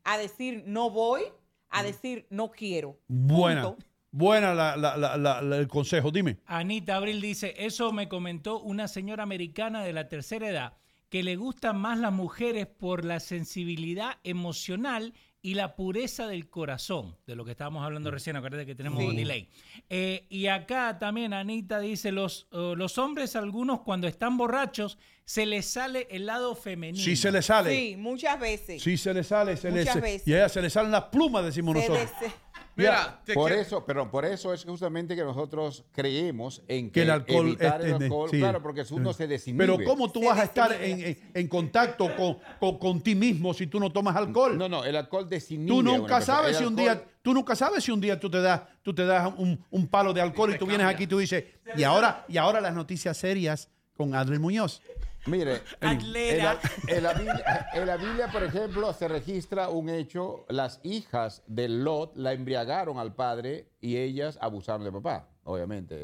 a 0.03 0.17
decir 0.17 0.63
no 0.65 0.89
voy, 0.89 1.23
a 1.69 1.83
decir 1.83 2.25
no 2.29 2.51
quiero. 2.51 2.97
Punto. 3.07 3.35
Buena 3.35 3.75
la- 4.11 4.75
la- 4.75 4.75
la- 4.97 5.17
la- 5.17 5.41
la- 5.41 5.57
el 5.57 5.67
consejo. 5.67 6.11
Dime. 6.11 6.37
Anita 6.45 6.95
Abril 6.95 7.21
dice, 7.21 7.53
eso 7.57 7.91
me 7.91 8.07
comentó 8.07 8.59
una 8.59 8.87
señora 8.87 9.23
americana 9.23 9.83
de 9.83 9.93
la 9.93 10.07
tercera 10.07 10.49
edad, 10.49 10.73
que 11.09 11.23
le 11.23 11.35
gustan 11.35 11.77
más 11.77 11.97
las 11.99 12.11
mujeres 12.13 12.67
por 12.67 13.05
la 13.05 13.19
sensibilidad 13.19 14.17
emocional 14.23 15.13
y 15.41 15.53
la 15.53 15.75
pureza 15.77 16.27
del 16.27 16.49
corazón, 16.49 17.15
de 17.25 17.33
lo 17.35 17.45
que 17.45 17.51
estábamos 17.51 17.85
hablando 17.85 18.11
recién, 18.11 18.35
acuérdate 18.35 18.65
que 18.65 18.75
tenemos 18.75 18.99
Sí. 18.99 19.05
un 19.07 19.15
delay. 19.15 19.49
Eh, 19.89 20.25
y 20.29 20.47
acá 20.47 20.99
también 20.99 21.33
Anita 21.33 21.79
dice, 21.79 22.11
los, 22.11 22.47
eh, 22.51 22.73
los 22.75 22.97
hombres 22.97 23.37
algunos 23.37 23.79
cuando 23.81 24.05
están 24.07 24.35
borrachos 24.37 24.97
se 25.23 25.45
les 25.45 25.65
sale 25.65 26.07
el 26.11 26.25
lado 26.25 26.55
femenino. 26.55 27.01
Si 27.01 27.15
se 27.15 27.31
le 27.31 27.41
sale. 27.41 27.73
Sí, 27.73 27.95
muchas 27.95 28.37
veces. 28.37 28.83
Si 28.83 28.97
se 28.97 29.13
le 29.13 29.23
sale, 29.23 29.55
se 29.55 29.71
Muchas 29.71 29.93
se- 29.93 30.01
veces. 30.01 30.27
Y 30.27 30.33
a 30.33 30.37
ella 30.39 30.49
se 30.49 30.61
le 30.61 30.69
salen 30.69 30.91
las 30.91 31.03
plumas, 31.05 31.45
decimos 31.45 31.77
Se 31.77 31.87
nosotros. 31.87 32.19
des- 32.19 32.31
Mira, 32.79 33.21
te 33.25 33.33
por 33.33 33.47
quiero- 33.47 33.61
eso, 33.61 33.85
pero 33.85 34.09
por 34.09 34.25
eso 34.25 34.53
es 34.53 34.63
justamente 34.65 35.15
que 35.15 35.23
nosotros 35.23 35.83
creemos 35.91 36.61
en 36.67 36.87
que, 36.87 36.91
Que 36.91 37.01
el 37.03 37.09
alcohol 37.11 37.47
evitar 37.47 37.81
el 37.81 37.87
es- 37.95 38.01
alcohol, 38.01 38.29
sí. 38.31 38.39
claro, 38.39 38.61
porque 38.61 38.83
uno 38.91 39.13
se 39.13 39.27
desinhibe. 39.27 39.65
Pero 39.65 39.83
¿cómo 39.85 40.11
tú 40.11 40.21
Se 40.21 40.27
vas 40.27 40.39
a 40.39 40.43
estar 40.43 40.71
en, 40.81 40.99
en- 41.03 41.31
en 41.33 41.47
contacto 41.47 42.15
con, 42.15 42.37
con- 42.59 42.77
con 42.79 43.01
ti 43.01 43.15
mismo 43.15 43.53
si 43.53 43.67
tú 43.67 43.79
no 43.79 43.91
tomas 43.91 44.15
alcohol? 44.15 44.57
No, 44.57 44.67
no, 44.69 44.83
el 44.83 44.95
alcohol 44.95 45.27
desinhibe. 45.29 45.67
Tú 45.69 45.83
nunca 45.83 46.21
sabes 46.21 46.57
si 46.57 46.63
un 46.63 46.77
alcohol- 46.79 46.95
día, 46.97 47.05
tú 47.21 47.33
nunca 47.33 47.55
sabes 47.55 47.83
si 47.83 47.91
un 47.91 48.01
día 48.01 48.19
tú 48.19 48.29
te 48.29 48.41
das, 48.41 48.61
tú 48.81 48.93
te 48.93 49.05
das 49.05 49.31
un, 49.37 49.63
un 49.69 49.87
palo 49.87 50.13
de 50.13 50.21
alcohol 50.21 50.53
y 50.53 50.57
tú 50.57 50.65
vienes 50.65 50.87
aquí 50.87 51.03
y 51.03 51.07
tú 51.07 51.17
dices, 51.19 51.43
y 51.75 51.83
ahora, 51.83 52.25
y 52.27 52.37
ahora 52.37 52.61
las 52.61 52.73
noticias 52.73 53.17
serias 53.17 53.69
con 53.95 54.15
Adriel 54.15 54.39
Muñoz. 54.39 54.81
Mire, 55.25 55.61
en 55.81 55.87
Atlera. 55.89 56.59
la, 56.87 56.95
en 56.95 57.03
la 57.03 57.13
Biblia, 57.13 57.67
en 57.73 57.87
la 57.87 57.97
Biblia, 57.97 58.27
por 58.31 58.43
ejemplo, 58.43 58.93
se 58.93 59.07
registra 59.07 59.69
un 59.69 59.89
hecho, 59.89 60.45
las 60.49 60.79
hijas 60.83 61.43
de 61.47 61.67
Lot 61.69 62.15
la 62.15 62.33
embriagaron 62.33 62.97
al 62.97 63.13
padre 63.15 63.69
y 63.81 63.97
ellas 63.97 64.37
abusaron 64.41 64.83
de 64.83 64.91
papá, 64.91 65.29
obviamente. 65.43 65.95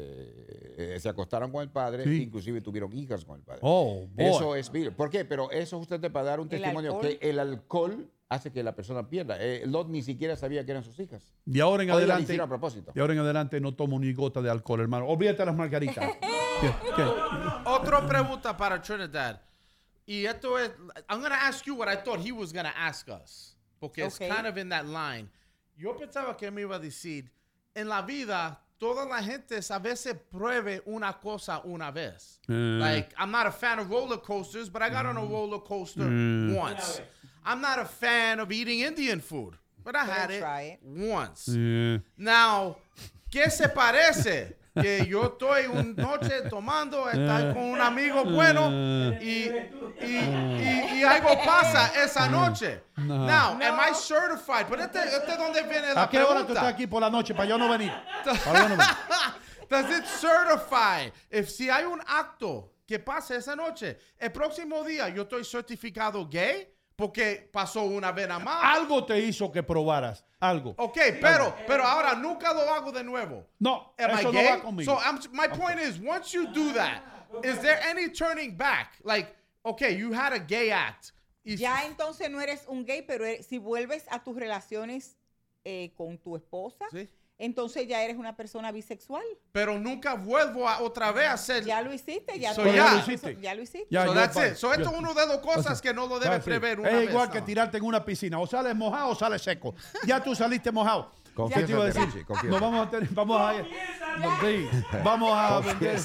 Eh, 0.78 0.98
se 1.00 1.08
acostaron 1.08 1.50
con 1.50 1.62
el 1.62 1.70
padre, 1.70 2.04
Sí. 2.04 2.22
inclusive 2.22 2.60
tuvieron 2.60 2.92
hijas 2.96 3.24
con 3.24 3.36
el 3.36 3.42
padre. 3.42 3.60
Oh, 3.62 4.06
boy. 4.14 4.26
Eso 4.26 4.54
es 4.56 4.70
Biblia. 4.70 4.94
¿Por 4.94 5.10
qué? 5.10 5.24
Pero 5.24 5.50
eso 5.50 5.78
justamente 5.78 6.10
para 6.10 6.26
dar 6.26 6.40
un 6.40 6.48
testimonio 6.48 6.92
alcohol. 6.96 7.18
que 7.20 7.30
el 7.30 7.38
alcohol 7.38 8.10
hace 8.28 8.50
que 8.52 8.62
la 8.62 8.74
persona 8.74 9.08
pierda. 9.08 9.36
Eh, 9.40 9.62
Lot 9.66 9.88
ni 9.88 10.02
siquiera 10.02 10.36
sabía 10.36 10.64
que 10.64 10.72
eran 10.72 10.82
sus 10.84 10.98
hijas. 11.00 11.32
De 11.44 11.60
ahora 11.62 11.84
en 11.84 11.90
adelante, 11.90 12.38
a 12.40 12.46
propósito. 12.46 12.92
de 12.94 13.00
ahora 13.00 13.12
en 13.14 13.20
adelante 13.20 13.60
no 13.60 13.74
tomo 13.74 13.98
ni 13.98 14.12
gota 14.12 14.42
de 14.42 14.50
alcohol, 14.50 14.80
hermano. 14.80 15.06
Olvídate 15.06 15.44
las 15.46 15.54
margaritas. 15.56 16.04
¿Qué? 16.60 16.74
¿Qué? 16.96 17.02
Otra 17.64 18.06
pregunta 18.06 18.56
para 18.56 18.80
Trinidad. 18.80 19.40
Y 20.06 20.24
esto 20.26 20.56
es, 20.58 20.70
I'm 21.08 21.20
going 21.20 21.30
to 21.32 21.36
ask 21.36 21.66
you 21.66 21.74
what 21.74 21.88
I 21.88 21.96
thought 21.96 22.20
he 22.20 22.32
was 22.32 22.52
going 22.52 22.64
to 22.66 22.76
ask 22.76 23.08
us. 23.08 23.54
Porque 23.80 23.98
es 24.04 24.14
Okay. 24.14 24.28
kind 24.28 24.46
of 24.46 24.56
in 24.56 24.68
that 24.70 24.86
line. 24.86 25.28
Yo 25.76 25.94
pensaba 25.94 26.36
que 26.38 26.50
me 26.50 26.62
iba 26.62 26.76
a 26.76 26.78
decir, 26.78 27.24
en 27.74 27.88
la 27.88 28.02
vida, 28.02 28.56
toda 28.78 29.04
la 29.04 29.20
gente 29.20 29.56
a 29.56 29.78
veces 29.78 30.14
pruebe 30.32 30.80
una 30.86 31.12
cosa 31.14 31.60
una 31.64 31.90
vez. 31.90 32.38
Eh. 32.48 32.52
Like, 32.52 33.12
I'm 33.18 33.30
not 33.30 33.46
a 33.46 33.50
fan 33.50 33.78
of 33.80 33.90
roller 33.90 34.16
coasters, 34.18 34.68
but 34.70 34.80
I 34.80 34.88
got 34.88 35.04
on 35.06 35.16
a 35.16 35.24
roller 35.24 35.58
coaster 35.58 36.04
once. 36.54 37.00
I'm 37.44 37.60
not 37.60 37.78
a 37.78 37.84
fan 37.84 38.40
of 38.40 38.50
eating 38.50 38.80
Indian 38.80 39.20
food, 39.20 39.54
but 39.84 39.94
I 39.94 40.04
had 40.04 40.28
Better 40.28 40.32
it, 40.34 40.40
try 40.40 40.62
it. 40.62 40.80
once. 40.82 41.48
Eh, 41.48 41.98
Now, 42.16 42.76
¿qué 43.30 43.50
se 43.50 43.68
parece? 43.68 44.54
Que 44.80 45.06
yo 45.06 45.24
estoy 45.24 45.66
una 45.66 45.82
noche 45.82 46.42
tomando, 46.50 47.08
estoy 47.08 47.52
con 47.54 47.64
un 47.64 47.80
amigo 47.80 48.24
bueno 48.24 48.70
y, 49.20 49.50
y, 50.00 50.06
y- 50.06 50.90
y 50.98 51.04
algo 51.04 51.28
pasa 51.44 51.92
esa 52.04 52.28
noche. 52.28 52.82
Now, 52.96 53.58
am 53.60 53.80
I 53.80 53.94
certified? 53.94 54.66
Pero 54.68 54.82
este, 54.82 54.98
este 55.04 55.32
es 55.32 55.38
donde 55.38 55.62
viene 55.62 55.94
la 55.94 56.02
¿A 56.04 56.08
qué 56.10 56.18
hora 56.18 56.26
tú 56.40 56.46
pregunta. 56.46 56.52
estás 56.60 56.74
aquí 56.74 56.86
por 56.86 57.00
la 57.00 57.10
noche 57.10 57.34
para 57.34 57.48
yo 57.48 57.58
no 57.58 57.68
venir? 57.68 57.92
Para 58.44 58.62
yo 58.62 58.68
no 58.68 58.76
venir. 58.76 58.86
Does 59.68 59.90
it 59.98 60.04
certify? 60.06 61.10
If 61.30 61.48
si 61.48 61.68
hay 61.70 61.84
un 61.84 62.00
acto 62.06 62.72
que 62.86 62.98
pasa 63.00 63.34
esa 63.34 63.56
noche, 63.56 63.98
el 64.18 64.30
próximo 64.30 64.84
día 64.84 65.08
yo 65.08 65.22
estoy 65.22 65.44
certificado 65.44 66.28
gay 66.28 66.68
porque 66.96 67.48
pasó 67.52 67.82
una 67.84 68.10
vez 68.12 68.26
nada 68.26 68.40
más. 68.42 68.60
Algo 68.64 69.04
te 69.04 69.18
hizo 69.18 69.52
que 69.52 69.62
probaras. 69.62 70.24
Algo. 70.40 70.74
Ok, 70.78 70.96
pero, 71.20 71.54
pero 71.66 71.84
ahora 71.84 72.14
nunca 72.14 72.52
lo 72.52 72.60
hago 72.72 72.90
de 72.90 73.04
nuevo. 73.04 73.46
No, 73.58 73.94
Am 73.98 74.10
I 74.10 74.14
eso 74.20 74.32
no 74.32 74.38
gay? 74.40 74.46
va 74.48 74.60
conmigo. 74.62 74.84
So 74.94 74.98
I'm, 75.02 75.18
my 75.32 75.48
point 75.48 75.78
is, 75.78 75.98
once 76.00 76.32
you 76.32 76.46
do 76.52 76.72
that, 76.72 77.02
is 77.44 77.58
there 77.60 77.78
any 77.88 78.08
turning 78.10 78.56
back? 78.56 78.94
Like, 79.04 79.34
okay, 79.64 79.94
you 79.96 80.12
had 80.12 80.32
a 80.32 80.38
gay 80.38 80.70
act. 80.72 81.12
Y- 81.44 81.56
Ya 81.56 81.84
entonces 81.86 82.30
no 82.30 82.40
eres 82.40 82.64
un 82.66 82.84
gay, 82.84 83.02
pero 83.02 83.24
eres- 83.24 83.46
si 83.46 83.58
vuelves 83.58 84.04
a 84.10 84.18
tus 84.22 84.34
relaciones 84.36 85.16
eh, 85.64 85.92
con 85.96 86.16
tu 86.18 86.34
esposa, 86.36 86.86
Sí. 86.90 87.08
Entonces 87.38 87.86
ya 87.86 88.02
eres 88.02 88.16
una 88.16 88.34
persona 88.36 88.72
bisexual. 88.72 89.22
Pero 89.52 89.78
nunca 89.78 90.14
vuelvo 90.14 90.68
a 90.68 90.80
otra 90.80 91.12
vez 91.12 91.28
a 91.28 91.36
ser. 91.36 91.64
Ya 91.64 91.80
lo 91.82 91.92
hiciste, 91.92 92.38
ya, 92.38 92.54
So 92.54 92.62
tú- 92.62 92.68
ya. 92.72 92.92
lo 92.92 92.98
hiciste. 93.00 93.38
ya 93.40 93.54
lo 93.54 93.62
hiciste. 93.62 93.86
Ya, 93.90 94.04
so 94.06 94.14
that's 94.14 94.36
it. 94.36 94.54
So 94.56 94.72
esto 94.72 94.90
es 94.90 94.96
una 94.98 95.12
de 95.12 95.26
las 95.26 95.38
cosas 95.38 95.80
que 95.82 95.92
no 95.92 96.06
lo 96.06 96.18
debes 96.18 96.42
prever 96.42 96.80
una 96.80 96.88
Es 96.90 96.96
vez. 96.96 97.10
igual 97.10 97.30
que 97.30 97.40
no. 97.40 97.44
tirarte 97.46 97.76
en 97.78 97.84
una 97.84 98.04
piscina. 98.04 98.38
O 98.38 98.46
sales 98.46 98.74
mojado 98.74 99.08
o 99.10 99.14
sales 99.14 99.42
seco. 99.42 99.74
Ya 100.06 100.22
tú 100.22 100.34
saliste 100.34 100.70
mojado. 100.72 101.10
Confiésate, 101.34 101.60
¿Qué 101.60 101.66
te 101.66 101.72
iba 101.72 101.82
a 101.82 101.86
decir? 101.86 102.02
Richie, 102.06 102.24
confiésate. 102.24 102.48
No 102.48 102.60
vamos 102.70 102.86
a 102.86 102.90
tener, 102.90 103.08
vamos 103.10 103.38
a, 103.38 103.52
sí, 104.40 104.68
vamos 105.04 105.32
a 105.34 105.60
vender. 105.60 106.00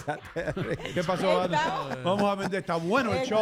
¿Qué 0.93 1.03
pasó, 1.05 1.41
Ana? 1.43 1.97
Vamos 2.03 2.23
a 2.23 2.35
vender, 2.35 2.59
está 2.59 2.75
bueno 2.75 3.13
el 3.13 3.25
show. 3.25 3.41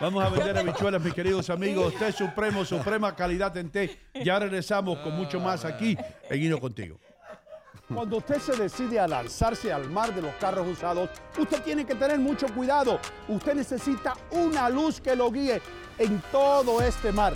Vamos 0.00 0.24
a 0.24 0.28
vender 0.30 0.58
habichuelas, 0.58 1.00
mis 1.00 1.14
queridos 1.14 1.48
amigos. 1.48 1.94
Té 1.94 2.10
Supremo, 2.10 2.64
suprema 2.64 3.14
calidad 3.14 3.56
en 3.56 3.70
té. 3.70 4.00
Ya 4.24 4.36
regresamos 4.40 4.98
con 4.98 5.14
mucho 5.14 5.38
más 5.38 5.64
aquí 5.64 5.96
en 6.28 6.42
Hino 6.42 6.58
Contigo. 6.58 6.98
Cuando 7.94 8.16
usted 8.16 8.38
se 8.40 8.56
decide 8.56 8.98
a 8.98 9.06
lanzarse 9.06 9.72
al 9.72 9.90
mar 9.90 10.14
de 10.14 10.22
los 10.22 10.34
carros 10.36 10.66
usados, 10.66 11.10
usted 11.38 11.62
tiene 11.62 11.84
que 11.84 11.94
tener 11.94 12.18
mucho 12.18 12.46
cuidado. 12.54 12.98
Usted 13.28 13.54
necesita 13.54 14.14
una 14.30 14.68
luz 14.68 15.00
que 15.00 15.14
lo 15.14 15.30
guíe 15.30 15.60
en 15.98 16.22
todo 16.32 16.80
este 16.80 17.12
mar. 17.12 17.34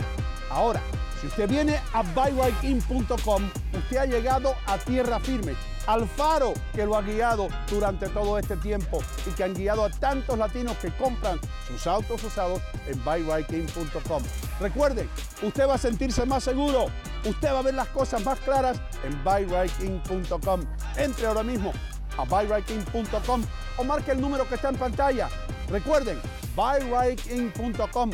Ahora, 0.51 0.81
si 1.21 1.27
usted 1.27 1.49
viene 1.49 1.81
a 1.93 2.03
buyrightkin.com, 2.03 3.51
usted 3.77 3.97
ha 3.97 4.07
llegado 4.07 4.55
a 4.67 4.79
tierra 4.79 5.21
firme, 5.21 5.55
al 5.87 6.07
faro 6.07 6.55
que 6.75 6.85
lo 6.85 6.97
ha 6.97 7.03
guiado 7.03 7.49
durante 7.69 8.09
todo 8.09 8.39
este 8.39 8.57
tiempo 8.57 9.01
y 9.27 9.31
que 9.31 9.45
han 9.45 9.55
guiado 9.55 9.85
a 9.85 9.91
tantos 9.91 10.39
latinos 10.39 10.77
que 10.79 10.91
compran 10.97 11.41
sus 11.67 11.87
autos 11.87 12.23
usados 12.25 12.61
en 12.87 13.03
buyrightkin.com. 13.05 14.23
Recuerden, 14.61 15.09
usted 15.43 15.69
va 15.69 15.75
a 15.75 15.79
sentirse 15.79 16.25
más 16.27 16.45
seguro, 16.45 16.87
usted 17.25 17.53
va 17.53 17.61
a 17.61 17.63
ver 17.63 17.75
las 17.75 17.89
cosas 17.89 18.25
más 18.25 18.39
claras 18.41 18.81
en 19.05 19.23
buyrightkin.com. 19.25 20.61
Entre 20.97 21.27
ahora 21.27 21.43
mismo 21.43 21.73
a 22.19 22.25
buyrightkin.com 22.25 23.43
o 23.79 23.85
marque 23.85 24.13
el 24.13 24.21
número 24.21 24.49
que 24.49 24.55
está 24.57 24.71
en 24.71 24.77
pantalla. 24.77 25.29
Recuerden, 25.69 26.19
buyrightkin.com, 26.55 28.11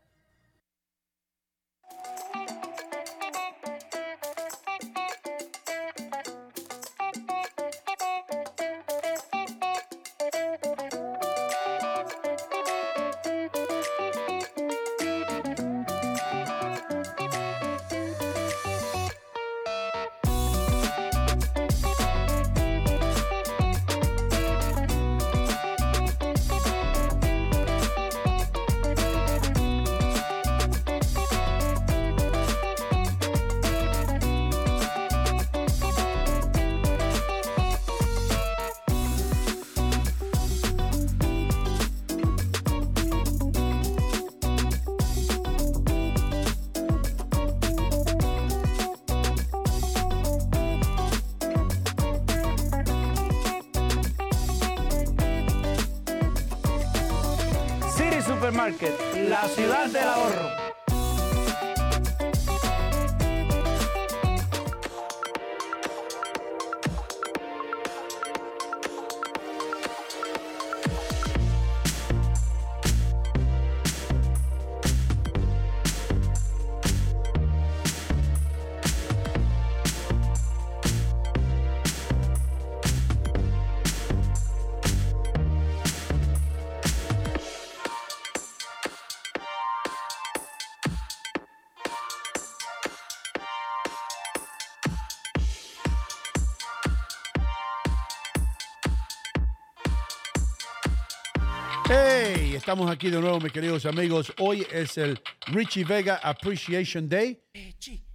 Estamos 102.74 102.92
aquí 102.92 103.08
de 103.08 103.20
nuevo, 103.20 103.38
mis 103.38 103.52
queridos 103.52 103.86
amigos. 103.86 104.32
Hoy 104.40 104.66
es 104.72 104.98
el 104.98 105.20
Richie 105.46 105.84
Vega 105.84 106.16
Appreciation 106.16 107.08
Day. 107.08 107.40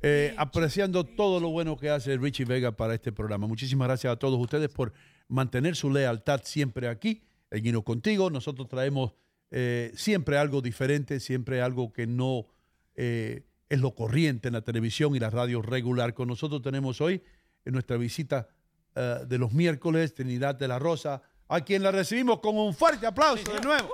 Eh, 0.01 0.35
apreciando 0.37 1.05
todo 1.05 1.39
lo 1.39 1.47
bueno 1.47 1.77
que 1.77 1.89
hace 1.89 2.17
Richie 2.17 2.43
Vega 2.43 2.73
para 2.73 2.93
este 2.93 3.13
programa. 3.13 3.47
Muchísimas 3.47 3.87
gracias 3.87 4.11
a 4.11 4.17
todos 4.17 4.37
ustedes 4.37 4.67
por 4.67 4.91
mantener 5.29 5.77
su 5.77 5.89
lealtad 5.89 6.41
siempre 6.43 6.89
aquí, 6.89 7.23
en 7.49 7.63
Guino 7.63 7.83
Contigo. 7.83 8.29
Nosotros 8.29 8.67
traemos 8.67 9.13
eh, 9.49 9.93
siempre 9.95 10.37
algo 10.37 10.61
diferente, 10.61 11.21
siempre 11.21 11.61
algo 11.61 11.93
que 11.93 12.05
no 12.05 12.47
eh, 12.95 13.45
es 13.69 13.79
lo 13.79 13.95
corriente 13.95 14.49
en 14.49 14.55
la 14.55 14.61
televisión 14.61 15.15
y 15.15 15.19
la 15.19 15.29
radio 15.29 15.61
regular. 15.61 16.13
Con 16.13 16.27
nosotros 16.27 16.61
tenemos 16.61 16.99
hoy 16.99 17.23
en 17.63 17.71
nuestra 17.71 17.95
visita 17.95 18.49
de 18.93 19.37
los 19.37 19.53
miércoles, 19.53 20.13
Trinidad 20.13 20.55
de 20.55 20.67
la 20.67 20.79
Rosa, 20.79 21.21
a 21.47 21.61
quien 21.61 21.81
la 21.81 21.91
recibimos 21.91 22.41
con 22.41 22.57
un 22.57 22.73
fuerte 22.73 23.07
aplauso 23.07 23.53
de 23.53 23.61
nuevo. 23.61 23.89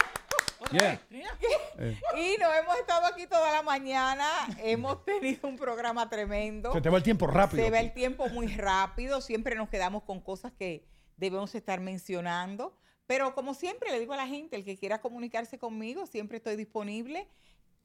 Yeah. 0.71 0.99
Eh, 1.77 1.97
Y 2.17 2.37
nos 2.39 2.55
hemos 2.55 2.77
estado 2.77 3.05
aquí 3.05 3.27
toda 3.27 3.51
la 3.51 3.61
mañana, 3.61 4.25
hemos 4.63 5.03
tenido 5.03 5.47
un 5.47 5.57
programa 5.57 6.09
tremendo. 6.09 6.71
se 6.73 6.81
te 6.81 6.89
va 6.89 6.97
el 6.97 7.03
tiempo 7.03 7.27
rápido. 7.27 7.63
Se 7.63 7.69
va 7.69 7.79
el 7.79 7.93
tiempo 7.93 8.27
muy 8.29 8.47
rápido, 8.47 9.21
siempre 9.21 9.55
nos 9.55 9.69
quedamos 9.69 10.03
con 10.03 10.21
cosas 10.21 10.53
que 10.53 10.85
debemos 11.17 11.53
estar 11.55 11.79
mencionando. 11.81 12.75
Pero 13.07 13.35
como 13.35 13.53
siempre 13.53 13.91
le 13.91 13.99
digo 13.99 14.13
a 14.13 14.17
la 14.17 14.27
gente, 14.27 14.55
el 14.55 14.65
que 14.65 14.77
quiera 14.77 14.99
comunicarse 15.01 15.59
conmigo, 15.59 16.07
siempre 16.07 16.37
estoy 16.37 16.55
disponible. 16.55 17.27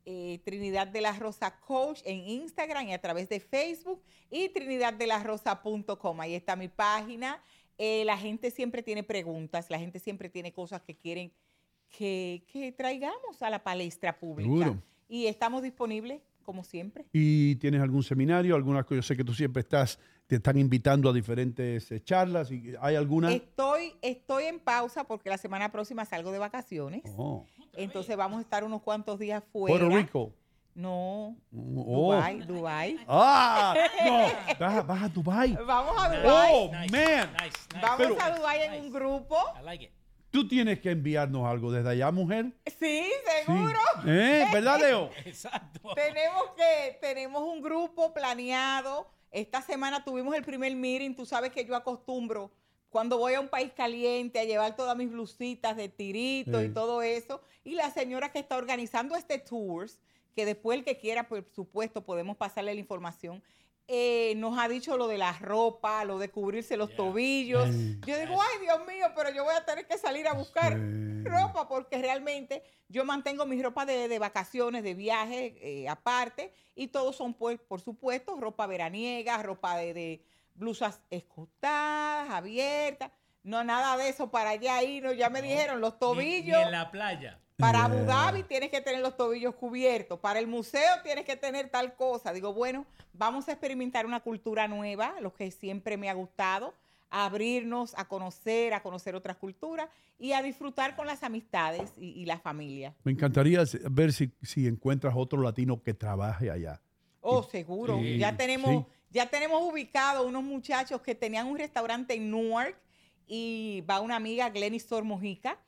Eh, 0.06 0.40
Trinidad 0.44 0.86
de 0.86 1.02
la 1.02 1.12
Rosa 1.12 1.60
Coach 1.60 2.00
en 2.06 2.16
Instagram 2.26 2.88
y 2.88 2.94
a 2.94 3.00
través 3.02 3.28
de 3.28 3.38
Facebook 3.38 4.02
y 4.30 4.48
trinidaddelarosa.com. 4.48 6.20
Ahí 6.20 6.34
está 6.34 6.56
mi 6.56 6.68
página. 6.68 7.42
Eh, 7.76 8.04
la 8.06 8.16
gente 8.16 8.50
siempre 8.50 8.82
tiene 8.82 9.02
preguntas, 9.02 9.68
la 9.68 9.78
gente 9.78 9.98
siempre 9.98 10.28
tiene 10.30 10.52
cosas 10.52 10.82
que 10.82 10.96
quieren 10.96 11.32
que, 11.90 12.44
que 12.52 12.72
traigamos 12.72 13.42
a 13.42 13.50
la 13.50 13.62
palestra 13.62 14.18
pública. 14.18 14.48
Seguro. 14.48 14.82
Y 15.08 15.26
estamos 15.26 15.62
disponibles, 15.62 16.22
como 16.44 16.62
siempre. 16.64 17.04
¿Y 17.12 17.56
tienes 17.56 17.80
algún 17.82 18.02
seminario? 18.02 18.54
Algunas 18.54 18.84
cosas, 18.84 18.96
yo 18.96 19.02
sé 19.02 19.16
que 19.16 19.24
tú 19.24 19.34
siempre 19.34 19.60
estás, 19.60 19.98
te 20.26 20.36
están 20.36 20.56
invitando 20.56 21.10
a 21.10 21.12
diferentes 21.12 21.90
eh, 21.90 22.00
charlas. 22.02 22.50
¿y 22.52 22.74
¿Hay 22.80 22.94
alguna? 22.94 23.32
Estoy, 23.32 23.92
estoy 24.02 24.44
en 24.44 24.60
pausa 24.60 25.04
porque 25.04 25.28
la 25.28 25.38
semana 25.38 25.70
próxima 25.72 26.04
salgo 26.04 26.30
de 26.30 26.38
vacaciones. 26.38 27.02
Oh. 27.16 27.44
Entonces 27.74 28.16
vamos 28.16 28.38
a 28.38 28.42
estar 28.42 28.62
unos 28.64 28.82
cuantos 28.82 29.18
días 29.18 29.42
fuera. 29.52 29.78
Puerto 29.78 29.96
Rico. 29.96 30.34
No. 30.72 31.36
Oh. 31.52 32.12
Dubai, 32.14 32.38
Dubai. 32.46 32.96
Ah, 33.08 33.74
no, 34.06 34.20
vas, 34.60 34.74
a- 34.78 34.82
vas 34.82 35.02
a 35.02 35.08
Dubai. 35.08 35.58
Vamos 35.66 35.94
a 35.98 36.08
Dubai. 36.16 36.52
Oh, 36.54 36.70
man. 36.92 37.30
Vamos 37.82 37.96
Pero- 37.98 38.16
a 38.22 38.36
Dubai 38.38 38.62
en 38.62 38.84
un 38.84 38.92
grupo. 38.92 39.36
Tú 40.30 40.46
tienes 40.46 40.80
que 40.80 40.92
enviarnos 40.92 41.44
algo 41.46 41.72
desde 41.72 41.90
allá, 41.90 42.10
mujer. 42.12 42.52
Sí, 42.78 43.04
seguro. 43.44 43.78
¿Eh? 44.06 44.46
¿Verdad, 44.52 44.80
Leo? 44.80 45.10
tenemos 45.94 46.42
que, 46.56 46.98
tenemos 47.00 47.42
un 47.42 47.60
grupo 47.60 48.14
planeado. 48.14 49.08
Esta 49.32 49.60
semana 49.60 50.04
tuvimos 50.04 50.34
el 50.36 50.44
primer 50.44 50.74
meeting. 50.76 51.14
Tú 51.14 51.26
sabes 51.26 51.50
que 51.50 51.64
yo 51.64 51.74
acostumbro 51.74 52.52
cuando 52.90 53.18
voy 53.18 53.34
a 53.34 53.40
un 53.40 53.48
país 53.48 53.72
caliente 53.72 54.38
a 54.38 54.44
llevar 54.44 54.76
todas 54.76 54.96
mis 54.96 55.10
blusitas 55.10 55.76
de 55.76 55.88
tirito 55.88 56.62
y 56.62 56.68
todo 56.68 57.02
eso. 57.02 57.40
Y 57.64 57.74
la 57.74 57.90
señora 57.90 58.30
que 58.30 58.38
está 58.38 58.56
organizando 58.56 59.16
este 59.16 59.38
tours, 59.38 59.98
que 60.34 60.44
después 60.44 60.78
el 60.78 60.84
que 60.84 60.96
quiera, 60.96 61.28
por 61.28 61.44
supuesto, 61.52 62.04
podemos 62.04 62.36
pasarle 62.36 62.74
la 62.74 62.80
información. 62.80 63.42
Eh, 63.90 64.34
nos 64.36 64.56
ha 64.58 64.68
dicho 64.68 64.96
lo 64.96 65.08
de 65.08 65.18
la 65.18 65.32
ropa, 65.40 66.04
lo 66.04 66.18
de 66.18 66.30
cubrirse 66.30 66.76
los 66.76 66.94
tobillos. 66.94 67.68
Yo 68.06 68.16
digo, 68.18 68.40
ay 68.40 68.60
Dios 68.62 68.86
mío, 68.86 69.06
pero 69.16 69.30
yo 69.30 69.42
voy 69.44 69.54
a 69.54 69.64
tener 69.64 69.86
que 69.86 69.98
salir 69.98 70.28
a 70.28 70.32
buscar 70.32 70.78
ropa 71.24 71.68
porque 71.68 71.98
realmente 71.98 72.62
yo 72.88 73.04
mantengo 73.04 73.44
mi 73.46 73.60
ropa 73.62 73.84
de, 73.84 74.08
de 74.08 74.18
vacaciones, 74.18 74.82
de 74.84 74.94
viaje 74.94 75.56
eh, 75.60 75.88
aparte 75.88 76.52
y 76.74 76.86
todos 76.88 77.16
son, 77.16 77.34
pues, 77.34 77.58
por 77.60 77.80
supuesto, 77.80 78.36
ropa 78.38 78.66
veraniega, 78.66 79.42
ropa 79.42 79.76
de, 79.76 79.92
de 79.92 80.24
blusas 80.54 81.00
escotadas, 81.10 82.30
abiertas. 82.30 83.10
No, 83.42 83.64
nada 83.64 83.96
de 83.96 84.08
eso 84.08 84.30
para 84.30 84.50
allá 84.50 84.82
irnos. 84.82 85.16
Ya 85.16 85.30
me 85.30 85.42
dijeron, 85.42 85.80
los 85.80 85.94
Ni- 85.94 85.98
tobillos. 85.98 86.58
Ni, 86.58 86.64
en 86.64 86.72
la 86.72 86.90
playa. 86.90 87.40
Para 87.60 87.84
Abu 87.84 88.04
Dhabi 88.06 88.42
tienes 88.42 88.70
que 88.70 88.80
tener 88.80 89.00
los 89.00 89.16
tobillos 89.16 89.54
cubiertos. 89.54 90.18
Para 90.18 90.38
el 90.38 90.46
museo 90.46 91.02
tienes 91.02 91.24
que 91.24 91.36
tener 91.36 91.68
tal 91.68 91.94
cosa. 91.94 92.32
Digo, 92.32 92.54
bueno, 92.54 92.86
vamos 93.12 93.48
a 93.48 93.52
experimentar 93.52 94.06
una 94.06 94.20
cultura 94.20 94.66
nueva, 94.66 95.14
lo 95.20 95.34
que 95.34 95.50
siempre 95.50 95.96
me 95.96 96.08
ha 96.08 96.14
gustado, 96.14 96.74
a 97.10 97.26
abrirnos, 97.26 97.94
a 97.98 98.06
conocer, 98.08 98.72
a 98.72 98.82
conocer 98.82 99.14
otras 99.14 99.36
culturas 99.36 99.88
y 100.18 100.32
a 100.32 100.42
disfrutar 100.42 100.96
con 100.96 101.06
las 101.06 101.22
amistades 101.22 101.92
y, 101.98 102.08
y 102.10 102.24
la 102.24 102.38
familia. 102.38 102.94
Me 103.04 103.12
encantaría 103.12 103.62
ver 103.90 104.12
si, 104.12 104.30
si 104.42 104.66
encuentras 104.66 105.14
otro 105.16 105.42
latino 105.42 105.82
que 105.82 105.92
trabaje 105.92 106.50
allá. 106.50 106.80
Oh, 107.20 107.42
seguro. 107.42 107.98
Sí, 107.98 108.16
ya 108.18 108.36
tenemos, 108.36 108.70
sí. 108.70 108.92
ya 109.10 109.26
tenemos 109.26 109.60
ubicados 109.62 110.26
unos 110.26 110.42
muchachos 110.42 111.02
que 111.02 111.14
tenían 111.14 111.46
un 111.46 111.58
restaurante 111.58 112.14
en 112.14 112.30
Newark 112.30 112.76
y 113.26 113.84
va 113.88 114.00
una 114.00 114.16
amiga, 114.16 114.48
Glenny 114.48 114.82
Mojica, 115.04 115.58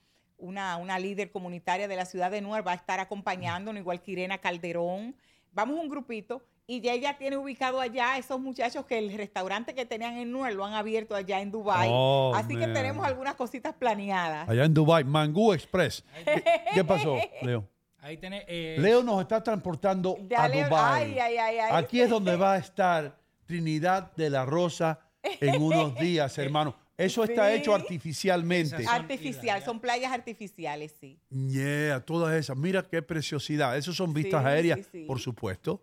una, 0.42 0.76
una 0.76 0.98
líder 0.98 1.30
comunitaria 1.30 1.88
de 1.88 1.96
la 1.96 2.04
ciudad 2.04 2.30
de 2.30 2.40
Newark, 2.40 2.66
va 2.66 2.72
a 2.72 2.76
estar 2.76 3.00
acompañándonos, 3.00 3.80
igual 3.80 4.02
que 4.02 4.12
Irena 4.12 4.38
Calderón. 4.38 5.14
Vamos 5.52 5.78
un 5.78 5.88
grupito 5.88 6.42
y 6.66 6.80
ya 6.80 6.92
ella 6.92 7.16
tiene 7.18 7.36
ubicado 7.36 7.80
allá 7.80 8.16
esos 8.18 8.40
muchachos 8.40 8.84
que 8.86 8.98
el 8.98 9.12
restaurante 9.16 9.74
que 9.74 9.84
tenían 9.86 10.16
en 10.16 10.32
Newark 10.32 10.54
lo 10.54 10.64
han 10.64 10.74
abierto 10.74 11.14
allá 11.14 11.40
en 11.40 11.50
Dubai. 11.50 11.88
Oh, 11.92 12.32
Así 12.34 12.56
que 12.56 12.66
tenemos 12.68 13.06
algunas 13.06 13.34
cositas 13.34 13.74
planeadas. 13.74 14.48
Allá 14.48 14.64
en 14.64 14.74
Dubai, 14.74 15.04
Mangú 15.04 15.52
Express. 15.52 16.04
¿Qué, 16.24 16.42
qué 16.74 16.84
pasó, 16.84 17.16
Leo? 17.42 17.68
Ahí 18.00 18.16
tenés. 18.16 18.44
eh, 18.48 18.76
Leo 18.80 19.02
nos 19.04 19.20
está 19.20 19.42
transportando 19.42 20.16
Ya, 20.28 20.44
a 20.44 20.48
Leo, 20.48 20.68
Dubai. 20.68 21.02
ay, 21.12 21.18
ay, 21.18 21.36
ay, 21.38 21.58
ay. 21.58 21.70
Aquí 21.84 22.00
es 22.00 22.10
donde 22.10 22.34
va 22.36 22.54
a 22.54 22.58
estar 22.58 23.16
Trinidad 23.46 24.10
de 24.16 24.30
la 24.30 24.44
Rosa 24.44 24.98
en 25.22 25.62
unos 25.62 25.94
días, 26.00 26.36
hermano. 26.38 26.74
Eso 26.96 27.24
está 27.24 27.48
Sí. 27.48 27.54
hecho 27.56 27.74
artificialmente. 27.74 28.86
Artificial, 28.86 29.62
son 29.64 29.80
playas 29.80 30.12
artificiales, 30.12 30.94
sí. 31.00 31.18
Yeah, 31.30 32.00
todas 32.04 32.34
esas. 32.34 32.56
Mira 32.56 32.82
qué 32.82 33.02
preciosidad. 33.02 33.76
Esos 33.76 33.96
son 33.96 34.12
vistas 34.12 34.42
Sí, 34.42 34.48
aéreas, 34.48 34.78
sí, 34.80 34.86
sí. 34.92 35.04
por 35.04 35.18
supuesto. 35.20 35.82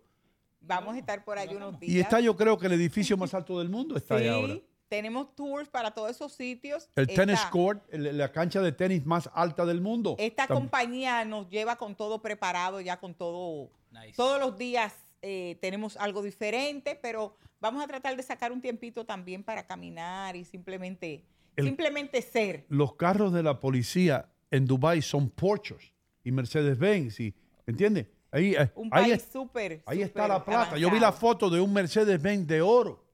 Vamos 0.60 0.94
a 0.94 0.98
estar 0.98 1.24
por 1.24 1.38
ahí 1.38 1.54
unos 1.54 1.78
días. 1.80 1.92
Y 1.92 2.00
está, 2.00 2.20
yo 2.20 2.36
creo 2.36 2.56
que 2.58 2.66
el 2.66 2.72
edificio 2.74 3.16
más 3.16 3.34
alto 3.34 3.58
del 3.58 3.68
mundo 3.68 3.96
está 3.96 4.16
ahí 4.16 4.22
Sí, 4.24 4.28
ahora. 4.28 4.54
tenemos 4.88 5.34
tours 5.34 5.68
para 5.68 5.90
todos 5.90 6.10
esos 6.12 6.32
sitios. 6.32 6.88
El 6.94 7.08
Esta- 7.08 7.22
tennis 7.24 7.40
court, 7.46 7.82
el- 7.92 8.16
la 8.16 8.30
cancha 8.30 8.60
de 8.60 8.70
tenis 8.72 9.04
más 9.04 9.28
alta 9.34 9.66
del 9.66 9.80
mundo. 9.80 10.14
Esta 10.18 10.46
compañía 10.46 11.24
nos 11.24 11.48
lleva 11.48 11.76
con 11.76 11.96
todo 11.96 12.22
preparado, 12.22 12.80
ya 12.80 12.98
con 12.98 13.14
todo. 13.14 13.70
Todos 14.16 14.38
los 14.38 14.56
días 14.56 14.94
eh, 15.22 15.58
tenemos 15.60 15.96
algo 15.98 16.22
diferente, 16.22 16.98
pero 17.02 17.36
vamos 17.60 17.82
a 17.82 17.86
tratar 17.86 18.16
de 18.16 18.22
sacar 18.22 18.52
un 18.52 18.60
tiempito 18.60 19.04
también 19.04 19.42
para 19.44 19.66
caminar 19.66 20.36
y 20.36 20.44
simplemente, 20.44 21.24
El- 21.56 21.66
simplemente 21.66 22.22
ser. 22.22 22.64
Los 22.68 22.94
carros 22.94 23.32
de 23.32 23.42
la 23.42 23.60
policía 23.60 24.28
en 24.50 24.66
Dubai 24.66 25.02
son 25.02 25.28
Porsches 25.30 25.92
y 26.24 26.32
Mercedes-Benz. 26.32 27.20
y- 27.20 27.34
¿Entiendes? 27.66 28.06
Ahí, 28.32 28.54
eh, 28.54 28.70
Un 28.74 28.88
ahí 28.92 29.10
país 29.10 29.28
súper. 29.32 29.82
Ahí 29.86 30.02
está 30.02 30.26
la 30.28 30.44
plata. 30.44 30.76
Yo 30.78 30.90
vi 30.90 30.98
la 31.00 31.12
foto 31.12 31.50
de 31.50 31.60
un 31.60 31.72
Mercedes-Benz 31.72 32.46
de 32.46 32.62
oro. 32.62 33.04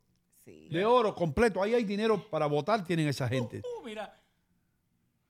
De 0.45 0.85
oro 0.85 1.15
completo. 1.15 1.63
Ahí 1.63 1.75
hay 1.75 1.85
dinero 1.85 2.29
para 2.31 2.47
votar, 2.47 2.85
tienen 2.85 3.09
esa 3.09 3.29
gente. 3.29 3.59
uh, 3.81 3.85
mira, 3.85 4.17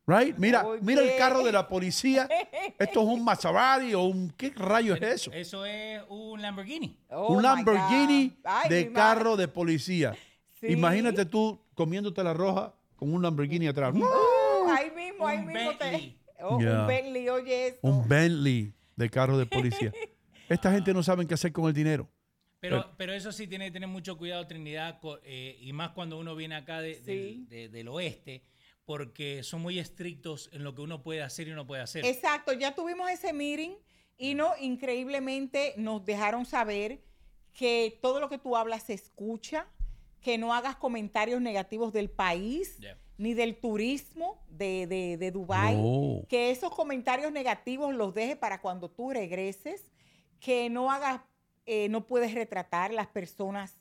Right? 0.09 0.37
Mira, 0.39 0.65
mira 0.83 1.03
el 1.03 1.17
carro 1.19 1.43
de 1.43 1.51
la 1.51 1.67
policía. 1.69 2.29
Esto 2.79 3.01
es 3.03 3.07
un 3.09 3.25
Maserati 3.25 3.93
o 3.95 4.03
un. 4.05 4.31
¿Qué 4.37 4.51
rayo 4.55 4.95
es 4.95 5.03
eso? 5.03 5.33
eso 5.33 5.67
es 5.67 6.01
un 6.09 6.41
Lamborghini. 6.41 6.97
Oh 7.11 7.33
un 7.35 7.43
Lamborghini 7.43 8.37
Ay, 8.45 8.69
de 8.71 8.93
carro 8.93 9.37
de 9.37 9.49
policía. 9.49 10.17
Sí. 10.61 10.69
Imagínate 10.69 11.25
tú 11.27 11.61
comiéndote 11.75 12.23
la 12.23 12.33
roja 12.35 12.73
con 12.95 13.13
un 13.13 13.21
Lamborghini 13.21 13.67
atrás. 13.67 13.93
Uh, 13.95 14.69
ahí 14.71 14.91
mismo, 14.93 15.27
ahí 15.27 15.39
mismo 15.39 15.73
te. 15.77 16.17
Oh. 16.41 16.57
Un 16.57 16.87
Bentley, 16.87 17.29
oye 17.29 17.67
eso. 17.69 17.79
Un 17.83 18.07
Bentley 18.09 18.73
de 18.95 19.11
carro 19.11 19.37
de 19.39 19.47
policía. 19.47 19.93
Esta 20.49 20.71
gente 20.71 20.95
no 20.95 21.03
sabe 21.03 21.27
qué 21.27 21.35
hacer 21.35 21.51
con 21.51 21.67
el 21.67 21.73
dinero. 21.75 22.09
Pero, 22.61 22.79
Eh, 22.79 22.85
pero 22.97 23.13
eso 23.13 23.33
sí 23.33 23.47
tiene 23.49 23.67
que 23.67 23.73
tener 23.73 23.89
mucho 23.89 24.17
cuidado, 24.17 24.47
Trinidad, 24.47 24.99
eh, 25.25 25.59
y 25.61 25.73
más 25.73 25.91
cuando 25.91 26.19
uno 26.19 26.37
viene 26.37 26.55
acá 26.55 26.81
de- 26.81 27.01
del- 27.01 27.49
de- 27.49 27.69
del 27.69 27.89
oeste, 27.89 28.43
porque 28.87 29.43
son 29.43 29.61
muy 29.63 29.79
estrictos 29.79 30.49
en 30.53 30.65
lo 30.65 30.75
que 30.75 30.81
uno 30.81 31.03
puede 31.03 31.23
hacer 31.23 31.49
y 31.49 31.51
no 31.53 31.67
puede 31.67 31.83
hacer. 31.83 32.07
Exacto, 32.07 32.53
ya 32.53 32.75
tuvimos 32.75 33.11
ese 33.11 33.33
meeting 33.33 33.73
y 34.17 34.35
no, 34.35 34.53
increíblemente 34.59 35.75
nos 35.77 36.05
dejaron 36.05 36.47
saber 36.47 37.03
que 37.53 37.99
todo 38.01 38.21
lo 38.21 38.29
que 38.29 38.39
tú 38.39 38.57
hablas 38.57 38.85
se 38.85 38.95
escucha, 38.95 39.67
que 40.21 40.39
no 40.39 40.55
hagas 40.55 40.77
comentarios 40.77 41.41
negativos 41.41 41.93
del 41.93 42.09
país 42.11 42.79
ni 43.19 43.35
del 43.35 43.59
turismo 43.59 44.45
de, 44.49 44.87
de, 44.87 45.17
de 45.17 45.31
Dubái, 45.33 45.77
No. 45.77 46.27
que 46.29 46.51
esos 46.51 46.71
comentarios 46.71 47.33
negativos 47.33 47.95
los 47.95 48.15
dejes 48.15 48.37
para 48.37 48.61
cuando 48.61 48.89
tú 48.91 49.11
regreses, 49.11 49.91
que 50.39 50.71
no 50.71 50.93
hagas, 50.93 51.23
eh, 51.65 51.89
no 51.89 52.07
puedes 52.07 52.35
retratar 52.35 52.93
las 52.93 53.07
personas 53.09 53.79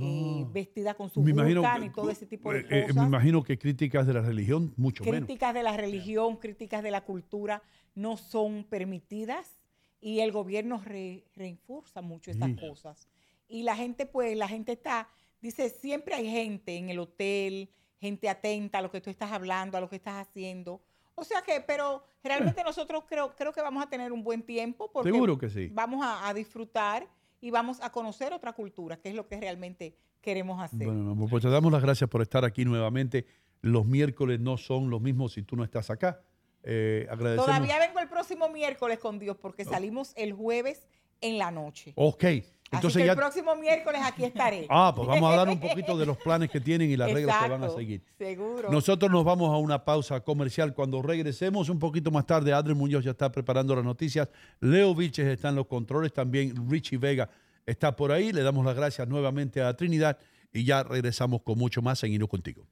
eh, 0.00 0.94
con 0.96 1.10
su 1.10 1.20
Ah. 1.20 1.22
Me 1.24 1.30
imagino, 1.30 1.60
burka 1.60 1.78
ni 1.78 1.90
todo 1.90 2.10
ese 2.10 2.26
tipo 2.26 2.52
de 2.52 2.60
eh, 2.60 2.66
eh, 2.70 2.82
cosas 2.82 2.96
me 2.96 3.04
imagino 3.04 3.42
que 3.42 3.58
críticas 3.58 4.06
de 4.06 4.14
la 4.14 4.22
religión, 4.22 4.72
mucho 4.76 5.04
menos. 5.04 5.20
críticas 5.20 5.54
de 5.54 5.62
la 5.62 5.76
religión, 5.76 6.36
críticas 6.36 6.82
de 6.82 6.90
la 6.90 7.04
cultura 7.04 7.62
no 7.94 8.16
son 8.16 8.64
permitidas 8.64 9.60
y 10.00 10.20
el 10.20 10.30
gobierno 10.32 10.80
re, 10.84 11.24
reenforza 11.34 12.02
mucho 12.02 12.30
estas 12.30 12.50
cosas. 12.54 13.08
Y 13.48 13.62
la 13.62 13.74
gente, 13.74 14.06
pues, 14.06 14.36
la 14.36 14.46
gente 14.46 14.72
está, 14.72 15.08
dice, 15.40 15.70
siempre 15.70 16.14
hay 16.14 16.30
gente 16.30 16.76
en 16.76 16.90
el 16.90 16.98
hotel, 16.98 17.70
gente 17.98 18.28
atenta 18.28 18.78
a 18.78 18.82
lo 18.82 18.90
que 18.90 19.00
tú 19.00 19.10
estás 19.10 19.32
hablando, 19.32 19.76
a 19.76 19.80
lo 19.80 19.88
que 19.88 19.96
estás 19.96 20.26
haciendo. 20.26 20.80
O 21.16 21.24
sea 21.24 21.42
que, 21.42 21.60
pero 21.60 22.04
realmente 22.22 22.62
nosotros 22.62 23.04
creo, 23.08 23.34
creo 23.34 23.52
que 23.52 23.60
vamos 23.60 23.82
a 23.82 23.88
tener 23.88 24.12
un 24.12 24.22
buen 24.22 24.42
tiempo 24.42 24.92
porque 24.92 25.10
Seguro 25.10 25.36
que 25.36 25.50
sí. 25.50 25.68
vamos 25.72 26.04
a, 26.04 26.28
a 26.28 26.34
disfrutar 26.34 27.08
y 27.40 27.50
vamos 27.50 27.80
a 27.82 27.90
conocer 27.90 28.32
otra 28.32 28.52
cultura, 28.52 28.96
que 28.98 29.10
es 29.10 29.14
lo 29.14 29.26
que 29.26 29.40
realmente 29.40 29.94
queremos 30.20 30.60
hacer. 30.62 30.86
Bueno, 30.86 31.26
pues 31.28 31.42
te 31.42 31.50
damos 31.50 31.72
las 31.72 31.82
gracias 31.82 32.08
por 32.10 32.22
estar 32.22 32.44
aquí 32.44 32.64
nuevamente. 32.64 33.26
Los 33.60 33.86
miércoles 33.86 34.40
no 34.40 34.56
son 34.56 34.90
los 34.90 35.00
mismos 35.00 35.32
si 35.32 35.42
tú 35.42 35.56
no 35.56 35.64
estás 35.64 35.90
acá. 35.90 36.20
Eh, 36.62 37.06
agradecemos. 37.10 37.46
Todavía 37.46 37.78
vengo 37.78 38.00
el 38.00 38.08
próximo 38.08 38.48
miércoles 38.48 38.98
con 38.98 39.18
Dios 39.18 39.36
porque 39.36 39.64
salimos 39.64 40.12
el 40.16 40.32
jueves 40.32 40.86
en 41.20 41.38
la 41.38 41.50
noche. 41.50 41.92
Ok, 41.96 42.24
Así 42.70 42.76
entonces 42.76 43.00
que 43.00 43.06
ya. 43.06 43.12
el 43.12 43.18
próximo 43.18 43.56
miércoles 43.56 44.00
aquí 44.04 44.24
estaré. 44.24 44.66
Ah, 44.70 44.92
pues 44.94 45.08
vamos 45.08 45.32
a 45.32 45.36
dar 45.36 45.48
un 45.48 45.58
poquito 45.58 45.96
de 45.96 46.04
los 46.04 46.16
planes 46.24 46.50
que 46.50 46.60
tienen 46.60 46.90
y 46.90 46.96
las 46.96 47.10
reglas 47.10 47.42
que 47.42 47.48
van 47.48 47.64
a 47.64 47.70
seguir. 47.70 48.02
Seguro. 48.18 48.70
Nosotros 48.70 49.10
nos 49.10 49.24
vamos 49.24 49.50
a 49.52 49.56
una 49.56 49.84
pausa 49.84 50.20
comercial. 50.20 50.74
Cuando 50.74 51.00
regresemos 51.00 51.70
un 51.70 51.78
poquito 51.78 52.10
más 52.10 52.26
tarde, 52.26 52.52
Adri 52.52 52.74
Muñoz 52.74 53.04
ya 53.04 53.12
está 53.12 53.32
preparando 53.32 53.74
las 53.74 53.84
noticias. 53.84 54.28
Leo 54.60 54.94
Vilches 54.94 55.26
está 55.26 55.48
en 55.48 55.56
los 55.56 55.66
controles, 55.66 56.12
también 56.12 56.54
Richie 56.68 56.98
Vega 56.98 57.30
está 57.64 57.96
por 57.96 58.12
ahí. 58.12 58.32
Le 58.32 58.42
damos 58.42 58.64
las 58.66 58.76
gracias 58.76 59.08
nuevamente 59.08 59.62
a 59.62 59.74
Trinidad 59.74 60.18
y 60.52 60.64
ya 60.64 60.82
regresamos 60.82 61.42
con 61.42 61.58
mucho 61.58 61.80
más 61.80 62.02
en 62.04 62.12
Hino 62.12 62.28
Contigo. 62.28 62.66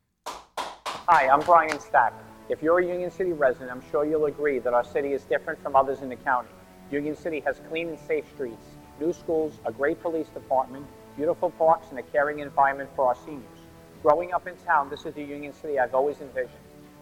Hi, 1.09 1.27
I'm 1.27 1.41
Brian 1.41 1.81
Stack. 1.81 2.13
If 2.49 2.63
you're 2.63 2.81
a 2.81 2.85
Union 2.85 3.11
City 3.11 3.33
resident, 3.33 3.71
I'm 3.71 3.83
sure 3.91 4.05
you'll 4.05 4.27
agree 4.27 4.61
that 4.61 4.73
our 4.75 4.85
city 4.85 5.15
is 5.15 5.25
different 5.29 5.61
from 5.63 5.75
others 5.75 6.01
in 6.03 6.09
the 6.09 6.17
county. 6.17 6.49
Union 6.91 7.17
City 7.17 7.41
has 7.41 7.61
clean 7.69 7.89
and 7.89 7.99
safe 7.99 8.25
streets, 8.33 8.67
new 9.01 9.13
schools, 9.13 9.59
a 9.65 9.73
great 9.73 10.01
police 10.01 10.29
department, 10.29 10.87
beautiful 11.17 11.51
parks, 11.51 11.89
and 11.91 11.99
a 11.99 12.03
caring 12.03 12.39
environment 12.39 12.89
for 12.95 13.09
our 13.09 13.17
seniors. 13.17 13.59
Growing 14.03 14.33
up 14.33 14.47
in 14.47 14.55
town, 14.59 14.89
this 14.89 15.05
is 15.05 15.13
the 15.15 15.23
Union 15.23 15.53
City 15.53 15.81
I've 15.81 15.95
always 15.95 16.21
envisioned. 16.21 16.53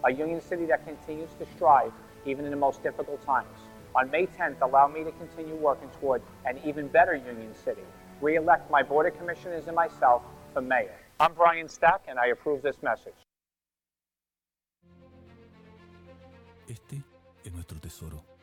A 0.04 0.10
Union 0.10 0.40
City 0.40 0.64
that 0.66 0.86
continues 0.86 1.28
to 1.38 1.46
strive 1.54 1.92
even 2.24 2.46
in 2.46 2.50
the 2.50 2.56
most 2.56 2.82
difficult 2.82 3.22
times. 3.26 3.58
On 3.94 4.10
May 4.10 4.26
10th, 4.26 4.62
allow 4.62 4.88
me 4.88 5.04
to 5.04 5.12
continue 5.12 5.54
working 5.54 5.90
toward 6.00 6.22
an 6.46 6.58
even 6.64 6.88
better 6.88 7.14
Union 7.14 7.54
City. 7.54 7.84
Re-elect 8.22 8.70
my 8.70 8.82
Board 8.82 9.06
of 9.06 9.18
Commissioners 9.18 9.66
and 9.66 9.76
myself 9.76 10.22
for 10.54 10.62
mayor. 10.62 10.98
I'm 11.20 11.34
Brian 11.34 11.68
Stack, 11.68 12.04
and 12.08 12.18
I 12.18 12.28
approve 12.28 12.62
this 12.62 12.82
message. 12.82 13.14
Este 16.66 17.02
es 17.44 17.52
nuestro 17.52 17.78
tesoro. 17.78 18.33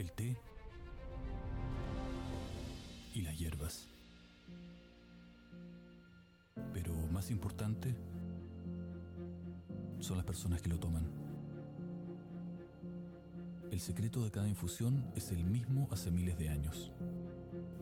El 0.00 0.12
té 0.12 0.34
y 3.12 3.20
las 3.20 3.38
hierbas. 3.38 3.86
Pero 6.72 6.94
más 7.12 7.30
importante 7.30 7.94
son 9.98 10.16
las 10.16 10.24
personas 10.24 10.62
que 10.62 10.70
lo 10.70 10.78
toman. 10.78 11.04
El 13.70 13.78
secreto 13.78 14.24
de 14.24 14.30
cada 14.30 14.48
infusión 14.48 15.04
es 15.16 15.32
el 15.32 15.44
mismo 15.44 15.86
hace 15.90 16.10
miles 16.10 16.38
de 16.38 16.48
años. 16.48 16.92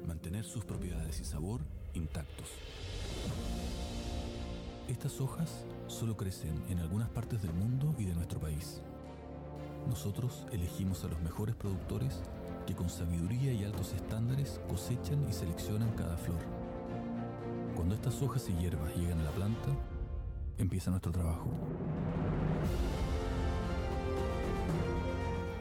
mantener 0.05 0.45
sus 0.45 0.65
propiedades 0.65 1.21
y 1.21 1.25
sabor 1.25 1.61
intactos. 1.95 2.49
Estas 4.89 5.21
hojas 5.21 5.65
solo 5.87 6.17
crecen 6.17 6.65
en 6.69 6.79
algunas 6.81 7.11
partes 7.11 7.41
del 7.43 7.53
mundo 7.53 7.95
y 7.97 8.07
de 8.07 8.15
nuestro 8.15 8.41
país. 8.41 8.83
Nosotros 9.87 10.47
elegimos 10.53 11.05
a 11.05 11.09
los 11.09 11.21
mejores 11.21 11.55
productores 11.55 12.21
que 12.67 12.75
con 12.75 12.91
sabiduría 12.91 13.53
y 13.53 13.65
altos 13.65 13.93
estándares 13.95 14.61
cosechan 14.69 15.27
y 15.29 15.33
seleccionan 15.33 15.91
cada 15.93 16.17
flor. 16.17 16.41
Cuando 17.75 17.95
estas 17.95 18.21
hojas 18.21 18.49
y 18.49 18.53
hierbas 18.55 18.95
llegan 18.97 19.21
a 19.21 19.25
la 19.25 19.31
planta, 19.31 19.69
empieza 20.59 20.91
nuestro 20.91 21.13
trabajo. 21.13 21.51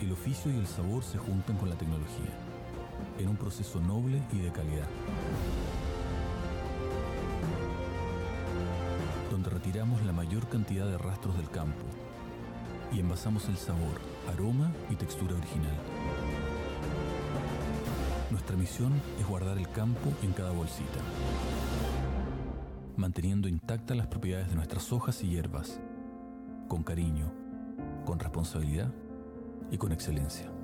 El 0.02 0.12
oficio 0.12 0.52
y 0.52 0.58
el 0.58 0.68
sabor 0.68 1.04
se 1.04 1.18
juntan 1.18 1.58
con 1.58 1.70
la 1.70 1.78
tecnología, 1.78 2.34
en 3.18 3.30
un 3.30 3.38
proceso 3.38 3.80
noble 3.80 4.22
y 4.34 4.40
de 4.40 4.52
calidad. 4.52 4.88
Donde 9.32 9.50
retiramos 9.50 10.04
la 10.04 10.12
mayor 10.12 10.48
cantidad 10.50 10.88
de 10.88 10.98
rastros 10.98 11.38
del 11.38 11.50
campo 11.50 11.86
y 12.92 13.00
envasamos 13.00 13.48
el 13.50 13.58
sabor, 13.58 14.00
aroma 14.32 14.72
y 14.90 14.96
textura 14.96 15.36
original. 15.36 15.76
Nuestra 18.32 18.56
misión 18.56 18.94
es 19.20 19.28
guardar 19.28 19.58
el 19.58 19.70
campo 19.70 20.12
en 20.24 20.34
cada 20.34 20.52
bolsita, 20.52 21.00
manteniendo 22.96 23.48
intactas 23.48 23.96
las 23.98 24.08
propiedades 24.08 24.50
de 24.50 24.56
nuestras 24.56 24.92
hojas 24.92 25.24
y 25.24 25.30
hierbas, 25.30 25.80
con 26.68 26.84
cariño, 26.84 27.32
con 28.06 28.20
responsabilidad 28.20 28.92
y 29.72 29.78
con 29.78 29.92
excelencia. 29.92 30.57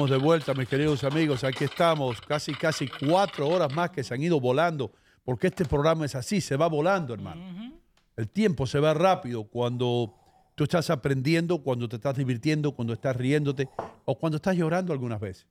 Estamos 0.00 0.18
de 0.18 0.26
vuelta, 0.26 0.54
mis 0.54 0.66
queridos 0.66 1.04
amigos. 1.04 1.44
Aquí 1.44 1.64
estamos, 1.64 2.22
casi, 2.22 2.54
casi 2.54 2.88
cuatro 2.88 3.46
horas 3.46 3.70
más 3.74 3.90
que 3.90 4.02
se 4.02 4.14
han 4.14 4.22
ido 4.22 4.40
volando, 4.40 4.92
porque 5.26 5.48
este 5.48 5.66
programa 5.66 6.06
es 6.06 6.14
así, 6.14 6.40
se 6.40 6.56
va 6.56 6.68
volando, 6.68 7.12
hermano. 7.12 7.78
El 8.16 8.26
tiempo 8.30 8.66
se 8.66 8.80
va 8.80 8.94
rápido 8.94 9.44
cuando 9.44 10.14
tú 10.54 10.64
estás 10.64 10.88
aprendiendo, 10.88 11.62
cuando 11.62 11.86
te 11.86 11.96
estás 11.96 12.16
divirtiendo, 12.16 12.72
cuando 12.72 12.94
estás 12.94 13.14
riéndote 13.14 13.68
o 14.06 14.18
cuando 14.18 14.36
estás 14.36 14.56
llorando 14.56 14.94
algunas 14.94 15.20
veces. 15.20 15.46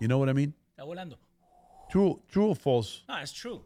You 0.00 0.06
know 0.06 0.20
what 0.20 0.28
I 0.28 0.34
mean? 0.34 0.54
Está 0.68 0.84
volando. 0.84 1.18
True, 1.88 2.20
true 2.30 2.50
or 2.50 2.56
false? 2.56 3.04
No, 3.08 3.18
es 3.18 3.32
true. 3.32 3.62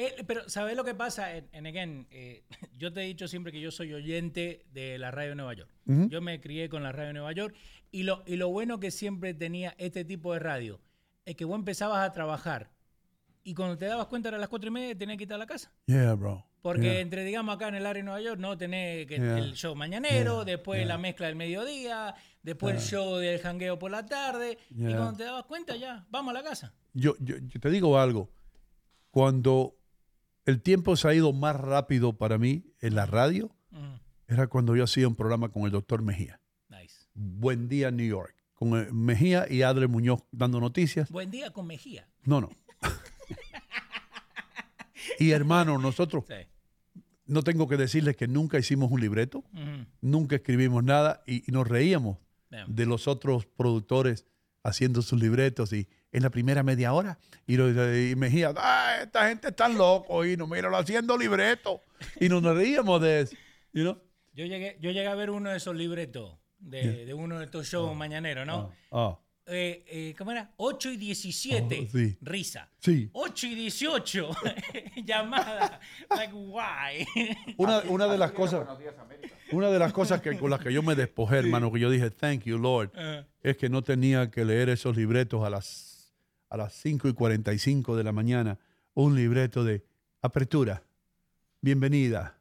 Eh, 0.00 0.22
pero, 0.28 0.48
¿sabes 0.48 0.76
lo 0.76 0.84
que 0.84 0.94
pasa? 0.94 1.34
En, 1.36 1.48
en 1.50 1.66
again, 1.66 2.06
eh, 2.12 2.44
yo 2.78 2.92
te 2.92 3.00
he 3.02 3.04
dicho 3.04 3.26
siempre 3.26 3.50
que 3.50 3.60
yo 3.60 3.72
soy 3.72 3.92
oyente 3.92 4.64
de 4.72 4.96
la 4.96 5.10
radio 5.10 5.30
de 5.30 5.34
Nueva 5.34 5.54
York. 5.54 5.70
Yo 5.86 6.20
me 6.20 6.40
crié 6.40 6.68
con 6.68 6.84
la 6.84 6.92
radio 6.92 7.08
de 7.08 7.12
Nueva 7.14 7.32
York 7.32 7.56
y 7.90 8.04
lo, 8.04 8.22
y 8.24 8.36
lo 8.36 8.48
bueno 8.48 8.78
que 8.78 8.92
siempre 8.92 9.34
tenía 9.34 9.74
este 9.76 10.04
tipo 10.04 10.32
de 10.34 10.38
radio 10.38 10.80
es 11.24 11.34
que 11.34 11.44
vos 11.44 11.58
empezabas 11.58 12.08
a 12.08 12.12
trabajar 12.12 12.70
y 13.42 13.54
cuando 13.54 13.76
te 13.76 13.86
dabas 13.86 14.06
cuenta 14.06 14.28
era 14.28 14.38
las 14.38 14.48
cuatro 14.48 14.68
y 14.68 14.70
media 14.70 14.96
tenías 14.96 15.16
que 15.18 15.24
irte 15.24 15.34
a 15.34 15.38
la 15.38 15.46
casa. 15.46 15.72
Yeah, 15.86 16.14
bro. 16.14 16.44
Porque 16.62 16.82
Yeah. 16.82 17.00
entre, 17.00 17.24
digamos, 17.24 17.54
acá 17.56 17.68
en 17.68 17.76
el 17.76 17.86
área 17.86 18.00
de 18.00 18.04
Nueva 18.04 18.20
York, 18.20 18.38
no 18.38 18.56
tenés 18.58 19.06
que 19.06 19.16
Yeah. 19.16 19.38
el 19.38 19.54
show 19.54 19.74
mañanero, 19.74 20.44
después 20.44 20.86
la 20.86 20.98
mezcla 20.98 21.26
del 21.26 21.36
mediodía, 21.36 22.14
después 22.42 22.74
el 22.76 22.80
show 22.82 23.16
del 23.16 23.40
jangueo 23.40 23.78
por 23.78 23.90
la 23.90 24.04
tarde. 24.06 24.58
Y 24.70 24.84
cuando 24.92 25.14
te 25.14 25.24
dabas 25.24 25.44
cuenta, 25.46 25.74
ya, 25.76 26.06
vamos 26.10 26.30
a 26.30 26.34
la 26.34 26.42
casa. 26.44 26.72
Yo, 26.92 27.16
yo, 27.18 27.36
yo 27.38 27.58
te 27.58 27.70
digo 27.70 27.98
algo. 27.98 28.30
Cuando 29.10 29.77
el 30.48 30.62
tiempo 30.62 30.96
se 30.96 31.06
ha 31.08 31.14
ido 31.14 31.32
más 31.34 31.54
rápido 31.56 32.16
para 32.16 32.38
mí 32.38 32.64
en 32.80 32.94
la 32.94 33.04
radio, 33.06 33.46
Ujú. 33.70 34.00
era 34.28 34.46
cuando 34.46 34.74
yo 34.74 34.84
hacía 34.84 35.06
un 35.06 35.14
programa 35.14 35.50
con 35.50 35.64
el 35.64 35.70
doctor 35.70 36.00
Mejía. 36.02 36.40
Nice. 36.70 37.06
Buen 37.14 37.68
día, 37.68 37.90
New 37.90 38.06
York. 38.08 38.34
Con 38.54 38.78
eh, 38.80 38.88
Mejía 38.90 39.46
y 39.50 39.60
Adler 39.62 39.88
Muñoz 39.88 40.22
dando 40.32 40.58
noticias. 40.58 41.10
Buen 41.10 41.30
día 41.30 41.50
con 41.50 41.66
Mejía. 41.66 42.08
No, 42.24 42.40
no. 42.40 42.48
y 45.18 45.30
hermano, 45.32 45.78
nosotros, 45.78 46.24
Sí. 46.26 46.34
no 47.26 47.42
tengo 47.42 47.68
que 47.68 47.76
decirles 47.76 48.16
que 48.16 48.26
nunca 48.28 48.58
hicimos 48.58 48.90
un 48.90 49.00
libreto, 49.00 49.38
Ujú. 49.52 49.86
nunca 50.00 50.36
escribimos 50.36 50.82
nada 50.84 51.22
y, 51.26 51.48
y 51.48 51.52
nos 51.52 51.66
reíamos 51.68 52.18
de 52.66 52.86
los 52.86 53.06
otros 53.08 53.44
productores 53.44 54.24
haciendo 54.62 55.02
sus 55.02 55.20
libretos 55.20 55.70
y 55.74 55.86
en 56.12 56.22
la 56.22 56.30
primera 56.30 56.62
media 56.62 56.92
hora 56.92 57.18
y, 57.46 57.56
lo- 57.56 57.68
y 57.96 58.16
Mejía, 58.16 58.52
"Ah, 58.56 58.98
esta 59.02 59.28
gente 59.28 59.48
está 59.48 59.68
loco 59.68 60.24
y 60.24 60.36
no 60.36 60.46
míralo 60.46 60.76
haciendo 60.76 61.16
libreto 61.18 61.82
y 62.20 62.28
nos 62.28 62.42
reíamos 62.42 63.00
de 63.02 63.20
eso, 63.20 63.36
you 63.72 63.82
know? 63.82 63.98
Yo 64.34 64.46
llegué, 64.46 64.76
yo 64.80 64.90
llegué 64.90 65.06
a 65.08 65.14
ver 65.14 65.30
uno 65.30 65.50
de 65.50 65.56
esos 65.56 65.74
libretos 65.74 66.36
de, 66.58 66.82
Yeah. 66.82 66.92
de 67.06 67.14
uno 67.14 67.38
de 67.38 67.44
estos 67.46 67.66
shows 67.68 67.94
mañaneros, 67.96 68.46
¿no? 68.46 68.72
Ah, 68.92 69.18
Eh, 69.50 69.82
eh, 69.88 70.14
¿Cómo 70.18 70.30
era? 70.30 70.50
8 70.58 70.90
y 70.90 70.98
17. 70.98 71.86
Oh, 71.88 71.90
sí. 71.90 72.18
Risa. 72.20 72.68
sí. 72.80 73.08
8 73.14 73.46
y 73.46 73.54
18. 73.54 74.28
Llamada. 75.04 75.80
Like, 76.10 76.34
why? 76.34 77.06
Una, 77.56 77.78
una 77.88 78.06
de 78.08 78.18
las 78.18 78.32
cosas, 78.32 78.66
una 79.52 79.70
de 79.70 79.78
las 79.78 79.92
cosas 79.94 80.20
que, 80.20 80.36
con 80.38 80.50
las 80.50 80.60
que 80.60 80.70
yo 80.72 80.82
me 80.82 80.94
despojé, 80.94 81.38
hermano, 81.38 81.72
que 81.72 81.80
yo 81.80 81.90
dije, 81.90 82.10
thank 82.10 82.42
you, 82.44 82.58
Lord, 82.58 82.92
Ajá. 82.94 83.26
es 83.42 83.56
que 83.56 83.68
no 83.70 83.82
tenía 83.82 84.30
que 84.30 84.44
leer 84.44 84.68
esos 84.68 84.94
libretos 84.96 85.42
a 85.44 85.48
las, 85.50 85.87
a 86.50 86.56
las 86.56 86.72
5 86.74 87.08
y 87.08 87.12
45 87.12 87.96
de 87.96 88.04
la 88.04 88.12
mañana. 88.12 88.58
Un 88.94 89.14
libreto 89.14 89.62
de 89.64 89.84
apertura, 90.22 90.82
bienvenida, 91.60 92.38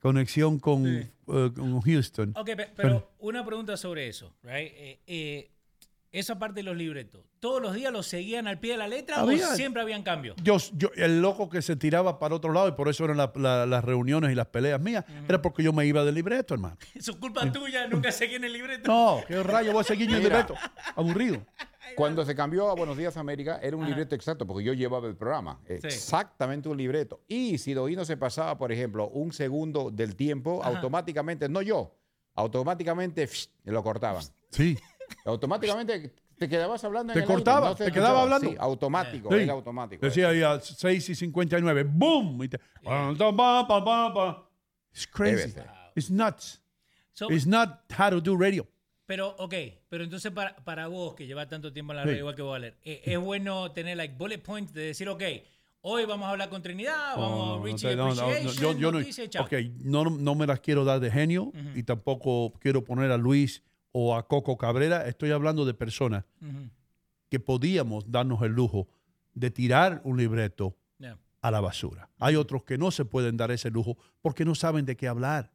conexión 0.00 0.58
con, 0.58 0.84
Sí. 0.84 1.10
eh, 1.28 1.50
con 1.54 1.80
Houston. 1.80 2.32
Ok, 2.36 2.46
pe- 2.56 2.72
pero 2.76 3.10
una 3.18 3.44
pregunta 3.44 3.76
sobre 3.76 4.08
eso, 4.08 4.32
right? 4.42 4.72
Eh, 4.74 5.00
eh, 5.06 5.50
esa 6.12 6.38
parte 6.38 6.56
de 6.60 6.62
los 6.64 6.76
libretos, 6.76 7.24
¿todos 7.40 7.60
los 7.62 7.74
días 7.74 7.92
los 7.92 8.06
seguían 8.06 8.46
al 8.48 8.58
pie 8.58 8.72
de 8.72 8.78
la 8.78 8.88
letra 8.88 9.20
Había- 9.20 9.48
o 9.50 9.54
siempre 9.56 9.82
habían 9.82 10.02
cambios? 10.02 10.36
Yo, 10.42 10.56
yo, 10.74 10.90
el 10.96 11.20
loco 11.22 11.48
que 11.48 11.62
se 11.62 11.74
tiraba 11.76 12.18
para 12.18 12.34
otro 12.34 12.52
lado 12.52 12.68
y 12.68 12.72
por 12.72 12.88
eso 12.88 13.04
eran 13.04 13.16
la- 13.16 13.32
la- 13.36 13.66
las 13.66 13.84
reuniones 13.84 14.30
y 14.30 14.34
las 14.34 14.46
peleas 14.46 14.80
mías, 14.80 15.04
era 15.28 15.40
porque 15.42 15.62
yo 15.64 15.72
me 15.72 15.86
iba 15.86 16.04
del 16.04 16.14
libreto, 16.14 16.54
hermano. 16.54 16.76
Eso 16.94 17.12
es 17.12 17.16
culpa 17.16 17.50
tuya, 17.52 17.86
nunca 17.88 18.12
seguían 18.12 18.44
el 18.44 18.52
libreto. 18.52 18.88
No, 18.90 19.20
qué 19.26 19.42
rayo 19.42 19.72
voy 19.72 19.80
a 19.80 19.84
seguir 19.84 20.08
yo 20.08 20.16
el 20.16 20.22
libreto. 20.22 20.54
Aburrido. 20.94 21.44
Cuando 21.96 22.24
se 22.24 22.34
cambió 22.34 22.70
a 22.70 22.74
Buenos 22.74 22.96
Días 22.96 23.16
América, 23.16 23.58
era 23.62 23.76
un 23.76 23.82
Ajá. 23.82 23.90
libreto 23.90 24.14
exacto, 24.14 24.46
porque 24.46 24.64
yo 24.64 24.72
llevaba 24.72 25.06
el 25.08 25.16
programa. 25.16 25.60
Exactamente 25.66 26.68
un 26.68 26.76
libreto. 26.76 27.20
Y 27.28 27.58
si 27.58 27.74
Doino 27.74 28.04
se 28.04 28.16
pasaba, 28.16 28.56
por 28.58 28.72
ejemplo, 28.72 29.08
un 29.08 29.32
segundo 29.32 29.90
del 29.90 30.16
tiempo, 30.16 30.60
Ajá. 30.62 30.70
automáticamente, 30.76 31.48
no 31.48 31.62
yo, 31.62 31.94
automáticamente 32.34 33.28
lo 33.64 33.82
cortaban. 33.82 34.22
Sí. 34.50 34.78
Automáticamente 35.24 36.14
te 36.38 36.48
quedabas 36.48 36.82
hablando 36.84 37.12
en 37.12 37.14
Te 37.18 37.24
el 37.24 37.30
aire, 37.30 37.34
cortaba, 37.34 37.68
no 37.70 37.74
te 37.74 37.90
quedaba 37.92 38.22
hablando. 38.22 38.48
Sí, 38.50 38.56
automático, 38.58 39.28
Sí. 39.30 39.42
era 39.42 39.52
automático. 39.52 40.06
Decía 40.06 40.28
ahí 40.28 40.42
a 40.42 40.60
6 40.60 41.08
y 41.10 41.14
59, 41.14 41.84
¡boom! 41.84 42.42
Y 42.44 42.48
te-. 42.48 42.60
It's 44.92 45.06
crazy. 45.06 45.54
It's 45.94 46.10
nuts. 46.10 46.62
So- 47.12 47.30
It's 47.30 47.46
not 47.46 47.80
how 47.98 48.10
to 48.10 48.20
do 48.20 48.36
radio. 48.36 48.66
Pero, 49.10 49.34
ok, 49.38 49.54
pero 49.88 50.04
entonces 50.04 50.30
para, 50.30 50.54
para 50.62 50.86
vos, 50.86 51.16
que 51.16 51.26
llevas 51.26 51.48
tanto 51.48 51.72
tiempo 51.72 51.92
en 51.92 51.96
la 51.96 52.02
Sí. 52.04 52.10
radio, 52.10 52.18
igual 52.20 52.36
que 52.36 52.42
Valer, 52.42 52.76
eh, 52.84 53.02
es 53.06 53.18
bueno 53.18 53.72
tener 53.72 53.96
like 53.96 54.14
bullet 54.16 54.38
points 54.38 54.72
de 54.72 54.82
decir, 54.82 55.08
ok, 55.08 55.20
hoy 55.80 56.04
vamos 56.04 56.28
a 56.28 56.30
hablar 56.30 56.48
con 56.48 56.62
Trinidad, 56.62 57.16
vamos 57.16 57.48
No, 57.48 57.54
a 57.60 57.64
Richie 57.64 57.96
no, 57.96 58.14
no, 58.14 58.38
yo, 58.52 58.72
yo 58.74 58.92
no, 58.92 59.00
noticia 59.00 59.24
no, 59.82 60.04
no 60.04 60.34
me 60.36 60.46
las 60.46 60.60
quiero 60.60 60.84
dar 60.84 61.00
de 61.00 61.10
genio 61.10 61.52
y 61.74 61.82
tampoco 61.82 62.52
quiero 62.60 62.84
poner 62.84 63.10
a 63.10 63.16
Luis 63.16 63.64
o 63.90 64.14
a 64.14 64.28
Coco 64.28 64.56
Cabrera. 64.56 65.08
Estoy 65.08 65.32
hablando 65.32 65.64
de 65.64 65.74
personas 65.74 66.24
Ujú. 66.40 66.70
que 67.28 67.40
podíamos 67.40 68.08
darnos 68.12 68.40
el 68.42 68.52
lujo 68.52 68.86
de 69.34 69.50
tirar 69.50 70.02
un 70.04 70.18
libreto 70.18 70.76
Yeah. 71.00 71.18
a 71.42 71.50
la 71.50 71.60
basura. 71.60 72.10
Hay 72.20 72.36
otros 72.36 72.62
que 72.62 72.78
no 72.78 72.92
se 72.92 73.04
pueden 73.04 73.36
dar 73.36 73.50
ese 73.50 73.70
lujo 73.72 73.96
porque 74.22 74.44
no 74.44 74.54
saben 74.54 74.84
de 74.86 74.96
qué 74.96 75.08
hablar. 75.08 75.50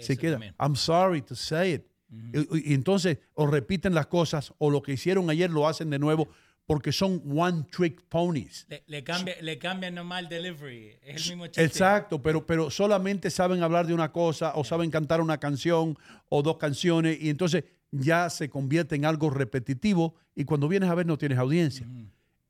se 0.00 0.18
queda. 0.18 0.32
también. 0.32 0.54
I'm 0.60 0.76
sorry 0.76 1.22
to 1.22 1.34
say 1.34 1.72
it. 1.74 1.86
Y, 2.32 2.38
y- 2.38 2.70
y 2.70 2.74
entonces 2.74 3.18
o 3.34 3.46
repiten 3.46 3.94
las 3.94 4.06
cosas 4.06 4.52
o 4.58 4.70
lo 4.70 4.82
que 4.82 4.92
hicieron 4.92 5.30
ayer 5.30 5.50
lo 5.50 5.66
hacen 5.68 5.90
de 5.90 5.98
nuevo 5.98 6.28
porque 6.66 6.92
son 6.92 7.20
one 7.36 7.64
trick 7.70 8.00
ponies. 8.08 8.64
Le, 8.68 8.84
le 8.86 9.02
cambia, 9.02 9.34
le 9.40 9.58
cambian 9.58 9.94
nomás 9.94 10.22
el 10.22 10.28
delivery. 10.28 10.98
Es 11.02 11.24
el 11.24 11.30
mismo 11.32 11.46
chiste. 11.48 11.64
Exacto, 11.64 12.22
pero, 12.22 12.46
pero 12.46 12.70
solamente 12.70 13.28
saben 13.30 13.62
hablar 13.62 13.86
de 13.88 13.94
una 13.94 14.12
cosa 14.12 14.52
o 14.54 14.62
saben 14.62 14.90
cantar 14.90 15.20
una 15.20 15.38
canción 15.38 15.96
o 16.28 16.42
dos 16.42 16.58
canciones 16.58 17.18
y 17.20 17.28
entonces 17.28 17.64
ya 17.90 18.30
se 18.30 18.48
convierte 18.48 18.94
en 18.94 19.04
algo 19.04 19.30
repetitivo 19.30 20.14
y 20.36 20.44
cuando 20.44 20.68
vienes 20.68 20.88
a 20.90 20.94
ver 20.94 21.06
no 21.06 21.18
tienes 21.18 21.38
audiencia. 21.38 21.88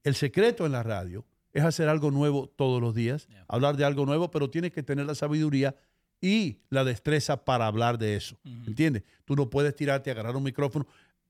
El 0.05 0.15
secreto 0.15 0.67
en 0.67 0.73
la 0.73 0.83
radio 0.83 1.25
es 1.55 1.65
hacer 1.65 1.89
algo 1.89 2.11
nuevo 2.11 2.47
todos 2.47 2.81
los 2.81 2.95
días, 2.95 3.27
hablar 3.49 3.77
de 3.79 3.85
algo 3.87 4.05
nuevo, 4.05 4.31
pero 4.31 4.51
tienes 4.51 4.71
que 4.73 4.83
tener 4.83 5.07
la 5.07 5.15
sabiduría 5.15 5.75
y 6.21 6.59
la 6.69 6.85
destreza 6.85 7.45
para 7.45 7.67
hablar 7.67 7.99
de 7.99 8.17
eso. 8.17 8.37
¿Entiendes? 8.45 9.03
Tú 9.25 9.37
no 9.37 9.49
puedes 9.49 9.75
tirarte, 9.75 10.11
agarrar 10.11 10.37
un 10.37 10.43
micrófono. 10.43 10.87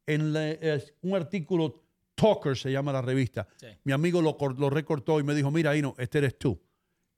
En 0.06 0.32
la- 0.32 0.50
es 0.50 0.92
un 1.02 1.14
artículo, 1.14 1.82
Talker 2.14 2.56
se 2.56 2.70
llama 2.72 2.92
la 2.92 3.00
revista, 3.02 3.46
mi 3.84 3.92
amigo 3.92 4.20
lo, 4.20 4.36
cor- 4.36 4.58
lo 4.58 4.68
recortó 4.68 5.20
y 5.20 5.22
me 5.22 5.34
dijo, 5.34 5.50
mira, 5.50 5.76
Ino, 5.76 5.94
este 5.98 6.18
eres 6.18 6.38
tú. 6.38 6.60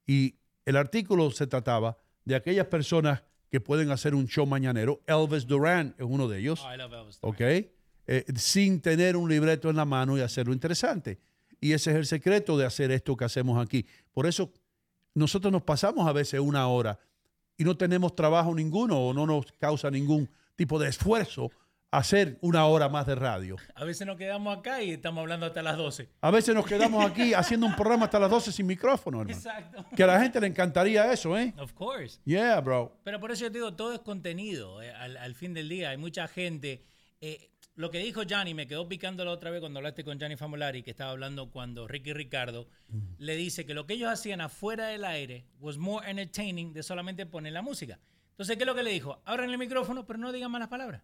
Y 0.07 0.35
el 0.65 0.77
artículo 0.77 1.31
se 1.31 1.47
trataba 1.47 1.97
de 2.25 2.35
aquellas 2.37 2.67
personas 2.67 3.23
que 3.51 3.61
pueden 3.61 3.91
hacer 3.91 4.15
un 4.15 4.27
show 4.29 4.47
mañanero. 4.47 5.03
Elvis 5.07 5.47
Duran 5.47 5.95
es 5.99 6.07
uno 6.09 6.29
de 6.29 6.39
ellos. 6.41 6.63
Oh, 6.65 6.73
I 6.75 6.77
love 6.79 6.93
Elvis. 6.93 7.19
¿ok? 7.21 7.41
Eh, 8.07 8.25
sin 8.37 8.81
tener 8.81 9.17
un 9.17 9.29
libreto 9.29 9.71
en 9.71 9.77
la 9.77 9.85
mano 9.85 10.17
y 10.17 10.21
hacerlo 10.21 10.53
interesante. 10.53 11.19
Y 11.61 11.73
ese 11.73 11.91
es 11.91 11.97
el 11.97 12.07
secreto 12.07 12.57
de 12.59 12.67
hacer 12.67 12.91
esto 12.91 13.17
que 13.17 13.25
hacemos 13.25 13.65
aquí. 13.65 13.87
Por 14.13 14.27
eso 14.27 14.53
nosotros 15.15 15.53
nos 15.53 15.63
pasamos 15.63 16.07
a 16.09 16.13
veces 16.13 16.41
una 16.41 16.67
hora 16.69 16.99
y 17.57 17.65
no 17.65 17.77
tenemos 17.77 18.15
trabajo 18.17 18.55
ninguno 18.55 18.99
o 18.99 19.13
no 19.15 19.27
nos 19.27 19.53
causa 19.53 19.91
ningún 19.91 20.29
tipo 20.57 20.79
de 20.79 20.89
esfuerzo 20.89 21.51
hacer 21.91 22.39
una 22.41 22.65
hora 22.65 22.89
más 22.89 23.07
de 23.07 23.15
radio. 23.15 23.57
A 23.75 23.85
veces 23.85 24.07
nos 24.07 24.17
quedamos 24.17 24.57
acá 24.57 24.83
y 24.83 24.93
estamos 24.93 25.21
hablando 25.21 25.45
hasta 25.45 25.61
las 25.63 25.77
12. 25.77 26.09
A 26.23 26.31
veces 26.31 26.55
nos 26.55 26.65
quedamos 26.65 27.05
aquí 27.11 27.35
haciendo 27.35 27.67
un 27.67 27.77
programa 27.77 28.07
hasta 28.07 28.19
las 28.19 28.31
12 28.31 28.51
sin 28.53 28.67
micrófono, 28.67 29.21
hermano. 29.21 29.37
Exacto. 29.37 29.85
Que 29.95 30.03
a 30.03 30.07
la 30.07 30.19
gente 30.21 30.41
le 30.41 30.47
encantaría 30.47 31.13
eso, 31.13 31.37
¿eh? 31.39 31.53
Of 31.59 31.75
course. 31.75 32.19
Yeah, 32.25 32.59
bro. 32.63 32.97
Pero 33.05 33.21
por 33.21 33.31
eso 33.31 33.43
yo 33.43 33.53
te 33.53 33.59
digo, 33.59 33.75
todo 33.75 33.93
es 33.93 34.01
contenido. 34.01 34.81
eh, 34.83 34.91
al, 34.91 35.19
al 35.19 35.35
fin 35.35 35.53
del 35.53 35.69
día, 35.69 35.91
hay 35.91 35.99
mucha 35.99 36.27
gente. 36.29 36.83
eh, 37.21 37.51
lo 37.75 37.91
que 37.91 37.99
dijo 37.99 38.23
Johnny, 38.29 38.53
me 38.55 38.67
quedó 38.67 38.89
picando 38.89 39.25
la 39.25 39.31
otra 39.31 39.51
vez 39.51 39.61
cuando 39.61 39.79
hablaste 39.79 40.05
con 40.05 40.21
Johnny 40.21 40.37
Famolari, 40.37 40.83
que 40.83 40.91
estaba 40.91 41.11
hablando 41.13 41.51
cuando 41.51 41.89
Ricky 41.89 42.13
Ricardo 42.13 42.69
le 43.19 43.35
dice 43.37 43.65
que 43.65 43.73
lo 43.75 43.87
que 43.87 43.95
ellos 43.95 44.11
hacían 44.11 44.41
afuera 44.43 44.89
del 44.89 45.05
aire 45.05 45.47
was 45.61 45.79
more 45.79 46.09
entertaining 46.11 46.73
de 46.73 46.83
solamente 46.83 47.25
poner 47.27 47.53
la 47.55 47.63
música. 47.63 47.99
Entonces, 48.33 48.57
¿qué 48.57 48.63
es 48.65 48.67
lo 48.67 48.75
que 48.75 48.83
le 48.83 48.91
dijo? 48.91 49.23
Abran 49.25 49.51
el 49.51 49.59
micrófono, 49.59 50.07
pero 50.07 50.19
no 50.19 50.33
digan 50.33 50.51
malas 50.51 50.69
palabras. 50.69 51.03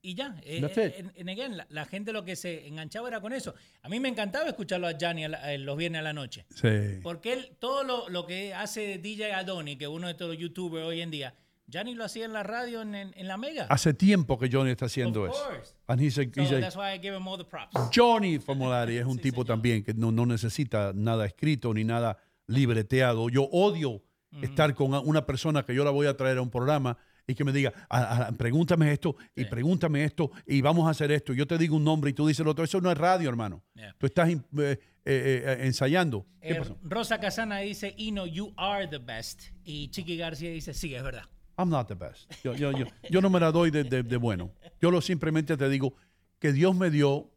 Y 0.00 0.14
ya. 0.14 0.36
eh, 0.44 0.60
eh, 0.82 0.94
en- 0.98 1.12
en 1.16 1.28
again, 1.28 1.56
la, 1.56 1.66
la 1.70 1.84
gente 1.84 2.12
lo 2.12 2.24
que 2.24 2.36
se 2.36 2.68
enganchaba 2.68 3.08
era 3.08 3.20
con 3.20 3.32
eso. 3.32 3.54
A 3.82 3.88
mí 3.88 3.98
me 3.98 4.08
encantaba 4.08 4.46
escucharlo 4.48 4.86
a 4.86 4.92
la- 4.92 5.52
eh, 5.54 5.58
los 5.58 5.76
viernes 5.76 5.98
a 5.98 6.02
la 6.02 6.12
noche. 6.12 6.46
Sí. 6.54 7.00
Porque 7.02 7.32
él, 7.32 7.56
todo 7.58 7.82
lo, 7.82 8.08
lo 8.08 8.24
que 8.24 8.54
hace 8.54 8.98
DJ 8.98 9.32
Adoni, 9.32 9.76
que 9.76 9.84
es 9.86 9.90
uno 9.90 10.06
de 10.06 10.14
todos 10.14 10.32
los 10.32 10.40
youtubers 10.40 10.86
hoy 10.86 11.00
en 11.00 11.10
día, 11.10 11.34
Johnny 11.72 11.94
lo 11.94 12.04
hacía 12.04 12.24
en 12.24 12.32
la 12.32 12.42
radio 12.42 12.82
en, 12.82 12.94
en- 12.94 13.12
en 13.16 13.28
la 13.28 13.36
Mega. 13.36 13.66
Hace 13.68 13.92
tiempo 13.94 14.38
que 14.38 14.48
Johnny 14.50 14.70
está 14.70 14.86
haciendo 14.86 15.24
Of 15.24 15.30
eso. 15.30 15.74
And 15.86 16.00
he's 16.00 16.18
a- 16.18 16.22
So 16.24 16.40
he's 16.40 16.52
a- 16.52 16.60
that's 16.60 16.76
why 16.76 16.94
I 16.94 16.98
give 16.98 17.14
him 17.16 17.26
all 17.28 17.36
the 17.38 17.44
props. 17.44 17.76
Johnny 17.94 18.38
Famolari 18.38 18.96
es 18.96 19.04
un 19.06 19.18
tipo 19.20 19.44
también 19.44 19.82
que 19.84 19.92
no, 19.94 20.10
no 20.10 20.24
necesita 20.26 20.92
nada 20.94 21.26
escrito 21.26 21.72
ni 21.74 21.84
nada 21.84 22.16
libreteado. 22.46 23.28
Yo 23.28 23.44
odio 23.52 24.02
estar 24.42 24.74
con 24.74 24.94
a- 24.94 25.00
una 25.00 25.24
persona 25.26 25.62
que 25.64 25.74
yo 25.74 25.84
la 25.84 25.90
voy 25.90 26.06
a 26.06 26.16
traer 26.16 26.38
a 26.38 26.42
un 26.42 26.50
programa 26.50 26.96
y 27.26 27.34
que 27.34 27.44
me 27.44 27.52
diga, 27.52 27.72
"Ah, 27.90 28.28
ah, 28.28 28.32
pregúntame 28.36 28.90
esto 28.90 29.14
y 29.36 29.44
pregúntame 29.44 30.02
esto 30.04 30.30
y 30.46 30.62
vamos 30.62 30.86
a 30.86 30.90
hacer 30.90 31.10
esto. 31.12 31.34
Yo 31.34 31.46
te 31.46 31.58
digo 31.58 31.76
un 31.76 31.84
nombre 31.84 32.10
y 32.10 32.14
tú 32.14 32.26
dices 32.26 32.44
lo 32.44 32.52
otro. 32.52 32.64
Eso 32.64 32.80
no 32.80 32.90
es 32.90 32.96
radio, 32.96 33.28
hermano. 33.28 33.62
Yeah. 33.74 33.94
Tú 33.98 34.06
estás 34.06 34.30
eh, 34.30 34.38
eh, 34.58 34.78
eh, 35.04 35.56
ensayando. 35.66 36.26
¿Qué 36.40 36.52
Eh, 36.52 36.54
pasó? 36.56 36.78
Rosa 36.82 37.18
Casana 37.20 37.58
dice, 37.58 37.94
Ino, 37.98 38.24
you 38.26 38.52
are 38.56 38.86
the 38.88 38.96
best. 38.98 39.42
Y 39.64 39.88
Chiqui 39.90 40.16
García 40.16 40.50
dice, 40.50 40.72
sí, 40.72 40.94
es 40.94 41.02
verdad. 41.02 41.24
I'm 41.58 41.68
not 41.68 41.88
the 41.88 41.94
best. 41.94 42.30
Yo, 42.44 42.54
yo, 42.54 42.70
yo, 42.72 42.86
yo 43.10 43.20
no 43.20 43.28
me 43.30 43.40
la 43.40 43.50
doy 43.52 43.70
de, 43.70 43.82
de- 43.84 44.02
de 44.04 44.16
bueno. 44.16 44.50
Yo 44.80 44.90
lo 44.90 45.00
simplemente 45.00 45.56
te 45.56 45.68
digo 45.68 45.92
que 46.38 46.52
Dios 46.52 46.74
me 46.76 46.90
dio 46.90 47.30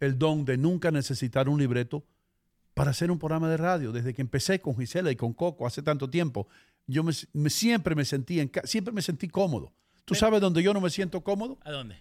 el 0.00 0.18
don 0.18 0.44
de 0.44 0.56
nunca 0.56 0.90
necesitar 0.92 1.48
un 1.48 1.58
libreto 1.58 2.04
para 2.74 2.92
hacer 2.92 3.10
un 3.10 3.18
programa 3.18 3.50
de 3.50 3.56
radio. 3.56 3.90
Desde 3.90 4.14
que 4.14 4.22
empecé 4.22 4.60
con 4.60 4.76
Gisela 4.76 5.10
y 5.10 5.16
con 5.16 5.32
Coco 5.34 5.66
hace 5.66 5.82
tanto 5.82 6.08
tiempo, 6.08 6.46
yo 6.86 7.02
me, 7.02 7.12
me- 7.32 7.50
siempre 7.50 7.94
me 7.96 8.04
sentí 8.04 8.38
en 8.40 8.50
siempre 8.64 8.92
me 8.94 9.02
sentí 9.02 9.28
cómodo. 9.28 9.72
¿Tú 10.04 10.14
sabes 10.14 10.40
dónde 10.40 10.62
yo 10.62 10.72
no 10.72 10.80
me 10.80 10.88
siento 10.90 11.22
cómodo? 11.22 11.58
¿A 11.64 11.70
dónde? 11.72 11.96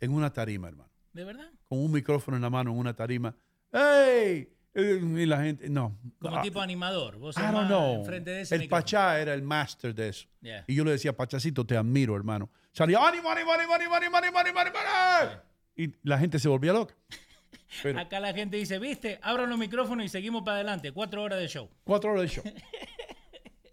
En 0.00 0.10
una 0.12 0.32
tarima, 0.32 0.68
hermano. 0.68 0.90
¿De 1.12 1.24
verdad? 1.24 1.48
Con 1.68 1.78
un 1.78 1.92
micrófono 1.92 2.36
en 2.36 2.42
la 2.42 2.50
mano 2.50 2.72
en 2.72 2.78
una 2.78 2.94
tarima. 2.94 3.34
¡Hey! 3.72 4.48
Eh, 4.74 5.00
Y 5.02 5.26
la 5.26 5.42
gente, 5.42 5.68
no. 5.68 5.96
Como 6.18 6.36
Ah, 6.36 6.42
tipo 6.42 6.60
animador. 6.60 7.16
Vos 7.18 7.36
I 7.36 7.42
don't 7.52 7.66
know. 7.68 8.04
de 8.04 8.40
ese 8.40 8.54
El 8.56 8.62
micrófono. 8.62 8.82
Pachá 8.82 9.20
era 9.20 9.32
el 9.34 9.42
master 9.42 9.94
de 9.94 10.08
eso. 10.08 10.26
Yeah. 10.40 10.64
Y 10.66 10.74
yo 10.74 10.84
le 10.84 10.90
decía, 10.92 11.16
Pachacito, 11.16 11.64
te 11.64 11.76
admiro, 11.76 12.16
hermano. 12.16 12.50
Salía, 12.72 12.98
ánimo, 12.98 13.30
ánimo, 13.30 13.52
ánimo, 13.52 13.72
ánimo, 13.72 13.94
ánimo, 13.94 14.16
ánimo, 14.16 14.38
ánimo, 14.38 14.58
ánimo, 14.58 14.78
ánimo". 14.78 15.40
Y 15.76 15.94
la 16.02 16.18
gente 16.18 16.38
se 16.38 16.48
volvía 16.48 16.72
loca. 16.72 16.94
Pero 17.82 17.98
Acá 18.00 18.20
la 18.20 18.32
gente 18.32 18.56
dice, 18.56 18.78
viste, 18.78 19.18
abran 19.22 19.48
los 19.48 19.58
micrófonos 19.58 20.04
y 20.04 20.08
seguimos 20.08 20.42
para 20.42 20.56
adelante. 20.56 20.92
Cuatro 20.92 21.22
horas 21.22 21.38
de 21.40 21.48
show. 21.48 21.68
cuatro 21.84 22.10
horas 22.12 22.22
de 22.22 22.28
show. 22.28 22.44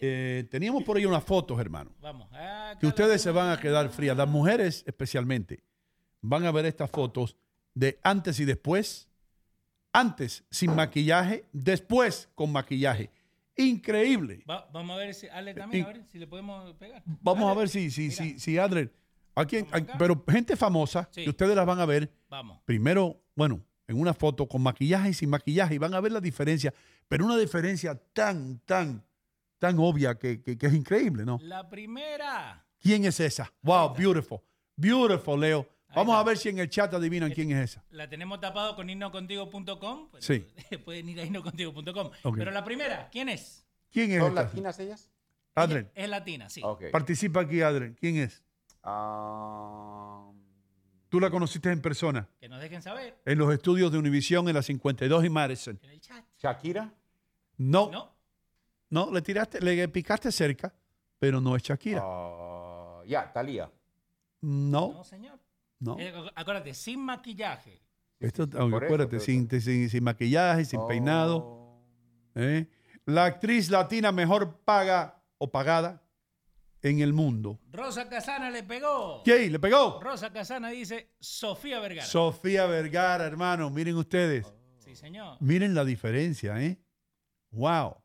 Eh, 0.03 0.47
teníamos 0.49 0.83
por 0.83 0.97
ahí 0.97 1.05
unas 1.05 1.23
fotos, 1.23 1.59
hermano, 1.59 1.91
Vamos. 2.01 2.27
Que 2.79 2.87
ustedes 2.87 3.21
se 3.21 3.29
van 3.29 3.51
a 3.51 3.59
quedar 3.59 3.87
frías. 3.89 4.17
Las 4.17 4.27
mujeres 4.27 4.83
especialmente 4.87 5.63
van 6.21 6.43
a 6.47 6.51
ver 6.51 6.65
estas 6.65 6.89
fotos 6.89 7.37
de 7.75 7.99
antes 8.01 8.39
y 8.39 8.45
después. 8.45 9.07
Antes 9.93 10.43
sin 10.49 10.73
maquillaje, 10.75 11.45
después 11.51 12.29
con 12.35 12.51
maquillaje. 12.51 13.09
Increíble. 13.57 14.43
Va- 14.49 14.67
vamos 14.71 14.95
a 14.95 14.99
ver 14.99 15.13
si, 15.13 15.27
Ale 15.27 15.53
también, 15.53 15.85
a 15.85 15.87
ver 15.89 16.03
si 16.11 16.17
le 16.17 16.27
podemos 16.27 16.73
pegar. 16.75 17.03
Vamos 17.05 17.49
a 17.51 17.53
ver 17.59 17.69
si, 17.69 17.91
si, 17.91 18.09
si, 18.11 18.39
si 18.39 18.57
Adler. 18.57 18.93
Aquí, 19.35 19.57
pero 19.97 20.23
gente 20.29 20.55
famosa, 20.55 21.07
Sí. 21.11 21.23
que 21.23 21.29
ustedes 21.29 21.55
las 21.55 21.65
van 21.65 21.79
a 21.79 21.85
ver. 21.85 22.11
Vamos. 22.29 22.59
Primero, 22.65 23.21
bueno, 23.35 23.61
en 23.87 23.99
una 23.99 24.13
foto 24.13 24.47
con 24.47 24.61
maquillaje 24.61 25.09
y 25.09 25.13
sin 25.13 25.29
maquillaje, 25.29 25.75
y 25.75 25.77
van 25.77 25.93
a 25.93 25.99
ver 25.99 26.11
la 26.11 26.21
diferencia, 26.21 26.73
pero 27.07 27.25
una 27.25 27.37
diferencia 27.37 27.95
tan, 28.13 28.59
tan, 28.59 29.03
tan 29.59 29.77
obvia 29.79 30.15
que, 30.17 30.41
que- 30.41 30.57
que 30.57 30.67
es 30.67 30.73
increíble, 30.73 31.25
¿no? 31.25 31.37
La 31.41 31.69
primera. 31.69 32.65
¿Quién 32.79 33.05
es 33.05 33.19
esa? 33.19 33.51
Wow, 33.61 33.93
beautiful. 33.95 34.39
Beautiful, 34.75 35.39
Leo. 35.39 35.67
Vamos 35.95 36.15
a 36.15 36.23
ver 36.23 36.37
si 36.37 36.49
en 36.49 36.59
el 36.59 36.69
chat 36.69 36.93
adivinan 36.93 37.31
quién 37.31 37.51
es 37.51 37.71
esa. 37.71 37.83
La 37.91 38.07
tenemos 38.09 38.39
tapado 38.39 38.75
con 38.75 38.89
inocontigo.com. 38.89 40.09
Pues, 40.09 40.23
Sí. 40.25 40.45
Pueden 40.85 41.09
ir 41.09 41.19
a 41.19 41.25
inocontigo.com. 41.25 42.11
Ok. 42.23 42.37
Pero 42.37 42.51
la 42.51 42.63
primera, 42.63 43.09
¿quién 43.11 43.29
es? 43.29 43.65
¿Quién 43.91 44.11
es 44.11 44.19
¿Son 44.19 44.29
esta? 44.29 44.43
latinas 44.43 44.79
ellas? 44.79 45.09
Adler, 45.53 45.91
Es 45.95 46.07
latina, 46.09 46.49
sí. 46.49 46.61
Participa 46.91 47.41
aquí, 47.41 47.61
Adler. 47.61 47.93
¿Quién 47.95 48.15
es? 48.17 48.41
Ah, 48.83 50.31
Tú 51.09 51.19
la 51.19 51.29
conociste 51.29 51.69
en 51.69 51.81
persona, 51.81 52.25
Que 52.39 52.47
nos 52.47 52.61
dejen 52.61 52.81
saber. 52.81 53.17
en 53.25 53.37
los 53.37 53.53
estudios 53.53 53.91
de 53.91 53.97
Univision 53.97 54.47
en 54.47 54.55
la 54.55 54.61
52 54.61 55.25
y 55.25 55.29
Madison. 55.29 55.77
En 55.83 55.89
el 55.89 55.99
chat. 55.99 56.23
Shakira. 56.37 56.93
No, 57.57 57.91
No. 57.91 58.15
no, 58.89 59.11
le 59.11 59.21
tiraste, 59.21 59.59
le 59.59 59.89
picaste 59.89 60.31
cerca, 60.31 60.73
pero 61.19 61.41
no 61.41 61.53
es 61.57 61.63
Shakira. 61.63 62.01
Ah, 62.01 63.01
ya, 63.05 63.29
Talía. 63.33 63.69
No, 64.39 64.93
No, 64.93 65.03
señor. 65.03 65.37
No. 65.81 65.97
Eh, 65.99 66.13
acuérdate, 66.35 66.73
sin 66.73 66.99
maquillaje. 67.01 67.81
Esto, 68.19 68.43
acuérdate, 68.43 69.19
sin, 69.19 69.49
sin, 69.59 69.89
sin 69.89 70.03
maquillaje, 70.03 70.63
sin 70.63 70.79
Oh. 70.79 70.87
peinado. 70.87 71.81
¿eh? 72.35 72.67
La 73.05 73.25
actriz 73.25 73.69
latina 73.69 74.11
mejor 74.11 74.59
paga 74.63 75.21
o 75.39 75.51
pagada 75.51 76.01
en 76.83 76.99
el 77.01 77.13
mundo. 77.13 77.59
Rosa 77.71 78.07
Casana 78.07 78.49
le 78.51 78.63
pegó. 78.63 79.21
¿Qué? 79.25 79.49
¿Le 79.49 79.59
pegó? 79.59 79.99
Rosa 80.01 80.31
Casana 80.31 80.69
dice 80.69 81.11
Sofía 81.19 81.79
Vergara. 81.79 82.05
Sofía 82.07 82.65
Vergara, 82.67 83.25
hermano. 83.25 83.69
Miren 83.69 83.95
ustedes. 83.97 84.51
sí, 84.77 84.95
señor. 84.95 85.37
Miren 85.41 85.73
la 85.73 85.83
diferencia, 85.83 86.61
¿eh? 86.61 86.77
Wow. 87.51 87.97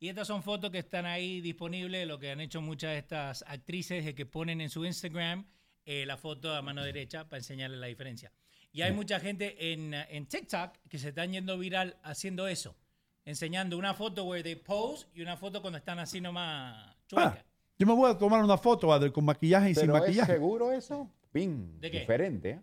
Y 0.00 0.08
estas 0.08 0.26
son 0.26 0.42
fotos 0.42 0.70
que 0.72 0.78
están 0.78 1.06
ahí 1.06 1.40
disponibles, 1.40 2.06
lo 2.08 2.18
que 2.18 2.32
han 2.32 2.40
hecho 2.40 2.60
muchas 2.60 2.90
de 2.90 2.98
estas 2.98 3.44
actrices 3.46 4.04
es 4.04 4.14
que 4.14 4.26
ponen 4.26 4.60
en 4.60 4.68
su 4.68 4.84
Instagram 4.84 5.46
eh, 5.84 6.04
la 6.06 6.16
foto 6.16 6.54
a 6.54 6.62
mano 6.62 6.82
derecha 6.82 7.28
para 7.28 7.38
enseñarles 7.38 7.78
la 7.80 7.86
diferencia. 7.86 8.32
Y 8.72 8.82
hay 8.82 8.92
mucha 8.92 9.20
gente 9.20 9.72
en, 9.72 9.92
eh, 9.94 10.06
en 10.10 10.26
TikTok 10.26 10.72
que 10.88 10.98
se 10.98 11.08
están 11.10 11.32
yendo 11.32 11.58
viral 11.58 11.96
haciendo 12.02 12.46
eso, 12.48 12.74
enseñando 13.24 13.76
una 13.76 13.94
foto 13.94 14.24
where 14.24 14.42
they 14.42 14.56
pose 14.56 15.06
y 15.14 15.22
una 15.22 15.36
foto 15.36 15.60
cuando 15.60 15.78
están 15.78 15.98
así 15.98 16.20
nomás 16.20 16.96
chueca. 17.06 17.36
Ah, 17.38 17.44
yo 17.78 17.86
me 17.86 17.92
voy 17.94 18.10
a 18.10 18.16
tomar 18.16 18.42
una 18.42 18.56
foto, 18.58 18.92
Adel, 18.92 19.12
con 19.12 19.24
maquillaje 19.24 19.70
y 19.70 19.74
sin 19.74 19.82
¿Pero 19.86 19.96
es 19.96 20.00
maquillaje. 20.02 20.32
seguro 20.32 20.72
eso? 20.72 21.10
Pin, 21.32 21.80
¿De 21.80 21.90
qué? 21.90 22.00
diferente. 22.00 22.50
¿eh? 22.50 22.60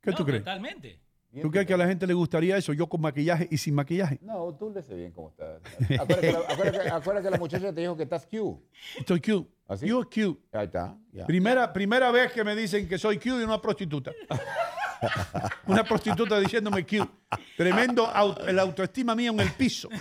¿Qué 0.00 0.10
No, 0.10 0.16
tú 0.16 0.24
crees? 0.24 0.42
Totalmente. 0.42 1.00
¿Tú 1.42 1.50
crees 1.50 1.66
que 1.66 1.74
a 1.74 1.76
la 1.76 1.86
gente 1.86 2.06
le 2.06 2.14
gustaría 2.14 2.56
eso? 2.56 2.72
Yo 2.72 2.86
con 2.88 3.00
maquillaje 3.00 3.46
y 3.50 3.58
sin 3.58 3.74
maquillaje. 3.74 4.18
No, 4.22 4.54
tú 4.54 4.70
le 4.74 4.82
sé 4.82 4.94
bien 4.94 5.12
cómo 5.12 5.28
estás. 5.30 5.60
Acuérdate 6.00 6.20
que, 6.20 6.32
la, 6.32 6.38
acuérdate 6.38 6.78
que- 6.84 6.88
acuérdate 6.90 7.24
que 7.26 7.30
la 7.30 7.38
muchacha 7.38 7.72
te 7.74 7.80
dijo 7.82 7.96
que 7.96 8.04
estás 8.04 8.26
cute. 8.26 8.62
Estoy 8.98 9.20
cute. 9.20 9.50
¿Así? 9.68 9.86
You're 9.86 10.04
cute. 10.08 10.40
Ahí 10.52 10.66
está. 10.66 10.96
Primera, 11.26 11.72
primera 11.72 12.10
vez 12.10 12.32
que 12.32 12.42
me 12.44 12.54
dicen 12.56 12.88
que 12.88 12.96
soy 12.98 13.16
cute 13.18 13.40
y 13.40 13.44
una 13.44 13.60
prostituta. 13.60 14.12
Una 15.66 15.84
prostituta 15.84 16.38
diciéndome 16.40 16.84
cute. 16.84 17.08
Tremendo 17.56 18.06
au- 18.06 18.38
el 18.48 18.58
autoestima 18.58 19.14
mía 19.14 19.30
en 19.30 19.40
el 19.40 19.52
piso. 19.52 19.88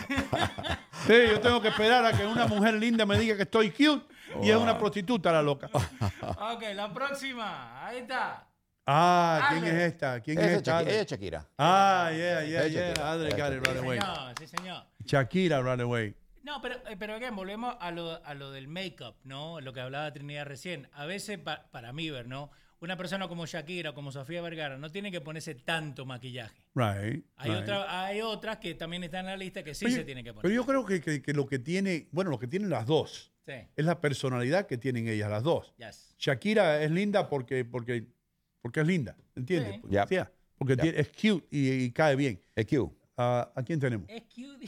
Sí, 1.05 1.13
yo 1.29 1.39
tengo 1.39 1.61
que 1.61 1.67
esperar 1.67 2.03
a 2.03 2.13
que 2.17 2.25
una 2.25 2.47
mujer 2.47 2.73
linda 2.75 3.05
me 3.05 3.19
diga 3.19 3.35
que 3.35 3.43
estoy 3.43 3.69
cute 3.69 4.05
y 4.41 4.49
es 4.49 4.55
una 4.55 4.75
prostituta 4.75 5.31
la 5.31 5.43
loca. 5.43 5.69
Ok, 5.71 6.63
la 6.73 6.91
próxima. 6.91 7.85
Ahí 7.85 7.99
está. 7.99 8.47
Ah, 8.87 9.47
¿quién 9.51 9.63
Ale. 9.63 9.71
es 9.85 9.93
esta? 9.93 10.19
¿Quién 10.21 10.37
Esa 10.37 10.47
es 10.47 10.51
es 10.53 10.57
esta? 10.59 10.81
Ella 10.81 11.01
es 11.01 11.07
Shakira. 11.07 11.49
Ah, 11.57 12.11
yeah, 12.13 12.19
yeah, 12.19 12.43
Ella 12.45 12.65
es 12.65 12.71
yeah. 12.73 12.93
Shakira. 12.93 13.37
Got 13.49 13.53
it 13.57 13.67
right 13.67 13.77
away. 13.83 13.99
Señor, 13.99 14.33
sí, 14.39 14.47
señor. 14.47 14.83
Shakira 15.03 15.61
right 15.61 15.81
away. 15.81 16.15
No, 16.43 16.61
pero, 16.61 16.75
eh, 16.87 16.95
pero 16.99 17.15
again, 17.15 17.35
volvemos 17.35 17.75
a 17.79 17.89
lo, 17.89 18.23
a 18.23 18.33
lo 18.35 18.51
del 18.51 18.67
make-up, 18.67 19.15
¿no? 19.23 19.59
Lo 19.61 19.73
que 19.73 19.81
hablaba 19.81 20.13
Trinidad 20.13 20.45
recién. 20.45 20.87
A 20.93 21.05
veces, 21.07 21.39
pa- 21.39 21.67
para 21.71 21.91
mí, 21.91 22.11
ver, 22.11 22.27
¿no? 22.27 22.51
Una 22.81 22.95
persona 22.97 23.27
como 23.27 23.47
Shakira 23.47 23.91
o 23.91 23.93
como 23.95 24.11
Sofía 24.11 24.43
Vergara 24.43 24.77
no 24.77 24.91
tiene 24.91 25.09
que 25.11 25.21
ponerse 25.21 25.55
tanto 25.55 26.05
maquillaje. 26.05 26.53
Right. 26.75 27.25
Hay, 27.37 27.49
right. 27.51 27.61
otra, 27.63 28.05
hay 28.05 28.21
otras 28.21 28.57
que 28.57 28.75
también 28.75 29.03
están 29.03 29.21
en 29.21 29.31
la 29.31 29.37
lista 29.37 29.63
que 29.63 29.73
sí 29.73 29.85
Pero 29.85 29.95
se 29.95 30.01
yo- 30.01 30.05
tienen 30.05 30.23
que 30.23 30.33
poner. 30.33 30.43
Pero 30.43 30.53
yo 30.53 30.65
creo 30.67 30.85
que, 30.85 31.01
que- 31.01 31.21
que 31.23 31.33
lo 31.33 31.47
que 31.47 31.57
tiene, 31.57 32.07
bueno, 32.11 32.29
lo 32.29 32.37
que 32.37 32.45
tienen 32.47 32.69
las 32.69 32.85
dos 32.85 33.31
Sí. 33.47 33.53
es 33.75 33.85
la 33.85 33.99
personalidad 34.01 34.67
que 34.67 34.77
tienen 34.77 35.07
ellas, 35.07 35.31
las 35.31 35.41
dos. 35.41 35.73
Yes. 35.77 36.13
Shakira 36.19 36.83
es 36.83 36.91
linda 36.91 37.27
porque, 37.29 37.65
porque, 37.65 38.05
porque 38.65 38.79
es 38.81 38.87
linda, 38.87 39.15
¿entiendes? 39.35 39.73
Sí. 39.75 39.79
Porque, 39.81 39.93
yeah, 40.15 40.31
porque 40.57 40.73
Yep. 40.73 40.81
tiene- 40.81 40.99
es 40.99 41.07
cute 41.09 41.45
y, 41.51 41.69
y 41.83 41.91
cae 41.91 42.15
bien. 42.15 42.41
Es 42.55 42.65
cute. 42.65 42.95
Ah, 43.15 43.51
¿A 43.55 43.61
quién 43.61 43.79
tenemos? 43.79 44.09
Es 44.09 44.23
cute. 44.23 44.65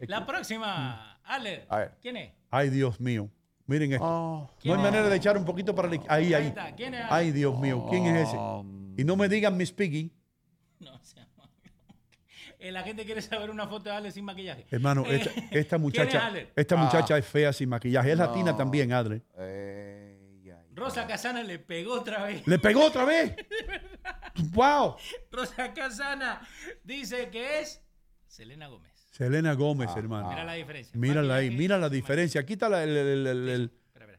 La 0.08 0.24
próxima, 0.24 1.20
Ale. 1.22 1.66
A 1.68 1.76
ver. 1.76 1.98
¿Quién 2.00 2.16
es? 2.16 2.32
Ay, 2.50 2.70
Dios 2.70 2.98
mío. 2.98 3.28
Miren 3.66 3.92
esto. 3.92 4.02
no 4.06 4.50
¿Quién 4.58 4.72
hay 4.76 4.80
es? 4.80 4.84
manera 4.90 5.08
de 5.10 5.16
echar 5.16 5.36
un 5.36 5.44
poquito 5.44 5.74
para 5.74 5.88
la. 5.88 5.96
Ahí, 6.08 6.28
Ahí 6.28 6.34
ahí. 6.34 6.46
está. 6.46 6.74
¿Quién 6.74 6.94
es? 6.94 7.04
Ay, 7.10 7.32
Dios 7.32 7.58
mío. 7.60 7.86
¿Quién 7.90 8.06
es 8.06 8.28
ese? 8.28 8.36
Y 8.96 9.04
no 9.04 9.14
me 9.14 9.28
digan 9.28 9.58
Miss 9.58 9.72
Piggy. 9.72 10.10
No, 10.80 10.94
o 10.94 11.04
sea, 11.04 11.28
eh, 12.60 12.72
la 12.72 12.82
gente 12.82 13.04
quiere 13.04 13.20
saber 13.20 13.50
una 13.50 13.66
foto 13.68 13.90
de 13.90 13.94
Ale 13.94 14.10
sin 14.10 14.24
maquillaje. 14.24 14.64
Hermano, 14.70 15.04
Eh, 15.06 15.16
esta, 15.16 15.30
esta 15.30 15.50
¿quién 15.50 15.62
es 15.76 15.80
muchacha, 15.80 16.26
Ale? 16.28 16.48
esta 16.56 16.76
Ah. 16.80 16.84
muchacha 16.84 17.18
es 17.18 17.26
fea 17.26 17.52
sin 17.52 17.68
maquillaje. 17.68 18.10
Es 18.12 18.16
latina 18.18 18.56
también, 18.56 18.90
Adre. 18.92 19.20
Rosa 20.74 21.06
Casana 21.06 21.42
le 21.42 21.58
pegó 21.58 21.94
otra 21.94 22.24
vez. 22.24 22.46
¿Le 22.46 22.58
pegó 22.58 22.84
otra 22.86 23.04
vez? 23.04 23.34
¡Wow! 24.54 24.96
Rosa 25.30 25.72
Casana 25.74 26.40
dice 26.82 27.28
que 27.30 27.60
es 27.60 27.82
Selena 28.26 28.68
Gómez. 28.68 28.92
Selena 29.10 29.52
Gómez, 29.54 29.90
Ah, 29.94 29.98
hermano. 29.98 30.30
Mira 30.30 30.44
la 30.44 30.54
diferencia. 30.54 30.98
Mírala 30.98 31.34
ahí, 31.36 31.50
mira 31.50 31.78
la 31.78 31.88
diferencia. 31.90 32.44
Quita 32.46 32.66
el, 32.82 32.96
el, 32.96 33.26
el, 33.26 33.48
el- 33.48 33.72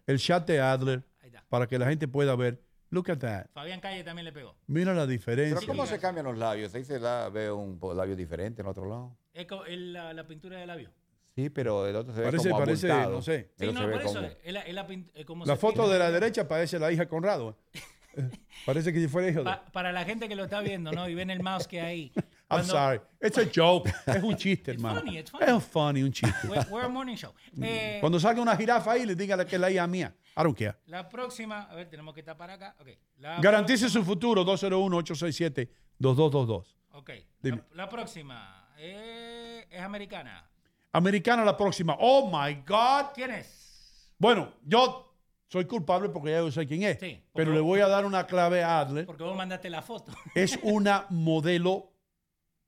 el 0.06 0.20
chat 0.20 0.46
de 0.46 0.60
Adler 0.60 1.04
para 1.50 1.66
que 1.66 1.80
la 1.80 1.88
gente 1.88 2.08
pueda 2.08 2.36
ver. 2.36 2.62
Look 2.90 3.10
at 3.10 3.18
that. 3.20 3.46
Fabián 3.54 3.80
Calle 3.80 4.04
también 4.04 4.26
le 4.26 4.32
pegó. 4.32 4.56
Mira 4.68 4.94
la 4.94 5.08
diferencia. 5.08 5.56
Pero 5.60 5.68
¿cómo 5.72 5.88
se 5.88 5.98
cambian 6.00 6.26
los 6.26 6.38
labios? 6.38 6.76
Ahí 6.76 6.84
se 6.84 7.00
la, 7.00 7.30
ve 7.30 7.50
un 7.52 7.80
labio 7.96 8.16
diferente 8.16 8.62
en 8.62 8.68
otro 8.68 8.86
lado. 8.88 9.18
Es 9.34 9.48
la, 9.80 10.14
la 10.14 10.28
pintura 10.28 10.60
de 10.60 10.68
labio. 10.68 10.92
Sí, 11.36 11.50
pero 11.50 11.88
el 11.88 11.96
otro 11.96 12.14
se 12.14 12.20
ve 12.20 12.26
Parece- 12.28 12.50
como 12.50 12.60
parece, 12.64 12.92
abultado. 12.92 13.16
no 13.16 13.22
sé. 13.22 13.52
Sí, 13.58 13.66
no, 13.68 13.74
por 13.82 13.90
ve 13.90 13.96
eso. 13.98 14.06
como- 14.14 14.28
es 14.44 14.74
la 14.74 14.88
pin- 14.88 15.10
eh, 15.16 15.26
como 15.26 15.46
La 15.46 15.56
se 15.56 15.60
foto 15.62 15.90
de 15.90 15.98
la 16.00 16.12
derecha 16.12 16.48
parece 16.48 16.78
la 16.80 16.92
hija 16.92 17.04
de 17.04 17.08
Conrado. 17.10 17.58
eh. 17.74 17.80
Parece 18.68 18.94
que 18.94 19.00
si 19.00 19.08
fuera 19.08 19.28
hijo 19.30 19.40
de... 19.40 19.46
Pa- 19.46 19.66
para 19.72 19.92
la 19.92 20.06
gente 20.06 20.30
que 20.30 20.36
lo 20.36 20.44
está 20.44 20.62
viendo, 20.62 20.92
¿no? 20.92 21.10
Y 21.10 21.16
ven 21.16 21.32
el 21.32 21.42
mouse 21.42 21.68
que 21.68 21.82
hay. 21.82 22.12
I'm 22.16 22.24
Cuando- 22.48 22.72
sorry. 22.74 23.02
It's 23.20 23.38
a 23.40 23.46
joke. 23.54 23.92
Es 24.06 24.22
un 24.22 24.38
chiste, 24.38 24.70
hermano. 24.72 25.00
funny, 25.00 25.18
it's 25.18 25.32
funny. 25.32 25.46
Es 25.48 25.52
un 25.54 25.62
funny, 25.62 26.04
un 26.04 26.12
chiste. 26.12 26.48
We're, 26.48 26.68
we're 26.70 26.86
a 26.86 26.90
morning 26.90 27.16
show. 27.16 27.34
Eh, 27.60 27.98
Cuando 28.00 28.20
salga 28.20 28.40
una 28.40 28.56
jirafa 28.56 28.92
ahí, 28.92 29.08
le 29.08 29.16
diga 29.16 29.44
que 29.44 29.56
es 29.56 29.60
la 29.62 29.72
hija 29.72 29.88
mía. 29.88 30.14
I 30.38 30.44
don't 30.44 30.56
care. 30.56 30.76
la 30.86 31.10
próxima, 31.10 31.64
a 31.64 31.74
ver, 31.74 31.90
tenemos 31.90 32.14
que 32.14 32.20
estar 32.20 32.38
para 32.38 32.54
acá. 32.54 32.76
Ok. 32.80 32.90
La 33.18 33.40
Garantice 33.42 33.90
su 33.90 34.04
futuro. 34.04 34.46
201-867-2222. 34.46 36.76
Ok. 36.92 37.10
Dime. 37.42 37.64
La, 37.72 37.86
la 37.86 37.90
próxima 37.90 38.70
eh, 38.78 39.66
es 39.72 39.82
americana. 39.82 40.48
Americana 40.94 41.44
la 41.44 41.58
próxima. 41.58 41.98
Oh, 42.00 42.28
my 42.32 42.54
God. 42.66 43.12
¿Quién 43.14 43.32
es? 43.32 44.14
Bueno, 44.18 44.54
yo 44.64 45.14
soy 45.48 45.66
culpable 45.66 46.10
porque 46.10 46.32
ya 46.32 46.38
yo 46.38 46.52
sé 46.52 46.66
quién 46.66 46.84
es. 46.84 47.00
Sí, 47.00 47.22
pero 47.34 47.52
le 47.52 47.60
voy 47.60 47.82
a 47.82 47.88
dar 47.88 48.06
una 48.06 48.26
clave 48.26 48.64
a 48.64 48.80
Adler. 48.80 49.06
Porque 49.06 49.24
vos 49.24 49.36
mandaste 49.36 49.70
la 49.70 49.82
foto. 49.82 50.14
Es 50.36 50.58
una 50.64 51.06
modelo 51.10 51.92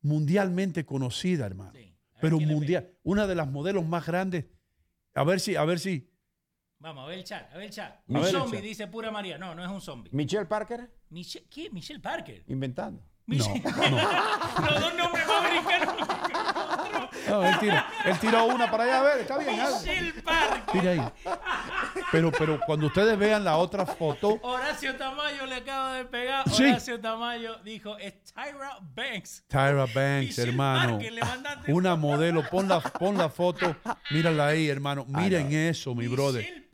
mundialmente 0.01 0.85
conocida, 0.85 1.45
hermano. 1.45 1.71
pero 2.19 2.39
mundial. 2.39 2.91
Una 3.03 3.27
de 3.27 3.35
las 3.35 3.47
modelos 3.47 3.85
más 3.85 4.05
grandes. 4.05 4.45
A 5.13 5.23
ver 5.23 5.39
si, 5.39 5.55
a 5.55 5.63
ver 5.63 5.79
si. 5.79 6.11
Vamos, 6.79 7.05
a 7.05 7.07
ver 7.07 7.19
el 7.19 7.23
chat, 7.23 7.49
a 7.51 7.55
ver 7.57 7.65
el 7.67 7.71
chat. 7.71 8.01
Un 8.07 8.23
zombie, 8.25 8.57
chat. 8.57 8.63
dice 8.63 8.87
pura 8.87 9.09
María. 9.09 9.37
No, 9.37 9.55
no 9.55 9.63
es 9.63 9.71
un 9.71 9.81
zombie. 9.81 10.11
¿Michelle 10.13 10.45
Parker? 10.45 10.91
Michelle, 11.09 11.47
¿Qué? 11.49 11.69
Michelle 11.71 11.99
Parker. 12.01 12.43
Inventando. 12.47 13.01
Michelle- 13.27 13.63
Los 14.69 14.81
dos 14.81 14.95
nombres 14.95 15.25
más 15.25 15.45
americanos. 15.45 16.07
No, 17.27 17.45
él, 17.45 17.59
tiró, 17.59 17.83
él 18.05 18.19
tiró 18.19 18.45
una 18.45 18.69
para 18.69 18.83
allá. 18.83 18.99
A 18.99 19.03
ver, 19.03 19.19
está 19.21 19.37
bien. 19.37 19.59
Tira 20.71 20.91
ahí. 20.91 21.01
Pero, 22.11 22.31
pero 22.31 22.59
cuando 22.65 22.87
ustedes 22.87 23.17
vean 23.17 23.43
la 23.43 23.57
otra 23.57 23.85
foto, 23.85 24.39
Horacio 24.41 24.95
Tamayo 24.95 25.45
le 25.45 25.55
acaba 25.55 25.95
de 25.95 26.05
pegar. 26.05 26.49
Sí. 26.49 26.63
Horacio 26.63 26.99
Tamayo 26.99 27.57
dijo, 27.63 27.97
es 27.97 28.13
Tyra 28.23 28.77
Banks. 28.81 29.43
Tyra 29.47 29.85
Banks, 29.93 30.39
hermano. 30.39 30.99
Parker, 30.99 31.73
Una 31.73 31.95
modelo. 31.95 32.43
Pon 32.49 32.67
la, 32.67 32.79
pon 32.79 33.17
la 33.17 33.29
foto. 33.29 33.75
Mírala 34.11 34.47
ahí, 34.47 34.69
hermano. 34.69 35.05
Miren 35.07 35.51
eso, 35.53 35.95
mi 35.95 36.07
brother. 36.07 36.65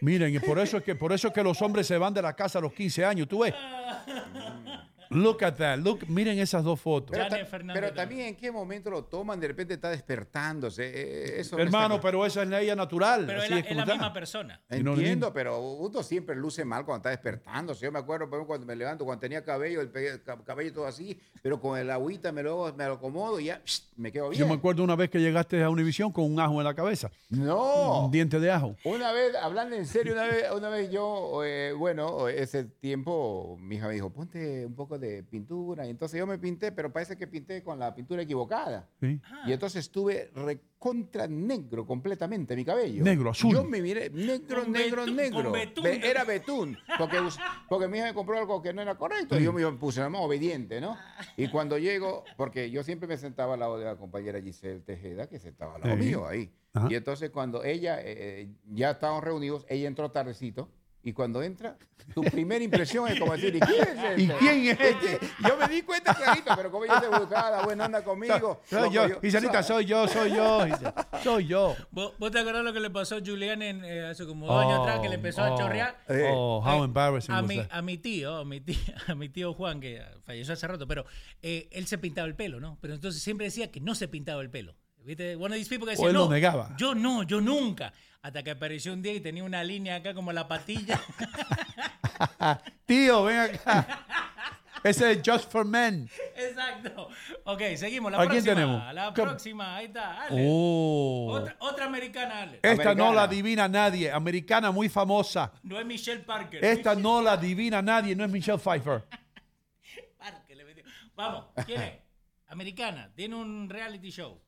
Miren, 0.00 0.34
y 0.34 0.38
por 0.38 0.58
eso 0.58 0.78
es 0.78 0.82
que 0.82 0.94
por 0.94 1.12
eso 1.12 1.28
es 1.28 1.34
que 1.34 1.42
los 1.42 1.60
hombres 1.60 1.86
se 1.86 1.98
van 1.98 2.14
de 2.14 2.22
la 2.22 2.34
casa 2.34 2.58
a 2.58 2.62
los 2.62 2.72
15 2.72 3.04
años. 3.04 3.28
¿Tú 3.28 3.40
ves? 3.40 3.54
Look 5.10 5.42
at 5.44 5.54
that. 5.56 5.78
Look, 5.78 6.08
miren 6.08 6.38
esas 6.38 6.62
dos 6.62 6.80
fotos. 6.80 7.10
Pero, 7.10 7.28
ta- 7.28 7.74
pero 7.74 7.92
también 7.92 8.28
en 8.28 8.36
qué 8.36 8.52
momento 8.52 8.90
lo 8.90 9.04
toman, 9.04 9.40
de 9.40 9.48
repente 9.48 9.74
está 9.74 9.90
despertándose. 9.90 10.84
eh, 10.86 10.92
eh, 10.94 11.40
Eso 11.40 11.58
Hermano, 11.58 11.96
está- 11.96 12.06
pero 12.06 12.24
esa 12.24 12.42
es 12.44 12.48
la 12.48 12.60
ella 12.60 12.76
natural. 12.76 13.24
Pero 13.26 13.38
es 13.38 13.44
así 13.46 13.52
la, 13.54 13.58
es 13.58 13.62
es 13.64 13.68
como 13.68 13.76
la 13.78 13.82
está. 13.82 13.94
misma 13.94 14.12
persona. 14.12 14.60
Entiendo, 14.70 15.32
pero 15.32 15.60
uno 15.60 16.02
siempre 16.04 16.36
luce 16.36 16.64
mal 16.64 16.84
cuando 16.84 16.98
está 16.98 17.10
despertándose. 17.10 17.84
Yo 17.84 17.90
me 17.90 17.98
acuerdo 17.98 18.28
por 18.28 18.36
ejemplo, 18.38 18.46
cuando 18.46 18.66
me 18.66 18.76
levanto, 18.76 19.04
cuando 19.04 19.20
tenía 19.20 19.42
cabello, 19.44 19.80
el 19.80 19.90
cabello 20.44 20.72
todo 20.72 20.86
así, 20.86 21.18
pero 21.42 21.60
con 21.60 21.76
el 21.76 21.90
agüita 21.90 22.30
me 22.30 22.42
lo, 22.44 22.72
me 22.74 22.86
lo 22.86 22.92
acomodo 22.94 23.40
y 23.40 23.46
ya 23.46 23.60
psh, 23.64 23.80
me 23.96 24.12
quedo 24.12 24.28
bien. 24.28 24.38
Yo 24.40 24.46
me 24.46 24.54
acuerdo 24.54 24.84
una 24.84 24.94
vez 24.94 25.10
que 25.10 25.18
llegaste 25.20 25.60
a 25.62 25.70
Univisión 25.70 26.12
con 26.12 26.24
un 26.24 26.38
ajo 26.38 26.58
en 26.60 26.64
la 26.64 26.74
cabeza. 26.74 27.10
No. 27.30 28.04
Un 28.04 28.10
diente 28.12 28.38
de 28.38 28.50
ajo. 28.52 28.76
Una 28.84 29.10
vez, 29.12 29.34
hablando 29.34 29.74
en 29.74 29.86
serio, 29.86 30.12
una 30.12 30.24
vez, 30.24 30.44
una 30.56 30.68
vez 30.68 30.88
yo, 30.90 31.42
eh, 31.44 31.72
bueno, 31.72 32.28
ese 32.28 32.64
tiempo 32.64 33.56
mi 33.60 33.76
hija 33.76 33.88
me 33.88 33.94
dijo, 33.94 34.10
ponte 34.10 34.64
un 34.66 34.74
poco 34.76 34.98
de 34.98 34.99
pintura. 35.28 35.86
Y 35.86 35.90
entonces 35.90 36.18
yo 36.18 36.26
me 36.26 36.38
pinté, 36.38 36.72
pero 36.72 36.92
parece 36.92 37.16
que 37.16 37.26
pinté 37.26 37.62
con 37.62 37.78
la 37.78 37.94
pintura 37.94 38.22
equivocada. 38.22 38.88
Sí. 39.00 39.20
Y 39.46 39.52
entonces 39.52 39.84
estuve 39.86 40.30
recontra 40.34 41.26
negro 41.26 41.86
completamente 41.86 42.54
mi 42.56 42.64
cabello. 42.64 43.02
Negro, 43.04 43.30
azul. 43.30 43.52
Yo 43.52 43.64
me 43.64 43.80
miré 43.82 44.10
negro, 44.10 44.62
Con 44.62 44.72
negro, 44.72 45.02
betún, 45.02 45.16
negro. 45.16 45.42
con 45.44 45.52
betún. 45.52 45.84
Be- 45.84 46.08
Era 46.10 46.24
betún. 46.24 46.78
Porque, 46.98 47.18
porque 47.68 47.88
mi 47.88 47.98
hija 47.98 48.06
me 48.06 48.14
compró 48.14 48.38
algo 48.38 48.62
que 48.62 48.72
no 48.72 48.80
era 48.82 48.94
correcto. 48.96 49.38
Y 49.38 49.44
yo 49.44 49.52
me 49.52 49.70
puse 49.72 50.06
más 50.08 50.20
obediente, 50.22 50.80
¿no? 50.80 50.96
Y 51.36 51.48
cuando 51.48 51.78
llego, 51.78 52.24
porque 52.36 52.70
yo 52.70 52.82
siempre 52.82 53.08
me 53.08 53.16
sentaba 53.18 53.54
al 53.54 53.60
lado 53.60 53.78
de 53.78 53.84
la 53.84 53.96
compañera 53.96 54.40
Giselle 54.40 54.80
Tejeda, 54.80 55.28
que 55.28 55.38
sentaba 55.38 55.74
al 55.76 55.80
lado 55.82 55.96
Sí. 55.96 56.02
mío 56.08 56.26
ahí. 56.26 56.50
Ajá. 56.72 56.86
Y 56.90 56.94
entonces 56.94 57.30
cuando 57.30 57.64
ella, 57.64 57.98
eh, 58.00 58.48
ya 58.72 58.92
estábamos 58.92 59.24
reunidos, 59.24 59.66
ella 59.68 59.88
entró 59.88 60.10
tardecito. 60.12 60.70
Y 61.02 61.14
cuando 61.14 61.42
entra, 61.42 61.78
tu 62.14 62.22
primera 62.22 62.62
impresión 62.62 63.08
es 63.08 63.18
como 63.18 63.32
decir, 63.32 63.56
¿y 63.56 63.60
quién 63.60 63.80
es 63.80 63.88
este? 63.88 64.22
¿Y 64.22 64.28
quién 64.28 64.64
es 64.66 64.80
Este, 64.80 65.18
Yo 65.48 65.56
me 65.56 65.66
di 65.68 65.80
cuenta 65.82 66.14
clarito, 66.14 66.52
pero 66.54 66.70
como 66.70 66.84
ella 66.84 66.98
es 66.98 67.04
educada, 67.04 67.62
buena 67.64 67.86
onda 67.86 68.04
conmigo. 68.04 68.60
Soy 68.68 68.92
loco, 68.92 69.08
yo. 69.08 69.20
Giselita, 69.20 69.62
soy 69.62 69.86
yo, 69.86 70.06
soy 70.06 70.34
yo. 70.34 70.66
Soy 71.22 71.46
yo. 71.46 71.74
¿Vos, 71.90 72.12
vos 72.18 72.30
te 72.30 72.38
acordás 72.40 72.62
lo 72.64 72.72
que 72.74 72.80
le 72.80 72.90
pasó 72.90 73.16
a 73.16 73.20
Julián 73.24 73.62
en, 73.62 73.82
eh, 73.84 74.04
hace 74.06 74.26
como 74.26 74.46
dos 74.46 74.62
años 74.62 74.80
atrás 74.80 75.00
que 75.00 75.08
le 75.08 75.14
empezó 75.14 75.42
a 75.42 75.54
oh, 75.54 75.58
chorrear? 75.58 75.96
Oh, 76.32 76.62
how 76.62 76.82
Eh, 76.82 76.84
embarrassing 76.84 77.34
a 77.34 77.40
was 77.40 77.48
mi, 77.48 77.56
that? 77.56 77.68
a 77.70 77.80
mi 77.80 77.96
tío, 77.96 78.36
a 78.36 78.44
mi 78.44 78.60
tío, 78.60 78.76
a 79.06 79.14
mi 79.14 79.28
tío 79.30 79.54
Juan, 79.54 79.80
que 79.80 80.02
falleció 80.24 80.52
hace 80.52 80.66
rato, 80.66 80.86
pero 80.86 81.06
eh, 81.40 81.68
él 81.72 81.86
se 81.86 81.96
pintaba 81.96 82.28
el 82.28 82.34
pelo, 82.34 82.60
¿no? 82.60 82.76
Pero 82.82 82.92
entonces 82.94 83.22
siempre 83.22 83.46
decía 83.46 83.70
que 83.70 83.80
no 83.80 83.94
se 83.94 84.06
pintaba 84.06 84.42
el 84.42 84.50
pelo. 84.50 84.74
¿Viste? 85.04 85.34
One 85.36 85.46
of 85.46 85.58
these 85.58 85.68
people 85.68 85.86
que 85.86 85.92
O 85.92 85.96
decía, 85.96 86.06
él 86.08 86.14
lo 86.14 86.24
no, 86.26 86.30
negaba. 86.30 86.74
yo 86.76 86.94
no, 86.94 87.22
yo 87.22 87.40
nunca. 87.40 87.92
Hasta 88.22 88.42
que 88.42 88.50
apareció 88.50 88.92
un 88.92 89.00
día 89.02 89.14
y 89.14 89.20
tenía 89.20 89.42
una 89.44 89.64
línea 89.64 89.96
acá 89.96 90.12
como 90.14 90.30
la 90.32 90.46
patilla. 90.46 91.00
Tío, 92.86 93.24
ven 93.24 93.38
acá. 93.38 94.06
Ese 94.82 95.12
es 95.12 95.20
Just 95.24 95.50
for 95.50 95.64
Men. 95.64 96.08
Exacto. 96.36 97.08
Ok, 97.44 97.60
seguimos. 97.76 98.10
La 98.12 98.18
¿A 98.18 98.20
quién 98.28 98.42
próxima. 98.42 98.54
tenemos? 98.54 98.94
La 98.94 99.12
¿Qué- 99.14 99.22
próxima, 99.22 99.76
ahí 99.76 99.86
está. 99.86 100.22
Ale. 100.22 100.46
Oh. 100.48 101.28
Otra, 101.32 101.56
otra 101.60 101.84
americana, 101.86 102.42
Ale. 102.42 102.60
Esta 102.62 102.76
no 102.94 103.04
Americana. 103.04 103.12
la 103.14 103.22
adivina 103.24 103.68
nadie. 103.68 104.10
Americana 104.10 104.70
muy 104.70 104.88
famosa. 104.88 105.52
No 105.62 105.78
es 105.78 105.84
Michelle 105.86 106.20
Parker. 106.22 106.64
Esta 106.64 106.94
no 106.94 107.20
la 107.20 107.32
adivina 107.32 107.82
nadie. 107.82 108.14
No 108.16 108.24
es 108.24 108.30
Michelle 108.30 108.58
Pfeiffer. 108.58 109.04
Parker 110.18 110.56
le 110.56 110.64
metió. 110.64 110.84
Vamos, 111.14 111.46
¿quién 111.66 111.80
es? 111.82 111.92
Americana. 112.48 113.10
Tiene 113.14 113.34
un 113.34 113.68
reality 113.68 114.10
show. 114.10 114.40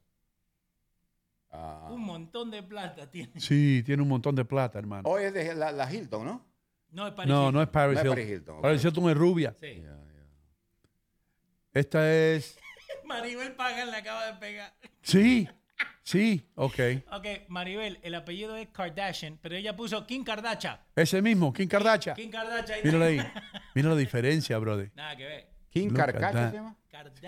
Ah. 1.53 1.89
Un 1.91 2.01
montón 2.01 2.51
de 2.51 2.63
plata 2.63 3.11
tiene. 3.11 3.39
Sí, 3.39 3.83
tiene 3.85 4.03
un 4.03 4.09
montón 4.09 4.35
de 4.35 4.45
plata, 4.45 4.79
hermano. 4.79 5.09
Hoy 5.09 5.25
es 5.25 5.35
de 5.35 5.55
la, 5.55 5.71
la 5.71 5.93
Hilton, 5.93 6.25
¿no? 6.25 6.47
No 6.91 7.07
es 7.07 7.13
Paris 7.13 7.29
No, 7.31 7.41
Hilton. 7.41 7.55
no 7.55 7.63
es 7.63 7.69
Paris 7.69 7.95
No 7.95 8.01
es 8.01 8.05
Hilton. 8.05 8.15
Paris 8.17 8.31
Hilton, 8.31 8.57
ok. 8.57 8.63
Paris 8.63 8.85
Hilton 8.85 9.11
es 9.11 9.17
rubia. 9.17 9.55
Sí. 9.61 9.85
Esta 11.73 12.13
es. 12.13 12.59
Maribel 13.05 13.53
Pagan 13.55 13.91
le 13.91 13.97
acaba 13.97 14.27
de 14.27 14.33
pegar. 14.35 14.75
Sí, 15.03 15.49
sí, 16.03 16.47
ok. 16.55 16.79
Ok, 17.13 17.27
Maribel, 17.49 17.99
el 18.03 18.15
apellido 18.15 18.57
es 18.57 18.69
Kardashian, 18.69 19.39
pero 19.43 19.55
ella 19.57 19.75
puso 19.77 20.07
Kim 20.07 20.25
Kardashian. 20.25 20.79
Ese 20.97 21.21
mismo, 21.23 21.53
Kim 21.53 21.69
Kardashian. 21.69 22.17
Kim 22.17 22.31
Kardashian. 22.31 22.81
Míralo 22.85 23.05
ahí. 23.05 23.19
Mira 23.75 23.89
la 23.91 23.97
diferencia, 23.97 24.57
brother. 24.59 24.91
Nada 24.95 25.17
que 25.17 25.25
ver. 25.25 25.49
Kim 25.71 25.93
Kardashian 25.93 26.51
se 26.51 26.57
llama? 26.57 26.77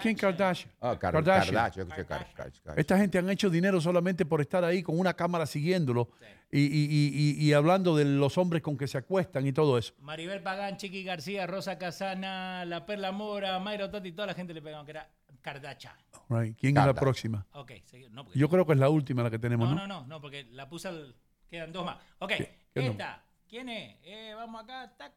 Kim 0.03 0.15
Kardashian. 0.17 0.71
Ah, 0.81 0.97
Kar- 0.99 1.13
Kardashian. 1.15 1.55
Kardashian. 1.55 1.89
yo 1.89 2.03
escuché 2.45 2.81
Esta 2.81 2.99
gente 2.99 3.19
han 3.19 3.31
hecho 3.31 3.49
dinero 3.49 3.81
solamente 3.81 4.27
por 4.27 4.41
estar 4.41 4.63
ahí 4.65 4.83
con 4.83 4.99
una 4.99 5.15
cámara 5.15 5.47
siguiéndolo 5.47 6.11
y, 6.51 6.61
y- 6.61 6.67
y- 6.67 7.13
y- 7.41 7.45
y 7.49 7.53
hablando 7.53 7.97
de 7.97 8.05
los 8.05 8.37
hombres 8.39 8.63
con 8.63 8.77
que 8.77 8.87
se 8.87 8.99
acuestan 8.99 9.47
y 9.47 9.53
todo 9.53 9.79
eso. 9.79 9.95
Maribel 10.01 10.43
Pagán, 10.43 10.77
Chiqui 10.77 11.03
García, 11.05 11.47
Rosa 11.47 11.79
Casana, 11.79 12.65
La 12.67 12.85
Perla 12.87 13.11
Mora, 13.13 13.59
Mayra 13.59 13.91
Totti, 13.91 14.13
toda 14.13 14.27
la 14.27 14.35
gente 14.35 14.53
le 14.55 14.61
pegaban 14.63 14.85
que 14.85 14.93
era 14.93 15.11
Kardashian. 15.41 15.95
Right. 16.29 16.57
¿Quién 16.59 16.71
es 16.71 16.75
la 16.75 16.81
Kardashian. 16.95 16.95
próxima? 16.97 17.47
Ok, 17.53 17.71
segui- 17.91 18.09
no, 18.11 18.25
porque- 18.25 18.39
Yo 18.39 18.49
creo 18.49 18.67
que 18.67 18.73
es 18.75 18.79
la 18.79 18.89
última 18.91 19.23
la 19.23 19.31
que 19.31 19.39
tenemos, 19.39 19.69
no, 19.69 19.75
¿no? 19.75 19.87
no, 19.87 20.01
no, 20.03 20.07
no, 20.07 20.21
porque 20.21 20.45
la 20.53 20.69
puse 20.69 20.89
al... 20.89 21.15
Quedan 21.49 21.73
dos 21.73 21.85
más. 21.87 21.97
Ok, 22.19 22.33
esta. 22.75 23.23
¿Quién 23.49 23.69
es? 23.69 23.97
Eh, 24.03 24.33
vamos 24.35 24.65
acá, 24.65 24.93
tac. 24.97 25.13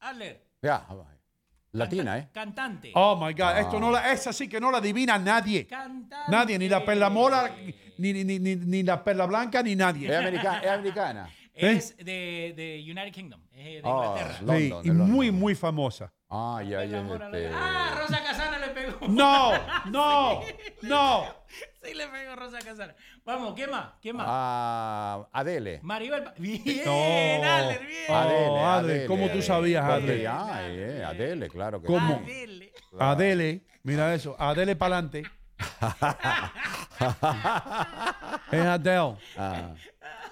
Adler. 0.00 0.44
Ya, 0.60 0.86
latina, 1.74 2.18
¿eh? 2.18 2.28
Cantante. 2.32 2.90
Oh 2.94 3.14
my 3.16 3.32
God, 3.34 3.58
esto 3.58 3.76
Ah. 3.76 3.80
no 3.80 3.90
la, 3.90 4.12
esa 4.12 4.32
sí 4.32 4.48
que 4.48 4.58
no 4.60 4.70
la 4.70 4.78
adivina 4.78 5.18
nadie. 5.18 5.66
Cantante. 5.66 6.30
Nadie, 6.30 6.58
ni 6.58 6.68
la 6.68 6.84
perla 6.84 7.10
mora, 7.10 7.50
ni, 7.98 8.12
ni, 8.12 8.24
ni, 8.24 8.38
ni- 8.38 8.56
ni 8.56 8.82
la 8.82 9.02
perla 9.04 9.26
blanca, 9.26 9.62
ni 9.62 9.76
nadie. 9.76 10.08
Es 10.08 10.16
americana. 10.16 10.58
Es 10.60 10.70
americana. 10.70 11.28
Es 11.56 11.96
de, 11.98 12.52
de 12.56 12.82
United 12.84 13.12
Kingdom, 13.12 13.40
es 13.52 13.80
de 13.80 13.82
Ah, 13.84 13.88
Inglaterra. 13.88 14.36
London, 14.40 14.56
Sí, 14.58 14.62
de 14.62 14.66
y 14.82 14.88
London. 14.88 15.10
muy, 15.12 15.30
muy 15.30 15.54
famosa. 15.54 16.12
Ah, 16.28 16.60
ya, 16.68 16.84
ya. 16.84 16.98
Este- 17.00 17.50
Ah, 17.54 17.94
Rosa 17.96 18.24
Casana 18.24 18.58
le 18.58 18.68
pegó. 18.70 19.06
No, 19.06 19.52
no, 19.84 20.40
no. 20.82 21.24
Sí 21.80 21.94
le 21.94 22.08
pegó 22.08 22.34
Rosa 22.34 22.58
Casana. 22.58 22.92
Vamos, 23.26 23.54
¿qué 23.54 23.66
más? 23.66 23.86
¿Qué 24.02 24.12
más? 24.12 24.26
Ah, 24.28 25.26
Adele. 25.32 25.80
Maribel. 25.82 26.24
Pa- 26.24 26.34
Bien, 26.36 26.60
No. 26.84 26.92
Adler, 26.92 27.80
bien. 27.86 28.10
Adele, 28.10 28.46
Oh, 28.50 28.66
Adele, 28.66 29.06
¿cómo 29.06 29.30
tú 29.30 29.40
sabías, 29.40 29.82
Porque, 29.82 30.04
Adele? 30.12 30.26
ah, 30.28 30.60
eh, 30.68 31.02
Adele, 31.06 31.48
claro 31.48 31.80
que 31.80 31.86
¿Cómo? 31.86 32.16
Adele. 32.22 32.70
Adele, 32.98 33.62
mira 33.82 34.12
eso, 34.14 34.36
Adele 34.38 34.76
para 34.76 34.98
adelante. 34.98 35.22
es 38.52 38.60
Adele. 38.60 39.16
Ah. 39.36 39.74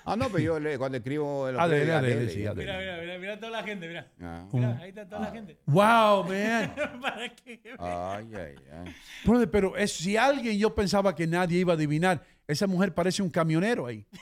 Ah, 0.05 0.17
no, 0.17 0.27
pero 0.27 0.39
yo 0.41 0.59
le- 0.61 0.79
cuando 0.79 0.99
escribo 0.99 1.49
en 1.49 1.55
los 1.55 1.63
Adele, 1.63 1.85
créditos, 1.85 2.03
Adele, 2.03 2.31
sí, 2.31 2.47
Adele. 2.47 2.73
Mira, 2.73 2.79
mira, 2.79 2.97
mira, 3.03 3.19
mira 3.19 3.37
toda 3.39 3.53
la 3.53 3.63
gente, 3.63 3.87
mira. 3.89 4.07
Ah. 4.21 4.47
Mira, 4.53 4.79
ahí 4.83 4.89
está 4.89 5.09
toda 5.09 5.21
la 5.23 5.31
gente. 5.31 5.57
Wow, 5.67 6.25
man. 6.25 6.75
Para 7.01 7.29
que 7.35 7.61
Ay, 7.79 8.35
ay, 8.35 8.55
ay. 8.85 8.95
Brother, 9.25 9.51
pero 9.51 9.77
es, 9.77 9.93
si 9.93 10.17
alguien 10.17 10.59
yo 10.59 10.75
pensaba 10.75 11.15
que 11.15 11.27
nadie 11.27 11.61
iba 11.61 11.73
a 11.73 11.77
adivinar, 11.77 12.23
esa 12.47 12.67
mujer 12.67 12.95
parece 12.95 13.23
un 13.23 13.31
camionero 13.31 13.87
ahí. 13.87 14.07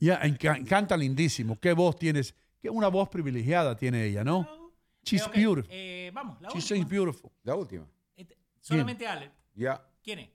Ya, 0.00 0.20
enca- 0.22 0.64
canta 0.64 0.96
lindísimo. 0.96 1.58
¿Qué 1.58 1.72
voz 1.72 1.98
tienes? 1.98 2.32
Qué 2.60 2.70
una 2.70 2.86
voz 2.86 3.08
privilegiada 3.08 3.76
tiene 3.76 4.04
ella, 4.04 4.22
¿no? 4.22 4.70
She's 5.02 5.28
beautiful. 5.32 5.66
eh, 5.72 6.12
vamos, 6.14 6.40
la 6.40 6.50
She 6.50 6.58
última. 6.58 6.76
sings 6.76 6.88
beautiful. 6.88 7.32
La 7.42 7.56
última. 7.56 7.84
Este, 8.14 8.38
solamente 8.60 9.08
Ale. 9.08 9.32
Ya. 9.54 9.82
¿Quién 10.00 10.20
es? 10.20 10.30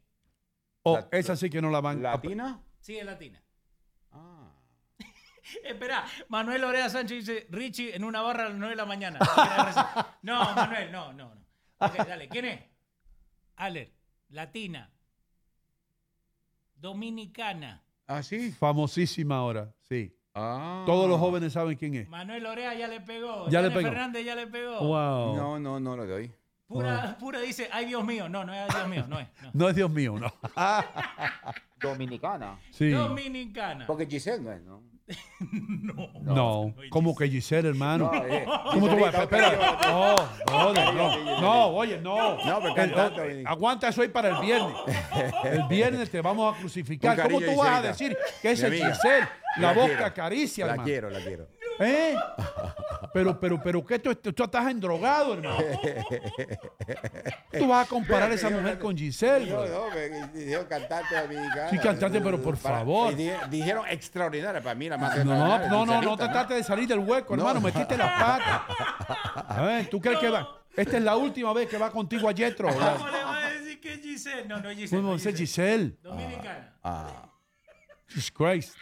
Oh, 0.82 0.98
La- 0.98 1.08
esa 1.18 1.38
sí 1.38 1.50
que 1.50 1.62
no 1.62 1.70
la 1.70 1.80
van 1.80 2.00
a... 2.06 2.12
¿Latina? 2.12 2.62
Sí, 2.82 2.98
es 2.98 3.06
latina. 3.06 3.42
Ah. 4.12 4.52
Espera, 5.64 6.06
Manuel 6.28 6.62
Orea 6.66 6.90
Sánchez 6.90 7.26
dice 7.26 7.48
Richie 7.50 7.96
en 7.96 8.04
una 8.04 8.22
barra 8.22 8.48
a 8.48 8.50
las 8.50 8.58
9 8.58 8.72
de 8.72 8.76
la 8.76 8.86
mañana. 8.86 9.20
No, 10.24 10.44
Manuel, 10.56 10.92
no, 10.92 11.14
no, 11.14 11.34
no. 11.36 11.46
Ok, 11.78 11.96
dale, 12.06 12.28
¿quién 12.28 12.46
es? 12.46 12.62
Aler, 13.56 13.94
latina, 14.28 14.92
dominicana. 16.84 17.82
Ah, 18.06 18.22
sí. 18.22 18.52
Famosísima 18.52 19.38
ahora, 19.38 19.74
sí. 19.88 20.14
Ah. 20.36 20.84
Todos 20.86 21.10
los 21.10 21.18
jóvenes 21.18 21.54
saben 21.54 21.78
quién 21.78 21.96
es. 21.96 22.10
Manuel 22.10 22.46
Orea 22.46 22.74
ya 22.74 22.88
le 22.90 23.00
pegó. 23.00 23.50
Ya 23.50 23.62
le 23.62 23.72
pegó. 23.72 23.88
Fernández 23.90 24.26
ya 24.26 24.36
le 24.36 24.48
pegó. 24.48 24.80
Wow. 24.80 25.36
No, 25.36 25.60
no, 25.60 25.80
no 25.80 25.96
lo 25.96 26.06
doy. 26.06 26.30
Pura, 26.68 27.18
pura 27.20 27.40
dice, 27.40 27.70
ay 27.72 27.86
Dios 27.86 28.04
mío. 28.04 28.28
No, 28.28 28.44
no 28.44 28.54
es 28.54 28.68
Dios 28.68 28.88
mío, 28.90 29.06
no 29.08 29.20
es. 29.20 29.28
no. 29.42 29.50
No 29.54 29.70
es 29.70 29.76
Dios 29.76 29.90
mío, 29.92 30.16
no. 30.20 30.34
Dominicana. 31.80 32.60
Sí. 32.72 32.90
Dominicana. 32.90 33.86
Porque 33.88 34.06
Giselle 34.06 34.44
no 34.44 34.52
es, 34.52 34.62
¿no? 34.64 34.84
No, 36.22 36.74
como 36.90 37.16
que 37.16 37.28
Giselle, 37.28 37.68
hermano. 37.70 38.10
No, 38.14 38.26
eh, 38.26 38.46
¿Cómo 38.72 38.88
tú 38.90 39.00
vas? 39.00 39.14
Espera. 39.14 39.78
No, 39.86 40.16
no, 40.48 40.74
no, 40.74 40.94
no. 40.94 41.42
No, 41.42 41.68
oye, 41.68 42.00
no. 42.00 42.38
No, 42.46 42.60
pero 42.62 42.76
El- 42.78 42.92
eh, 42.92 43.22
oye. 43.36 43.44
aguanta 43.46 43.90
eso 43.90 44.02
ahí 44.02 44.08
para 44.08 44.30
el 44.30 44.38
viernes. 44.46 44.76
El 45.44 45.64
viernes 45.68 46.10
te 46.10 46.22
vamos 46.22 46.56
a 46.56 46.60
crucificar. 46.60 47.22
¿Cómo 47.22 47.42
tú 47.42 47.56
vas 47.58 47.80
a 47.80 47.82
decir 47.82 48.18
que 48.42 48.52
es 48.52 48.64
amiga. 48.64 48.94
Giselle? 48.94 49.28
La, 49.58 49.74
quiero. 49.74 49.98
que 49.98 50.04
acaricia, 50.04 50.66
La 50.66 50.72
hermano. 50.72 50.88
quiero, 50.88 51.10
la 51.10 51.20
quiero. 51.20 51.48
¿Eh? 51.80 52.16
Pero, 53.14 53.40
pero, 53.40 53.62
pero, 53.62 53.86
¿qué 53.86 54.00
tú, 54.00 54.16
tú 54.16 54.44
estás 54.44 54.68
endrogado, 54.68 55.34
hermano? 55.34 55.58
Tú 57.58 57.68
vas 57.68 57.86
a 57.86 57.90
comparar 57.90 58.32
a 58.32 58.34
esa 58.34 58.50
mujer 58.50 58.80
con 58.80 58.96
Giselle, 58.98 59.50
No, 59.52 59.62
bro. 59.64 59.90
no, 59.90 59.96
me 59.96 60.28
dijeron 60.40 60.66
cantante 60.68 61.16
dominicana. 61.22 61.70
Sí, 61.70 61.78
cantante, 61.80 62.22
pero 62.22 62.42
por 62.42 62.58
Para- 62.58 62.78
favor. 62.80 63.14
Dijeron 63.50 63.86
extraordinaria 63.90 64.62
para 64.62 64.76
mí, 64.76 64.90
la 64.90 64.98
más 64.98 65.26
No, 65.26 65.60
no, 65.68 65.86
no, 65.86 66.02
no 66.02 66.18
te 66.18 66.28
trates 66.28 66.58
de 66.58 66.64
salir 66.64 66.88
del 66.88 67.00
hueco, 67.00 67.36
No. 67.36 67.44
hermano. 67.48 67.62
Metiste 67.62 67.98
la 67.98 68.14
pata. 68.18 68.66
A 69.48 69.62
ver, 69.64 69.88
¿tú 69.90 70.00
crees 70.00 70.20
que 70.20 70.30
va? 70.30 70.48
Esta 70.76 70.98
es 70.98 71.04
la 71.04 71.16
última 71.16 71.54
vez 71.54 71.68
que 71.70 71.78
va 71.78 71.92
contigo 71.92 72.28
a 72.28 72.34
Jetro. 72.34 72.68
¿Cómo 72.70 73.08
le 73.10 73.24
va 73.24 73.38
a 73.46 73.50
decir 73.52 73.80
que 73.80 73.94
es 73.94 74.02
Giselle? 74.02 74.46
No, 74.48 74.60
no 74.60 74.70
es 74.70 74.78
Giselle. 74.78 75.02
no 75.02 75.08
¿Cómo 75.10 75.16
es 75.18 75.26
es 75.26 75.36
Giselle? 75.38 75.98
Dominicana. 76.02 76.78
Ah. 76.84 77.30
Jesus 78.08 78.32
Christ. 78.32 78.76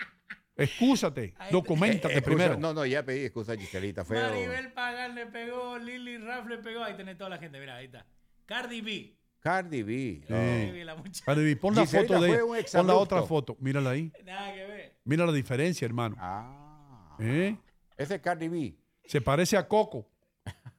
Excúsate. 0.64 1.33
Documentate 1.51 2.17
Eh, 2.17 2.22
primero. 2.22 2.57
No, 2.57 2.73
no, 2.73 2.85
ya 2.85 3.03
pedí 3.03 3.25
excusa 3.25 3.53
a 3.53 3.57
Giselita. 3.57 4.03
Feo. 4.06 4.30
Maribel 4.30 4.72
Pagan 4.73 5.15
le 5.15 5.25
pegó, 5.27 5.77
Lily 5.77 6.17
Raff 6.17 6.48
le 6.48 6.57
pegó. 6.57 6.83
Ahí 6.83 6.95
tenés 6.95 7.17
toda 7.17 7.30
la 7.30 7.38
gente, 7.38 7.59
mira, 7.59 7.75
ahí 7.75 7.85
está. 7.85 8.06
Cardi 8.45 8.81
B. 8.81 9.17
Cardi 9.40 9.81
B. 9.81 10.22
Cardi 10.27 10.72
B, 10.72 10.85
la 10.85 10.95
muchacha. 10.95 11.25
Cardi 11.25 11.43
B, 11.43 11.56
pon 11.56 11.75
la 11.75 11.81
Giselita 11.81 12.14
foto 12.14 12.23
de 12.25 12.43
un 12.43 12.57
Pon 12.72 12.88
la 12.88 12.95
otra 12.95 13.23
foto. 13.23 13.57
Mírala 13.59 13.91
ahí. 13.91 14.11
Nada 14.23 14.53
que 14.53 14.65
ver. 14.65 14.95
Mira 15.03 15.25
la 15.25 15.31
diferencia, 15.31 15.85
hermano. 15.85 16.15
Ah. 16.19 17.17
¿Eh? 17.19 17.57
Ese 17.98 18.15
es 18.15 18.22
Cardi 18.22 18.48
B. 18.48 18.75
Se 19.06 19.19
parece 19.22 19.57
a 19.57 19.67
Coco 19.67 20.07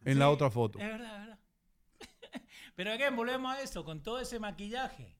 en 0.04 0.18
la 0.18 0.30
otra 0.30 0.50
foto. 0.50 0.78
Es 0.78 0.86
verdad, 0.86 1.14
es 1.14 1.20
verdad. 1.20 1.38
Pero 2.76 2.92
again, 2.92 3.16
volvemos 3.16 3.54
a 3.54 3.60
esto, 3.62 3.84
con 3.84 4.02
todo 4.02 4.20
ese 4.20 4.38
maquillaje. 4.38 5.16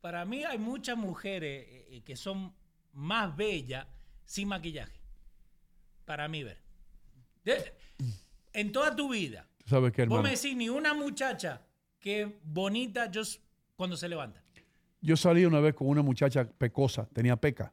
Para 0.00 0.24
mí 0.24 0.44
hay 0.44 0.58
muchas 0.58 0.96
mujeres 0.96 1.66
eh, 1.68 1.86
eh, 1.90 2.02
que 2.02 2.16
son 2.16 2.54
más 2.92 3.34
bellas 3.36 3.86
sin 4.24 4.48
maquillaje. 4.48 4.98
Para 6.04 6.28
mí 6.28 6.42
ver. 6.44 6.60
De- 7.44 7.74
en 8.52 8.72
toda 8.72 8.94
tu 8.96 9.10
vida, 9.10 9.46
¿Tú 9.58 9.68
sabes 9.70 9.92
qué, 9.92 10.02
vos 10.02 10.06
hermano? 10.18 10.22
me 10.24 10.30
decís 10.30 10.56
ni 10.56 10.68
una 10.68 10.92
muchacha 10.94 11.62
que 12.00 12.38
bonita 12.42 13.08
just 13.12 13.40
cuando 13.76 13.96
se 13.96 14.08
levanta. 14.08 14.42
Yo 15.00 15.16
salí 15.16 15.44
una 15.46 15.60
vez 15.60 15.74
con 15.74 15.88
una 15.88 16.02
muchacha 16.02 16.44
pecosa, 16.46 17.08
tenía 17.12 17.36
peca. 17.36 17.72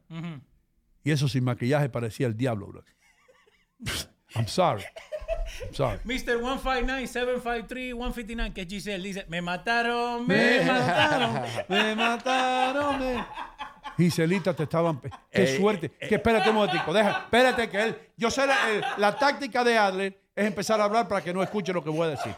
Y 1.02 1.10
eso 1.10 1.28
sin 1.28 1.44
maquillaje 1.44 1.88
parecía 1.88 2.26
el 2.26 2.36
diablo, 2.36 2.68
bro. 2.68 2.84
I'm 4.34 4.46
sorry. 4.46 4.84
I'm 5.64 5.74
sorry. 5.74 5.98
Mr. 6.04 6.38
159-753-159, 6.40 8.52
que 8.52 8.62
es 8.62 8.68
Giselle, 8.68 9.02
dice, 9.02 9.24
me 9.28 9.40
mataron, 9.42 10.26
me 10.26 10.60
mataron. 10.64 11.42
Me 11.68 11.94
mataron. 11.94 12.98
Me... 13.00 13.24
Giselita, 13.98 14.54
te 14.54 14.62
estaban. 14.62 15.00
Qué 15.30 15.42
Eh, 15.42 15.56
suerte. 15.58 15.90
que 15.90 16.14
espérate 16.14 16.48
un 16.48 16.54
momentico. 16.56 16.92
Deja, 16.94 17.10
espérate 17.24 17.68
que 17.68 17.82
él. 17.82 17.98
Yo 18.16 18.30
sé 18.30 18.42
la, 18.96 19.18
táctica 19.18 19.62
de 19.64 19.76
Adler 19.76 20.18
es 20.34 20.46
empezar 20.46 20.80
a 20.80 20.84
hablar 20.84 21.06
para 21.08 21.22
que 21.22 21.34
no 21.34 21.42
escuche 21.42 21.72
lo 21.72 21.82
que 21.84 21.90
voy 21.90 22.06
a 22.06 22.10
decir. 22.10 22.34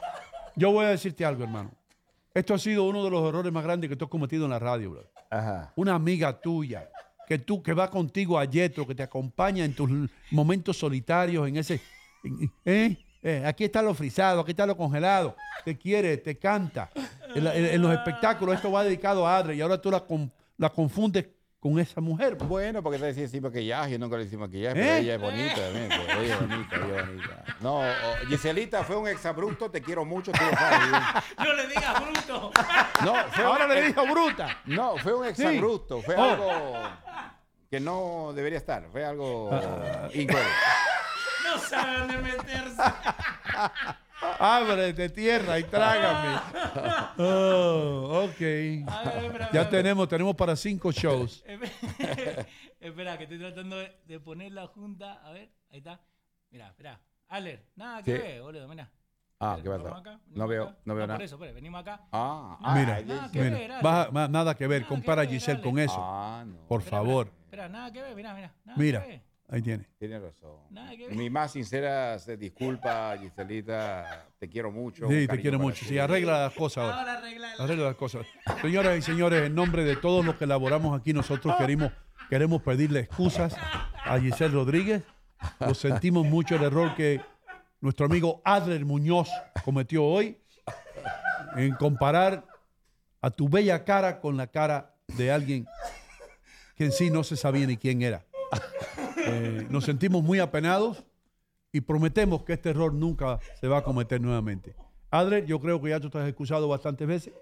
Yo 0.56 0.72
voy 0.72 0.86
a 0.86 0.88
decirte 0.88 1.24
algo, 1.24 1.44
hermano. 1.44 1.70
Esto 2.34 2.54
ha 2.54 2.58
sido 2.58 2.84
uno 2.84 3.04
de 3.04 3.10
los 3.10 3.28
errores 3.28 3.52
más 3.52 3.62
grandes 3.62 3.88
que 3.90 3.96
tú 3.96 4.06
has 4.06 4.10
cometido 4.10 4.44
en 4.46 4.50
la 4.50 4.58
radio, 4.58 4.90
bro. 4.92 5.10
Ajá. 5.30 5.72
Una 5.76 5.94
amiga 5.94 6.40
tuya 6.40 6.88
que 7.28 7.38
tú 7.38 7.62
que 7.62 7.72
va 7.74 7.88
contigo 7.90 8.38
a 8.38 8.44
Yetro, 8.44 8.86
que 8.86 8.94
te 8.94 9.02
acompaña 9.04 9.64
en 9.64 9.74
tus 9.74 9.88
momentos 10.30 10.76
solitarios, 10.78 11.46
en 11.46 11.56
ese. 11.58 11.80
¿eh? 12.64 12.96
Eh, 13.22 13.42
aquí 13.46 13.64
está 13.64 13.82
lo 13.82 13.92
frisado, 13.94 14.40
aquí 14.40 14.52
está 14.52 14.64
lo 14.66 14.76
congelado. 14.76 15.36
Te 15.64 15.76
quiere, 15.76 16.16
te 16.16 16.38
canta. 16.38 16.90
En, 17.34 17.44
la- 17.44 17.54
en- 17.54 17.66
en 17.66 17.82
los 17.82 17.92
espectáculos 17.92 18.54
esto 18.56 18.72
va 18.72 18.82
dedicado 18.82 19.26
a 19.26 19.36
Adri 19.36 19.56
y 19.56 19.60
ahora 19.60 19.80
tú 19.80 19.90
la, 19.90 20.02
la 20.56 20.70
confundes 20.70 21.26
con 21.60 21.78
esa 21.78 22.00
mujer. 22.00 22.36
bro. 22.36 22.46
Bueno, 22.48 22.82
porque 22.82 22.98
te 22.98 23.04
decía 23.06 23.28
sin 23.28 23.42
maquillaje, 23.42 23.92
yo 23.92 23.98
nunca 23.98 24.16
le 24.16 24.24
hice 24.24 24.36
maquillaje, 24.38 24.80
¿Eh? 24.80 24.82
pero 24.82 24.96
ella 24.96 25.14
es 25.14 25.20
bonita, 25.20 25.54
obviamente. 25.60 25.94
Ella 26.24 26.34
es 26.34 26.40
bonita, 26.40 26.76
ella 26.76 27.00
es 27.00 27.06
bonita. 27.06 27.44
No, 27.60 27.80
oh, 27.80 28.26
Giselita 28.28 28.82
fue 28.84 28.96
un 28.96 29.08
exabrupto, 29.08 29.70
te 29.70 29.82
quiero 29.82 30.04
mucho, 30.06 30.32
tú 30.32 30.42
lo 30.42 30.56
sabes. 30.56 30.88
No 31.38 31.52
le 31.52 31.66
digas 31.66 32.00
bruto. 32.02 32.50
No, 33.04 33.14
fue 33.30 33.44
Ahora 33.44 33.66
un- 33.66 33.74
le 33.74 33.82
dijo 33.82 34.06
bruta. 34.06 34.58
No, 34.64 34.96
fue 34.98 35.14
un 35.14 35.24
Sí. 35.24 35.30
exabrupto, 35.30 36.00
fue 36.00 36.14
Oh. 36.16 36.22
algo 36.22 36.88
que 37.70 37.78
no 37.78 38.32
debería 38.34 38.58
estar, 38.58 38.88
fue 38.90 39.04
algo 39.04 39.50
incorrecto. 40.14 40.50
No 41.44 41.58
saben 41.58 42.08
de 42.08 42.16
meterse. 42.18 42.82
Ábrete 44.38 45.08
tierra 45.10 45.58
y 45.58 45.64
trágame. 45.64 46.38
Oh, 47.18 48.24
ok. 48.24 48.40
espera, 48.40 48.84
Ya 49.52 49.62
espera. 49.62 49.70
tenemos, 49.70 50.08
tenemos 50.08 50.34
para 50.36 50.56
cinco 50.56 50.92
shows. 50.92 51.44
espera, 52.80 53.16
que 53.18 53.24
estoy 53.24 53.38
tratando 53.38 53.76
de, 53.78 53.96
de 54.06 54.20
poner 54.20 54.52
la 54.52 54.66
junta. 54.66 55.14
A 55.24 55.32
ver, 55.32 55.50
ahí 55.70 55.78
está. 55.78 56.00
Mira, 56.50 56.68
espera. 56.68 57.00
Aler, 57.28 57.64
nada 57.76 57.98
Sí. 57.98 58.04
que 58.06 58.18
ver, 58.18 58.42
boludo, 58.42 58.68
mira. 58.68 58.90
Ah, 59.42 59.58
¿qué 59.62 59.70
pasa? 59.70 59.96
acá, 59.96 60.20
No 60.26 60.46
veo, 60.46 60.64
acá. 60.64 60.76
no 60.84 60.94
veo 60.94 61.02
Por 61.06 61.08
nada. 61.14 61.24
eso, 61.24 61.36
espera, 61.36 61.52
venimos 61.52 61.80
acá. 61.80 62.02
Ah, 62.12 62.58
Mira, 62.76 62.96
ah, 62.96 63.02
nada 63.06 63.26
ya- 63.26 63.32
que 63.32 63.40
mira, 63.40 63.56
ver, 63.58 63.82
baja- 63.82 64.28
nada 64.28 64.54
que 64.54 64.66
ver, 64.66 64.82
Nada 64.82 64.88
que 64.88 64.94
compara 64.94 65.22
a 65.22 65.26
Giselle 65.26 65.62
con 65.62 65.78
eso. 65.78 65.96
Ah, 65.98 66.44
no. 66.46 66.66
Por 66.66 66.80
Espera, 66.80 66.98
favor. 66.98 67.32
Espera, 67.44 67.68
nada 67.68 67.90
que 67.92 68.02
ver, 68.02 68.14
mira, 68.14 68.34
mira. 68.34 68.52
Nada 68.64 68.78
Mira, 68.78 69.00
que 69.02 69.08
ver. 69.08 69.22
Ahí 69.50 69.62
tiene. 69.62 69.86
Tiene 69.98 70.18
razón. 70.18 70.56
Nada 70.70 70.90
que 70.90 71.06
ver. 71.08 71.16
Mi 71.16 71.28
más 71.30 71.52
sincera 71.52 72.16
disculpa, 72.38 73.16
Giselita. 73.18 74.26
Te 74.38 74.48
quiero 74.48 74.70
mucho. 74.70 75.08
Sí, 75.08 75.26
te 75.26 75.40
quiero 75.40 75.58
mucho. 75.58 75.84
Sí, 75.84 75.98
arregla 75.98 76.42
las 76.42 76.54
cosas 76.54 76.84
ahora. 76.84 76.98
Ahora 77.00 77.12
arregla 77.18 77.54
la- 77.56 77.64
Arregla 77.64 77.84
las 77.86 77.96
cosas. 77.96 78.26
Señoras 78.62 78.98
y 78.98 79.02
señores, 79.02 79.42
en 79.44 79.54
nombre 79.54 79.84
de 79.84 79.96
todos 79.96 80.24
los 80.24 80.36
que 80.36 80.44
elaboramos 80.44 80.98
aquí, 80.98 81.12
nosotros 81.12 81.54
queremos, 81.58 81.92
queremos 82.28 82.62
pedirle 82.62 83.00
excusas 83.00 83.54
a 84.04 84.18
Giselle 84.18 84.54
Rodríguez. 84.54 85.02
Lo 85.60 85.74
sentimos 85.74 86.26
mucho 86.26 86.56
el 86.56 86.62
error 86.64 86.94
que 86.94 87.20
nuestro 87.80 88.06
amigo 88.06 88.42
Adler 88.44 88.84
Muñoz 88.84 89.28
cometió 89.64 90.04
hoy 90.04 90.38
en 91.56 91.74
comparar 91.74 92.44
a 93.22 93.30
tu 93.30 93.48
bella 93.48 93.84
cara 93.84 94.20
con 94.20 94.36
la 94.36 94.46
cara 94.46 94.94
de 95.16 95.30
alguien 95.32 95.66
que 96.76 96.84
en 96.84 96.92
sí 96.92 97.10
no 97.10 97.24
se 97.24 97.36
sabía 97.36 97.66
ni 97.66 97.76
quién 97.76 98.02
era. 98.02 98.24
Eh, 99.26 99.66
nos 99.70 99.84
sentimos 99.84 100.22
muy 100.22 100.38
apenados 100.38 101.04
y 101.72 101.80
prometemos 101.80 102.42
que 102.42 102.54
este 102.54 102.70
error 102.70 102.92
nunca 102.92 103.38
se 103.60 103.68
va 103.68 103.78
a 103.78 103.84
cometer 103.84 104.20
nuevamente. 104.20 104.74
Adler, 105.10 105.44
yo 105.44 105.60
creo 105.60 105.80
que 105.80 105.90
ya 105.90 106.00
tú 106.00 106.06
estás 106.06 106.28
excusado 106.28 106.68
bastantes 106.68 107.06
veces. 107.06 107.34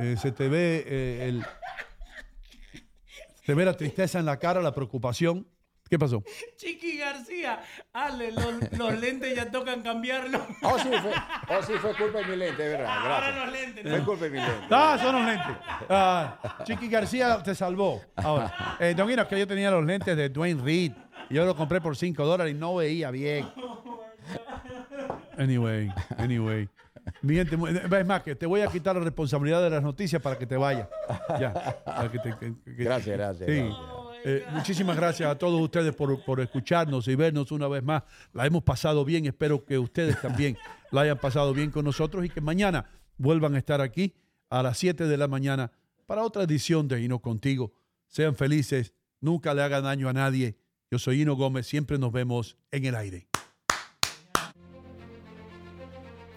Eh, 0.00 0.16
se 0.20 0.32
te 0.32 0.48
ve 0.48 0.84
eh, 0.88 1.28
el, 1.28 1.44
se 3.34 3.44
te 3.46 3.54
ve 3.54 3.64
la 3.64 3.76
tristeza 3.76 4.18
en 4.18 4.26
la 4.26 4.40
cara, 4.40 4.60
la 4.60 4.74
preocupación. 4.74 5.46
¿Qué 5.88 5.98
pasó? 5.98 6.22
Chiqui 6.56 6.96
García, 6.98 7.60
Ale, 7.92 8.32
los, 8.32 8.72
los 8.78 8.94
lentes 9.00 9.36
ya 9.36 9.50
tocan 9.50 9.82
cambiarlos. 9.82 10.40
Oh, 10.62 10.78
sí, 10.78 10.88
fue, 11.00 11.12
oh, 11.56 11.62
sí, 11.62 11.72
fue 11.74 11.94
culpa 11.94 12.18
de 12.18 12.24
mi 12.26 12.36
lente, 12.36 12.64
es 12.64 12.72
verdad. 12.78 12.98
Ahora 12.98 13.18
Gracias. 13.20 13.36
los 13.44 13.52
lentes. 13.52 13.90
Fue 13.90 14.00
culpa 14.04 14.24
de 14.24 14.30
mi 14.30 14.36
lente. 14.38 14.66
Ah, 14.70 14.98
son 15.00 15.14
los 15.16 15.24
lentes. 15.26 15.56
Ah, 15.88 16.58
Chiqui 16.64 16.88
García 16.88 17.42
te 17.42 17.54
salvó. 17.54 18.00
Ahora, 18.16 18.76
eh, 18.80 18.94
don 18.96 19.10
Hino, 19.10 19.28
que 19.28 19.38
yo 19.38 19.46
tenía 19.46 19.70
los 19.70 19.84
lentes 19.84 20.16
de 20.16 20.28
Dwayne 20.30 20.62
Reed. 20.62 20.92
Yo 21.30 21.44
los 21.44 21.54
compré 21.54 21.80
por 21.80 21.96
5 21.96 22.24
dólares 22.24 22.54
y 22.54 22.58
no 22.58 22.74
veía 22.76 23.10
bien. 23.10 23.46
Anyway, 25.38 25.90
anyway. 26.16 26.68
Mi 27.22 27.34
gente, 27.34 27.56
mu- 27.56 27.66
es 27.66 28.06
más, 28.06 28.22
que 28.22 28.34
te 28.34 28.46
voy 28.46 28.62
a 28.62 28.68
quitar 28.68 28.96
la 28.96 29.02
responsabilidad 29.02 29.62
de 29.62 29.70
las 29.70 29.82
noticias 29.82 30.22
para 30.22 30.38
que 30.38 30.46
te 30.46 30.56
vayas. 30.56 30.88
Ya. 31.38 31.52
para 31.84 32.10
que 32.10 32.18
te- 32.18 32.36
que- 32.38 32.54
que- 32.64 32.84
Gracias, 32.84 33.16
gracias, 33.16 33.48
Sí. 33.50 33.56
gracias. 33.56 34.03
Eh, 34.26 34.42
muchísimas 34.52 34.96
gracias 34.96 35.30
a 35.30 35.36
todos 35.36 35.60
ustedes 35.60 35.94
por, 35.94 36.24
por 36.24 36.40
escucarnos 36.40 37.06
y 37.08 37.14
vernos 37.14 37.52
una 37.52 37.68
vez 37.68 37.82
más. 37.82 38.04
La 38.32 38.46
hemos 38.46 38.62
pasado 38.62 39.04
bien. 39.04 39.26
Espero 39.26 39.62
que 39.66 39.78
ustedes 39.78 40.18
también 40.22 40.56
la 40.90 41.02
hayan 41.02 41.18
pasado 41.18 41.52
bien 41.52 41.70
con 41.70 41.84
nosotros 41.84 42.24
y 42.24 42.30
que 42.30 42.40
mañana 42.40 42.86
vuelvan 43.18 43.54
a 43.54 43.58
estar 43.58 43.82
aquí 43.82 44.14
a 44.48 44.62
las 44.62 44.78
7 44.78 45.06
de 45.06 45.16
la 45.18 45.28
mañana 45.28 45.72
para 46.06 46.22
otra 46.22 46.44
edición 46.44 46.88
de 46.88 47.02
Hino 47.02 47.20
Contigo. 47.20 47.74
Sean 48.08 48.34
felices, 48.34 48.94
nunca 49.20 49.52
le 49.52 49.62
hagan 49.62 49.84
daño 49.84 50.08
a 50.08 50.14
nadie. 50.14 50.56
Yo 50.90 50.98
soy 50.98 51.20
Hino 51.20 51.36
Gómez, 51.36 51.66
siempre 51.66 51.98
nos 51.98 52.10
vemos 52.10 52.56
en 52.70 52.86
el 52.86 52.94
aire. 52.94 53.28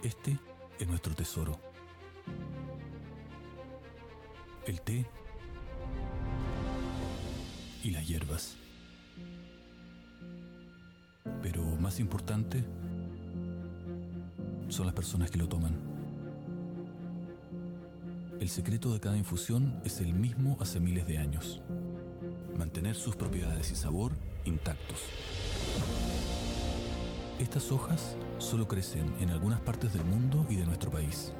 Este 0.03 0.37
es 0.77 0.87
nuestro 0.87 1.15
tesoro. 1.15 1.57
El 4.65 4.81
té 4.81 5.05
y 7.87 7.91
las 7.91 8.05
hierbas. 8.05 8.57
Pero 11.41 11.63
más 11.77 12.01
importante 12.01 12.65
son 14.67 14.85
las 14.85 14.93
personas 14.93 15.31
que 15.31 15.37
lo 15.37 15.47
toman. 15.47 15.73
El 18.41 18.49
secreto 18.49 18.91
de 18.91 18.99
cada 18.99 19.17
infusión 19.17 19.79
es 19.85 20.01
el 20.01 20.13
mismo 20.13 20.57
hace 20.59 20.81
miles 20.81 21.07
de 21.07 21.17
años. 21.17 21.61
Mantener 22.57 22.95
sus 22.95 23.15
propiedades 23.15 23.71
y 23.71 23.75
sabor 23.75 24.11
intactos. 24.43 24.99
Estas 27.39 27.71
hojas 27.71 28.17
solo 28.37 28.67
crecen 28.67 29.13
en 29.21 29.29
algunas 29.29 29.61
partes 29.61 29.93
del 29.93 30.03
mundo 30.03 30.45
y 30.49 30.57
de 30.57 30.65
nuestro 30.65 30.91
país. 30.91 31.31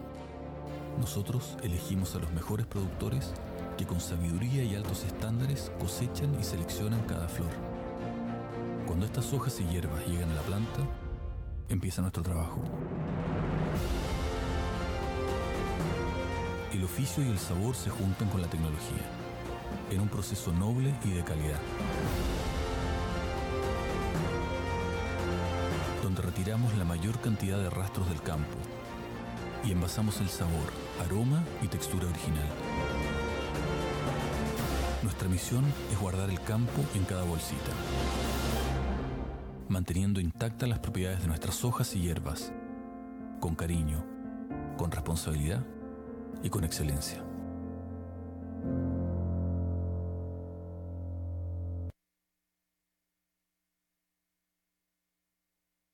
Nosotros 0.98 1.58
elegimos 1.62 2.16
a 2.16 2.20
los 2.20 2.32
mejores 2.32 2.66
productores 2.66 3.34
que 3.78 3.86
con 3.86 4.00
sabiduría 4.00 4.64
y 4.64 4.76
altos 4.76 5.04
estándares 5.04 5.72
cosechan 5.80 6.36
y 6.40 6.44
seleccionan 6.44 7.02
cada 7.02 7.28
flor. 7.28 7.52
Cuando 8.88 9.06
estas 9.06 9.32
hojas 9.34 9.60
y 9.60 9.66
hierbas 9.66 10.06
llegan 10.08 10.32
a 10.32 10.36
la 10.36 10.42
planta, 10.42 10.80
empieza 11.70 12.02
nuestro 12.02 12.24
trabajo. 12.24 12.62
El 16.74 16.84
oficio 16.84 17.24
y 17.24 17.30
el 17.30 17.38
sabor 17.38 17.76
se 17.76 17.90
juntan 17.90 18.30
con 18.30 18.42
la 18.42 18.48
tecnología, 18.48 19.06
en 19.92 20.02
un 20.02 20.10
proceso 20.10 20.52
noble 20.52 20.94
y 21.04 21.12
de 21.12 21.24
calidad. 21.24 21.60
donde 26.04 26.22
retiramos 26.22 26.74
la 26.78 26.86
mayor 26.86 27.20
cantidad 27.20 27.58
de 27.58 27.70
rastros 27.70 28.08
del 28.08 28.22
campo 28.22 28.56
y 29.66 29.74
envasamos 29.74 30.22
el 30.22 30.30
sabor, 30.30 30.72
aroma 31.04 31.44
y 31.62 31.68
textura 31.68 32.08
original. 32.08 32.48
Nuestra 35.08 35.30
misión 35.30 35.64
es 35.90 35.98
guardar 35.98 36.30
el 36.30 36.42
campo 36.42 36.84
en 36.94 37.06
cada 37.06 37.24
bolsita, 37.24 37.72
manteniendo 39.70 40.20
intactas 40.20 40.68
las 40.68 40.80
propiedades 40.80 41.22
de 41.22 41.28
nuestras 41.28 41.64
hojas 41.64 41.96
y 41.96 42.02
hierbas, 42.02 42.52
con 43.40 43.56
cariño, 43.56 44.04
con 44.76 44.92
responsabilidad 44.92 45.64
y 46.44 46.50
con 46.50 46.66
excelencia. 46.66 47.24